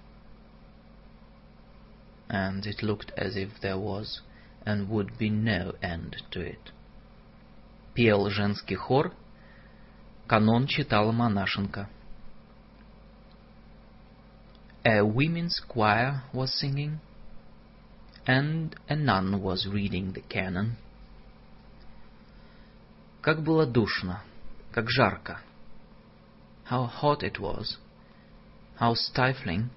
And 2.30 2.64
it 2.67 2.83
looked 2.83 3.11
as 3.17 3.35
if 3.35 3.59
there 3.61 3.80
was 3.80 4.22
and 4.66 4.90
would 4.90 5.17
be 5.17 5.30
no 5.30 5.74
end 5.82 6.17
to 6.32 6.41
it. 6.41 6.72
Пел 7.93 8.30
женский 8.30 8.75
хор — 8.75 9.24
Канон 10.30 10.67
читала 10.67 11.11
монашенка. 11.11 11.90
A 14.85 15.01
women's 15.03 15.59
choir 15.67 16.22
was 16.32 16.53
singing, 16.53 16.99
and 18.27 18.75
a 18.88 18.95
nun 18.95 19.41
was 19.41 19.66
reading 19.66 20.14
the 20.14 20.22
canon. 20.22 20.77
Как 23.22 23.41
было 23.41 23.66
душно, 23.66 24.22
как 24.72 24.91
жарко. 24.91 25.41
How 26.69 26.85
hot 26.85 27.24
it 27.24 27.40
was, 27.40 27.80
how 28.80 28.93
stifling. 28.93 29.69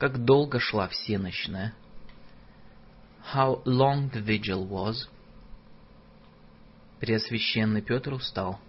Как 0.00 0.24
долго 0.24 0.58
шла 0.58 0.88
всеночная. 0.88 1.72
How 3.20 3.62
long 3.64 4.10
the 4.12 4.20
vigil 4.20 4.66
was. 4.66 5.08
Преосвященный 7.00 7.82
Петр 7.82 8.12
устал. 8.12 8.60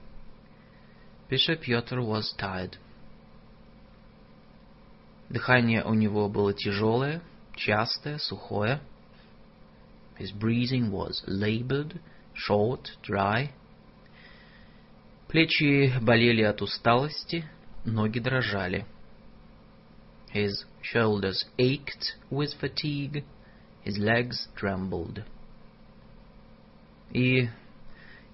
Bishop 1.29 1.61
Piotr 1.61 1.99
was 1.99 2.33
tired. 2.37 2.77
Дыхание 5.29 5.83
у 5.83 5.93
него 5.93 6.29
было 6.29 6.53
тяжелое, 6.53 7.21
частое, 7.55 8.17
сухое. 8.19 8.79
His 10.19 10.31
breathing 10.31 10.91
was 10.91 11.23
labored, 11.27 11.99
short, 12.33 12.91
dry. 13.01 13.51
Плечи 15.27 15.91
болели 16.01 16.43
от 16.43 16.61
усталости, 16.61 17.45
ноги 17.83 18.19
дрожали. 18.19 18.85
His 20.31 20.65
shoulders 20.81 21.45
ached 21.57 22.15
with 22.29 22.53
fatigue, 22.59 23.23
His 23.88 23.98
legs 23.98 24.48
trembled. 24.54 25.24
И 27.10 27.48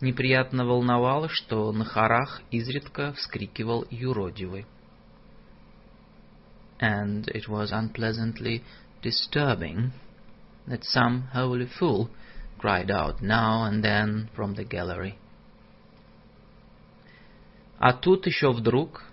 неприятно 0.00 0.66
волновало, 0.66 1.28
что 1.28 1.70
на 1.70 1.84
хорах 1.84 2.42
изредка 2.50 3.12
вскрикивал 3.12 3.86
юродивый. 3.90 4.66
And 6.80 7.26
it 7.28 7.48
was 7.48 7.70
unpleasantly 7.70 8.64
disturbing 9.00 9.92
that 10.66 10.82
some 10.82 11.28
holy 11.32 11.68
fool 11.78 12.10
cried 12.58 12.90
out 12.90 13.22
now 13.22 13.64
and 13.64 13.84
then 13.84 14.28
from 14.34 14.54
the 14.54 14.64
gallery. 14.64 15.14
А 17.78 17.92
тут 17.92 18.26
еще 18.26 18.50
вдруг, 18.50 19.04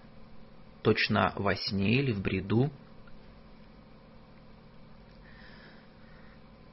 точно 0.82 1.34
во 1.36 1.56
сне 1.56 2.00
или 2.00 2.12
в 2.12 2.22
бреду, 2.22 2.72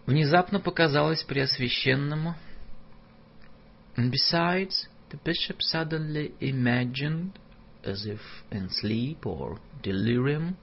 внезапно 0.09 0.59
показалось 0.59 1.23
Преосвященному, 1.23 2.35
And 3.95 4.11
besides, 4.11 4.87
the 5.11 5.19
bishop 5.23 5.61
suddenly 5.61 6.33
imagined, 6.41 7.33
as 7.85 8.07
if 8.07 8.21
in 8.51 8.71
sleep 8.71 9.27
or 9.27 9.59
delirium, 9.83 10.57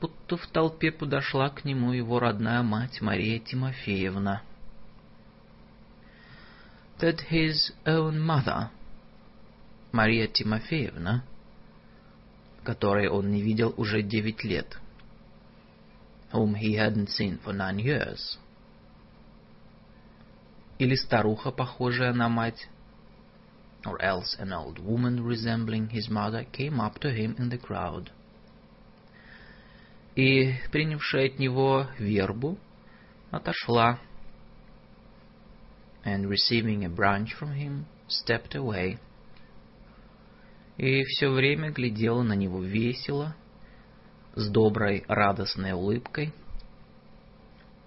будто 0.00 0.36
в 0.38 0.46
толпе 0.46 0.92
подошла 0.92 1.50
к 1.50 1.64
нему 1.64 1.92
его 1.92 2.20
родная 2.20 2.62
мать 2.62 3.02
Мария 3.02 3.38
Тимофеевна. 3.38 4.42
That 7.00 7.18
his 7.30 7.72
own 7.84 8.18
mother, 8.18 8.70
Мария 9.92 10.28
Тимофеевна, 10.28 11.24
которой 12.64 13.08
он 13.08 13.30
не 13.30 13.42
видел 13.42 13.74
уже 13.76 14.02
девять 14.02 14.44
лет, 14.44 14.78
whom 16.32 16.54
he 16.54 16.74
hadn't 16.74 17.08
seen 17.08 17.38
for 17.42 17.52
nine 17.52 17.78
years, 17.78 18.38
или 20.78 20.94
старуха, 20.94 21.50
похожая 21.50 22.12
на 22.12 22.28
мать, 22.28 22.68
or 23.84 24.00
else 24.00 24.36
an 24.38 24.52
old 24.52 24.78
woman 24.78 25.24
resembling 25.24 25.88
his 25.88 26.08
mother 26.08 26.44
came 26.52 26.80
up 26.80 26.98
to 27.00 27.10
him 27.10 27.34
in 27.38 27.48
the 27.48 27.58
crowd. 27.58 28.10
И, 30.14 30.54
принявшая 30.72 31.26
от 31.26 31.38
него 31.38 31.86
вербу, 31.98 32.58
отошла. 33.30 33.98
And 36.04 36.28
receiving 36.28 36.84
a 36.84 36.88
branch 36.88 37.34
from 37.34 37.52
him, 37.54 37.86
stepped 38.08 38.54
away. 38.54 38.98
И 40.76 41.04
все 41.04 41.28
время 41.28 41.70
глядела 41.70 42.22
на 42.22 42.34
него 42.34 42.60
весело, 42.62 43.34
с 44.37 44.49
доброй 44.49 45.05
радостной 45.07 45.73
улыбкой. 45.73 46.33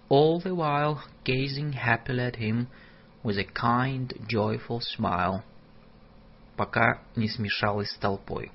All 0.08 0.40
the 0.40 0.54
while 0.54 1.00
gazing 1.24 1.72
happily 1.72 2.20
at 2.20 2.36
him 2.36 2.68
with 3.24 3.38
a 3.38 3.44
kind, 3.44 4.12
joyful 4.28 4.80
smile. 4.80 5.42
пока 6.56 7.02
не 7.14 7.28
смешалась 7.28 7.90
с 7.90 7.98
толпой. 7.98 8.50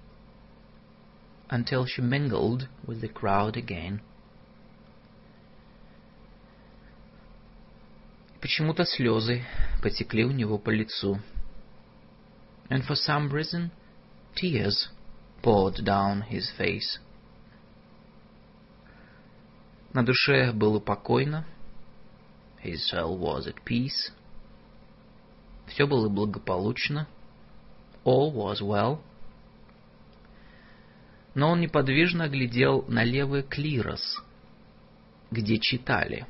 Until 1.49 1.85
she 1.85 2.01
mingled 2.01 2.67
with 2.85 3.01
the 3.01 3.09
crowd 3.09 3.55
again. 3.55 4.01
Почему-то 8.39 8.85
слезы 8.85 9.43
потекли 9.81 10.25
у 10.25 10.31
него 10.31 10.57
по 10.57 10.69
лицу. 10.71 11.19
And 12.69 12.83
for 12.87 12.95
some 12.95 13.29
reason, 13.29 13.69
tears 14.33 14.89
poured 15.43 15.83
down 15.83 16.23
his 16.29 16.49
face. 16.57 16.99
На 19.96 20.02
душе 20.02 20.52
было 20.52 20.78
покойно. 20.78 21.46
His 22.62 22.80
soul 22.92 23.18
was 23.18 23.46
at 23.46 23.64
peace. 23.64 24.12
Все 25.68 25.86
было 25.86 26.10
благополучно. 26.10 27.08
All 28.04 28.30
was 28.30 28.60
well. 28.60 29.00
Но 31.34 31.52
он 31.52 31.60
неподвижно 31.60 32.28
глядел 32.28 32.84
на 32.88 33.04
левый 33.04 33.42
клирос, 33.42 34.22
где 35.30 35.58
читали. 35.58 36.26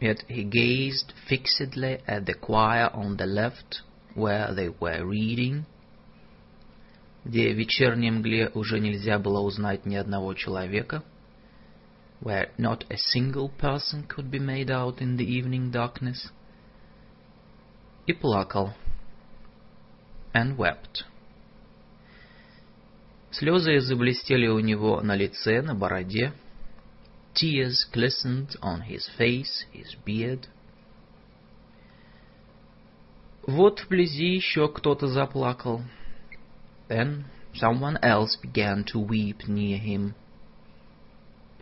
Yet 0.00 0.26
he 0.26 0.44
gazed 0.44 1.12
fixedly 1.28 2.02
at 2.06 2.24
the 2.24 2.40
choir 2.40 2.90
on 2.94 3.18
the 3.18 3.26
left, 3.26 3.82
where 4.14 4.54
they 4.54 4.74
were 4.80 5.04
reading, 5.04 5.64
где 7.22 7.52
в 7.52 7.58
вечерней 7.58 8.10
мгле 8.10 8.48
уже 8.54 8.80
нельзя 8.80 9.18
было 9.18 9.40
узнать 9.40 9.84
ни 9.84 9.96
одного 9.96 10.32
человека, 10.32 11.04
where 12.23 12.49
not 12.57 12.83
a 12.89 12.97
single 12.97 13.49
person 13.49 14.03
could 14.07 14.29
be 14.29 14.39
made 14.39 14.69
out 14.69 15.01
in 15.01 15.17
the 15.17 15.25
evening 15.25 15.71
darkness, 15.71 16.31
и 18.07 18.13
плакал. 18.13 18.73
And 20.33 20.57
wept. 20.57 21.05
Слезы 23.31 23.79
заблестели 23.79 24.47
у 24.47 24.59
него 24.59 25.01
на 25.01 25.15
лице, 25.15 25.61
на 25.61 25.75
бороде. 25.75 26.33
Tears 27.33 27.85
glistened 27.93 28.55
on 28.61 28.81
his 28.81 29.07
face, 29.17 29.65
his 29.71 29.95
beard. 30.05 30.47
Вот 33.45 33.81
вблизи 33.81 34.35
еще 34.35 34.67
кто-то 34.67 35.07
заплакал. 35.07 35.83
Then 36.87 37.25
someone 37.53 37.97
else 38.01 38.35
began 38.41 38.83
to 38.85 38.99
weep 38.99 39.47
near 39.47 39.77
him. 39.77 40.15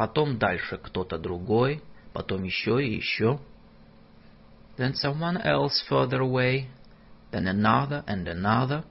Потом 0.03 0.37
дальше 0.37 0.79
кто-то 0.79 1.17
другой, 1.17 1.81
потом 2.13 2.43
еще 2.43 2.85
и 2.85 2.93
еще. 2.93 3.39
Then 4.77 4.95
someone 4.95 5.41
else 5.41 5.81
further 5.89 6.19
away, 6.19 6.67
then 7.31 7.47
another 7.47 8.05
and 8.09 8.27
another. 8.27 8.83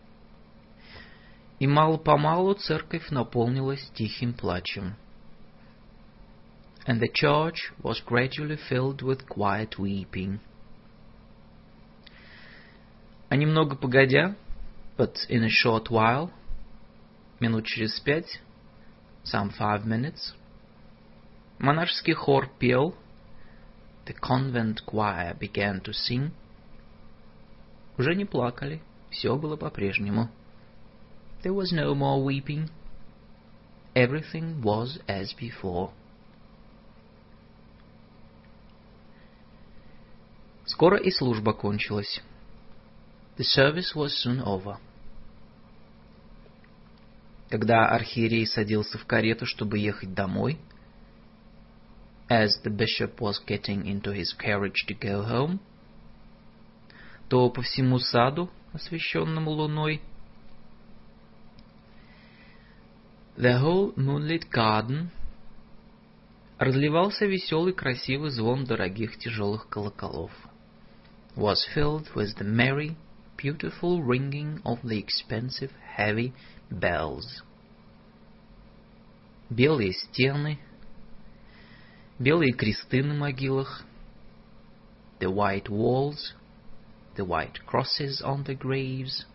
И 1.59 1.67
мало-помалу 1.67 2.53
церковь 2.53 3.09
наполнилась 3.09 3.91
тихим 3.93 4.33
плачем. 4.33 4.95
And 6.87 7.01
the 7.01 7.11
church 7.11 7.73
was 7.83 7.99
gradually 8.05 8.57
filled 8.69 9.01
with 9.01 9.27
quiet 9.27 9.77
weeping. 9.77 10.39
А 13.27 13.35
немного 13.35 13.75
погодя, 13.75 14.37
but 14.95 15.17
in 15.27 15.43
a 15.43 15.49
short 15.49 15.89
while, 15.89 16.31
минут 17.41 17.65
через 17.65 17.99
пять, 17.99 18.39
some 19.25 19.49
five 19.49 19.85
minutes, 19.85 20.33
монашеский 21.61 22.13
хор 22.13 22.49
пел, 22.59 22.95
the 24.05 24.15
convent 24.19 24.83
choir 24.85 25.37
began 25.37 25.81
to 25.81 25.93
sing. 25.93 26.31
Уже 27.97 28.15
не 28.15 28.25
плакали, 28.25 28.81
все 29.11 29.35
было 29.37 29.55
по-прежнему. 29.55 30.29
There 31.43 31.53
was 31.53 31.71
no 31.71 31.93
more 31.93 32.23
weeping. 32.23 32.69
Everything 33.93 34.61
was 34.61 34.99
as 35.07 35.35
before. 35.39 35.91
Скоро 40.65 40.97
и 40.97 41.11
служба 41.11 41.53
кончилась. 41.53 42.21
The 43.37 43.43
service 43.43 43.93
was 43.95 44.11
soon 44.25 44.41
over. 44.43 44.77
Когда 47.49 47.87
архиерей 47.89 48.47
садился 48.47 48.97
в 48.97 49.05
карету, 49.05 49.45
чтобы 49.45 49.77
ехать 49.77 50.13
домой, 50.13 50.57
as 52.30 52.58
the 52.64 52.70
bishop 52.70 53.20
was 53.20 53.38
getting 53.46 53.86
into 53.86 54.12
his 54.12 54.32
carriage 54.32 54.84
to 54.88 54.94
go 54.94 55.22
home, 55.22 55.60
то 57.28 57.48
по 57.50 57.62
всему 57.62 57.98
саду, 57.98 58.50
освещенному 58.72 59.50
луной, 59.50 60.00
the 63.36 63.60
whole 63.60 63.94
moonlit 63.96 64.48
garden 64.50 65.10
разливался 66.58 67.26
веселый 67.26 67.74
красивый 67.74 68.30
звон 68.30 68.64
дорогих 68.64 69.18
тяжелых 69.18 69.68
колоколов. 69.68 70.30
was 71.36 71.66
filled 71.74 72.08
with 72.14 72.34
the 72.38 72.44
merry, 72.44 72.96
beautiful 73.36 74.02
ringing 74.02 74.60
of 74.64 74.78
the 74.82 74.98
expensive, 74.98 75.70
heavy 75.96 76.32
bells. 76.70 77.42
Белые 79.50 79.92
стены, 79.92 80.58
белые 82.20 82.52
кресты 82.52 83.02
на 83.02 83.14
могилах, 83.14 83.84
the 85.20 85.30
white 85.30 85.68
walls, 85.68 86.34
the 87.16 87.24
white 87.24 87.58
crosses 87.66 88.22
on 88.22 88.44
the 88.44 88.56
graves, 88.56 89.26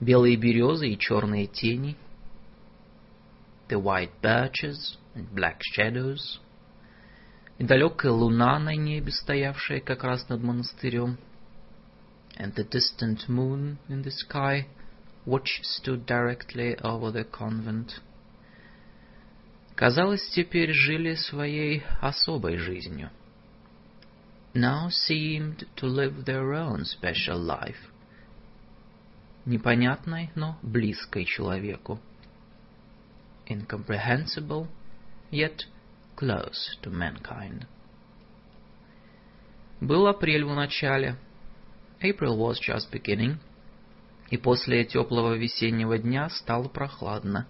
белые 0.00 0.36
березы 0.36 0.88
и 0.88 0.98
черные 0.98 1.46
тени, 1.46 1.96
the 3.68 3.80
white 3.80 4.12
birches 4.22 4.98
and 5.14 5.28
black 5.32 5.60
shadows, 5.74 6.40
и 7.58 7.64
далекая 7.64 8.12
луна 8.12 8.58
на 8.58 8.74
небе, 8.74 9.12
стоявшая 9.12 9.80
как 9.80 10.02
раз 10.04 10.28
над 10.28 10.42
монастырем, 10.42 11.18
and 12.38 12.54
the 12.54 12.64
distant 12.64 13.28
moon 13.28 13.76
in 13.88 14.02
the 14.02 14.10
sky, 14.10 14.66
which 15.26 15.60
stood 15.62 16.06
directly 16.06 16.74
over 16.82 17.10
the 17.10 17.24
convent. 17.24 18.00
Казалось, 19.75 20.29
теперь 20.29 20.71
жили 20.71 21.15
своей 21.15 21.83
особой 22.01 22.57
жизнью. 22.57 23.11
Now 24.53 24.87
seemed 24.87 25.67
to 25.75 25.87
live 25.87 26.23
their 26.23 26.53
own 26.53 26.83
special 26.85 27.45
life. 27.45 27.91
Непонятной, 29.45 30.31
но 30.33 30.57
близкой 30.61 31.25
человеку. 31.25 31.99
Incomprehensible, 33.47 34.67
yet 35.29 35.65
close 36.15 36.79
to 36.81 36.89
mankind. 36.89 37.65
Был 39.81 40.07
апрель 40.07 40.45
в 40.45 40.55
начале. 40.55 41.17
April 42.01 42.37
was 42.37 42.59
just 42.61 42.89
beginning. 42.93 43.39
И 44.29 44.37
после 44.37 44.85
теплого 44.85 45.33
весеннего 45.33 45.97
дня 45.97 46.29
стало 46.29 46.69
прохладно. 46.69 47.47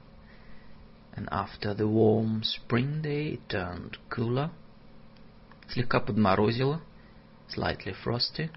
And 1.15 1.29
after 1.31 1.75
the 1.75 1.87
warm 1.87 2.43
spring 2.43 3.03
day 3.03 3.35
it 3.35 3.49
turned 3.49 3.99
cooler. 4.09 4.51
Слегка 5.69 6.01
подморозило. 6.01 6.81
Slightly 7.49 7.95
frosty. 8.05 8.51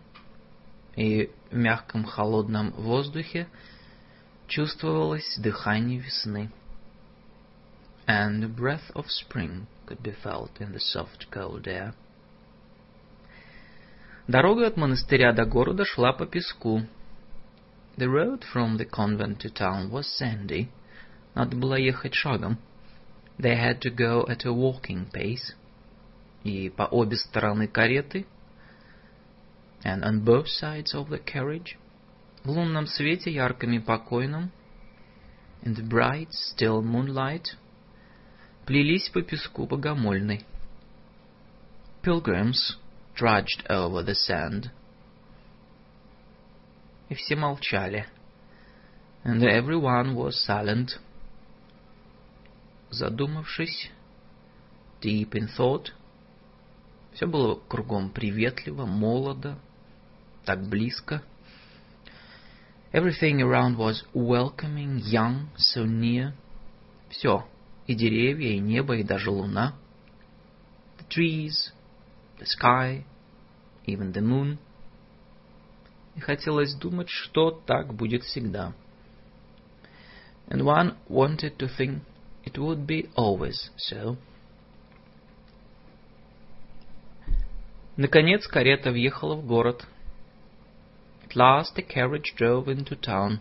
И 0.96 1.32
в 1.52 1.56
мягком 1.56 2.06
холодном 2.06 2.72
воздухе 2.72 3.48
чувствовалось 4.48 5.38
дыхание 5.38 6.00
весны. 6.00 6.52
and 8.08 8.44
the 8.44 8.48
breath 8.48 8.92
of 8.96 9.10
spring 9.10 9.68
could 9.86 10.04
be 10.04 10.12
felt 10.12 10.60
in 10.60 10.72
the 10.74 10.80
soft 10.80 11.28
cold 11.32 11.68
air. 11.68 11.94
Дорога 14.28 14.68
от 14.68 14.78
монастыря 14.78 15.34
до 15.34 15.46
города 15.46 15.86
шла 15.86 16.14
по 16.14 16.26
песку. 16.26 16.84
The 17.98 18.10
road 18.10 18.44
from 18.44 18.78
the 18.78 18.86
convent 18.86 19.40
to 19.42 19.50
town 19.50 19.92
was 19.92 20.08
sandy. 20.08 20.70
Надо 21.38 21.56
было 21.58 21.76
ехать 21.76 22.14
шагом. 22.14 22.58
They 23.38 23.56
had 23.56 23.80
to 23.82 23.90
go 23.90 24.26
at 24.28 24.46
a 24.46 24.52
walking 24.52 25.10
pace. 25.12 25.56
И 26.44 26.70
по 26.70 26.84
обе 26.84 27.16
стороны 27.18 27.68
кареты, 27.68 28.26
and 29.84 30.04
on 30.04 30.24
both 30.24 30.48
sides 30.48 30.94
of 30.94 31.10
the 31.10 31.24
carriage, 31.24 31.78
в 32.44 32.50
лунном 32.50 32.86
свете 32.86 33.32
ярком 33.32 33.72
и 33.72 33.80
покойном, 33.80 34.52
in 35.64 35.76
the 35.76 35.88
bright, 35.88 36.30
still 36.32 36.82
moonlight, 36.82 37.56
плелись 38.66 39.10
по 39.10 39.22
песку 39.22 39.66
богомольной. 39.66 40.46
Pilgrims 42.04 42.78
trudged 43.16 43.66
over 43.70 44.04
the 44.04 44.14
sand. 44.14 44.70
И 47.10 47.16
все 47.16 47.36
молчали. 47.36 48.06
And 49.24 49.42
everyone 49.42 50.16
was 50.16 50.44
silent. 50.46 51.00
Задумавшись, 52.91 53.91
deep 55.03 55.31
in 55.33 55.49
thought, 55.57 55.93
все 57.13 57.27
было 57.27 57.59
кругом 57.69 58.11
приветливо, 58.11 58.87
молодо, 58.87 59.59
так 60.45 60.67
близко. 60.67 61.23
Everything 62.93 63.43
around 63.43 63.77
was 63.77 64.05
welcoming, 64.15 64.99
young, 64.99 65.49
so 65.57 65.85
near. 65.85 66.33
Все, 67.11 67.47
и 67.87 67.95
деревья, 67.95 68.53
и 68.53 68.59
небо, 68.59 68.97
и 68.97 69.03
даже 69.03 69.31
луна. 69.31 69.75
The 70.99 71.09
trees, 71.09 71.73
the 72.39 72.47
sky, 72.47 73.05
even 73.87 74.13
the 74.13 74.23
moon. 74.23 74.59
И 76.17 76.21
хотелось 76.21 76.75
думать, 76.75 77.11
что 77.11 77.51
так 77.51 77.93
будет 77.93 78.23
всегда. 78.25 78.73
And 80.49 80.63
one 80.63 80.97
wanted 81.09 81.59
to 81.59 81.69
think 81.69 82.01
it 82.49 82.57
would 82.59 82.87
be 82.87 83.01
always 83.15 83.71
so. 83.77 84.17
Наконец 87.97 88.47
карета 88.47 88.91
въехала 88.91 89.37
в 89.37 89.45
город. 89.47 89.87
At 91.25 91.35
last 91.35 91.77
the 91.77 91.83
carriage 91.83 92.35
drove 92.39 92.69
into 92.69 92.97
town. 92.97 93.41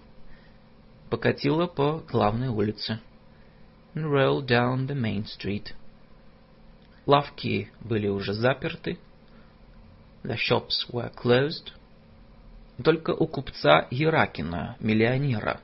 Покатила 1.10 1.68
по 1.68 2.04
главной 2.12 2.50
улице. 2.50 3.00
And 3.94 4.12
rolled 4.12 4.48
down 4.48 4.88
the 4.88 4.96
main 4.96 5.26
street. 5.26 5.74
Лавки 7.06 7.72
были 7.80 8.08
уже 8.08 8.34
заперты. 8.34 8.98
The 10.24 10.36
shops 10.36 10.90
were 10.92 11.14
closed. 11.14 11.72
Только 12.84 13.12
у 13.12 13.26
купца 13.28 13.88
Еракина, 13.90 14.76
миллионера. 14.80 15.62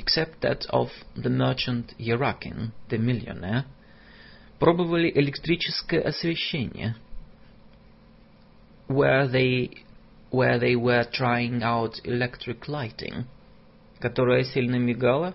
Except 0.00 0.40
that 0.40 0.66
of 0.70 0.90
the 1.14 1.30
merchant 1.30 1.94
Yerakin, 1.98 2.72
the 2.88 2.98
millionaire, 2.98 3.64
пробовали 4.58 5.10
электрическое 5.14 6.00
освещение. 6.02 6.94
Where 8.88 9.26
they 9.28 9.70
where 10.30 10.58
they 10.58 10.76
were 10.76 11.04
trying 11.04 11.62
out 11.62 12.00
electric 12.04 12.68
lighting, 12.68 13.26
которая 14.00 14.44
сильно 14.44 14.76
мигала, 14.76 15.34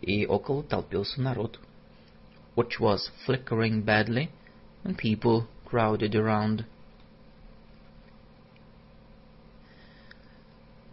и 0.00 0.26
около 0.26 0.62
толпился 0.62 1.20
народ, 1.20 1.58
which 2.54 2.78
was 2.78 3.10
flickering 3.24 3.82
badly, 3.82 4.30
and 4.84 4.96
people 4.98 5.46
crowded 5.64 6.14
around. 6.14 6.64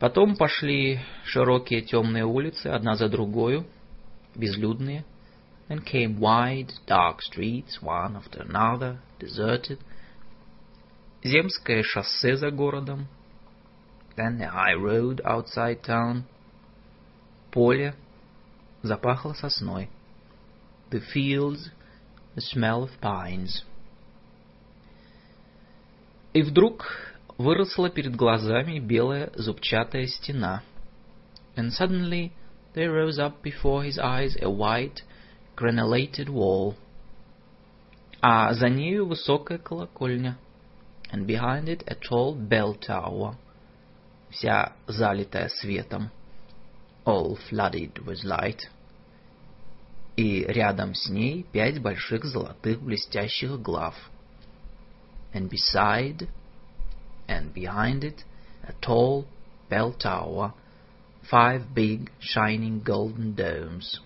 Потом 0.00 0.34
пошли 0.34 0.98
широкие 1.24 1.82
темные 1.82 2.24
улицы, 2.24 2.68
одна 2.68 2.96
за 2.96 3.10
другою, 3.10 3.66
безлюдные. 4.34 5.04
Then 5.68 5.84
came 5.84 6.18
wide, 6.18 6.72
dark 6.86 7.18
streets, 7.20 7.80
one 7.82 8.16
after 8.16 8.42
another, 8.42 8.96
deserted. 9.20 9.78
Земское 11.22 11.82
шоссе 11.82 12.34
за 12.36 12.50
городом, 12.50 13.08
then 14.16 14.38
the 14.38 14.50
high 14.50 14.74
road 14.74 15.20
outside 15.22 15.82
town. 15.82 16.22
Поле 17.52 17.94
запахло 18.82 19.34
сосной. 19.34 19.90
The 20.90 21.02
fields, 21.14 21.70
the 22.34 22.40
smell 22.40 22.84
of 22.84 22.90
pines. 23.02 23.64
И 26.32 26.42
вдруг 26.42 27.09
выросла 27.40 27.88
перед 27.88 28.14
глазами 28.16 28.78
белая 28.78 29.30
зубчатая 29.34 30.06
стена. 30.06 30.62
And 31.56 31.70
suddenly 31.72 32.32
there 32.74 32.92
rose 32.92 33.18
up 33.18 33.42
before 33.42 33.82
his 33.82 33.98
eyes 33.98 34.36
a 34.40 34.50
white, 34.50 35.02
granulated 35.56 36.28
wall. 36.28 36.74
А 38.20 38.52
за 38.52 38.68
нею 38.68 39.06
высокая 39.06 39.58
колокольня. 39.58 40.36
And 41.10 41.26
behind 41.26 41.68
it 41.68 41.82
a 41.86 41.94
tall 41.94 42.36
bell 42.36 42.78
tower— 42.78 43.36
вся 44.30 44.72
залитая 44.86 45.48
светом, 45.48 46.10
all 47.04 47.38
flooded 47.48 48.04
with 48.04 48.22
light, 48.22 48.68
и 50.16 50.44
рядом 50.44 50.94
с 50.94 51.08
ней 51.08 51.44
пять 51.50 51.80
больших 51.80 52.24
золотых 52.24 52.80
блестящих 52.80 53.60
глав, 53.60 53.94
and 55.32 55.48
beside 55.48 56.28
and 57.30 57.53
behind 57.53 58.03
it 58.03 58.23
a 58.67 58.73
tall 58.81 59.25
bell 59.69 59.93
tower, 59.93 60.53
five 61.30 61.73
big 61.73 62.11
shining 62.19 62.81
golden 62.83 63.35
domes. 63.35 64.01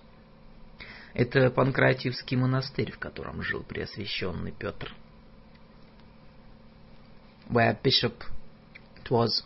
Это 1.14 1.50
Панкратиевский 1.50 2.36
монастырь, 2.36 2.92
в 2.92 2.98
котором 2.98 3.42
жил 3.42 3.62
Преосвященный 3.62 4.52
Петр. 4.52 4.94
Where 7.48 7.76
Bishop, 7.82 8.22
it 8.96 9.10
was 9.10 9.42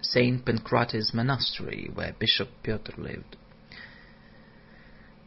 Saint 0.00 0.44
Pancratis 0.44 1.12
Monastery, 1.12 1.90
where 1.92 2.14
Bishop 2.18 2.48
Peter 2.62 2.94
lived. 2.96 3.36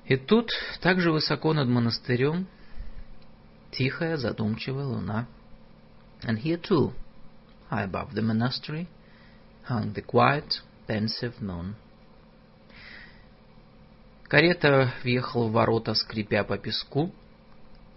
И 0.05 0.15
тут, 0.15 0.51
также 0.81 1.11
высоко 1.11 1.53
над 1.53 1.67
монастырем, 1.67 2.47
тихая, 3.71 4.17
задумчивая 4.17 4.85
луна. 4.85 5.27
And 6.21 6.41
here 6.41 6.57
too, 6.57 6.93
high 7.70 7.84
above 7.84 8.14
the 8.14 8.22
monastery, 8.22 8.88
hung 9.64 9.92
the 9.94 10.02
quiet, 10.02 10.60
pensive 10.86 11.40
moon. 11.40 11.74
Карета 14.28 14.92
въехала 15.02 15.48
в 15.48 15.52
ворота, 15.52 15.94
скрипя 15.94 16.44
по 16.44 16.58
песку. 16.58 17.12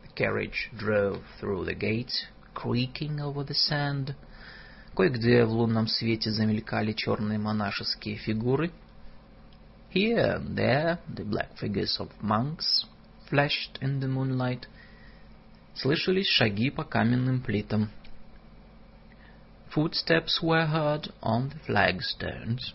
The 0.03 0.13
carriage 0.15 0.71
drove 0.77 1.21
through 1.39 1.65
the 1.65 1.75
gates, 1.75 2.25
creaking 2.53 3.19
over 3.19 3.43
the 3.43 3.55
sand— 3.55 4.15
Кое-где 4.95 5.45
в 5.45 5.51
лунном 5.51 5.87
свете 5.87 6.31
замелькали 6.31 6.91
черные 6.91 7.39
монашеские 7.39 8.17
фигуры. 8.17 8.71
Here 9.93 10.37
and 10.37 10.55
there 10.57 10.99
the 11.07 11.23
black 11.23 11.57
figures 11.57 11.97
of 11.99 12.09
monks 12.21 12.85
flashed 13.29 13.79
in 13.81 14.01
the 14.01 14.07
moonlight. 14.07 14.67
Слышались 15.75 16.27
шаги 16.27 16.69
по 16.69 16.83
каменным 16.83 17.41
плитам. 17.41 17.89
Footsteps 19.73 20.41
were 20.41 20.65
heard 20.65 21.13
on 21.21 21.49
the 21.49 21.59
flagstones. 21.65 22.73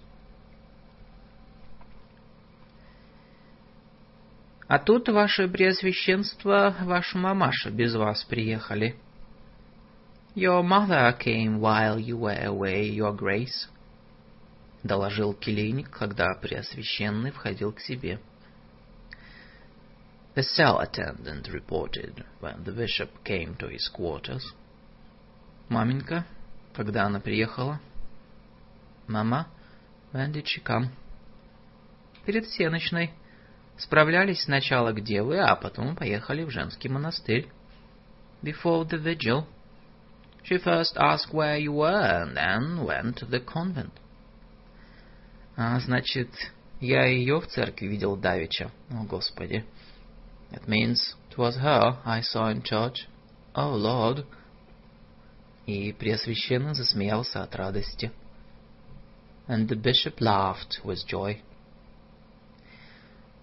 А 4.68 4.78
тут, 4.78 5.08
ваше 5.08 5.47
преосвященство, 5.47 6.75
ваша 6.81 7.18
мамаша 7.18 7.70
без 7.70 7.94
вас 7.94 8.25
приехали, 8.25 8.97
«Your 10.36 10.62
mother 10.62 11.15
came 11.18 11.60
while 11.60 11.99
you 11.99 12.18
were 12.18 12.39
away, 12.39 12.84
your 12.84 13.15
grace»,— 13.16 13.68
доложил 14.84 15.33
келейник, 15.33 15.89
когда 15.89 16.34
Преосвященный 16.34 17.31
входил 17.31 17.73
к 17.73 17.81
себе. 17.81 18.20
The 20.34 20.42
cell 20.42 20.78
attendant 20.78 21.49
reported 21.49 22.23
when 22.41 22.65
the 22.65 22.73
bishop 22.73 23.08
came 23.25 23.57
to 23.57 23.68
his 23.68 23.89
quarters. 23.89 24.52
Маменька, 25.70 26.26
когда 26.77 27.07
она 27.07 27.21
приехала? 27.21 27.81
Мама, 29.09 29.49
when 30.13 30.33
did 30.33 30.45
she 30.45 30.63
come? 30.63 30.91
Перед 32.27 32.45
всеночной. 32.45 33.13
Справлялись 33.79 34.43
сначала, 34.43 34.93
где 34.93 35.23
вы, 35.23 35.39
а 35.39 35.57
потом 35.57 35.97
поехали 35.97 36.45
в 36.45 36.51
женский 36.51 36.89
монастырь. 36.89 37.49
Before 38.43 38.87
the 38.87 39.03
vigil. 39.03 39.47
She 40.45 40.59
first 40.59 40.97
asked 40.97 41.33
where 41.33 41.59
you 41.59 41.73
were, 41.73 42.23
and 42.23 42.37
then 42.37 42.85
went 42.85 43.17
to 43.17 43.27
the 43.27 43.41
convent. 43.41 43.93
А, 45.57 45.81
значит, 45.81 46.31
я 46.81 47.07
ее 47.07 47.41
в 47.41 47.47
церкви 47.47 47.87
видел 47.87 48.17
давеча. 48.17 48.71
О, 48.91 49.05
Господи. 49.05 49.65
It 50.53 50.69
means 50.69 51.17
it 51.31 51.39
was 51.39 51.57
her 51.57 51.99
I 52.05 52.21
saw 52.21 52.51
in 52.51 52.63
church. 52.63 53.09
Oh, 53.55 53.75
Lord!» 53.75 54.27
И 55.67 55.93
Преосвященный 55.93 56.75
засмеялся 56.75 57.43
от 57.43 57.55
радости. 57.57 58.12
And 59.49 59.69
the 59.69 59.77
bishop 59.77 60.20
laughed 60.20 60.81
with 60.85 61.05
joy. 61.07 61.41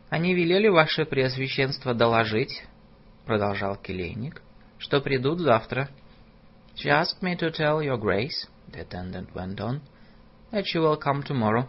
«Они 0.09 0.33
велели 0.33 0.69
ваше 0.69 1.05
Преосвященство 1.05 1.93
доложить,— 1.93 2.63
продолжал 3.25 3.75
келейник,— 3.75 4.41
что 4.77 5.01
придут 5.01 5.39
завтра. 5.39 5.89
She 6.75 6.89
asked 6.89 7.21
me 7.21 7.37
to 7.37 7.51
tell 7.51 7.81
your 7.81 7.97
grace,— 7.97 8.47
the 8.71 8.87
attendant 8.87 9.33
went 9.33 9.59
on,— 9.59 9.81
that 10.51 10.65
she 10.65 10.79
will 10.79 10.97
come 10.97 11.23
tomorrow. 11.23 11.67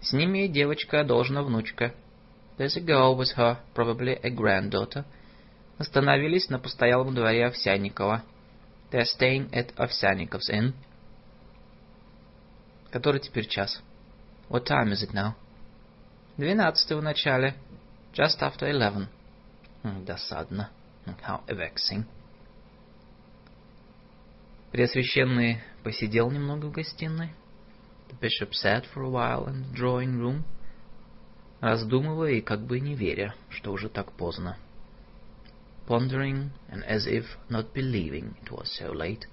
С 0.00 0.12
ними 0.12 0.46
девочка, 0.46 1.04
должна 1.04 1.42
внучка. 1.42 1.94
There's 2.58 2.76
a 2.76 2.80
girl 2.80 3.16
with 3.16 3.36
her, 3.36 3.58
probably 3.74 4.18
a 4.22 4.30
granddaughter. 4.30 5.04
Остановились 5.78 6.48
на 6.48 6.58
постоялом 6.58 7.14
дворе 7.14 7.46
Овсянникова. 7.46 8.22
They're 8.90 9.04
staying 9.04 9.52
at 9.52 9.74
Овсянников's 9.76 10.48
Inn. 10.48 10.74
Который 12.90 13.20
теперь 13.20 13.48
час? 13.48 13.82
What 14.48 14.64
time 14.64 14.92
is 14.92 15.02
it 15.02 15.12
now? 15.12 15.34
Двенадцатый 16.36 16.96
в 16.96 17.02
начале. 17.02 17.54
Just 18.12 18.40
after 18.40 18.68
eleven. 18.68 19.08
Досадно. 19.82 20.70
How 21.26 21.44
vexing. 21.48 22.04
Преосвященный 24.72 25.62
посидел 25.82 26.30
немного 26.30 26.66
в 26.66 26.72
гостиной. 26.72 27.32
The 28.08 28.18
bishop 28.20 28.52
sat 28.52 28.84
for 28.94 29.02
a 29.02 29.10
while 29.10 29.48
in 29.48 29.64
the 29.64 29.74
drawing 29.74 30.18
room, 30.20 30.44
раздумывая 31.60 32.32
и 32.32 32.40
как 32.40 32.60
бы 32.60 32.78
не 32.78 32.94
веря, 32.94 33.34
что 33.50 33.72
уже 33.72 33.88
так 33.88 34.12
поздно. 34.12 34.56
Pondering 35.85 36.51
and 36.69 36.83
as 36.85 37.05
if 37.07 37.25
not 37.49 37.73
believing 37.73 38.35
it 38.41 38.51
was 38.51 38.69
so 38.77 38.91
late. 38.91 39.25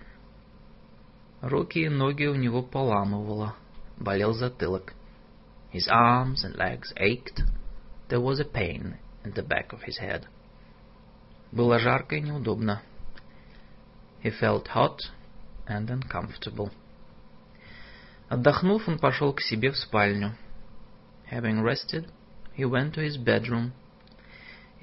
Руки 1.40 1.84
и 1.84 1.88
ноги 1.88 2.26
у 2.26 2.34
него 2.34 2.62
поламывало, 2.62 3.54
болел 3.96 4.34
затылок. 4.34 4.94
His 5.72 5.86
arms 5.88 6.44
and 6.44 6.56
legs 6.56 6.92
ached. 6.96 7.42
There 8.08 8.20
was 8.20 8.40
a 8.40 8.44
pain 8.44 8.98
in 9.24 9.32
the 9.32 9.42
back 9.42 9.72
of 9.72 9.82
his 9.82 9.98
head. 9.98 10.26
Было 11.52 11.78
жарко 11.78 12.16
и 12.16 12.20
неудобно. 12.20 12.82
He 14.22 14.30
felt 14.30 14.68
hot 14.68 14.98
and 15.66 15.88
uncomfortable. 15.90 16.70
Отдохнув, 18.28 18.88
он 18.88 18.98
пошел 18.98 19.32
к 19.32 19.40
себе 19.40 19.70
в 19.70 19.76
спальню. 19.76 20.36
Having 21.30 21.62
rested, 21.62 22.10
he 22.54 22.64
went 22.64 22.94
to 22.94 23.00
his 23.00 23.16
bedroom. 23.16 23.72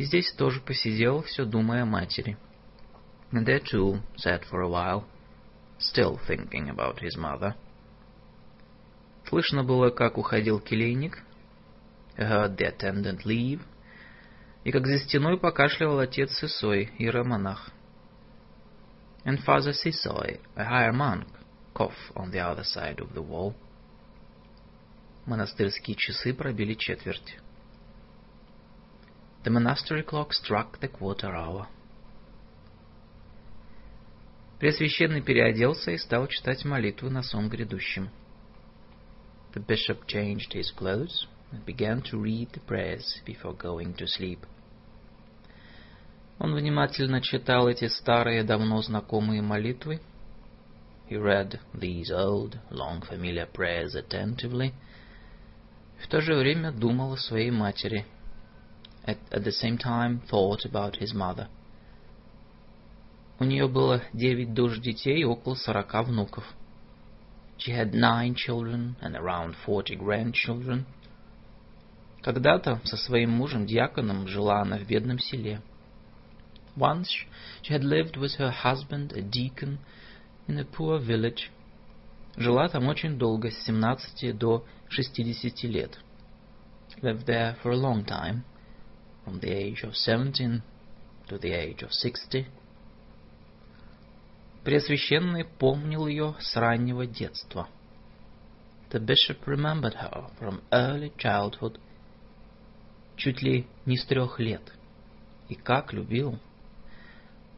И 0.01 0.05
здесь 0.05 0.33
тоже 0.33 0.63
посидел, 0.63 1.21
все 1.25 1.45
думая 1.45 1.83
о 1.83 1.85
матери. 1.85 2.39
And 3.33 3.45
there 3.45 3.61
too 3.61 4.01
sat 4.17 4.45
for 4.51 4.63
a 4.63 4.67
while, 4.67 5.05
still 5.79 6.19
thinking 6.27 6.71
about 6.71 7.01
his 7.01 7.19
mother. 7.19 7.55
Слышно 9.27 9.63
было, 9.63 9.91
как 9.91 10.17
уходил 10.17 10.59
келейник. 10.59 11.23
He 12.17 12.25
heard 12.25 12.57
the 12.57 12.75
attendant 12.75 13.27
leave. 13.27 13.61
И 14.65 14.73
как 14.73 14.87
за 14.87 15.01
стеной 15.01 15.39
покашливал 15.39 15.99
отец 15.99 16.33
Сысой, 16.33 16.95
иеромонах. 16.97 17.71
And 19.27 19.45
Father 19.45 19.75
Sisoy, 19.75 20.41
a 20.57 20.65
higher 20.65 20.95
monk, 20.95 21.27
coughed 21.75 21.93
on 22.17 22.31
the 22.31 22.41
other 22.41 22.65
side 22.65 23.01
of 23.01 23.13
the 23.13 23.23
wall. 23.23 23.55
Монастырские 25.27 25.95
часы 25.95 26.33
пробили 26.33 26.73
четверть. 26.73 27.37
The 29.43 29.51
monastery 29.51 30.03
clock 30.03 30.33
struck 30.35 30.81
the 30.81 30.89
quarter 30.89 31.35
hour. 31.35 31.67
Пресвященный 34.59 35.23
переоделся 35.23 35.93
и 35.93 35.97
стал 35.97 36.27
читать 36.27 36.67
молитвы 36.67 37.09
на 37.09 37.23
сон 37.23 37.49
грядущем. 37.49 38.11
The 39.55 39.65
bishop 39.65 40.07
changed 40.07 40.53
his 40.53 40.71
clothes 40.71 41.27
and 41.51 41.65
began 41.65 42.03
to 42.03 42.19
read 42.19 42.51
the 42.53 42.61
prayers 42.61 43.23
before 43.25 43.57
going 43.57 43.95
to 43.95 44.07
sleep. 44.07 44.41
Он 46.39 46.55
внимательно 46.55 47.23
читал 47.23 47.69
эти 47.69 47.87
старые, 47.89 48.45
давно 48.45 48.83
знакомые 48.83 49.41
молитвы. 49.41 50.01
He 51.09 51.17
read 51.17 51.59
these 51.75 52.11
old, 52.11 52.59
long 52.71 53.01
familiar 53.01 53.51
prayers 53.51 53.95
attentively. 53.95 54.75
В 56.03 56.09
то 56.09 56.21
же 56.21 56.35
время 56.35 56.71
думал 56.71 57.15
о 57.15 57.17
своей 57.17 57.51
матери. 57.51 58.05
At, 59.06 59.18
at 59.32 59.44
the 59.44 59.52
same 59.52 59.78
time 59.78 60.22
thought 60.28 60.66
about 60.66 60.98
his 60.98 61.14
mother. 61.14 61.48
У 63.38 63.44
нее 63.44 63.68
было 63.68 64.02
девять 64.14 64.54
душ 64.54 64.80
детей 64.80 65.22
и 65.22 65.26
около 65.26 65.56
сорока 65.56 66.02
внуков. 66.02 66.44
She 67.58 67.72
had 67.72 67.94
nine 67.94 68.34
children 68.36 68.96
and 69.02 69.16
around 69.16 69.56
forty 69.66 69.96
grandchildren. 69.96 70.86
Когда-то 72.22 72.82
со 72.84 72.98
своим 72.98 73.32
мужем-диаконом 73.32 74.28
жила 74.28 74.62
она 74.62 74.78
в 74.78 74.88
бедном 74.88 75.20
селе. 75.20 75.62
Once 76.76 77.08
she 77.62 77.72
had 77.72 77.84
lived 77.84 78.18
with 78.18 78.36
her 78.38 78.52
husband, 78.52 79.14
a 79.14 79.22
deacon, 79.22 79.78
in 80.48 80.58
a 80.58 80.66
poor 80.66 80.98
village. 80.98 81.52
Жила 82.38 82.68
там 82.68 82.88
очень 82.88 83.18
долго, 83.18 83.52
с 83.52 83.64
17 83.66 84.38
до 84.38 84.66
60 84.90 85.64
лет. 85.64 86.00
Lived 87.02 87.26
there 87.26 87.56
for 87.62 87.72
a 87.72 87.78
long 87.78 88.04
time, 88.04 88.44
from 89.24 89.40
the 89.40 89.52
age 89.52 89.84
of 89.84 89.96
17 89.96 90.62
to 91.28 91.38
the 91.38 91.52
age 91.52 91.82
of 91.84 91.92
60. 91.92 92.48
Преосвященный 94.64 95.46
помнил 95.46 96.08
ее 96.08 96.36
с 96.40 96.56
раннего 96.56 97.06
детства. 97.06 97.68
The 98.90 99.00
bishop 99.00 99.46
remembered 99.46 99.96
her 99.96 100.30
from 100.40 100.62
early 100.72 101.12
childhood, 101.18 101.80
чуть 103.16 103.42
ли 103.42 103.68
не 103.86 103.98
с 103.98 104.06
трех 104.06 104.40
лет. 104.40 104.74
И 105.50 105.56
как 105.56 105.94
любил. 105.94 106.40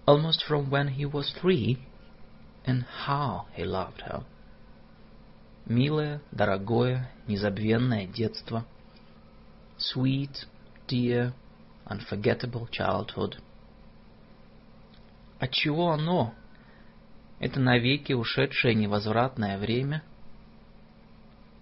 Almost 0.06 0.44
from 0.48 0.70
when 0.70 0.90
he 0.90 1.06
was 1.06 1.34
three, 1.42 1.78
and 2.66 2.86
how 3.06 3.46
he 3.56 3.64
loved 3.64 4.02
her. 4.02 4.24
Милое, 5.66 6.22
дорогое, 6.32 7.10
незабвенное 7.28 8.08
детство. 8.08 8.66
Sweet, 9.78 10.46
dear, 10.88 11.34
unforgettable 11.86 12.68
childhood. 12.70 13.38
Отчего 15.40 15.92
оно, 15.92 16.34
это 17.40 17.60
навеки 17.60 18.14
ушедшее 18.14 18.76
невозвратное 18.76 19.58
время? 19.58 20.04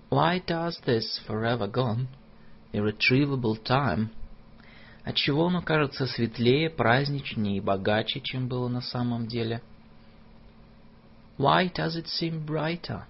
Why 0.09 0.39
does 0.45 0.79
this 0.85 1.19
forever 1.27 1.67
gone, 1.69 2.07
irretrievable 2.71 3.57
time, 3.61 4.09
отчего 5.03 5.47
оно 5.47 5.61
кажется 5.61 6.07
светлее, 6.07 6.69
праздничнее 6.69 7.57
и 7.57 7.61
богаче, 7.61 8.21
чем 8.21 8.47
было 8.47 8.67
на 8.69 8.81
самом 8.81 9.27
деле? 9.27 9.61
Why 11.37 11.69
does 11.69 11.97
it 11.97 12.07
seem 12.07 12.45
brighter, 12.45 13.03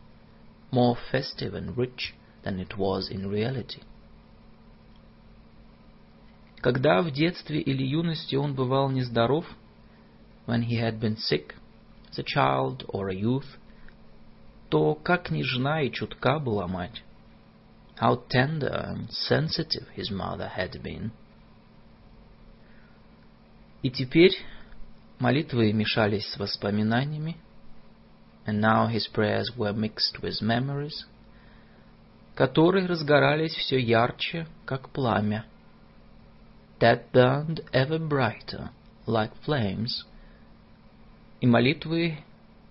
more 0.71 0.97
festive 1.11 1.53
and 1.53 1.77
rich 1.77 2.15
than 2.43 2.59
it 2.59 2.75
was 2.75 3.11
in 3.11 3.29
reality? 3.29 3.81
Когда 6.60 7.00
в 7.00 7.10
детстве 7.10 7.60
или 7.60 7.82
юности 7.82 8.36
он 8.36 8.54
бывал 8.54 8.90
нездоров, 8.90 9.46
when 10.46 10.62
he 10.62 10.78
had 10.78 11.00
been 11.00 11.16
sick, 11.16 11.54
as 12.10 12.18
a 12.18 12.22
child 12.22 12.84
or 12.88 13.08
a 13.08 13.14
youth, 13.14 13.46
то 14.68 14.94
как 14.94 15.30
нежна 15.30 15.82
и 15.82 15.90
чутка 15.90 16.38
была 16.38 16.66
мать. 16.66 17.02
How 17.98 18.22
tender 18.28 18.70
and 18.70 19.10
sensitive 19.10 19.86
his 19.96 20.10
mother 20.10 20.50
had 20.56 20.82
been. 20.82 21.12
И 23.82 23.90
теперь 23.90 24.36
молитвы 25.18 25.72
мешались 25.72 26.26
с 26.30 26.36
воспоминаниями, 26.36 27.36
and 28.46 28.60
now 28.60 28.86
his 28.86 29.06
prayers 29.10 29.50
were 29.56 29.72
mixed 29.72 30.20
with 30.22 30.42
memories, 30.42 31.06
которые 32.34 32.86
разгорались 32.86 33.54
все 33.54 33.78
ярче, 33.78 34.46
как 34.66 34.90
пламя, 34.90 35.46
that 36.79 37.11
burned 37.11 37.61
ever 37.73 37.99
brighter, 37.99 38.69
like 39.05 39.31
flames, 39.45 40.05
и 41.41 41.47
молитвы 41.47 42.23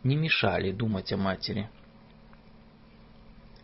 не 0.03 0.17
мешали 0.17 0.73
думать 0.73 1.13
о 1.13 1.17
матери. 1.17 1.69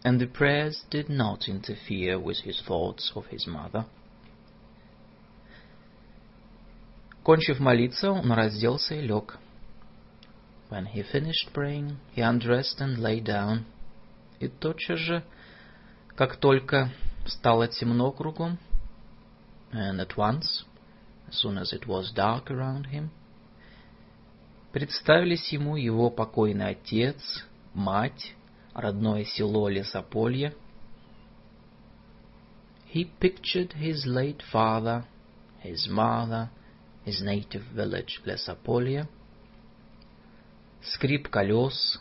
And 0.02 0.18
the 0.18 0.26
prayers 0.26 0.84
did 0.90 1.08
not 1.10 1.46
interfere 1.46 2.18
with 2.18 2.38
his 2.38 2.62
thoughts 2.66 3.12
of 3.14 3.26
his 3.26 3.46
mother. 3.46 3.84
Кончив 7.22 7.60
молиться, 7.60 8.10
он 8.10 8.32
разделся 8.32 8.94
и 8.94 9.02
лег. 9.02 9.38
When 10.70 10.86
he 10.86 11.02
finished 11.02 11.52
praying, 11.52 11.96
he 12.14 12.22
undressed 12.22 12.80
and 12.80 12.98
lay 12.98 13.20
down. 13.20 13.64
И 14.38 14.48
тотчас 14.48 14.98
же, 14.98 15.22
как 16.16 16.36
только 16.36 16.90
стало 17.26 17.68
темно 17.68 18.10
кругом, 18.12 18.58
and 19.72 20.00
at 20.00 20.16
once, 20.16 20.64
as 21.28 21.36
soon 21.36 21.58
as 21.58 21.72
it 21.72 21.86
was 21.86 22.12
dark 22.12 22.50
around 22.50 22.86
him. 22.86 23.10
Представились 24.72 25.52
ему 25.52 25.76
его 25.76 26.10
покойный 26.10 26.70
отец, 26.70 27.44
мать, 27.74 28.34
родное 28.74 29.24
село 29.24 29.68
Лесополье. 29.68 30.54
He 32.92 33.04
pictured 33.20 33.72
his 33.74 34.06
late 34.06 34.42
father, 34.52 35.04
his 35.60 35.88
mother, 35.88 36.50
his 37.04 37.20
native 37.20 37.64
village 37.72 38.20
Лесополье. 38.24 39.08
Скрип 40.82 41.28
колес, 41.28 42.00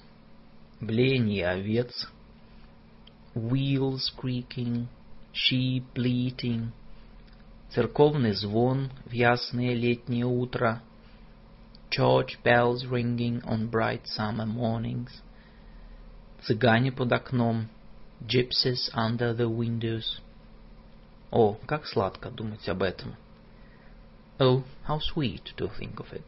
блеяние 0.79 1.47
овец, 1.47 2.07
wheels 3.35 4.11
creaking, 4.15 4.87
sheep 5.33 5.83
bleating, 5.93 6.71
церковный 7.74 8.32
звон 8.32 8.90
в 9.04 9.12
ясное 9.12 9.74
летнее 9.74 10.26
утро— 10.26 10.80
church 11.90 12.38
bells 12.44 12.84
ringing 12.88 13.42
on 13.44 13.68
bright 13.68 14.02
summer 14.04 14.46
mornings, 14.46 15.10
цыгане 16.42 16.92
под 16.92 17.12
окном, 17.12 17.68
gypsies 18.20 18.90
under 18.94 19.34
the 19.34 19.48
windows. 19.48 20.20
О, 21.30 21.58
как 21.66 21.86
сладко 21.86 22.30
думать 22.30 22.68
об 22.68 22.82
этом. 22.82 23.16
Oh, 24.38 24.62
how 24.86 25.00
sweet 25.00 25.42
to 25.56 25.68
think 25.78 25.96
of 25.96 26.12
it. 26.12 26.24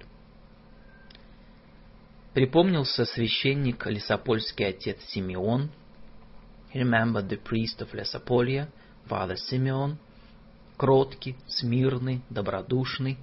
Припомнился 2.34 3.04
священник 3.04 3.86
Лесопольский 3.86 4.66
отец 4.66 4.98
Симеон. 5.08 5.70
He 6.72 6.80
remembered 6.80 7.28
the 7.28 7.38
priest 7.38 7.80
of 7.80 7.94
Lesopolia, 7.94 8.68
Father 9.08 9.36
Simeon, 9.36 9.98
кроткий, 10.76 11.36
смирный, 11.48 12.22
добродушный, 12.30 13.18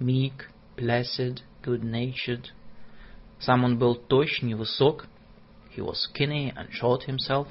meek, 0.00 0.48
placid, 0.76 1.40
good-natured. 1.62 2.46
Сам 3.38 3.64
он 3.64 3.78
был 3.78 3.94
тощ, 3.94 4.42
невысок. 4.42 5.06
He 5.76 5.82
was 5.82 6.08
skinny 6.08 6.52
and 6.54 6.70
short 6.70 7.06
himself. 7.06 7.48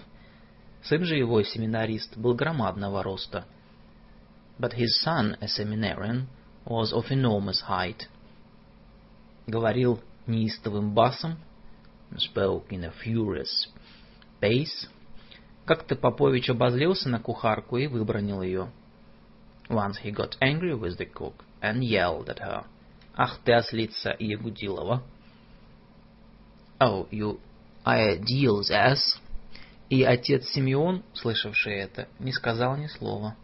Сын 0.84 1.04
же 1.04 1.16
его, 1.16 1.42
семинарист, 1.44 2.18
был 2.18 2.34
громадного 2.34 3.04
роста. 3.04 3.46
But 4.60 4.74
his 4.74 5.02
son, 5.04 5.38
a 5.42 5.48
seminarian, 5.48 6.28
was 6.66 6.94
of 6.94 7.12
enormous 7.12 7.62
height. 7.68 8.08
Говорил 9.48 10.02
неистовым 10.28 10.94
басом, 10.94 11.38
spoke 12.18 12.70
in 12.70 12.84
a 12.84 12.94
furious 13.04 13.68
bass. 14.42 14.88
Как-то 15.66 15.96
Попович 15.96 16.50
обозлился 16.50 17.10
на 17.10 17.20
кухарку 17.20 17.78
и 17.78 17.88
выбронил 17.88 18.42
ее. 18.42 18.70
Once 19.70 19.98
he 19.98 20.12
got 20.12 20.36
angry 20.42 20.76
with 20.76 20.98
the 20.98 21.06
cook 21.06 21.44
and 21.62 21.84
yelled 21.84 22.30
at 22.30 22.40
her. 22.40 22.66
Ах 23.18 23.40
ты, 23.44 23.54
ослица 23.54 24.16
Ягудилова. 24.20 25.02
Oh, 26.80 27.08
you 27.12 27.40
ideals 27.86 28.70
ass. 28.70 29.20
И 29.90 30.04
отец 30.04 30.50
Симеон, 30.50 31.04
слышавший 31.14 31.76
это, 31.76 32.08
не 32.20 32.32
сказал 32.32 32.76
ни 32.78 32.88
слова. 32.88 33.36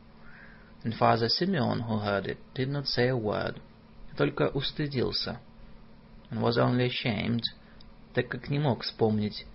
And 0.83 0.93
father 0.97 1.29
Simeon, 1.29 1.81
who 1.81 1.99
heard 1.99 2.25
it, 2.25 2.37
did 2.55 2.69
not 2.69 2.87
say 2.87 3.07
a 3.07 3.15
word, 3.15 3.61
только 4.17 4.49
устыдился. 4.49 5.39
And 6.29 6.41
was 6.41 6.57
only 6.57 6.87
ashamed, 6.87 7.43
так 8.13 8.29
как 8.29 8.49
не 8.49 8.59
мог 8.59 8.83
вспомнить, 8.83 9.45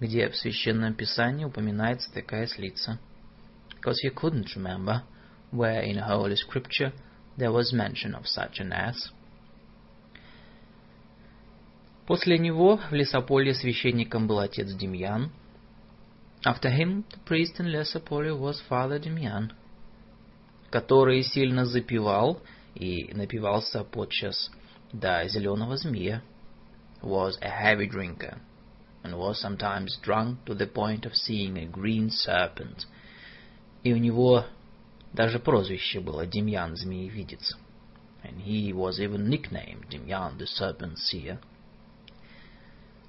где 0.00 0.28
в 0.28 0.36
Священном 0.36 0.94
Писании 0.94 1.44
упоминается 1.44 2.12
такая 2.12 2.46
слица. 2.46 2.98
Because 3.70 3.96
he 4.02 4.10
couldn't 4.10 4.48
remember 4.56 5.02
where 5.51 5.81
in 5.81 5.97
Holy 5.97 6.35
Scripture 6.35 6.93
there 7.37 7.51
was 7.51 7.73
mention 7.73 8.15
of 8.15 8.27
such 8.27 8.59
an 8.59 8.71
ass. 8.71 9.11
После 12.07 12.37
него 12.37 12.77
в 12.77 12.93
Лесополье 12.93 13.55
священником 13.55 14.27
был 14.27 14.39
отец 14.39 14.71
Демьян. 14.73 15.31
After 16.45 16.69
him, 16.69 17.03
the 17.09 17.19
priest 17.25 17.59
in 17.59 17.65
Лесополье 17.65 18.37
was 18.37 18.61
Father 18.69 18.99
Демьян, 18.99 19.53
который 20.69 21.23
сильно 21.23 21.65
запивал 21.65 22.41
и 22.75 23.11
напивался 23.13 23.83
подчас 23.83 24.51
до 24.91 25.27
зеленого 25.27 25.77
змея. 25.77 26.21
Was 27.01 27.37
a 27.41 27.49
heavy 27.49 27.87
drinker 27.87 28.39
and 29.03 29.17
was 29.17 29.39
sometimes 29.39 29.97
drunk 30.01 30.43
to 30.45 30.53
the 30.55 30.67
point 30.67 31.05
of 31.05 31.15
seeing 31.15 31.57
a 31.57 31.65
green 31.65 32.09
serpent. 32.09 32.85
И 33.83 33.93
у 33.93 33.97
него 33.97 34.45
даже 35.12 35.38
прозвище 35.38 36.00
было 36.00 36.26
Демьян 36.26 36.76
Змеевидец. 36.76 37.56
And 38.22 38.42
he 38.44 38.72
was 38.72 39.00
even 39.00 39.28
nicknamed 39.28 39.88
Демьян 39.88 40.38
the 40.38 40.46
Serpent 40.46 40.98
Seer. 40.98 41.38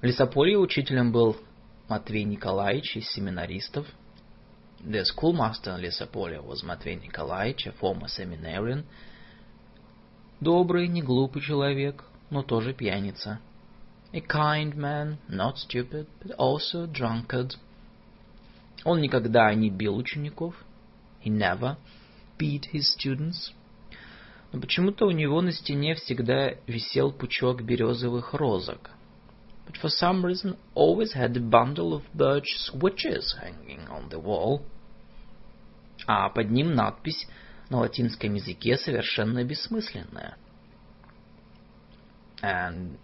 В 0.00 0.04
Лесополье 0.04 0.58
учителем 0.58 1.12
был 1.12 1.36
Матвей 1.88 2.24
Николаевич 2.24 2.96
из 2.96 3.08
семинаристов. 3.10 3.86
The 4.80 5.04
schoolmaster 5.04 5.76
in 5.76 5.80
Лесополье 5.80 6.40
was 6.40 6.64
Матвей 6.64 6.96
Николаевич, 6.96 7.68
a 7.68 7.72
former 7.72 8.08
seminarian. 8.08 8.84
Добрый, 10.40 10.88
не 10.88 11.02
глупый 11.02 11.40
человек, 11.40 12.02
но 12.30 12.42
тоже 12.42 12.74
пьяница. 12.74 13.38
A 14.12 14.20
kind 14.20 14.74
man, 14.74 15.18
not 15.28 15.56
stupid, 15.56 16.08
but 16.20 16.34
also 16.36 16.90
drunkard. 16.90 17.56
Он 18.84 19.00
никогда 19.00 19.54
не 19.54 19.70
бил 19.70 19.96
учеников. 19.96 20.56
He 21.21 21.29
never 21.29 21.77
beat 22.37 22.67
his 22.73 22.91
students. 22.93 23.51
Но 24.51 24.61
почему-то 24.61 25.05
у 25.05 25.11
него 25.11 25.41
на 25.41 25.51
стене 25.51 25.95
всегда 25.95 26.55
висел 26.67 27.11
пучок 27.11 27.61
березовых 27.63 28.33
розок — 28.33 28.97
but 29.67 29.75
for 29.75 29.89
some 29.89 30.23
reason 30.23 30.57
always 30.75 31.11
had 31.11 31.35
a 31.35 31.41
bundle 31.41 31.93
of 31.93 32.03
birch 32.15 32.57
switches 32.57 33.35
hanging 33.41 33.85
on 33.89 34.07
the 34.09 34.17
wall. 34.17 34.65
А 36.07 36.29
под 36.29 36.51
ним 36.51 36.73
надпись 36.73 37.27
на 37.69 37.79
латинском 37.79 38.33
языке 38.33 38.77
совершенно 38.77 39.43
бессмысленная. 39.43 40.37
And 42.41 42.97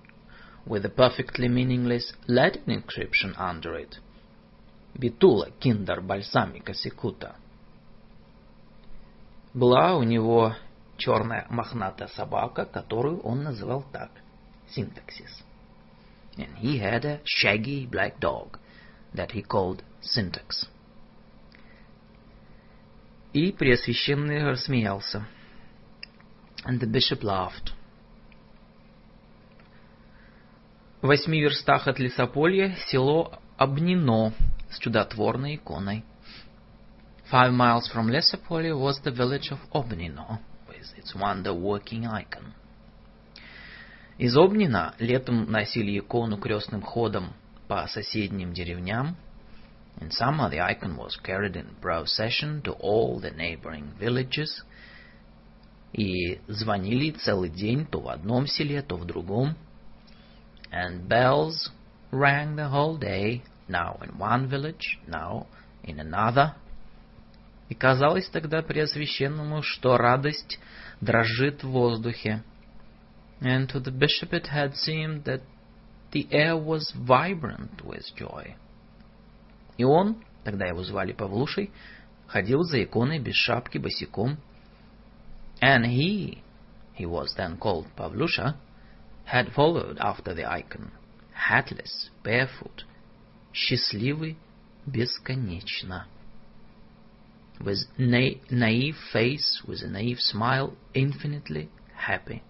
with 0.65 0.85
a 0.85 0.89
perfectly 0.89 1.49
meaningless 1.49 2.13
Latin 2.27 2.69
inscription 2.69 3.35
under 3.37 3.75
it. 3.75 3.99
Битула 4.93 5.49
киндер 5.59 5.99
бальсамика 5.99 6.73
секута. 6.73 7.35
Была 9.54 9.96
у 9.96 10.02
него 10.02 10.54
черная 10.96 11.46
мохнатая 11.48 12.08
собака, 12.08 12.64
которую 12.64 13.20
он 13.20 13.42
называл 13.42 13.84
так– 13.92 14.10
синтаксис 14.68 15.44
and 16.38 16.56
he 16.58 16.78
had 16.78 17.04
a 17.04 17.20
shaggy 17.24 17.86
black 17.86 18.20
dog 18.20 18.58
that 19.14 19.32
he 19.32 19.42
called 19.42 19.82
Syntax. 20.00 20.68
И 23.32 23.52
Преосвященный 23.52 24.44
рассмеялся. 24.44 25.26
And 26.64 26.80
the 26.80 26.86
bishop 26.86 27.22
laughed. 27.22 27.72
В 31.02 31.06
восьми 31.06 31.40
верстах 31.40 31.86
от 31.86 31.98
Лесополья 31.98 32.76
село 32.88 33.38
Обнино 33.56 34.32
с 34.70 34.78
чудотворной 34.78 35.56
иконой. 35.56 36.04
Five 37.29 37.53
miles 37.53 37.87
from 37.87 38.09
Lesopolye 38.09 38.79
was 38.79 38.99
the 39.03 39.11
village 39.11 39.51
of 39.51 39.59
Obnino 39.73 40.39
with 40.67 40.93
its 40.97 41.15
wonder-working 41.15 42.05
icon. 42.05 42.53
Из 44.19 44.37
Обнина 44.37 44.93
летом 44.99 45.51
носили 45.51 45.97
икону 45.97 46.37
крестным 46.37 46.83
ходом 46.83 47.33
по 47.67 47.87
соседним 47.87 48.53
деревням. 48.53 49.15
In 49.99 50.11
summer 50.11 50.49
the 50.49 50.59
icon 50.59 50.95
was 50.95 51.17
carried 51.23 51.55
in 51.55 51.75
procession 51.81 52.61
to 52.61 52.73
all 52.73 53.19
the 53.19 53.31
neighboring 53.31 53.93
villages. 53.99 54.63
И 55.93 56.39
звонили 56.47 57.11
целый 57.11 57.49
день 57.49 57.85
то 57.85 57.99
в 57.99 58.09
одном 58.09 58.45
селе, 58.47 58.81
то 58.83 58.95
в 58.95 59.05
другом. 59.05 59.55
And 60.71 61.07
bells 61.07 61.71
rang 62.11 62.55
the 62.55 62.69
whole 62.69 62.97
day, 62.97 63.41
now 63.67 63.99
in 64.03 64.17
one 64.17 64.47
village, 64.47 64.99
now 65.07 65.47
in 65.83 65.99
another. 65.99 66.53
И 67.68 67.74
казалось 67.74 68.28
тогда 68.30 68.62
Преосвященному, 68.62 69.62
что 69.62 69.96
радость 69.98 70.58
дрожит 71.00 71.62
в 71.62 71.68
воздухе, 71.68 72.42
and 73.40 73.68
to 73.68 73.80
the 73.80 73.92
bishop 73.92 74.32
it 74.32 74.46
had 74.46 74.74
seemed 74.74 75.24
that 75.24 75.42
the 76.12 76.26
air 76.30 76.56
was 76.56 76.92
vibrant 76.94 77.82
with 77.84 78.02
joy. 78.16 78.56
И 79.76 79.84
он, 79.84 80.24
тогда 80.44 80.66
его 80.66 80.82
звали 80.82 81.12
Павлушей, 81.12 81.70
ходил 82.26 82.62
за 82.62 82.82
иконой 82.82 83.20
без 83.20 83.34
шапки 83.34 83.78
босиком. 83.78 84.38
And 85.60 85.84
he, 85.84 86.42
he 86.96 87.06
was 87.06 87.34
then 87.36 87.58
called 87.58 87.86
Pavlusha, 87.96 88.56
had 89.24 89.52
followed 89.52 89.98
after 89.98 90.34
the 90.34 90.50
icon, 90.50 90.90
hatless, 91.32 92.10
barefoot, 92.24 92.84
счастливый 93.52 94.36
бесконечно. 94.86 96.06
With 97.60 97.78
na 97.98 98.30
naive 98.50 98.96
face, 99.12 99.62
with 99.66 99.82
a 99.82 99.88
naive 99.88 100.20
smile, 100.20 100.76
infinitely 100.94 101.68
happy. 101.94 102.42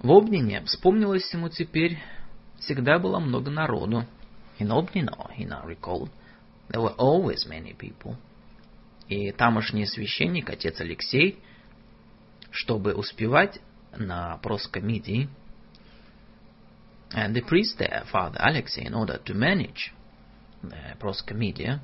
В 0.00 0.10
Обнине, 0.10 0.62
вспомнилось 0.62 1.32
ему 1.32 1.48
теперь, 1.48 1.98
всегда 2.58 2.98
было 2.98 3.18
много 3.18 3.50
народу. 3.50 4.04
In 4.58 4.70
Obnino, 4.70 5.30
he 5.36 5.44
now 5.44 5.64
recalled, 5.64 6.10
there 6.68 6.80
were 6.80 6.94
always 6.98 7.46
many 7.46 7.74
people. 7.74 8.16
И 9.08 9.30
тамошний 9.32 9.86
священник, 9.86 10.50
отец 10.50 10.80
Алексей, 10.80 11.38
чтобы 12.50 12.94
успевать 12.94 13.60
на 13.96 14.38
проскомидии, 14.38 15.28
and 17.12 17.34
the 17.34 17.42
priest 17.42 17.78
there, 17.78 18.04
Father 18.12 18.38
Alexei, 18.40 18.84
in 18.84 18.94
order 18.94 19.18
to 19.24 19.32
manage 19.32 19.92
the 20.62 20.96
proskomedia, 20.98 21.80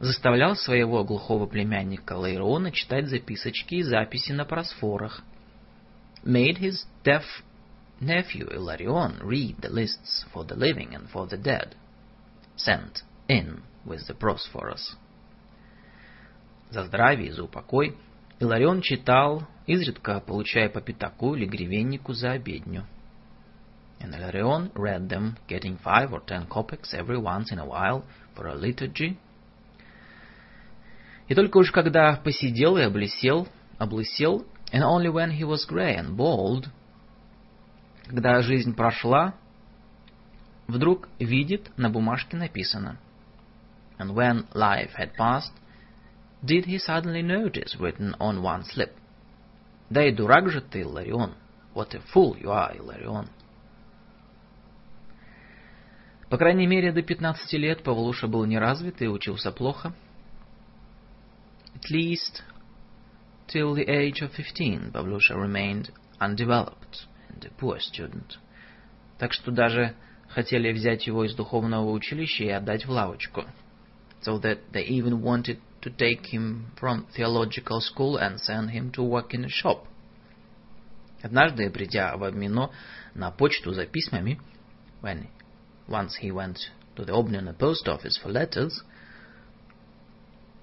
заставлял 0.00 0.56
своего 0.56 1.04
глухого 1.04 1.46
племянника 1.46 2.14
Лейрона 2.14 2.72
читать 2.72 3.08
записочки 3.08 3.76
и 3.76 3.82
записи 3.82 4.32
на 4.32 4.44
просфорах. 4.44 5.22
Made 6.24 6.58
his 6.58 6.84
deaf 7.04 7.22
nephew 8.00 8.48
Ilarion 8.48 9.20
read 9.22 9.56
the 9.60 9.70
lists 9.70 10.24
for 10.32 10.44
the 10.44 10.56
living 10.56 10.94
and 10.94 11.08
for 11.10 11.26
the 11.26 11.36
dead, 11.36 11.74
sent 12.56 13.02
in 13.28 13.62
with 13.84 14.06
the 14.06 14.14
prosphorus. 14.14 14.96
За 16.70 16.84
здравие 16.84 17.28
и 17.28 17.32
за 17.32 17.44
упокой 17.44 17.96
Иларион 18.40 18.80
читал, 18.80 19.46
изредка 19.66 20.20
получая 20.20 20.68
по 20.68 20.80
пятаку 20.80 21.34
или 21.34 21.46
гривеннику 21.46 22.14
за 22.14 22.32
обедню. 22.32 22.84
And 24.00 24.12
Ilarion 24.12 24.72
read 24.74 25.08
them, 25.08 25.36
getting 25.48 25.78
five 25.78 26.12
or 26.12 26.20
ten 26.26 26.46
kopecks 26.46 26.92
every 26.92 27.16
once 27.16 27.52
in 27.52 27.58
a 27.58 27.64
while 27.64 28.04
for 28.34 28.48
a 28.48 28.54
liturgy. 28.54 29.16
И 31.28 31.34
только 31.34 31.58
уж 31.58 31.70
когда 31.70 32.16
посидел 32.16 32.76
и 32.76 32.82
облесел, 32.82 33.48
облысел, 33.78 34.46
and 34.72 34.82
only 34.82 35.10
when 35.10 35.30
he 35.30 35.44
was 35.44 35.66
grey 35.68 35.96
and 35.96 36.16
bald, 36.16 36.68
когда 38.06 38.42
жизнь 38.42 38.74
прошла, 38.74 39.34
вдруг 40.66 41.08
видит 41.18 41.70
на 41.76 41.88
бумажке 41.88 42.36
написано. 42.36 42.98
And 43.98 44.14
when 44.14 44.46
life 44.52 44.92
had 44.98 45.16
passed, 45.16 45.52
did 46.44 46.66
he 46.66 46.78
suddenly 46.78 47.22
notice 47.22 47.78
written 47.78 48.14
on 48.18 48.42
one 48.42 48.64
slip. 48.64 48.92
Да 49.88 50.04
и 50.04 50.14
дурак 50.14 50.50
же 50.50 50.60
ты, 50.60 50.80
Иларион. 50.80 51.34
What 51.74 51.94
a 51.94 52.02
fool 52.12 52.36
you 52.40 52.50
are, 52.50 52.76
Иларион. 52.76 53.28
По 56.28 56.38
крайней 56.38 56.66
мере, 56.66 56.92
до 56.92 57.02
15 57.02 57.52
лет 57.54 57.82
Павлуша 57.82 58.26
был 58.26 58.44
неразвит 58.44 59.00
и 59.02 59.08
учился 59.08 59.52
плохо. 59.52 59.94
At 61.83 61.89
least 61.89 62.43
till 63.47 63.73
the 63.73 63.89
age 63.89 64.21
of 64.21 64.31
15 64.31 64.91
Pavlusha 64.93 65.35
remained 65.35 65.91
undeveloped 66.19 67.05
and 67.29 67.43
a 67.45 67.49
poor 67.49 67.79
student. 67.79 68.37
Так 69.17 69.33
что 69.33 69.51
даже 69.51 69.95
хотели 70.29 70.71
взять 70.71 71.07
его 71.07 71.25
из 71.25 71.35
духовного 71.35 71.91
училища 71.91 72.43
и 72.43 72.49
отдать 72.49 72.85
в 72.85 72.91
лавочку. 72.91 73.45
So 74.21 74.39
that 74.39 74.71
they 74.71 74.85
even 74.85 75.21
wanted 75.21 75.59
to 75.81 75.89
take 75.89 76.27
him 76.27 76.71
from 76.75 77.07
theological 77.15 77.81
school 77.81 78.17
and 78.17 78.39
send 78.39 78.71
him 78.71 78.91
to 78.91 79.03
work 79.03 79.33
in 79.33 79.45
a 79.45 79.49
shop. 79.49 79.87
Однажды, 81.21 81.69
придя 81.69 82.15
в 82.15 82.23
Обмино 82.23 82.71
на 83.13 83.31
почту 83.31 83.73
за 83.73 83.85
письмами, 83.85 84.39
when 85.01 85.27
once 85.87 86.15
he 86.21 86.31
went 86.31 86.57
to 86.95 87.05
the 87.05 87.13
Obnina 87.13 87.57
post 87.57 87.87
office 87.87 88.17
for 88.17 88.29
letters, 88.29 88.83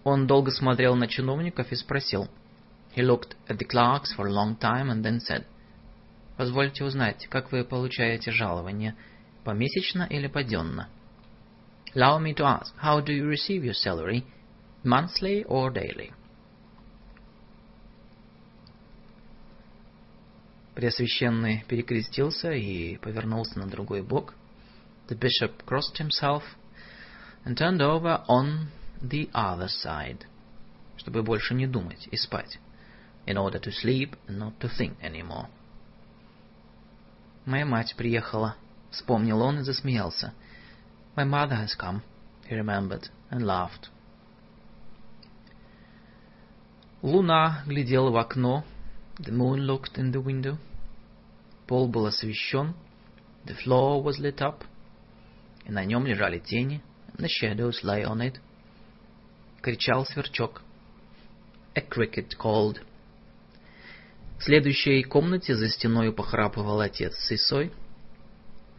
он 0.04 0.28
долго 0.28 0.52
смотрел 0.52 0.96
на 0.96 1.08
чиновников 1.08 1.72
и 1.72 1.76
спросил. 1.76 2.28
He 2.96 3.04
looked 3.04 3.36
at 3.48 3.58
the 3.58 3.68
clerks 3.68 4.16
for 4.16 4.28
a 4.28 4.32
long 4.32 4.58
time 4.58 4.90
and 4.90 5.04
then 5.04 5.20
said, 5.20 5.46
«Позвольте 6.38 6.84
узнать, 6.84 7.28
как 7.30 7.52
вы 7.52 7.64
получаете 7.64 8.32
жалование, 8.32 8.96
помесячно 9.44 10.08
или 10.10 10.28
поденно?» 10.28 10.90
Allow 11.94 12.20
me 12.20 12.34
to 12.36 12.46
ask, 12.46 12.74
how 12.82 13.02
do 13.02 13.12
you 13.12 13.28
receive 13.28 13.66
your 13.66 13.74
salary, 13.74 14.24
monthly 14.84 15.44
or 15.44 15.72
daily? 15.72 16.14
Преосвященный 20.74 21.66
перекрестился 21.68 22.52
и 22.52 22.98
повернулся 22.98 23.60
на 23.60 23.68
другой 23.68 24.02
бок. 24.04 24.34
The 25.10 25.18
bishop 25.18 25.66
crossed 25.66 25.98
himself 25.98 26.44
and 27.44 27.58
turned 27.58 27.82
over 27.82 28.24
on 28.30 28.70
the 29.03 29.29
other 29.33 29.69
side, 29.69 30.27
чтобы 30.97 31.23
больше 31.23 31.55
не 31.55 31.67
думать 31.67 32.09
и 32.11 32.17
спать, 32.17 32.59
in 33.27 33.37
order 33.37 33.59
to 33.59 33.71
sleep 33.71 34.17
and 34.29 34.39
not 34.39 34.59
to 34.61 34.69
think 34.69 34.97
anymore. 35.03 35.49
Моя 37.45 37.65
мать 37.65 37.95
приехала, 37.97 38.57
вспомнил 38.91 39.41
он 39.41 39.61
и 39.61 39.63
засмеялся. 39.63 40.33
My 41.17 41.25
mother 41.25 41.57
has 41.57 41.75
come, 41.79 42.03
he 42.49 42.57
remembered 42.57 43.09
and 43.31 43.43
laughed. 43.43 43.91
Луна 47.03 47.63
глядела 47.67 48.11
в 48.11 48.17
окно. 48.17 48.65
The 49.19 49.33
moon 49.33 49.67
looked 49.67 49.97
in 49.97 50.13
the 50.13 50.21
window. 50.21 50.59
Пол 51.67 51.89
был 51.89 52.07
освещен. 52.07 52.75
The 53.45 53.55
floor 53.65 54.03
was 54.03 54.19
lit 54.19 54.41
up. 54.41 54.65
И 55.65 55.71
на 55.71 55.85
нем 55.85 56.05
лежали 56.05 56.39
тени. 56.39 56.83
And 57.13 57.25
the 57.25 57.29
shadows 57.29 57.85
lay 57.85 58.05
on 58.05 58.21
it. 58.21 58.41
Кричал 59.62 60.08
сверчок. 60.08 60.64
A 61.76 61.82
cricket 61.82 62.36
called. 62.36 62.80
В 64.40 64.44
следующей 64.44 65.04
комнате 65.04 65.56
за 65.56 65.70
стеной 65.70 66.12
похрапывал 66.12 66.80
отец 66.80 67.14
с 67.16 67.32
Исой. 67.32 67.72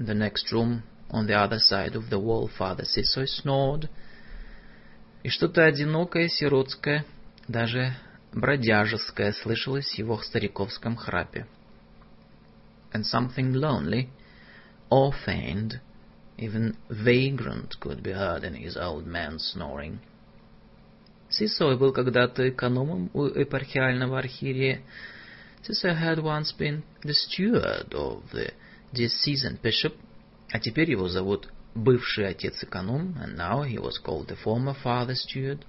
In 0.01 0.07
the 0.07 0.15
next 0.15 0.51
room, 0.51 0.83
on 1.09 1.29
the 1.29 1.37
other 1.37 1.61
side 1.61 1.95
of 1.95 2.11
the 2.11 2.19
wall, 2.19 2.51
Father 2.59 2.85
Sisoy 2.85 3.27
snored. 3.27 3.89
И 5.23 5.29
что-то 5.29 5.65
одинокое, 5.65 6.27
сиротское, 6.27 7.05
даже 7.47 7.95
бродяжеское 8.33 9.33
слышалось 9.33 9.89
в 9.93 9.99
его 9.99 10.19
стариковском 10.19 10.97
храпе. 10.97 11.47
And 12.93 13.05
something 13.05 13.53
lonely, 13.53 14.09
or 14.91 15.13
feigned, 15.25 15.81
even 16.37 16.77
vagrant 16.89 17.79
could 17.79 18.03
be 18.03 18.11
heard 18.11 18.43
in 18.43 18.55
his 18.55 18.77
old 18.77 19.07
man 19.07 19.39
snoring. 19.39 20.01
Сисой 21.33 21.79
был 21.79 21.93
когда-то 21.93 22.51
экономом 22.51 23.11
у 23.15 23.25
епархиального 23.25 24.19
архиерея. 24.19 24.83
Сисой 25.63 25.93
had 25.93 26.19
once 26.19 26.55
been 26.59 26.83
the 27.03 27.15
steward 27.15 27.89
of 27.95 28.23
the 28.33 28.53
diocesan 28.93 29.59
bishop, 29.63 29.95
а 30.51 30.61
теперь 30.61 30.91
его 30.91 31.09
зовут 31.09 31.49
бывший 31.75 32.29
отец-эконом, 32.29 33.17
and 33.19 33.37
now 33.37 33.63
he 33.63 33.79
was 33.79 33.99
called 34.05 34.29
the 34.29 34.37
former 34.45 34.77
father 34.85 35.15
steward. 35.15 35.65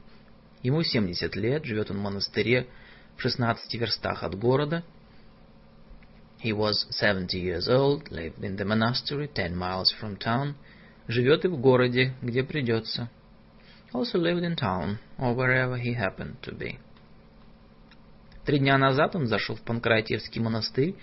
Ему 0.63 0.83
70 0.83 1.33
лет, 1.37 1.63
живет 1.63 1.91
он 1.91 1.97
в 1.97 2.01
монастыре 2.01 2.67
в 3.15 3.21
16 3.21 3.73
верстах 3.75 4.23
от 4.23 4.35
города. 4.35 4.83
He 6.43 6.51
was 6.51 6.73
70 6.89 7.39
years 7.39 7.69
old, 7.69 8.09
lived 8.11 8.39
in 8.39 8.57
the 8.57 8.65
monastery 8.65 9.29
10 9.33 9.55
miles 9.55 9.93
from 9.97 10.17
town. 10.17 10.55
Живет 11.07 11.45
и 11.45 11.47
в 11.47 11.57
городе, 11.57 12.15
где 12.21 12.43
придется. 12.43 13.09
Also 13.92 14.18
lived 14.18 14.42
in 14.42 14.54
town, 14.56 14.98
or 15.18 15.34
wherever 15.34 15.76
he 15.76 15.94
happened 15.94 16.36
to 16.42 16.54
be. 16.54 16.78
Три 18.44 18.58
дня 18.58 18.78
назад 18.78 19.14
он 19.14 19.26
зашел 19.26 19.56
в 19.56 19.62
Панкратиевский 19.62 20.40
монастырь. 20.40 20.94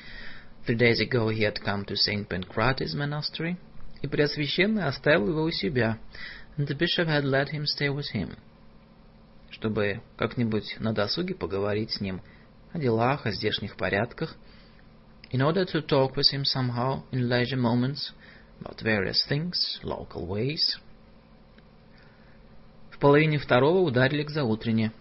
Three 0.65 0.77
days 0.77 0.99
ago 0.99 1.30
he 1.30 1.43
had 1.43 1.61
come 1.64 1.85
to 1.85 1.95
St. 1.95 2.27
Pancratius 2.27 2.95
monastery. 2.95 3.57
И 4.01 4.07
Преосвященный 4.07 4.85
оставил 4.85 5.30
его 5.30 5.43
у 5.43 5.51
себя. 5.51 5.99
And 6.57 6.67
the 6.67 6.75
bishop 6.75 7.07
had 7.07 7.24
let 7.24 7.49
him 7.49 7.65
stay 7.65 7.90
with 7.90 8.11
him. 8.14 8.35
Чтобы 9.51 10.01
как-нибудь 10.17 10.77
на 10.80 10.93
досуге 10.93 11.35
поговорить 11.35 11.91
с 11.91 12.01
ним 12.01 12.22
о 12.74 12.80
делах, 12.80 13.25
о 13.25 13.32
здешних 13.32 13.77
порядках. 13.77 14.35
In 15.32 15.41
order 15.41 15.65
to 15.65 15.85
talk 15.85 16.15
with 16.15 16.32
him 16.32 16.45
somehow 16.45 17.03
in 17.11 17.30
leisure 17.30 17.57
moments 17.57 18.11
about 18.59 18.82
various 18.82 19.24
things, 19.27 19.80
local 19.83 20.25
ways. 20.25 20.80
Половине 23.00 23.38
второго 23.38 23.78
ударили 23.78 24.24
к 24.24 24.30
заутрене. 24.30 24.92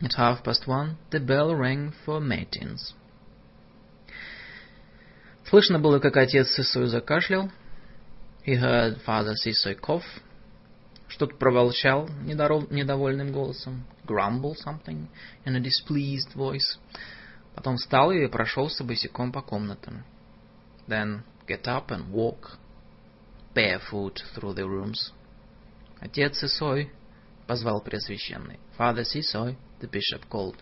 At 0.00 0.16
half 0.18 0.42
past 0.42 0.66
one, 0.66 0.96
the 1.12 1.24
bell 1.24 1.54
rang 1.54 1.94
for 2.04 2.20
matins. 2.20 2.94
Слышно 5.44 5.78
было, 5.78 6.00
как 6.00 6.16
отец 6.16 6.48
Сысой 6.48 6.86
закашлял. 6.86 7.48
He 8.44 8.56
heard 8.56 9.00
father 9.06 9.34
Сысой 9.34 9.76
cough. 9.76 10.02
Что-то 11.06 11.36
проволчал 11.36 12.08
недовольным 12.24 13.30
голосом. 13.30 13.86
Grumble 14.04 14.56
something 14.56 15.06
in 15.44 15.54
a 15.54 15.60
displeased 15.60 16.34
voice. 16.34 16.78
Потом 17.54 17.76
встал 17.76 18.10
и 18.10 18.26
прошелся 18.26 18.82
босиком 18.82 19.30
по 19.30 19.42
комнатам. 19.42 20.04
Then 20.88 21.22
get 21.46 21.68
up 21.68 21.90
and 21.90 22.10
walk 22.10 22.58
barefoot 23.54 24.20
through 24.34 24.54
the 24.54 24.66
rooms. 24.66 25.12
Отец 26.00 26.42
Исой, 26.42 26.90
позвал 27.46 27.82
Преосвященный. 27.82 28.58
Father 28.78 29.04
Сисой, 29.04 29.56
the 29.80 29.90
bishop 29.90 30.28
called. 30.28 30.56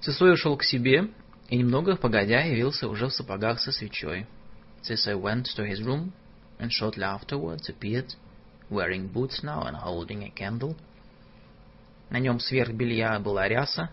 Цесой 0.00 0.32
ушел 0.32 0.56
к 0.56 0.64
себе, 0.64 1.10
и 1.48 1.56
немного 1.56 1.96
погодя 1.96 2.40
явился 2.40 2.88
уже 2.88 3.06
в 3.06 3.12
сапогах 3.12 3.60
со 3.60 3.70
свечой. 3.70 4.26
Cicely 4.82 5.14
went 5.14 5.44
to 5.56 5.66
his 5.66 5.82
room, 5.82 6.12
and 6.58 6.70
shortly 6.70 7.02
afterwards 7.02 7.68
appeared, 7.68 8.14
wearing 8.70 9.12
boots 9.12 9.42
now 9.42 9.62
and 9.66 9.76
holding 9.76 10.24
a 10.24 10.30
candle. 10.30 10.76
На 12.08 12.18
нем 12.18 12.40
сверх 12.40 12.72
белья 12.72 13.18
была 13.20 13.46
ряса. 13.46 13.90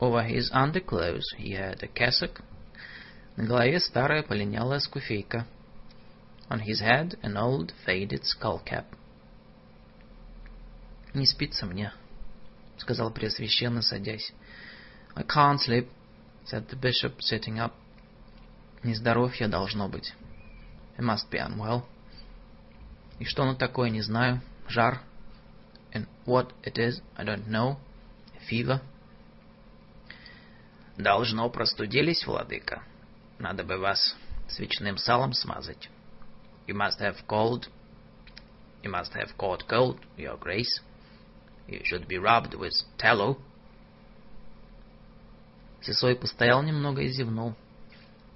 Over 0.00 0.26
his 0.26 0.50
underclothes 0.52 1.34
he 1.36 1.52
had 1.52 1.82
a 1.82 1.88
cassock. 1.88 2.42
На 3.36 3.44
голове 3.44 3.78
старая 3.78 4.22
полинялая 4.22 4.78
скуфейка. 4.78 5.46
On 6.50 6.60
his 6.60 6.80
head 6.80 7.16
an 7.22 7.36
old 7.36 7.72
faded 7.84 8.24
skull 8.24 8.60
cap. 8.64 8.86
«Не 11.14 11.26
спится 11.26 11.64
мне»,— 11.66 11.92
сказал 12.78 13.10
Преосвященный, 13.12 13.82
садясь. 13.82 14.32
I 15.16 15.22
can't 15.22 15.60
sleep, 15.60 15.88
said 16.44 16.68
the 16.68 16.76
bishop, 16.76 17.20
sitting 17.20 17.58
up. 17.58 17.72
Нездоровье 18.82 19.48
должно 19.48 19.88
быть. 19.88 20.12
It 20.98 21.04
must 21.04 21.30
be 21.30 21.38
unwell. 21.38 21.84
И 23.18 23.24
что 23.24 23.44
оно 23.44 23.54
такое, 23.54 23.90
не 23.90 24.02
знаю. 24.02 24.42
Жар. 24.68 25.00
And 25.92 26.06
what 26.26 26.52
it 26.64 26.78
is, 26.78 27.00
I 27.16 27.24
don't 27.24 27.46
know. 27.46 27.76
Fever. 28.50 28.80
Должно 30.98 31.48
простудились, 31.48 32.26
владыка. 32.26 32.82
Надо 33.38 33.64
бы 33.64 33.78
вас 33.78 34.16
свечным 34.48 34.98
салом 34.98 35.32
смазать. 35.32 35.88
You 36.67 36.75
must 36.75 36.99
have 36.99 37.15
cold. 37.27 37.67
You 38.83 38.89
must 38.89 39.13
have 39.13 39.37
caught 39.37 39.67
cold, 39.67 39.99
your 40.17 40.37
grace. 40.37 40.81
You 41.67 41.81
should 41.83 42.07
be 42.07 42.17
rubbed 42.17 42.53
with 42.55 42.73
tallow. 42.97 43.37
Сесой 45.81 46.15
постоял 46.15 46.61
немного 46.63 47.01
и 47.01 47.09
зевнул. 47.09 47.55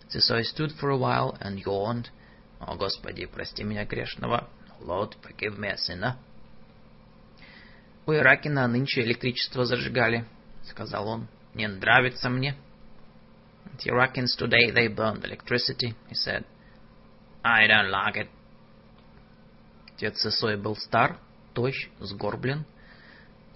Сесой 0.09 0.43
stood 0.43 0.71
for 0.79 0.89
a 0.89 0.97
while 0.97 1.37
and 1.41 1.59
yawned. 1.59 2.09
О, 2.59 2.75
Господи, 2.75 3.25
прости 3.25 3.63
меня 3.63 3.85
грешного. 3.85 4.47
Lord, 4.81 5.15
forgive 5.21 5.57
me 5.57 5.69
a 5.69 5.77
sinner. 5.77 6.15
У 8.05 8.11
Иракина 8.11 8.67
нынче 8.67 9.01
электричество 9.01 9.65
зажигали, 9.65 10.25
сказал 10.63 11.07
он. 11.07 11.27
Не 11.53 11.67
нравится 11.67 12.29
мне. 12.29 12.55
At 13.65 13.85
Iraqins 13.85 14.35
today 14.37 14.71
they 14.71 14.87
burned 14.87 15.23
electricity, 15.23 15.95
he 16.09 16.15
said. 16.15 16.45
I 17.44 17.66
don't 17.66 17.90
like 17.90 18.16
it. 18.16 18.28
Отец 19.94 20.24
Сесой 20.24 20.56
был 20.56 20.76
стар, 20.76 21.18
тощ, 21.54 21.88
сгорблен. 22.00 22.64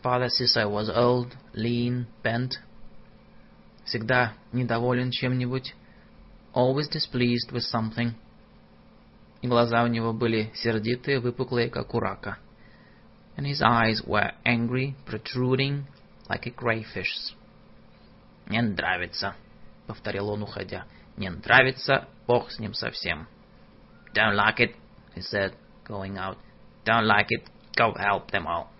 Father 0.02 0.28
Sisai 0.28 0.66
was 0.66 0.88
old, 0.88 1.36
lean, 1.54 2.06
bent. 2.24 2.58
Всегда 3.84 4.34
недоволен 4.52 5.10
чем-нибудь. 5.10 5.74
Always 6.54 6.88
displeased 6.90 7.52
with 7.52 7.64
something. 7.72 8.14
И 9.40 9.48
глаза 9.48 9.82
у 9.84 9.86
него 9.86 10.12
были 10.12 10.50
сердитые, 10.54 11.20
выпуклые, 11.20 11.70
как 11.70 11.94
у 11.94 12.00
рака. 12.00 12.38
And 13.36 13.46
his 13.46 13.62
eyes 13.62 14.04
were 14.06 14.32
angry, 14.44 14.94
protruding, 15.06 15.84
like 16.28 16.46
a 16.46 16.50
crayfish's. 16.50 17.34
«Не 18.46 18.60
нравится»,— 18.60 19.34
повторил 19.86 20.28
он, 20.28 20.42
уходя. 20.42 20.86
«Не 21.16 21.30
нравится, 21.30 22.08
бог 22.26 22.50
с 22.50 22.58
ним 22.58 22.74
совсем». 22.74 23.28
«Don't 24.14 24.36
like 24.36 24.60
it», 24.60 24.76
he 25.14 25.20
said, 25.22 25.56
going 25.84 26.18
out. 26.18 26.36
«Don't 26.84 27.06
like 27.06 27.26
it, 27.30 27.48
go 27.76 27.94
help 27.98 28.30
them 28.30 28.46
all». 28.46 28.70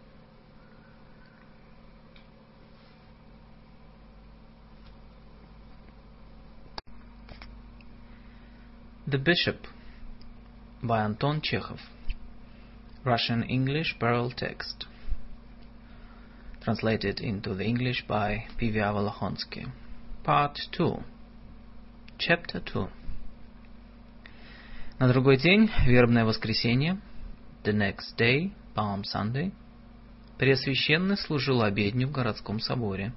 The 9.07 9.19
Bishop 9.19 9.67
by 10.83 11.02
Anton 11.02 11.41
Chekhov 11.43 11.81
Russian-English 13.05 13.97
Parallel 13.99 14.31
Text 14.31 14.86
Translated 16.62 17.20
into 17.20 17.52
the 17.55 17.65
English 17.65 18.07
by 18.07 18.47
P.V.A. 18.57 18.93
Volokhovsky 18.93 19.70
Part 20.23 20.57
2 20.70 21.02
Chapter 22.19 22.61
2 22.61 22.89
На 24.99 25.09
другой 25.09 25.37
день, 25.37 25.71
вербное 25.87 26.25
воскресенье, 26.25 27.01
the 27.65 27.73
next 27.73 28.17
day, 28.17 28.53
Palm 28.75 29.03
Sunday, 29.03 29.53
Преосвященный 30.39 31.17
служил 31.17 31.62
обедню 31.62 32.09
в 32.09 32.12
городском 32.12 32.59
соборе. 32.59 33.12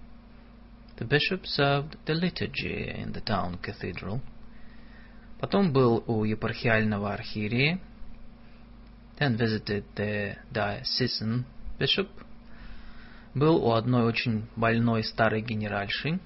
The 0.98 1.08
bishop 1.08 1.44
served 1.46 1.98
the 2.06 2.14
liturgy 2.14 3.04
in 3.04 3.14
the 3.14 3.24
town 3.24 3.60
cathedral. 3.60 4.22
Потом 5.40 5.74
был 5.74 6.04
у 6.08 6.24
епархиального 6.24 7.14
архиерея. 7.14 7.80
Then 9.18 9.38
visited 9.38 9.86
the 9.96 10.38
diocesan 10.52 11.46
bishop. 11.80 12.10
Был 13.34 13.58
у 13.66 13.72
одной 13.72 14.04
очень 14.04 14.46
больной 14.56 15.04
старой 15.04 15.42
генеральши. 15.42 16.20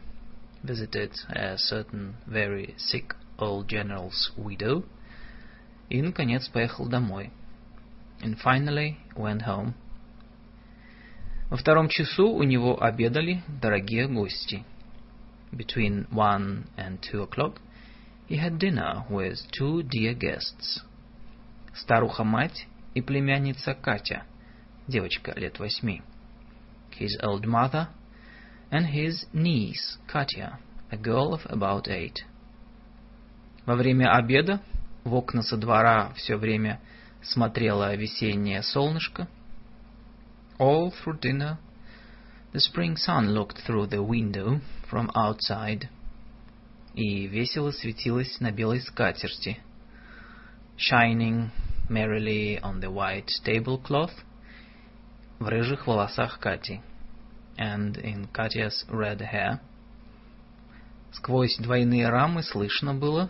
Visited 0.64 1.14
a 1.30 1.56
certain 1.58 2.16
very 2.28 2.76
sick 2.78 3.16
old 3.38 3.68
general's 3.68 4.32
widow. 4.36 4.84
И, 5.90 6.01
наконец, 6.01 6.48
поехал 6.48 6.88
домой. 6.88 7.32
And 8.22 8.38
finally 8.42 8.98
went 9.16 9.43
home. 9.45 9.74
Во 11.50 11.58
втором 11.58 11.90
часу 11.90 12.30
у 12.30 12.43
него 12.43 12.82
обедали 12.82 13.42
дорогие 13.48 14.08
гости. 14.08 14.64
Between 15.51 16.08
one 16.11 16.68
and 16.77 17.00
two 17.01 17.24
o'clock 17.24 17.59
he 18.27 18.38
had 18.38 18.59
dinner 18.59 19.03
with 19.09 19.40
two 19.51 19.82
dear 19.82 20.14
guests. 20.14 20.84
Старуха-мать 21.74 22.68
и 22.93 23.01
племянница 23.01 23.74
Катя, 23.74 24.24
девочка 24.88 25.34
лет 25.35 25.58
восьми. 25.58 26.03
His 27.00 27.18
old 27.24 27.45
mother 27.45 27.88
and 28.69 28.85
his 28.85 29.26
niece 29.34 29.98
Katya, 30.08 30.59
a 30.92 30.98
girl 30.98 31.34
of 31.34 31.42
about 31.48 31.88
eight. 31.88 32.24
Во 33.66 33.76
время 33.76 34.11
обеда 34.14 34.61
в 35.03 35.14
окна 35.14 35.42
со 35.44 35.58
двора 35.58 36.11
все 36.16 36.36
время 36.36 36.80
смотрело 37.22 37.95
весеннее 37.95 38.64
солнышко. 38.64 39.28
All 40.58 40.92
through 40.92 41.19
dinner 41.19 41.58
the 42.53 42.60
spring 42.60 42.95
sun 42.95 43.30
looked 43.34 43.58
through 43.66 43.88
the 43.88 44.03
window 44.03 44.61
from 44.90 45.10
outside 45.16 45.88
и 46.95 47.28
весело 47.28 47.72
светилась 47.72 48.40
на 48.40 48.52
белой 48.52 48.82
скатерти. 48.82 49.60
Shining 50.78 51.50
merrily 51.90 52.60
on 52.61 52.80
the 52.80 52.90
white 52.90 53.30
tablecloth, 53.44 54.14
в 55.40 55.48
рыжих 55.48 55.88
волосах 55.88 56.40
Кати. 56.40 56.82
And 57.58 57.98
in 57.98 58.28
Katya's 58.32 58.86
red 58.90 59.19
hair. 59.19 59.60
Сквозь 61.11 61.58
двойные 61.58 62.10
рамы 62.10 62.44
слышно 62.44 62.94
было. 62.94 63.30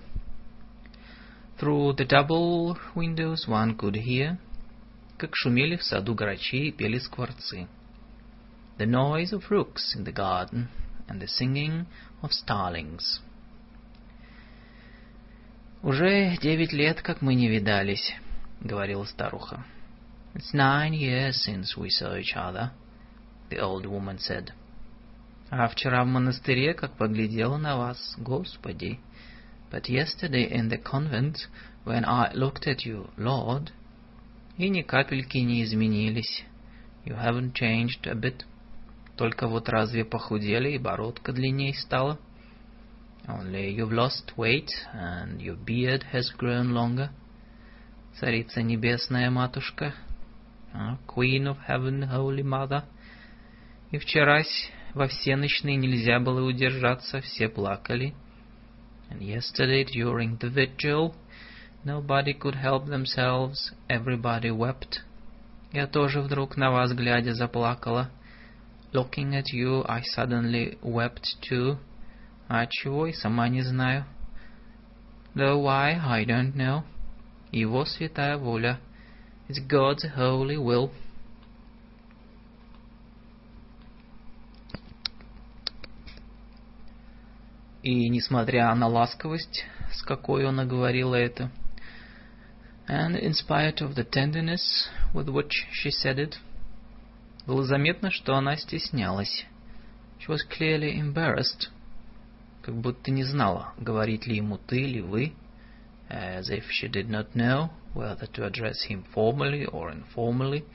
Through 1.59 1.95
the 1.97 2.05
double 2.05 2.77
windows 2.95 3.45
one 3.45 3.75
could 3.75 3.95
hear. 3.95 4.38
Как 5.17 5.35
шумели 5.35 5.75
в 5.75 5.83
саду 5.83 6.15
грачи 6.15 6.69
и 6.69 6.71
пели 6.71 6.99
скворцы. 6.99 7.67
The 8.77 8.85
noise 8.85 9.33
of 9.33 9.49
rooks 9.49 9.93
in 9.93 10.05
the 10.05 10.13
garden 10.13 10.69
and 11.09 11.19
the 11.19 11.27
singing 11.27 11.85
of 12.21 12.31
starlings. 12.31 13.19
«Уже 15.83 16.38
девять 16.38 16.71
лет, 16.71 17.01
как 17.01 17.21
мы 17.21 17.35
не 17.35 17.49
видались»,— 17.49 18.13
говорила 18.61 19.03
старуха. 19.03 19.65
«It's 20.33 20.53
nine 20.53 20.93
years 20.93 21.43
since 21.45 21.75
we 21.75 21.89
saw 21.89 22.17
each 22.17 22.38
other»,— 22.38 22.71
the 23.49 23.59
old 23.59 23.85
woman 23.85 24.17
said. 24.17 24.53
«А 25.49 25.67
вчера 25.67 26.05
в 26.05 26.07
монастыре, 26.07 26.73
как 26.73 26.93
поглядела 26.93 27.57
на 27.57 27.75
вас, 27.75 28.15
Господи!» 28.17 28.99
«But 29.72 29.88
yesterday 29.88 30.49
in 30.49 30.69
the 30.69 30.77
convent, 30.77 31.48
when 31.85 32.03
I 32.06 32.31
looked 32.33 32.67
at 32.67 32.85
you, 32.85 33.09
Lord...» 33.17 33.72
«И 34.57 34.69
ни 34.69 34.81
капельки 34.81 35.38
не 35.38 35.64
изменились». 35.64 36.43
«You 37.06 37.15
haven't 37.15 37.53
changed 37.53 38.07
a 38.07 38.15
bit». 38.15 38.45
«Только 39.15 39.48
вот 39.48 39.69
разве 39.69 40.06
похудели 40.06 40.72
и 40.72 40.77
бородка 40.77 41.31
длинней 41.31 41.73
стала?» 41.73 42.17
Only 43.27 43.75
you've 43.75 43.91
lost 43.91 44.35
weight, 44.38 44.72
and 44.91 45.39
your 45.39 45.56
beard 45.56 46.03
has 46.11 46.31
grown 46.35 46.73
longer. 46.73 47.11
Царица 48.19 48.64
Небесная 48.64 49.30
Матушка, 49.30 49.93
oh, 50.73 50.98
Queen 51.06 51.45
of 51.45 51.57
Heaven, 51.67 52.09
Holy 52.09 52.41
Mother. 52.41 52.85
И 53.91 53.99
вчерась 53.99 54.72
во 54.95 55.07
всеночные 55.07 55.75
нельзя 55.75 56.19
было 56.19 56.43
удержаться, 56.43 57.22
все 57.22 57.49
плакали. 57.49 58.15
And 59.10 59.22
yesterday 59.22 59.84
during 59.84 60.36
the 60.38 60.50
vigil, 60.50 61.14
nobody 61.84 62.34
could 62.34 62.56
help 62.56 62.86
themselves, 62.86 63.72
everybody 63.88 64.50
wept. 64.50 65.02
Я 65.72 65.86
тоже 65.86 66.20
вдруг 66.20 66.56
на 66.56 66.70
вас 66.70 66.92
глядя 66.92 67.34
заплакала. 67.34 68.10
Looking 68.92 69.34
at 69.34 69.52
you, 69.52 69.84
I 69.88 70.02
suddenly 70.02 70.78
wept 70.82 71.36
too. 71.42 71.78
А 72.48 72.66
чего, 72.66 73.06
и 73.06 73.12
сама 73.12 73.48
не 73.48 73.62
знаю. 73.62 74.04
Though 75.34 75.58
why, 75.58 75.98
I 76.00 76.24
don't 76.24 76.54
know. 76.54 76.84
Его 77.50 77.84
святая 77.84 78.36
воля. 78.36 78.78
It's 79.48 79.58
God's 79.58 80.04
holy 80.16 80.56
will. 80.56 80.90
И 87.82 88.09
несмотря 88.09 88.75
на 88.75 88.88
ласковость, 88.88 89.66
с 89.93 90.01
какой 90.01 90.45
она 90.45 90.66
говорила 90.66 91.16
это, 91.16 91.49
and 92.90 93.16
in 93.16 93.32
spite 93.32 93.80
of 93.82 93.95
the 93.95 94.03
tenderness 94.03 94.90
with 95.14 95.30
which 95.30 95.66
she 95.72 95.90
said 95.90 96.17
it, 96.19 96.35
было 97.48 97.64
заметно, 97.64 98.11
что 98.11 98.35
она 98.35 98.58
стеснялась. 98.58 99.45
She 100.19 100.27
was 100.27 100.43
clearly 100.43 100.99
embarrassed, 100.99 101.69
как 102.61 102.75
будто 102.75 103.11
не 103.11 103.24
знала, 103.24 103.74
говорить 103.77 104.27
ли 104.27 104.35
ему 104.35 104.58
ты 104.58 104.82
или 104.82 104.99
вы, 104.99 105.33
as 106.09 106.49
if 106.49 106.66
she 106.69 106.90
did 106.90 107.08
not 107.08 107.33
know 107.33 107.69
whether 107.93 108.27
to 108.33 108.45
address 108.45 108.90
him 108.90 109.06
formally 109.16 109.66
or 109.66 109.93
informally, 109.93 110.66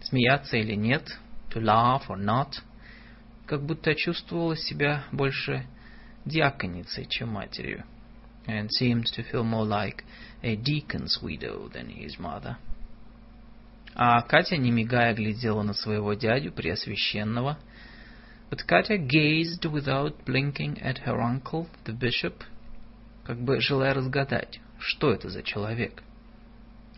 смеяться 0.00 0.56
или 0.56 0.74
нет, 0.74 1.18
to 1.50 1.60
laugh 1.60 2.08
or 2.08 2.16
not, 2.16 2.62
как 3.44 3.62
будто 3.66 3.94
чувствовала 3.94 4.56
себя 4.56 5.04
больше 5.12 5.66
диаконицей, 6.25 7.05
чем 7.05 7.29
матерью, 7.29 7.83
and 8.47 8.69
seemed 8.71 9.05
to 9.15 9.23
feel 9.31 9.43
more 9.43 9.65
like 9.65 10.03
a 10.43 10.55
deacon's 10.55 11.21
widow 11.21 11.69
than 11.69 11.89
his 11.89 12.17
mother. 12.19 12.57
А 13.95 14.21
Катя, 14.21 14.57
не 14.57 14.71
мигая, 14.71 15.13
глядела 15.15 15.63
на 15.63 15.73
своего 15.73 16.13
дядю 16.13 16.51
Преосвященного. 16.51 17.57
But 18.49 18.65
Katya 18.67 18.97
gazed 18.97 19.65
without 19.65 20.23
blinking 20.23 20.79
at 20.81 20.99
her 20.99 21.19
uncle, 21.19 21.67
the 21.85 21.93
bishop, 21.93 22.43
как 23.25 23.39
бы 23.39 23.59
желая 23.59 23.93
разгадать, 23.93 24.59
что 24.79 25.11
это 25.11 25.29
за 25.29 25.41
человек, 25.41 26.03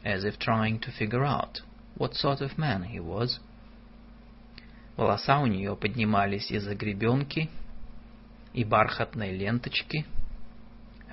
as 0.03 0.23
if 0.25 0.37
trying 0.37 0.79
to 0.79 0.91
figure 0.91 1.23
out 1.23 1.61
what 1.97 2.13
sort 2.13 2.41
of 2.41 2.57
man 2.57 2.83
he 2.83 2.99
was. 2.99 3.39
Волоса 4.97 5.39
у 5.39 5.47
нее 5.47 5.75
поднимались 5.77 6.51
из-за 6.51 6.75
гребенки 6.75 7.49
и 8.54 8.64
бархатной 8.64 9.36
ленточки. 9.36 10.06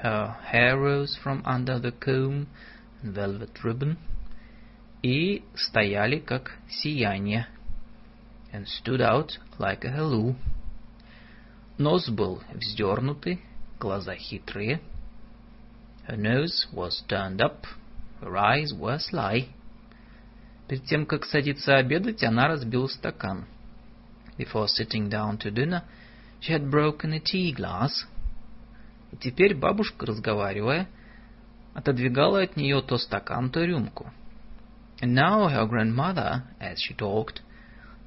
Her 0.02 0.36
hair 0.52 0.80
rose 0.80 1.18
from 1.24 1.44
under 1.46 1.80
the 1.80 1.92
comb 1.92 2.48
and 3.04 3.14
velvet 3.14 3.64
ribbon 3.64 3.98
и 5.04 5.44
стояли 5.56 6.20
как 6.20 6.58
сияние 6.70 7.48
and 8.54 8.68
stood 8.68 9.02
out 9.02 9.38
like 9.58 9.84
a 9.84 9.92
halo. 9.92 10.36
Нос 11.78 12.10
был 12.10 12.44
вздернутый, 12.54 13.42
глаза 13.80 14.16
хитрые. 14.16 14.80
Her 16.08 16.18
nose 16.18 16.68
was 16.72 17.04
turned 17.08 17.42
up, 17.42 17.66
her 18.22 18.38
eyes 18.38 18.74
were 18.74 19.00
sly. 19.00 19.48
Перед 20.68 20.86
тем, 20.86 21.06
как 21.06 21.26
садиться 21.26 21.76
обедать, 21.78 22.24
она 22.24 22.48
разбила 22.48 22.88
стакан. 22.88 23.46
Before 24.38 24.68
sitting 24.68 25.10
down 25.10 25.38
to 25.40 25.52
dinner, 25.52 25.84
she 26.42 26.52
had 26.52 26.70
broken 26.70 27.14
a 27.14 27.20
tea 27.20 27.54
glass. 27.54 28.06
И 29.12 29.18
теперь 29.18 29.56
бабушка, 29.56 30.06
разговаривая, 30.06 30.88
отодвигала 31.74 32.42
от 32.42 32.58
нее 32.58 32.82
то 32.82 32.98
стакан, 32.98 33.52
то 33.52 33.64
рюмку. 33.64 34.12
And 35.02 35.14
now 35.14 35.48
her 35.48 35.66
grandmother, 35.68 36.44
as 36.60 36.80
she 36.80 36.94
talked, 36.96 37.42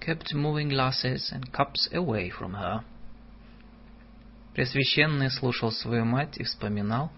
kept 0.01 0.35
moving 0.35 0.69
glasses 0.69 1.33
and 1.33 1.53
cups 1.53 1.89
away 1.93 2.31
from 2.31 2.55
her. 2.55 2.85
Пресвященный 4.55 5.31
слушал 5.31 5.73
свою 5.73 6.05
мать 6.05 6.37
и 6.37 6.45
вспоминал. 6.45 7.11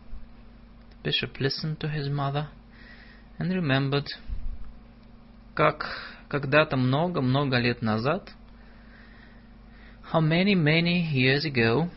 The 0.90 1.10
bishop 1.10 1.38
listened 1.38 1.78
to 1.80 1.88
his 1.88 2.08
mother 2.08 2.48
and 3.38 3.52
remembered, 3.52 4.06
как 5.54 5.86
когда-то 6.28 6.76
много-много 6.76 7.58
лет 7.58 7.82
назад, 7.82 8.32
how 10.11 10.19
many, 10.19 10.55
many 10.55 11.01
years 11.01 11.45
ago, 11.45 11.89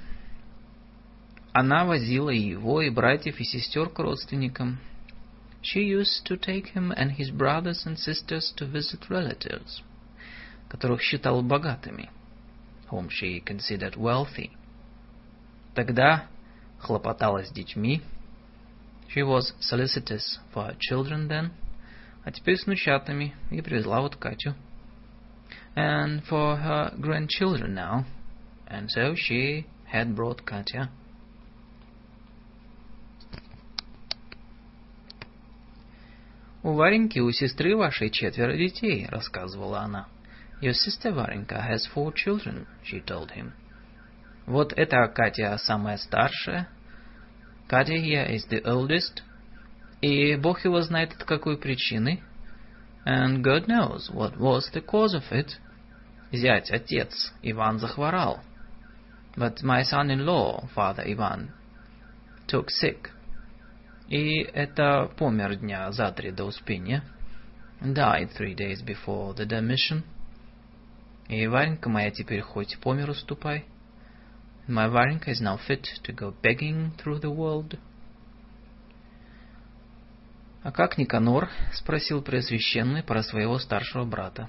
она 1.53 1.85
возила 1.85 2.31
его 2.31 2.83
и 2.83 2.91
братьев 2.91 3.39
и 3.41 3.45
сестер 3.45 3.89
к 3.89 3.99
родственникам, 3.99 4.79
She 5.63 5.81
used 5.81 6.27
to 6.27 6.37
take 6.37 6.69
him 6.75 6.93
and 6.95 7.13
his 7.13 7.31
brothers 7.31 7.87
and 7.87 7.99
sisters 7.99 8.53
to 8.57 8.67
visit 8.67 9.09
relatives, 9.09 9.83
которых 10.69 11.01
считала 11.01 11.41
богатыми, 11.41 12.11
whom 12.91 13.09
she 13.09 13.41
considered 13.41 13.97
wealthy. 13.97 14.51
Тогда 15.75 16.27
хлопотала 16.79 17.45
с 17.45 17.51
детьми. 17.51 18.03
She 19.09 19.23
was 19.23 19.55
solicitous 19.59 20.39
for 20.53 20.67
her 20.67 20.77
children 20.79 21.29
then, 21.29 21.51
а 22.25 22.31
теперь 22.31 22.59
с 22.59 22.67
внучатами 22.67 23.35
и 23.51 23.63
привезла 23.63 24.03
вот 24.03 24.17
Катю. 24.17 24.55
And 25.79 26.23
for 26.25 26.57
her 26.57 26.93
grandchildren 27.01 27.75
now, 27.75 28.07
and 28.69 28.91
so 28.91 29.15
she 29.17 29.67
had 29.87 30.15
brought 30.15 30.45
Katya. 30.45 30.91
«У 36.63 36.73
Вареньки, 36.73 37.19
у 37.19 37.31
сестры 37.31 37.77
вашей 37.77 38.09
четверо 38.09 38.57
детей», — 38.57 39.11
рассказывала 39.11 39.81
она. 39.81 40.07
«Your 40.63 40.73
sister 40.73 41.13
Varenka 41.13 41.61
has 41.61 41.87
four 41.95 42.13
children», — 42.15 42.83
she 42.83 43.05
told 43.05 43.33
him. 43.33 43.53
«Вот 44.47 44.73
эта 44.73 45.07
Катя 45.09 45.59
самая 45.59 45.99
старшая. 45.99 46.69
Катя 47.69 47.97
here 47.97 48.27
is 48.31 48.47
the 48.49 48.63
oldest. 48.65 49.23
И 50.01 50.37
Бог 50.37 50.65
его 50.65 50.81
знает 50.81 51.13
от 51.15 51.25
какой 51.25 51.59
причины. 51.59 52.23
And 53.05 53.43
God 53.43 53.67
knows 53.67 54.11
what 54.11 54.39
was 54.39 54.71
the 54.73 54.81
cause 54.81 55.15
of 55.15 55.31
it. 55.33 55.59
Зять, 56.32 56.70
отец, 56.72 57.34
Иван 57.42 57.80
захворал. 57.80 58.42
But 59.36 59.64
my 59.64 59.84
son-in-law, 59.84 60.70
Father 60.76 61.06
Ivan, 61.06 61.50
took 62.48 62.68
sick. 62.70 63.10
И 64.10 64.42
это 64.42 65.12
помер 65.18 65.56
дня 65.56 65.92
за 65.92 66.12
три 66.12 66.32
до 66.32 66.46
Успения. 66.46 67.04
Died 67.82 68.32
three 68.38 68.56
days 68.56 68.84
before 68.84 69.36
the 69.36 69.46
demission. 69.46 70.04
И 71.28 71.48
Варенька 71.48 71.90
моя 71.90 72.12
теперь 72.12 72.42
хоть 72.42 72.78
по 72.80 72.94
миру 72.94 73.14
ступай. 73.14 73.66
My 74.68 74.88
Varenka 74.88 75.32
is 75.32 75.42
now 75.42 75.58
fit 75.68 75.88
to 76.04 76.14
go 76.14 76.32
begging 76.44 76.92
through 76.98 77.20
the 77.20 77.34
world. 77.36 77.80
А 80.62 80.72
как 80.72 80.98
Никанор? 80.98 81.50
спросил 81.74 82.22
Преосвященный 82.22 83.02
про 83.02 83.24
своего 83.24 83.58
старшего 83.58 84.06
брата. 84.06 84.48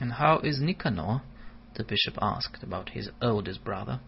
And 0.00 0.12
how 0.12 0.38
is 0.38 0.60
Nicanor? 0.60 1.22
The 1.74 1.84
bishop 1.84 2.18
asked 2.20 2.62
about 2.62 2.90
his 2.90 3.10
oldest 3.20 3.64
brother. 3.64 4.00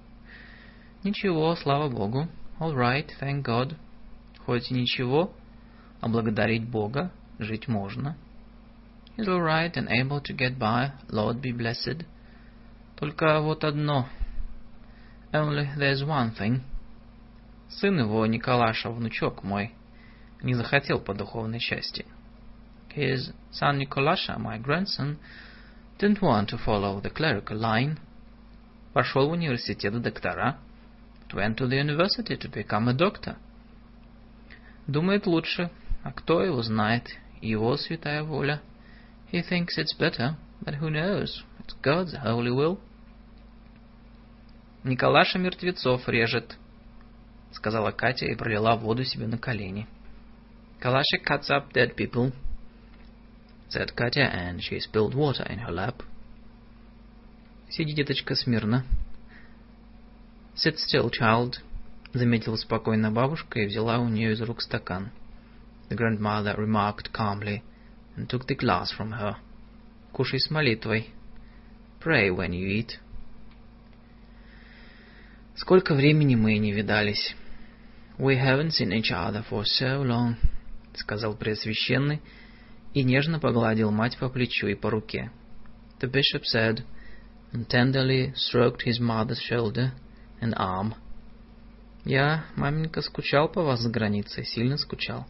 Ничего, 1.04 1.54
слава 1.56 1.88
Богу. 1.88 2.28
All 2.58 2.74
right, 2.74 3.10
thank 3.20 3.44
God. 3.44 3.76
Хоть 4.44 4.70
и 4.70 4.74
ничего, 4.74 5.32
а 6.00 6.08
благодарить 6.08 6.68
Бога 6.68 7.10
жить 7.38 7.68
можно. 7.68 8.16
He's 9.16 9.28
all 9.28 9.40
right 9.40 9.74
and 9.76 9.88
able 9.88 10.20
to 10.20 10.32
get 10.32 10.58
by, 10.58 10.92
Lord 11.08 11.40
be 11.40 11.52
blessed. 11.52 12.04
Только 12.96 13.40
вот 13.40 13.64
одно. 13.64 14.08
Only 15.32 15.68
there's 15.76 16.04
one 16.04 16.34
thing. 16.34 16.62
Сын 17.68 17.98
его, 17.98 18.24
Николаша, 18.26 18.90
внучок 18.90 19.42
мой, 19.42 19.72
не 20.42 20.54
захотел 20.54 21.00
по 21.00 21.14
духовной 21.14 21.58
части. 21.58 22.06
His 22.94 23.32
son 23.52 23.78
Nikolasha, 23.78 24.38
my 24.38 24.58
grandson, 24.58 25.18
didn't 26.01 26.19
want 26.19 26.49
to 26.49 26.57
follow 26.57 26.99
the 26.99 27.11
clerical 27.11 27.55
line. 27.55 27.99
Пошел 28.93 29.29
в 29.29 29.31
университет 29.33 30.01
доктора. 30.01 30.57
Went 31.31 31.57
to 31.57 31.67
the 31.67 31.77
university 31.77 32.35
to 32.35 32.49
become 32.49 32.89
a 32.89 32.93
doctor. 32.93 33.37
Думает 34.87 35.27
лучше, 35.27 35.69
а 36.03 36.11
кто 36.11 36.43
его 36.43 36.61
знает, 36.63 37.07
его 37.39 37.77
святая 37.77 38.23
воля. 38.23 38.61
He 39.31 39.41
thinks 39.41 39.77
it's 39.77 39.95
better, 39.97 40.35
but 40.65 40.79
who 40.79 40.89
knows? 40.89 41.43
It's 41.59 41.75
God's 41.81 42.15
holy 42.15 42.51
will. 42.51 42.79
Николаша 44.83 45.37
мертвецов 45.37 46.09
режет, 46.09 46.57
сказала 47.51 47.91
Катя 47.91 48.25
и 48.25 48.35
пролила 48.35 48.75
воду 48.75 49.03
себе 49.03 49.27
на 49.27 49.37
колени. 49.37 49.87
Калаша 50.79 51.17
cuts 51.23 51.49
up 51.51 51.71
dead 51.71 51.95
people, 51.95 52.33
said 53.71 53.95
Katya, 53.95 54.23
and 54.25 54.61
she 54.61 54.79
spilled 54.81 55.15
water 55.15 55.43
in 55.49 55.59
her 55.59 55.71
lap. 55.71 56.03
Сиди, 57.69 57.93
деточка, 57.93 58.35
смирно. 58.35 58.83
Sit 60.55 60.77
still, 60.77 61.09
child, 61.09 61.59
заметила 62.13 62.57
спокойно 62.57 63.11
бабушка 63.11 63.61
и 63.61 63.65
взяла 63.65 63.99
у 63.99 64.09
нее 64.09 64.33
из 64.33 64.41
рук 64.41 64.61
стакан. 64.61 65.11
The 65.89 65.95
grandmother 65.95 66.57
remarked 66.57 67.13
calmly 67.13 67.61
and 68.17 68.27
took 68.27 68.45
the 68.45 68.55
glass 68.55 68.91
from 68.91 69.13
her. 69.13 69.37
Кушай 70.11 70.41
с 70.41 70.49
молитвой. 70.49 71.09
Pray 72.01 72.29
when 72.29 72.51
you 72.51 72.67
eat. 72.67 72.99
Сколько 75.55 75.95
времени 75.95 76.35
мы 76.35 76.57
не 76.57 76.73
видались. 76.73 77.35
We 78.17 78.35
haven't 78.35 78.71
seen 78.71 78.91
each 78.91 79.11
other 79.11 79.45
for 79.49 79.63
so 79.63 80.03
long, 80.03 80.35
сказал 80.93 81.35
Преосвященный 81.35 82.21
и 82.94 83.04
нежно 83.04 83.38
погладил 83.38 83.90
мать 83.90 84.18
по 84.18 84.28
плечу 84.28 84.66
и 84.68 84.74
по 84.74 84.90
руке. 84.90 85.30
The 86.00 86.10
bishop 86.10 86.44
said, 86.44 86.84
and 87.52 87.68
tenderly 87.68 88.32
stroked 88.34 88.82
his 88.82 89.00
mother's 89.00 89.40
shoulder 89.40 89.92
and 90.40 90.54
arm. 90.56 90.94
Я, 92.04 92.44
маменька, 92.56 93.02
скучал 93.02 93.48
по 93.48 93.62
вас 93.62 93.80
за 93.80 93.90
границей, 93.90 94.44
сильно 94.44 94.76
скучал. 94.76 95.26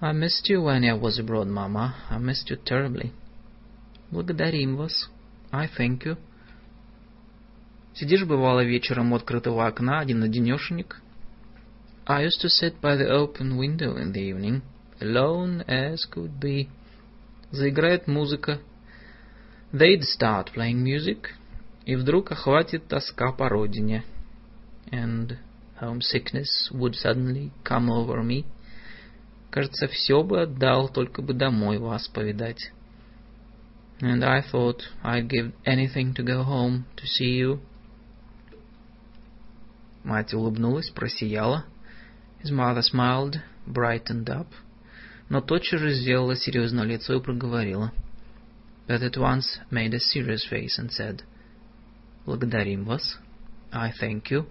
I 0.00 0.12
missed 0.12 0.48
you 0.48 0.62
when 0.62 0.84
I 0.84 0.94
was 0.94 1.18
abroad, 1.18 1.48
Mama. 1.48 1.94
I 2.10 2.18
missed 2.18 2.50
you 2.50 2.56
terribly. 2.56 3.12
Благодарим 4.10 4.76
вас. 4.76 5.10
I 5.50 5.68
thank 5.68 6.04
you. 6.04 6.16
Сидишь, 7.94 8.24
бывало, 8.24 8.64
вечером 8.64 9.12
у 9.12 9.16
открытого 9.16 9.66
окна, 9.66 10.00
один-одинешенек? 10.00 11.00
I 12.06 12.24
used 12.24 12.40
to 12.42 12.48
sit 12.48 12.80
by 12.80 12.96
the 12.96 13.08
open 13.08 13.56
window 13.56 13.96
in 13.96 14.12
the 14.12 14.20
evening, 14.20 14.62
alone 15.00 15.62
as 15.68 16.06
could 16.06 16.38
be. 16.40 16.68
Заиграет 17.50 18.06
музыка. 18.06 18.60
They'd 19.72 20.02
start 20.02 20.52
playing 20.54 20.82
music, 20.82 21.28
и 21.84 21.96
вдруг 21.96 22.30
охватит 22.32 22.88
тоска 22.88 23.32
по 23.32 23.48
родине. 23.48 24.04
And 24.90 25.38
homesickness 25.80 26.70
would 26.70 26.94
suddenly 26.94 27.50
come 27.64 27.90
over 27.90 28.22
me. 28.22 28.44
Кажется, 29.50 29.88
все 29.88 30.22
бы 30.22 30.42
отдал, 30.42 30.88
только 30.88 31.20
бы 31.20 31.34
домой 31.34 31.78
вас 31.78 32.08
повидать. 32.08 32.72
And 34.00 34.24
I 34.24 34.40
thought 34.40 34.80
I'd 35.04 35.28
give 35.28 35.52
anything 35.64 36.14
to 36.14 36.22
go 36.22 36.42
home 36.42 36.86
to 36.96 37.06
see 37.06 37.38
you. 37.38 37.60
Мать 40.04 40.34
улыбнулась, 40.34 40.90
просияла. 40.90 41.64
His 42.42 42.50
mother 42.50 42.82
smiled, 42.82 43.40
brightened 43.66 44.28
up, 44.28 44.48
Но 45.29 45.41
тотчас 45.41 45.79
же 45.79 45.93
сделала 45.93 46.35
серьезное 46.35 46.85
лицо 46.85 47.15
и 47.15 47.21
проговорила. 47.21 47.91
But 48.87 49.01
at 49.01 49.17
once 49.17 49.59
made 49.69 49.93
a 49.93 49.99
serious 49.99 50.47
face 50.49 50.79
and 50.79 50.89
said, 50.89 51.23
Благодарим 52.25 52.85
вас. 52.85 53.19
I 53.71 53.91
thank 54.01 54.29
you. 54.31 54.47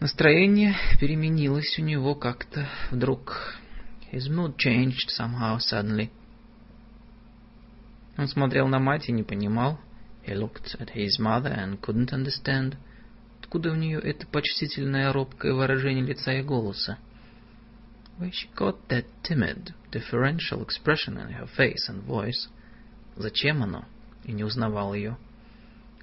Настроение 0.00 0.74
переменилось 1.00 1.78
у 1.78 1.82
него 1.82 2.14
как-то 2.14 2.68
вдруг. 2.90 3.58
His 4.12 4.28
mood 4.28 4.56
changed 4.56 5.08
somehow 5.18 5.58
suddenly. 5.58 6.10
Он 8.18 8.28
смотрел 8.28 8.68
на 8.68 8.78
мать 8.78 9.08
и 9.08 9.12
не 9.12 9.22
понимал. 9.22 9.80
He 10.26 10.34
looked 10.34 10.78
at 10.78 10.94
his 10.94 11.18
mother 11.18 11.54
and 11.56 11.80
couldn't 11.80 12.12
understand. 12.12 12.76
Откуда 13.40 13.72
у 13.72 13.74
нее 13.74 13.98
это 14.00 14.26
почтительное 14.26 15.12
робкое 15.12 15.54
выражение 15.54 16.04
лица 16.04 16.32
и 16.32 16.42
голоса? 16.42 16.98
Where 18.17 18.31
she 18.31 18.47
got 18.55 18.87
that 18.89 19.05
timid, 19.23 19.73
deferential 19.91 20.61
expression 20.61 21.17
in 21.17 21.29
her 21.29 21.47
face 21.47 21.89
and 21.89 22.03
voice? 22.03 22.47
Зачем 23.17 23.63
оно? 23.63 23.85
И 24.23 24.31
не 24.31 24.43
узнавал 24.43 24.93
ее. 24.93 25.17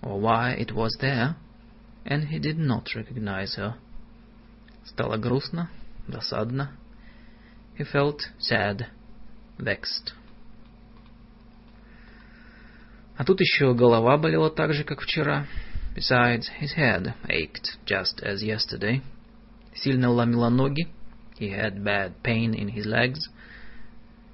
Or 0.02 0.20
why 0.20 0.52
it 0.52 0.72
was 0.72 0.96
there? 1.00 1.36
And 2.04 2.28
he 2.28 2.38
did 2.38 2.58
not 2.58 2.94
recognize 2.94 3.54
her. 3.56 3.76
Стало 4.84 5.16
грустно, 5.16 5.70
досадно. 6.08 6.72
He 7.76 7.84
felt 7.84 8.22
sad, 8.40 8.86
vexed. 9.58 10.12
А 13.16 13.24
тут 13.24 13.40
еще 13.40 13.74
голова 13.74 14.16
болела 14.16 14.50
так 14.50 14.72
же, 14.72 14.84
как 14.84 15.00
вчера. 15.00 15.46
Besides, 15.94 16.48
his 16.60 16.76
head 16.76 17.14
ached 17.28 17.78
just 17.84 18.22
as 18.22 18.42
yesterday. 18.42 19.02
Сильно 19.74 20.10
ломило 20.10 20.48
ноги. 20.48 20.88
He 21.37 21.49
had 21.49 21.83
bad 21.83 22.21
pain 22.23 22.53
in 22.53 22.69
his 22.69 22.85
legs. 22.85 23.29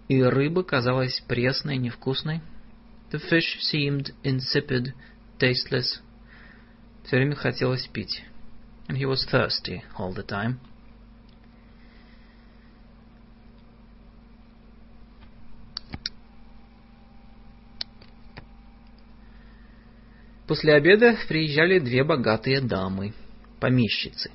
И 0.08 0.22
рыба 0.22 0.64
казалась 0.64 1.22
пресной, 1.28 1.78
невкусной. 1.78 2.42
The 3.12 3.20
fish 3.20 3.60
seemed 3.62 4.12
insipid, 4.24 4.94
tasteless. 5.40 6.02
Все 7.04 7.18
время 7.18 7.36
хотелось 7.36 7.88
пить. 7.88 8.24
And 8.88 8.98
he 8.98 9.06
was 9.06 9.26
thirsty 9.26 9.84
all 9.98 10.14
the 10.14 10.24
time. 10.24 10.60
После 20.48 20.74
обеда 20.74 21.16
приезжали 21.28 21.78
две 21.78 22.04
богатые 22.04 22.60
дамы, 22.60 23.14
помещицы. 23.60 24.32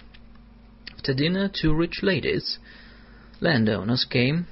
After 1.03 1.13
dinner, 1.13 1.49
two 1.49 1.73
rich 1.73 2.01
ladies, 2.03 2.59
landowners, 3.39 4.05
came, 4.05 4.45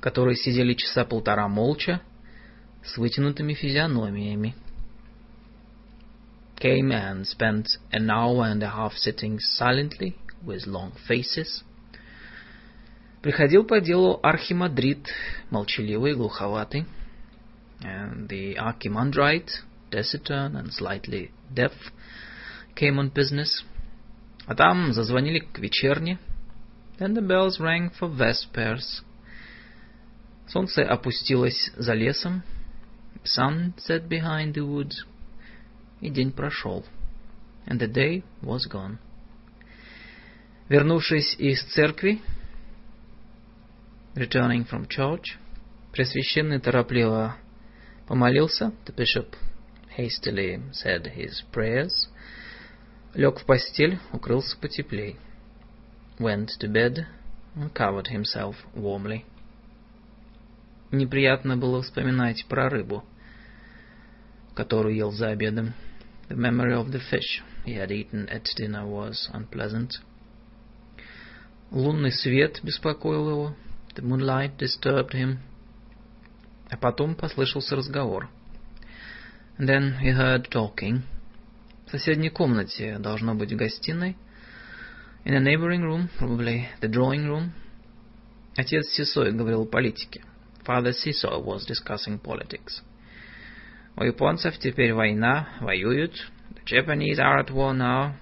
которые 0.00 0.36
сидели 0.36 0.74
часа 0.74 1.04
полтора 1.04 1.48
молча, 1.48 2.00
с 2.84 2.96
вытянутыми 2.96 3.54
физиономиями. 3.54 4.54
Came 6.58 6.90
and 6.90 7.26
spent 7.26 7.66
an 7.92 8.08
hour 8.10 8.46
and 8.46 8.62
a 8.62 8.70
half 8.70 8.94
sitting 8.94 9.38
silently, 9.38 10.16
with 10.44 10.66
long 10.66 10.92
faces. 11.06 11.62
Приходил 13.22 13.64
по 13.64 13.80
делу 13.80 14.20
архимандрит, 14.22 15.08
молчаливый, 15.50 16.14
глуховатый. 16.14 16.86
And 17.82 18.28
the 18.28 18.56
archimandrite, 18.56 19.50
taciturn 19.90 20.56
and 20.56 20.72
slightly 20.72 21.30
deaf, 21.52 21.72
came 22.74 22.98
on 22.98 23.10
business. 23.10 23.64
А 24.51 24.53
там 24.53 24.91
зазвонили 24.91 25.39
к 25.39 25.59
вечерне. 25.59 26.19
Then 26.99 27.13
the 27.13 27.25
bells 27.25 27.57
rang 27.57 27.89
for 27.97 28.13
vespers. 28.13 29.01
Солнце 30.45 30.83
опустилось 30.83 31.71
за 31.77 31.93
лесом. 31.93 32.43
Sun 33.23 33.73
set 33.77 34.09
behind 34.09 34.53
the 34.53 34.67
woods. 34.67 35.05
И 36.01 36.09
день 36.09 36.33
прошел. 36.33 36.85
And 37.65 37.79
the 37.79 37.87
day 37.87 38.25
was 38.41 38.67
gone. 38.69 38.97
Вернувшись 40.67 41.33
из 41.39 41.63
церкви, 41.73 42.19
returning 44.15 44.67
from 44.67 44.85
church, 44.85 45.37
Пресвященный 45.93 46.59
торопливо 46.59 47.37
помолился, 48.05 48.73
the 48.85 48.93
bishop 48.93 49.33
hastily 49.97 50.61
said 50.73 51.05
his 51.15 51.41
prayers, 51.53 52.09
лег 53.13 53.39
в 53.39 53.45
постель, 53.45 53.99
укрылся 54.13 54.57
потеплей, 54.57 55.17
went 56.19 56.49
to 56.59 56.71
bed 56.71 57.05
and 57.55 57.73
covered 57.73 58.07
himself 58.07 58.55
warmly. 58.73 59.23
Неприятно 60.91 61.57
было 61.57 61.81
вспоминать 61.81 62.45
про 62.47 62.69
рыбу, 62.69 63.03
которую 64.55 64.95
ел 64.95 65.11
за 65.11 65.29
обедом. 65.29 65.73
The 66.29 66.37
memory 66.37 66.73
of 66.73 66.91
the 66.91 67.01
fish 67.11 67.41
he 67.65 67.75
had 67.75 67.91
eaten 67.91 68.27
at 68.29 68.45
dinner 68.57 68.85
was 68.85 69.29
unpleasant. 69.33 69.91
Лунный 71.71 72.11
свет 72.11 72.59
беспокоил 72.63 73.29
его. 73.29 73.55
The 73.95 74.03
moonlight 74.03 74.57
disturbed 74.57 75.13
him. 75.13 75.39
А 76.69 76.77
потом 76.77 77.15
послышался 77.15 77.75
разговор— 77.75 78.29
And 79.61 79.69
then 79.69 79.99
he 79.99 80.09
heard 80.09 80.49
talking. 80.49 81.03
В 81.91 81.93
соседней 81.93 82.29
комнате, 82.29 82.99
должно 82.99 83.35
быть, 83.35 83.51
в 83.51 83.57
гостиной. 83.57 84.15
In 85.25 85.35
a 85.35 85.41
neighboring 85.41 85.83
room, 85.83 86.07
probably 86.17 86.65
the 86.79 86.87
drawing 86.89 87.27
room. 87.27 87.49
Отец 88.55 88.87
Сисой 88.91 89.33
говорил 89.33 89.63
о 89.63 89.65
политике. 89.65 90.23
Father 90.65 90.93
Siso 90.93 91.43
was 91.43 91.67
discussing 91.67 92.17
politics. 92.21 92.81
У 93.97 94.03
японцев 94.03 94.57
теперь 94.57 94.93
война, 94.93 95.49
воюют. 95.59 96.13
The 96.51 96.63
Japanese 96.63 97.19
are 97.19 97.45
at 97.45 97.51
war 97.51 97.73
now. 97.73 98.13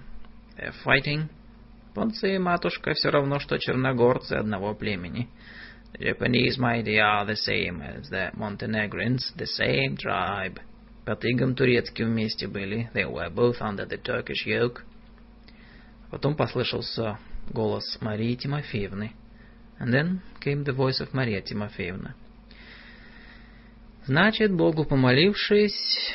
They're 0.57 0.73
fighting. 0.83 1.30
Японцы 1.91 2.33
и 2.33 2.39
матушка 2.39 2.95
все 2.95 3.11
равно, 3.11 3.38
что 3.38 3.59
черногорцы 3.59 4.33
одного 4.33 4.73
племени. 4.73 5.30
The 5.93 6.15
Japanese, 6.15 6.57
my 6.57 6.81
dear, 6.81 7.03
are 7.03 7.27
the 7.27 7.35
same 7.35 7.83
as 7.83 8.09
the 8.09 8.31
Montenegrins, 8.33 9.31
the 9.38 9.45
same 9.45 9.95
tribe. 9.95 10.59
Игом 11.25 11.55
турецким 11.55 12.07
вместе 12.07 12.47
были. 12.47 12.89
They 12.93 13.05
were 13.05 13.29
both 13.33 13.59
under 13.61 13.88
the 13.88 14.01
Turkish 14.01 14.45
yoke. 14.45 14.81
Потом 16.11 16.35
послышался 16.35 17.17
голос 17.51 17.97
Марии 18.01 18.35
Тимофеевны. 18.35 19.11
And 19.79 19.93
then 19.93 20.19
came 20.41 20.63
the 20.63 20.75
voice 20.75 20.99
of 20.99 21.13
Maria 21.13 21.41
Тимофеевна. 21.41 22.15
Значит, 24.05 24.51
Богу 24.51 24.85
помолившись, 24.85 26.13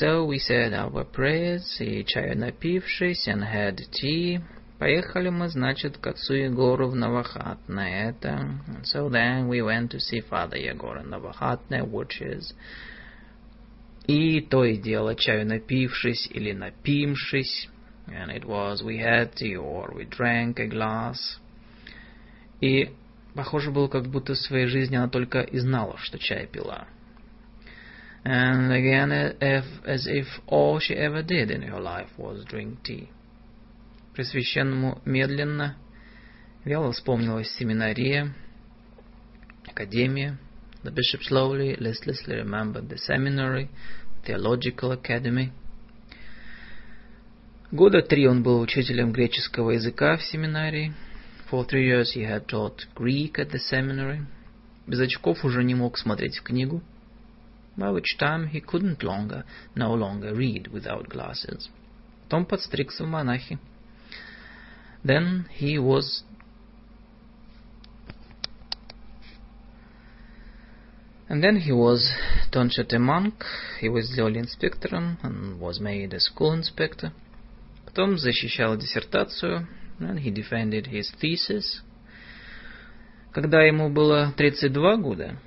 so 0.00 0.26
we 0.26 0.38
said 0.38 0.72
our 0.72 1.04
prayers, 1.04 1.80
и 1.80 2.04
чаю 2.04 2.36
напившись, 2.36 3.28
and 3.28 3.42
had 3.42 3.78
tea, 3.92 4.40
Поехали 4.78 5.30
мы, 5.30 5.48
значит, 5.48 5.96
к 5.96 6.06
отцу 6.06 6.34
Егору 6.34 6.88
в 6.88 6.94
Новохатное. 6.94 8.10
Это... 8.10 8.60
So 8.82 9.08
then 9.08 9.48
we 9.48 9.62
went 9.62 9.90
to 9.92 9.98
see 9.98 10.20
Father 10.28 10.58
Егор 10.58 10.98
in 10.98 11.08
Новохатное, 11.08 11.82
which 11.82 12.20
is... 12.20 12.52
И 14.06 14.40
то 14.40 14.64
и 14.64 14.76
дело, 14.76 15.14
чаю 15.14 15.46
напившись 15.46 16.28
или 16.30 16.52
напимшись. 16.52 17.68
And 18.06 18.30
it 18.30 18.44
was, 18.44 18.82
we 18.84 18.98
had 18.98 19.34
tea 19.34 19.56
or 19.56 19.92
we 19.92 20.04
drank 20.04 20.60
a 20.60 20.68
glass. 20.68 21.40
И 22.60 22.90
похоже 23.34 23.70
было, 23.72 23.88
как 23.88 24.06
будто 24.06 24.34
в 24.34 24.38
своей 24.38 24.66
жизни 24.66 24.96
она 24.96 25.08
только 25.08 25.40
и 25.40 25.58
знала, 25.58 25.96
что 25.98 26.18
чай 26.18 26.46
пила. 26.46 26.86
And 28.24 28.72
again, 28.72 29.36
as 29.40 30.06
if 30.06 30.26
all 30.48 30.80
she 30.80 30.94
ever 30.94 31.22
did 31.22 31.50
in 31.50 31.62
her 31.62 31.80
life 31.80 32.10
was 32.16 32.44
drink 32.44 32.82
tea. 32.82 33.08
Пресвященному 34.14 35.00
медленно, 35.04 35.76
вяло 36.64 36.92
вспомнилась 36.92 37.50
семинария, 37.54 38.34
академия. 39.66 40.38
The 40.85 40.91
bishop 40.91 41.21
slowly, 41.23 41.75
listlessly 41.75 42.35
remembered 42.35 42.89
the 42.89 42.97
seminary, 42.97 43.69
theological 44.25 44.91
academy. 44.91 45.51
Года 47.71 48.01
три 48.01 48.27
он 48.27 48.43
был 48.43 48.59
учителем 48.59 49.13
греческого 49.13 49.71
языка 49.71 50.17
в 50.17 50.23
семинарии. 50.23 50.93
For 51.49 51.65
three 51.65 51.85
years 51.85 52.13
he 52.15 52.23
had 52.23 52.47
taught 52.47 52.87
Greek 52.95 53.37
at 53.37 53.51
the 53.51 53.59
seminary. 53.59 54.25
Без 54.87 54.99
очков 54.99 55.45
уже 55.45 55.63
не 55.63 55.75
мог 55.75 55.97
смотреть 55.97 56.37
в 56.37 56.43
книгу. 56.43 56.81
By 57.77 57.93
which 57.93 58.17
time 58.19 58.49
he 58.49 58.59
couldn't 58.59 59.03
longer, 59.03 59.45
no 59.75 59.93
longer 59.93 60.33
read 60.33 60.67
without 60.71 61.07
glasses. 61.07 61.69
Потом 62.23 62.45
подстригся 62.45 63.03
в 63.03 63.07
монахи. 63.07 63.59
Then 65.03 65.45
he 65.59 65.77
was 65.77 66.23
And 71.29 71.41
then 71.41 71.57
he 71.57 71.71
was 71.71 72.13
tonsured 72.51 72.91
a 72.93 72.99
monk, 72.99 73.45
he 73.79 73.87
was 73.89 74.11
сделали 74.11 74.39
инспектором 74.39 75.17
and 75.23 75.59
was 75.59 75.79
made 75.79 76.13
a 76.13 76.19
school 76.19 76.53
inspector. 76.53 77.13
Потом 77.85 78.17
защищал 78.17 78.77
диссертацию, 78.77 79.67
and 79.99 80.19
he 80.19 80.29
defended 80.29 80.87
his 80.87 81.09
thesis. 81.21 81.81
Когда 83.31 83.63
ему 83.63 83.89
было 83.89 84.33
32 84.37 84.97
года, 84.97 85.37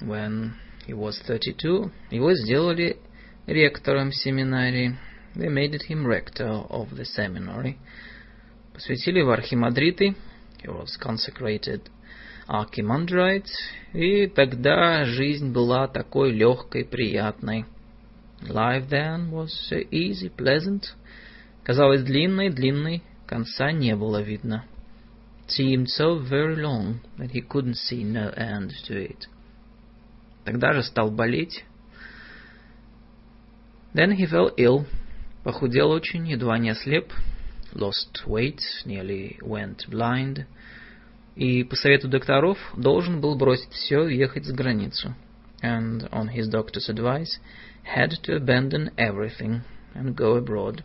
when 0.00 0.52
he 0.86 0.94
was 0.94 1.20
32, 1.26 1.90
его 2.10 2.34
сделали 2.34 2.96
ректором 3.46 4.12
семинарии. 4.12 4.96
They 5.34 5.48
made 5.48 5.82
him 5.88 6.06
rector 6.06 6.64
of 6.70 6.94
the 6.96 7.04
seminary. 7.04 7.76
посвятили 8.78 9.22
в 9.22 9.30
архимандриты, 9.30 10.14
he 10.62 10.68
was 10.68 10.96
consecrated 11.00 11.90
archimandrite, 12.47 13.49
и 13.93 14.27
тогда 14.27 15.05
жизнь 15.05 15.51
была 15.51 15.87
такой 15.87 16.31
легкой, 16.31 16.85
приятной. 16.85 17.65
Life 18.41 18.89
then 18.89 19.31
was 19.31 19.49
so 19.69 19.87
easy, 19.89 20.29
pleasant. 20.35 20.83
Казалось 21.63 22.03
длинной, 22.03 22.49
длинной, 22.49 23.03
конца 23.25 23.71
не 23.71 23.95
было 23.95 24.21
видно. 24.21 24.65
It 25.47 25.51
seemed 25.59 25.87
so 25.87 26.19
very 26.19 26.55
long 26.55 26.99
that 27.17 27.31
he 27.31 27.41
couldn't 27.41 27.75
see 27.75 28.03
no 28.03 28.33
end 28.35 28.71
to 28.87 28.95
it. 28.95 29.27
Тогда 30.45 30.73
же 30.73 30.83
стал 30.83 31.11
болеть. 31.11 31.63
Then 33.93 34.11
he 34.17 34.25
fell 34.25 34.53
ill. 34.57 34.85
Похудел 35.43 35.91
очень, 35.91 36.27
едва 36.29 36.57
не 36.57 36.69
ослеп 36.69 37.13
lost 37.75 38.23
weight, 38.27 38.61
nearly 38.85 39.37
went 39.41 39.85
blind, 39.89 40.45
и 41.35 41.63
по 41.63 41.75
совету 41.75 42.07
докторов 42.07 42.57
должен 42.77 43.21
был 43.21 43.35
бросить 43.35 43.71
все 43.71 44.07
и 44.07 44.17
ехать 44.17 44.45
за 44.45 44.53
границу. 44.53 45.15
And 45.61 46.09
on 46.11 46.29
his 46.29 46.49
doctor's 46.49 46.89
advice, 46.89 47.39
had 47.83 48.11
to 48.23 48.35
abandon 48.35 48.91
everything 48.97 49.61
and 49.95 50.15
go 50.15 50.37
abroad. 50.37 50.83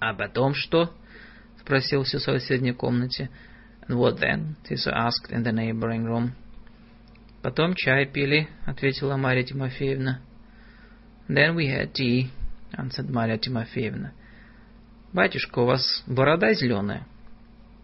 А 0.00 0.14
потом 0.14 0.54
что? 0.54 0.92
спросил 1.60 2.02
все 2.04 2.18
в 2.18 2.22
соседней 2.22 2.72
комнате. 2.72 3.30
And 3.88 3.98
what 3.98 4.18
then? 4.20 4.56
Тисо 4.68 4.90
asked 4.90 5.30
in 5.30 5.42
the 5.42 5.52
neighboring 5.52 6.06
room. 6.06 6.32
Потом 7.42 7.74
чай 7.74 8.06
пили, 8.06 8.48
ответила 8.66 9.16
Марья 9.16 9.42
Тимофеевна. 9.42 10.20
Then 11.28 11.54
we 11.56 11.66
had 11.66 11.92
tea, 11.92 12.30
answered 12.72 13.10
Марья 13.10 13.38
Тимофеевна. 13.38 14.12
«Батюшка, 15.12 15.58
у 15.58 15.66
вас 15.66 16.02
борода 16.06 16.54
зеленая?» 16.54 17.06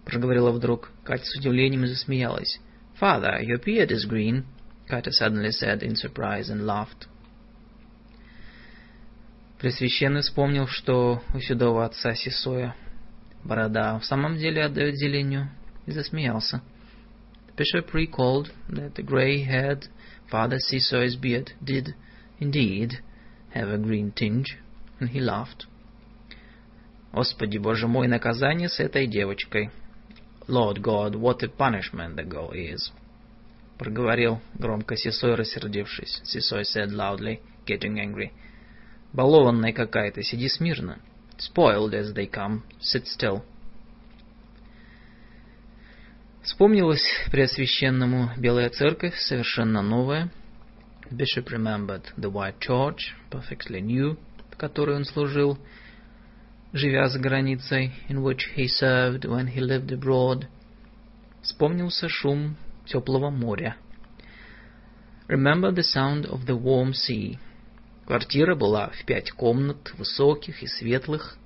Проговорила 0.09 0.51
вдруг. 0.53 0.91
Катя 1.05 1.27
с 1.27 1.37
удивлением 1.37 1.87
засмеялась. 1.87 2.59
«Father, 2.99 3.43
your 3.43 3.63
beard 3.63 3.91
is 3.91 4.09
green», 4.09 4.45
Катя 4.87 5.11
suddenly 5.11 5.51
said 5.51 5.83
in 5.83 5.97
surprise 5.97 6.49
and 6.49 6.65
laughed. 6.65 7.07
Пресвященный 9.61 10.23
вспомнил, 10.23 10.67
что 10.67 11.23
у 11.35 11.41
седого 11.41 11.85
отца 11.85 12.15
Сисоя 12.15 12.75
борода 13.45 13.99
в 13.99 14.05
самом 14.07 14.39
деле 14.39 14.65
отдает 14.65 14.97
зеленью, 14.97 15.51
и 15.85 15.93
засмеялся. 15.93 16.63
The 17.49 17.57
bishop 17.57 17.93
recalled 17.93 18.51
that 18.71 18.95
the 18.95 19.03
grey-haired 19.03 19.89
Father 20.31 20.57
Sisoy's 20.59 21.17
beard 21.17 21.51
did, 21.63 21.95
indeed, 22.41 22.93
have 23.53 23.69
a 23.69 23.77
green 23.77 24.13
tinge, 24.13 24.57
and 25.01 25.11
he 25.11 25.21
laughed. 25.21 25.67
Господи, 27.13 27.59
Боже 27.59 27.87
мой, 27.87 28.09
наказание 28.09 28.71
с 28.71 28.81
этой 28.81 29.07
девочкой. 29.07 29.71
Lord 30.49 30.83
God, 30.83 31.15
what 31.15 31.43
a 31.43 31.49
punishment 31.49 32.17
the 32.17 32.25
girl 32.25 32.53
is. 32.53 32.91
Проговорил 33.79 34.41
громко 34.55 34.97
Сисой, 34.97 35.35
рассердившись. 35.35 36.23
Сисой 36.25 36.65
said 36.65 36.91
loudly, 36.91 37.41
getting 37.67 37.99
angry. 38.01 38.33
Балованная 39.13 39.73
какая-то, 39.73 40.23
сиди 40.23 40.49
смирно. 40.49 41.01
Spoiled 41.39 41.93
as 41.93 42.15
they 42.15 42.27
come, 42.27 42.63
sit 42.81 43.07
still. 43.07 43.43
Вспомнилась 46.43 47.07
Преосвященному 47.31 48.31
Белая 48.39 48.71
Церковь, 48.71 49.17
совершенно 49.19 49.83
новая. 49.83 50.33
Bishop 51.11 51.51
remembered 51.51 52.05
the 52.17 52.33
White 52.33 52.59
Church, 52.59 53.13
perfectly 53.31 53.81
new, 53.81 54.17
в 54.51 54.57
которой 54.57 54.97
он 54.97 55.05
служил, 55.05 55.59
живя 56.78 57.08
за 57.08 57.20
границей, 57.20 57.92
in 58.10 58.24
which 58.24 58.56
he 58.56 58.68
served 58.68 59.26
when 59.26 59.48
he 59.48 59.62
lived 59.62 59.92
abroad. 59.92 60.48
Вспомнился 61.42 62.10
шум 62.10 62.56
теплого 62.86 63.30
моря. 63.30 63.76
Remember 65.28 65.72
the 65.72 65.84
sound 65.84 66.26
of 66.26 66.46
the 66.46 66.56
warm 66.56 66.94
sea. 66.94 67.38
Квартира 68.06 68.56
была 68.56 68.90
в 68.90 69.06
пять 69.06 69.32
комнат, 69.32 69.94
высоких 69.98 70.62
и 70.62 70.68
светлых. 70.68 71.38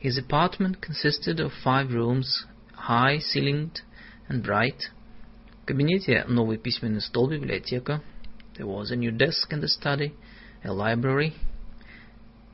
His 0.00 0.18
apartment 0.18 0.80
consisted 0.80 1.40
of 1.40 1.52
five 1.64 1.90
rooms, 1.90 2.46
high 2.74 3.18
ceilinged 3.18 3.82
and 4.28 4.42
bright. 4.42 4.90
В 5.62 5.66
кабинете 5.66 6.24
новый 6.28 6.58
письменный 6.58 7.00
стол, 7.00 7.28
библиотека. 7.28 8.02
There 8.56 8.66
was 8.66 8.90
a 8.90 8.96
new 8.96 9.10
desk 9.10 9.52
in 9.52 9.60
the 9.60 9.68
study, 9.68 10.12
a 10.62 10.72
library, 10.72 11.32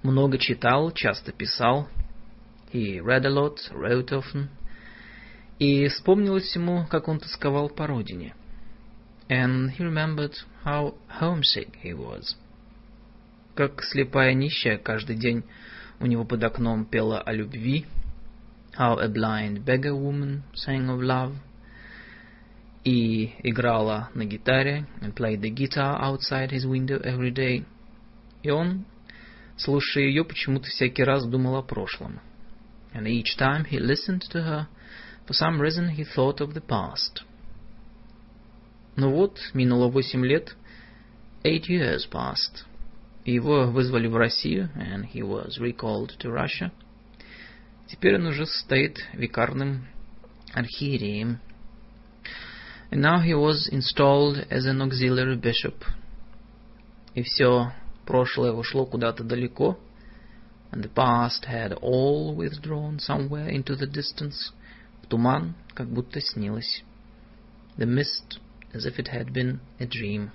Много 0.04 0.38
читал, 0.38 0.92
часто 0.92 1.32
писал. 1.32 1.88
He 2.72 3.00
read 3.00 3.26
a 3.26 3.30
lot, 3.30 3.58
wrote 3.72 4.12
often. 4.12 4.50
И 5.60 5.88
вспомнилось 5.88 6.54
ему, 6.56 6.86
как 6.90 7.08
он 7.08 7.20
тосковал 7.20 7.70
по 7.70 7.88
родине. 7.88 8.36
And 9.30 9.70
he 9.70 9.84
remembered 9.84 10.34
how 10.66 10.96
homesick 11.20 11.70
he 11.84 11.94
was. 11.94 12.36
Как 13.56 13.84
слепая 13.84 14.34
нищая 14.34 14.78
каждый 14.78 15.16
день 15.16 15.44
у 16.00 16.06
него 16.06 16.26
под 16.26 16.44
окном 16.44 16.86
пела 16.86 17.22
о 17.22 17.32
любви. 17.32 17.86
How 18.78 19.00
a 19.00 19.08
blind 19.08 19.64
beggar 19.64 19.94
woman 19.94 20.42
sang 20.54 20.90
of 20.90 21.00
love. 21.02 21.36
И 22.84 23.34
играла 23.44 24.10
на 24.14 24.26
гитаре 24.26 24.86
and 25.02 25.14
played 25.14 25.40
the 25.40 25.50
guitar 25.50 25.98
outside 26.02 26.52
his 26.52 26.66
window 26.66 27.02
every 27.02 27.32
day. 27.32 27.64
И 28.42 28.50
он 28.50 28.86
Слушая 29.64 30.04
ее, 30.04 30.26
почему-то 30.26 30.66
всякий 30.66 31.04
раз 31.04 31.26
думал 31.26 31.56
о 31.56 31.64
прошлом. 31.64 32.20
And 32.94 33.08
each 33.08 33.38
time 33.38 33.66
he 33.66 33.80
listened 33.80 34.24
to 34.32 34.44
her, 34.44 34.68
for 35.26 35.34
some 35.34 35.62
reason 35.62 35.96
he 35.96 36.04
thought 36.04 36.42
of 36.42 36.54
the 36.54 36.62
past. 36.62 37.24
Ну 38.98 39.12
вот, 39.12 39.40
минуло 39.54 39.88
восемь 39.88 40.26
лет. 40.26 40.58
Eight 41.46 41.70
years 41.70 42.06
passed. 42.12 42.66
Его 43.24 43.68
вызвали 43.68 44.08
в 44.08 44.18
Россию, 44.18 44.70
and 44.76 45.06
he 45.06 45.22
was 45.22 45.58
recalled 45.60 46.12
to 46.20 46.30
Russia. 46.30 46.72
Теперь 47.88 48.16
он 48.16 48.28
уже 48.28 48.46
стоит 48.46 48.98
викарным 49.14 49.88
архиереем. 50.54 51.40
And 52.92 53.02
now 53.02 53.22
he 53.22 53.34
was 53.34 53.70
installed 53.72 54.46
as 54.50 54.66
an 54.66 54.82
auxiliary 54.82 55.38
bishop. 55.38 55.86
И 57.16 57.24
все 57.24 57.72
прошлое 58.07 58.53
ушло 58.53 58.87
куда-то 58.87 59.25
далеко, 59.25 59.79
and 60.71 60.83
the 60.83 60.89
past 60.89 61.45
had 61.47 61.73
all 61.81 62.35
withdrawn 62.35 62.99
somewhere 62.99 63.49
into 63.49 63.77
the 63.77 63.87
distance, 63.87 64.53
в 65.03 65.07
туман, 65.07 65.55
как 65.75 65.89
будто 65.89 66.21
снилось. 66.21 66.83
The 67.77 67.87
mist, 67.87 68.39
as 68.73 68.85
if 68.87 68.99
it 68.99 69.09
had 69.09 69.33
been 69.33 69.61
a 69.79 69.87
dream. 69.87 70.31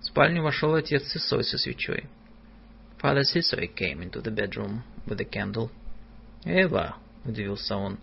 В 0.00 0.04
спальню 0.04 0.42
вошел 0.42 0.74
отец 0.74 1.02
Сысой 1.12 1.42
со 1.42 1.58
свечой. 1.58 2.04
Father 3.00 3.22
Сысой 3.22 3.68
came 3.74 4.02
into 4.02 4.20
the 4.22 4.30
bedroom 4.30 4.82
with 5.06 5.20
a 5.20 5.24
candle. 5.24 5.70
«Эва!» — 6.44 7.24
удивился 7.24 7.76
он. 7.76 7.98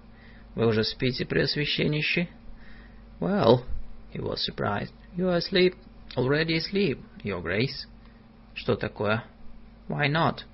«Вы 0.56 0.68
уже 0.68 0.84
спите, 0.84 1.26
Преосвященнище?» 1.26 2.28
«Well», — 3.20 4.14
he 4.14 4.20
was 4.20 4.44
surprised, 4.46 4.92
«you 5.16 5.28
are 5.30 5.38
asleep, 5.38 5.76
already 6.16 6.58
asleep, 6.58 7.00
your 7.24 7.42
grace». 7.42 7.86
«Что 8.55 8.77
такое?» 8.77 9.25
«Why 9.89 10.09
not?» 10.09 10.45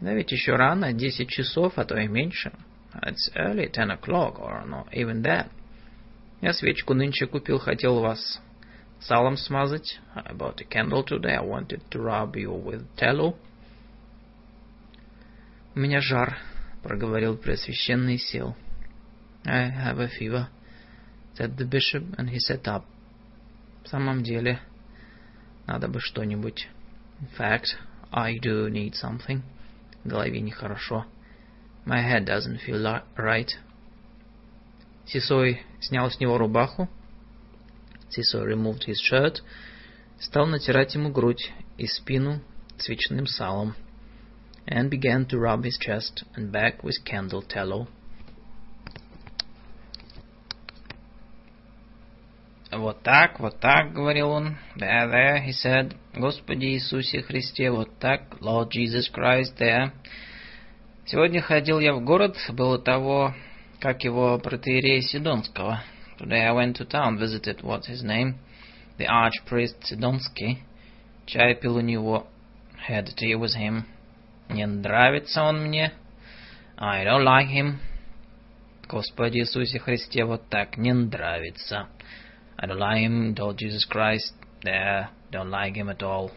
«Да 0.00 0.12
ведь 0.14 0.32
еще 0.32 0.56
рано, 0.56 0.92
десять 0.92 1.28
часов, 1.28 1.78
а 1.78 1.84
то 1.84 1.96
и 1.96 2.08
меньше». 2.08 2.52
«It's 2.94 3.32
early, 3.34 3.70
ten 3.70 3.90
o'clock, 3.90 4.38
or 4.38 4.66
not 4.66 4.90
even 4.92 5.22
that». 5.22 5.48
«Я 6.40 6.52
свечку 6.52 6.92
нынче 6.92 7.26
купил, 7.26 7.58
хотел 7.58 8.00
вас 8.00 8.42
салом 9.00 9.36
смазать. 9.36 10.00
I 10.14 10.32
bought 10.34 10.60
a 10.60 10.64
candle 10.64 11.04
today, 11.04 11.36
I 11.36 11.42
wanted 11.42 11.82
to 11.90 12.00
rub 12.00 12.34
you 12.34 12.52
with 12.52 12.86
tallow». 12.96 13.36
«У 15.74 15.78
меня 15.78 16.00
жар»,— 16.00 16.36
проговорил 16.82 17.36
Преосвященный 17.36 18.16
и 18.16 18.18
сел. 18.18 18.56
«I 19.44 19.70
have 19.70 20.00
a 20.00 20.08
fever»,— 20.08 20.48
said 21.34 21.56
the 21.56 21.64
bishop, 21.64 22.14
and 22.18 22.28
he 22.28 22.38
sat 22.38 22.66
up. 22.66 22.84
«В 23.84 23.88
самом 23.88 24.22
деле, 24.22 24.60
надо 25.65 25.87
бы 25.87 25.99
что-нибудь». 25.99 26.67
In 27.19 27.27
fact, 27.37 27.77
I 28.11 28.37
do 28.37 28.69
need 28.69 28.93
something. 28.93 29.41
В 30.03 30.07
голове 30.07 30.39
нехорошо. 30.39 31.05
My 31.85 32.01
head 32.01 32.25
doesn't 32.25 32.59
feel 32.65 33.01
right. 33.15 33.49
Сисой 35.05 35.63
снял 35.79 36.11
с 36.11 36.19
него 36.19 36.37
рубаху. 36.37 36.89
Сисой 38.09 38.53
removed 38.53 38.85
his 38.87 38.97
shirt. 39.09 39.41
Стал 40.19 40.47
натирать 40.47 40.95
ему 40.95 41.09
грудь 41.11 41.51
и 41.77 41.87
спину 41.87 42.41
свечным 42.77 43.25
салом. 43.25 43.75
And 44.67 44.89
began 44.89 45.25
to 45.27 45.39
rub 45.39 45.63
his 45.63 45.77
chest 45.79 46.23
and 46.35 46.51
back 46.51 46.83
with 46.83 47.03
candle 47.05 47.41
tallow. 47.41 47.87
«Вот 52.72 53.02
так, 53.02 53.38
вот 53.38 53.60
так»,— 53.60 53.92
говорил 53.94 54.30
он. 54.30 54.56
«There, 54.76 55.10
there»,— 55.10 55.44
he 55.46 55.52
said. 55.52 55.94
«Господи 56.14 56.64
Иисусе 56.64 57.20
Христе, 57.20 57.70
вот 57.70 57.98
так, 57.98 58.38
Lord 58.40 58.70
Jesus 58.70 59.12
Christ, 59.14 59.58
there». 59.58 59.92
Сегодня 61.04 61.42
ходил 61.42 61.80
я 61.80 61.92
в 61.92 62.02
город, 62.02 62.38
было 62.50 62.78
того, 62.78 63.34
как 63.78 64.04
его 64.04 64.38
протеерея 64.38 65.02
Сидонского. 65.02 65.82
Today 66.18 66.46
I 66.46 66.52
went 66.52 66.76
to 66.76 66.86
town, 66.86 67.18
visited, 67.18 67.60
what's 67.62 67.88
his 67.88 68.02
name, 68.02 68.36
the 68.96 69.06
archpriest 69.06 69.82
Sidonsky. 69.82 70.58
Чай 71.26 71.54
пил 71.54 71.76
у 71.76 71.80
него, 71.80 72.26
had 72.88 73.06
tea 73.16 73.34
with 73.34 73.54
him. 73.54 73.82
Не 74.48 74.66
нравится 74.66 75.42
он 75.42 75.66
мне. 75.66 75.92
I 76.78 77.04
don't 77.04 77.24
like 77.24 77.48
him. 77.48 77.80
Господи 78.88 79.40
Иисусе 79.40 79.78
Христе, 79.78 80.24
вот 80.24 80.48
так, 80.48 80.78
не 80.78 80.94
нравится. 80.94 81.88
I 82.61 82.65
don't 82.65 82.79
like 82.79 82.99
him, 82.99 83.35
Lord 83.37 83.57
Jesus 83.57 83.85
Christ. 83.85 84.33
There, 84.63 85.09
don't 85.31 85.51
like 85.51 85.75
him 85.75 85.89
at 85.89 86.01
all. 86.01 86.31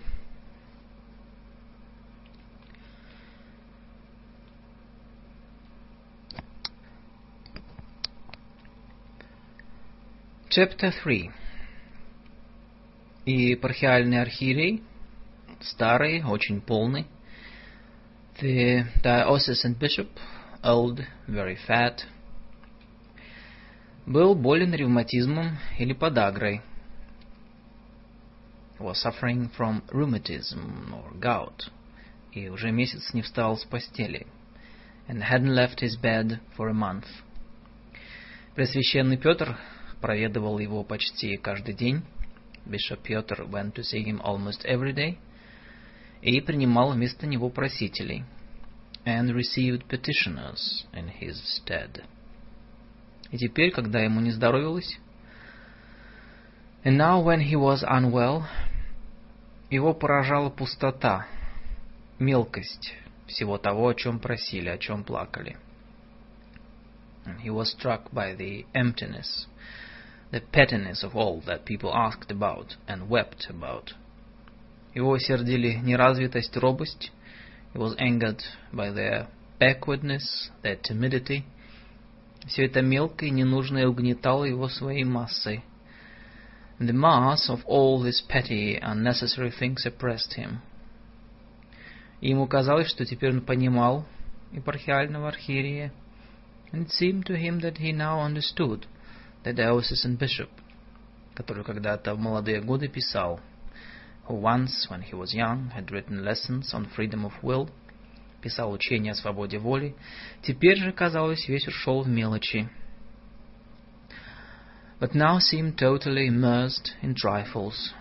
Chapter 10.50 10.90
3 10.90 11.30
И 13.24 13.54
епархиальный 13.54 14.20
архиерей, 14.20 14.82
старый, 15.60 16.24
очень 16.24 16.60
полный, 16.60 17.06
the 18.40 18.84
diocesan 19.02 19.74
bishop, 19.78 20.08
old, 20.64 21.06
very 21.28 21.56
fat, 21.66 22.02
был 24.05 24.35
болен 24.35 24.73
ревматизмом 24.73 25.57
или 25.77 25.93
подагрой. 25.93 26.61
Was 28.77 29.01
suffering 29.03 29.49
from 29.57 29.81
rheumatism 29.89 30.93
or 30.93 31.19
gout. 31.19 31.69
И 32.33 32.49
уже 32.49 32.71
месяц 32.71 33.13
не 33.13 33.21
встал 33.21 33.57
с 33.57 33.63
постели. 33.63 34.27
And 35.07 35.21
hadn't 35.21 35.55
left 35.55 35.79
his 35.79 35.99
bed 35.99 36.39
for 36.57 36.69
a 36.69 36.73
month. 36.73 37.05
Пресвященный 38.55 39.17
Петр 39.17 39.57
проведывал 40.01 40.59
его 40.59 40.83
почти 40.83 41.37
каждый 41.37 41.73
день. 41.73 42.03
Bishop 42.65 43.01
Петр 43.03 43.43
went 43.43 43.73
to 43.75 43.83
see 43.83 44.03
him 44.03 44.21
almost 44.21 44.65
every 44.65 44.93
day. 44.93 45.17
И 46.21 46.41
принимал 46.41 46.91
вместо 46.91 47.25
него 47.25 47.49
просителей. 47.49 48.23
And 49.05 49.33
received 49.33 49.87
petitioners 49.87 50.85
in 50.93 51.09
his 51.09 51.41
stead. 51.43 52.03
И 53.30 53.38
теперь, 53.38 53.70
когда 53.70 54.00
ему 54.00 54.20
не 54.20 54.30
здоровилось, 54.30 54.98
and 56.82 56.96
now 56.96 57.20
when 57.20 57.40
he 57.40 57.56
was 57.56 57.84
unwell, 57.84 58.44
его 59.70 59.94
поражала 59.94 60.50
пустота, 60.50 61.26
мелкость 62.18 62.94
всего 63.26 63.58
того, 63.58 63.88
о 63.88 63.94
чем 63.94 64.18
просили, 64.18 64.68
о 64.68 64.78
чем 64.78 65.04
плакали. 65.04 65.56
And 67.26 67.38
he 67.40 67.50
was 67.50 67.70
struck 67.70 68.10
by 68.12 68.34
the 68.34 68.64
emptiness, 68.74 69.46
the 70.32 70.40
pettiness 70.40 71.04
of 71.04 71.14
all 71.14 71.40
that 71.42 71.64
people 71.64 71.94
asked 71.94 72.30
about 72.30 72.76
and 72.88 73.08
wept 73.08 73.48
about. 73.48 73.94
Его 74.94 75.18
сердили 75.18 75.74
неразвитость, 75.74 76.56
робость. 76.56 77.12
He 77.72 77.78
was 77.78 77.94
angered 77.98 78.42
by 78.72 78.90
their 78.90 79.28
backwardness, 79.60 80.50
their 80.62 80.76
timidity – 80.76 81.53
Все 82.46 82.66
это 82.66 82.82
мелкое 82.82 83.28
и 83.28 83.32
ненужное 83.32 83.86
угнетало 83.86 84.44
его 84.44 84.68
своей 84.68 85.04
массой. 85.04 85.62
The 86.78 86.92
mass 86.92 87.48
of 87.50 87.64
all 87.66 88.02
these 88.02 88.22
petty, 88.26 88.78
unnecessary 88.80 89.50
things 89.50 89.84
oppressed 89.84 90.34
him. 90.36 90.60
И 92.20 92.30
ему 92.30 92.46
казалось, 92.46 92.88
что 92.88 93.04
теперь 93.04 93.32
он 93.32 93.42
понимал 93.42 94.06
епархиального 94.52 95.28
архиерея. 95.28 95.92
And 96.72 96.86
it 96.86 96.90
seemed 96.90 97.26
to 97.26 97.36
him 97.36 97.60
that 97.60 97.78
he 97.78 97.92
now 97.92 98.20
understood 98.20 98.86
the 99.44 99.52
diocesan 99.52 100.16
bishop, 100.16 100.48
который 101.34 101.64
когда-то 101.64 102.14
в 102.14 102.18
молодые 102.18 102.60
годы 102.62 102.88
писал, 102.88 103.40
who 104.28 104.34
once, 104.40 104.88
when 104.88 105.02
he 105.02 105.14
was 105.14 105.34
young, 105.34 105.70
had 105.70 105.90
written 105.90 106.24
lessons 106.24 106.72
on 106.72 106.86
freedom 106.94 107.24
of 107.24 107.32
will – 107.42 107.80
писал 108.45 108.71
учение 108.71 109.13
о 109.13 109.15
свободе 109.15 109.57
воли, 109.57 109.95
теперь 110.43 110.77
же, 110.77 110.91
казалось, 110.91 111.47
весь 111.47 111.67
ушел 111.67 112.03
в 112.03 112.07
мелочи. 112.07 112.69
But 114.99 115.15
now 115.15 115.39
seemed 115.39 115.77
totally 115.77 116.27
immersed 116.27 116.93
in 117.01 117.15
trifles. 117.15 117.91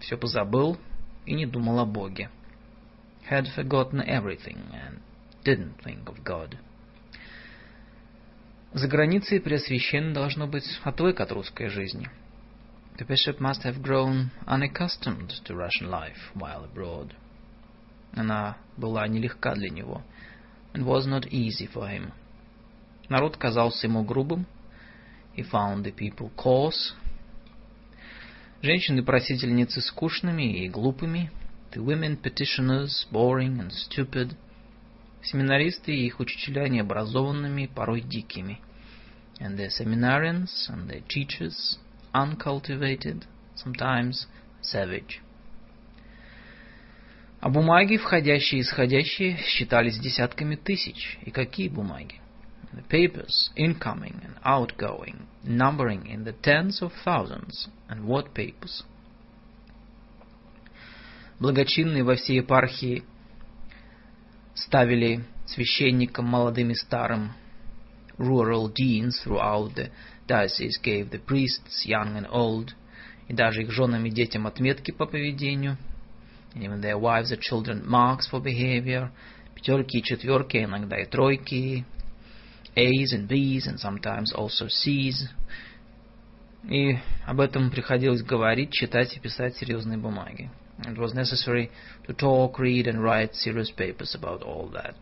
Все 0.00 0.16
позабыл 0.16 0.78
и 1.26 1.34
не 1.34 1.44
думал 1.44 1.80
о 1.80 1.84
Боге. 1.84 2.30
Had 3.28 3.46
forgotten 3.54 4.00
everything 4.00 4.56
and 4.72 5.02
didn't 5.44 5.76
think 5.84 6.06
of 6.06 6.24
God. 6.24 6.56
За 8.72 8.88
границей 8.88 9.38
Преосвященный 9.38 10.14
должно 10.14 10.46
быть 10.46 10.64
отвык 10.82 11.20
от 11.20 11.30
русской 11.30 11.68
жизни. 11.68 12.08
The 12.96 13.06
bishop 13.06 13.38
must 13.38 13.64
have 13.64 13.82
grown 13.82 14.30
unaccustomed 14.46 15.30
to 15.44 15.54
Russian 15.54 15.90
life 15.90 16.32
while 16.32 16.64
abroad. 16.64 17.14
Она 18.14 18.56
была 18.76 19.08
нелегка 19.08 19.54
для 19.54 19.70
него. 19.70 20.02
It 20.74 20.84
was 20.84 21.06
not 21.06 21.28
easy 21.30 21.66
for 21.66 21.88
him. 21.88 22.12
Народ 23.08 23.36
казался 23.36 23.86
ему 23.86 24.04
грубым. 24.04 24.46
He 25.36 25.42
found 25.42 25.84
the 25.84 25.92
people 25.92 26.30
coarse. 26.36 26.94
Женщины-просительницы 28.62 29.80
скучными 29.80 30.64
и 30.64 30.68
глупыми. 30.68 31.30
The 31.72 31.82
women 31.82 32.20
petitioners 32.20 33.06
boring 33.10 33.58
and 33.58 33.72
stupid. 33.72 34.36
Семинаристы 35.22 35.94
и 35.94 36.06
их 36.06 36.20
учителя 36.20 36.68
необразованными, 36.68 37.66
порой 37.66 38.02
дикими. 38.02 38.60
And 39.40 39.56
the 39.56 39.68
seminarians 39.68 40.68
and 40.68 40.88
their 40.88 41.02
teachers 41.08 41.78
uncultivated, 42.12 43.24
sometimes 43.56 44.26
savage. 44.60 45.20
А 47.42 47.48
бумаги, 47.48 47.96
входящие 47.96 48.60
и 48.60 48.62
исходящие, 48.62 49.36
считались 49.36 49.98
десятками 49.98 50.54
тысяч. 50.54 51.18
И 51.24 51.32
какие 51.32 51.68
бумаги? 51.68 52.20
The 52.72 52.84
papers, 52.88 53.50
incoming 53.56 54.22
and 54.22 54.36
outgoing, 54.44 55.26
numbering 55.42 56.06
in 56.06 56.22
the 56.22 56.34
tens 56.40 56.80
of 56.80 56.92
thousands. 57.04 57.68
And 57.88 58.04
what 58.06 58.32
papers? 58.32 58.84
Благочинный 61.40 62.04
во 62.04 62.14
всей 62.14 62.36
епархии 62.36 63.02
ставили 64.54 65.24
священникам 65.44 66.26
молодым 66.26 66.70
и 66.70 66.74
старым. 66.76 67.32
Rural 68.18 68.72
deans 68.72 69.20
throughout 69.24 69.74
the 69.74 69.90
diocese 70.28 70.78
gave 70.80 71.10
the 71.10 71.18
priests, 71.18 71.84
young 71.84 72.16
and 72.16 72.30
old, 72.30 72.70
и 73.26 73.32
даже 73.32 73.62
их 73.62 73.72
женам 73.72 74.04
и 74.04 74.10
детям 74.10 74.46
отметки 74.46 74.92
по 74.92 75.06
поведению. 75.06 75.76
And 76.53 76.63
even 76.63 76.81
their 76.81 76.97
wives 76.97 77.31
and 77.31 77.41
children 77.41 77.83
marks 77.85 78.27
for 78.27 78.39
behavior, 78.41 79.11
пятерки 79.55 79.99
и 79.99 80.03
четверки, 80.03 80.57
иногда 80.57 80.99
и 80.99 81.05
тройки, 81.05 81.85
A's 82.75 83.13
and 83.13 83.27
B's 83.27 83.67
and 83.67 83.79
sometimes 83.79 84.31
also 84.33 84.67
C's. 84.67 85.29
И 86.69 86.97
об 87.25 87.39
этом 87.39 87.71
приходилось 87.71 88.21
говорить, 88.23 88.71
читать 88.71 89.15
и 89.15 89.19
писать 89.19 89.55
серьезные 89.55 89.97
бумаги. 89.97 90.49
It 90.85 90.97
was 90.97 91.13
necessary 91.13 91.71
to 92.07 92.13
talk, 92.13 92.59
read 92.59 92.87
and 92.87 93.01
write 93.01 93.33
serious 93.35 93.71
papers 93.71 94.15
about 94.15 94.43
all 94.43 94.69
that. 94.73 94.95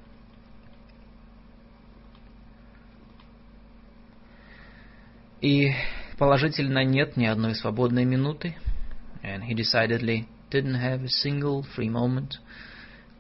И 5.42 5.74
положительно 6.18 6.84
нет 6.84 7.18
ни 7.18 7.26
одной 7.26 7.56
свободной 7.56 8.06
минуты. 8.06 8.56
And 9.22 9.44
he 9.44 9.54
decidedly 9.54 10.28
didn't 10.51 10.75
have 10.75 11.03
a 11.05 11.09
single 11.09 11.65
free 11.75 11.89
moment. 11.89 12.39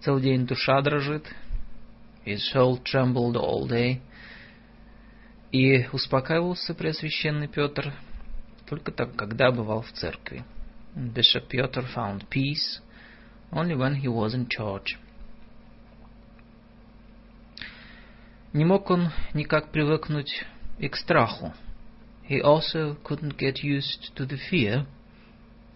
Целый 0.01 0.23
день 0.23 0.47
душа 0.47 0.83
дрожит. 0.83 1.27
His 2.25 2.41
soul 2.53 2.83
trembled 2.83 3.37
all 3.37 3.67
day. 3.69 4.01
И 5.53 5.87
успокаивался 5.93 6.75
Преосвященный 6.75 7.49
Петр 7.49 7.93
только 8.69 8.93
так, 8.93 9.17
когда 9.17 9.51
бывал 9.51 9.83
в 9.83 9.93
церкви. 9.93 10.45
Bishop 10.95 11.49
Peter 11.49 11.85
found 11.95 12.29
peace 12.29 12.81
only 13.53 13.75
when 13.75 13.97
he 13.97 14.09
was 14.09 14.35
in 14.35 14.47
church. 14.49 14.97
Не 18.53 18.65
мог 18.65 18.91
он 18.91 19.11
никак 19.33 19.71
привыкнуть 19.71 20.45
и 20.79 20.89
к 20.89 20.97
страху. 20.97 21.53
He 22.29 22.41
also 22.41 22.97
couldn't 23.03 23.37
get 23.37 23.63
used 23.63 24.15
to 24.17 24.27
the 24.27 24.39
fear, 24.51 24.87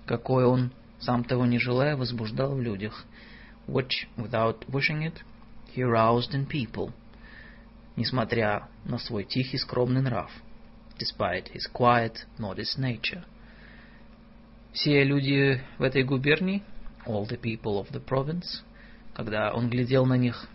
какой 0.06 0.44
он, 0.44 0.72
сам 1.04 1.24
того 1.24 1.46
не 1.46 1.58
желая, 1.58 1.96
возбуждал 1.96 2.54
в 2.54 2.60
людях, 2.60 3.04
which, 3.66 4.06
without 4.16 4.66
wishing 4.68 5.02
it, 5.02 5.22
he 5.74 5.82
aroused 5.82 6.32
in 6.32 6.46
people, 6.46 6.92
несмотря 7.96 8.68
на 8.84 8.98
свой 8.98 9.24
тихий 9.24 9.58
скромный 9.58 10.02
нрав, 10.02 10.30
despite 10.98 11.52
his 11.52 11.70
quiet, 11.72 12.26
modest 12.38 12.78
nature. 12.78 13.24
Все 14.72 15.04
люди 15.04 15.62
в 15.78 15.82
этой 15.82 16.02
губернии, 16.02 16.62
all 17.06 17.26
the 17.28 17.40
people 17.40 17.78
of 17.78 17.90
the 17.92 18.04
province, 18.04 18.62
когда 19.14 19.52
он 19.52 19.70
глядел 19.70 20.06
на 20.06 20.14
них, 20.14 20.48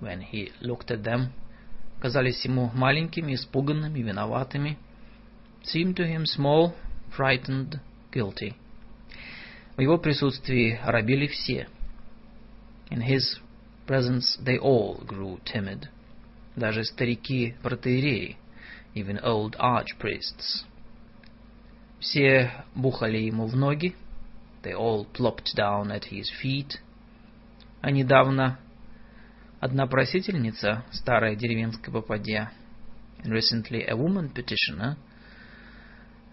when 0.00 0.22
he 0.32 0.52
looked 0.60 0.88
at 0.88 1.02
them, 1.02 1.28
казались 2.00 2.44
ему 2.44 2.70
маленькими, 2.74 3.34
испуганными, 3.34 4.00
виноватыми, 4.00 4.76
seemed 5.62 5.96
to 5.96 6.04
him 6.04 6.24
small, 6.24 6.74
frightened, 7.16 7.80
guilty. 8.12 8.54
В 9.77 9.81
его 9.81 9.97
присутствии 9.97 10.79
робили 10.83 11.27
все. 11.27 11.67
In 12.89 13.01
his 13.01 13.39
presence 13.87 14.37
they 14.43 14.57
all 14.59 15.05
grew 15.05 15.39
timid. 15.45 15.87
Даже 16.55 16.83
старики-протеереи, 16.83 18.37
even 18.95 19.19
old 19.23 19.55
archpriests. 19.57 20.65
Все 21.99 22.51
бухали 22.75 23.17
ему 23.17 23.47
в 23.47 23.55
ноги. 23.55 23.95
They 24.63 24.73
all 24.73 25.07
plopped 25.13 25.55
down 25.55 25.91
at 25.91 26.09
his 26.11 26.29
feet. 26.41 26.79
А 27.81 27.91
недавно 27.91 28.59
одна 29.59 29.87
просительница, 29.87 30.83
старая 30.91 31.35
деревенская 31.35 31.93
попадья, 31.93 32.51
and 33.23 33.31
recently 33.31 33.85
a 33.87 33.95
woman 33.95 34.29
petitioner, 34.33 34.97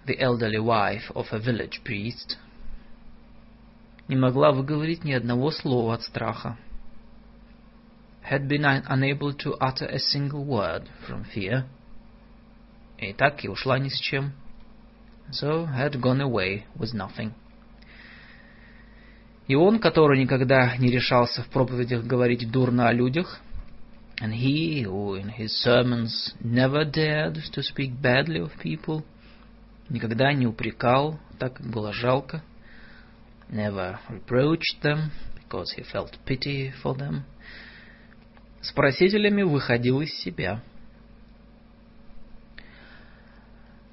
the 0.06 0.18
elderly 0.20 0.58
wife 0.58 1.10
of 1.14 1.26
a 1.32 1.38
village 1.38 1.82
priest, 1.84 2.36
не 4.07 4.15
могла 4.15 4.51
выговорить 4.51 5.03
ни 5.03 5.13
одного 5.13 5.51
слова 5.51 5.95
от 5.95 6.03
страха. 6.03 6.57
Had 8.29 8.47
been 8.47 8.63
unable 8.63 9.33
to 9.33 9.57
utter 9.59 9.87
a 9.87 9.99
single 9.99 10.45
word 10.45 10.87
from 11.07 11.25
fear. 11.33 11.63
И 12.97 13.13
так 13.13 13.43
и 13.43 13.49
ушла 13.49 13.79
ни 13.79 13.89
с 13.89 13.99
чем. 13.99 14.33
So 15.31 15.65
had 15.65 15.99
gone 15.99 16.21
away 16.21 16.63
with 16.75 16.93
nothing. 16.93 17.31
И 19.47 19.55
он, 19.55 19.79
который 19.79 20.19
никогда 20.19 20.77
не 20.77 20.89
решался 20.89 21.43
в 21.43 21.47
проповедях 21.47 22.05
говорить 22.05 22.49
дурно 22.51 22.87
о 22.87 22.93
людях, 22.93 23.39
and 24.21 24.33
he 24.33 24.83
who 24.83 25.15
in 25.15 25.29
his 25.29 25.51
sermons 25.63 26.33
never 26.39 26.85
dared 26.85 27.35
to 27.51 27.61
speak 27.61 27.91
badly 28.01 28.39
of 28.39 28.51
people, 28.63 29.03
никогда 29.89 30.31
не 30.31 30.45
упрекал, 30.45 31.19
так 31.39 31.55
как 31.55 31.67
было 31.67 31.91
жалко, 31.91 32.43
never 33.50 33.98
reproached 34.10 34.82
them, 34.82 35.10
because 35.34 35.72
he 35.72 35.82
felt 35.82 36.18
pity 36.26 36.72
for 36.82 36.94
them, 36.94 37.24
с 38.60 38.72
просителями 38.72 39.42
выходил 39.42 40.00
из 40.00 40.12
себя. 40.14 40.60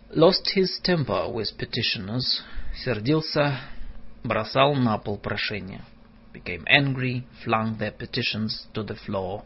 Lost 0.09 0.55
his 0.55 0.80
temper 0.83 1.27
with 1.31 1.57
petitioners, 1.57 2.43
сердился, 2.75 3.59
бросал 4.23 4.75
на 4.75 4.97
пол 4.97 5.17
прошения. 5.17 5.83
Became 6.33 6.65
angry, 6.67 7.23
flung 7.43 7.77
their 7.77 7.91
petitions 7.91 8.67
to 8.73 8.83
the 8.83 8.95
floor. 8.95 9.43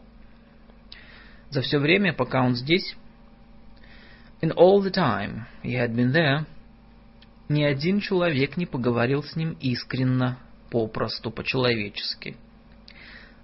За 1.50 1.62
все 1.62 1.78
время, 1.78 2.12
пока 2.12 2.42
он 2.42 2.54
здесь, 2.54 2.96
In 4.40 4.52
all 4.52 4.80
the 4.80 4.90
time 4.90 5.46
he 5.62 5.74
had 5.74 5.96
been 5.96 6.12
there, 6.12 6.46
ни 7.49 7.63
один 7.63 7.99
человек 7.99 8.57
не 8.57 8.65
поговорил 8.65 9.23
с 9.23 9.35
ним 9.35 9.57
искренно, 9.59 10.39
попросту, 10.69 11.31
по-человечески. 11.31 12.37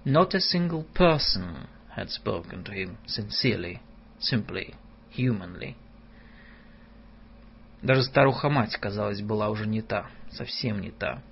Not 0.04 0.34
a 0.34 0.40
single 0.40 0.86
person 0.94 1.68
had 1.96 2.08
spoken 2.08 2.64
to 2.64 2.72
him 2.72 2.96
sincerely, 3.06 3.80
simply, 4.18 4.74
humanly. 5.16 5.76
Даже 7.82 8.02
старуха-мать, 8.02 8.76
казалось, 8.76 9.22
была 9.22 9.48
уже 9.50 9.66
не 9.66 9.82
та, 9.82 10.10
совсем 10.30 10.80
не 10.80 10.90
та. 10.90 11.22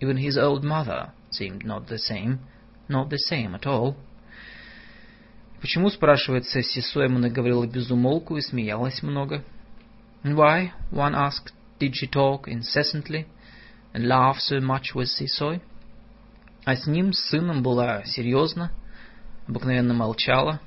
Even 0.00 0.16
his 0.16 0.36
old 0.36 0.64
mother 0.64 1.12
seemed 1.30 1.64
not 1.64 1.86
the 1.88 1.98
same, 1.98 2.38
not 2.88 3.08
the 3.08 3.18
same 3.30 3.54
at 3.54 3.66
all. 3.66 3.96
Почему, 5.60 5.90
спрашивается, 5.90 6.62
Сисо 6.62 7.02
ему 7.02 7.18
наговорила 7.18 7.66
безумолку 7.66 8.36
и 8.36 8.40
смеялась 8.40 9.02
много? 9.02 9.44
Why, 10.24 10.70
one 10.90 11.14
asked, 11.14 11.52
did 11.80 11.96
she 11.96 12.06
talk 12.06 12.46
incessantly 12.46 13.26
and 13.92 14.06
laugh 14.06 14.36
so 14.38 14.60
much 14.60 14.94
with 14.94 15.08
Сисой? 15.08 15.60
А 16.64 16.76
с 16.76 16.86
ним, 16.86 17.12
с 17.12 17.30
сыном, 17.30 17.62
была 17.62 18.04
серьезна, 18.04 18.70
обыкновенно 19.48 19.94
молчала. 19.94 20.60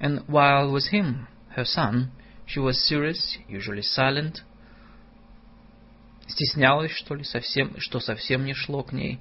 And 0.00 0.24
while 0.28 0.72
with 0.72 0.90
him, 0.92 1.26
her 1.56 1.64
son, 1.64 2.12
she 2.46 2.60
was 2.60 2.82
serious, 2.88 3.36
usually 3.48 3.82
silent. 3.82 4.42
Стеснялась, 6.28 6.92
что 6.92 7.16
ли, 7.16 7.24
совсем, 7.24 7.78
что 7.80 7.98
совсем 7.98 8.44
не 8.44 8.54
шло 8.54 8.84
к 8.84 8.92
ней. 8.92 9.18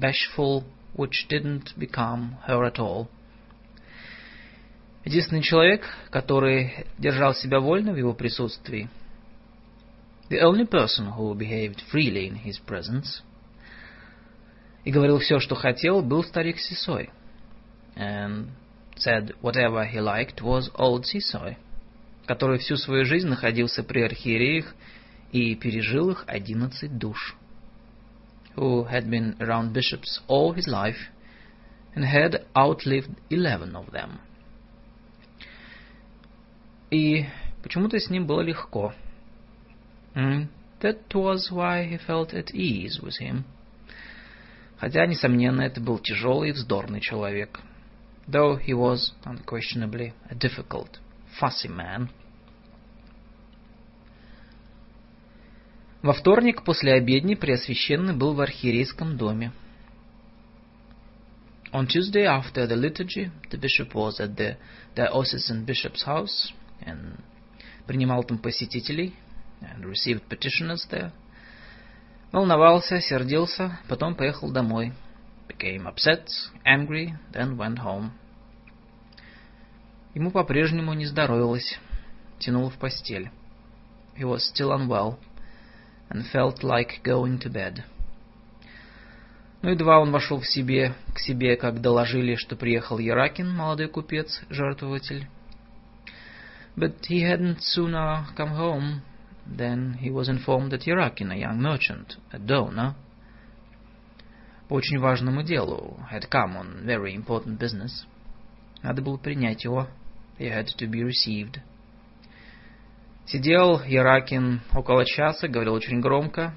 Bashful, 0.00 0.64
which 0.94 1.26
didn't 1.28 1.76
become 1.76 2.36
her 2.46 2.64
at 2.64 2.78
all. 2.78 3.08
Единственный 5.04 5.42
человек, 5.42 5.84
который 6.10 6.86
держал 6.96 7.34
себя 7.34 7.58
вольно 7.58 7.92
в 7.92 7.96
его 7.96 8.14
присутствии, 8.14 8.88
the 10.30 10.40
only 10.40 10.64
person 10.64 11.10
who 11.10 11.34
behaved 11.34 11.82
freely 11.90 12.28
in 12.28 12.36
his 12.36 12.58
presence, 12.58 13.22
и 14.84 14.92
говорил 14.92 15.18
все, 15.18 15.40
что 15.40 15.56
хотел, 15.56 16.02
был 16.02 16.24
старик 16.24 16.58
Сисой, 16.58 17.10
and 17.96 18.48
said 18.96 19.34
whatever 19.42 19.84
he 19.84 20.00
liked 20.00 20.40
was 20.40 20.70
old 20.76 21.04
Сисой, 21.04 21.58
который 22.26 22.58
всю 22.58 22.76
свою 22.76 23.04
жизнь 23.04 23.26
находился 23.26 23.82
при 23.82 24.02
архиереях 24.02 24.74
и 25.32 25.56
пережил 25.56 26.10
их 26.10 26.24
одиннадцать 26.28 26.96
душ, 26.96 27.36
who 28.54 28.84
had 28.88 29.10
been 29.10 29.36
around 29.40 29.72
bishops 29.72 30.20
all 30.28 30.52
his 30.52 30.68
life 30.68 31.10
and 31.94 32.04
had 32.04 32.46
outlived 32.54 33.10
eleven 33.30 33.74
of 33.74 33.90
them. 33.90 34.20
И 36.90 37.26
почему-то 37.62 37.98
с 37.98 38.08
ним 38.10 38.26
было 38.26 38.42
легко. 38.42 38.94
And 40.14 40.48
that 40.80 41.14
was 41.14 41.50
why 41.50 41.84
he 41.84 41.98
felt 41.98 42.34
at 42.34 42.54
ease 42.54 43.00
with 43.00 43.18
him. 43.18 43.44
Хотя, 44.78 45.06
несомненно, 45.06 45.62
это 45.62 45.80
был 45.80 45.98
тяжелый 45.98 46.50
и 46.50 46.52
вздорный 46.52 47.00
человек. 47.00 47.60
Though 48.26 48.56
he 48.56 48.72
was, 48.72 49.12
unquestionably, 49.24 50.12
a 50.28 50.34
difficult, 50.34 50.98
fussy 51.38 51.68
man. 51.68 52.08
Во 56.02 56.14
вторник 56.14 56.64
после 56.64 56.94
обедни 56.94 57.34
Преосвященный 57.34 58.14
был 58.14 58.32
в 58.32 58.40
архиерейском 58.40 59.18
доме. 59.18 59.52
On 61.72 61.86
Tuesday 61.86 62.24
after 62.24 62.66
the 62.66 62.74
liturgy, 62.74 63.30
the 63.50 63.58
bishop 63.58 63.94
was 63.94 64.18
at 64.18 64.34
the 64.36 64.56
diocesan 64.96 65.64
bishop's 65.64 66.04
house 66.04 66.52
and 66.80 67.20
принимал 67.86 68.24
там 68.24 68.38
посетителей 68.38 69.14
and 69.60 69.84
received 69.84 70.28
petitioners 70.28 70.86
there. 70.90 71.12
Волновался, 72.32 73.00
сердился, 73.00 73.78
потом 73.88 74.14
поехал 74.14 74.50
домой. 74.50 74.92
Became 75.48 75.86
upset, 75.86 76.28
angry, 76.64 77.14
then 77.32 77.56
went 77.56 77.78
home. 77.78 78.10
Ему 80.14 80.30
по-прежнему 80.30 80.92
не 80.94 81.06
здоровилось, 81.06 81.78
тянуло 82.38 82.70
в 82.70 82.78
постель. 82.78 83.30
He 84.16 84.24
was 84.24 84.44
still 84.52 84.70
unwell 84.70 85.18
and 86.08 86.24
felt 86.32 86.62
like 86.62 87.02
going 87.04 87.38
to 87.40 87.50
bed. 87.50 87.82
Ну, 89.62 89.70
едва 89.70 90.00
он 90.00 90.10
вошел 90.10 90.40
в 90.40 90.46
себе, 90.46 90.94
к 91.14 91.18
себе, 91.18 91.56
как 91.56 91.80
доложили, 91.80 92.34
что 92.34 92.56
приехал 92.56 92.98
Яракин, 92.98 93.50
молодой 93.50 93.88
купец, 93.88 94.40
жертвователь. 94.48 95.28
But 96.76 96.96
he 97.08 97.20
hadn't 97.22 97.58
sooner 97.60 98.24
come 98.36 98.56
home 98.56 99.02
than 99.49 99.93
he 99.93 100.09
was 100.09 100.29
informed 100.29 100.71
that 100.71 100.81
Yerakin, 100.81 101.31
a 101.31 101.37
young 101.37 101.61
merchant, 101.61 102.15
a 102.31 102.39
donor, 102.39 102.95
по 104.67 104.75
очень 104.75 104.99
важному 104.99 105.43
делу, 105.43 105.99
had 106.09 106.29
come 106.29 106.57
on 106.57 106.85
very 106.85 107.13
important 107.13 107.59
business. 107.59 108.05
Надо 108.81 109.01
было 109.01 109.17
принять 109.17 109.63
его. 109.63 109.87
He 110.39 110.49
had 110.49 110.67
to 110.77 110.87
be 110.87 111.03
received. 111.03 111.61
Сидел 113.25 113.81
Яракин 113.83 114.61
около 114.73 115.05
часа, 115.05 115.47
говорил 115.47 115.73
очень 115.73 116.01
громко. 116.01 116.53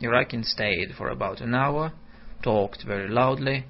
Яракин 0.00 0.44
stayed 0.44 0.96
for 0.96 1.10
about 1.10 1.40
an 1.40 1.54
hour — 1.54 2.02
talked 2.42 2.84
very 2.84 3.08
loudly, 3.08 3.64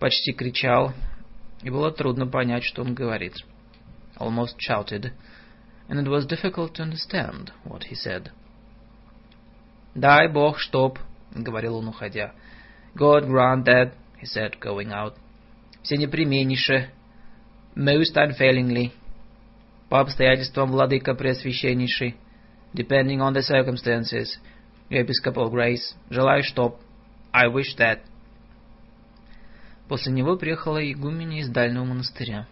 почти 0.00 0.32
кричал, 0.32 0.92
и 1.62 1.70
было 1.70 1.92
трудно 1.92 2.26
понять, 2.26 2.64
что 2.64 2.82
он 2.82 2.94
говорит. 2.94 3.34
Almost 4.18 4.56
shouted, 4.58 5.12
and 5.90 6.00
it 6.00 6.08
was 6.08 6.26
difficult 6.26 6.74
to 6.74 6.82
understand 6.82 7.52
what 7.64 7.84
he 7.84 7.94
said. 7.94 8.30
«Дай 9.94 10.28
Бог, 10.28 10.58
чтоб», — 10.58 11.34
говорил 11.34 11.76
он, 11.76 11.88
уходя. 11.88 12.32
«God 12.94 13.26
grant 13.26 13.64
that», 13.64 13.92
he 14.20 14.26
said, 14.26 14.58
going 14.60 14.92
out. 14.92 15.14
«Все 15.82 15.96
непременнейше», 15.96 16.90
«most 17.74 18.16
unfailingly», 18.16 18.92
«по 19.88 20.00
обстоятельствам 20.00 20.70
владыка 20.70 21.14
преосвященнейший», 21.14 22.16
«depending 22.74 23.20
on 23.20 23.32
the 23.32 23.42
circumstances», 23.42 24.38
«episcopal 24.90 25.50
grace», 25.50 25.94
«желаю, 26.10 26.42
чтоб», 26.42 26.78
I 27.32 27.48
wish 27.48 27.76
that. 27.76 28.00
После 29.88 30.12
него 30.12 30.36
приехала 30.36 30.78
игуменя 30.90 31.40
из 31.40 31.48
дальнего 31.48 31.84
монастыря. 31.84 32.46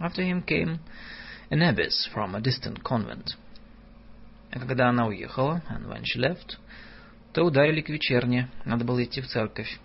After 0.00 0.22
him 0.22 0.44
came 0.44 0.78
an 1.50 1.62
abbess 1.62 2.08
from 2.12 2.34
a 2.34 2.40
distant 2.40 2.82
convent. 2.82 3.36
А 4.50 4.58
когда 4.58 4.88
она 4.88 5.06
уехала, 5.06 5.62
and 5.68 5.88
when 5.88 6.02
she 6.04 6.18
left, 6.20 6.58
то 7.32 7.44
ударили 7.44 7.80
к 7.80 7.88
вечерне, 7.88 8.48
надо 8.64 8.84
было 8.84 9.02
идти 9.02 9.20
в 9.20 9.26
церковь. 9.26 9.80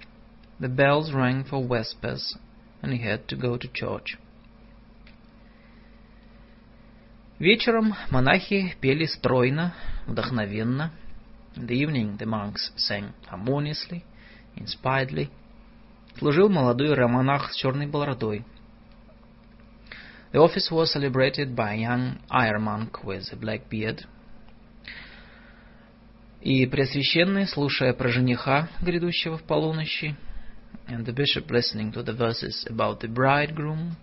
The 0.60 0.68
bells 0.68 1.12
rang 1.12 1.46
for 1.50 1.66
vespers, 1.68 2.38
and 2.82 2.92
he 2.92 3.02
had 3.02 3.26
to 3.28 3.38
go 3.38 3.58
to 3.58 3.72
church. 3.72 4.18
Вечером 7.40 7.96
монахи 8.12 8.76
пели 8.82 9.06
стройно, 9.06 9.74
вдохновенно, 10.06 10.92
In 11.56 11.68
the 11.68 11.76
evening 11.76 12.18
the 12.18 12.26
monks 12.26 12.72
sang 12.76 13.14
harmoniously, 13.28 14.04
inspiredly. 14.56 15.30
Служил 16.18 16.48
молодой 16.50 16.94
романах 16.94 17.52
с 17.52 17.56
черной 17.56 17.88
бородой. 17.88 18.46
The 20.34 20.40
office 20.40 20.70
was 20.72 20.94
celebrated 20.94 21.56
by 21.56 21.74
a 21.74 21.78
young 21.78 22.20
iron 22.30 22.62
monk 22.62 23.04
with 23.04 23.32
a 23.32 23.36
black 23.36 23.70
beard. 23.70 24.06
И 26.42 26.66
Преосвященный, 26.68 27.48
слушая 27.48 27.94
про 27.94 28.10
жениха, 28.10 28.70
грядущего 28.82 29.38
в 29.38 29.44
полуночи, 29.44 30.16
and 30.88 31.06
the 31.06 31.14
bishop 31.14 31.50
listening 31.50 31.92
to 31.92 32.04
the 32.04 32.14
verses 32.14 32.66
about 32.70 33.02
the 33.02 33.08
bridegroom, 33.08 33.98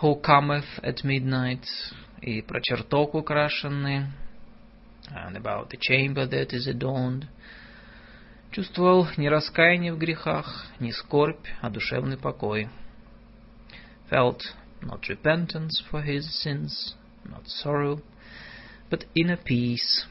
who 0.00 0.16
cometh 0.16 0.66
at 0.82 1.04
midnight, 1.04 1.64
и 2.22 2.42
про 2.42 2.60
чертог 2.60 3.14
украшенный, 3.14 4.06
and 5.10 5.36
about 5.36 5.70
the 5.70 5.78
chamber 5.78 6.26
that 6.26 6.52
is 6.52 6.66
adorned, 6.66 7.26
чувствовал 8.50 9.06
не 9.16 9.28
раскаяние 9.28 9.92
в 9.92 9.98
грехах, 9.98 10.66
не 10.80 10.92
скорбь, 10.92 11.46
а 11.60 11.70
душевный 11.70 12.16
покой. 12.16 12.68
Felt 14.10 14.40
not 14.84 15.08
repentance 15.08 15.82
for 15.90 16.02
his 16.02 16.42
sins, 16.42 16.94
not 17.28 17.46
sorrow, 17.46 18.00
but 18.90 19.04
inner 19.14 19.36
peace. 19.36 20.06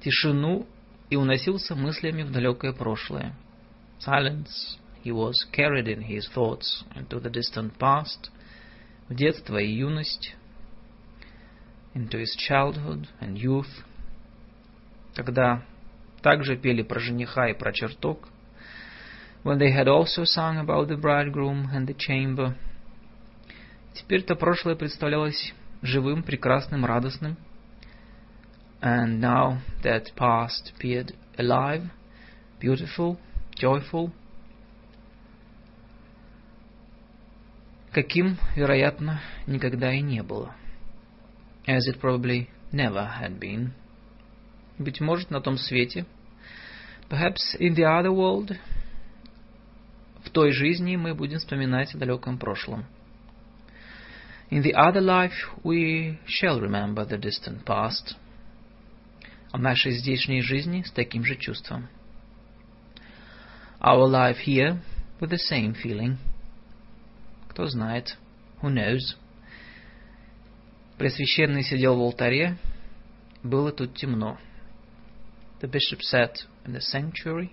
Тишину 0.00 0.66
и 1.10 1.16
уносился 1.16 1.74
мыслями 1.74 2.22
в 2.22 2.30
далекое 2.30 2.72
прошлое. 2.72 3.34
Silence, 3.98 4.78
he 5.02 5.10
was 5.10 5.46
carried 5.52 5.88
in 5.88 6.02
his 6.02 6.28
thoughts 6.34 6.84
into 6.94 7.20
the 7.20 7.30
distant 7.30 7.78
past, 7.78 8.30
в 9.08 9.14
детство 9.14 9.58
и 9.58 9.68
юность, 9.68 10.34
into 11.94 12.18
his 12.18 12.34
childhood 12.36 13.06
and 13.20 13.36
youth, 13.36 13.84
когда 15.14 15.62
также 16.22 16.56
пели 16.56 16.82
про 16.82 17.00
жениха 17.00 17.48
и 17.48 17.54
про 17.54 17.72
чертог, 17.72 18.28
when 19.42 19.58
they 19.58 19.70
had 19.70 19.88
also 19.88 20.24
sung 20.24 20.58
about 20.58 20.88
the 20.88 20.96
bridegroom 20.96 21.68
and 21.72 21.86
the 21.86 21.94
chamber. 21.94 22.56
Теперь-то 23.99 24.35
прошлое 24.35 24.75
представлялось 24.75 25.53
живым, 25.81 26.23
прекрасным, 26.23 26.85
радостным. 26.85 27.37
And 28.81 29.19
now 29.19 29.59
that 29.83 30.05
past 30.15 30.73
appeared 30.73 31.13
alive, 31.37 31.83
beautiful, 32.61 33.17
joyful. 33.55 34.11
Каким, 37.91 38.37
вероятно, 38.55 39.19
никогда 39.47 39.91
и 39.91 40.01
не 40.01 40.23
было 40.23 40.55
as 41.67 41.87
it 41.87 41.99
probably 41.99 42.47
never 42.71 43.05
had 43.05 43.39
been. 43.39 43.71
Быть 44.77 45.01
может, 45.01 45.29
на 45.29 45.41
том 45.41 45.57
свете, 45.57 46.05
perhaps 47.09 47.55
in 47.59 47.75
the 47.75 47.83
other 47.83 48.11
world, 48.11 48.57
в 50.23 50.29
той 50.31 50.51
жизни 50.51 50.95
мы 50.95 51.13
будем 51.13 51.39
вспоминать 51.39 51.93
о 51.93 51.97
далеком 51.97 52.37
прошлом. 52.37 52.85
In 54.50 54.62
the 54.62 54.74
other 54.74 55.00
life 55.00 55.32
we 55.62 56.18
shall 56.26 56.60
remember 56.60 57.04
the 57.04 57.18
distant 57.18 57.64
past. 57.64 58.16
О 59.52 59.58
нашей 59.58 59.92
здешней 59.92 60.42
жизни 60.42 60.82
с 60.82 60.90
таким 60.90 61.24
же 61.24 61.36
чувством. 61.36 61.88
Our 63.80 64.08
life 64.08 64.38
here 64.46 64.80
with 65.20 65.30
the 65.30 65.38
same 65.50 65.74
feeling. 65.74 66.16
Кто 67.48 67.66
знает? 67.66 68.16
Who 68.62 68.70
knows? 68.70 69.16
Пресвященный 70.98 71.62
сидел 71.62 71.96
в 71.96 72.00
алтаре, 72.00 72.56
было 73.42 73.72
тут 73.72 73.94
темно. 73.94 74.38
The 75.60 75.68
bishop 75.68 76.00
sat 76.02 76.46
in 76.64 76.72
the 76.72 76.80
sanctuary. 76.80 77.52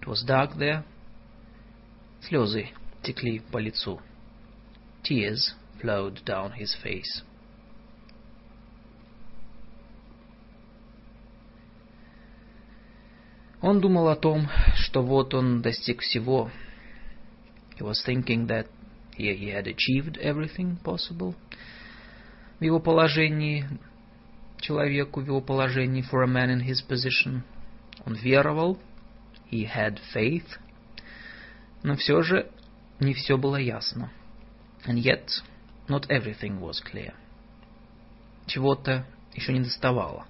It 0.00 0.06
was 0.06 0.24
dark 0.26 0.56
there. 0.56 0.84
Слезы 2.22 2.68
текли 3.02 3.40
по 3.40 3.58
лицу. 3.58 4.00
Tears 5.02 5.54
flowed 5.84 6.24
down 6.24 6.52
his 6.52 6.74
face. 6.82 7.22
Он 13.62 13.80
думал 13.80 14.08
о 14.08 14.16
том, 14.16 14.48
что 14.74 15.02
вот 15.02 15.34
он 15.34 15.60
достиг 15.60 16.00
всего. 16.00 16.50
He 17.78 17.82
was 17.82 18.02
thinking 18.06 18.46
that 18.46 18.66
here 19.16 19.34
he 19.34 19.50
had 19.50 19.66
achieved 19.66 20.18
everything 20.18 20.76
possible – 20.82 21.44
в 22.60 22.64
его 22.64 22.78
положении, 22.78 23.66
человеку 24.60 25.22
в 25.22 25.26
его 25.26 25.40
положении, 25.40 26.02
for 26.02 26.22
a 26.22 26.26
man 26.26 26.50
in 26.50 26.60
his 26.60 26.82
position. 26.86 27.42
Он 28.04 28.14
веровал, 28.14 28.78
he 29.50 29.66
had 29.66 29.98
faith, 30.14 30.46
но 31.82 31.96
все 31.96 32.22
же 32.22 32.50
не 33.00 33.14
все 33.14 33.38
было 33.38 33.56
ясно. 33.56 34.12
And 34.86 35.02
yet, 35.02 35.26
not 35.88 36.06
everything 36.08 36.60
was 36.60 36.80
clear. 36.80 37.14
Чего-то 38.46 39.06
еще 39.34 39.52
не 39.52 39.60
доставало. 39.60 40.26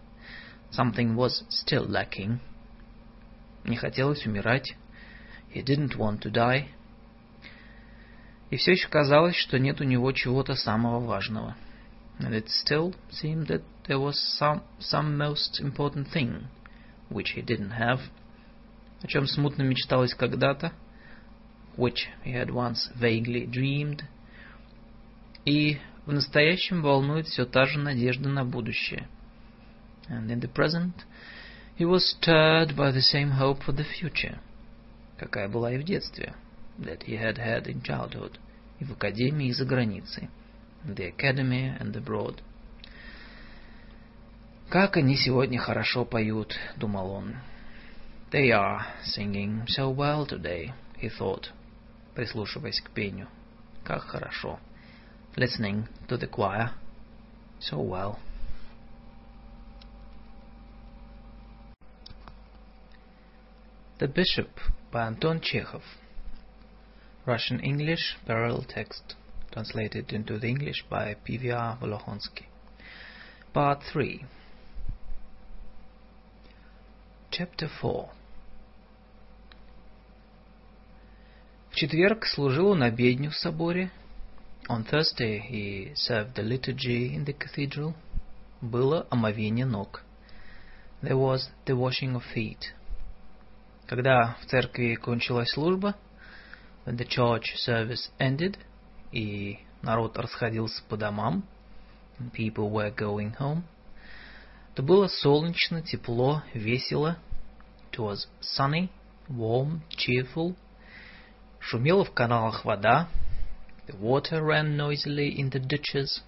Something 0.70 1.14
was 1.14 1.44
still 1.48 1.86
lacking. 1.88 2.38
Не 3.64 3.76
хотелось 3.76 4.26
умирать. 4.26 4.74
He 5.54 5.62
didn't 5.62 5.96
want 5.96 6.20
to 6.22 6.30
die. 6.30 6.68
И 8.50 8.56
все 8.56 8.72
еще 8.72 8.88
казалось, 8.88 9.36
что 9.36 9.58
нет 9.58 9.80
у 9.80 9.84
него 9.84 10.12
чего-то 10.12 10.54
самого 10.54 11.00
важного 11.04 11.56
and 12.22 12.34
it 12.34 12.48
still 12.48 12.94
seemed 13.10 13.48
that 13.48 13.62
there 13.88 13.98
was 13.98 14.18
some, 14.38 14.62
some 14.78 15.16
most 15.16 15.60
important 15.60 16.08
thing 16.08 16.48
which 17.08 17.30
he 17.30 17.42
didn't 17.42 17.70
have, 17.70 18.00
о 19.02 19.06
чем 19.06 19.26
смутно 19.26 19.62
мечталось 19.62 20.14
когда-то, 20.14 20.72
which 21.76 22.08
he 22.24 22.32
had 22.32 22.50
once 22.50 22.88
vaguely 22.94 23.46
dreamed. 23.46 24.04
И 25.45 25.79
в 26.05 26.11
настоящем 26.11 26.81
волнует 26.81 27.27
все 27.27 27.45
та 27.45 27.65
же 27.65 27.79
надежда 27.79 28.29
на 28.29 28.43
будущее. 28.43 29.07
And 30.09 30.27
in 30.29 30.39
the 30.39 30.51
present 30.51 30.93
he 31.77 31.85
was 31.85 32.15
stirred 32.15 32.75
by 32.75 32.91
the 32.91 33.01
same 33.01 33.31
hope 33.31 33.63
for 33.63 33.73
the 33.73 33.85
future, 33.85 34.39
какая 35.17 35.47
была 35.47 35.73
и 35.73 35.77
в 35.77 35.83
детстве, 35.83 36.33
that 36.79 37.03
he 37.05 37.17
had 37.17 37.37
had 37.37 37.67
in 37.67 37.81
childhood, 37.81 38.39
и 38.79 38.85
в 38.85 38.93
академии, 38.93 39.47
и 39.47 39.53
за 39.53 39.65
границей, 39.65 40.29
the 40.85 41.15
academy 41.15 41.77
and 41.79 41.93
abroad. 41.93 42.41
«Как 44.69 44.97
они 44.97 45.15
сегодня 45.15 45.59
хорошо 45.59 46.05
поют»,— 46.05 46.57
думал 46.75 47.11
он. 47.11 47.35
«They 48.31 48.49
are 48.49 48.81
singing 49.03 49.65
so 49.67 49.93
well 49.93 50.27
today»,— 50.27 50.73
he 51.01 51.09
thought, 51.09 51.49
прислушиваясь 52.15 52.81
к 52.81 52.89
пению. 52.89 53.27
«Как 53.83 54.03
хорошо». 54.03 54.59
Listening 55.36 55.88
to 56.08 56.16
the 56.16 56.26
choir. 56.26 56.74
So 57.60 57.80
well. 57.80 58.18
The 63.98 64.08
Bishop 64.08 64.48
by 64.90 65.06
Anton 65.06 65.40
Chekhov. 65.40 65.82
Russian 67.26 67.60
English 67.60 68.16
parallel 68.26 68.64
text 68.66 69.14
translated 69.52 70.12
into 70.12 70.38
the 70.38 70.48
English 70.48 70.84
by 70.88 71.14
PVR 71.28 71.78
Volohonsky. 71.78 72.46
Part 73.52 73.82
3 73.92 74.24
Chapter 77.30 77.68
4 77.80 78.08
В 81.70 81.74
четверг 81.74 82.26
служил 82.26 82.70
он 82.70 82.82
обедню 82.82 83.30
в 83.30 83.36
соборе. 83.36 83.90
On 84.67 84.83
Thursday 84.83 85.37
he 85.37 85.91
served 85.93 86.35
the 86.35 86.41
liturgy 86.41 87.13
in 87.13 87.25
the 87.25 87.33
cathedral. 87.33 87.93
Было 88.61 89.05
омовение 89.11 89.65
ног. 89.65 90.01
There 91.03 91.17
was 91.17 91.49
the 91.67 91.75
washing 91.75 92.15
of 92.15 92.23
feet. 92.33 92.73
Когда 93.85 94.35
в 94.41 94.47
церкви 94.47 94.95
кончилась 94.95 95.51
служба, 95.51 95.95
when 96.85 96.97
the 96.97 97.05
church 97.05 97.43
service 97.57 98.09
ended, 98.17 98.57
и 99.11 99.59
народ 99.83 100.17
расходился 100.17 100.81
по 100.89 100.97
домам, 100.97 101.43
and 102.17 102.31
people 102.31 102.71
were 102.71 102.89
going 102.89 103.37
home, 103.37 103.61
то 104.73 104.81
было 104.81 105.07
солнечно, 105.07 105.83
тепло, 105.83 106.41
весело. 106.55 107.17
It 107.91 107.99
was 107.99 108.27
sunny, 108.41 108.89
warm, 109.29 109.81
cheerful. 109.91 110.55
Шумела 111.59 112.03
в 112.03 112.11
каналах 112.11 112.65
вода. 112.65 113.09
The 113.86 113.96
water 113.96 114.42
ran 114.42 114.76
noisily 114.76 115.38
in 115.38 115.50
the 115.50 115.60
ditches. 115.60 116.22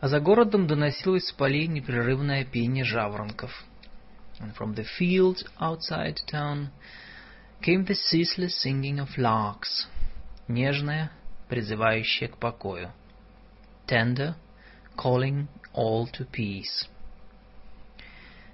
А 0.00 0.08
за 0.08 0.20
городом 0.20 0.66
доносилось 0.66 1.28
с 1.28 1.32
полей 1.32 1.66
непрерывное 1.66 2.44
пение 2.44 2.84
жаворонков 2.84 3.64
and 4.40 4.54
from 4.54 4.74
the 4.74 4.84
fields 4.84 5.44
outside 5.60 6.20
town 6.26 6.70
came 7.62 7.84
the 7.84 7.94
ceaseless 7.94 8.54
singing 8.62 8.98
of 9.00 9.18
larks, 9.18 9.86
нежное, 10.46 11.10
призывающее 11.48 12.28
к 12.28 12.38
покою, 12.38 12.92
tender, 13.86 14.36
calling 14.96 15.48
all 15.74 16.06
to 16.06 16.24
peace. 16.30 16.88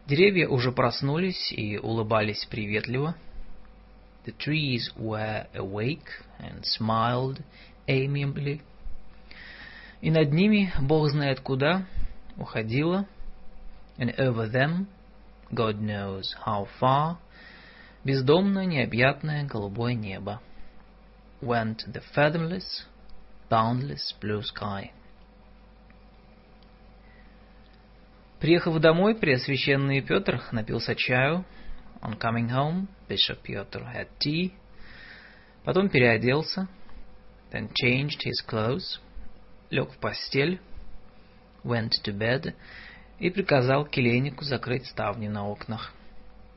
Деревья 0.06 0.48
уже 0.48 0.72
проснулись 0.72 1.52
и 1.52 1.78
улыбались 1.78 2.44
приветливо. 2.46 3.16
The 4.26 4.32
trees 4.38 4.90
were 4.96 5.46
awake 5.54 6.08
and 6.38 6.64
smiled 6.64 7.42
amiably. 7.89 8.61
И 10.01 10.11
над 10.11 10.31
ними, 10.31 10.71
Бог 10.79 11.09
знает 11.09 11.41
куда, 11.41 11.85
уходила, 12.37 13.05
and 13.97 14.15
over 14.17 14.49
them 14.49 14.87
God 15.51 15.81
knows 15.81 16.35
how 16.45 16.67
far, 16.79 17.17
бездомное 18.05 18.65
необъятное 18.65 19.45
голубое 19.45 19.93
небо. 19.95 20.39
Went 21.41 21.79
the 21.87 22.03
fathomless, 22.15 22.85
boundless 23.49 24.13
blue 24.21 24.41
sky. 24.41 24.91
Приехав 28.39 28.79
домой, 28.79 29.15
Преосвященный 29.15 30.01
Петр 30.01 30.41
напился 30.51 30.95
чаю. 30.95 31.43
On 32.01 32.17
coming 32.17 32.49
home, 32.49 32.87
Bishop 33.09 33.41
Peter 33.43 33.83
had 33.83 34.07
tea. 34.19 34.53
Потом 35.65 35.89
переоделся. 35.89 36.69
Then 37.51 37.69
changed 37.75 38.23
his 38.23 38.41
clothes. 38.41 38.99
Лег 39.71 39.91
в 39.91 39.97
постель. 39.97 40.59
Went 41.63 41.91
to 42.03 42.13
bed 42.13 42.53
и 43.19 43.29
приказал 43.29 43.85
келейнику 43.85 44.45
закрыть 44.45 44.87
ставни 44.87 45.27
на 45.27 45.47
окнах, 45.47 45.93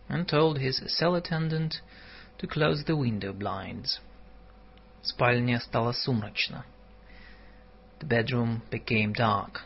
and 0.09 0.27
told 0.27 0.59
his 0.59 0.81
cell 0.87 1.17
attendant 1.17 1.83
to 2.39 2.47
close 2.47 2.85
the 2.85 2.97
window 2.97 3.33
blinds. 3.33 4.01
В 5.03 5.09
спальне 5.09 5.59
стало 5.61 5.93
сумрачно. 5.93 6.65
The 8.01 8.07
bedroom 8.07 8.62
became 8.71 9.12
dark. 9.12 9.62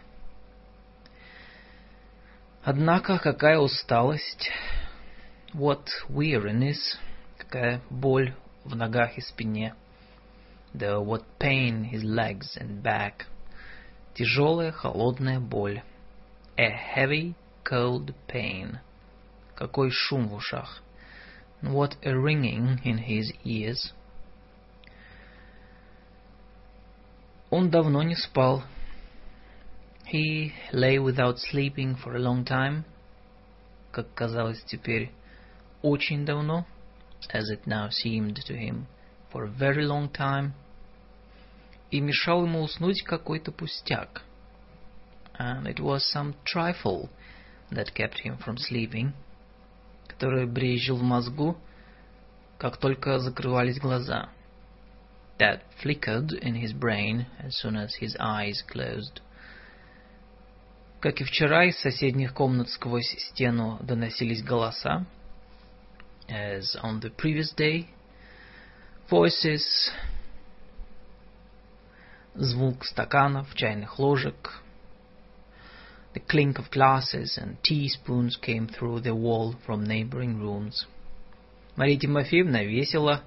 Однако 2.65 3.19
какая 3.19 3.59
усталость, 3.59 4.51
what 5.53 5.87
weariness, 6.09 6.99
какая 7.37 7.81
боль 7.91 8.35
в 8.65 8.75
ногах 8.75 9.19
и 9.19 9.21
спине, 9.21 9.75
the 10.76 11.02
what 11.02 11.24
pain 11.40 11.84
his 11.86 12.04
legs 12.04 12.58
and 12.60 12.82
back, 12.82 13.26
тяжелая 14.16 14.72
холодная 14.72 15.40
боль. 15.40 15.82
A 16.58 16.70
heavy, 16.70 17.36
cold 17.64 18.14
pain. 18.28 18.80
Какой 19.56 19.92
шум 19.92 20.28
в 20.28 20.36
ушах. 20.36 20.82
What 21.62 21.96
a 22.04 22.18
ringing 22.18 22.80
in 22.84 22.98
his 22.98 23.32
ears. 23.44 23.94
Он 27.50 27.70
давно 27.70 28.02
не 28.04 28.16
спал. 28.16 28.64
He 30.12 30.54
lay 30.74 30.98
without 31.00 31.38
sleeping 31.38 31.96
for 31.96 32.16
a 32.16 32.20
long 32.20 32.44
time. 32.44 32.84
Как 33.92 34.14
казалось 34.14 34.64
теперь, 34.64 35.12
очень 35.82 36.26
давно, 36.26 36.66
as 37.34 37.50
it 37.50 37.66
now 37.66 37.90
seemed 37.90 38.38
to 38.46 38.56
him, 38.56 38.88
for 39.32 39.44
a 39.44 39.50
very 39.50 39.86
long 39.86 40.10
time. 40.10 40.54
И 41.91 42.01
мешал 42.01 42.45
ему 42.45 42.63
уснуть 42.63 43.03
какой-то 43.03 43.53
пустяк— 43.53 44.23
and 45.39 45.67
it 45.67 45.81
was 45.81 46.11
some 46.11 46.35
trifle 46.45 47.11
that 47.71 47.95
kept 47.95 48.21
him 48.21 48.37
from 48.39 48.57
sleeping, 48.57 49.13
который 50.09 50.47
брезжил 50.47 50.97
в 50.97 51.03
мозгу, 51.03 51.57
как 52.59 52.79
только 52.79 53.19
закрывались 53.19 53.79
глаза. 53.79 54.31
That 55.39 55.63
flickered 55.83 56.33
in 56.33 56.55
his 56.55 56.73
brain 56.73 57.27
as 57.39 57.57
soon 57.57 57.77
as 57.77 57.95
his 57.97 58.17
eyes 58.19 58.63
closed. 58.63 59.21
Как 61.01 61.21
и 61.21 61.25
вчера, 61.25 61.65
из 61.65 61.79
соседних 61.79 62.33
комнат 62.33 62.71
сквозь 62.71 63.15
стену 63.19 63.79
доносились 63.83 64.43
голоса. 64.43 65.05
As 66.29 66.75
on 66.83 67.01
the 67.01 67.11
previous 67.11 67.53
day, 67.55 67.89
voices, 69.11 69.93
звук 72.36 72.86
стаканов, 72.86 73.54
чайных 73.56 74.00
ложек, 74.00 74.62
The 76.14 76.20
clink 76.20 76.60
of 76.60 76.70
glasses 76.72 77.38
and 77.42 77.64
teaspoons 77.64 78.36
came 78.36 78.68
through 78.68 79.00
the 79.00 79.16
wall 79.16 79.56
from 79.66 79.86
neighboring 79.86 80.40
rooms. 80.40 80.86
Мария 81.78 81.98
Тимофеевна 81.98 82.64
весело, 82.64 83.22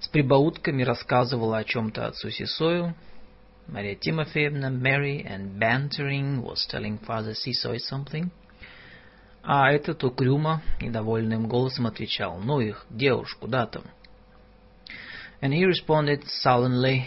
с 0.00 0.08
прибаутками 0.08 0.82
рассказывала 0.82 1.58
о 1.58 1.64
чем-то 1.64 2.08
отцу 2.08 2.30
Сисою. 2.30 2.96
Мария 3.68 3.94
Тимофеевна, 3.94 4.70
merry 4.70 5.24
and 5.24 5.56
bantering, 5.60 6.42
was 6.42 6.66
telling 6.68 6.98
Father 6.98 7.32
Sisoy 7.32 7.78
something. 7.78 8.30
А 9.44 9.70
этот 9.70 10.02
угрюмо, 10.02 10.62
недовольным 10.80 11.46
голосом 11.46 11.86
отвечал, 11.86 12.40
ну 12.40 12.60
их, 12.60 12.86
девуш, 12.90 13.36
куда 13.36 13.66
там? 13.66 13.84
And 15.40 15.52
he 15.52 15.64
responded 15.64 16.24
sullenly, 16.42 17.04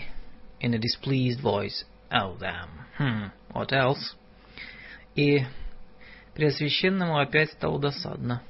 in 0.62 0.74
a 0.74 0.80
displeased 0.80 1.42
voice, 1.42 1.84
oh 2.12 2.36
them, 2.40 2.70
hmm, 2.98 3.28
what 3.54 3.72
else? 3.72 4.16
И 5.16 5.46
Преосвященному 6.38 7.18
опять 7.18 7.52
стало 7.54 7.80
досадно. 7.80 8.44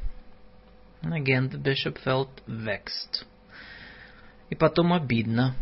Again 1.04 1.50
the 1.50 1.58
bishop 1.58 1.98
felt 2.04 2.28
vexed. 2.46 3.26
И 4.50 4.56
потом 4.56 4.92
обидно. 4.92 5.56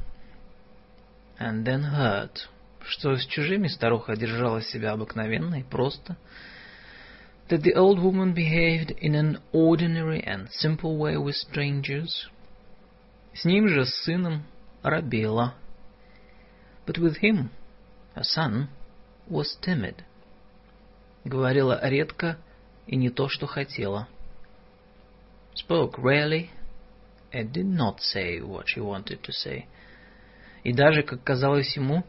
And 1.39 1.63
then 1.63 1.83
hurt. 1.83 2.49
Что 2.81 3.15
с 3.15 3.27
чужими 3.27 3.67
старуха 3.67 4.15
держала 4.15 4.63
себя 4.63 4.93
обыкновенно 4.93 5.59
и 5.59 5.63
просто. 5.63 6.17
That 7.49 7.61
the 7.61 7.75
old 7.75 7.99
woman 7.99 8.33
behaved 8.33 8.97
in 8.99 9.13
an 9.13 9.37
ordinary 9.51 10.23
and 10.25 10.49
simple 10.49 10.97
way 10.97 11.17
with 11.17 11.35
strangers. 11.35 12.27
С 13.35 13.45
ним 13.45 13.67
же, 13.67 13.85
с 13.85 14.03
сыном, 14.03 14.45
робела. 14.81 15.53
But 16.89 16.97
with 16.99 17.17
him, 17.17 17.49
her 18.13 18.23
son, 18.23 18.69
was 19.27 19.57
timid. 19.61 20.03
Говорила 21.23 21.79
редко 21.83 22.37
и 22.85 22.95
не 22.95 23.09
то, 23.09 23.27
что 23.27 23.47
хотела. 23.47 24.07
Spoke 25.55 25.97
rarely 25.97 26.49
and 27.31 27.51
did 27.51 27.65
not 27.65 28.01
say 28.01 28.39
what 28.39 28.67
she 28.67 28.79
wanted 28.79 29.23
to 29.23 29.31
say. 29.31 29.65
И 30.63 30.73
даже, 30.73 31.03
как 31.03 31.23
казалось 31.23 31.75
ему, 31.75 32.03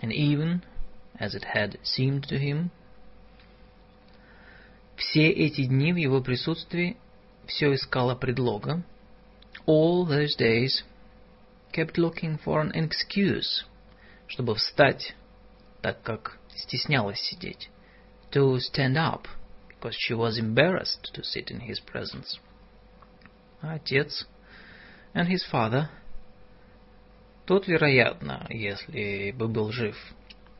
and 0.00 0.12
even, 0.12 0.62
as 1.18 1.34
it 1.34 1.44
had 1.54 1.78
seemed 1.82 2.26
to 2.28 2.38
him, 2.38 2.70
все 4.96 5.30
эти 5.30 5.66
дни 5.66 5.92
в 5.92 5.96
его 5.96 6.22
присутствии 6.22 6.96
все 7.46 7.74
искала 7.74 8.14
предлога, 8.14 8.82
all 9.66 10.06
those 10.06 10.34
days 10.36 10.84
kept 11.72 11.98
looking 11.98 12.38
for 12.38 12.60
an 12.60 12.72
excuse, 12.74 13.64
чтобы 14.31 14.55
встать, 14.55 15.13
так 15.81 16.01
как 16.03 16.37
стеснялась 16.55 17.19
сидеть, 17.19 17.69
to 18.31 18.57
stand 18.59 18.95
up, 18.95 19.27
because 19.67 19.93
she 19.93 20.13
was 20.13 20.39
embarrassed 20.39 21.11
to 21.13 21.21
sit 21.21 21.51
in 21.51 21.59
his 21.59 21.81
presence. 21.81 22.39
Отец 23.61 24.25
and 25.13 25.27
his 25.27 25.43
father, 25.51 25.89
тот, 27.45 27.67
вероятно, 27.67 28.47
если 28.49 29.31
бы 29.31 29.49
был 29.49 29.71
жив, 29.73 29.97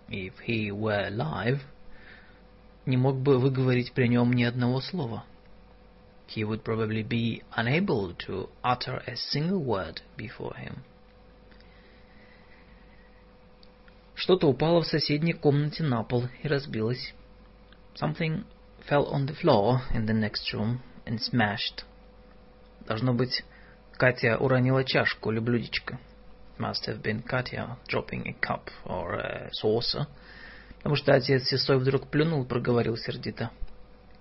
if 0.09 0.33
he 0.45 0.69
were 0.69 1.07
alive, 1.07 1.61
не 2.85 2.97
мог 2.97 3.21
бы 3.21 3.39
выговорить 3.39 3.93
при 3.93 4.07
нем 4.07 4.33
ни 4.33 4.43
одного 4.43 4.81
слова. 4.81 5.23
He 6.27 6.43
would 6.43 6.63
probably 6.63 7.03
be 7.03 7.41
unable 7.55 8.13
to 8.27 8.49
utter 8.63 9.01
a 9.07 9.15
single 9.15 9.63
word 9.63 10.01
before 10.17 10.55
him. 10.55 10.83
Что-то 14.21 14.47
упало 14.47 14.83
в 14.83 14.87
соседней 14.87 15.33
комнате 15.33 15.81
на 15.81 16.03
пол 16.03 16.25
и 16.43 16.47
разбилось. 16.47 17.15
Something 17.99 18.45
fell 18.87 19.11
on 19.11 19.25
the 19.25 19.35
floor 19.35 19.79
in 19.95 20.05
the 20.05 20.13
next 20.13 20.53
room 20.53 20.77
and 21.07 21.17
smashed. 21.17 21.83
Должно 22.85 23.15
быть, 23.15 23.43
Катя 23.93 24.37
уронила 24.37 24.83
чашку 24.83 25.31
или 25.31 25.39
блюдечко. 25.39 25.99
Must 26.59 26.87
have 26.87 27.01
been 27.01 27.23
Katya 27.23 27.77
dropping 27.87 28.27
a 28.27 28.35
cup 28.39 28.69
or 28.85 29.15
a 29.15 29.49
saucer. 29.59 30.05
Потому 30.77 30.97
что 30.97 31.15
отец 31.15 31.45
Сисой 31.45 31.79
вдруг 31.79 32.07
плюнул 32.11 32.45
проговорил 32.45 32.97
сердито. 32.97 33.49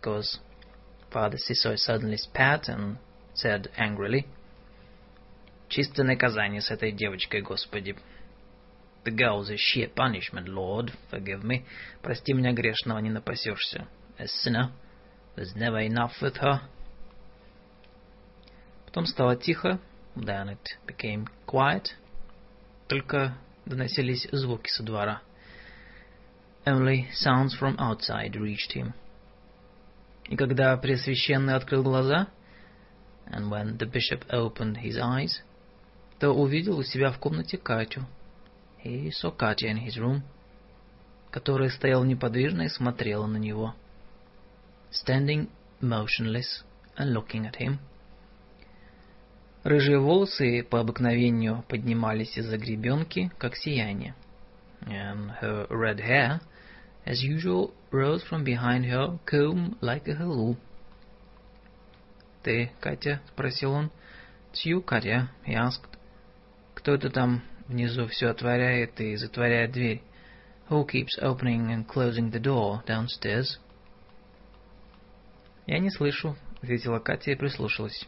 Because 0.01 0.41
Father 1.12 1.37
Сисой 1.37 1.77
suddenly 1.77 2.17
spat 2.17 2.70
and 2.70 2.97
said 3.35 3.70
angrily. 3.77 4.25
Чистое 5.69 6.07
наказание 6.07 6.62
с 6.62 6.70
этой 6.70 6.91
девочкой, 6.91 7.43
Господи. 7.43 7.97
The 9.05 9.11
girl's 9.11 9.51
a 9.51 9.57
sheer 9.57 9.89
punishment, 9.89 10.49
Lord, 10.49 10.93
forgive 11.11 11.43
me. 11.43 11.65
Прости 12.03 12.35
меня 12.35 12.53
грешного, 12.53 12.99
не 12.99 13.11
напасешься. 13.11 13.89
A 14.19 14.27
sinner, 14.27 14.73
there's 15.37 15.55
never 15.55 15.81
enough 15.81 16.20
with 16.20 16.37
her. 16.37 16.61
Потом 18.87 19.07
стало 19.07 19.37
тихо. 19.37 19.81
Then 20.17 20.49
it 20.51 20.77
became 20.87 21.27
quiet. 21.47 21.95
Только 22.89 23.39
доносились 23.65 24.29
звуки 24.33 24.69
со 24.69 24.83
двора. 24.83 25.23
Only 26.67 27.09
sounds 27.12 27.55
from 27.59 27.77
outside 27.79 28.37
reached 28.37 28.73
him. 28.75 28.93
И 30.27 30.37
когда 30.37 30.77
Пресвященный 30.77 31.55
открыл 31.55 31.83
глаза, 31.83 32.29
and 33.27 33.51
when 33.51 33.79
the 33.79 33.87
bishop 33.87 34.25
opened 34.31 34.77
his 34.77 34.99
eyes, 34.99 35.41
то 36.19 36.31
увидел 36.33 36.79
у 36.79 36.83
себя 36.83 37.11
в 37.11 37.19
комнате 37.19 37.57
Катю. 37.57 38.07
He 38.83 39.10
saw 39.10 39.31
Katya 39.31 39.70
in 39.70 39.76
his 39.76 39.99
room, 39.99 40.23
которая 41.31 41.68
стояла 41.68 42.05
неподвижно 42.05 42.62
и 42.62 42.68
смотрела 42.68 43.26
на 43.26 43.36
него. 43.36 43.75
Standing 44.91 45.50
motionless 45.81 46.65
and 46.97 47.12
looking 47.12 47.47
at 47.47 47.57
him. 47.57 47.78
Рыжие 49.62 49.99
волосы 49.99 50.62
по 50.62 50.81
обыкновению 50.81 51.62
поднимались 51.68 52.39
из-за 52.39 52.57
гребенки, 52.57 53.31
как 53.39 53.55
сияние. 53.57 54.15
And 54.83 55.39
her 55.42 55.67
red 55.68 56.00
hair, 56.00 56.41
as 57.05 57.23
usual, 57.23 57.75
rose 57.91 58.23
from 58.23 58.44
behind 58.44 58.86
her 58.86 59.18
comb 59.26 59.76
like 59.83 60.09
a 60.09 60.15
halo. 60.15 60.57
«Ты, 62.42 62.73
Катя?»— 62.81 63.20
спросил 63.34 63.73
он. 63.73 63.91
«It's 64.50 64.65
you, 64.65 64.83
Katya?»— 64.83 65.28
he 65.47 65.55
asked. 65.55 65.86
«Кто 66.75 66.94
это 66.94 67.10
там 67.10 67.42
внизу 67.70 68.07
все 68.08 68.28
отворяет 68.28 69.00
и 69.00 69.16
затворяет 69.16 69.73
дверь?» 69.73 70.02
«Who 70.68 70.86
keeps 70.86 71.18
opening 71.20 71.68
and 71.68 71.86
closing 71.86 72.31
the 72.31 72.40
door 72.40 72.84
downstairs?» 72.84 73.58
«Я 75.66 75.78
не 75.78 75.90
слышу»,— 75.90 76.36
ответила 76.62 76.99
Катя 76.99 77.31
и 77.31 77.34
прислушалась. 77.34 78.07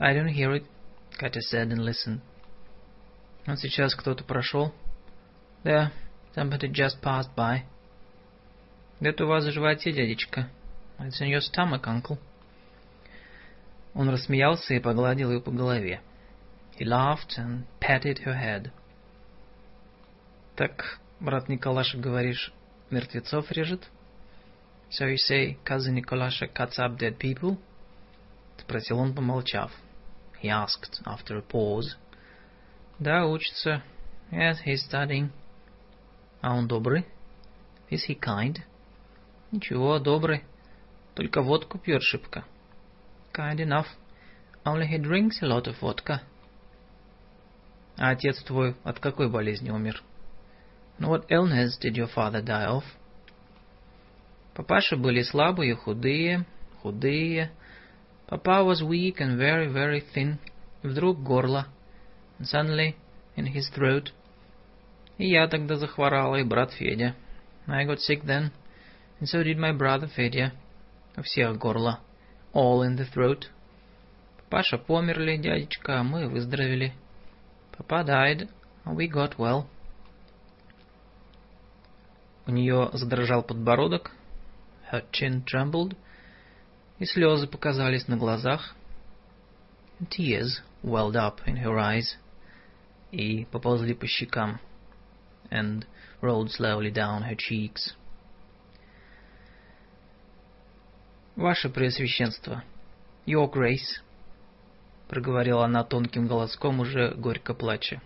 I 0.00 0.14
don't 0.14 0.28
hear 0.28 0.54
it, 0.54 0.64
Katya 1.18 1.42
said 1.42 1.72
and 1.72 1.80
listened. 1.80 2.20
Вот 3.46 3.58
сейчас 3.58 3.94
кто-то 3.96 4.22
прошел. 4.22 4.72
There, 5.64 5.90
somebody 6.36 6.68
just 6.68 7.00
passed 7.02 7.34
by. 7.36 7.62
Где-то 9.00 9.24
у 9.24 9.28
вас 9.28 9.44
в 9.44 9.50
животе, 9.50 9.92
дядечка. 9.92 10.50
It's 11.00 11.20
in 11.20 11.30
your 11.30 11.40
stomach, 11.40 11.84
uncle. 11.86 12.18
Он 13.94 14.08
рассмеялся 14.08 14.74
и 14.74 14.78
погладил 14.78 15.32
ее 15.32 15.40
по 15.40 15.50
голове. 15.50 16.00
He 16.77 16.85
laughed 16.85 17.37
and 17.37 17.65
patted 17.79 18.19
her 18.19 18.35
head. 18.35 18.71
Так, 20.55 20.99
брат 21.19 21.49
Николаша, 21.49 21.97
говоришь, 21.97 22.51
мертвецов 22.89 23.51
режет? 23.51 23.83
So 24.89 25.07
you 25.07 25.17
say, 25.17 25.57
cousin 25.65 25.95
Nikolasha 25.95 26.47
cuts 26.53 26.77
up 26.77 26.97
dead 26.97 27.17
people? 27.17 27.57
Спросил 28.57 28.99
он, 28.99 29.13
помолчав. 29.13 29.71
he 30.43 30.49
asked 30.49 31.01
after 31.05 31.37
a 31.37 31.41
pause. 31.41 31.95
Да, 32.99 33.25
учится. 33.25 33.81
Yes, 34.31 34.59
he's 34.65 34.83
studying. 34.83 35.29
А 36.41 36.53
он 36.53 36.67
добрый? 36.67 37.05
Is 37.89 38.05
he 38.07 38.15
kind? 38.19 38.59
Ничего, 39.51 39.99
добрый. 39.99 40.43
Только 41.15 41.41
водку 41.41 41.77
пьет 41.77 42.03
шибко. 42.03 42.43
Kind 43.33 43.59
enough. 43.59 43.87
Only 44.65 44.85
he 44.85 44.97
drinks 44.97 45.41
a 45.41 45.47
lot 45.47 45.67
of 45.67 45.79
vodka. 45.79 46.21
А 47.98 48.10
отец 48.10 48.42
твой 48.44 48.76
от 48.84 49.00
какой 49.00 49.28
болезни 49.28 49.70
умер? 49.70 50.02
And 50.98 51.08
what 51.08 51.26
illness 51.28 51.78
did 51.80 51.94
your 51.96 52.08
father 52.14 52.42
die 52.42 52.66
of? 52.66 52.84
Папаши 54.54 54.96
были 54.96 55.22
слабые, 55.22 55.74
худые, 55.74 56.44
худые, 56.82 57.50
Papa 58.28 58.62
was 58.62 58.82
weak 58.82 59.20
and 59.20 59.38
very, 59.38 59.68
very 59.68 60.00
thin. 60.00 60.38
Вдруг 60.82 61.22
горло. 61.22 61.66
And 62.38 62.46
suddenly, 62.46 62.94
in 63.36 63.46
his 63.46 63.70
throat. 63.70 64.12
И 65.16 65.28
я 65.30 65.48
тогда 65.48 65.76
захворала, 65.76 66.36
и 66.36 66.44
брат 66.44 66.72
Федя. 66.72 67.14
I 67.66 67.84
got 67.86 68.00
sick 68.00 68.22
then, 68.24 68.52
and 69.18 69.28
so 69.28 69.42
did 69.42 69.58
my 69.58 69.72
brother 69.72 70.08
Fedya. 70.14 70.52
У 71.16 71.22
всех 71.22 71.56
горло. 71.56 72.00
All 72.52 72.82
in 72.82 72.96
the 72.96 73.06
throat. 73.10 73.46
Паша 74.50 74.76
померли, 74.76 75.38
дядечка, 75.38 76.00
а 76.00 76.02
мы 76.02 76.28
выздоровели. 76.28 76.92
Papa 77.77 78.03
died, 78.03 78.49
and 78.85 78.95
we 78.95 79.07
got 79.07 79.37
well. 79.37 79.67
У 82.45 82.51
нее 82.51 82.89
задрожал 82.93 83.43
подбородок. 83.43 84.11
Her 84.91 85.03
chin 85.11 85.43
trembled, 85.45 85.95
и 86.99 87.05
слезы 87.05 87.47
показались 87.47 88.07
на 88.07 88.17
глазах. 88.17 88.75
Tears 90.09 90.61
welled 90.83 91.15
up 91.15 91.39
in 91.45 91.57
her 91.57 91.77
eyes 91.77 92.17
и 93.11 93.45
поползли 93.45 93.93
по 93.93 94.05
щекам. 94.05 94.59
And 95.49 95.85
rolled 96.21 96.51
slowly 96.51 96.91
down 96.91 97.23
her 97.23 97.35
cheeks. 97.35 97.95
Ваше 101.35 101.69
Преосвященство, 101.69 102.63
Your 103.25 103.51
Grace, 103.51 104.01
проговорила 105.08 105.64
она 105.64 105.84
тонким 105.84 106.26
голоском, 106.26 106.80
уже 106.80 107.14
горько 107.14 107.54
плача. 107.54 108.00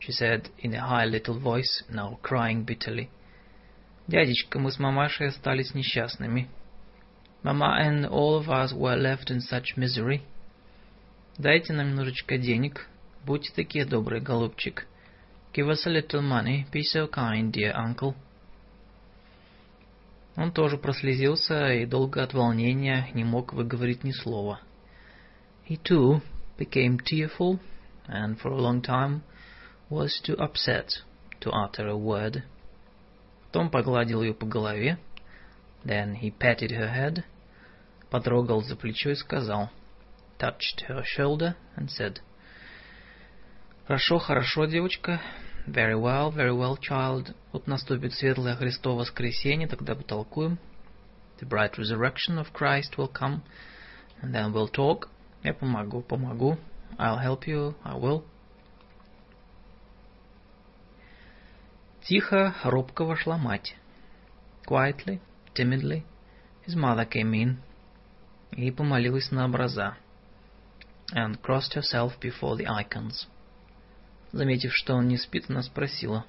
She 0.00 0.12
said 0.12 0.48
in 0.62 0.74
a 0.74 0.80
high 0.80 1.06
little 1.06 1.38
voice, 1.38 1.84
now 1.90 2.18
crying 2.22 2.64
bitterly. 2.64 3.08
Дядечка, 4.06 4.58
мы 4.58 4.70
с 4.70 4.78
мамашей 4.78 5.28
остались 5.28 5.74
несчастными. 5.74 6.48
Mama 7.42 7.78
and 7.80 8.06
all 8.06 8.38
of 8.38 8.48
us 8.48 8.72
were 8.72 8.96
left 8.96 9.30
in 9.30 9.40
such 9.40 9.76
misery. 9.76 10.22
Дайте 11.36 11.72
нам 11.72 11.90
немножечко 11.90 12.38
денег. 12.38 12.88
Будьте 13.24 13.52
такие 13.54 13.84
добрые, 13.84 14.20
голубчик. 14.20 14.86
Give 15.52 15.68
us 15.68 15.86
a 15.86 15.90
little 15.90 16.22
money. 16.22 16.64
Be 16.72 16.82
so 16.82 17.08
kind, 17.08 17.52
dear 17.52 17.74
uncle. 17.74 18.14
Он 20.36 20.52
тоже 20.52 20.78
прослезился 20.78 21.74
и 21.74 21.84
долго 21.84 22.22
от 22.22 22.32
волнения 22.32 23.08
не 23.12 23.24
мог 23.24 23.52
выговорить 23.52 24.04
ни 24.04 24.12
слова. 24.12 24.60
He 25.67 25.77
too 25.77 26.21
became 26.57 26.99
tearful, 26.99 27.59
and 28.07 28.39
for 28.39 28.49
a 28.49 28.61
long 28.61 28.81
time 28.81 29.23
was 29.89 30.19
too 30.23 30.35
upset 30.37 31.01
to 31.41 31.51
utter 31.51 31.87
a 31.87 31.97
word. 31.97 32.43
Том 33.51 33.69
погладил 33.69 34.21
ее 34.23 34.33
по 34.33 34.45
голове, 34.45 34.97
then 35.85 36.15
he 36.15 36.31
patted 36.31 36.71
her 36.71 36.87
head, 36.87 37.23
потрогал 38.09 38.61
за 38.61 38.75
плечо 38.75 39.11
и 39.11 39.15
сказал, 39.15 39.69
touched 40.37 40.81
her 40.87 41.03
shoulder 41.03 41.55
and 41.75 41.89
said, 41.89 42.19
«Хорошо, 43.87 44.19
хорошо, 44.19 44.65
девочка, 44.65 45.21
very 45.65 45.95
well, 45.95 46.31
very 46.31 46.53
well, 46.53 46.77
child. 46.77 47.33
Вот 47.51 47.67
наступит 47.67 48.13
светлое 48.13 48.55
Христово 48.55 48.99
воскресенье, 48.99 49.67
тогда 49.67 49.95
потолкуем. 49.95 50.57
The 51.39 51.47
bright 51.47 51.77
resurrection 51.77 52.37
of 52.37 52.53
Christ 52.53 52.97
will 52.97 53.07
come, 53.07 53.43
and 54.21 54.33
then 54.33 54.53
we'll 54.53 54.67
talk. 54.67 55.09
Я 55.48 55.54
помогу, 55.54 56.02
помогу. 56.02 56.58
I'll 56.98 57.18
help 57.18 57.46
you, 57.46 57.74
I 57.82 57.96
will. 57.98 58.22
Тихо, 62.02 62.54
робко 62.64 63.06
вошла 63.06 63.38
мать. 63.38 63.74
Quietly, 64.66 65.20
timidly, 65.54 66.04
his 66.66 66.76
mother 66.76 67.08
came 67.08 67.32
in 67.32 67.56
и 68.52 68.70
помолилась 68.70 69.30
на 69.30 69.46
образа 69.46 69.96
and 71.14 71.40
crossed 71.40 71.72
herself 71.72 72.20
before 72.20 72.54
the 72.54 72.66
icons. 72.66 73.26
Заметив, 74.32 74.74
что 74.74 74.96
он 74.96 75.08
не 75.08 75.16
спит, 75.16 75.46
она 75.48 75.62
спросила. 75.62 76.26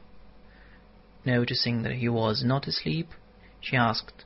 Noticing 1.26 1.84
that 1.84 2.00
he 2.00 2.08
was 2.08 2.42
not 2.46 2.68
asleep, 2.68 3.10
she 3.60 3.76
asked, 3.76 4.24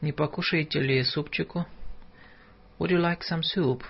«Не 0.00 0.10
покушаете 0.10 0.80
ли 0.80 1.04
супчику?» 1.04 1.66
«Would 2.78 2.90
you 2.90 2.98
like 2.98 3.22
some 3.22 3.42
soup?» 3.42 3.82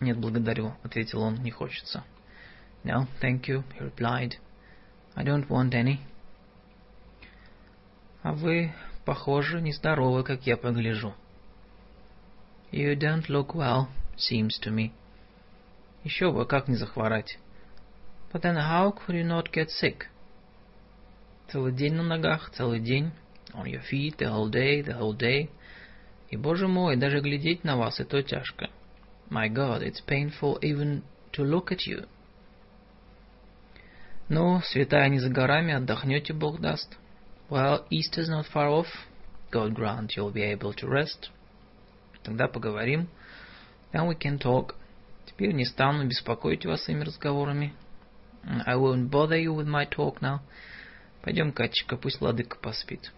«Нет, 0.00 0.18
благодарю»,— 0.18 0.74
ответил 0.82 1.22
он,— 1.22 1.36
«не 1.42 1.50
хочется». 1.50 2.04
«No, 2.84 3.06
thank 3.20 3.46
you»,— 3.46 3.64
he 3.78 3.80
replied. 3.80 4.38
I 5.14 5.24
don't 5.24 5.48
want 5.48 5.74
any. 5.74 5.98
А 8.22 8.32
вы, 8.32 8.72
похоже, 9.04 9.60
нездоровы, 9.60 10.22
как 10.22 10.46
я 10.46 10.56
погляжу. 10.56 11.14
You 12.70 12.96
don't 12.96 13.28
look 13.28 13.54
well, 13.54 13.88
seems 14.16 14.58
to 14.62 14.70
me. 14.70 14.92
Еще 16.04 16.32
бы, 16.32 16.46
как 16.46 16.68
не 16.68 16.76
захворать. 16.76 17.38
But 18.32 18.42
then 18.42 18.56
how 18.56 18.92
could 18.92 19.14
you 19.14 19.24
not 19.24 19.52
get 19.52 19.68
sick? 19.68 20.06
Целый 21.48 21.72
день 21.72 21.94
на 21.94 22.02
ногах, 22.02 22.50
целый 22.50 22.80
день. 22.80 23.12
On 23.52 23.66
your 23.66 23.82
feet, 23.82 24.16
the 24.16 24.30
whole 24.30 24.48
day, 24.48 24.82
the 24.82 24.98
whole 24.98 25.14
day. 25.14 25.50
И, 26.32 26.36
боже 26.38 26.66
мой, 26.66 26.96
даже 26.96 27.20
глядеть 27.20 27.62
на 27.62 27.76
вас, 27.76 28.00
и 28.00 28.04
то 28.04 28.22
тяжко. 28.22 28.70
My 29.28 29.52
God, 29.52 29.82
it's 29.82 30.00
painful 30.06 30.58
even 30.62 31.02
to 31.32 31.44
look 31.44 31.70
at 31.70 31.86
you. 31.86 32.08
Ну, 34.30 34.62
святая 34.62 35.10
не 35.10 35.18
за 35.18 35.28
горами, 35.28 35.74
отдохнете, 35.74 36.32
Бог 36.32 36.58
даст. 36.58 36.96
Well, 37.50 37.84
Easter's 37.90 38.30
not 38.30 38.46
far 38.50 38.70
off. 38.70 38.86
God 39.50 39.74
grant 39.74 40.16
you'll 40.16 40.32
be 40.32 40.42
able 40.42 40.72
to 40.72 40.88
rest. 40.88 41.30
Тогда 42.22 42.48
поговорим. 42.48 43.08
Then 43.92 44.08
we 44.08 44.16
can 44.18 44.38
talk. 44.38 44.74
Теперь 45.26 45.52
не 45.52 45.66
стану 45.66 46.08
беспокоить 46.08 46.64
вас 46.64 46.84
своими 46.84 47.04
разговорами. 47.04 47.74
I 48.64 48.76
won't 48.76 49.10
bother 49.10 49.36
you 49.36 49.52
with 49.54 49.66
my 49.66 49.84
talk 49.86 50.22
now. 50.22 50.40
Пойдем, 51.20 51.52
Катечка, 51.52 51.98
пусть 51.98 52.20
Владыка 52.20 52.56
поспит. 52.56 53.12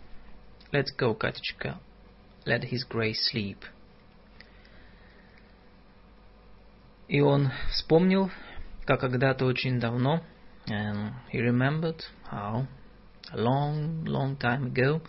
Let's 0.73 0.89
go, 0.99 1.15
Катечка. 1.15 1.79
Let 2.45 2.65
his 2.65 2.85
grace 2.89 3.21
sleep. 3.33 3.59
И 7.09 7.21
он 7.21 7.51
вспомнил, 7.71 8.31
как 8.87 9.01
когда-то 9.01 9.45
очень 9.45 9.79
давно 9.79 10.23
And 10.67 11.13
he 11.31 11.41
remembered 11.41 12.03
how 12.31 12.67
a 13.31 13.37
long, 13.37 14.05
long 14.05 14.37
time 14.37 14.73
ago, 14.73 15.03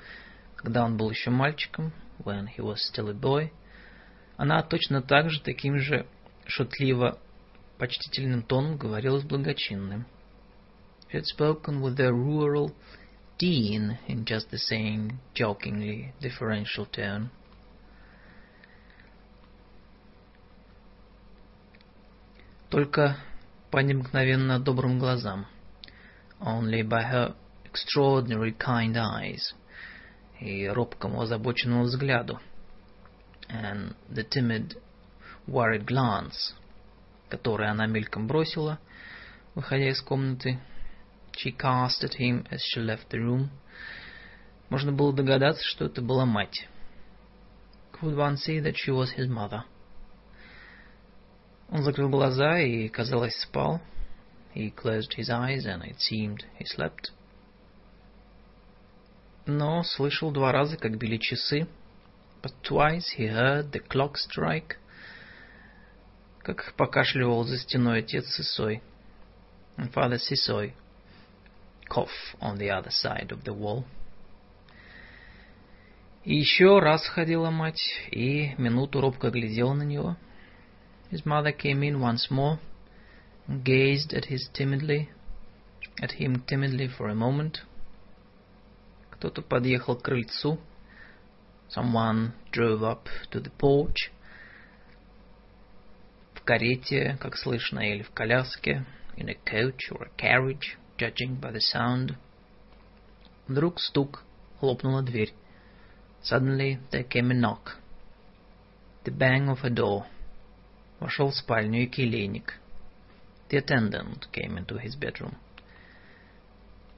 когда 0.57 0.83
он 0.83 0.97
был 0.97 1.09
еще 1.09 1.29
мальчиком, 1.29 1.93
when 2.23 2.47
he 2.47 2.61
was 2.61 2.77
still 2.91 3.09
a 3.09 3.13
boy, 3.13 3.51
она 4.37 4.61
точно 4.63 5.01
так 5.01 5.29
же, 5.29 5.41
таким 5.41 5.79
же 5.79 6.05
шутливо 6.45 7.19
почтительным 7.77 8.43
тоном 8.43 8.77
говорила 8.77 9.19
с 9.19 9.23
благочинным. 9.23 10.05
She 11.09 11.19
had 11.19 11.25
spoken 11.25 11.81
with 11.81 11.95
the 11.95 12.11
rural 12.11 12.75
dean 13.38 13.98
in 14.06 14.24
just 14.24 14.50
the 14.50 14.58
same 14.58 15.18
jokingly 15.34 16.12
differential 16.20 16.86
tone. 16.86 17.30
Только 22.68 23.16
по 23.70 23.78
необыкновенно 23.78 24.60
добрым 24.60 24.98
глазам. 24.98 25.46
Only 26.40 26.82
by 26.82 27.02
her 27.02 27.34
extraordinary 27.64 28.52
kind 28.56 28.96
eyes. 28.96 29.54
И 30.40 30.66
робкому 30.68 31.20
озабоченному 31.20 31.84
взгляду. 31.84 32.38
And 33.48 33.96
the 34.08 34.22
timid, 34.22 34.76
worried 35.46 35.84
glance, 35.84 36.54
который 37.28 37.68
она 37.68 37.86
мельком 37.86 38.26
бросила, 38.26 38.78
выходя 39.54 39.88
из 39.88 40.00
комнаты. 40.00 40.60
She 41.37 41.51
cast 41.51 42.03
at 42.03 42.13
him 42.13 42.45
as 42.49 42.61
she 42.61 42.79
left 42.79 43.09
the 43.09 43.19
room. 43.19 43.49
Можно 44.69 44.93
было 44.93 45.13
догадаться, 45.13 45.63
что 45.63 45.85
это 45.85 46.01
была 46.01 46.25
мать. 46.25 46.67
Could 47.91 48.15
one 48.15 48.37
see 48.37 48.59
that 48.59 48.75
she 48.75 48.91
was 48.91 49.11
his 49.11 49.27
mother? 49.27 49.63
Он 51.69 51.83
закрыл 51.83 52.09
глаза 52.09 52.59
и, 52.59 52.87
казалось, 52.87 53.35
спал. 53.41 53.81
He 54.53 54.73
closed 54.73 55.13
his 55.17 55.29
eyes, 55.29 55.65
and 55.65 55.83
it 55.83 55.99
seemed 55.99 56.45
he 56.57 56.65
slept. 56.65 57.11
Но 59.45 59.83
слышал 59.83 60.31
два 60.31 60.51
раза, 60.51 60.77
как 60.77 60.97
били 60.97 61.17
часы. 61.17 61.67
But 62.41 62.53
twice 62.63 63.09
he 63.17 63.27
heard 63.27 63.71
the 63.71 63.81
clock 63.81 64.15
strike. 64.15 64.77
Как 66.39 66.73
покашливал 66.77 67.43
за 67.43 67.57
стеной 67.57 67.99
отец 67.99 68.25
Сысой. 68.35 68.81
And 69.77 69.91
Father 69.91 70.17
Сысой 70.17 70.73
cough 71.88 72.34
on 72.40 72.58
the 72.58 72.70
other 72.70 72.90
side 72.90 73.30
of 73.30 73.44
the 73.44 73.54
wall. 73.54 73.84
И 76.24 76.34
еще 76.34 76.78
раз 76.80 77.06
ходила 77.06 77.50
мать, 77.50 77.80
и 78.10 78.54
минуту 78.58 79.00
робко 79.00 79.30
глядела 79.30 79.74
на 79.74 79.82
него — 79.82 80.26
His 81.10 81.26
mother 81.26 81.50
came 81.50 81.82
in 81.82 81.98
once 81.98 82.30
more, 82.30 82.60
and 83.48 83.64
gazed 83.64 84.14
at 84.14 84.26
his 84.26 84.48
timidly, 84.54 85.10
at 86.00 86.12
him 86.12 86.44
timidly 86.46 86.86
for 86.86 87.08
a 87.08 87.16
moment. 87.16 87.62
Кто-то 89.10 89.42
подъехал 89.42 89.96
к 89.96 90.02
крыльцу. 90.02 90.60
Someone 91.68 92.32
drove 92.52 92.84
up 92.84 93.08
to 93.32 93.40
the 93.40 93.50
porch. 93.50 94.12
В 96.34 96.42
карете, 96.42 97.18
как 97.20 97.36
слышно, 97.36 97.80
или 97.80 98.02
в 98.02 98.10
коляске, 98.10 98.86
in 99.16 99.28
a 99.28 99.34
coach 99.34 99.90
or 99.90 100.04
a 100.04 100.10
carriage, 100.16 100.78
judging 100.98 101.36
by 101.40 101.50
the 101.50 101.60
sound. 101.60 102.16
Вдруг 103.48 103.80
стук, 103.80 104.24
хлопнула 104.60 105.02
дверь. 105.02 105.32
Suddenly 106.22 106.78
there 106.90 107.04
came 107.04 107.30
a 107.30 107.34
knock. 107.34 107.78
The 109.04 109.10
bang 109.10 109.48
of 109.48 109.64
a 109.64 109.70
door. 109.70 110.06
Вошел 111.00 111.30
в 111.30 111.34
спальню 111.34 111.82
и 111.82 111.86
келейник. 111.86 112.60
The 113.48 113.58
attendant 113.58 114.26
came 114.32 114.56
into 114.56 114.78
his 114.78 114.94
bedroom. 114.94 115.36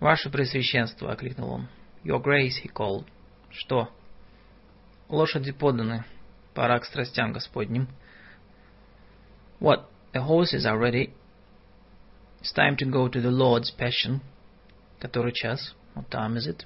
«Ваше 0.00 0.30
Пресвященство!» — 0.30 1.10
окликнул 1.10 1.50
он. 1.50 1.68
«Your 2.04 2.20
Grace!» — 2.20 2.64
he 2.64 2.68
called. 2.68 3.06
«Что?» 3.50 3.88
«Лошади 5.08 5.52
поданы. 5.52 6.04
Пора 6.54 6.80
к 6.80 6.84
страстям 6.84 7.32
Господним». 7.32 7.88
«What? 9.60 9.88
The 10.12 10.26
horses 10.26 10.66
are 10.66 10.76
ready. 10.76 11.14
It's 12.47 12.53
time 12.53 12.77
to 12.77 12.85
go 12.85 13.09
to 13.09 13.19
the 13.19 13.29
Lord's 13.29 13.71
Passion». 13.71 14.21
«Который 15.01 15.33
час? 15.33 15.73
What 15.95 16.09
time 16.09 16.37
is 16.37 16.47
it?» 16.47 16.65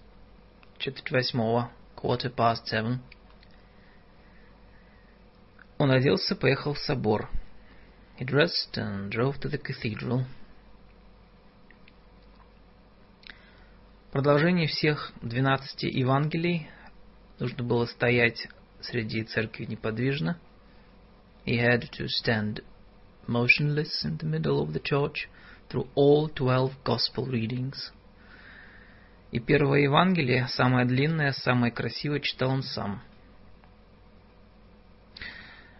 «Четверть 0.77 1.09
восьмого. 1.09 1.71
Quarter 1.95 2.29
past 2.29 2.67
seven». 2.67 2.99
Он 5.79 5.89
оделся, 5.89 6.35
поехал 6.35 6.75
в 6.75 6.77
собор. 6.77 7.29
He 8.19 8.25
dressed 8.25 8.77
and 8.77 9.09
drove 9.09 9.39
to 9.39 9.49
the 9.49 9.57
cathedral. 9.57 10.25
Продолжение 14.11 14.67
всех 14.67 15.11
двенадцати 15.23 15.87
Евангелий 15.87 16.69
нужно 17.39 17.63
было 17.63 17.87
стоять 17.87 18.47
среди 18.81 19.23
церкви 19.23 19.65
неподвижно. 19.65 20.39
He 21.43 21.57
had 21.57 21.89
to 21.97 22.05
stand 22.07 22.63
motionless 23.25 24.05
in 24.05 24.19
the 24.19 24.27
middle 24.27 24.61
of 24.61 24.73
the 24.73 24.79
church 24.79 25.27
through 25.70 25.88
all 25.94 26.28
twelve 26.28 26.72
gospel 26.84 27.26
readings. 27.26 27.92
И 29.32 29.40
первое 29.40 29.80
Евангелие, 29.80 30.46
самое 30.48 30.86
длинное, 30.86 31.32
самое 31.32 31.72
красивое, 31.72 32.20
читал 32.20 32.50
он 32.50 32.62
сам – 32.62 33.10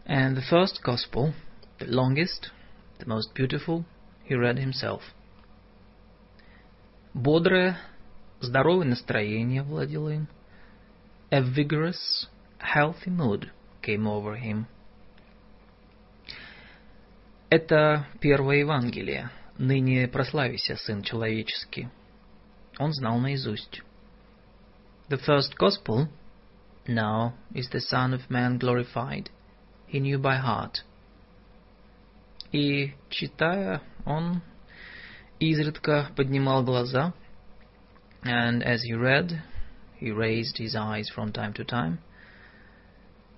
And 0.06 0.36
the 0.36 0.42
first 0.42 0.82
gospel, 0.84 1.34
The 1.81 1.86
longest, 1.86 2.50
the 3.00 3.06
most 3.06 3.34
beautiful, 3.34 3.84
he 4.24 4.36
read 4.36 4.56
himself. 4.56 5.02
Бодрое, 7.12 7.76
здоровое 8.40 8.86
настроение 8.86 9.62
владело 9.62 10.10
им. 10.10 10.28
A 11.31 11.42
vigorous, 11.42 12.28
healthy 12.58 13.10
mood 13.10 13.50
came 13.82 14.06
over 14.06 14.36
him. 14.36 14.66
Это 17.50 18.06
первое 18.20 18.58
Евангелие, 18.58 19.31
ныне 19.61 20.07
прославися, 20.07 20.75
Сын 20.75 21.03
Человеческий. 21.03 21.90
Он 22.80 22.91
знал 22.93 23.19
наизусть. 23.19 23.81
The 25.09 25.17
first 25.17 25.56
Gospel, 25.59 26.07
now 26.88 27.33
is 27.53 27.69
the 27.69 27.80
Son 27.80 28.14
of 28.14 28.30
Man 28.30 28.57
glorified, 28.57 29.30
he 29.88 29.99
knew 29.99 30.17
by 30.17 30.38
heart. 30.38 30.83
И, 32.51 32.93
читая, 33.09 33.81
он 34.06 34.41
изредка 35.40 36.09
поднимал 36.15 36.64
глаза, 36.64 37.14
and 38.23 38.64
as 38.64 38.81
he 38.83 38.93
read, 38.93 39.41
he 39.99 40.11
raised 40.11 40.57
his 40.57 40.75
eyes 40.75 41.09
from 41.09 41.31
time 41.31 41.53
to 41.53 41.64
time, 41.64 41.99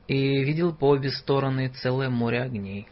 и 0.07 0.43
видел 0.43 0.73
по 0.73 0.91
обе 0.91 1.11
стороны 1.11 1.67
целое 1.69 2.09
море 2.09 2.41
огней. 2.41 2.87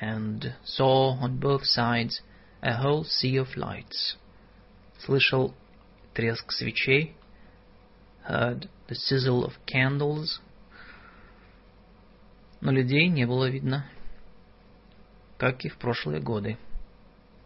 and 0.00 0.54
saw 0.64 1.16
on 1.20 1.38
both 1.38 1.62
sides 1.64 2.20
a 2.61 2.73
whole 2.73 3.03
sea 3.03 3.37
of 3.37 3.55
lights. 3.55 4.17
Слышал 5.05 5.53
треск 6.13 6.51
свечей, 6.51 7.15
heard 8.27 8.69
the 8.87 8.95
sizzle 8.95 9.43
of 9.43 9.53
candles, 9.65 10.39
но 12.61 12.71
людей 12.71 13.07
не 13.09 13.25
было 13.25 13.49
видно, 13.49 13.85
как 15.37 15.65
и 15.65 15.69
в 15.69 15.77
прошлые 15.77 16.21
годы. 16.21 16.57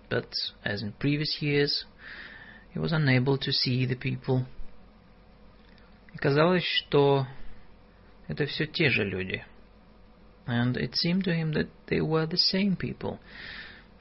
But 0.10 0.32
as 0.64 0.84
in 0.84 0.94
previous 1.00 1.42
years, 1.42 1.86
he 2.74 2.80
was 2.80 2.92
unable 2.92 3.38
to 3.40 3.52
see 3.52 3.86
the 3.86 3.98
people. 3.98 4.46
И 6.14 6.18
казалось, 6.18 6.64
что 6.64 7.28
это 8.28 8.46
все 8.46 8.66
те 8.66 8.90
же 8.90 9.04
люди — 9.04 9.56
and 10.48 10.78
it 10.78 10.96
seemed 10.96 11.26
to 11.26 11.34
him 11.34 11.54
that 11.54 11.68
they 11.88 12.02
were 12.02 12.26
the 12.26 12.38
same 12.38 12.76
people, 12.78 13.20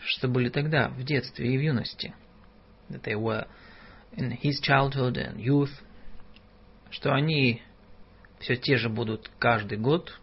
что 0.05 0.27
были 0.27 0.49
тогда, 0.49 0.89
в 0.89 1.03
детстве 1.03 1.53
и 1.53 1.57
в 1.57 1.61
юности, 1.61 2.13
that 2.89 3.03
they 3.03 3.15
were 3.15 3.47
in 4.13 4.37
his 4.41 4.61
childhood 4.61 5.13
and 5.13 5.37
youth, 5.37 5.71
что 6.89 7.13
они 7.13 7.61
все 8.39 8.55
те 8.55 8.77
же 8.77 8.89
будут 8.89 9.29
каждый 9.39 9.77
год, 9.77 10.19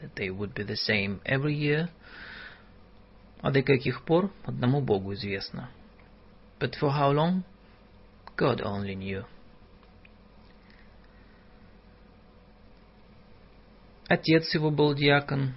that 0.00 0.14
they 0.14 0.28
would 0.28 0.54
be 0.54 0.64
the 0.64 0.76
same 0.88 1.20
every 1.24 1.54
year, 1.54 1.88
а 3.40 3.50
до 3.50 3.62
каких 3.62 4.04
пор 4.04 4.32
одному 4.44 4.80
Богу 4.80 5.14
известно. 5.14 5.70
But 6.58 6.74
for 6.80 6.90
how 6.90 7.12
long, 7.12 7.44
God 8.36 8.60
only 8.60 8.94
knew. 8.96 9.24
Отец 14.08 14.52
его 14.54 14.70
был 14.70 14.94
диакон. 14.94 15.54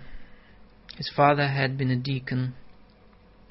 His 0.98 1.10
father 1.16 1.48
had 1.48 1.78
been 1.78 1.90
a 1.90 1.96
deacon. 1.96 2.54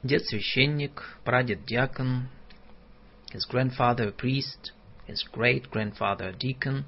Дед 0.02 0.24
священник, 0.26 1.18
прадед 1.24 1.64
диакон. 1.66 2.28
His 3.32 3.44
grandfather 3.50 4.08
a 4.08 4.12
priest. 4.12 4.72
His 5.06 5.22
great-grandfather 5.30 6.30
a 6.30 6.32
deacon. 6.32 6.84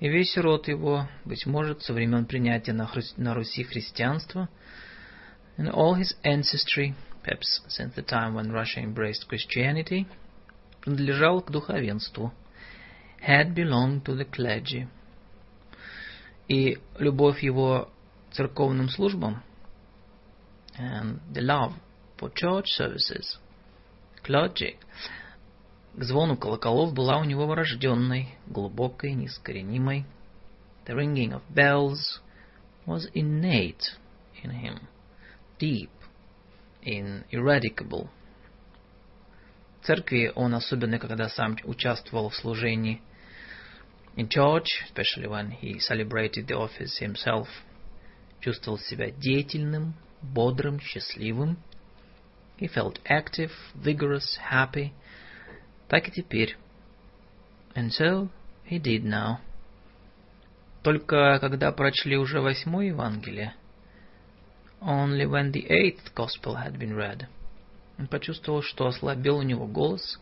И 0.00 0.08
весь 0.08 0.36
род 0.36 0.66
его, 0.66 1.08
быть 1.24 1.46
может, 1.46 1.82
со 1.82 1.92
времен 1.92 2.26
принятия 2.26 2.72
на, 2.72 2.86
Хри... 2.86 3.02
на 3.16 3.34
Руси 3.34 3.62
христианства, 3.62 4.48
and 5.56 5.70
all 5.70 5.94
his 5.94 6.16
ancestry, 6.24 6.94
perhaps 7.22 7.60
since 7.68 7.94
the 7.94 8.02
time 8.02 8.34
when 8.34 8.50
Russia 8.50 8.80
embraced 8.80 9.28
Christianity, 9.28 10.06
принадлежал 10.80 11.42
к 11.42 11.52
духовенству, 11.52 12.32
had 13.24 13.54
belonged 13.54 14.02
to 14.02 14.16
the 14.16 14.28
clergy 14.28 14.88
и 16.48 16.78
любовь 16.98 17.44
его 17.44 17.88
церковным 18.32 18.88
службам, 18.88 19.44
and 20.76 21.20
the 21.32 21.42
love 21.42 21.74
for 22.22 22.32
church 22.34 22.66
services, 22.78 23.38
clergy, 24.22 24.76
к 25.94 26.04
звону 26.04 26.36
колоколов 26.36 26.94
была 26.94 27.18
у 27.18 27.24
него 27.24 27.46
врожденной, 27.46 28.28
глубокой, 28.46 29.14
неискоренимой. 29.14 30.06
The 30.86 30.94
ringing 30.94 31.32
of 31.32 31.42
bells 31.52 32.20
was 32.86 33.08
innate 33.14 33.82
in 34.42 34.50
him, 34.50 34.80
deep, 35.58 35.90
ineradicable. 36.82 38.08
В 39.80 39.86
церкви 39.86 40.30
он, 40.34 40.54
особенно 40.54 41.00
когда 41.00 41.28
сам 41.28 41.56
участвовал 41.64 42.30
в 42.30 42.36
служении, 42.36 43.02
In 44.14 44.28
church, 44.28 44.68
especially 44.84 45.26
when 45.26 45.50
he 45.52 45.78
celebrated 45.78 46.46
the 46.46 46.54
office 46.54 46.98
himself, 47.00 47.48
чувствовал 48.40 48.78
себя 48.78 49.10
деятельным, 49.10 49.94
бодрым, 50.20 50.80
счастливым. 50.80 51.56
He 52.61 52.67
felt 52.67 52.99
active, 53.05 53.51
vigorous, 53.75 54.37
happy. 54.49 54.93
Так 55.89 56.07
и 56.07 56.11
теперь. 56.11 56.55
And 57.75 57.91
so 57.91 58.29
he 58.65 58.79
did 58.79 59.03
now. 59.03 59.39
Только 60.83 61.37
когда 61.39 61.71
прочли 61.71 62.17
уже 62.17 62.41
восьмое 62.41 62.87
Евангелие, 62.87 63.53
only 64.81 65.25
when 65.25 65.51
the 65.51 65.67
eighth 65.69 66.13
gospel 66.15 66.55
had 66.55 66.77
been 66.77 66.95
read, 66.95 67.27
он 67.99 68.07
почувствовал, 68.07 68.61
что 68.61 68.87
ослабел 68.87 69.37
у 69.37 69.41
него 69.41 69.67
голос. 69.67 70.19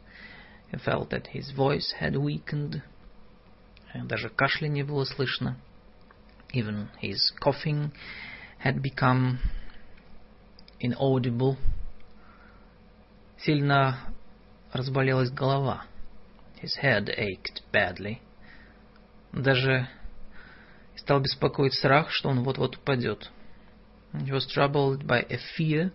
He 0.71 0.79
felt 0.79 1.09
that 1.11 1.27
his 1.33 1.51
voice 1.51 1.93
had 1.99 2.15
weakened. 2.15 2.81
Даже 3.93 4.29
кашля 4.29 4.67
не 4.67 4.83
было 4.83 5.05
слышно. 5.05 5.57
Even 6.53 6.89
his 7.01 7.31
coughing 7.39 7.91
had 8.63 8.81
become 8.81 9.39
inaudible. 10.79 11.57
Сильно 13.42 14.12
разболелась 14.72 15.30
голова. 15.30 15.84
His 16.62 16.76
head 16.82 17.08
ached 17.08 17.62
badly. 17.72 18.18
Даже 19.32 19.88
стал 20.96 21.20
беспокоить 21.20 21.74
страх, 21.74 22.10
что 22.10 22.28
он 22.28 22.42
вот-вот 22.42 22.76
упадет. 22.76 23.30
He 24.12 24.30
was 24.30 24.46
troubled 24.46 25.06
by 25.06 25.24
a 25.30 25.38
fear 25.56 25.92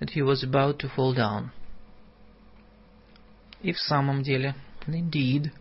that 0.00 0.10
he 0.10 0.22
was 0.22 0.42
about 0.42 0.78
to 0.78 0.88
fall 0.94 1.14
down. 1.14 1.50
И 3.62 3.72
в 3.72 3.78
самом 3.78 4.22
деле, 4.22 4.54
indeed, 4.86 5.52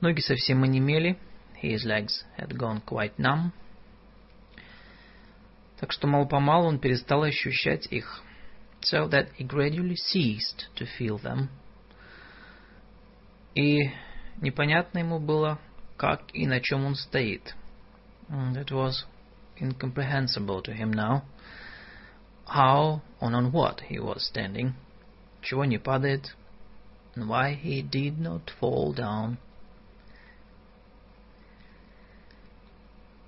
Ноги 0.00 0.20
совсем 0.20 0.62
онемели. 0.62 1.18
His 1.62 1.84
legs 1.84 2.24
had 2.36 2.56
gone 2.56 2.82
quite 2.82 3.16
numb. 3.18 3.52
Так 5.80 5.90
что 5.90 6.06
мало-помалу 6.06 6.66
он 6.68 6.78
перестал 6.78 7.22
ощущать 7.22 7.86
их. 7.86 8.22
So 8.90 9.08
that 9.08 9.28
he 9.36 9.44
gradually 9.44 9.96
ceased 9.96 10.66
to 10.76 10.86
feel 10.86 11.18
them. 11.18 11.48
И 13.54 13.90
непонятно 14.40 14.98
ему 14.98 15.18
было, 15.18 15.58
как 15.96 16.22
и 16.34 16.46
на 16.46 16.60
чем 16.60 16.84
он 16.84 16.94
стоит. 16.94 17.54
And 18.28 18.56
it 18.56 18.70
was 18.70 19.04
incomprehensible 19.58 20.62
to 20.62 20.72
him 20.72 20.90
now 20.90 21.24
how 22.46 23.02
and 23.20 23.34
on 23.34 23.52
what 23.52 23.80
he 23.88 23.98
was 23.98 24.24
standing, 24.24 24.74
чего 25.42 25.64
не 25.64 25.78
падает, 25.78 26.34
and 27.14 27.28
why 27.28 27.54
he 27.54 27.82
did 27.82 28.18
not 28.18 28.50
fall 28.60 28.92
down. 28.92 29.38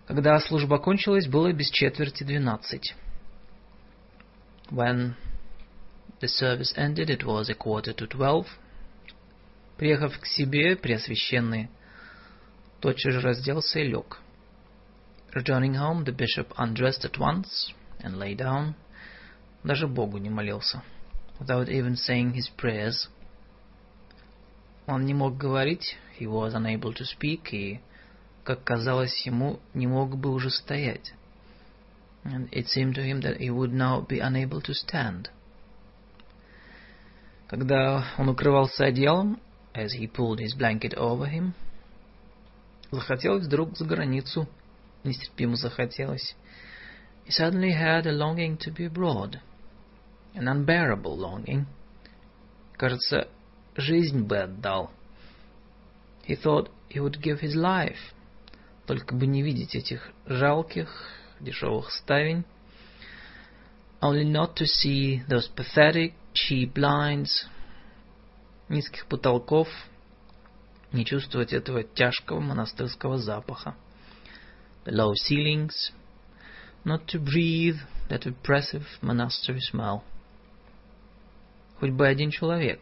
Когда 0.07 0.39
служба 0.41 0.79
кончилась, 0.79 1.27
было 1.27 1.53
без 1.53 1.71
четверти 1.71 2.25
двенадцать. 2.25 2.95
When 4.71 5.15
the 6.20 6.28
service 6.28 6.74
ended, 6.78 7.10
it 7.10 7.26
was 7.26 7.50
a 7.50 7.54
quarter 7.54 7.94
to 7.94 8.08
twelve. 8.08 8.48
Приехав 9.78 10.18
к 10.20 10.26
себе, 10.26 10.78
Преосвященный 10.78 11.70
тотчас 12.80 13.14
же 13.14 13.22
разделся 13.22 13.80
и 13.80 13.88
лег. 13.88 14.20
Returning 15.34 15.76
home, 15.76 16.06
the 16.06 16.14
bishop 16.14 16.54
undressed 16.58 17.04
at 17.04 17.18
once 17.18 17.74
and 18.00 18.18
lay 18.18 18.36
down. 18.36 18.76
Даже 19.64 19.88
Богу 19.88 20.18
не 20.18 20.30
молился. 20.30 20.82
Without 21.40 21.68
even 21.68 21.96
saying 21.96 22.34
his 22.34 22.50
prayers. 22.56 23.10
Он 24.86 25.06
не 25.06 25.14
мог 25.14 25.38
говорить, 25.38 25.98
he 26.18 26.26
was 26.26 26.54
unable 26.54 26.94
to 26.94 27.04
speak, 27.04 27.54
и 27.54 27.82
как 28.44 28.64
казалось 28.64 29.26
ему, 29.26 29.60
не 29.74 29.88
мог 29.88 30.18
бы 30.18 30.32
уже 30.32 30.50
стоять. 30.50 31.14
And 32.24 32.48
it 32.52 32.68
seemed 32.68 32.96
to 32.96 33.02
him 33.02 33.22
that 33.22 33.42
he 33.42 33.50
would 33.50 33.74
now 33.74 34.02
be 34.02 34.20
unable 34.20 34.62
to 34.62 34.74
stand. 34.74 35.30
Когда 37.49 38.05
он 38.19 38.29
укрывался 38.29 38.85
одеялом, 38.85 39.41
as 39.75 39.93
he 39.99 40.07
pulled 40.07 40.39
his 40.39 40.55
blanket 40.55 40.95
over 40.95 41.27
him, 41.27 41.53
захотелось 42.91 43.47
вдруг 43.47 43.77
за 43.77 43.87
границу, 43.87 44.47
нестерпимо 45.03 45.57
захотелось. 45.57 46.37
He 47.27 47.31
suddenly 47.31 47.73
had 47.73 48.07
a 48.07 48.13
longing 48.13 48.59
to 48.59 48.71
be 48.71 48.85
abroad, 48.85 49.41
an 50.35 50.47
unbearable 50.47 51.17
longing. 51.17 51.67
Кажется, 52.77 53.29
жизнь 53.77 54.27
бы 54.27 54.39
отдал. 54.39 54.91
He 56.27 56.37
thought 56.37 56.71
he 56.91 57.01
would 57.01 57.19
give 57.23 57.41
his 57.41 57.55
life, 57.55 58.13
только 58.87 59.15
бы 59.15 59.27
не 59.27 59.43
видеть 59.43 59.75
этих 59.75 60.11
жалких, 60.27 60.91
дешевых 61.41 61.91
ставень, 61.93 62.45
only 64.03 64.25
not 64.25 64.55
to 64.57 64.67
see 64.67 65.23
those 65.29 65.49
pathetic, 65.49 66.13
cheap 66.33 66.75
blinds, 66.75 67.47
низких 68.69 69.07
потолков, 69.07 69.69
не 70.93 71.05
чувствовать 71.05 71.53
этого 71.53 71.83
тяжкого 71.83 72.41
монастырского 72.41 73.19
запаха. 73.19 73.75
The 74.85 74.93
low 74.93 75.13
ceilings, 75.15 75.93
not 76.85 77.07
to 77.09 77.21
breathe 77.21 77.79
that 78.09 78.27
oppressive 78.27 78.87
monastery 79.03 79.61
smell. 79.61 80.03
Хоть 81.79 81.91
бы 81.91 82.07
один 82.07 82.31
человек, 82.31 82.81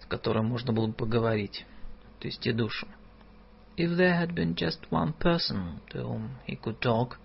с 0.00 0.06
которым 0.06 0.46
можно 0.46 0.72
было 0.72 0.86
бы 0.86 0.94
поговорить, 0.94 1.64
то 2.20 2.28
есть 2.28 2.46
и 2.46 2.52
душу. 2.52 2.86
If 3.76 3.96
there 3.96 4.14
had 4.14 4.34
been 4.34 4.54
just 4.54 4.90
one 4.90 5.14
person 5.14 5.80
to 5.90 6.02
whom 6.02 6.38
he 6.46 6.56
could 6.56 6.80
talk, 6.80 7.18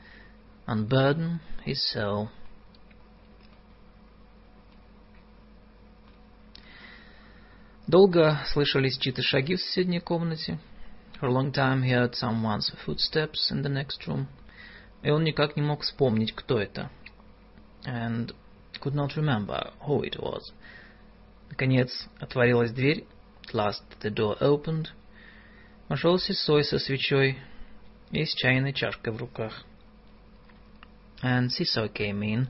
unburden 0.65 1.39
his 1.65 1.81
soul. 1.91 2.29
Долго 7.86 8.39
слышались 8.47 8.98
чьи-то 8.98 9.22
шаги 9.22 9.56
в 9.56 9.60
соседней 9.60 10.00
комнате. 10.00 10.58
For 11.20 11.28
a 11.28 11.32
long 11.32 11.52
time 11.52 11.82
he 11.82 11.90
heard 11.90 12.14
someone's 12.14 12.72
footsteps 12.84 13.50
in 13.50 13.62
the 13.62 13.68
next 13.68 14.06
room. 14.06 14.26
И 15.02 15.10
он 15.10 15.24
никак 15.24 15.56
не 15.56 15.62
мог 15.62 15.82
вспомнить, 15.82 16.32
кто 16.34 16.58
это. 16.58 16.90
And 17.84 18.34
could 18.81 18.94
not 18.94 19.16
remember 19.16 19.72
who 19.86 20.02
it 20.02 20.16
was. 20.18 20.52
Наконец 21.50 22.08
отворилась 22.18 22.72
дверь. 22.72 23.05
At 23.47 23.55
last 23.55 23.82
the 24.00 24.10
door 24.10 24.39
opened. 24.40 24.89
Вошел 25.89 26.18
Сисой 26.18 26.64
со 26.64 26.78
свечой 26.78 27.39
и 28.10 28.24
с 28.24 28.34
чайной 28.34 28.72
чашкой 28.72 29.12
в 29.12 29.16
руках. 29.18 29.64
And 31.22 31.50
Siso 31.50 31.89
came 31.89 32.22
in, 32.22 32.48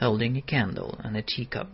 holding 0.00 0.36
a 0.36 0.42
candle 0.42 0.98
and 1.02 1.16
a 1.16 1.22
teacup. 1.22 1.68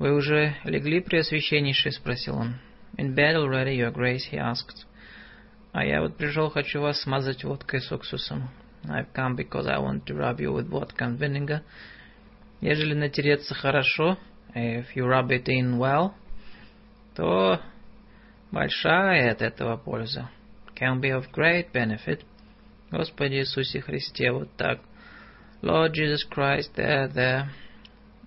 «Вы 0.00 0.14
уже 0.14 0.56
легли, 0.64 1.00
Преосвященнейший?»— 1.00 1.92
спросил 1.92 2.38
он. 2.38 2.54
«In 2.96 3.14
bed 3.14 3.36
already, 3.36 3.76
Your 3.76 3.92
Grace?»— 3.92 4.22
he 4.32 4.38
asked. 4.38 4.86
«А 5.72 5.84
я 5.84 6.00
вот 6.00 6.16
пришел, 6.16 6.48
хочу 6.48 6.80
вас 6.80 7.02
смазать 7.02 7.44
водкой 7.44 7.82
с 7.82 7.92
уксусом. 7.92 8.48
I've 8.84 9.12
come 9.14 9.36
because 9.36 9.66
I 9.66 9.78
want 9.78 10.06
to 10.06 10.14
rub 10.14 10.40
you 10.40 10.54
with 10.54 10.70
vodka 10.70 11.04
and 11.04 11.18
vinegar. 11.18 11.60
Ежели 12.62 12.94
натереться 12.94 13.54
хорошо, 13.54 14.16
if 14.54 14.86
you 14.96 15.04
rub 15.04 15.28
it 15.28 15.46
in 15.48 15.76
well, 15.76 16.14
то 17.14 17.60
большая 18.50 19.32
от 19.32 19.42
этого 19.42 19.76
польза. 19.76 20.30
Can 20.74 21.02
be 21.02 21.10
of 21.10 21.30
great 21.30 21.72
benefit. 21.72 22.22
Господи 22.90 23.34
Иисусе 23.34 23.82
Христе, 23.82 24.32
вот 24.32 24.48
так. 24.56 24.80
Lord 25.60 25.92
Jesus 25.92 26.24
Christ, 26.26 26.74
there, 26.74 27.12
there. 27.12 27.50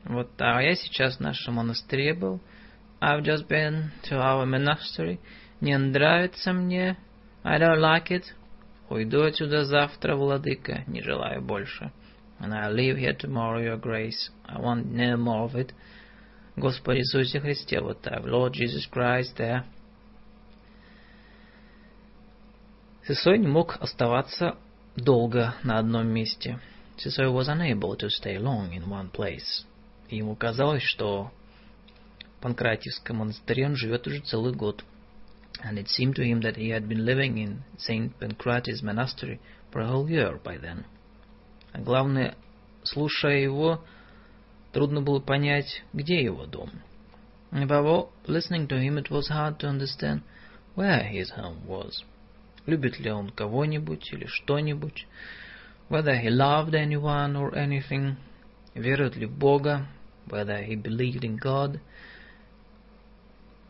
Вот, 0.05 0.31
а 0.39 0.63
я 0.63 0.75
сейчас 0.75 1.17
в 1.17 1.21
нашем 1.21 1.55
монастыре 1.55 2.15
был. 2.15 2.41
I've 3.01 3.23
just 3.23 3.47
been 3.49 3.91
to 4.05 4.19
our 4.19 4.47
monastery. 4.47 5.19
Не 5.61 5.77
нравится 5.77 6.53
мне. 6.53 6.97
I 7.45 7.59
don't 7.59 7.81
like 7.81 8.11
it. 8.11 8.25
Уйду 8.89 9.23
отсюда 9.23 9.65
завтра, 9.65 10.17
владыка. 10.17 10.85
Не 10.87 11.03
желаю 11.03 11.43
больше. 11.43 11.93
And 12.41 12.53
I'll 12.53 12.75
leave 12.75 12.97
here 12.97 13.17
tomorrow, 13.17 13.61
your 13.61 13.77
grace. 13.81 14.31
I 14.47 14.61
want 14.61 14.87
no 14.87 15.17
more 15.17 15.45
of 15.45 15.55
it. 15.55 15.73
Господи 16.57 17.01
Иисусе 17.01 17.41
Христе, 17.41 17.81
вот 17.81 18.01
так. 18.01 18.25
Lord 18.25 18.53
Jesus 18.53 18.89
Christ, 18.91 19.37
there. 19.37 19.63
Сесой 23.07 23.39
не 23.39 23.47
мог 23.47 23.77
оставаться 23.81 24.57
долго 24.97 25.55
на 25.63 25.79
одном 25.79 26.09
месте. 26.09 26.61
Сесой 26.97 27.27
was 27.27 27.49
unable 27.49 27.97
to 27.97 28.09
stay 28.09 28.39
long 28.39 28.73
in 28.73 28.89
one 28.89 29.11
place. 29.11 29.65
И 30.14 30.18
ему 30.18 30.36
казалось, 30.36 30.84
что 30.84 31.32
в 32.38 32.42
Панкратиевском 32.44 33.18
монастыре 33.18 33.66
он 33.66 33.76
живет 33.76 34.06
уже 34.06 34.20
целый 34.20 34.54
год. 34.54 34.86
And 35.64 35.80
it 35.80 35.88
seemed 35.88 36.14
to 36.18 36.24
him 36.24 36.40
that 36.42 36.56
he 36.56 36.70
had 36.70 36.88
been 36.88 37.04
living 37.04 37.40
in 37.40 37.64
St. 37.80 38.14
Pancratius 38.20 38.84
Monastery 38.84 39.40
for 39.72 39.82
a 39.82 39.88
whole 39.88 40.08
year 40.08 40.40
by 40.44 40.60
then. 40.60 40.86
А 41.72 41.80
главное, 41.80 42.36
слушая 42.84 43.40
его, 43.40 43.84
трудно 44.72 45.02
было 45.02 45.20
понять, 45.20 45.84
где 45.94 46.24
его 46.24 46.46
дом. 46.46 46.70
And 47.52 47.64
above 47.64 47.86
all, 47.88 48.12
listening 48.28 48.68
to 48.68 48.78
him, 48.80 49.00
it 49.00 49.10
was 49.10 49.30
hard 49.30 49.58
to 49.62 49.68
understand 49.68 50.22
where 50.76 51.02
his 51.02 51.32
home 51.32 51.66
was. 51.66 52.04
Любит 52.68 53.00
ли 53.00 53.10
он 53.10 53.32
кого-нибудь 53.32 54.14
или 54.14 54.28
что-нибудь? 54.28 55.08
Whether 55.90 56.22
he 56.22 56.30
loved 56.30 56.76
anyone 56.76 57.36
or 57.36 57.56
anything. 57.56 58.18
Верует 58.76 59.16
ли 59.16 59.26
Бога 59.26 59.88
whether 60.31 60.63
he 60.63 60.77
believed 60.77 61.25
in 61.25 61.37
God. 61.37 61.81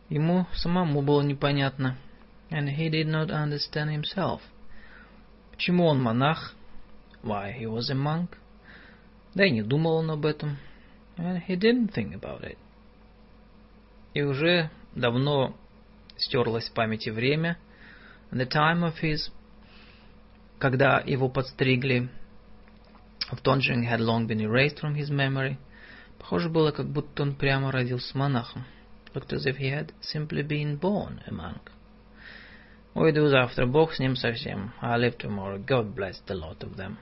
Ему 0.09 0.47
самому 0.55 1.01
было 1.01 1.21
непонятно, 1.21 1.97
and 2.49 2.69
he 2.69 2.89
did 2.89 3.07
not 3.07 3.29
understand 3.29 3.91
himself. 3.91 4.41
Почему 5.51 5.85
он 5.85 6.01
монах? 6.01 6.55
Why 7.21 7.51
he 7.51 7.65
was 7.65 7.89
a 7.89 7.95
monk? 7.95 8.37
Да 9.35 9.45
и 9.45 9.51
не 9.51 9.61
думал 9.61 9.97
он 9.97 10.11
об 10.11 10.25
этом. 10.25 10.57
And 11.17 11.43
he 11.43 11.55
didn't 11.55 11.93
think 11.93 12.13
about 12.13 12.43
it. 12.43 12.57
И 14.13 14.21
уже 14.21 14.71
давно 14.95 15.55
стерлось 16.17 16.69
в 16.69 16.73
памяти 16.73 17.09
время, 17.09 17.57
and 18.31 18.39
the 18.39 18.47
time 18.47 18.83
of 18.83 18.95
his, 19.01 19.29
когда 20.57 21.01
его 21.05 21.29
подстригли, 21.29 22.09
of 23.31 23.43
Tonjing 23.43 23.87
had 23.87 23.99
long 23.99 24.25
been 24.25 24.41
erased 24.41 24.79
from 24.79 24.95
his 24.95 25.11
memory – 25.11 25.69
Похоже 26.24 26.48
было, 26.48 26.70
как 26.70 26.86
будто 26.86 27.22
он 27.22 27.34
прямо 27.34 27.70
родился 27.70 28.16
монахом. 28.16 28.64
Looked 29.12 29.34
as 29.34 29.44
if 29.44 29.58
he 29.58 29.68
had 29.68 29.92
simply 30.00 30.42
been 30.42 30.80
born 30.80 31.20
a 31.26 31.30
monk. 31.30 31.70
Уйду 32.94 33.28
завтра, 33.28 33.66
Бог 33.66 33.92
с 33.92 33.98
ним 33.98 34.16
совсем. 34.16 34.72
I 34.80 34.98
live 34.98 35.18
tomorrow. 35.18 35.62
God 35.62 35.94
bless 35.94 36.24
the 36.26 36.34
lot 36.34 36.60
of 36.60 36.76
them. 36.76 36.96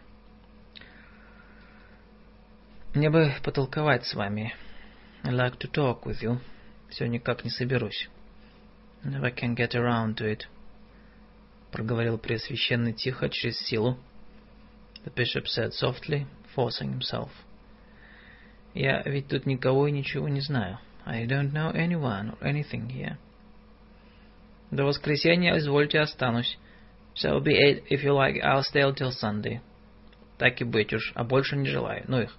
Мне 2.94 3.10
бы 3.10 3.32
потолковать 3.44 4.04
с 4.06 4.14
вами. 4.14 4.56
I 5.22 5.30
like 5.30 5.56
to 5.58 5.70
talk 5.70 6.02
with 6.02 6.20
you. 6.20 6.40
Все 6.88 7.06
никак 7.06 7.44
не 7.44 7.50
соберусь. 7.50 8.10
Never 9.04 9.32
can 9.32 9.54
get 9.54 9.76
around 9.76 10.16
to 10.16 10.24
it. 10.24 10.48
Проговорил 11.70 12.18
Преосвященный 12.18 12.92
тихо, 12.92 13.28
через 13.28 13.60
силу. 13.60 13.96
The 15.04 15.14
bishop 15.14 15.46
said 15.46 15.70
softly, 15.70 16.26
forcing 16.56 16.98
himself. 16.98 17.30
Я 18.74 19.02
ведь 19.02 19.28
тут 19.28 19.46
никого 19.46 19.88
и 19.88 19.92
ничего 19.92 20.28
не 20.28 20.40
знаю. 20.40 20.78
I 21.04 21.26
don't 21.26 21.52
know 21.52 21.72
anyone 21.74 22.38
or 22.38 22.42
anything 22.42 22.88
here. 22.88 23.16
До 24.70 24.84
воскресенья, 24.84 25.58
извольте, 25.58 26.00
останусь. 26.00 26.58
So 27.14 27.40
be 27.40 27.52
it, 27.52 27.84
if 27.90 28.02
you 28.02 28.14
like, 28.14 28.40
I'll 28.42 28.62
stay 28.62 28.90
till 28.94 29.10
Sunday. 29.10 29.60
Так 30.38 30.60
и 30.62 30.64
быть 30.64 30.94
уж, 30.94 31.12
а 31.14 31.24
больше 31.24 31.56
не 31.56 31.68
желаю. 31.68 32.04
Ну 32.08 32.22
их. 32.22 32.34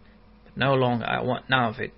But 0.46 0.56
no 0.56 0.76
longer, 0.76 1.06
I 1.06 1.22
want 1.24 1.48
none 1.50 1.70
of 1.70 1.80
it. 1.80 1.94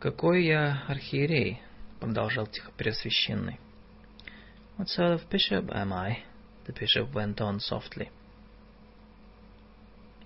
Какой 0.00 0.44
я 0.44 0.82
архиерей? 0.88 1.62
Продолжал 2.00 2.48
тихо 2.48 2.72
Преосвященный. 2.76 3.60
What 4.76 4.88
sort 4.88 5.12
of 5.12 5.28
bishop 5.30 5.70
am 5.70 5.92
I? 5.92 6.24
The 6.66 6.72
bishop 6.72 7.12
went 7.12 7.40
on 7.40 7.60
softly.— 7.60 8.10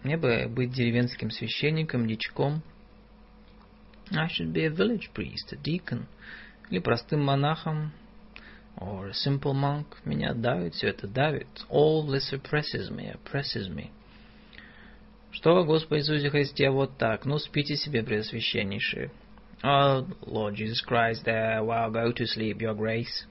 мне 0.06 0.16
бы 0.16 0.46
быть 0.48 0.72
деревенским 0.72 1.32
священником, 1.32 2.06
дичком. 2.06 2.62
I 4.12 4.28
should 4.28 4.52
be 4.52 4.64
a 4.64 4.70
village 4.70 5.10
priest, 5.12 5.52
a 5.52 5.56
deacon. 5.56 6.06
Или 6.70 6.78
простым 6.78 7.24
монахом. 7.24 7.92
Or 8.76 9.08
a 9.08 9.12
simple 9.12 9.52
monk. 9.52 9.86
Меня 10.04 10.32
давит, 10.32 10.74
все 10.74 10.90
это 10.90 11.08
давит. 11.08 11.48
All 11.68 12.06
this 12.06 12.32
oppresses 12.32 12.88
me, 12.88 13.12
oppresses 13.12 13.68
me. 13.68 13.90
Что, 15.32 15.64
Господи 15.64 16.02
Иисусе 16.02 16.30
Христе, 16.30 16.70
вот 16.70 16.96
так. 16.98 17.24
Ну, 17.24 17.38
спите 17.38 17.74
себе, 17.74 18.04
Преосвященнейшие. 18.04 19.10
Oh, 19.64 20.06
Lord 20.24 20.54
Jesus 20.54 20.80
Christ, 20.86 21.24
there, 21.24 21.64
well, 21.64 21.90
go 21.90 22.12
to 22.12 22.26
sleep, 22.26 22.60
your 22.60 22.76
grace. 22.76 23.26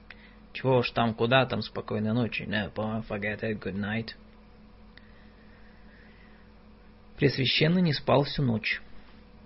Чего 0.52 0.82
ж 0.82 0.90
там, 0.90 1.14
куда 1.14 1.46
там, 1.46 1.62
спокойной 1.62 2.12
ночи. 2.12 2.42
No, 2.42 2.70
forget 3.08 3.42
it, 3.42 3.60
good 3.60 3.76
night. 3.76 4.14
Пресвященный 7.16 7.82
не 7.82 7.92
спал 7.92 8.24
всю 8.24 8.42
ночь. 8.42 8.80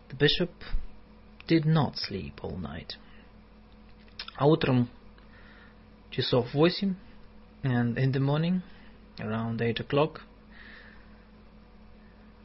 The 0.09 0.17
bishop 0.19 0.51
did 1.47 1.65
not 1.65 1.95
sleep 1.97 2.35
all 2.43 2.59
night. 2.59 2.97
А 4.37 4.47
утром 4.47 4.89
часов 6.11 6.53
восемь, 6.53 6.95
and 7.63 7.97
in 7.97 8.13
the 8.13 8.21
morning, 8.21 8.63
around 9.19 9.61
eight 9.61 9.79
o'clock, 9.81 10.23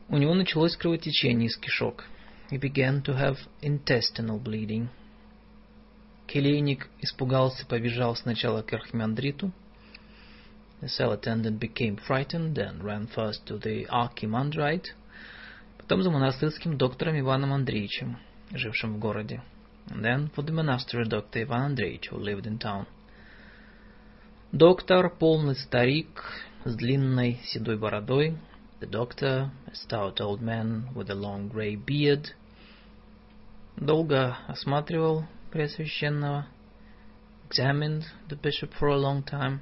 У 0.07 0.17
него 0.17 0.35
началось 0.35 0.77
кровотечение 0.77 1.47
из 1.47 1.57
кишок. 1.57 2.05
He 2.51 2.59
began 2.59 3.01
to 3.01 3.17
have 3.17 3.37
intestinal 3.63 4.39
bleeding. 4.39 4.89
Келейник 6.27 6.87
испугался, 7.01 7.65
побежал 7.65 8.15
сначала 8.15 8.61
к 8.61 8.71
архимандриту. 8.73 9.51
The 10.81 10.89
cell 10.89 11.13
attendant 11.13 11.57
became 11.57 11.97
frightened 11.97 12.55
and 12.59 12.83
ran 12.83 13.07
first 13.07 13.47
to 13.47 13.57
the 13.57 13.87
archimandrite, 13.87 14.93
потом 15.85 16.01
за 16.01 16.09
монастырским 16.09 16.79
доктором 16.79 17.19
Иваном 17.19 17.53
Андреевичем, 17.53 18.17
жившим 18.51 18.95
в 18.95 18.99
городе. 18.99 19.43
And 19.87 20.01
then 20.03 20.31
for 20.35 20.43
the 20.43 20.51
monastery 20.51 21.07
doctor 21.07 21.41
Ivan 21.41 21.75
Andreevich, 21.75 22.09
who 22.09 22.17
lived 22.17 22.47
in 22.47 22.57
town. 22.57 22.87
Доктор, 24.51 25.11
полный 25.11 25.55
старик, 25.55 26.23
с 26.63 26.75
длинной 26.75 27.39
седой 27.43 27.77
бородой, 27.77 28.35
the 28.79 28.89
doctor, 28.89 29.51
a 29.67 29.75
stout 29.75 30.19
old 30.19 30.41
man 30.41 30.91
with 30.95 31.11
a 31.11 31.13
long 31.13 31.51
grey 31.51 31.75
beard, 31.75 32.33
долго 33.77 34.37
осматривал 34.47 35.25
Преосвященного, 35.51 36.47
examined 37.47 38.05
the 38.27 38.35
bishop 38.41 38.73
for 38.79 38.87
a 38.87 38.97
long 38.97 39.23
time, 39.23 39.59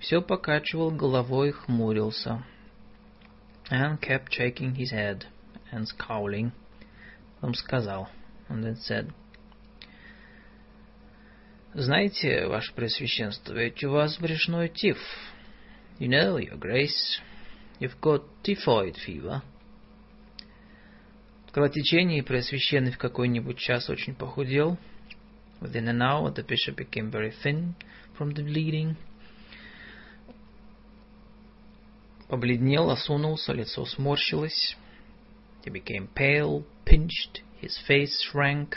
все 0.00 0.20
покачивал 0.20 0.90
головой 0.90 1.48
и 1.48 1.52
хмурился, 1.52 2.44
and 3.69 4.01
kept 4.01 4.33
shaking 4.33 4.75
his 4.75 4.91
head 4.91 5.25
and 5.71 5.87
scowling. 5.87 6.51
Потом 7.35 7.53
сказал, 7.55 8.09
and 8.49 8.63
then 8.63 8.75
said, 8.75 9.11
«Знаете, 11.73 12.47
Ваше 12.47 12.73
Преосвященство, 12.73 13.53
ведь 13.53 13.83
у 13.83 13.91
вас 13.91 14.17
брюшной 14.19 14.69
тиф. 14.69 14.97
You 15.99 16.07
know, 16.07 16.37
Your 16.37 16.57
Grace, 16.57 17.19
you've 17.79 17.99
got 17.99 18.23
typhoid 18.43 18.95
fever». 19.05 19.41
В 21.47 21.51
кровотечении 21.51 22.21
Преосвященный 22.21 22.91
в 22.91 22.97
какой-нибудь 22.97 23.57
час 23.57 23.89
очень 23.89 24.15
похудел. 24.15 24.77
Within 25.61 25.87
an 25.87 26.01
hour 26.01 26.31
the 26.31 26.43
bishop 26.43 26.75
became 26.75 27.09
very 27.09 27.31
thin 27.43 27.75
from 28.17 28.33
the 28.33 28.43
bleeding. 28.43 28.95
Побледнел, 32.28 32.90
осунулся, 32.90 33.54
лицо 33.54 33.86
сморщилось. 33.86 34.76
He 35.64 35.70
became 35.70 36.08
pale, 36.14 36.64
pinched, 36.84 37.42
his 37.60 37.76
face 37.86 38.20
shrank. 38.30 38.76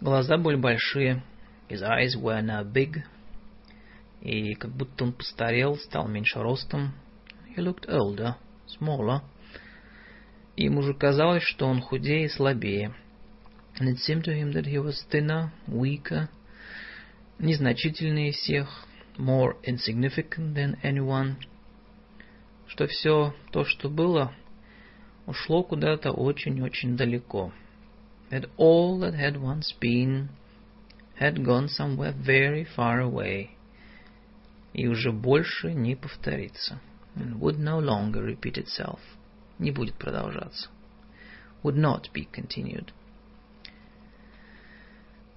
Глаза 0.00 0.36
были 0.36 0.56
большие. 0.56 1.22
His 1.68 1.82
eyes 1.82 2.16
were 2.16 2.42
now 2.42 2.64
big. 2.64 3.04
И 4.20 4.54
как 4.54 4.72
будто 4.72 5.04
он 5.04 5.12
постарел, 5.12 5.76
стал 5.76 6.08
меньше 6.08 6.40
ростом. 6.42 6.92
He 7.56 7.62
looked 7.62 7.88
older, 7.88 8.34
smaller. 8.66 9.22
И 10.56 10.64
ему 10.64 10.82
же 10.82 10.94
казалось, 10.94 11.44
что 11.44 11.66
он 11.66 11.80
худее 11.80 12.24
и 12.24 12.28
слабее. 12.28 12.94
And 13.78 13.88
it 13.88 13.98
seemed 13.98 14.24
to 14.24 14.32
him 14.32 14.52
that 14.54 14.66
he 14.66 14.78
was 14.78 15.04
thinner, 15.08 15.52
weaker, 15.68 16.28
незначительнее 17.38 18.32
всех, 18.32 18.68
more 19.16 19.56
insignificant 19.62 20.54
than 20.54 20.76
anyone, 20.82 21.36
что 22.68 22.86
все 22.86 23.34
то, 23.50 23.64
что 23.64 23.88
было, 23.88 24.32
ушло 25.26 25.62
куда-то 25.62 26.12
очень-очень 26.12 26.96
далеко. 26.96 27.52
That 28.30 28.50
all 28.58 28.98
that 29.00 29.14
had 29.14 29.40
once 29.40 29.72
been 29.80 30.28
had 31.18 31.42
gone 31.44 31.68
somewhere 31.68 32.12
very 32.12 32.64
far 32.76 33.00
away, 33.00 33.50
и 34.74 34.86
уже 34.86 35.12
больше 35.12 35.72
не 35.72 35.96
повторится, 35.96 36.80
and 37.16 37.40
would 37.40 37.58
no 37.58 37.80
longer 37.80 38.22
repeat 38.22 38.58
itself, 38.58 39.00
не 39.58 39.70
будет 39.70 39.94
продолжаться, 39.94 40.68
would 41.62 41.76
not 41.76 42.12
be 42.12 42.28
continued. 42.30 42.92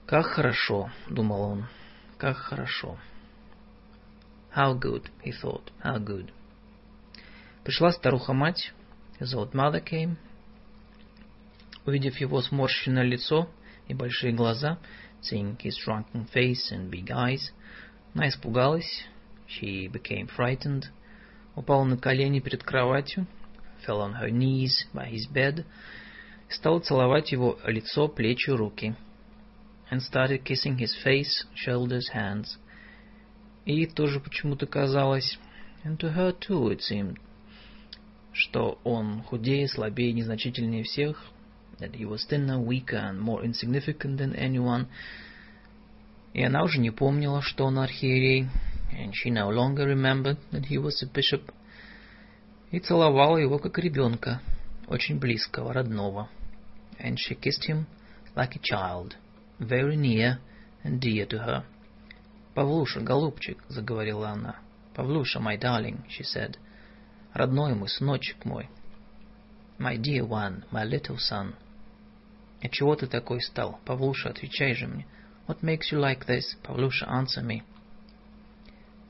Как 0.06 0.26
хорошо, 0.26 0.92
думал 1.10 1.42
он, 1.42 1.66
как 2.18 2.35
хорошо. 2.35 3.00
How 4.53 4.77
good, 4.77 5.10
he 5.24 5.32
thought, 5.32 5.72
how 5.82 5.98
good. 5.98 6.30
Пришла 7.64 7.92
старуха-мать, 7.92 8.74
his 9.20 9.34
old 9.34 9.54
mother 9.54 9.84
came. 9.84 10.18
Увидев 11.86 12.18
его 12.20 12.42
сморщенное 12.42 13.04
лицо 13.04 13.50
и 13.88 13.94
большие 13.94 14.34
глаза, 14.34 14.80
seeing 15.22 15.58
his 15.58 15.78
shrunken 15.78 16.28
face 16.34 16.72
and 16.72 16.90
big 16.90 17.10
eyes, 17.12 17.52
она 18.14 18.28
испугалась, 18.28 19.06
she 19.48 19.88
became 19.88 20.28
frightened, 20.28 20.86
упала 21.56 21.84
на 21.84 21.98
колени 21.98 22.40
перед 22.40 22.64
кроватью, 22.64 23.28
fell 23.86 24.02
on 24.02 24.14
her 24.20 24.30
knees 24.30 24.88
by 24.94 25.10
his 25.10 25.28
bed, 25.32 25.66
и 26.50 26.54
стала 26.54 26.80
целовать 26.80 27.32
его 27.32 27.60
лицо, 27.66 28.08
плечи, 28.08 28.50
руки. 28.50 28.96
and 29.92 30.02
started 30.02 30.46
kissing 30.46 30.78
his 30.78 30.96
face, 31.04 31.46
shoulders, 31.54 32.10
hands. 32.14 32.58
И 33.66 33.74
ей 33.74 33.88
тоже 33.88 34.20
почему-то 34.20 34.66
казалось, 34.66 35.38
and 35.84 36.00
to 36.00 36.14
her 36.14 36.32
too 36.32 36.70
it 36.70 36.82
seemed, 36.82 37.20
что 38.34 38.80
он 38.84 39.24
худее, 39.24 39.68
слабее, 39.68 40.14
незначительнее 40.14 40.84
всех, 40.84 41.32
that 41.80 41.93
he 41.93 42.06
was 42.06 42.26
thinner, 42.30 42.60
weaker, 42.60 42.98
and 42.98 43.19
more 43.19 43.43
insignificant 43.43 44.18
than 44.18 44.35
anyone. 44.35 44.88
И 46.34 46.43
она 46.43 46.64
уже 46.64 46.80
не 46.80 46.92
помнила, 46.92 47.42
что 47.42 47.66
он 47.66 47.80
архиерей, 47.80 48.48
and 48.93 49.11
she 49.11 49.32
no 49.32 49.50
longer 49.50 49.85
remembered 49.85 50.38
that 50.51 50.66
he 50.69 50.77
was 50.77 51.03
a 51.03 51.08
bishop. 51.08 51.51
И 52.72 52.80
целовала 52.80 53.38
его 53.38 53.60
как 53.60 53.77
ребенка, 53.80 54.42
очень 54.88 55.19
близкого, 55.19 55.74
родного. 55.74 56.30
And 57.00 57.18
she 57.18 57.35
kissed 57.35 57.68
him 57.68 57.85
like 58.35 58.56
a 58.56 58.60
child, 58.60 59.16
very 59.60 59.98
near 59.98 60.40
and 60.84 61.01
dear 61.01 61.26
to 61.26 61.40
her. 61.40 61.64
«Павлуша, 62.53 63.00
голубчик»,— 63.01 63.64
заговорила 63.69 64.30
она. 64.30 64.58
«Павлуша, 64.93 65.40
my 65.40 65.58
darling», 65.58 66.03
she 66.10 66.24
said. 66.24 66.58
«Родной 67.34 67.74
мой, 67.76 67.90
сыночек 67.90 68.45
мой». 68.45 68.69
«My 69.80 69.98
dear 69.98 70.27
one, 70.27 70.64
my 70.72 70.85
little 70.85 71.18
son». 71.18 71.53
«А 72.61 72.69
чего 72.69 72.95
ты 72.95 73.08
такой 73.08 73.42
стал? 73.42 73.80
Павлуша, 73.85 74.30
отвечай 74.30 74.74
же 74.74 74.88
мне». 74.88 75.08
«What 75.48 75.61
makes 75.61 75.92
you 75.92 76.00
like 76.00 76.26
this? 76.27 76.43
Павлуша, 76.64 77.06
answer 77.06 77.43
me». 77.43 77.64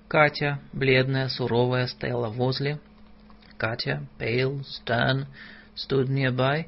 Катя, 0.08 0.60
бледная, 0.74 1.30
суровая, 1.30 1.88
стояла 1.88 2.30
возле. 2.30 2.80
Катя, 3.58 4.08
pale, 4.20 4.62
stern, 4.64 5.28
stood 5.76 6.08
nearby 6.10 6.66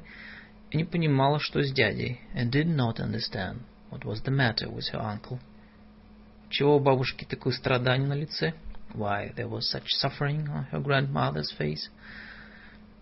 и 0.70 0.78
не 0.78 0.84
понимала, 0.84 1.38
что 1.38 1.62
с 1.62 1.72
дядей, 1.72 2.20
and 2.34 2.50
did 2.50 2.66
not 2.66 2.96
understand 2.98 3.58
what 3.90 4.04
was 4.04 4.22
the 4.22 4.30
matter 4.30 4.68
with 4.68 4.90
her 4.92 5.00
uncle. 5.00 5.38
Чего 6.48 6.76
у 6.76 6.80
бабушки 6.80 7.24
такое 7.24 7.52
страдание 7.52 8.08
на 8.08 8.14
лице? 8.14 8.54
Why 8.94 9.32
there 9.34 9.48
was 9.48 9.68
such 9.68 9.88
suffering 9.88 10.48
on 10.48 10.64
her 10.70 10.78
grandmother's 10.78 11.50
face? 11.58 11.90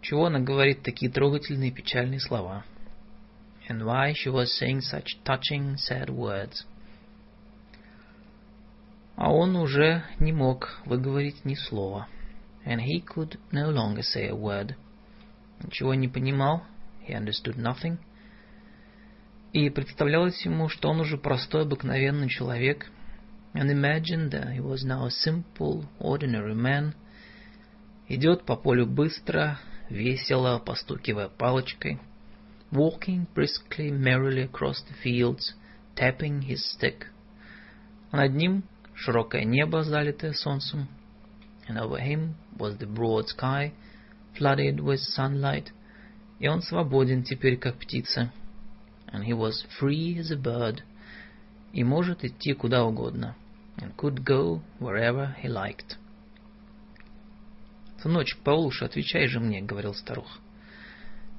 Чего 0.00 0.26
она 0.26 0.40
говорит 0.40 0.82
такие 0.82 1.12
трогательные 1.12 1.70
печальные 1.70 2.18
слова? 2.20 2.64
And 3.68 3.84
why 3.84 4.14
she 4.14 4.30
was 4.30 4.56
saying 4.58 4.80
such 4.80 5.18
touching, 5.24 5.76
sad 5.76 6.08
words? 6.08 6.64
А 9.16 9.30
он 9.30 9.54
уже 9.56 10.02
не 10.18 10.32
мог 10.32 10.80
выговорить 10.86 11.44
ни 11.44 11.54
слова. 11.54 12.08
And 12.64 12.80
he 12.80 13.00
could 13.00 13.38
no 13.52 13.70
longer 13.70 14.02
say 14.02 14.28
a 14.28 14.34
word. 14.34 14.74
Ничего 15.62 15.94
не 15.94 16.08
понимал, 16.08 16.62
he 17.06 17.14
understood 17.14 17.56
nothing. 17.56 17.98
И 19.52 19.68
представлялось 19.68 20.44
ему, 20.46 20.70
что 20.70 20.88
он 20.88 21.00
уже 21.00 21.18
простой, 21.18 21.62
обыкновенный 21.62 22.30
человек, 22.30 22.90
and 23.53 23.71
imagined 23.71 24.31
that 24.31 24.53
he 24.53 24.59
was 24.59 24.85
now 24.85 25.05
a 25.05 25.11
simple, 25.11 25.85
ordinary 25.99 26.53
man, 26.53 26.93
идет 28.07 28.45
по 28.45 28.55
полю 28.55 28.85
быстро, 28.85 29.59
весело, 29.89 30.59
постукивая 30.59 31.29
палочкой, 31.29 31.99
walking 32.71 33.25
briskly, 33.33 33.89
merrily 33.89 34.43
across 34.43 34.83
the 34.87 34.93
fields, 35.03 35.53
tapping 35.95 36.41
his 36.41 36.63
stick. 36.65 37.07
А 38.11 38.17
над 38.17 38.33
ним 38.35 38.63
широкое 38.93 39.43
небо, 39.43 39.83
залитое 39.83 40.33
солнцем, 40.33 40.87
and 41.67 41.79
over 41.79 41.99
him 41.99 42.35
was 42.57 42.77
the 42.77 42.85
broad 42.85 43.27
sky, 43.27 43.73
flooded 44.37 44.79
with 44.79 44.99
sunlight, 44.99 45.71
и 46.39 46.47
он 46.47 46.61
свободен 46.61 47.23
теперь, 47.23 47.57
как 47.57 47.77
птица, 47.79 48.31
and 49.07 49.23
he 49.25 49.33
was 49.33 49.65
free 49.79 50.19
as 50.19 50.31
a 50.31 50.37
bird, 50.37 50.83
и 51.73 51.83
может 51.83 52.23
идти 52.23 52.53
куда 52.53 52.85
угодно, 52.85 53.35
And 53.78 53.96
could 53.96 54.24
go 54.24 54.60
wherever 54.78 55.34
he 55.40 55.48
liked. 55.48 55.96
«Сыночек, 58.02 58.38
Павлуша, 58.42 58.86
отвечай 58.86 59.28
же 59.28 59.38
мне»,— 59.38 59.60
говорил 59.62 59.94
старух. 59.94 60.40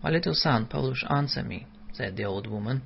«My 0.02 0.12
little 0.12 0.34
son, 0.34 0.68
Павлуш, 0.68 1.04
answer 1.04 1.46
me»,— 1.46 1.66
said 1.94 2.16
the 2.16 2.26
old 2.26 2.48
woman. 2.48 2.82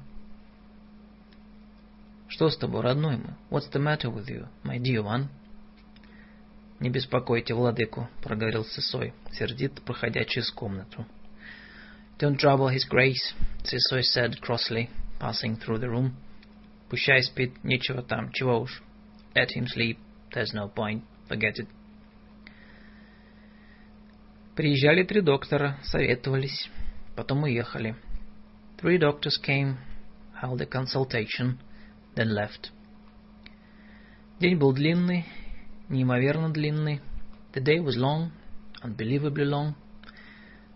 «Что 2.27 2.49
с 2.49 2.57
тобой, 2.57 2.81
родной 2.81 3.17
мой? 3.17 3.35
What's 3.49 3.69
the 3.71 3.79
matter 3.79 4.11
with 4.11 4.27
you, 4.27 4.47
my 4.63 4.79
dear 4.79 5.03
one?» 5.03 5.27
Не 6.79 6.89
беспокойте 6.89 7.55
владыку, 7.55 8.07
проговорил 8.21 8.63
Сысой, 8.63 9.13
сердито 9.31 9.81
проходя 9.81 10.23
через 10.25 10.51
комнату. 10.51 11.05
Don't 12.19 12.37
trouble 12.37 12.69
his 12.69 12.87
grace, 12.89 13.33
Сысой 13.63 14.03
said 14.03 14.39
crossly, 14.41 14.89
passing 15.19 15.55
through 15.57 15.79
the 15.79 15.89
room. 15.89 16.11
Пущай 16.89 17.23
спит, 17.23 17.63
нечего 17.63 18.01
там, 18.03 18.31
чего 18.31 18.61
уж. 18.61 18.83
Let 19.37 19.51
him 19.51 19.67
sleep, 19.67 19.99
there's 20.33 20.51
no 20.51 20.67
point, 20.67 21.03
forget 21.27 21.59
it. 21.59 21.67
Приезжали 24.55 25.03
три 25.03 25.21
доктора, 25.21 25.77
советовались, 25.83 26.67
потом 27.15 27.43
уехали. 27.43 27.95
Three 28.81 28.97
doctors 28.97 29.37
came, 29.37 29.77
held 30.41 30.59
a 30.61 30.65
consultation, 30.65 31.59
then 32.15 32.33
left. 32.33 32.71
День 34.39 34.57
был 34.57 34.73
длинный, 34.73 35.25
неимоверно 35.87 36.51
длинный. 36.51 36.99
The 37.53 37.61
day 37.61 37.79
was 37.79 37.95
long, 37.95 38.31
unbelievably 38.81 39.45
long. 39.45 39.75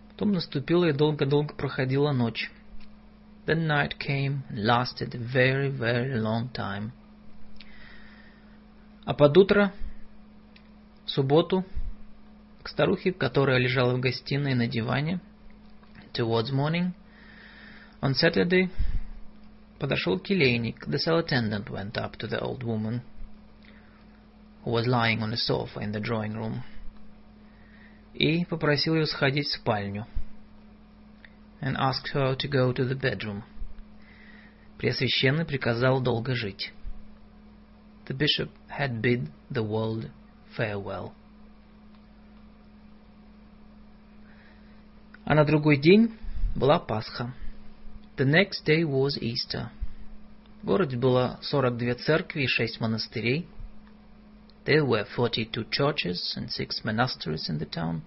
Потом 0.09 0.33
наступила 0.33 0.85
и 0.85 0.93
долго-долго 0.93 1.55
проходила 1.55 2.11
ночь. 2.11 2.51
Then 3.47 3.65
night 3.65 3.97
came 3.97 4.43
and 4.49 4.63
lasted 4.63 5.15
a 5.15 5.17
very, 5.17 5.71
very 5.71 6.13
long 6.19 6.49
time. 6.49 6.91
А 9.11 9.13
под 9.13 9.37
утро, 9.37 9.73
в 11.05 11.11
субботу, 11.11 11.65
к 12.63 12.69
старухе, 12.69 13.11
которая 13.11 13.57
лежала 13.57 13.93
в 13.93 13.99
гостиной 13.99 14.53
на 14.53 14.67
диване, 14.67 15.19
towards 16.13 16.53
morning, 16.53 16.93
on 18.01 18.13
Saturday, 18.13 18.69
подошел 19.79 20.17
келейник. 20.17 20.87
The 20.87 20.97
cell 20.97 21.19
attendant 21.19 21.69
went 21.69 21.97
up 21.97 22.15
to 22.19 22.27
the 22.29 22.39
old 22.39 22.63
woman, 22.63 23.01
who 24.63 24.71
was 24.71 24.87
lying 24.87 25.21
on 25.21 25.33
a 25.33 25.37
sofa 25.37 25.81
in 25.81 25.91
the 25.91 25.99
drawing 25.99 26.33
room, 26.33 26.61
и 28.13 28.45
попросил 28.45 28.95
ее 28.95 29.07
сходить 29.07 29.47
в 29.47 29.55
спальню, 29.55 30.05
and 31.59 31.75
asked 31.75 32.13
her 32.13 32.33
to 32.37 32.47
go 32.47 32.71
to 32.71 32.87
the 32.87 32.95
bedroom. 32.95 33.43
Преосвященный 34.77 35.43
приказал 35.43 35.99
долго 35.99 36.33
жить. 36.33 36.71
The 38.06 38.14
bishop 38.14 38.50
had 38.68 39.00
bid 39.00 39.28
the 39.50 39.62
world 39.62 40.10
farewell. 40.56 41.12
А 45.24 45.34
на 45.34 45.44
другой 45.44 45.76
день 45.76 46.16
была 46.54 46.78
Пасха. 46.78 47.34
The 48.16 48.24
next 48.24 48.64
day 48.64 48.82
was 48.84 49.18
Easter. 49.20 49.70
В 50.62 50.66
городе 50.66 50.96
было 50.96 51.38
42 51.42 51.94
церкви 51.96 52.42
и 52.42 52.46
6 52.46 52.80
монастырей. 52.80 53.48
There 54.64 54.84
were 54.84 55.06
42 55.14 55.64
churches 55.70 56.36
and 56.36 56.50
6 56.50 56.84
monasteries 56.84 57.48
in 57.48 57.58
the 57.58 57.68
town. 57.68 58.02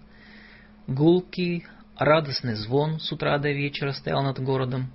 Гулкий, 0.87 1.65
радостный 1.97 2.55
звон 2.55 2.99
с 2.99 3.11
утра 3.11 3.37
до 3.37 3.51
вечера 3.51 3.91
стоял 3.91 4.23
над 4.23 4.39
городом. 4.39 4.91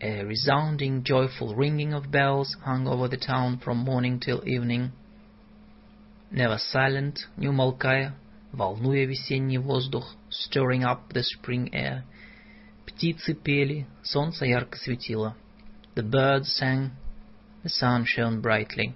A 0.00 0.22
resounding, 0.24 1.02
joyful 1.02 1.54
ringing 1.54 1.94
of 1.94 2.10
bells 2.10 2.56
hung 2.64 2.86
over 2.86 3.08
the 3.08 3.16
town 3.16 3.58
from 3.58 3.78
morning 3.78 4.20
till 4.20 4.46
evening. 4.46 4.92
Never 6.30 6.58
silent, 6.58 7.20
не 7.36 7.48
умолкая, 7.48 8.14
волнуя 8.52 9.06
весенний 9.06 9.58
воздух, 9.58 10.14
stirring 10.30 10.84
up 10.84 11.12
the 11.12 11.22
spring 11.22 11.70
air. 11.72 12.04
Птицы 12.86 13.34
пели, 13.34 13.86
солнце 14.02 14.46
ярко 14.46 14.76
светило. 14.76 15.36
The 15.94 16.02
birds 16.02 16.54
sang, 16.54 16.90
the 17.62 17.70
sun 17.70 18.04
shone 18.04 18.40
brightly. 18.40 18.94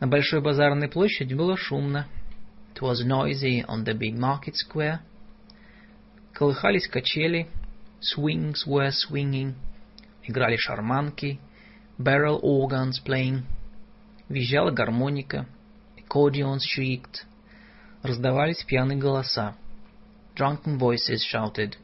На 0.00 0.08
Большой 0.08 0.40
базарной 0.40 0.88
площади 0.88 1.34
было 1.34 1.56
шумно. 1.56 2.08
It 2.74 2.82
was 2.82 3.04
noisy 3.04 3.64
on 3.64 3.84
the 3.84 3.94
big 3.94 4.18
market 4.18 4.56
square. 4.56 5.00
Колыхались 6.32 6.88
качели. 6.88 7.48
Swings 7.99 8.65
were 8.67 8.91
swinging. 8.91 9.55
Играли 10.23 10.57
шарманки. 10.57 11.39
Barrel 11.97 12.39
organs 12.41 12.99
playing. 13.03 13.43
Визжала 14.29 14.71
гармоника. 14.71 15.47
Accordions 15.97 16.61
shrieked. 16.63 17.25
Раздавались 18.03 18.63
пьяные 18.63 18.97
голоса. 18.97 19.55
Drunken 20.35 20.77
voices 20.77 21.23
shouted. 21.33 21.75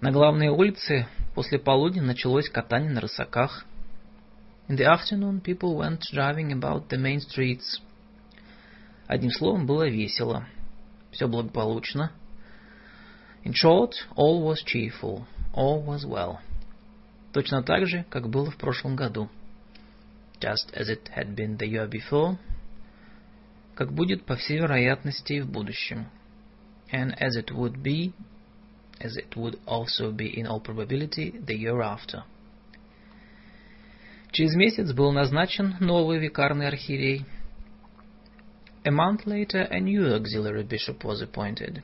На 0.00 0.10
главной 0.12 0.48
улице 0.48 1.06
после 1.34 1.58
полудня 1.58 2.02
началось 2.02 2.48
катание 2.48 2.90
на 2.90 3.00
рысаках. 3.00 3.64
In 4.68 4.76
the 4.76 4.84
afternoon 4.84 5.40
people 5.40 5.76
went 5.76 6.02
driving 6.12 6.52
about 6.52 6.88
the 6.88 6.98
main 6.98 7.20
streets. 7.20 7.80
Одним 9.06 9.30
словом, 9.30 9.66
было 9.66 9.88
весело. 9.88 10.46
Все 11.10 11.26
благополучно. 11.26 12.12
In 13.43 13.53
short, 13.53 13.93
all 14.15 14.41
was 14.41 14.63
cheerful, 14.65 15.25
all 15.53 15.81
was 15.81 16.05
well. 16.05 16.39
Точно 17.31 17.63
так 17.63 17.85
же, 17.85 18.05
как 18.09 18.29
было 18.29 18.49
в 18.49 18.57
прошлом 18.57 18.95
году. 18.95 19.29
Just 20.39 20.71
as 20.73 20.89
it 20.89 21.09
had 21.15 21.35
been 21.35 21.57
the 21.57 21.67
year 21.67 21.87
before. 21.87 22.37
Как 23.75 23.91
будет, 23.93 24.25
по 24.25 24.35
всей 24.35 24.59
вероятности, 24.59 25.33
и 25.33 25.41
в 25.41 25.49
будущем. 25.49 26.07
And 26.91 27.13
as 27.19 27.35
it 27.35 27.51
would 27.51 27.83
be, 27.83 28.13
as 28.99 29.17
it 29.17 29.35
would 29.35 29.59
also 29.65 30.11
be 30.11 30.27
in 30.27 30.47
all 30.47 30.61
probability, 30.61 31.31
the 31.45 31.55
year 31.55 31.81
after. 31.81 32.23
Через 34.31 34.55
месяц 34.55 34.91
был 34.91 35.11
назначен 35.11 35.75
новый 35.79 36.19
викарный 36.19 36.67
архиерей. 36.67 37.25
A 38.83 38.91
month 38.91 39.25
later, 39.25 39.67
a 39.69 39.79
new 39.79 40.13
auxiliary 40.13 40.63
bishop 40.63 41.03
was 41.03 41.21
appointed. 41.21 41.83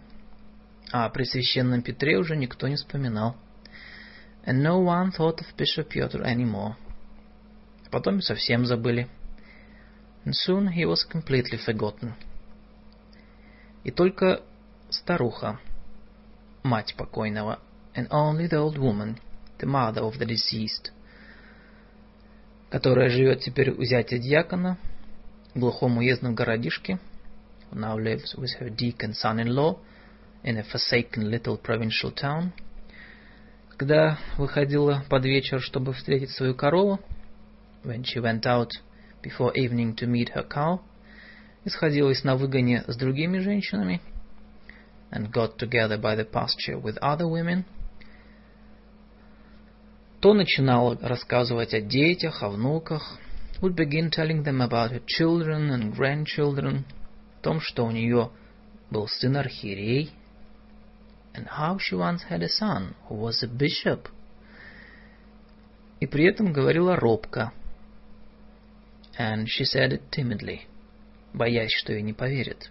А 0.92 1.08
при 1.08 1.24
священном 1.24 1.82
Петре 1.82 2.16
уже 2.16 2.36
никто 2.36 2.68
не 2.68 2.76
вспоминал. 2.76 3.36
And 4.44 4.62
no 4.62 4.84
one 4.84 5.10
thought 5.10 5.38
of 5.38 5.46
Bishop 5.56 5.88
Peter 5.88 6.22
anymore. 6.22 6.74
А 7.86 7.90
потом 7.90 8.20
совсем 8.20 8.64
забыли. 8.64 9.08
And 10.24 10.32
soon 10.32 10.68
he 10.68 10.84
was 10.84 11.04
completely 11.08 11.58
forgotten. 11.58 12.14
И 13.84 13.90
только 13.90 14.42
старуха, 14.90 15.60
мать 16.62 16.94
покойного, 16.96 17.60
and 17.94 18.08
only 18.10 18.48
the 18.48 18.58
old 18.58 18.78
woman, 18.78 19.18
the 19.58 19.66
mother 19.66 20.02
of 20.02 20.18
the 20.18 20.26
deceased, 20.26 20.92
которая 22.70 23.08
живет 23.08 23.40
теперь 23.40 23.70
у 23.70 23.82
зятя 23.84 24.18
дьякона, 24.18 24.78
в 25.54 25.60
глухом 25.60 25.98
уездном 25.98 26.34
городишке, 26.34 26.98
who 27.70 27.78
now 27.78 27.96
lives 27.96 28.34
with 28.36 28.50
her 28.60 28.68
deacon 28.68 29.14
son-in-law 29.14 29.78
in 30.46 30.58
a 30.58 30.62
forsaken 30.62 31.28
little 31.28 31.58
provincial 31.58 32.12
town, 32.12 32.52
когда 33.76 34.18
выходила 34.38 35.04
под 35.10 35.24
вечер, 35.24 35.60
чтобы 35.60 35.92
встретить 35.92 36.30
свою 36.30 36.54
корову, 36.54 37.00
when 37.84 38.04
she 38.04 38.20
went 38.20 38.46
out 38.46 38.70
before 39.22 39.52
evening 39.54 39.94
to 39.96 40.06
meet 40.06 40.30
her 40.34 40.46
cow, 40.48 40.80
и 41.64 41.68
сходилась 41.68 42.22
на 42.22 42.36
выгоне 42.36 42.84
с 42.86 42.96
другими 42.96 43.38
женщинами, 43.38 44.00
and 45.10 45.32
got 45.32 45.58
together 45.58 46.00
by 46.00 46.16
the 46.16 46.24
pasture 46.24 46.80
with 46.80 46.96
other 47.02 47.26
women, 47.26 47.64
то 50.20 50.32
начинала 50.32 50.96
рассказывать 51.02 51.74
о 51.74 51.80
детях, 51.80 52.44
о 52.44 52.50
внуках, 52.50 53.18
would 53.60 53.74
begin 53.74 54.10
telling 54.10 54.44
them 54.44 54.60
about 54.60 54.92
her 54.92 55.02
children 55.06 55.70
and 55.70 55.92
grandchildren, 55.92 56.84
о 57.40 57.42
том, 57.42 57.60
что 57.60 57.84
у 57.84 57.90
нее 57.90 58.30
был 58.90 59.08
сын 59.08 59.36
архиерей, 59.36 60.12
and 61.35 61.47
how 61.47 61.77
she 61.77 61.95
once 61.95 62.23
had 62.23 62.43
a 62.43 62.49
son 62.49 62.95
who 63.07 63.15
was 63.15 63.43
a 63.43 63.47
bishop. 63.47 64.09
И 65.99 66.07
при 66.07 66.25
этом 66.31 66.51
говорила 66.53 66.95
робко. 66.95 67.51
And 69.17 69.47
she 69.47 69.65
said 69.65 69.93
it 69.93 70.09
timidly, 70.11 70.67
боясь, 71.33 71.71
что 71.71 71.93
ей 71.93 72.01
не 72.01 72.13
поверят. 72.13 72.69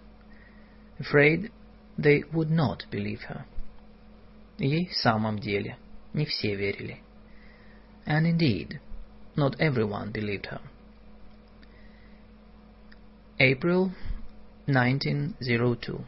Afraid 0.99 1.51
they 1.97 2.23
would 2.31 2.49
not 2.49 2.85
believe 2.91 3.21
her. 3.27 3.45
Ей 4.57 4.87
в 4.87 4.95
самом 4.95 5.39
деле 5.39 5.77
не 6.13 6.25
все 6.25 6.55
верили. 6.55 7.01
And 8.05 8.25
indeed, 8.25 8.79
not 9.35 9.55
everyone 9.59 10.11
believed 10.11 10.47
her. 10.47 10.61
April 13.39 13.91
1902 14.67 16.05